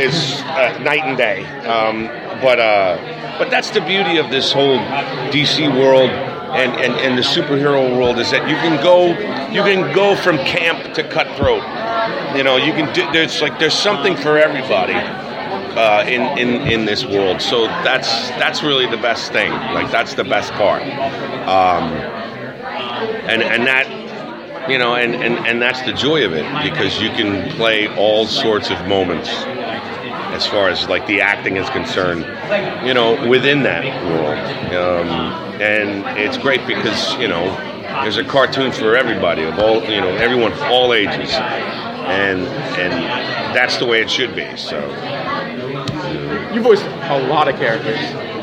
is 0.00 0.40
uh, 0.42 0.78
night 0.82 1.02
and 1.02 1.18
day. 1.18 1.44
Um, 1.66 2.06
but 2.40 2.60
uh, 2.60 3.36
but 3.38 3.50
that's 3.50 3.70
the 3.70 3.80
beauty 3.80 4.18
of 4.18 4.30
this 4.30 4.52
whole 4.52 4.78
DC 5.32 5.68
world 5.78 6.10
and, 6.52 6.72
and, 6.80 6.92
and 6.94 7.18
the 7.18 7.22
superhero 7.22 7.96
world 7.96 8.18
is 8.18 8.30
that 8.30 8.48
you 8.48 8.56
can 8.56 8.82
go 8.82 9.08
you 9.50 9.62
can 9.62 9.94
go 9.94 10.16
from 10.16 10.36
camp 10.38 10.94
to 10.94 11.02
cutthroat. 11.08 11.62
You 12.36 12.44
know, 12.44 12.56
you 12.56 12.72
can 12.72 12.92
do, 12.92 13.10
there's 13.12 13.40
like 13.40 13.58
there's 13.58 13.74
something 13.74 14.16
for 14.16 14.38
everybody 14.38 14.94
uh, 14.94 16.04
in, 16.06 16.38
in 16.38 16.72
in 16.72 16.84
this 16.84 17.04
world. 17.04 17.40
So 17.40 17.66
that's 17.66 18.30
that's 18.30 18.62
really 18.62 18.86
the 18.86 18.96
best 18.96 19.32
thing. 19.32 19.50
Like 19.50 19.90
that's 19.90 20.14
the 20.14 20.24
best 20.24 20.52
part. 20.52 20.82
Um, 20.82 21.92
and 23.28 23.42
and 23.42 23.66
that 23.66 24.70
you 24.70 24.78
know 24.78 24.94
and, 24.94 25.14
and 25.14 25.46
and 25.46 25.62
that's 25.62 25.82
the 25.82 25.92
joy 25.92 26.24
of 26.24 26.32
it 26.32 26.44
because 26.62 27.00
you 27.00 27.10
can 27.10 27.50
play 27.56 27.88
all 27.96 28.26
sorts 28.26 28.70
of 28.70 28.86
moments 28.86 29.30
as 30.40 30.46
far 30.46 30.70
as 30.70 30.88
like 30.88 31.06
the 31.06 31.20
acting 31.20 31.56
is 31.58 31.68
concerned 31.68 32.22
you 32.86 32.94
know 32.94 33.28
within 33.28 33.62
that 33.62 33.84
world 34.08 34.38
um, 34.74 35.08
and 35.60 36.18
it's 36.18 36.38
great 36.38 36.66
because 36.66 37.14
you 37.18 37.28
know 37.28 37.44
there's 38.02 38.16
a 38.16 38.24
cartoon 38.24 38.72
for 38.72 38.96
everybody 38.96 39.42
of 39.42 39.58
all 39.58 39.82
you 39.84 40.00
know 40.00 40.08
everyone 40.16 40.52
all 40.72 40.94
ages 40.94 41.30
and 41.34 42.40
and 42.80 42.92
that's 43.54 43.76
the 43.76 43.84
way 43.84 44.00
it 44.00 44.10
should 44.10 44.34
be 44.34 44.48
so 44.56 44.78
You 46.54 46.62
voiced 46.62 46.84
a 46.84 47.18
lot 47.28 47.46
of 47.48 47.54
characters. 47.56 47.98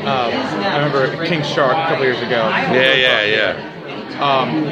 Um, 0.08 0.32
I 0.64 0.78
remember 0.78 1.26
King 1.26 1.42
Shark 1.42 1.72
a 1.76 1.88
couple 1.88 2.04
years 2.04 2.18
ago. 2.18 2.48
yeah 2.72 2.94
yeah 2.94 3.22
yeah 3.24 3.77
Um, 4.18 4.64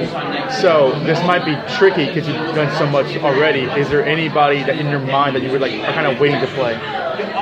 so 0.60 0.98
this 1.04 1.20
might 1.24 1.44
be 1.44 1.54
tricky 1.76 2.06
because 2.06 2.26
you've 2.26 2.54
done 2.54 2.76
so 2.76 2.86
much 2.86 3.16
already. 3.18 3.62
Is 3.62 3.88
there 3.88 4.04
anybody 4.04 4.62
that 4.64 4.76
in 4.78 4.88
your 4.88 5.00
mind 5.00 5.36
that 5.36 5.42
you 5.42 5.50
would 5.52 5.60
like 5.60 5.72
are 5.72 5.92
kind 5.92 6.06
of 6.06 6.18
waiting 6.20 6.40
to 6.40 6.46
play 6.48 6.74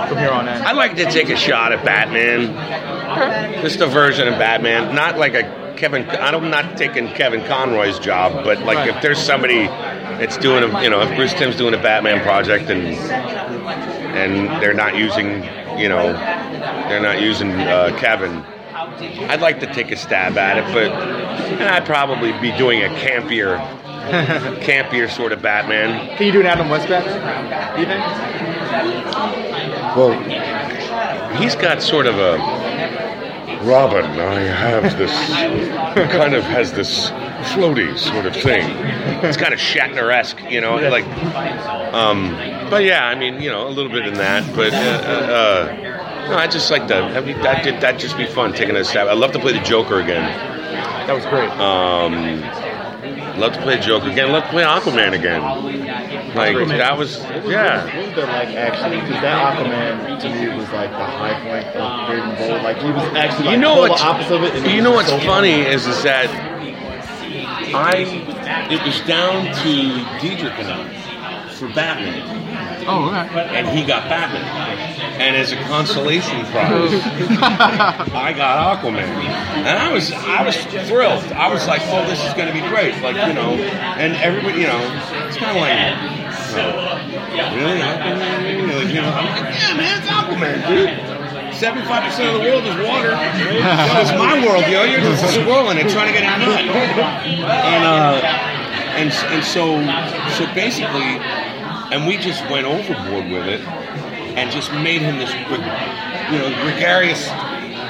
from 0.09 0.19
here 0.19 0.31
on 0.31 0.47
in? 0.49 0.55
I'd 0.63 0.77
like 0.77 0.97
to 0.97 1.11
take 1.11 1.31
a 1.31 1.37
shot 1.37 1.73
at 1.73 1.85
Batman. 1.85 3.63
Just 3.63 3.81
a 3.81 3.87
version 3.87 4.29
of 4.29 4.39
Batman, 4.39 4.95
not 4.95 5.19
like 5.19 5.35
a 5.35 5.75
Kevin. 5.77 6.09
I'm 6.09 6.51
not 6.51 6.77
taking 6.77 7.09
Kevin 7.09 7.41
Conroy's 7.43 7.99
job, 7.99 8.45
but 8.45 8.61
like 8.61 8.89
if 8.89 9.01
there's 9.03 9.19
somebody 9.19 9.67
that's 9.67 10.37
doing 10.37 10.63
a, 10.63 10.83
you 10.83 10.91
know, 10.91 11.01
if 11.01 11.17
Bruce 11.17 11.35
Timm's 11.35 11.57
doing 11.57 11.75
a 11.75 11.83
Batman 11.83 12.21
project 12.23 12.71
and 12.71 12.87
and 14.15 14.63
they're 14.63 14.75
not 14.75 14.97
using, 14.97 15.43
you 15.79 15.89
know, 15.89 16.13
they're 16.13 17.03
not 17.03 17.21
using 17.21 17.51
uh, 17.53 17.97
Kevin. 17.99 18.45
I'd 19.01 19.41
like 19.41 19.61
to 19.61 19.67
take 19.73 19.91
a 19.91 19.97
stab 19.97 20.37
at 20.39 20.59
it, 20.59 20.65
but 20.73 20.93
and 20.93 21.65
I'd 21.65 21.85
probably 21.87 22.33
be 22.41 22.57
doing 22.57 22.83
a 22.83 22.89
campier, 22.89 23.59
campier 24.61 25.11
sort 25.11 25.33
of 25.33 25.43
Batman. 25.43 26.17
Can 26.17 26.27
you 26.27 26.33
do 26.33 26.41
an 26.41 26.47
Adam 26.47 26.69
West 26.69 26.89
Batman? 26.89 27.75
Do 27.75 27.81
you 27.81 27.87
think? 27.87 28.01
Well, 29.97 31.41
he's 31.41 31.55
got 31.55 31.83
sort 31.83 32.07
of 32.07 32.19
a 32.19 32.39
Robin. 33.65 34.05
I 34.05 34.41
have 34.41 34.99
this 34.99 35.13
kind 36.13 36.35
of 36.35 36.45
has 36.45 36.73
this 36.73 37.11
floaty 37.53 37.97
sort 37.99 38.27
of 38.27 38.35
thing. 38.35 38.65
It's 39.25 39.37
kind 39.37 39.55
of 39.55 39.61
Shatner-esque, 39.61 40.41
you 40.51 40.61
know, 40.61 40.77
like. 40.77 41.05
Um, 41.95 42.33
but 42.71 42.85
yeah, 42.85 43.07
I 43.07 43.15
mean, 43.15 43.41
you 43.41 43.51
know, 43.51 43.67
a 43.67 43.71
little 43.71 43.91
bit 43.91 44.07
in 44.07 44.15
that. 44.15 44.45
But 44.55 44.73
uh, 44.75 44.77
uh, 44.77 46.14
no, 46.29 46.37
I 46.37 46.47
just 46.47 46.71
like. 46.71 46.83
I 46.83 47.21
that 47.43 47.65
did 47.65 47.81
that 47.81 47.99
just 47.99 48.17
be 48.17 48.27
fun 48.27 48.53
taking 48.53 48.77
a 48.77 48.85
stab. 48.85 49.09
I'd 49.09 49.19
love 49.19 49.33
to 49.33 49.39
play 49.39 49.53
the 49.53 49.65
Joker 49.65 50.01
again. 50.01 50.25
That 51.07 51.15
was 51.15 51.25
great. 51.27 51.51
Um, 51.51 52.41
love 53.39 53.53
to 53.53 53.61
play 53.63 53.79
Joker 53.79 54.11
again. 54.11 54.33
Love 54.33 54.45
to 54.45 54.51
play 54.51 54.63
Aquaman 54.63 55.13
again. 55.13 55.43
Like 56.35 56.57
Aquaman. 56.57 56.79
that 56.79 56.97
was 56.99 57.19
yeah. 57.19 57.85
Was 57.85 58.17
that 58.17 58.29
like 58.29 58.57
actually? 58.57 59.01
Because 59.01 59.21
that 59.23 59.57
Aquaman 59.57 60.21
to 60.21 60.29
me 60.29 60.57
was 60.57 60.69
like 60.71 60.91
the 60.91 61.05
high 61.05 61.41
point 61.43 61.67
of 61.77 62.09
Big 62.09 62.19
and 62.19 62.39
Bold. 62.39 62.63
Like 62.63 62.79
he 62.79 62.91
was 62.91 63.03
actually 63.17 63.47
like 63.47 63.55
you 63.55 63.61
know 63.61 63.81
what's 63.81 64.03
opposite 64.03 64.35
of 64.35 64.43
it. 64.43 64.75
you 64.75 64.81
know 64.81 64.93
what's 64.93 65.11
so 65.11 65.19
funny 65.21 65.61
is 65.61 65.87
is 65.87 66.03
that 66.03 66.29
I 67.75 68.69
it 68.71 68.83
was 68.85 69.01
down 69.03 69.47
to 69.63 70.21
Diedrich 70.21 70.59
and 70.59 70.69
I 70.69 71.49
for 71.51 71.69
Batman. 71.69 72.44
Oh, 72.87 73.09
okay. 73.09 73.59
And 73.59 73.69
he 73.69 73.85
got 73.85 74.09
Batman. 74.09 74.43
And 75.21 75.37
as 75.37 75.53
a 75.53 75.57
consolation 75.65 76.45
prize, 76.47 76.93
I 78.13 78.33
got 78.37 78.79
Aquaman. 78.79 78.99
And 78.99 79.79
I 79.79 79.93
was 79.93 80.13
I 80.13 80.43
was 80.45 80.57
thrilled. 80.89 81.25
I 81.33 81.53
was 81.53 81.67
like, 81.67 81.83
oh, 81.85 82.07
this 82.09 82.23
is 82.25 82.35
going 82.35 82.49
to 82.49 82.55
be 82.55 82.67
great. 82.69 83.01
Like, 83.03 83.17
you 83.17 83.35
know, 83.35 83.55
and 83.55 84.15
everybody, 84.17 84.61
you 84.61 84.67
know, 84.67 84.81
it's 85.29 85.37
kind 85.37 85.57
of 85.57 85.63
like, 85.63 85.75
you 86.51 86.57
know, 86.59 87.57
really? 87.57 87.81
Aquaman? 87.81 88.85
Like, 88.85 88.95
you 88.95 89.01
know, 89.01 89.11
I'm 89.11 89.45
like, 89.45 89.55
yeah, 89.55 89.75
man, 89.77 90.03
it's 90.03 90.11
Aquaman, 90.11 90.69
dude. 90.69 91.15
75% 91.55 92.35
of 92.35 92.43
the 92.43 92.51
world 92.51 92.65
is 92.67 92.75
water. 92.85 93.15
It's 93.15 94.11
my 94.19 94.45
world, 94.45 94.67
yo. 94.67 94.83
You're 94.85 95.01
just 95.01 95.35
swirling 95.35 95.79
it 95.79 95.89
trying 95.89 96.13
to 96.13 96.19
get 96.19 96.25
a 96.25 96.39
nut. 96.45 96.61
And, 96.61 97.85
uh, 97.85 98.55
and, 98.99 99.13
and 99.33 99.45
so, 99.45 99.79
so 100.35 100.53
basically, 100.55 101.19
and 101.95 102.09
we 102.09 102.17
just 102.17 102.43
went 102.51 102.67
overboard 102.67 103.31
with 103.31 103.47
it 103.47 103.61
and 103.61 104.51
just 104.51 104.73
made 104.73 105.01
him 105.01 105.17
this, 105.19 105.33
you 105.33 106.39
know, 106.39 106.51
gregarious, 106.65 107.29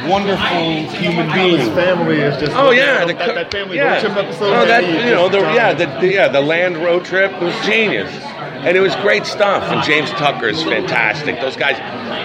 wonderful 0.07 0.93
human 1.01 1.33
being. 1.33 1.59
His 1.59 1.69
family 1.71 2.21
is 2.21 2.39
just. 2.39 2.53
Oh 2.55 2.71
yeah, 2.71 3.07
the, 3.07 3.15
that, 3.15 3.35
that 3.35 3.51
family 3.51 3.77
yeah. 3.77 3.95
road 3.95 4.01
trip 4.01 4.17
episode. 4.19 4.53
Oh, 4.53 4.67
that 4.67 4.83
man, 4.83 4.93
he 4.93 4.99
is 4.99 5.05
you 5.07 5.11
know, 5.13 5.31
the, 5.31 5.41
yeah, 5.41 5.73
the, 5.73 5.87
the- 6.01 6.13
yeah, 6.13 6.29
the 6.29 6.43
land 6.43 6.77
road 6.77 7.07
trip 7.07 7.33
was 7.41 7.55
genius, 7.65 8.13
and 8.13 8.77
it 8.77 8.81
was 8.81 8.95
great 8.97 9.25
stuff. 9.25 9.65
And 9.73 9.83
James 9.83 10.11
Tucker 10.11 10.49
is 10.49 10.63
fantastic. 10.63 11.41
Those 11.41 11.57
guys, 11.57 11.79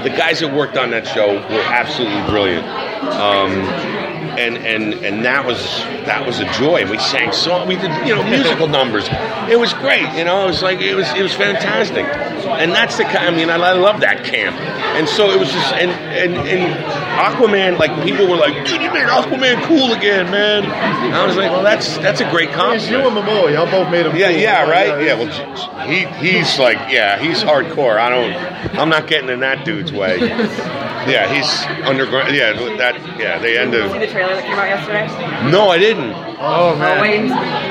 the 0.03 0.09
guys 0.09 0.41
that 0.41 0.53
worked 0.53 0.75
on 0.75 0.91
that 0.91 1.07
show 1.07 1.35
were 1.35 1.63
absolutely 1.63 2.29
brilliant. 2.29 2.67
Um, 2.67 4.08
and 4.39 4.57
and 4.57 4.93
and 5.05 5.25
that 5.25 5.45
was 5.45 5.59
that 6.07 6.25
was 6.25 6.39
a 6.39 6.51
joy. 6.53 6.89
We 6.89 6.97
sang 6.97 7.33
song, 7.33 7.67
we 7.67 7.75
did 7.75 7.91
you 8.07 8.15
know 8.15 8.23
musical 8.23 8.67
numbers. 8.79 9.07
It 9.49 9.59
was 9.59 9.73
great. 9.73 10.07
You 10.17 10.23
know, 10.23 10.43
it 10.45 10.47
was 10.47 10.63
like 10.63 10.79
it 10.79 10.95
was 10.95 11.07
it 11.13 11.21
was 11.21 11.33
fantastic. 11.33 12.05
And 12.49 12.71
that's 12.71 12.97
the 12.97 13.03
kind. 13.03 13.17
I 13.17 13.31
mean, 13.31 13.49
I, 13.49 13.55
I 13.55 13.73
love 13.73 13.99
that 14.01 14.23
camp. 14.23 14.55
And 14.55 15.07
so 15.07 15.29
it 15.31 15.39
was 15.39 15.51
just 15.51 15.73
and 15.73 15.91
and 15.91 16.35
and 16.47 16.73
Aquaman. 17.19 17.77
Like 17.77 17.91
people 18.03 18.27
were 18.27 18.37
like, 18.37 18.65
dude, 18.65 18.81
you 18.81 18.91
made 18.91 19.07
Aquaman 19.07 19.61
cool 19.65 19.93
again, 19.93 20.31
man. 20.31 20.63
And 20.63 21.13
I 21.13 21.25
was 21.25 21.35
like, 21.35 21.51
well, 21.51 21.63
that's 21.63 21.97
that's 21.97 22.21
a 22.21 22.29
great 22.29 22.51
compliment. 22.51 22.89
You 22.89 23.07
and 23.07 23.15
Momoa, 23.15 23.53
y'all 23.53 23.69
both 23.69 23.91
made 23.91 24.05
him. 24.05 24.15
Yeah, 24.15 24.31
cool. 24.31 24.39
yeah, 24.39 24.69
right. 24.69 25.03
Yeah, 25.03 25.15
well, 25.15 25.87
he 25.87 26.05
he's 26.25 26.57
like, 26.57 26.77
yeah, 26.91 27.19
he's 27.19 27.43
hardcore. 27.43 27.97
I 27.99 28.09
don't, 28.09 28.79
I'm 28.79 28.89
not 28.89 29.07
getting 29.07 29.29
in 29.29 29.41
that 29.41 29.65
dude's 29.65 29.91
way. 29.91 30.19
Yeah, 31.07 31.31
he's 31.33 31.87
underground. 31.87 32.35
Yeah, 32.35 32.53
that. 32.77 32.95
Yeah, 33.19 33.39
they 33.39 33.57
end 33.57 33.73
of. 33.73 33.91
See 33.91 33.99
the 33.99 34.07
trailer 34.07 34.35
that 34.35 34.43
came 34.43 34.57
out 34.57 34.67
yesterday? 34.67 35.51
No, 35.51 35.69
I 35.69 35.77
didn't. 35.77 36.28
Oh 36.41 36.73
Oh, 36.79 37.01
wait, 37.01 37.19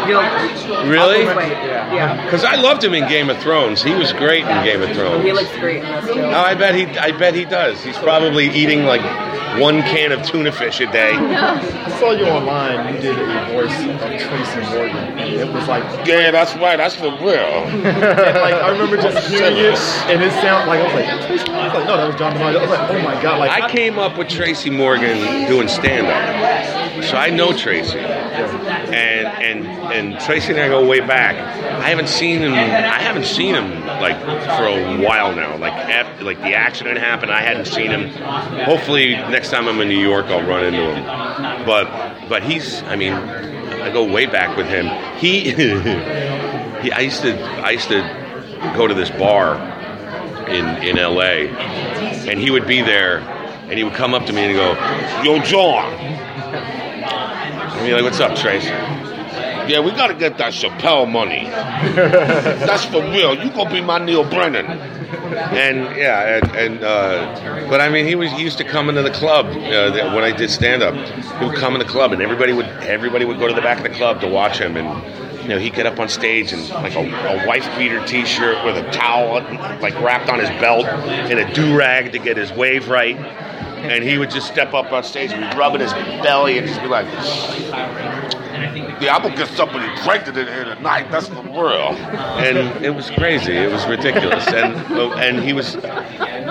you'll, 0.09 0.89
Really? 0.89 1.27
I'll. 1.27 1.69
Yeah. 1.95 2.23
Because 2.25 2.45
I 2.45 2.57
loved 2.57 2.85
him 2.85 2.95
in 2.95 3.09
Game 3.09 3.31
of 3.31 3.39
Thrones. 3.39 3.83
He 3.83 3.95
was 3.95 4.13
great 4.13 4.43
in 4.45 4.65
Game 4.65 4.83
of 4.83 4.95
Thrones. 4.95 5.25
He 5.25 5.33
looks 5.33 5.51
great 5.57 5.83
in 5.83 5.91
this 5.91 6.05
too. 6.15 6.21
Oh, 6.21 6.41
I 6.41 6.55
bet 6.55 6.75
he. 6.75 6.87
I 6.99 7.13
bet 7.13 7.35
he 7.35 7.45
does. 7.45 7.83
He's 7.83 7.97
probably 7.99 8.49
eating 8.51 8.85
like 8.85 9.01
one 9.61 9.83
can 9.83 10.13
of 10.13 10.23
tuna 10.25 10.53
fish 10.53 10.81
a 10.81 10.87
day. 10.87 11.13
I 11.15 11.99
saw 11.99 12.13
you 12.13 12.27
online. 12.27 12.95
You 12.95 13.01
did 13.01 13.19
a 13.19 13.47
voice 13.53 13.73
of 13.81 13.99
Tracy 14.21 14.61
Morgan, 14.71 15.19
and 15.19 15.35
it 15.35 15.53
was 15.53 15.67
like, 15.67 15.83
yeah, 16.07 16.31
that's 16.31 16.55
right. 16.57 16.77
That's 16.77 16.95
for 16.95 17.11
real. 17.11 17.19
and 17.25 17.83
like 17.85 18.55
I 18.55 18.71
remember 18.71 18.97
just 18.97 19.29
hearing 19.29 19.57
it, 19.57 19.79
and 20.09 20.23
it 20.23 20.31
sounded 20.33 20.69
like 20.69 20.81
I 20.81 20.85
was 20.85 20.95
like, 20.95 21.27
Tracy 21.27 21.53
I 21.53 21.67
was 21.67 21.75
like, 21.75 21.87
no, 21.87 21.97
that 21.97 22.07
was 22.07 22.17
John 22.17 22.35
DiMaggio. 22.35 22.59
I 22.59 22.61
was 22.61 22.71
like, 22.71 22.91
oh 22.91 23.03
my 23.03 23.23
god, 23.23 23.39
like 23.39 23.51
I 23.51 23.71
came 23.71 23.99
up 23.99 24.17
with 24.19 24.29
Tracy 24.29 24.71
Morgan 24.71 25.49
doing 25.49 25.69
stand 25.69 26.07
up. 26.07 27.05
So 27.05 27.17
I 27.17 27.31
know 27.31 27.57
Tracy. 27.57 27.99
And 28.67 29.27
and 29.27 29.67
and 29.93 30.21
Tracy 30.21 30.53
and 30.53 30.61
I 30.61 30.69
go 30.69 30.87
way 30.87 31.01
back. 31.01 31.37
I 31.37 31.89
haven't 31.89 32.09
seen 32.09 32.41
him 32.41 32.53
I 32.53 33.01
haven't 33.01 33.25
seen 33.25 33.55
him 33.55 33.81
like 33.87 34.19
for 34.21 34.67
a 34.67 35.03
while 35.03 35.35
now. 35.35 35.57
Like 35.57 35.73
after, 35.73 36.25
like 36.25 36.39
the 36.39 36.55
accident 36.55 36.99
happened, 36.99 37.31
I 37.33 37.41
hadn't 37.41 37.67
seen 37.67 37.91
him. 37.91 38.09
Hopefully 38.65 39.13
next 39.13 39.51
time 39.51 39.69
I'm 39.69 39.81
in 39.81 39.89
New 39.89 39.99
York 39.99 40.27
I'll 40.27 40.47
run 40.47 40.65
into 40.65 40.95
him. 40.95 41.05
But 41.67 42.29
but 42.29 42.43
he's 42.43 42.83
I 42.85 42.97
mean 42.97 43.13
I 43.13 43.91
go 43.93 44.11
way 44.11 44.27
back 44.27 44.57
with 44.57 44.67
him. 44.67 44.87
He, 45.19 45.51
he 46.83 46.93
I 46.93 47.01
used 47.01 47.23
to 47.23 47.41
I 47.41 47.71
used 47.71 47.89
to 47.89 48.03
go 48.77 48.87
to 48.87 48.95
this 48.95 49.11
bar 49.11 49.57
in 50.49 50.67
in 50.83 50.97
LA 50.97 51.49
and 52.29 52.39
he 52.39 52.51
would 52.51 52.67
be 52.67 52.83
there 52.83 53.21
and 53.69 53.77
he 53.77 53.85
would 53.85 53.95
come 53.95 54.15
up 54.15 54.27
to 54.27 54.33
me 54.33 54.45
and 54.45 54.55
go, 54.55 54.73
Yo, 55.23 55.43
John. 55.43 56.28
And 57.79 57.87
be 57.87 57.93
like, 57.93 58.03
What's 58.03 58.21
up, 58.21 58.37
Trace? 58.37 58.65
Yeah, 58.65 59.81
we 59.81 59.91
gotta 59.91 60.15
get 60.15 60.39
that 60.39 60.53
Chappelle 60.53 61.11
money. 61.11 61.45
That's 61.95 62.87
for 62.87 63.03
real. 63.03 63.35
You 63.35 63.51
gonna 63.51 63.71
be 63.71 63.83
my 63.83 63.99
Neal 63.99 64.25
Brennan. 64.25 64.67
And 64.67 65.97
yeah, 65.97 66.39
and, 66.39 66.57
and 66.57 66.85
uh, 66.85 67.69
but 67.69 67.81
I 67.81 67.91
mean, 67.91 68.07
he 68.07 68.15
was 68.15 68.33
he 68.33 68.43
used 68.43 68.59
to 68.59 68.65
come 68.65 68.89
into 68.89 69.03
the 69.03 69.11
club 69.11 69.47
uh, 69.47 70.15
when 70.15 70.25
I 70.25 70.33
did 70.35 70.51
stand 70.51 70.83
up. 70.83 70.95
He 71.39 71.45
would 71.45 71.57
come 71.57 71.75
in 71.75 71.81
the 71.81 71.85
club, 71.85 72.13
and 72.13 72.23
everybody 72.23 72.53
would 72.53 72.67
everybody 72.67 73.27
would 73.27 73.39
go 73.39 73.47
to 73.47 73.55
the 73.55 73.61
back 73.61 73.77
of 73.77 73.83
the 73.85 73.91
club 73.91 74.21
to 74.23 74.29
watch 74.29 74.59
him, 74.59 74.77
and 74.77 75.43
you 75.43 75.49
know 75.49 75.59
he'd 75.59 75.75
get 75.75 75.87
up 75.87 76.01
on 76.01 76.09
stage 76.09 76.53
and 76.53 76.67
like 76.71 76.95
a, 76.95 77.01
a 77.01 77.47
wife 77.47 77.67
beater 77.77 78.05
T-shirt 78.07 78.65
with 78.65 78.77
a 78.77 78.91
towel 78.91 79.43
like 79.81 79.95
wrapped 80.01 80.31
on 80.31 80.39
his 80.39 80.49
belt 80.61 80.87
and 80.87 81.39
a 81.39 81.55
do 81.55 81.77
rag 81.77 82.13
to 82.13 82.19
get 82.19 82.37
his 82.37 82.51
wave 82.53 82.89
right. 82.89 83.17
And 83.85 84.05
he 84.05 84.19
would 84.19 84.31
just 84.31 84.49
step 84.49 84.75
up 84.75 84.93
on 84.93 85.05
stage. 85.05 85.33
And 85.33 85.51
be 85.51 85.57
rubbing 85.59 85.81
his 85.81 85.93
belly 85.93 86.59
and 86.59 86.67
just 86.67 86.81
be 86.83 86.89
like, 86.89 87.07
yeah, 89.01 89.17
I'm 89.17 89.23
gonna 89.23 89.37
get 89.37 89.49
somebody 89.49 89.89
pregnant 90.03 90.37
in 90.37 90.47
here 90.47 90.65
tonight. 90.65 91.11
That's 91.11 91.29
the 91.29 91.41
world. 91.43 91.97
And 91.97 92.85
it 92.85 92.95
was 92.95 93.11
crazy. 93.11 93.53
It 93.53 93.71
was 93.71 93.87
ridiculous. 93.87 94.47
And 94.49 94.77
and 95.19 95.43
he 95.43 95.53
was, 95.53 95.75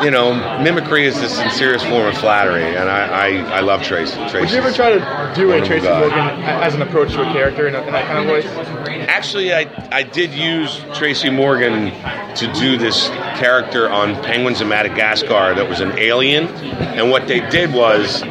you 0.03 0.11
know, 0.11 0.33
mimicry 0.61 1.05
is 1.05 1.19
the 1.19 1.29
sincerest 1.29 1.85
form 1.85 2.07
of 2.07 2.17
flattery. 2.17 2.63
And 2.63 2.89
I 2.89 3.07
I, 3.07 3.57
I 3.57 3.59
love 3.61 3.83
Tracy. 3.83 4.19
Would 4.19 4.29
Tracy. 4.29 4.55
you 4.55 4.61
ever 4.61 4.71
try 4.71 4.91
to 4.91 5.33
do 5.35 5.51
a 5.51 5.61
oh 5.61 5.65
Tracy. 5.65 5.87
Morgan 5.87 6.41
as 6.43 6.75
an 6.75 6.81
approach 6.81 7.11
to 7.13 7.21
a 7.21 7.33
character 7.33 7.67
in, 7.67 7.75
a, 7.75 7.81
in 7.81 7.93
that 7.93 8.05
kind 8.07 8.19
of 8.19 8.25
voice? 8.25 8.87
Actually, 9.07 9.53
I, 9.53 9.89
I 9.91 10.03
did 10.03 10.33
use 10.33 10.81
Tracy 10.93 11.29
Morgan 11.29 11.91
to 12.35 12.53
do 12.53 12.77
this 12.77 13.07
character 13.39 13.89
on 13.89 14.15
Penguins 14.23 14.61
of 14.61 14.67
Madagascar 14.67 15.55
that 15.55 15.67
was 15.67 15.79
an 15.79 15.97
alien. 15.97 16.47
And 16.47 17.09
what 17.09 17.27
they 17.27 17.39
did 17.49 17.73
was 17.73 18.21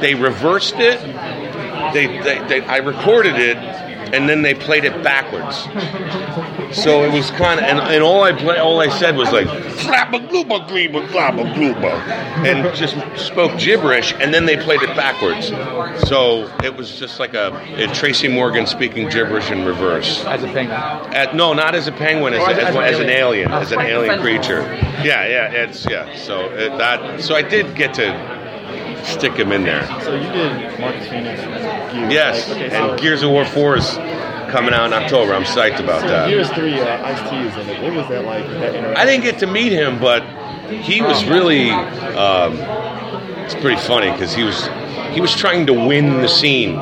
they 0.00 0.14
reversed 0.14 0.76
it. 0.76 1.00
They, 1.94 2.06
they, 2.22 2.38
they 2.48 2.60
I 2.66 2.78
recorded 2.78 3.36
it, 3.36 3.56
and 3.56 4.28
then 4.28 4.42
they 4.42 4.54
played 4.54 4.84
it 4.84 5.02
backwards. 5.02 5.64
So 6.76 7.02
it 7.04 7.12
was 7.12 7.30
kind 7.32 7.58
of, 7.60 7.64
and, 7.66 7.78
and 7.78 8.02
all 8.02 8.22
I 8.24 8.32
play, 8.32 8.58
all 8.58 8.80
I 8.80 8.88
said 8.98 9.16
was 9.16 9.32
like 9.32 9.46
flabba 9.46 10.28
glooba 10.28 10.66
glooba 10.68 11.06
glabba 11.08 11.54
glooba, 11.54 11.92
and 12.46 12.74
just 12.76 12.94
spoke 13.22 13.58
gibberish, 13.58 14.12
and 14.20 14.32
then 14.34 14.44
they 14.44 14.56
played 14.56 14.82
it 14.82 14.94
backwards. 14.94 15.48
So 16.08 16.50
it 16.62 16.74
was 16.76 16.98
just 16.98 17.18
like 17.20 17.34
a, 17.34 17.54
a 17.76 17.86
Tracy 17.94 18.28
Morgan 18.28 18.66
speaking 18.66 19.08
gibberish 19.08 19.50
in 19.50 19.64
reverse. 19.64 20.24
As 20.26 20.42
a 20.42 20.46
penguin. 20.46 20.70
At, 21.14 21.34
no, 21.34 21.52
not 21.54 21.74
as 21.74 21.86
a 21.86 21.92
penguin, 21.92 22.34
as, 22.34 22.40
Oh, 22.40 22.46
as- 22.50 22.58
as, 22.58 22.76
as 22.76 22.98
an 23.00 23.08
alien, 23.08 23.48
alien. 23.48 23.52
as 23.52 23.72
an 23.72 23.78
Oh, 23.80 23.82
alien 23.82 24.20
creature. 24.20 24.60
Yeah, 25.02 25.26
yeah, 25.26 25.50
it's 25.52 25.86
yeah. 25.88 26.14
So 26.16 26.50
it, 26.52 26.76
that, 26.78 27.20
so 27.22 27.34
I 27.34 27.42
did 27.42 27.74
get 27.74 27.94
to 27.94 28.37
stick 29.04 29.32
him 29.32 29.52
in 29.52 29.62
there. 29.64 29.84
So 30.02 30.14
you 30.14 30.30
did 30.32 30.80
Marcus 30.80 31.08
Phoenix. 31.08 31.40
Gears. 31.40 32.12
Yes, 32.12 32.48
Like, 32.48 32.56
okay, 32.58 32.70
so, 32.70 32.90
and 32.90 33.00
Gears 33.00 33.22
of 33.22 33.30
War 33.30 33.44
Four 33.44 33.76
is 33.76 33.88
coming 34.50 34.72
out 34.74 34.86
in 34.86 34.92
October. 34.92 35.34
I'm 35.34 35.44
psyched 35.44 35.80
about 35.80 36.02
so 36.02 36.08
that. 36.08 36.28
Gears 36.28 36.50
Three, 36.50 36.78
uh, 36.78 37.04
Ice 37.04 37.30
T 37.30 37.36
is 37.36 37.54
in 37.56 37.68
it. 37.74 37.82
What 37.82 37.94
was 37.94 38.08
that 38.08 38.24
like? 38.24 38.44
That? 38.46 38.96
I 38.96 39.04
didn't 39.04 39.24
get 39.24 39.38
to 39.40 39.46
meet 39.46 39.72
him, 39.72 39.98
but 40.00 40.22
he 40.70 41.00
was 41.02 41.24
really. 41.26 41.70
Um, 41.70 42.58
it's 43.44 43.54
pretty 43.54 43.80
funny 43.80 44.10
because 44.12 44.34
he 44.34 44.42
was 44.44 44.68
he 45.12 45.20
was 45.22 45.34
trying 45.34 45.66
to 45.66 45.72
win 45.72 46.20
the 46.20 46.28
scene. 46.28 46.74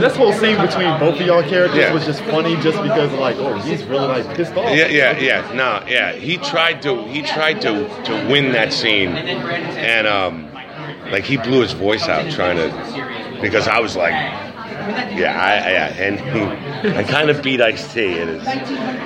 this 0.00 0.16
whole 0.16 0.32
scene 0.32 0.56
between 0.60 0.98
both 0.98 1.20
of 1.20 1.26
y'all 1.26 1.42
characters 1.42 1.76
Yeah. 1.78 1.92
was 1.92 2.06
just 2.06 2.22
funny, 2.22 2.54
just 2.62 2.80
because 2.82 3.12
like, 3.14 3.36
oh, 3.36 3.58
he's 3.58 3.84
really 3.84 4.06
like 4.06 4.34
pissed 4.34 4.54
off. 4.54 4.74
Yeah, 4.74 4.86
yeah, 4.88 5.18
yeah. 5.18 5.52
No, 5.52 5.84
yeah. 5.86 6.12
He 6.12 6.38
tried 6.38 6.80
to 6.82 7.04
he 7.08 7.20
tried 7.20 7.60
to 7.62 7.86
to 8.04 8.26
win 8.30 8.52
that 8.52 8.72
scene, 8.72 9.08
and 9.10 10.06
um, 10.06 10.47
like 11.10 11.24
he 11.24 11.36
blew 11.36 11.62
his 11.62 11.72
voice 11.72 12.08
out 12.08 12.30
trying 12.30 12.56
to 12.56 13.38
because 13.40 13.68
I 13.68 13.80
was 13.80 13.96
like, 13.96 14.12
yeah, 14.12 15.38
I, 15.40 15.52
I 15.52 15.72
yeah, 15.72 15.86
and 15.94 16.20
he, 16.20 16.96
I 16.96 17.02
kind 17.04 17.30
of 17.30 17.42
beat 17.42 17.60
Ice 17.60 17.92
T. 17.92 18.18
and 18.18 18.30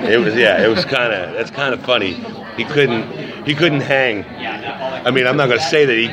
it 0.05 0.17
was 0.19 0.35
yeah, 0.35 0.63
it 0.63 0.67
was 0.67 0.85
kind 0.85 1.13
of 1.13 1.33
that's 1.33 1.51
kind 1.51 1.73
of 1.73 1.83
funny. 1.83 2.13
He 2.57 2.65
couldn't 2.65 3.45
he 3.45 3.55
couldn't 3.55 3.81
hang. 3.81 4.25
I 5.05 5.11
mean, 5.11 5.27
I'm 5.27 5.37
not 5.37 5.47
going 5.47 5.59
to 5.59 5.65
say 5.65 5.85
that 5.85 5.97
he 5.97 6.07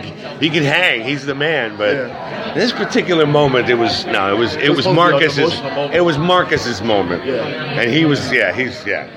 he 0.45 0.51
can 0.51 0.65
hang. 0.65 1.03
He's 1.03 1.27
the 1.27 1.35
man, 1.35 1.77
but 1.77 2.55
this 2.55 2.73
particular 2.73 3.27
moment, 3.27 3.69
it 3.69 3.75
was 3.75 4.07
no, 4.07 4.35
it 4.35 4.39
was 4.39 4.57
it 4.57 4.69
was 4.71 4.79
was 4.79 4.85
supposed 4.87 5.33
to 5.33 5.39
be 5.39 5.45
like 5.45 5.57
an 5.57 5.77
Marcus's 5.77 5.95
it 5.95 6.01
was 6.01 6.19
Marcus's 6.19 6.83
moment, 6.83 7.23
and 7.23 7.91
he 7.91 8.05
was 8.05 8.33
yeah, 8.33 8.53
he's 8.55 8.85
yeah. 8.87 9.09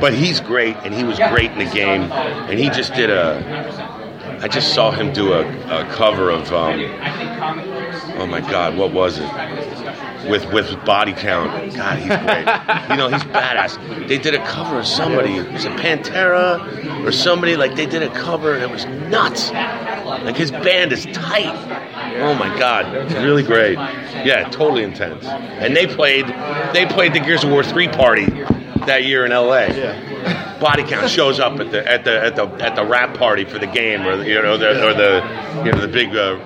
But 0.00 0.14
he's 0.14 0.40
great, 0.40 0.76
and 0.84 0.94
he 0.94 1.02
was 1.02 1.18
great 1.18 1.50
in 1.50 1.58
the 1.58 1.64
game, 1.74 2.02
and 2.12 2.58
he 2.58 2.70
just 2.70 2.94
did 2.94 3.10
a. 3.10 3.97
I 4.40 4.48
just 4.48 4.72
saw 4.72 4.90
him 4.90 5.12
do 5.12 5.32
a, 5.32 5.42
a 5.68 5.84
cover 5.94 6.30
of. 6.30 6.52
Um, 6.52 6.80
oh 8.18 8.26
my 8.26 8.40
God, 8.40 8.76
what 8.76 8.92
was 8.92 9.18
it? 9.18 10.30
With 10.30 10.52
with 10.52 10.84
body 10.84 11.12
count. 11.12 11.74
God, 11.74 11.98
he's 11.98 12.08
great. 12.08 12.90
you 12.90 12.96
know, 12.96 13.08
he's 13.08 13.22
badass. 13.24 14.08
They 14.08 14.18
did 14.18 14.34
a 14.34 14.44
cover 14.46 14.78
of 14.78 14.86
somebody. 14.86 15.36
It 15.36 15.52
Was 15.52 15.64
it 15.64 15.72
Pantera 15.72 17.04
or 17.04 17.10
somebody? 17.12 17.56
Like 17.56 17.74
they 17.74 17.86
did 17.86 18.02
a 18.02 18.10
cover, 18.10 18.54
and 18.54 18.62
it 18.62 18.70
was 18.70 18.84
nuts. 19.10 19.50
Like 19.52 20.36
his 20.36 20.50
band 20.50 20.92
is 20.92 21.06
tight. 21.06 21.54
Oh 22.20 22.34
my 22.34 22.56
God, 22.58 23.12
really 23.14 23.42
great. 23.42 23.74
Yeah, 23.74 24.48
totally 24.50 24.82
intense. 24.84 25.24
And 25.24 25.74
they 25.74 25.86
played 25.86 26.26
they 26.72 26.86
played 26.86 27.12
the 27.14 27.20
Gears 27.20 27.44
of 27.44 27.50
War 27.50 27.64
three 27.64 27.88
party 27.88 28.26
that 28.86 29.04
year 29.04 29.24
in 29.26 29.32
L.A. 29.32 29.68
Body 30.60 30.82
count 30.82 31.08
shows 31.10 31.38
up 31.38 31.58
at 31.60 31.70
the 31.70 31.88
at 31.90 32.04
the 32.04 32.24
at 32.24 32.34
the 32.36 32.46
at 32.64 32.74
the 32.76 32.84
rap 32.84 33.14
party 33.16 33.44
for 33.44 33.58
the 33.58 33.66
game, 33.66 34.06
or 34.06 34.22
you 34.24 34.42
know, 34.42 34.56
the, 34.58 34.70
or 34.88 34.92
the 34.94 35.62
you 35.64 35.72
know 35.72 35.80
the 35.80 35.86
big 35.88 36.14
uh, 36.16 36.36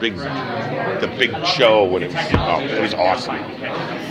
big 0.00 0.16
the 0.16 1.14
big 1.18 1.44
show 1.46 1.84
when 1.84 2.02
it 2.02 2.08
was 2.12 2.26
oh, 2.32 2.60
it 2.60 2.80
was 2.80 2.94
awesome. 2.94 3.36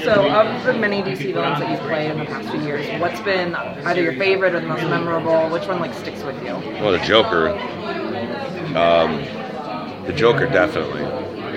So, 0.03 0.29
of 0.29 0.63
the 0.63 0.73
many 0.73 1.01
DC 1.01 1.33
villains 1.33 1.59
that 1.59 1.71
you've 1.71 1.79
played 1.89 2.11
in 2.11 2.19
the 2.19 2.25
past 2.25 2.49
few 2.51 2.61
years, 2.61 3.01
what's 3.01 3.19
been 3.21 3.55
either 3.55 4.01
your 4.01 4.13
favorite 4.13 4.53
or 4.53 4.59
the 4.61 4.67
most 4.67 4.83
memorable? 4.83 5.49
Which 5.49 5.67
one 5.67 5.79
like 5.79 5.93
sticks 5.95 6.21
with 6.23 6.37
you? 6.43 6.53
Well, 6.79 6.91
the 6.91 6.99
Joker, 6.99 7.49
um, 8.77 9.23
the 10.05 10.13
Joker 10.15 10.45
definitely. 10.45 11.01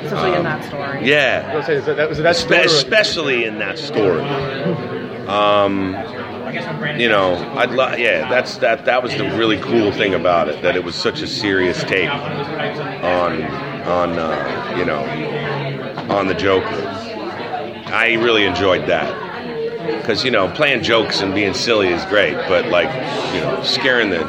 Especially 0.01 0.31
in 0.31 0.37
Um, 0.39 0.45
that 0.45 0.65
story. 0.65 1.07
Yeah, 1.09 1.55
was 1.55 1.67
that, 1.67 2.09
was 2.09 2.19
that 2.19 2.35
Espe- 2.35 2.39
story? 2.41 2.61
especially 2.65 3.45
in 3.45 3.59
that 3.59 3.79
story. 3.79 4.23
Um, 5.29 5.93
you 7.01 7.09
know, 7.09 7.35
I'd 7.57 7.71
love. 7.71 7.99
yeah, 7.99 8.29
that's 8.29 8.59
that. 8.59 8.85
That 8.85 9.03
was 9.03 9.17
the 9.17 9.25
really 9.37 9.59
cool 9.59 9.93
thing 9.93 10.15
about 10.15 10.49
it. 10.49 10.63
That 10.63 10.77
it 10.77 10.85
was 10.85 10.95
such 10.95 11.23
a 11.23 11.27
serious 11.27 11.83
take 11.85 12.11
on 12.11 13.43
on 13.43 14.19
uh, 14.19 14.75
you 14.77 14.85
know 14.85 15.05
on 16.15 16.27
the 16.27 16.35
Joker. 16.35 16.67
I 17.93 18.15
really 18.15 18.45
enjoyed 18.45 18.87
that 18.89 19.31
because 20.01 20.25
you 20.25 20.31
know 20.31 20.49
playing 20.53 20.83
jokes 20.83 21.21
and 21.21 21.35
being 21.35 21.55
silly 21.55 21.89
is 21.89 22.05
great, 22.07 22.35
but 22.49 22.67
like 22.67 22.89
you 23.35 23.41
know 23.41 23.63
scaring 23.63 24.11
the 24.11 24.25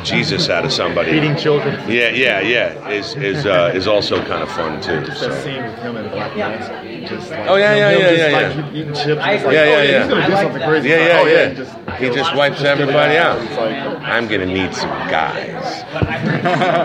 bejesus 0.00 0.48
out 0.50 0.64
of 0.64 0.72
somebody, 0.72 1.10
Beating 1.12 1.36
children. 1.36 1.74
yeah, 1.90 2.10
yeah, 2.10 2.40
yeah, 2.40 2.88
is 2.90 3.14
is 3.16 3.46
uh, 3.46 3.72
is 3.74 3.86
also 3.86 4.22
kind 4.24 4.42
of 4.42 4.50
fun 4.52 4.80
too. 4.82 5.00
That 5.00 5.16
So. 5.16 5.30
scene 5.40 5.62
with 5.62 5.78
him 5.78 5.96
and 5.96 6.10
Black 6.10 6.36
Mask. 6.36 6.72
Just 7.08 7.30
like, 7.30 7.46
Oh 7.48 7.54
yeah, 7.56 7.72
him- 7.74 7.78
yeah, 7.78 7.90
him 7.90 8.00
yeah, 8.00 8.08
just, 8.08 8.18
yeah, 8.18 8.36
like, 8.36 8.56
yeah. 8.56 8.78
eating 8.80 8.94
chips. 8.94 9.06
and 9.08 9.18
like, 9.18 9.40
yeah, 9.42 9.42
oh, 9.48 9.52
yeah, 9.54 9.82
yeah. 9.82 9.98
He's 10.02 10.08
gonna 10.10 10.26
do 10.26 10.32
something 10.36 10.62
crazy. 10.68 10.88
Yeah, 10.88 11.06
yeah, 11.06 11.20
oh, 11.20 11.26
yeah. 11.26 11.52
Just, 11.54 11.72
he 12.00 12.06
just 12.10 12.34
wipes 12.36 12.58
get 12.58 12.66
everybody 12.66 13.16
out. 13.16 13.38
It's 13.42 13.56
like, 13.56 13.76
I'm 14.02 14.26
gonna 14.28 14.46
need 14.46 14.74
some 14.74 14.90
guys, 15.08 15.84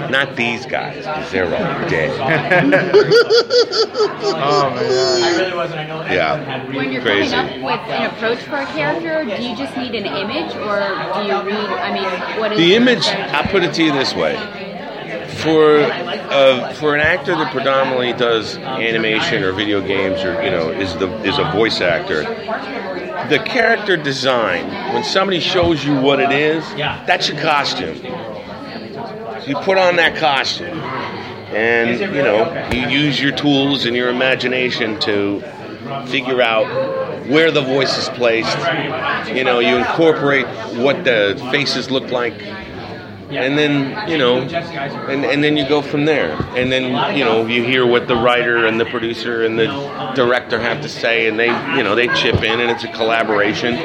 not 0.12 0.36
these 0.36 0.66
guys, 0.66 0.98
because 0.98 1.32
they're 1.32 1.46
all 1.46 1.90
dead. 1.90 2.12
oh 4.24 4.72
man. 4.76 6.12
Yeah, 6.12 6.74
When 6.76 6.92
you're 6.92 7.02
crazy. 7.02 7.32
coming 7.34 7.64
up 7.64 7.72
with 7.88 7.90
an 7.90 8.06
approach 8.12 8.40
for 8.40 8.58
a 8.58 8.66
character, 8.68 9.24
do 9.26 9.42
you 9.44 9.56
just 9.56 9.76
need 9.78 9.96
an 9.96 10.06
image, 10.06 10.54
or 10.56 10.80
do 11.16 11.28
you 11.28 11.42
read? 11.42 11.70
I 11.80 11.92
mean, 11.94 12.40
what 12.40 12.52
is 12.54 12.58
The 12.60 12.76
image, 12.76 13.01
I 13.08 13.48
put 13.52 13.64
it 13.64 13.74
to 13.76 13.84
you 13.84 13.92
this 13.92 14.14
way: 14.14 14.36
for 15.44 15.80
uh, 15.80 16.74
for 16.74 16.96
an 16.96 17.02
actor 17.02 17.36
that 17.36 17.52
predominantly 17.52 18.14
does 18.14 18.58
animation 18.58 19.44
or 19.44 19.52
video 19.52 19.82
games, 19.86 20.22
or 20.24 20.42
you 20.44 20.50
know, 20.52 20.70
is 20.70 20.94
the 20.96 21.12
is 21.24 21.38
a 21.38 21.52
voice 21.52 21.82
actor. 21.82 22.24
The 23.30 23.40
character 23.40 23.98
design, 23.98 24.68
when 24.94 25.04
somebody 25.04 25.40
shows 25.40 25.84
you 25.86 25.96
what 26.00 26.20
it 26.20 26.32
is, 26.32 26.64
that's 27.06 27.30
your 27.30 27.40
costume. 27.40 27.98
You 29.48 29.56
put 29.58 29.78
on 29.78 29.96
that 29.98 30.16
costume, 30.18 30.80
and 31.54 32.00
you 32.00 32.22
know, 32.22 32.70
you 32.72 32.88
use 32.88 33.22
your 33.22 33.32
tools 33.32 33.86
and 33.86 33.96
your 33.96 34.10
imagination 34.10 35.00
to 35.02 35.42
figure 36.08 36.42
out 36.42 36.68
where 37.28 37.52
the 37.52 37.62
voice 37.62 37.98
is 37.98 38.10
placed. 38.10 38.58
You 39.36 39.44
know, 39.44 39.60
you 39.60 39.78
incorporate 39.78 40.46
what 40.78 41.04
the 41.04 41.36
faces 41.52 41.90
look 41.92 42.12
like, 42.12 42.34
and 43.34 43.58
then 43.58 44.10
you 44.10 44.18
know, 44.18 44.40
and, 44.42 45.26
and 45.26 45.44
then 45.44 45.58
you 45.58 45.68
go 45.68 45.82
from 45.82 46.06
there. 46.06 46.34
And 46.56 46.72
then 46.72 47.16
you 47.16 47.24
know, 47.24 47.46
you 47.46 47.64
hear 47.64 47.86
what 47.86 48.08
the 48.08 48.16
writer 48.16 48.66
and 48.66 48.80
the 48.80 48.86
producer 48.86 49.44
and 49.46 49.58
the 49.58 49.68
director 50.16 50.60
have 50.60 50.82
to 50.82 50.90
say, 50.90 51.28
and 51.28 51.40
they 51.40 51.48
you 51.76 51.84
know 51.84 51.96
they 51.96 52.08
chip 52.10 52.44
in, 52.44 52.60
and 52.60 52.70
it's 52.70 52.84
a 52.84 52.92
collaboration. 52.92 53.76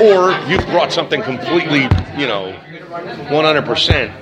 Or 0.00 0.32
you've 0.48 0.66
brought 0.66 0.92
something 0.92 1.22
completely 1.22 1.88
you 2.16 2.26
know, 2.26 2.52
100 2.52 3.64
percent. 3.64 4.12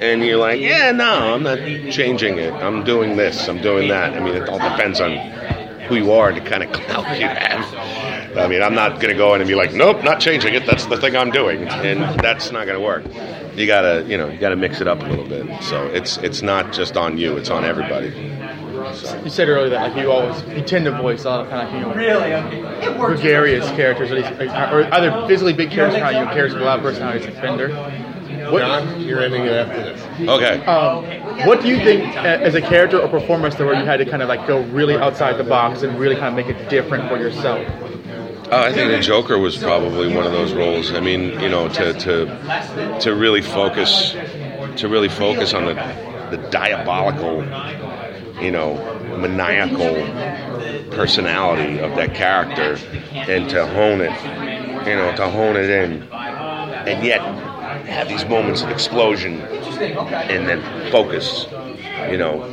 And 0.00 0.24
you're 0.24 0.38
like, 0.38 0.60
yeah, 0.60 0.90
no, 0.90 1.34
I'm 1.34 1.44
not 1.44 1.58
changing 1.92 2.38
it. 2.38 2.52
I'm 2.54 2.82
doing 2.82 3.16
this. 3.16 3.48
I'm 3.48 3.62
doing 3.62 3.88
that. 3.88 4.14
I 4.14 4.20
mean, 4.20 4.34
it 4.34 4.48
all 4.48 4.58
depends 4.58 5.00
on 5.00 5.12
who 5.92 5.98
you 5.98 6.12
are 6.12 6.30
and 6.30 6.36
the 6.38 6.48
kind 6.48 6.62
of 6.62 6.72
clout 6.72 7.18
you 7.18 7.26
have. 7.26 8.36
I 8.36 8.48
mean, 8.48 8.62
I'm 8.62 8.74
not 8.74 8.94
going 8.94 9.12
to 9.12 9.14
go 9.14 9.34
in 9.34 9.40
and 9.40 9.48
be 9.48 9.54
like, 9.54 9.74
nope, 9.74 10.02
not 10.02 10.20
changing 10.20 10.54
it. 10.54 10.64
That's 10.64 10.86
the 10.86 10.96
thing 10.96 11.16
I'm 11.16 11.30
doing, 11.30 11.68
and 11.68 12.18
that's 12.20 12.50
not 12.50 12.66
going 12.66 12.78
to 12.78 12.84
work. 12.84 13.04
You 13.54 13.66
gotta, 13.66 14.06
you 14.08 14.16
know, 14.16 14.30
you 14.30 14.38
gotta 14.38 14.56
mix 14.56 14.80
it 14.80 14.88
up 14.88 15.02
a 15.02 15.04
little 15.04 15.26
bit. 15.26 15.62
So 15.62 15.86
it's 15.88 16.16
it's 16.18 16.40
not 16.40 16.72
just 16.72 16.96
on 16.96 17.18
you; 17.18 17.36
it's 17.36 17.50
on 17.50 17.66
everybody. 17.66 18.08
You 19.22 19.28
said 19.28 19.50
earlier 19.50 19.68
that 19.68 19.92
like 19.92 20.02
you 20.02 20.10
always 20.10 20.42
you 20.56 20.62
tend 20.62 20.86
to 20.86 20.92
voice 20.92 21.26
all 21.26 21.44
kind 21.44 21.68
of 21.68 21.74
you 21.74 21.80
know 21.80 21.94
really 21.94 22.96
gregarious 22.96 23.66
characters, 23.72 24.10
or, 24.10 24.16
at 24.16 24.72
or 24.72 24.84
either 24.94 25.26
physically 25.28 25.52
big 25.52 25.70
characters, 25.70 25.98
or 25.98 26.04
not 26.04 26.14
you 26.14 26.20
know, 26.20 26.32
characters 26.32 26.54
with 26.54 26.62
a 26.62 26.64
lot 26.64 26.78
of 26.78 26.82
personality, 26.82 27.26
like 27.26 27.42
Bender. 27.42 27.68
What, 28.50 28.98
you're 29.00 29.20
ending 29.20 29.44
it 29.44 29.52
after 29.52 29.82
this. 29.82 30.28
Okay. 30.28 30.64
Um, 30.64 31.04
what 31.46 31.62
do 31.62 31.68
you 31.68 31.76
think, 31.76 32.16
as 32.16 32.54
a 32.54 32.60
character 32.60 32.98
or 32.98 33.08
performance, 33.08 33.54
that 33.56 33.64
where 33.64 33.74
you 33.74 33.84
had 33.84 33.98
to 33.98 34.04
kind 34.04 34.22
of 34.22 34.28
like 34.28 34.46
go 34.46 34.62
really 34.64 34.96
outside 34.96 35.38
the 35.38 35.44
box 35.44 35.82
and 35.82 35.98
really 35.98 36.16
kind 36.16 36.28
of 36.28 36.34
make 36.34 36.54
it 36.54 36.68
different 36.68 37.08
for 37.08 37.16
yourself? 37.16 37.66
Uh, 38.50 38.64
I 38.64 38.72
think 38.72 38.90
the 38.90 39.00
Joker 39.00 39.38
was 39.38 39.56
probably 39.56 40.14
one 40.14 40.26
of 40.26 40.32
those 40.32 40.52
roles. 40.52 40.92
I 40.92 41.00
mean, 41.00 41.40
you 41.40 41.48
know, 41.48 41.68
to 41.70 41.94
to 41.94 42.98
to 43.00 43.14
really 43.14 43.40
focus 43.40 44.12
to 44.76 44.88
really 44.88 45.08
focus 45.08 45.54
on 45.54 45.64
the 45.64 45.74
the 46.30 46.36
diabolical, 46.50 47.42
you 48.42 48.50
know, 48.50 48.74
maniacal 49.16 49.94
personality 50.94 51.78
of 51.78 51.96
that 51.96 52.14
character, 52.14 52.76
and 53.12 53.48
to 53.48 53.66
hone 53.68 54.02
it, 54.02 54.12
you 54.86 54.96
know, 54.96 55.14
to 55.16 55.30
hone 55.30 55.56
it 55.56 55.70
in, 55.70 56.02
and 56.12 57.02
yet 57.06 57.22
have 57.86 58.08
these 58.08 58.24
moments 58.24 58.62
of 58.62 58.70
explosion, 58.70 59.40
and 59.40 60.48
then 60.48 60.90
focus, 60.90 61.46
you 62.10 62.16
know, 62.16 62.48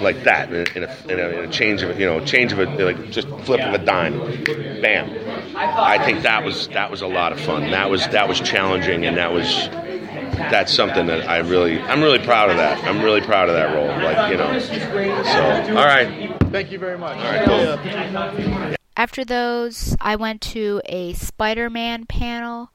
like 0.00 0.24
that 0.24 0.52
in 0.52 0.66
a, 0.66 0.76
in 0.76 0.84
a, 0.84 1.28
in 1.28 1.44
a, 1.44 1.48
change 1.48 1.82
of 1.82 1.98
you 1.98 2.06
know 2.06 2.24
change 2.24 2.52
of 2.52 2.58
a 2.58 2.64
like 2.64 3.10
just 3.10 3.28
flip 3.44 3.60
of 3.60 3.74
a 3.74 3.84
dime, 3.84 4.18
bam. 4.80 5.10
I 5.56 6.04
think 6.04 6.22
that 6.22 6.44
was 6.44 6.68
that 6.68 6.90
was 6.90 7.02
a 7.02 7.06
lot 7.06 7.32
of 7.32 7.40
fun. 7.40 7.70
That 7.70 7.90
was 7.90 8.06
that 8.08 8.28
was 8.28 8.40
challenging, 8.40 9.06
and 9.06 9.16
that 9.16 9.32
was 9.32 9.68
that's 10.36 10.72
something 10.72 11.06
that 11.06 11.28
I 11.28 11.38
really 11.38 11.80
I'm 11.80 12.02
really 12.02 12.18
proud 12.18 12.50
of 12.50 12.56
that. 12.56 12.82
I'm 12.84 13.02
really 13.02 13.20
proud 13.20 13.48
of 13.48 13.54
that 13.54 13.74
role. 13.74 13.86
Like 13.86 14.30
you 14.30 14.36
know, 14.36 14.58
so 14.58 15.76
all 15.76 15.86
right. 15.86 16.32
Thank 16.50 16.70
you 16.70 16.78
very 16.78 16.98
much. 16.98 17.18
All 17.18 17.24
right, 17.24 18.68
cool. 18.68 18.76
After 18.96 19.24
those, 19.24 19.96
I 20.00 20.16
went 20.16 20.40
to 20.42 20.80
a 20.86 21.12
Spider 21.14 21.68
Man 21.68 22.06
panel, 22.06 22.70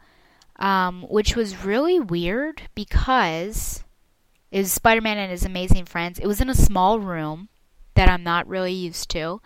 um, 0.62 1.02
which 1.10 1.36
was 1.36 1.66
really 1.66 2.00
weird 2.00 2.62
because 2.76 3.84
it 4.52 4.60
was 4.60 4.72
Spider 4.72 5.02
Man 5.02 5.18
and 5.18 5.32
his 5.32 5.44
amazing 5.44 5.86
friends. 5.86 6.20
It 6.20 6.28
was 6.28 6.40
in 6.40 6.50
a 6.50 6.56
small 6.56 7.00
room 7.00 7.50
that 7.96 8.08
I'm 8.08 8.24
not 8.24 8.48
really 8.48 8.72
used 8.72 9.10
to. 9.10 9.42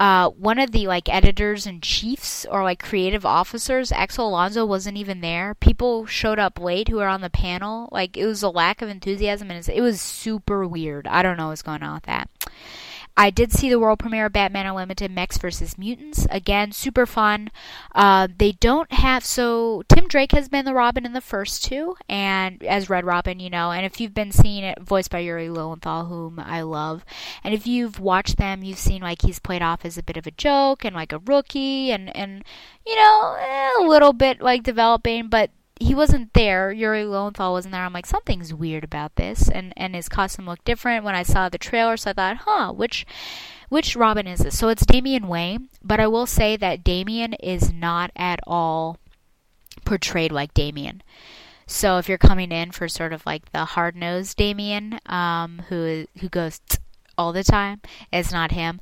Uh, 0.00 0.28
one 0.30 0.58
of 0.58 0.72
the 0.72 0.88
like 0.88 1.08
editors 1.08 1.66
and 1.66 1.80
chiefs 1.80 2.44
or 2.50 2.64
like 2.64 2.82
creative 2.82 3.24
officers, 3.24 3.92
Axel 3.92 4.28
Alonso, 4.28 4.66
wasn't 4.66 4.96
even 4.98 5.20
there. 5.20 5.54
People 5.54 6.04
showed 6.04 6.40
up 6.40 6.58
late 6.58 6.88
who 6.88 6.96
were 6.96 7.06
on 7.06 7.20
the 7.20 7.30
panel. 7.30 7.88
Like 7.92 8.16
it 8.16 8.26
was 8.26 8.42
a 8.42 8.50
lack 8.50 8.82
of 8.82 8.88
enthusiasm, 8.88 9.52
and 9.52 9.68
it 9.68 9.80
was 9.80 10.00
super 10.00 10.66
weird. 10.66 11.06
I 11.06 11.22
don't 11.22 11.36
know 11.36 11.48
what's 11.48 11.62
going 11.62 11.84
on 11.84 11.94
with 11.94 12.02
that. 12.04 12.28
I 13.16 13.30
did 13.30 13.52
see 13.52 13.70
the 13.70 13.78
world 13.78 14.00
premiere 14.00 14.26
of 14.26 14.32
Batman 14.32 14.66
Unlimited 14.66 15.10
Mechs 15.10 15.38
vs. 15.38 15.78
Mutants. 15.78 16.26
Again, 16.30 16.72
super 16.72 17.06
fun. 17.06 17.50
Uh, 17.94 18.26
they 18.38 18.52
don't 18.52 18.92
have 18.92 19.24
so 19.24 19.84
Tim 19.88 20.08
Drake 20.08 20.32
has 20.32 20.48
been 20.48 20.64
the 20.64 20.74
Robin 20.74 21.06
in 21.06 21.12
the 21.12 21.20
first 21.20 21.64
two, 21.64 21.96
and 22.08 22.62
as 22.64 22.90
Red 22.90 23.04
Robin, 23.04 23.38
you 23.38 23.50
know. 23.50 23.70
And 23.70 23.86
if 23.86 24.00
you've 24.00 24.14
been 24.14 24.32
seeing 24.32 24.64
it, 24.64 24.80
voiced 24.80 25.10
by 25.10 25.20
Yuri 25.20 25.48
Lowenthal, 25.48 26.06
whom 26.06 26.40
I 26.40 26.62
love, 26.62 27.04
and 27.44 27.54
if 27.54 27.66
you've 27.66 28.00
watched 28.00 28.36
them, 28.36 28.64
you've 28.64 28.78
seen 28.78 29.02
like 29.02 29.22
he's 29.22 29.38
played 29.38 29.62
off 29.62 29.84
as 29.84 29.96
a 29.96 30.02
bit 30.02 30.16
of 30.16 30.26
a 30.26 30.32
joke 30.32 30.84
and 30.84 30.96
like 30.96 31.12
a 31.12 31.20
rookie, 31.20 31.92
and 31.92 32.14
and 32.16 32.44
you 32.84 32.96
know 32.96 33.36
eh, 33.40 33.70
a 33.80 33.86
little 33.86 34.12
bit 34.12 34.40
like 34.40 34.64
developing, 34.64 35.28
but 35.28 35.50
he 35.80 35.94
wasn't 35.94 36.32
there. 36.34 36.70
Yuri 36.70 37.04
Lowenthal 37.04 37.52
wasn't 37.52 37.72
there. 37.72 37.84
I'm 37.84 37.92
like, 37.92 38.06
something's 38.06 38.54
weird 38.54 38.84
about 38.84 39.16
this, 39.16 39.48
and 39.48 39.72
and 39.76 39.94
his 39.94 40.08
costume 40.08 40.46
looked 40.46 40.64
different 40.64 41.04
when 41.04 41.14
I 41.14 41.22
saw 41.22 41.48
the 41.48 41.58
trailer. 41.58 41.96
So 41.96 42.10
I 42.10 42.12
thought, 42.14 42.36
huh, 42.38 42.72
which 42.72 43.04
which 43.68 43.96
Robin 43.96 44.26
is 44.26 44.40
this? 44.40 44.58
So 44.58 44.68
it's 44.68 44.86
Damian 44.86 45.26
Wayne, 45.26 45.68
but 45.82 46.00
I 46.00 46.06
will 46.06 46.26
say 46.26 46.56
that 46.56 46.84
Damian 46.84 47.34
is 47.34 47.72
not 47.72 48.12
at 48.14 48.40
all 48.46 48.98
portrayed 49.84 50.32
like 50.32 50.54
Damian. 50.54 51.02
So 51.66 51.98
if 51.98 52.08
you're 52.08 52.18
coming 52.18 52.52
in 52.52 52.70
for 52.70 52.88
sort 52.88 53.12
of 53.12 53.24
like 53.26 53.50
the 53.52 53.64
hard 53.64 53.96
nosed 53.96 54.36
Damian, 54.36 55.00
um, 55.06 55.62
who 55.68 56.06
who 56.20 56.28
goes 56.28 56.60
all 57.16 57.32
the 57.32 57.44
time, 57.44 57.80
it's 58.12 58.32
not 58.32 58.52
him. 58.52 58.80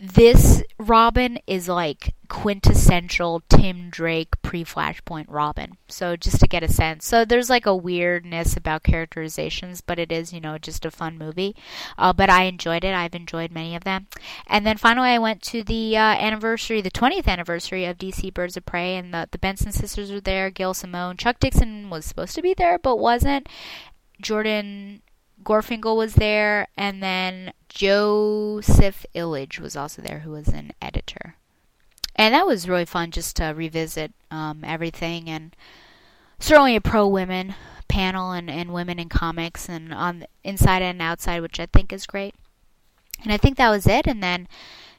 This 0.00 0.62
Robin 0.78 1.38
is 1.46 1.68
like 1.68 2.14
quintessential 2.28 3.42
Tim 3.48 3.88
Drake 3.90 4.40
pre 4.42 4.64
Flashpoint 4.64 5.26
Robin. 5.28 5.76
So 5.88 6.16
just 6.16 6.40
to 6.40 6.46
get 6.46 6.62
a 6.62 6.68
sense. 6.68 7.06
So 7.06 7.24
there's 7.24 7.48
like 7.48 7.66
a 7.66 7.74
weirdness 7.74 8.56
about 8.56 8.82
characterizations, 8.82 9.80
but 9.80 9.98
it 9.98 10.12
is, 10.12 10.32
you 10.32 10.40
know, 10.40 10.58
just 10.58 10.84
a 10.84 10.90
fun 10.90 11.18
movie. 11.18 11.56
Uh, 11.96 12.12
but 12.12 12.30
I 12.30 12.44
enjoyed 12.44 12.84
it. 12.84 12.94
I've 12.94 13.14
enjoyed 13.14 13.50
many 13.50 13.74
of 13.74 13.84
them. 13.84 14.06
And 14.46 14.66
then 14.66 14.76
finally 14.76 15.10
I 15.10 15.18
went 15.18 15.42
to 15.42 15.62
the 15.62 15.96
uh, 15.96 16.00
anniversary, 16.00 16.80
the 16.80 16.90
20th 16.90 17.26
anniversary 17.26 17.84
of 17.84 17.98
DC 17.98 18.32
Birds 18.34 18.56
of 18.56 18.66
Prey, 18.66 18.96
and 18.96 19.14
the, 19.14 19.28
the 19.30 19.38
Benson 19.38 19.72
sisters 19.72 20.10
were 20.10 20.20
there, 20.20 20.50
Gail 20.50 20.74
Simone. 20.74 21.16
Chuck 21.16 21.38
Dixon 21.38 21.90
was 21.90 22.04
supposed 22.04 22.34
to 22.34 22.42
be 22.42 22.54
there, 22.54 22.78
but 22.78 22.98
wasn't. 22.98 23.48
Jordan 24.20 25.02
Gorfinkel 25.46 25.96
was 25.96 26.14
there, 26.14 26.66
and 26.76 27.02
then 27.02 27.52
Joseph 27.68 29.06
Illidge 29.14 29.60
was 29.60 29.76
also 29.76 30.02
there, 30.02 30.20
who 30.20 30.32
was 30.32 30.48
an 30.48 30.72
editor. 30.82 31.36
And 32.16 32.34
that 32.34 32.46
was 32.46 32.68
really 32.68 32.84
fun 32.84 33.12
just 33.12 33.36
to 33.36 33.54
revisit 33.56 34.12
um, 34.30 34.64
everything, 34.64 35.30
and 35.30 35.54
certainly 36.40 36.74
a 36.74 36.80
pro 36.80 37.06
women 37.06 37.54
panel 37.88 38.32
and, 38.32 38.50
and 38.50 38.72
women 38.72 38.98
in 38.98 39.08
comics 39.08 39.68
and 39.68 39.94
on 39.94 40.26
inside 40.42 40.82
and 40.82 41.00
outside, 41.00 41.40
which 41.40 41.60
I 41.60 41.66
think 41.66 41.92
is 41.92 42.06
great. 42.06 42.34
And 43.22 43.32
I 43.32 43.36
think 43.36 43.56
that 43.56 43.70
was 43.70 43.86
it. 43.86 44.06
And 44.06 44.22
then, 44.22 44.48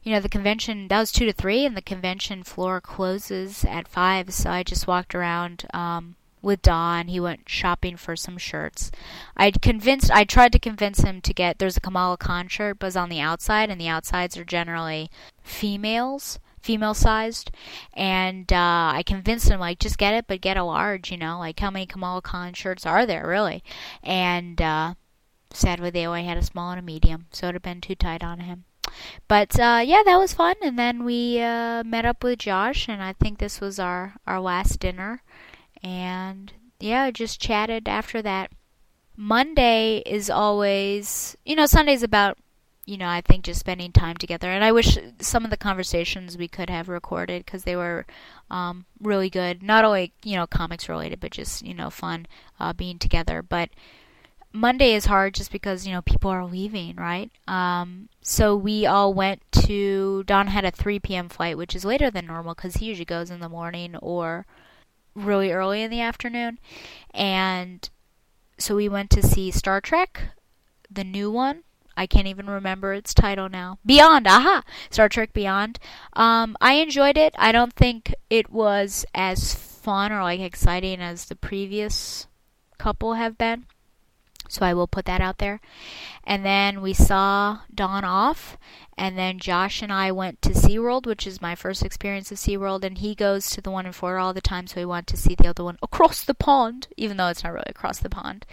you 0.03 0.11
know, 0.11 0.19
the 0.19 0.30
convention 0.30 0.88
that 0.88 1.00
was 1.00 1.11
two 1.11 1.26
to 1.26 1.34
three, 1.34 1.66
and 1.66 1.76
the 1.76 1.82
convention 1.82 2.43
floor 2.43 2.80
closes 2.80 3.66
at 3.66 3.88
five. 3.88 4.34
So 4.34 4.50
I 4.50 4.64
just 4.64 4.88
walked 4.88 5.14
around 5.14 5.66
um, 5.74 6.16
with 6.41 6.61
Don. 6.61 7.07
He 7.07 7.19
went 7.19 7.49
shopping 7.49 7.98
for 7.98 8.16
some 8.16 8.38
shirts. 8.38 8.91
I'd 9.35 9.61
convinced, 9.61 10.11
I 10.11 10.24
tried 10.24 10.51
to 10.53 10.59
convince 10.59 11.01
him 11.01 11.22
to 11.22 11.33
get. 11.33 11.59
There's 11.59 11.77
a 11.77 11.82
Kamala 11.82 12.17
Khan 12.17 12.48
shirt, 12.48 12.80
but 12.80 12.88
it's 12.88 12.95
on 12.95 13.09
the 13.09 13.19
outside, 13.19 13.69
and 13.69 13.80
the 13.80 13.88
outsides 13.88 14.38
are 14.38 14.45
generally 14.45 15.09
females, 15.43 16.40
female 16.61 16.93
sized. 16.93 17.51
And 17.93 18.51
uh, 18.51 18.91
I 18.93 19.03
convinced 19.06 19.49
him 19.49 19.59
like, 19.59 19.80
just 19.80 19.98
get 19.98 20.14
it, 20.14 20.25
but 20.27 20.41
get 20.41 20.57
a 20.57 20.64
large. 20.64 21.11
You 21.11 21.17
know, 21.17 21.40
like 21.40 21.59
how 21.59 21.72
many 21.72 21.85
Kamala 21.85 22.22
Khan 22.22 22.53
shirts 22.53 22.85
are 22.85 23.06
there 23.06 23.27
really? 23.27 23.64
And 24.03 24.61
uh, 24.61 24.93
sadly, 25.53 25.90
they 25.90 26.06
only 26.06 26.25
had 26.25 26.38
a 26.38 26.43
small 26.43 26.72
and 26.72 26.80
a 26.80 26.83
medium, 26.83 27.25
so 27.32 27.48
it'd 27.48 27.56
have 27.56 27.64
been 27.64 27.82
too 27.82 27.95
tight 27.95 28.24
on 28.24 28.41
him. 28.41 28.66
But 29.27 29.59
uh, 29.59 29.82
yeah, 29.85 30.01
that 30.06 30.17
was 30.17 30.33
fun. 30.33 30.56
And 30.61 30.77
then 30.80 31.03
we 31.03 31.41
uh, 31.41 31.83
met 31.83 32.06
up 32.06 32.24
with 32.24 32.40
Josh, 32.40 32.88
and 32.88 33.03
I 33.03 33.14
think 33.14 33.38
this 33.40 33.59
was 33.59 33.80
our 33.80 34.16
our 34.25 34.40
last 34.40 34.80
dinner. 34.80 35.24
And 35.83 36.53
yeah, 36.80 37.11
just 37.11 37.41
chatted 37.41 37.88
after 37.88 38.22
that. 38.22 38.51
Monday 39.15 40.03
is 40.06 40.30
always, 40.30 41.35
you 41.45 41.56
know, 41.56 41.65
Sunday's 41.65 42.03
about, 42.03 42.38
you 42.85 42.97
know, 42.97 43.07
I 43.07 43.22
think 43.22 43.45
just 43.45 43.59
spending 43.59 43.91
time 43.91 44.15
together. 44.15 44.51
And 44.51 44.64
I 44.64 44.72
wish 44.72 44.97
some 45.19 45.43
of 45.43 45.49
the 45.49 45.57
conversations 45.57 46.38
we 46.38 46.47
could 46.47 46.69
have 46.69 46.88
recorded 46.88 47.43
because 47.43 47.64
they 47.64 47.75
were 47.75 48.06
um, 48.51 48.85
really 49.01 49.30
good. 49.30 49.64
Not 49.64 49.83
only, 49.83 50.14
you 50.23 50.35
know, 50.35 50.45
comics 50.45 50.88
related, 50.88 51.19
but 51.19 51.31
just, 51.31 51.64
you 51.64 51.73
know, 51.73 51.89
fun 51.89 52.27
uh, 52.59 52.73
being 52.73 52.99
together. 52.99 53.41
But 53.41 53.69
Monday 54.53 54.93
is 54.93 55.06
hard 55.06 55.35
just 55.35 55.51
because 55.51 55.85
you 55.85 55.93
know 55.93 56.01
people 56.01 56.31
are 56.31 56.45
leaving, 56.45 56.95
right? 56.95 57.30
Um, 57.47 58.09
so 58.22 58.56
we 58.56 58.85
all 58.85 59.14
went 59.14 59.41
to. 59.51 60.23
Don 60.23 60.47
had 60.47 60.65
a 60.65 60.72
3 60.72 60.99
p.m. 60.99 61.30
flight, 61.30 61.57
which 61.57 61.75
is 61.75 61.85
later 61.85 62.09
than 62.09 62.25
normal 62.25 62.56
because 62.56 62.75
he 62.77 62.85
usually 62.85 63.06
goes 63.06 63.30
in 63.30 63.39
the 63.39 63.49
morning 63.49 63.95
or 63.97 64.45
really 65.17 65.51
early 65.51 65.81
in 65.81 65.91
the 65.91 66.01
afternoon, 66.01 66.59
and 67.13 67.89
so 68.57 68.75
we 68.75 68.87
went 68.87 69.09
to 69.11 69.21
see 69.21 69.51
Star 69.51 69.81
Trek, 69.81 70.29
the 70.89 71.03
new 71.03 71.31
one. 71.31 71.63
I 71.95 72.05
can't 72.05 72.27
even 72.27 72.47
remember 72.47 72.93
its 72.93 73.13
title 73.13 73.49
now. 73.49 73.79
Beyond, 73.83 74.27
aha! 74.27 74.63
Star 74.91 75.09
Trek 75.09 75.33
Beyond. 75.33 75.79
Um, 76.13 76.55
I 76.61 76.73
enjoyed 76.73 77.17
it. 77.17 77.33
I 77.39 77.51
don't 77.51 77.73
think 77.73 78.13
it 78.29 78.51
was 78.51 79.03
as 79.15 79.55
fun 79.55 80.11
or 80.11 80.21
like 80.21 80.39
exciting 80.39 81.01
as 81.01 81.25
the 81.25 81.35
previous 81.35 82.27
couple 82.77 83.15
have 83.15 83.37
been. 83.37 83.65
So 84.47 84.65
I 84.65 84.73
will 84.73 84.87
put 84.87 85.05
that 85.05 85.21
out 85.21 85.39
there. 85.39 85.59
And 86.23 86.45
then 86.45 86.81
we 86.81 86.93
saw 86.93 87.59
Don 87.73 88.05
off. 88.05 88.57
And 88.98 89.17
then 89.17 89.38
Josh 89.38 89.82
and 89.82 89.93
I 89.93 90.11
went 90.11 90.42
to 90.42 90.50
SeaWorld, 90.50 91.06
which 91.06 91.27
is 91.27 91.42
my 91.42 91.53
first 91.53 91.85
experience 91.85 92.32
of 92.32 92.40
SeaWorld. 92.40 92.84
And 92.84 92.98
he 92.98 93.14
goes 93.14 93.50
to 93.51 93.61
the 93.61 93.69
one 93.69 93.85
in 93.85 93.92
Florida 93.92 94.24
all 94.24 94.34
the 94.34 94.42
time, 94.42 94.66
so 94.66 94.82
we 94.82 94.85
went 94.85 95.08
to 95.08 95.17
see 95.17 95.35
the 95.35 95.48
other 95.48 95.64
one 95.64 95.77
across 95.84 96.24
the 96.24 96.34
pond, 96.34 96.88
even 96.98 97.17
though 97.17 97.27
it's 97.27 97.43
not 97.43 97.53
really 97.53 97.66
across 97.67 98.00
the 98.00 98.09
pond. 98.09 98.45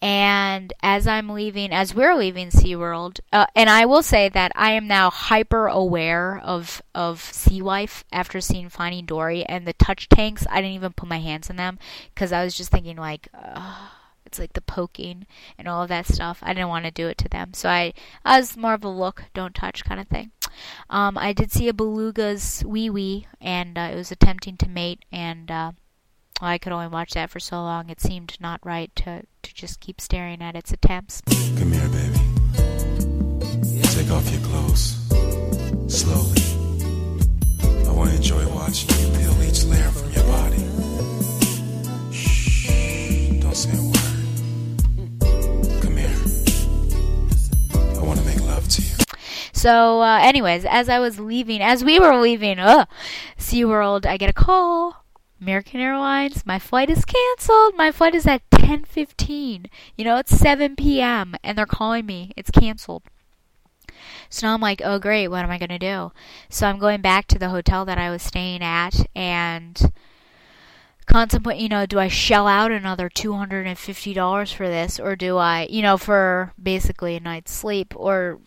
And 0.00 0.72
as 0.80 1.08
I'm 1.08 1.28
leaving, 1.28 1.72
as 1.72 1.94
we're 1.94 2.14
leaving 2.14 2.50
SeaWorld, 2.50 3.18
uh, 3.32 3.46
and 3.56 3.68
I 3.68 3.84
will 3.86 4.02
say 4.02 4.28
that 4.28 4.52
I 4.54 4.72
am 4.72 4.86
now 4.86 5.10
hyper 5.10 5.66
aware 5.66 6.38
of, 6.38 6.82
of 6.94 7.20
Sea 7.20 7.62
Life 7.62 8.04
after 8.12 8.40
seeing 8.40 8.68
Finding 8.68 9.06
Dory 9.06 9.44
and 9.44 9.66
the 9.66 9.72
touch 9.72 10.08
tanks. 10.08 10.46
I 10.50 10.56
didn't 10.60 10.76
even 10.76 10.92
put 10.92 11.08
my 11.08 11.18
hands 11.18 11.50
in 11.50 11.56
them 11.56 11.78
because 12.14 12.32
I 12.32 12.44
was 12.44 12.56
just 12.56 12.70
thinking, 12.70 12.96
like, 12.96 13.28
uh, 13.34 13.88
it's 14.28 14.38
like 14.38 14.52
the 14.52 14.60
poking 14.60 15.26
and 15.58 15.66
all 15.66 15.82
of 15.82 15.88
that 15.88 16.06
stuff. 16.06 16.38
I 16.42 16.52
didn't 16.52 16.68
want 16.68 16.84
to 16.84 16.90
do 16.90 17.08
it 17.08 17.18
to 17.18 17.28
them, 17.28 17.54
so 17.54 17.68
I, 17.68 17.94
I 18.24 18.38
was 18.38 18.56
more 18.56 18.74
of 18.74 18.84
a 18.84 18.88
look, 18.88 19.24
don't 19.34 19.54
touch 19.54 19.84
kind 19.84 20.00
of 20.00 20.06
thing. 20.06 20.30
Um, 20.90 21.16
I 21.18 21.32
did 21.32 21.50
see 21.50 21.68
a 21.68 21.74
beluga's 21.74 22.62
wee 22.66 22.90
wee, 22.90 23.26
and 23.40 23.76
uh, 23.78 23.90
it 23.92 23.96
was 23.96 24.12
attempting 24.12 24.56
to 24.58 24.68
mate, 24.68 25.04
and 25.10 25.50
uh, 25.50 25.72
well, 26.40 26.50
I 26.50 26.58
could 26.58 26.72
only 26.72 26.88
watch 26.88 27.14
that 27.14 27.30
for 27.30 27.40
so 27.40 27.56
long. 27.56 27.90
It 27.90 28.00
seemed 28.00 28.36
not 28.40 28.64
right 28.64 28.94
to 28.96 29.22
to 29.42 29.54
just 29.54 29.80
keep 29.80 30.00
staring 30.00 30.42
at 30.42 30.54
its 30.56 30.72
attempts. 30.72 31.22
Come 31.56 31.72
here, 31.72 31.88
baby. 31.88 32.18
Take 33.82 34.10
off 34.10 34.30
your 34.30 34.40
clothes 34.42 34.94
slowly. 35.88 36.42
I 37.86 37.90
want 37.90 38.10
to 38.10 38.16
enjoy 38.16 38.46
watching 38.54 38.90
you 39.00 39.18
peel 39.18 39.42
each 39.42 39.64
layer 39.64 39.90
from 39.90 40.12
your 40.12 40.24
body. 40.24 40.62
Shh, 42.12 43.40
don't 43.40 43.56
say 43.56 43.76
a 43.76 43.82
word. 43.82 44.17
So, 49.52 50.02
uh, 50.02 50.20
anyways, 50.22 50.64
as 50.64 50.88
I 50.88 51.00
was 51.00 51.18
leaving, 51.18 51.60
as 51.60 51.82
we 51.82 51.98
were 51.98 52.16
leaving, 52.16 52.58
uh, 52.58 52.86
SeaWorld, 53.38 54.06
I 54.06 54.16
get 54.16 54.30
a 54.30 54.32
call. 54.32 55.04
American 55.40 55.80
Airlines, 55.80 56.44
my 56.46 56.58
flight 56.58 56.90
is 56.90 57.04
canceled. 57.04 57.74
My 57.76 57.92
flight 57.92 58.14
is 58.14 58.26
at 58.26 58.48
10:15. 58.50 59.66
You 59.96 60.04
know, 60.04 60.16
it's 60.16 60.36
7 60.36 60.76
p.m. 60.76 61.34
and 61.44 61.56
they're 61.56 61.66
calling 61.66 62.06
me. 62.06 62.32
It's 62.36 62.50
canceled. 62.50 63.02
So 64.30 64.46
now 64.46 64.54
I'm 64.54 64.60
like, 64.60 64.82
"Oh 64.84 64.98
great, 64.98 65.28
what 65.28 65.44
am 65.44 65.50
I 65.50 65.58
going 65.58 65.68
to 65.70 65.78
do?" 65.78 66.12
So 66.48 66.66
I'm 66.66 66.78
going 66.78 67.00
back 67.00 67.26
to 67.28 67.38
the 67.38 67.50
hotel 67.50 67.84
that 67.84 67.98
I 67.98 68.10
was 68.10 68.22
staying 68.22 68.62
at 68.62 69.06
and 69.14 69.92
contemplate, 71.08 71.58
you 71.58 71.68
know, 71.68 71.86
do 71.86 71.98
I 71.98 72.08
shell 72.08 72.46
out 72.46 72.70
another 72.70 73.08
$250 73.08 74.54
for 74.54 74.68
this 74.68 75.00
or 75.00 75.16
do 75.16 75.36
I, 75.36 75.66
you 75.70 75.82
know, 75.82 75.96
for 75.96 76.52
basically 76.62 77.16
a 77.16 77.20
night's 77.20 77.52
sleep 77.52 77.94
or 77.96 78.40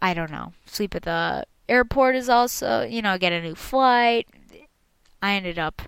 I 0.00 0.14
don't 0.14 0.30
know. 0.30 0.52
Sleep 0.66 0.94
at 0.94 1.02
the 1.02 1.44
airport 1.68 2.16
is 2.16 2.28
also, 2.28 2.82
you 2.82 3.02
know, 3.02 3.18
get 3.18 3.32
a 3.32 3.42
new 3.42 3.54
flight. 3.54 4.28
I 5.20 5.34
ended 5.34 5.58
up 5.58 5.82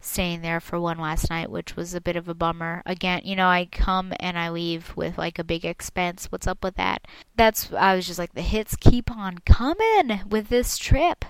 staying 0.00 0.40
there 0.40 0.60
for 0.60 0.80
one 0.80 0.98
last 0.98 1.28
night, 1.28 1.50
which 1.50 1.76
was 1.76 1.94
a 1.94 2.00
bit 2.00 2.16
of 2.16 2.28
a 2.28 2.34
bummer. 2.34 2.82
Again, 2.86 3.20
you 3.24 3.36
know, 3.36 3.48
I 3.48 3.68
come 3.70 4.12
and 4.18 4.38
I 4.38 4.48
leave 4.48 4.96
with 4.96 5.18
like 5.18 5.38
a 5.38 5.44
big 5.44 5.64
expense. 5.64 6.26
What's 6.26 6.46
up 6.46 6.64
with 6.64 6.76
that? 6.76 7.06
That's 7.36 7.72
I 7.72 7.94
was 7.94 8.06
just 8.06 8.18
like 8.18 8.34
the 8.34 8.42
hits 8.42 8.76
keep 8.76 9.10
on 9.10 9.38
coming 9.38 10.22
with 10.28 10.48
this 10.48 10.78
trip. 10.78 11.24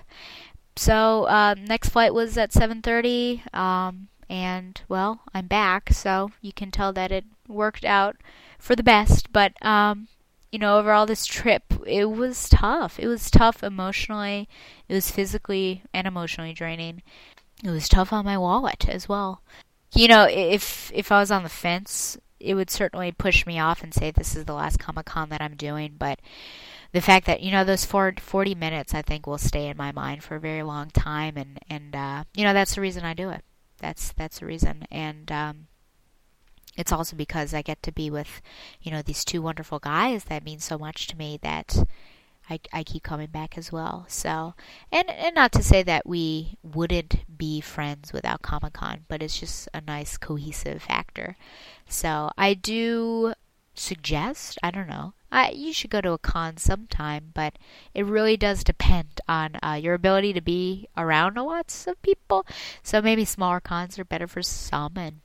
So 0.75 1.25
uh, 1.25 1.55
next 1.59 1.89
flight 1.89 2.13
was 2.13 2.37
at 2.37 2.51
7:30, 2.51 3.53
um, 3.53 4.07
and 4.29 4.79
well, 4.87 5.21
I'm 5.33 5.47
back, 5.47 5.91
so 5.91 6.31
you 6.41 6.53
can 6.53 6.71
tell 6.71 6.93
that 6.93 7.11
it 7.11 7.25
worked 7.47 7.83
out 7.83 8.17
for 8.59 8.75
the 8.75 8.83
best. 8.83 9.31
But 9.33 9.53
um, 9.65 10.07
you 10.51 10.59
know, 10.59 10.77
overall, 10.77 11.05
this 11.05 11.25
trip, 11.25 11.63
it 11.85 12.05
was 12.05 12.49
tough. 12.49 12.99
It 12.99 13.07
was 13.07 13.31
tough 13.31 13.63
emotionally. 13.63 14.47
It 14.87 14.93
was 14.93 15.11
physically 15.11 15.83
and 15.93 16.07
emotionally 16.07 16.53
draining. 16.53 17.01
It 17.63 17.69
was 17.69 17.89
tough 17.89 18.13
on 18.13 18.25
my 18.25 18.37
wallet 18.37 18.87
as 18.87 19.09
well. 19.09 19.41
You 19.93 20.07
know, 20.07 20.27
if 20.29 20.91
if 20.93 21.11
I 21.11 21.19
was 21.19 21.31
on 21.31 21.43
the 21.43 21.49
fence, 21.49 22.17
it 22.39 22.53
would 22.53 22.69
certainly 22.69 23.11
push 23.11 23.45
me 23.45 23.59
off 23.59 23.83
and 23.83 23.93
say 23.93 24.11
this 24.11 24.35
is 24.35 24.45
the 24.45 24.53
last 24.53 24.79
Comic 24.79 25.07
Con 25.07 25.29
that 25.29 25.41
I'm 25.41 25.55
doing. 25.55 25.95
But 25.97 26.19
the 26.91 27.01
fact 27.01 27.25
that 27.25 27.41
you 27.41 27.51
know 27.51 27.63
those 27.63 27.85
40 27.85 28.55
minutes, 28.55 28.93
I 28.93 29.01
think, 29.01 29.27
will 29.27 29.37
stay 29.37 29.67
in 29.67 29.77
my 29.77 29.91
mind 29.91 30.23
for 30.23 30.35
a 30.35 30.39
very 30.39 30.63
long 30.63 30.89
time, 30.89 31.37
and 31.37 31.59
and 31.69 31.95
uh, 31.95 32.23
you 32.35 32.43
know 32.43 32.53
that's 32.53 32.75
the 32.75 32.81
reason 32.81 33.03
I 33.03 33.13
do 33.13 33.29
it. 33.29 33.43
That's 33.79 34.13
that's 34.13 34.39
the 34.39 34.45
reason, 34.45 34.85
and 34.91 35.31
um, 35.31 35.67
it's 36.77 36.91
also 36.91 37.15
because 37.15 37.53
I 37.53 37.61
get 37.61 37.83
to 37.83 37.91
be 37.91 38.09
with, 38.09 38.41
you 38.81 38.91
know, 38.91 39.01
these 39.01 39.25
two 39.25 39.41
wonderful 39.41 39.79
guys 39.79 40.25
that 40.25 40.45
mean 40.45 40.59
so 40.59 40.77
much 40.77 41.07
to 41.07 41.17
me 41.17 41.39
that 41.41 41.75
I, 42.49 42.59
I 42.73 42.83
keep 42.83 43.03
coming 43.03 43.27
back 43.27 43.57
as 43.57 43.71
well. 43.71 44.05
So, 44.07 44.55
and 44.91 45.09
and 45.09 45.35
not 45.35 45.51
to 45.53 45.63
say 45.63 45.83
that 45.83 46.07
we 46.07 46.57
wouldn't 46.63 47.37
be 47.37 47.61
friends 47.61 48.11
without 48.11 48.41
Comic 48.41 48.73
Con, 48.73 49.05
but 49.07 49.21
it's 49.21 49.39
just 49.39 49.67
a 49.73 49.81
nice 49.81 50.17
cohesive 50.17 50.81
factor. 50.81 51.35
So 51.87 52.31
I 52.37 52.53
do 52.53 53.33
suggest, 53.79 54.57
I 54.61 54.71
don't 54.71 54.89
know, 54.89 55.13
I, 55.31 55.51
you 55.51 55.73
should 55.73 55.89
go 55.91 56.01
to 56.01 56.13
a 56.13 56.17
con 56.17 56.57
sometime, 56.57 57.31
but 57.33 57.57
it 57.93 58.05
really 58.05 58.35
does 58.35 58.63
depend 58.63 59.21
on 59.27 59.57
uh, 59.61 59.79
your 59.81 59.93
ability 59.93 60.33
to 60.33 60.41
be 60.41 60.87
around 60.97 61.37
a 61.37 61.43
lots 61.43 61.87
of 61.87 62.01
people. 62.01 62.45
So 62.83 63.01
maybe 63.01 63.25
smaller 63.25 63.59
cons 63.59 63.99
are 63.99 64.05
better 64.05 64.27
for 64.27 64.41
some, 64.41 64.93
and 64.97 65.21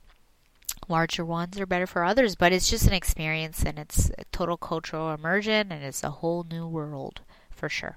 larger 0.87 1.25
ones 1.25 1.59
are 1.59 1.65
better 1.65 1.87
for 1.87 2.03
others, 2.03 2.35
but 2.35 2.51
it's 2.51 2.69
just 2.69 2.87
an 2.87 2.93
experience 2.93 3.63
and 3.63 3.79
it's 3.79 4.11
a 4.17 4.25
total 4.31 4.57
cultural 4.57 5.11
immersion 5.11 5.71
and 5.71 5.83
it's 5.83 6.03
a 6.03 6.11
whole 6.11 6.45
new 6.49 6.67
world 6.67 7.21
for 7.49 7.69
sure. 7.69 7.95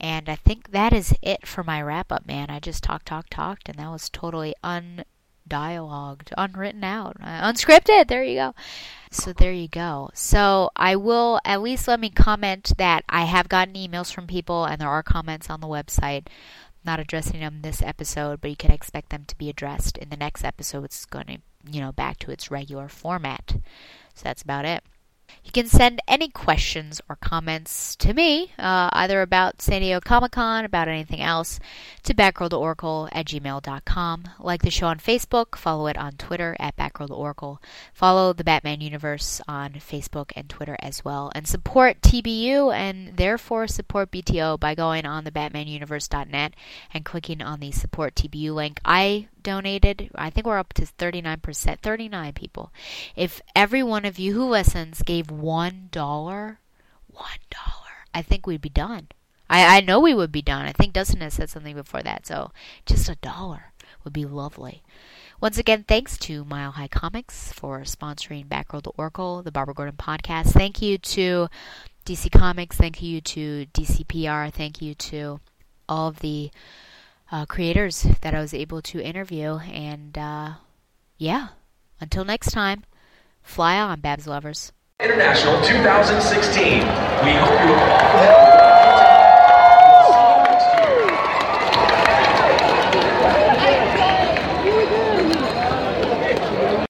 And 0.00 0.30
I 0.30 0.36
think 0.36 0.70
that 0.70 0.94
is 0.94 1.14
it 1.20 1.46
for 1.46 1.62
my 1.62 1.82
wrap 1.82 2.10
up, 2.10 2.26
man. 2.26 2.48
I 2.48 2.58
just 2.58 2.82
talked, 2.82 3.06
talked, 3.06 3.30
talked, 3.32 3.68
and 3.68 3.78
that 3.78 3.90
was 3.90 4.08
totally 4.08 4.54
undialogued, 5.50 6.32
unwritten 6.38 6.84
out, 6.84 7.16
uh, 7.20 7.50
unscripted. 7.50 8.08
There 8.08 8.24
you 8.24 8.36
go. 8.36 8.54
So 9.10 9.32
there 9.32 9.52
you 9.52 9.68
go. 9.68 10.10
So 10.14 10.70
I 10.76 10.96
will 10.96 11.40
at 11.44 11.62
least 11.62 11.88
let 11.88 12.00
me 12.00 12.10
comment 12.10 12.72
that 12.78 13.04
I 13.08 13.24
have 13.24 13.48
gotten 13.48 13.74
emails 13.74 14.12
from 14.12 14.26
people 14.26 14.64
and 14.64 14.80
there 14.80 14.88
are 14.88 15.02
comments 15.02 15.50
on 15.50 15.60
the 15.60 15.66
website. 15.66 16.28
not 16.82 16.98
addressing 17.00 17.40
them 17.40 17.60
this 17.60 17.82
episode, 17.82 18.40
but 18.40 18.48
you 18.48 18.56
can 18.56 18.70
expect 18.70 19.10
them 19.10 19.24
to 19.26 19.36
be 19.36 19.50
addressed 19.50 19.98
in 19.98 20.08
the 20.08 20.16
next 20.16 20.44
episode. 20.44 20.84
It's 20.84 21.04
going 21.04 21.26
to 21.26 21.38
you 21.68 21.80
know, 21.80 21.92
back 21.92 22.18
to 22.20 22.30
its 22.30 22.50
regular 22.50 22.88
format. 22.88 23.56
So 24.14 24.22
that's 24.24 24.42
about 24.42 24.64
it. 24.64 24.82
You 25.44 25.52
can 25.52 25.66
send 25.66 26.00
any 26.06 26.28
questions 26.28 27.00
or 27.08 27.16
comments 27.16 27.96
to 27.96 28.14
me, 28.14 28.52
uh, 28.58 28.88
either 28.92 29.20
about 29.22 29.60
San 29.60 29.80
Diego 29.80 30.00
Comic 30.00 30.32
Con, 30.32 30.64
about 30.64 30.86
anything 30.86 31.20
else, 31.20 31.58
to 32.04 32.14
batgirltooracle 32.14 33.08
at 33.10 33.26
gmail.com. 33.26 34.24
Like 34.38 34.62
the 34.62 34.70
show 34.70 34.86
on 34.86 34.98
Facebook, 34.98 35.56
follow 35.56 35.86
it 35.88 35.98
on 35.98 36.12
Twitter 36.12 36.56
at 36.60 36.76
batgirltooracle. 36.76 37.58
Follow 37.92 38.32
the 38.32 38.44
Batman 38.44 38.80
Universe 38.80 39.40
on 39.48 39.72
Facebook 39.72 40.30
and 40.36 40.48
Twitter 40.48 40.76
as 40.80 41.04
well. 41.04 41.32
And 41.34 41.48
support 41.48 42.00
TBU 42.00 42.72
and 42.74 43.16
therefore 43.16 43.66
support 43.66 44.10
BTO 44.12 44.60
by 44.60 44.74
going 44.74 45.04
on 45.04 45.24
the 45.24 45.32
batmanuniverse.net 45.32 46.54
and 46.94 47.04
clicking 47.04 47.42
on 47.42 47.60
the 47.60 47.72
support 47.72 48.14
TBU 48.14 48.54
link. 48.54 48.78
I 48.84 49.28
donated. 49.42 50.10
I 50.14 50.30
think 50.30 50.46
we're 50.46 50.58
up 50.58 50.72
to 50.74 50.82
39%, 50.82 51.80
39 51.80 52.32
people. 52.32 52.72
If 53.16 53.40
every 53.54 53.82
one 53.82 54.04
of 54.04 54.18
you 54.18 54.34
who 54.34 54.44
listens 54.44 55.02
gave 55.02 55.26
$1, 55.26 55.90
$1, 55.90 56.56
I 58.14 58.22
think 58.22 58.46
we'd 58.46 58.60
be 58.60 58.68
done. 58.68 59.08
I, 59.48 59.78
I 59.78 59.80
know 59.80 59.98
we 60.00 60.14
would 60.14 60.32
be 60.32 60.42
done. 60.42 60.66
I 60.66 60.72
think 60.72 60.92
Dustin 60.92 61.20
has 61.20 61.34
said 61.34 61.50
something 61.50 61.74
before 61.74 62.02
that, 62.02 62.26
so 62.26 62.52
just 62.86 63.08
a 63.08 63.16
dollar 63.16 63.72
would 64.04 64.12
be 64.12 64.24
lovely. 64.24 64.82
Once 65.40 65.58
again, 65.58 65.84
thanks 65.88 66.18
to 66.18 66.44
Mile 66.44 66.72
High 66.72 66.88
Comics 66.88 67.52
for 67.52 67.80
sponsoring 67.80 68.46
Batgirl 68.46 68.82
to 68.82 68.90
Oracle, 68.90 69.42
the 69.42 69.50
Barbara 69.50 69.74
Gordon 69.74 69.96
podcast. 69.96 70.52
Thank 70.52 70.82
you 70.82 70.98
to 70.98 71.48
DC 72.04 72.30
Comics. 72.30 72.76
Thank 72.76 73.02
you 73.02 73.20
to 73.22 73.66
DCPR. 73.72 74.52
Thank 74.52 74.82
you 74.82 74.94
to 74.94 75.40
all 75.88 76.08
of 76.08 76.20
the 76.20 76.50
uh, 77.32 77.46
creators 77.46 78.06
that 78.20 78.34
I 78.34 78.40
was 78.40 78.54
able 78.54 78.82
to 78.82 79.00
interview. 79.00 79.58
And 79.58 80.16
uh, 80.16 80.54
yeah, 81.18 81.48
until 82.00 82.24
next 82.24 82.50
time, 82.50 82.84
fly 83.42 83.78
on, 83.78 84.00
Babs 84.00 84.26
lovers. 84.26 84.72
International 85.00 85.62
2016. 85.62 86.64
We 86.64 86.80
hope 86.80 86.84
you 86.84 87.74
have 87.74 87.90
all 88.04 88.60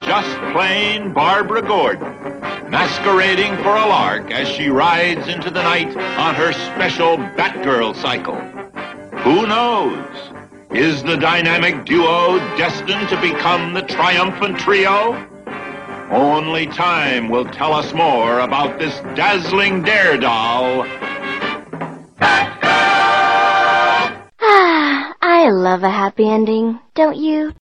Just 0.02 0.52
plain 0.52 1.12
Barbara 1.12 1.62
Gordon, 1.62 2.12
masquerading 2.68 3.56
for 3.58 3.76
a 3.76 3.86
lark 3.86 4.32
as 4.32 4.48
she 4.48 4.68
rides 4.68 5.28
into 5.28 5.50
the 5.50 5.62
night 5.62 5.96
on 6.18 6.34
her 6.34 6.52
special 6.52 7.16
Batgirl 7.16 7.94
cycle. 7.94 8.40
Who 9.22 9.46
knows? 9.46 10.29
Is 10.72 11.02
the 11.02 11.16
dynamic 11.16 11.84
duo 11.84 12.38
destined 12.56 13.08
to 13.08 13.20
become 13.20 13.74
the 13.74 13.82
triumphant 13.82 14.56
trio? 14.56 15.26
Only 16.10 16.66
time 16.66 17.28
will 17.28 17.44
tell 17.44 17.74
us 17.74 17.92
more 17.92 18.38
about 18.38 18.78
this 18.78 18.94
dazzling 19.16 19.82
daredoll. 19.82 20.86
Ah, 24.40 25.14
I 25.20 25.50
love 25.50 25.82
a 25.82 25.90
happy 25.90 26.28
ending, 26.28 26.78
don't 26.94 27.16
you? 27.16 27.52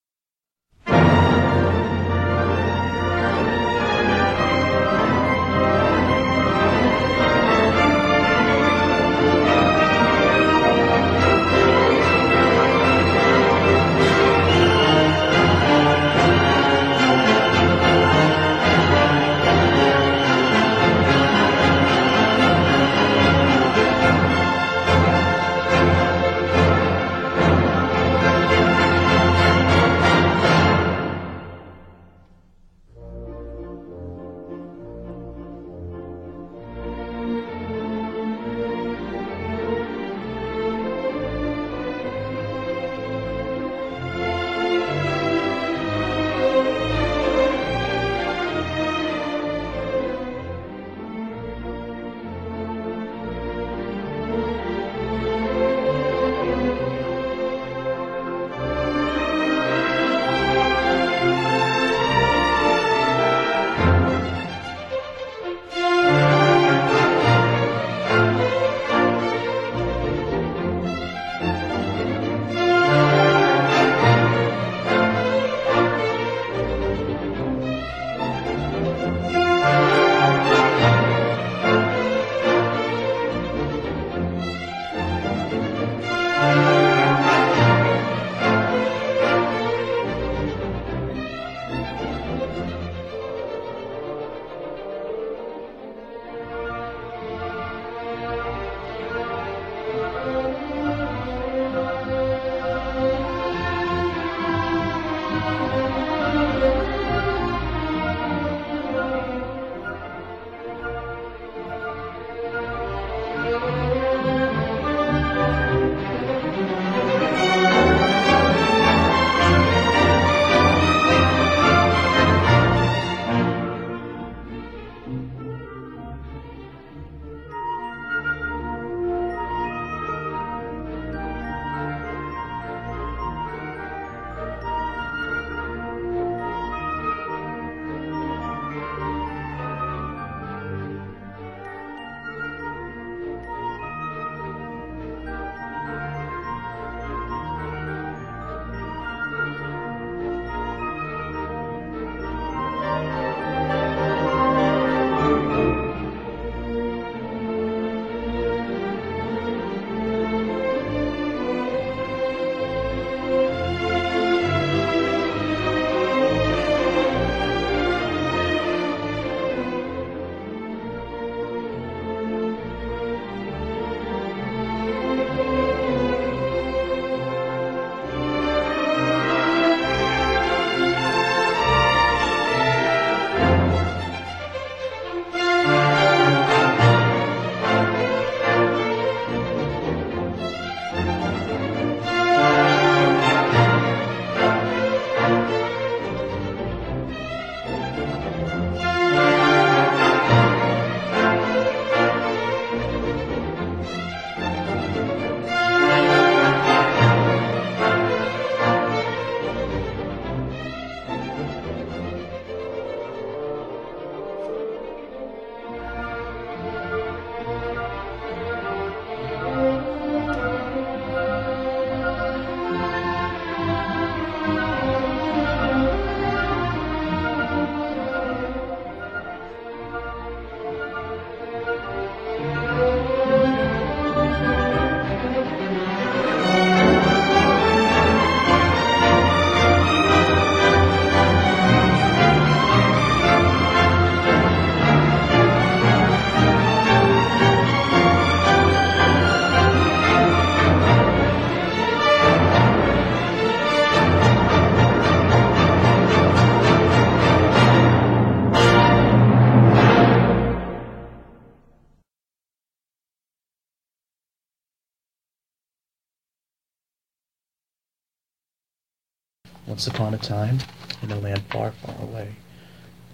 Once 269.80 269.88
upon 269.88 270.14
a 270.14 270.18
time, 270.18 270.58
in 271.02 271.10
a 271.10 271.16
land 271.16 271.42
far, 271.50 271.72
far 271.72 271.96
away, 272.02 272.36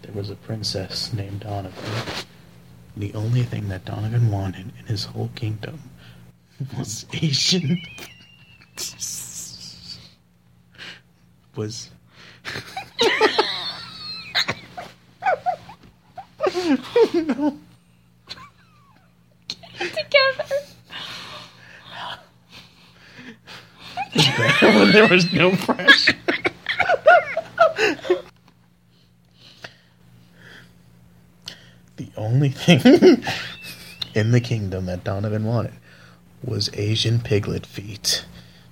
there 0.01 0.15
was 0.15 0.31
a 0.31 0.35
princess 0.35 1.13
named 1.13 1.41
Donovan. 1.41 2.25
The 2.97 3.13
only 3.13 3.43
thing 3.43 3.69
that 3.69 3.85
Donovan 3.85 4.31
wanted 4.31 4.73
in 4.79 4.85
his 4.87 5.05
whole 5.05 5.29
kingdom 5.35 5.79
was 6.75 7.05
Asian. 7.13 7.79
was. 11.55 11.91
no. 17.13 17.59
Together. 19.77 20.45
there 24.91 25.07
was 25.07 25.31
no 25.31 25.51
pressure. 25.51 26.15
the 31.97 32.09
only 32.17 32.49
thing 32.49 32.79
in 34.13 34.31
the 34.31 34.41
kingdom 34.41 34.85
that 34.85 35.03
Donovan 35.03 35.43
wanted 35.45 35.73
was 36.43 36.69
Asian 36.73 37.19
piglet 37.19 37.65
feet. 37.65 38.25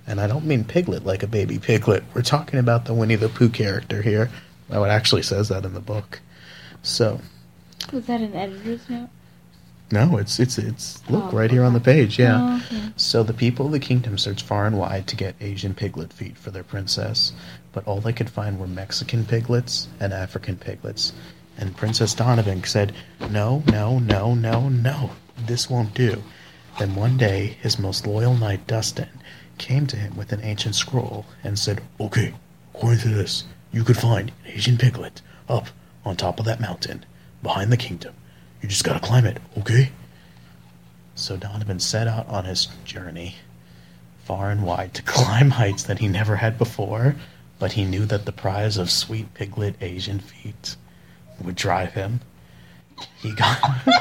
And 0.06 0.20
I 0.20 0.28
don't 0.28 0.46
mean 0.46 0.64
piglet 0.66 1.06
like 1.06 1.24
a 1.24 1.28
baby 1.28 1.60
piglet. 1.60 2.04
We're 2.14 2.22
talking 2.22 2.60
about 2.60 2.86
the 2.86 2.94
Winnie 2.94 3.16
the 3.16 3.30
Pooh 3.30 3.50
character 3.50 4.02
here. 4.02 4.30
Oh, 4.70 4.84
it 4.84 4.90
actually 4.90 5.24
says 5.24 5.50
that 5.50 5.66
in 5.66 5.74
the 5.74 5.80
book. 5.80 6.20
So, 6.82 7.22
Was 7.92 8.06
that 8.08 8.22
an 8.22 8.34
editor's 8.36 8.90
note? 8.90 9.10
No, 9.92 10.18
it's 10.18 10.40
it's 10.40 10.58
it's 10.58 11.08
look 11.10 11.26
Oh, 11.34 11.38
right 11.38 11.52
here 11.52 11.64
on 11.64 11.74
the 11.74 11.80
page. 11.80 12.18
Yeah. 12.18 12.38
Oh, 12.40 12.76
okay. 12.76 12.90
So 12.96 13.22
the 13.24 13.34
people 13.34 13.68
of 13.68 13.72
the 13.72 13.80
kingdom 13.80 14.18
searched 14.18 14.46
far 14.46 14.66
and 14.66 14.78
wide 14.78 15.08
to 15.08 15.16
get 15.16 15.36
Asian 15.42 15.74
piglet 15.74 16.12
feet 16.12 16.38
for 16.38 16.52
their 16.52 16.64
princess, 16.64 17.34
but 17.72 17.86
all 17.86 18.00
they 18.02 18.14
could 18.14 18.30
find 18.30 18.60
were 18.60 18.68
Mexican 18.68 19.26
piglets 19.26 19.88
and 20.00 20.14
African 20.14 20.58
piglets. 20.58 21.14
And 21.58 21.78
Princess 21.78 22.14
Donovan 22.16 22.64
said, 22.64 22.94
"No, 23.30 23.64
no, 23.68 24.00
no, 24.00 24.34
no, 24.34 24.70
no. 24.70 25.12
This 25.38 25.70
won't 25.70 25.94
do." 25.94 26.24
Then 26.80 26.96
one 26.96 27.18
day, 27.18 27.58
his 27.62 27.78
most 27.78 28.08
loyal 28.08 28.36
knight 28.36 28.66
Dustin 28.66 29.10
came 29.60 29.86
to 29.88 29.96
him 29.98 30.16
with 30.18 30.32
an 30.32 30.42
ancient 30.42 30.74
scroll 30.76 31.26
and 31.44 31.60
said, 31.60 31.82
"Okay, 32.00 32.34
according 32.74 33.02
to 33.02 33.10
this, 33.10 33.44
you 33.72 33.84
could 33.84 33.98
find 33.98 34.30
an 34.46 34.52
Asian 34.54 34.78
piglet 34.78 35.22
up 35.48 35.68
on 36.04 36.16
top 36.16 36.40
of 36.40 36.46
that 36.46 36.60
mountain 36.60 37.06
behind 37.44 37.72
the 37.72 37.78
kingdom. 37.78 38.14
You 38.64 38.70
just 38.70 38.86
gotta 38.86 39.02
climb 39.02 39.26
it, 39.26 39.40
okay?" 39.58 39.92
So 41.16 41.36
Donovan 41.36 41.82
set 41.82 42.08
out 42.08 42.28
on 42.30 42.46
his 42.46 42.68
journey, 42.86 43.36
far 44.24 44.50
and 44.50 44.64
wide, 44.64 44.94
to 44.96 45.02
climb 45.04 45.50
heights 45.60 45.84
that 45.84 46.00
he 46.00 46.08
never 46.08 46.38
had 46.38 46.58
before, 46.58 47.16
but 47.60 47.74
he 47.74 47.84
knew 47.84 48.06
that 48.06 48.26
the 48.26 48.32
prize 48.32 48.78
of 48.78 48.90
sweet 48.90 49.34
piglet 49.34 49.76
Asian 49.82 50.20
feet 50.20 50.78
would 51.42 51.56
drive 51.56 51.94
him. 51.94 52.22
He 53.18 53.34
got. 53.36 53.60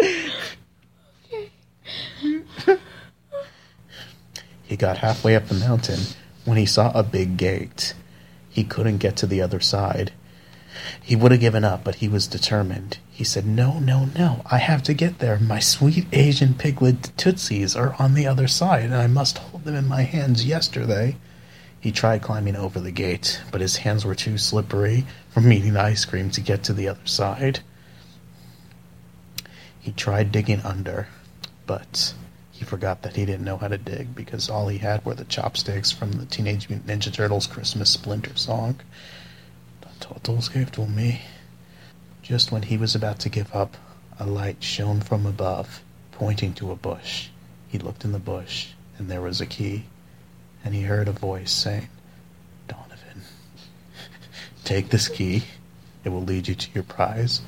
He 4.63 4.77
got 4.77 4.99
halfway 4.99 5.35
up 5.35 5.49
the 5.49 5.55
mountain 5.55 5.99
when 6.45 6.57
he 6.57 6.65
saw 6.65 6.93
a 6.93 7.03
big 7.03 7.37
gate. 7.37 7.95
He 8.49 8.63
couldn't 8.63 8.99
get 8.99 9.17
to 9.17 9.27
the 9.27 9.43
other 9.43 9.59
side. 9.59 10.13
He 11.03 11.17
would 11.17 11.33
have 11.33 11.41
given 11.41 11.65
up, 11.65 11.83
but 11.83 11.97
he 11.97 12.07
was 12.07 12.29
determined. 12.29 12.99
He 13.11 13.25
said, 13.25 13.47
No, 13.47 13.81
no, 13.81 14.11
no, 14.15 14.43
I 14.49 14.59
have 14.59 14.85
to 14.85 14.95
get 14.95 15.19
there. 15.19 15.41
My 15.41 15.59
sweet 15.59 16.07
Asian 16.13 16.55
piglet 16.55 17.11
tootsies 17.17 17.75
are 17.75 17.97
on 17.99 18.15
the 18.15 18.29
other 18.29 18.47
side, 18.47 18.85
and 18.85 18.95
I 18.95 19.09
must 19.09 19.39
hold 19.39 19.65
them 19.65 19.75
in 19.75 19.89
my 19.89 20.03
hands 20.03 20.45
yesterday. 20.45 21.17
He 21.81 21.91
tried 21.91 22.23
climbing 22.23 22.55
over 22.55 22.79
the 22.79 22.93
gate, 22.93 23.41
but 23.51 23.61
his 23.61 23.79
hands 23.79 24.05
were 24.05 24.15
too 24.15 24.39
slippery 24.39 25.05
from 25.31 25.53
eating 25.53 25.77
ice 25.77 26.05
cream 26.05 26.31
to 26.31 26.41
get 26.41 26.63
to 26.65 26.73
the 26.73 26.87
other 26.87 27.07
side. 27.07 27.61
He 29.81 29.93
tried 29.93 30.31
digging 30.31 30.61
under, 30.61 31.09
but 31.67 32.15
he 32.53 32.65
forgot 32.65 33.01
that 33.03 33.17
he 33.17 33.25
didn't 33.25 33.47
know 33.47 33.57
how 33.57 33.69
to 33.69 33.79
dig 33.79 34.15
because 34.15 34.51
all 34.51 34.69
he 34.69 34.79
had 34.79 35.03
were 35.05 35.15
the 35.15 35.25
chopsticks 35.25 35.91
from 35.91 36.13
the 36.13 36.27
Teenage 36.27 36.69
Mutant 36.69 36.87
Ninja 36.87 37.11
Turtles 37.11 37.47
Christmas 37.47 37.91
Splinter 37.91 38.37
song. 38.37 38.79
The 39.81 39.89
turtles 39.99 40.51
gave 40.51 40.71
to 40.73 40.87
me. 40.87 41.23
Just 42.23 42.53
when 42.53 42.63
he 42.63 42.77
was 42.77 42.95
about 42.95 43.19
to 43.21 43.31
give 43.31 43.55
up, 43.55 43.79
a 44.19 44.27
light 44.27 44.63
shone 44.63 45.01
from 45.01 45.25
above, 45.25 45.83
pointing 46.13 46.53
to 46.55 46.71
a 46.71 46.77
bush. 46.77 47.31
He 47.69 47.79
looked 47.79 48.05
in 48.05 48.13
the 48.13 48.19
bush, 48.19 48.73
and 48.99 49.11
there 49.11 49.23
was 49.23 49.41
a 49.41 49.47
key, 49.47 49.87
and 50.63 50.75
he 50.75 50.83
heard 50.83 51.09
a 51.09 51.13
voice 51.13 51.51
saying, 51.51 51.89
Donovan, 52.69 53.23
take 54.65 54.91
this 54.91 55.09
key. 55.09 55.45
It 56.05 56.11
will 56.11 56.23
lead 56.23 56.49
you 56.49 56.55
to 56.55 56.69
your 56.75 56.85
prize, 56.85 57.41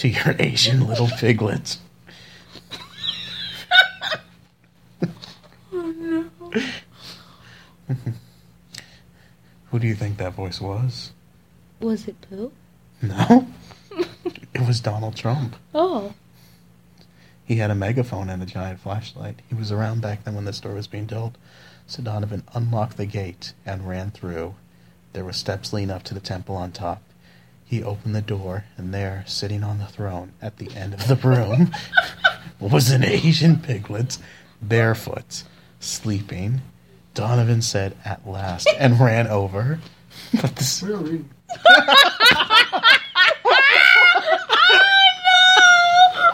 to 0.00 0.08
your 0.08 0.34
Asian 0.38 0.86
little 0.86 1.08
piglets. 1.18 1.78
Oh 5.70 5.94
no. 5.98 6.24
Who 9.66 9.78
do 9.78 9.86
you 9.86 9.94
think 9.94 10.16
that 10.16 10.32
voice 10.32 10.58
was? 10.58 11.12
Was 11.80 12.08
it 12.08 12.16
Pooh? 12.22 12.50
No. 13.02 13.46
it 14.54 14.66
was 14.66 14.80
Donald 14.80 15.16
Trump. 15.16 15.54
Oh. 15.74 16.14
He 17.44 17.56
had 17.56 17.70
a 17.70 17.74
megaphone 17.74 18.30
and 18.30 18.42
a 18.42 18.46
giant 18.46 18.80
flashlight. 18.80 19.42
He 19.50 19.54
was 19.54 19.70
around 19.70 20.00
back 20.00 20.24
then 20.24 20.34
when 20.34 20.46
the 20.46 20.54
story 20.54 20.76
was 20.76 20.86
being 20.86 21.08
told. 21.08 21.36
So 21.86 22.02
Donovan 22.02 22.44
unlocked 22.54 22.96
the 22.96 23.04
gate 23.04 23.52
and 23.66 23.86
ran 23.86 24.12
through. 24.12 24.54
There 25.12 25.26
were 25.26 25.34
steps 25.34 25.74
leading 25.74 25.90
up 25.90 26.04
to 26.04 26.14
the 26.14 26.20
temple 26.20 26.56
on 26.56 26.72
top. 26.72 27.02
He 27.70 27.84
opened 27.84 28.16
the 28.16 28.20
door, 28.20 28.64
and 28.76 28.92
there, 28.92 29.22
sitting 29.28 29.62
on 29.62 29.78
the 29.78 29.86
throne 29.86 30.32
at 30.42 30.56
the 30.56 30.74
end 30.74 30.92
of 30.92 31.06
the 31.06 31.14
room, 31.14 31.70
was 32.58 32.90
an 32.90 33.04
Asian 33.04 33.60
piglet, 33.60 34.18
barefoot, 34.60 35.44
sleeping. 35.78 36.62
Donovan 37.14 37.62
said, 37.62 37.96
"At 38.04 38.26
last," 38.26 38.68
and 38.76 38.98
ran 38.98 39.28
over. 39.28 39.78
But 40.42 40.56
this, 40.56 40.82
Why 40.88 40.90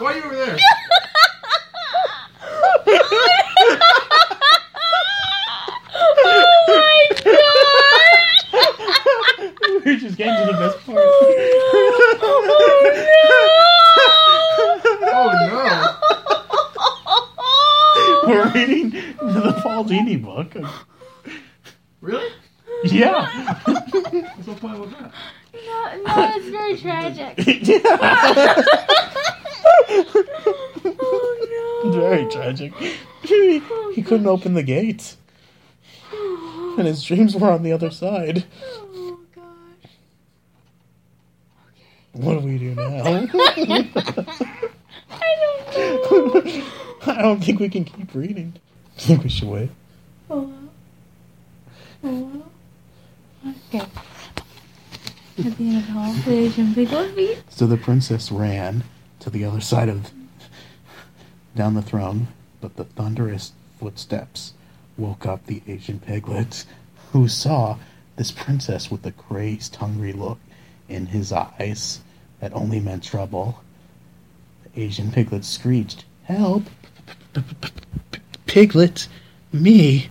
are 0.01 0.15
you 0.15 0.23
over 0.23 0.35
there? 0.35 0.57
oh 6.25 6.33
my 9.61 9.67
god! 9.87 9.93
We're 9.93 9.99
just 9.99 10.17
getting 10.17 10.45
to 10.45 10.51
the 10.51 10.57
best 10.57 10.85
part. 10.85 10.97
Oh, 10.99 11.03
oh, 15.03 15.13
oh 15.13 15.17
We're 18.27 18.51
reading 18.51 18.89
the 18.89 19.59
Paul 19.63 19.85
Dini 19.85 20.21
book. 20.21 20.53
Really? 22.01 22.29
Yeah. 22.83 23.55
What's 23.63 24.45
the 24.45 24.55
point 24.59 24.79
with 24.79 24.91
that? 24.91 25.11
No, 25.53 26.01
no, 26.05 26.31
it's 26.35 26.49
very 26.49 26.77
tragic. 26.77 27.37
Oh, 31.79 31.91
very 31.93 32.25
tragic. 32.25 32.73
He, 33.23 33.61
he 33.93 34.01
couldn't 34.01 34.25
open 34.25 34.55
the 34.55 34.63
gate, 34.63 35.15
And 36.11 36.87
his 36.87 37.03
dreams 37.03 37.35
were 37.35 37.51
on 37.51 37.61
the 37.63 37.71
other 37.71 37.91
side. 37.91 38.45
What 42.17 42.41
do 42.41 42.47
we 42.47 42.57
do 42.57 42.73
now? 42.73 43.03
I 43.05 43.11
don't 43.13 43.33
know. 46.03 46.63
I 47.05 47.21
don't 47.21 47.43
think 47.43 47.59
we 47.59 47.69
can 47.69 47.85
keep 47.85 48.15
reading. 48.15 48.55
I 48.97 48.99
think 48.99 49.23
we 49.23 49.29
should 49.29 49.47
wait. 49.47 49.69
Oh. 50.27 50.51
Oh. 52.03 52.43
Okay. 53.47 53.85
At 55.37 55.57
the 55.57 55.69
end 55.69 55.77
of 55.77 55.85
the 55.85 55.91
hall, 55.91 56.11
the 56.25 56.33
Asian 56.33 56.73
piglet 56.73 57.13
feet. 57.13 57.43
So 57.49 57.67
the 57.67 57.77
princess 57.77 58.31
ran 58.31 58.83
to 59.19 59.29
the 59.29 59.45
other 59.45 59.61
side 59.61 59.87
of 59.87 60.09
down 61.55 61.75
the 61.75 61.83
throne, 61.83 62.29
but 62.61 62.77
the 62.77 62.85
thunderous 62.85 63.51
footsteps 63.79 64.53
woke 64.97 65.27
up 65.27 65.45
the 65.45 65.61
Asian 65.67 65.99
piglets, 65.99 66.65
who 67.11 67.27
saw 67.27 67.77
this 68.15 68.31
princess 68.31 68.89
with 68.89 69.05
a 69.05 69.11
crazed, 69.11 69.75
hungry 69.75 70.13
look 70.13 70.39
in 70.89 71.05
his 71.07 71.31
eyes 71.31 72.01
that 72.39 72.53
only 72.53 72.79
meant 72.79 73.03
trouble. 73.03 73.61
The 74.63 74.81
Asian 74.81 75.11
piglet 75.11 75.45
screeched, 75.45 76.05
"Help! 76.23 76.63
Piglet, 78.45 79.07
me! 79.51 80.09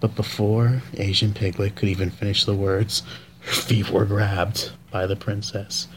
But 0.00 0.14
before 0.14 0.82
Asian 0.94 1.32
Piglet 1.32 1.74
could 1.74 1.88
even 1.88 2.10
finish 2.10 2.44
the 2.44 2.54
words, 2.54 3.02
her 3.40 3.52
feet 3.52 3.90
were 3.90 4.04
grabbed 4.04 4.70
by 4.90 5.06
the 5.06 5.16
princess, 5.16 5.88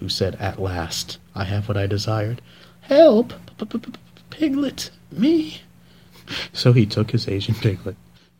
who 0.00 0.08
said, 0.08 0.34
At 0.36 0.60
last, 0.60 1.18
I 1.34 1.44
have 1.44 1.68
what 1.68 1.76
I 1.76 1.86
desired. 1.86 2.42
Help! 2.82 3.32
Piglet! 4.30 4.90
Me! 5.10 5.62
So 6.52 6.72
he 6.72 6.86
took 6.86 7.12
his 7.12 7.28
Asian 7.28 7.54
Piglet 7.54 7.96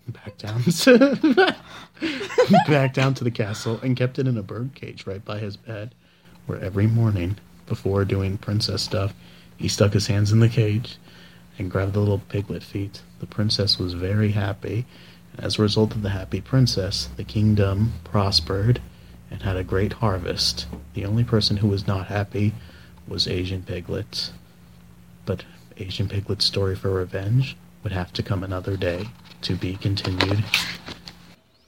back 0.08 0.36
down 0.38 0.62
to 0.64 1.54
back 2.66 2.94
down 2.94 3.14
to 3.14 3.24
the 3.24 3.30
castle 3.30 3.80
and 3.82 3.96
kept 3.96 4.18
it 4.18 4.26
in 4.26 4.36
a 4.36 4.42
bird 4.42 4.74
cage 4.74 5.06
right 5.06 5.24
by 5.24 5.38
his 5.38 5.56
bed, 5.56 5.94
where 6.46 6.60
every 6.60 6.86
morning, 6.86 7.36
before 7.66 8.04
doing 8.04 8.38
princess 8.38 8.82
stuff, 8.82 9.14
he 9.56 9.68
stuck 9.68 9.92
his 9.92 10.06
hands 10.06 10.32
in 10.32 10.40
the 10.40 10.48
cage 10.48 10.96
and 11.58 11.70
grabbed 11.70 11.94
the 11.94 12.00
little 12.00 12.18
piglet 12.18 12.62
feet. 12.62 13.02
The 13.20 13.26
princess 13.26 13.78
was 13.78 13.94
very 13.94 14.32
happy, 14.32 14.86
and 15.32 15.44
as 15.44 15.58
a 15.58 15.62
result 15.62 15.94
of 15.94 16.02
the 16.02 16.10
happy 16.10 16.40
princess, 16.40 17.08
the 17.16 17.24
kingdom 17.24 17.94
prospered 18.04 18.80
and 19.30 19.42
had 19.42 19.56
a 19.56 19.64
great 19.64 19.94
harvest. 19.94 20.66
The 20.94 21.04
only 21.04 21.24
person 21.24 21.58
who 21.58 21.68
was 21.68 21.86
not 21.86 22.06
happy 22.06 22.52
was 23.08 23.26
Asian 23.26 23.62
Piglet. 23.62 24.30
But 25.24 25.44
Asian 25.78 26.08
Piglet's 26.08 26.44
story 26.44 26.76
for 26.76 26.90
revenge 26.90 27.56
would 27.82 27.92
have 27.92 28.12
to 28.14 28.22
come 28.22 28.42
another 28.42 28.76
day 28.76 29.06
to 29.42 29.56
be 29.56 29.76
continued. 29.76 30.44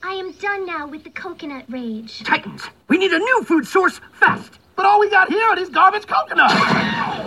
I 0.03 0.13
am 0.13 0.31
done 0.33 0.65
now 0.65 0.87
with 0.87 1.03
the 1.03 1.09
coconut 1.09 1.65
rage. 1.69 2.23
Titans, 2.23 2.63
we 2.87 2.97
need 2.97 3.11
a 3.11 3.19
new 3.19 3.43
food 3.43 3.67
source 3.67 3.99
fast. 4.13 4.59
But 4.79 4.85
all 4.85 5.01
we 5.01 5.09
got 5.09 5.27
here 5.27 5.43
are 5.43 5.57
these 5.57 5.67
garbage 5.67 6.07
coconuts. 6.07 6.55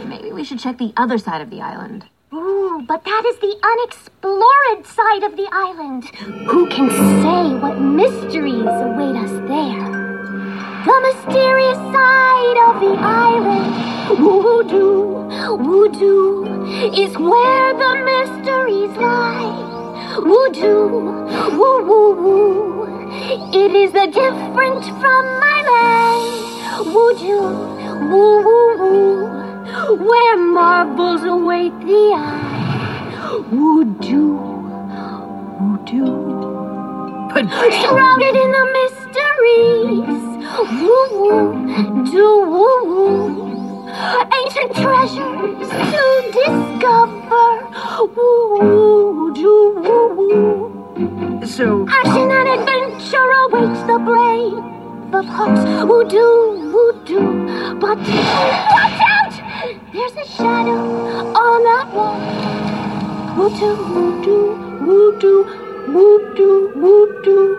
Maybe 0.06 0.32
we 0.32 0.42
should 0.42 0.58
check 0.58 0.78
the 0.78 0.90
other 0.96 1.18
side 1.18 1.42
of 1.42 1.50
the 1.50 1.60
island. 1.60 2.06
Ooh, 2.32 2.82
but 2.88 3.04
that 3.04 3.24
is 3.26 3.36
the 3.40 3.54
unexplored 3.62 4.86
side 4.86 5.22
of 5.22 5.36
the 5.36 5.46
island. 5.52 6.06
Who 6.48 6.66
can 6.68 6.88
say 6.88 7.54
what 7.60 7.78
mysteries 7.78 8.64
await 8.64 9.16
us 9.16 9.32
there? 9.52 9.84
The 10.88 10.98
mysterious 11.12 11.76
side 11.92 12.56
of 12.68 12.80
the 12.80 12.96
island. 12.98 14.16
Voodoo, 14.16 15.28
voodoo 15.58 16.64
is 16.96 17.18
where 17.18 17.74
the 17.74 17.92
mysteries 18.12 18.96
lie. 18.96 20.16
Voodoo, 20.24 20.88
woo 21.58 21.84
woo 21.84 22.14
woo. 22.14 23.10
It 23.52 23.74
is 23.74 23.92
the 23.92 24.06
different 24.06 24.84
from 25.02 25.26
my 25.38 25.62
land. 25.70 26.51
Voodoo, 26.78 27.42
woo 28.10 28.42
woo 28.42 28.76
woo. 28.78 29.96
Where 30.08 30.36
marbles 30.38 31.22
await 31.22 31.78
the 31.80 32.12
eye. 32.16 33.44
Voodoo, 33.50 34.38
voodoo. 35.58 36.32
Shrouded 37.78 38.36
in 38.36 38.50
the 38.52 38.66
mysteries. 38.78 40.22
Woo 40.80 41.04
woo, 41.20 42.04
do 42.10 42.26
woo 42.52 42.84
woo. 42.90 43.88
Ancient 44.40 44.74
treasures 44.74 45.68
to 45.92 46.04
discover. 46.32 47.50
Woo 48.16 48.58
woo, 48.58 49.34
do 49.34 49.74
woo 49.76 50.08
woo. 50.16 51.46
So, 51.46 51.86
Action 51.88 52.30
and 52.30 52.48
adventure 52.48 53.30
awaits 53.44 53.82
the 53.82 53.98
brave 53.98 54.81
who 55.20 56.08
do, 56.08 56.70
who 56.70 57.04
do. 57.04 57.76
But 57.78 57.98
watch 57.98 59.00
out! 59.18 59.32
There's 59.92 60.12
a 60.12 60.26
shadow 60.26 61.34
on 61.34 61.64
that 61.64 61.92
wall. 61.94 62.18
Who 63.34 63.50
do, 63.58 63.74
who 63.74 64.24
do, 64.24 64.54
who 64.78 65.18
do, 65.20 65.44
who 65.44 66.34
do, 66.34 66.70
who 66.74 67.22
do. 67.22 67.56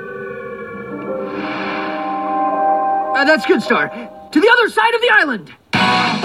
uh, 3.16 3.24
that's 3.26 3.46
good, 3.46 3.62
Star. 3.62 3.90
To 4.32 4.40
the 4.42 4.50
other 4.50 4.70
side 4.70 4.94
of 4.96 5.02
the 5.02 5.10
island. 5.12 5.54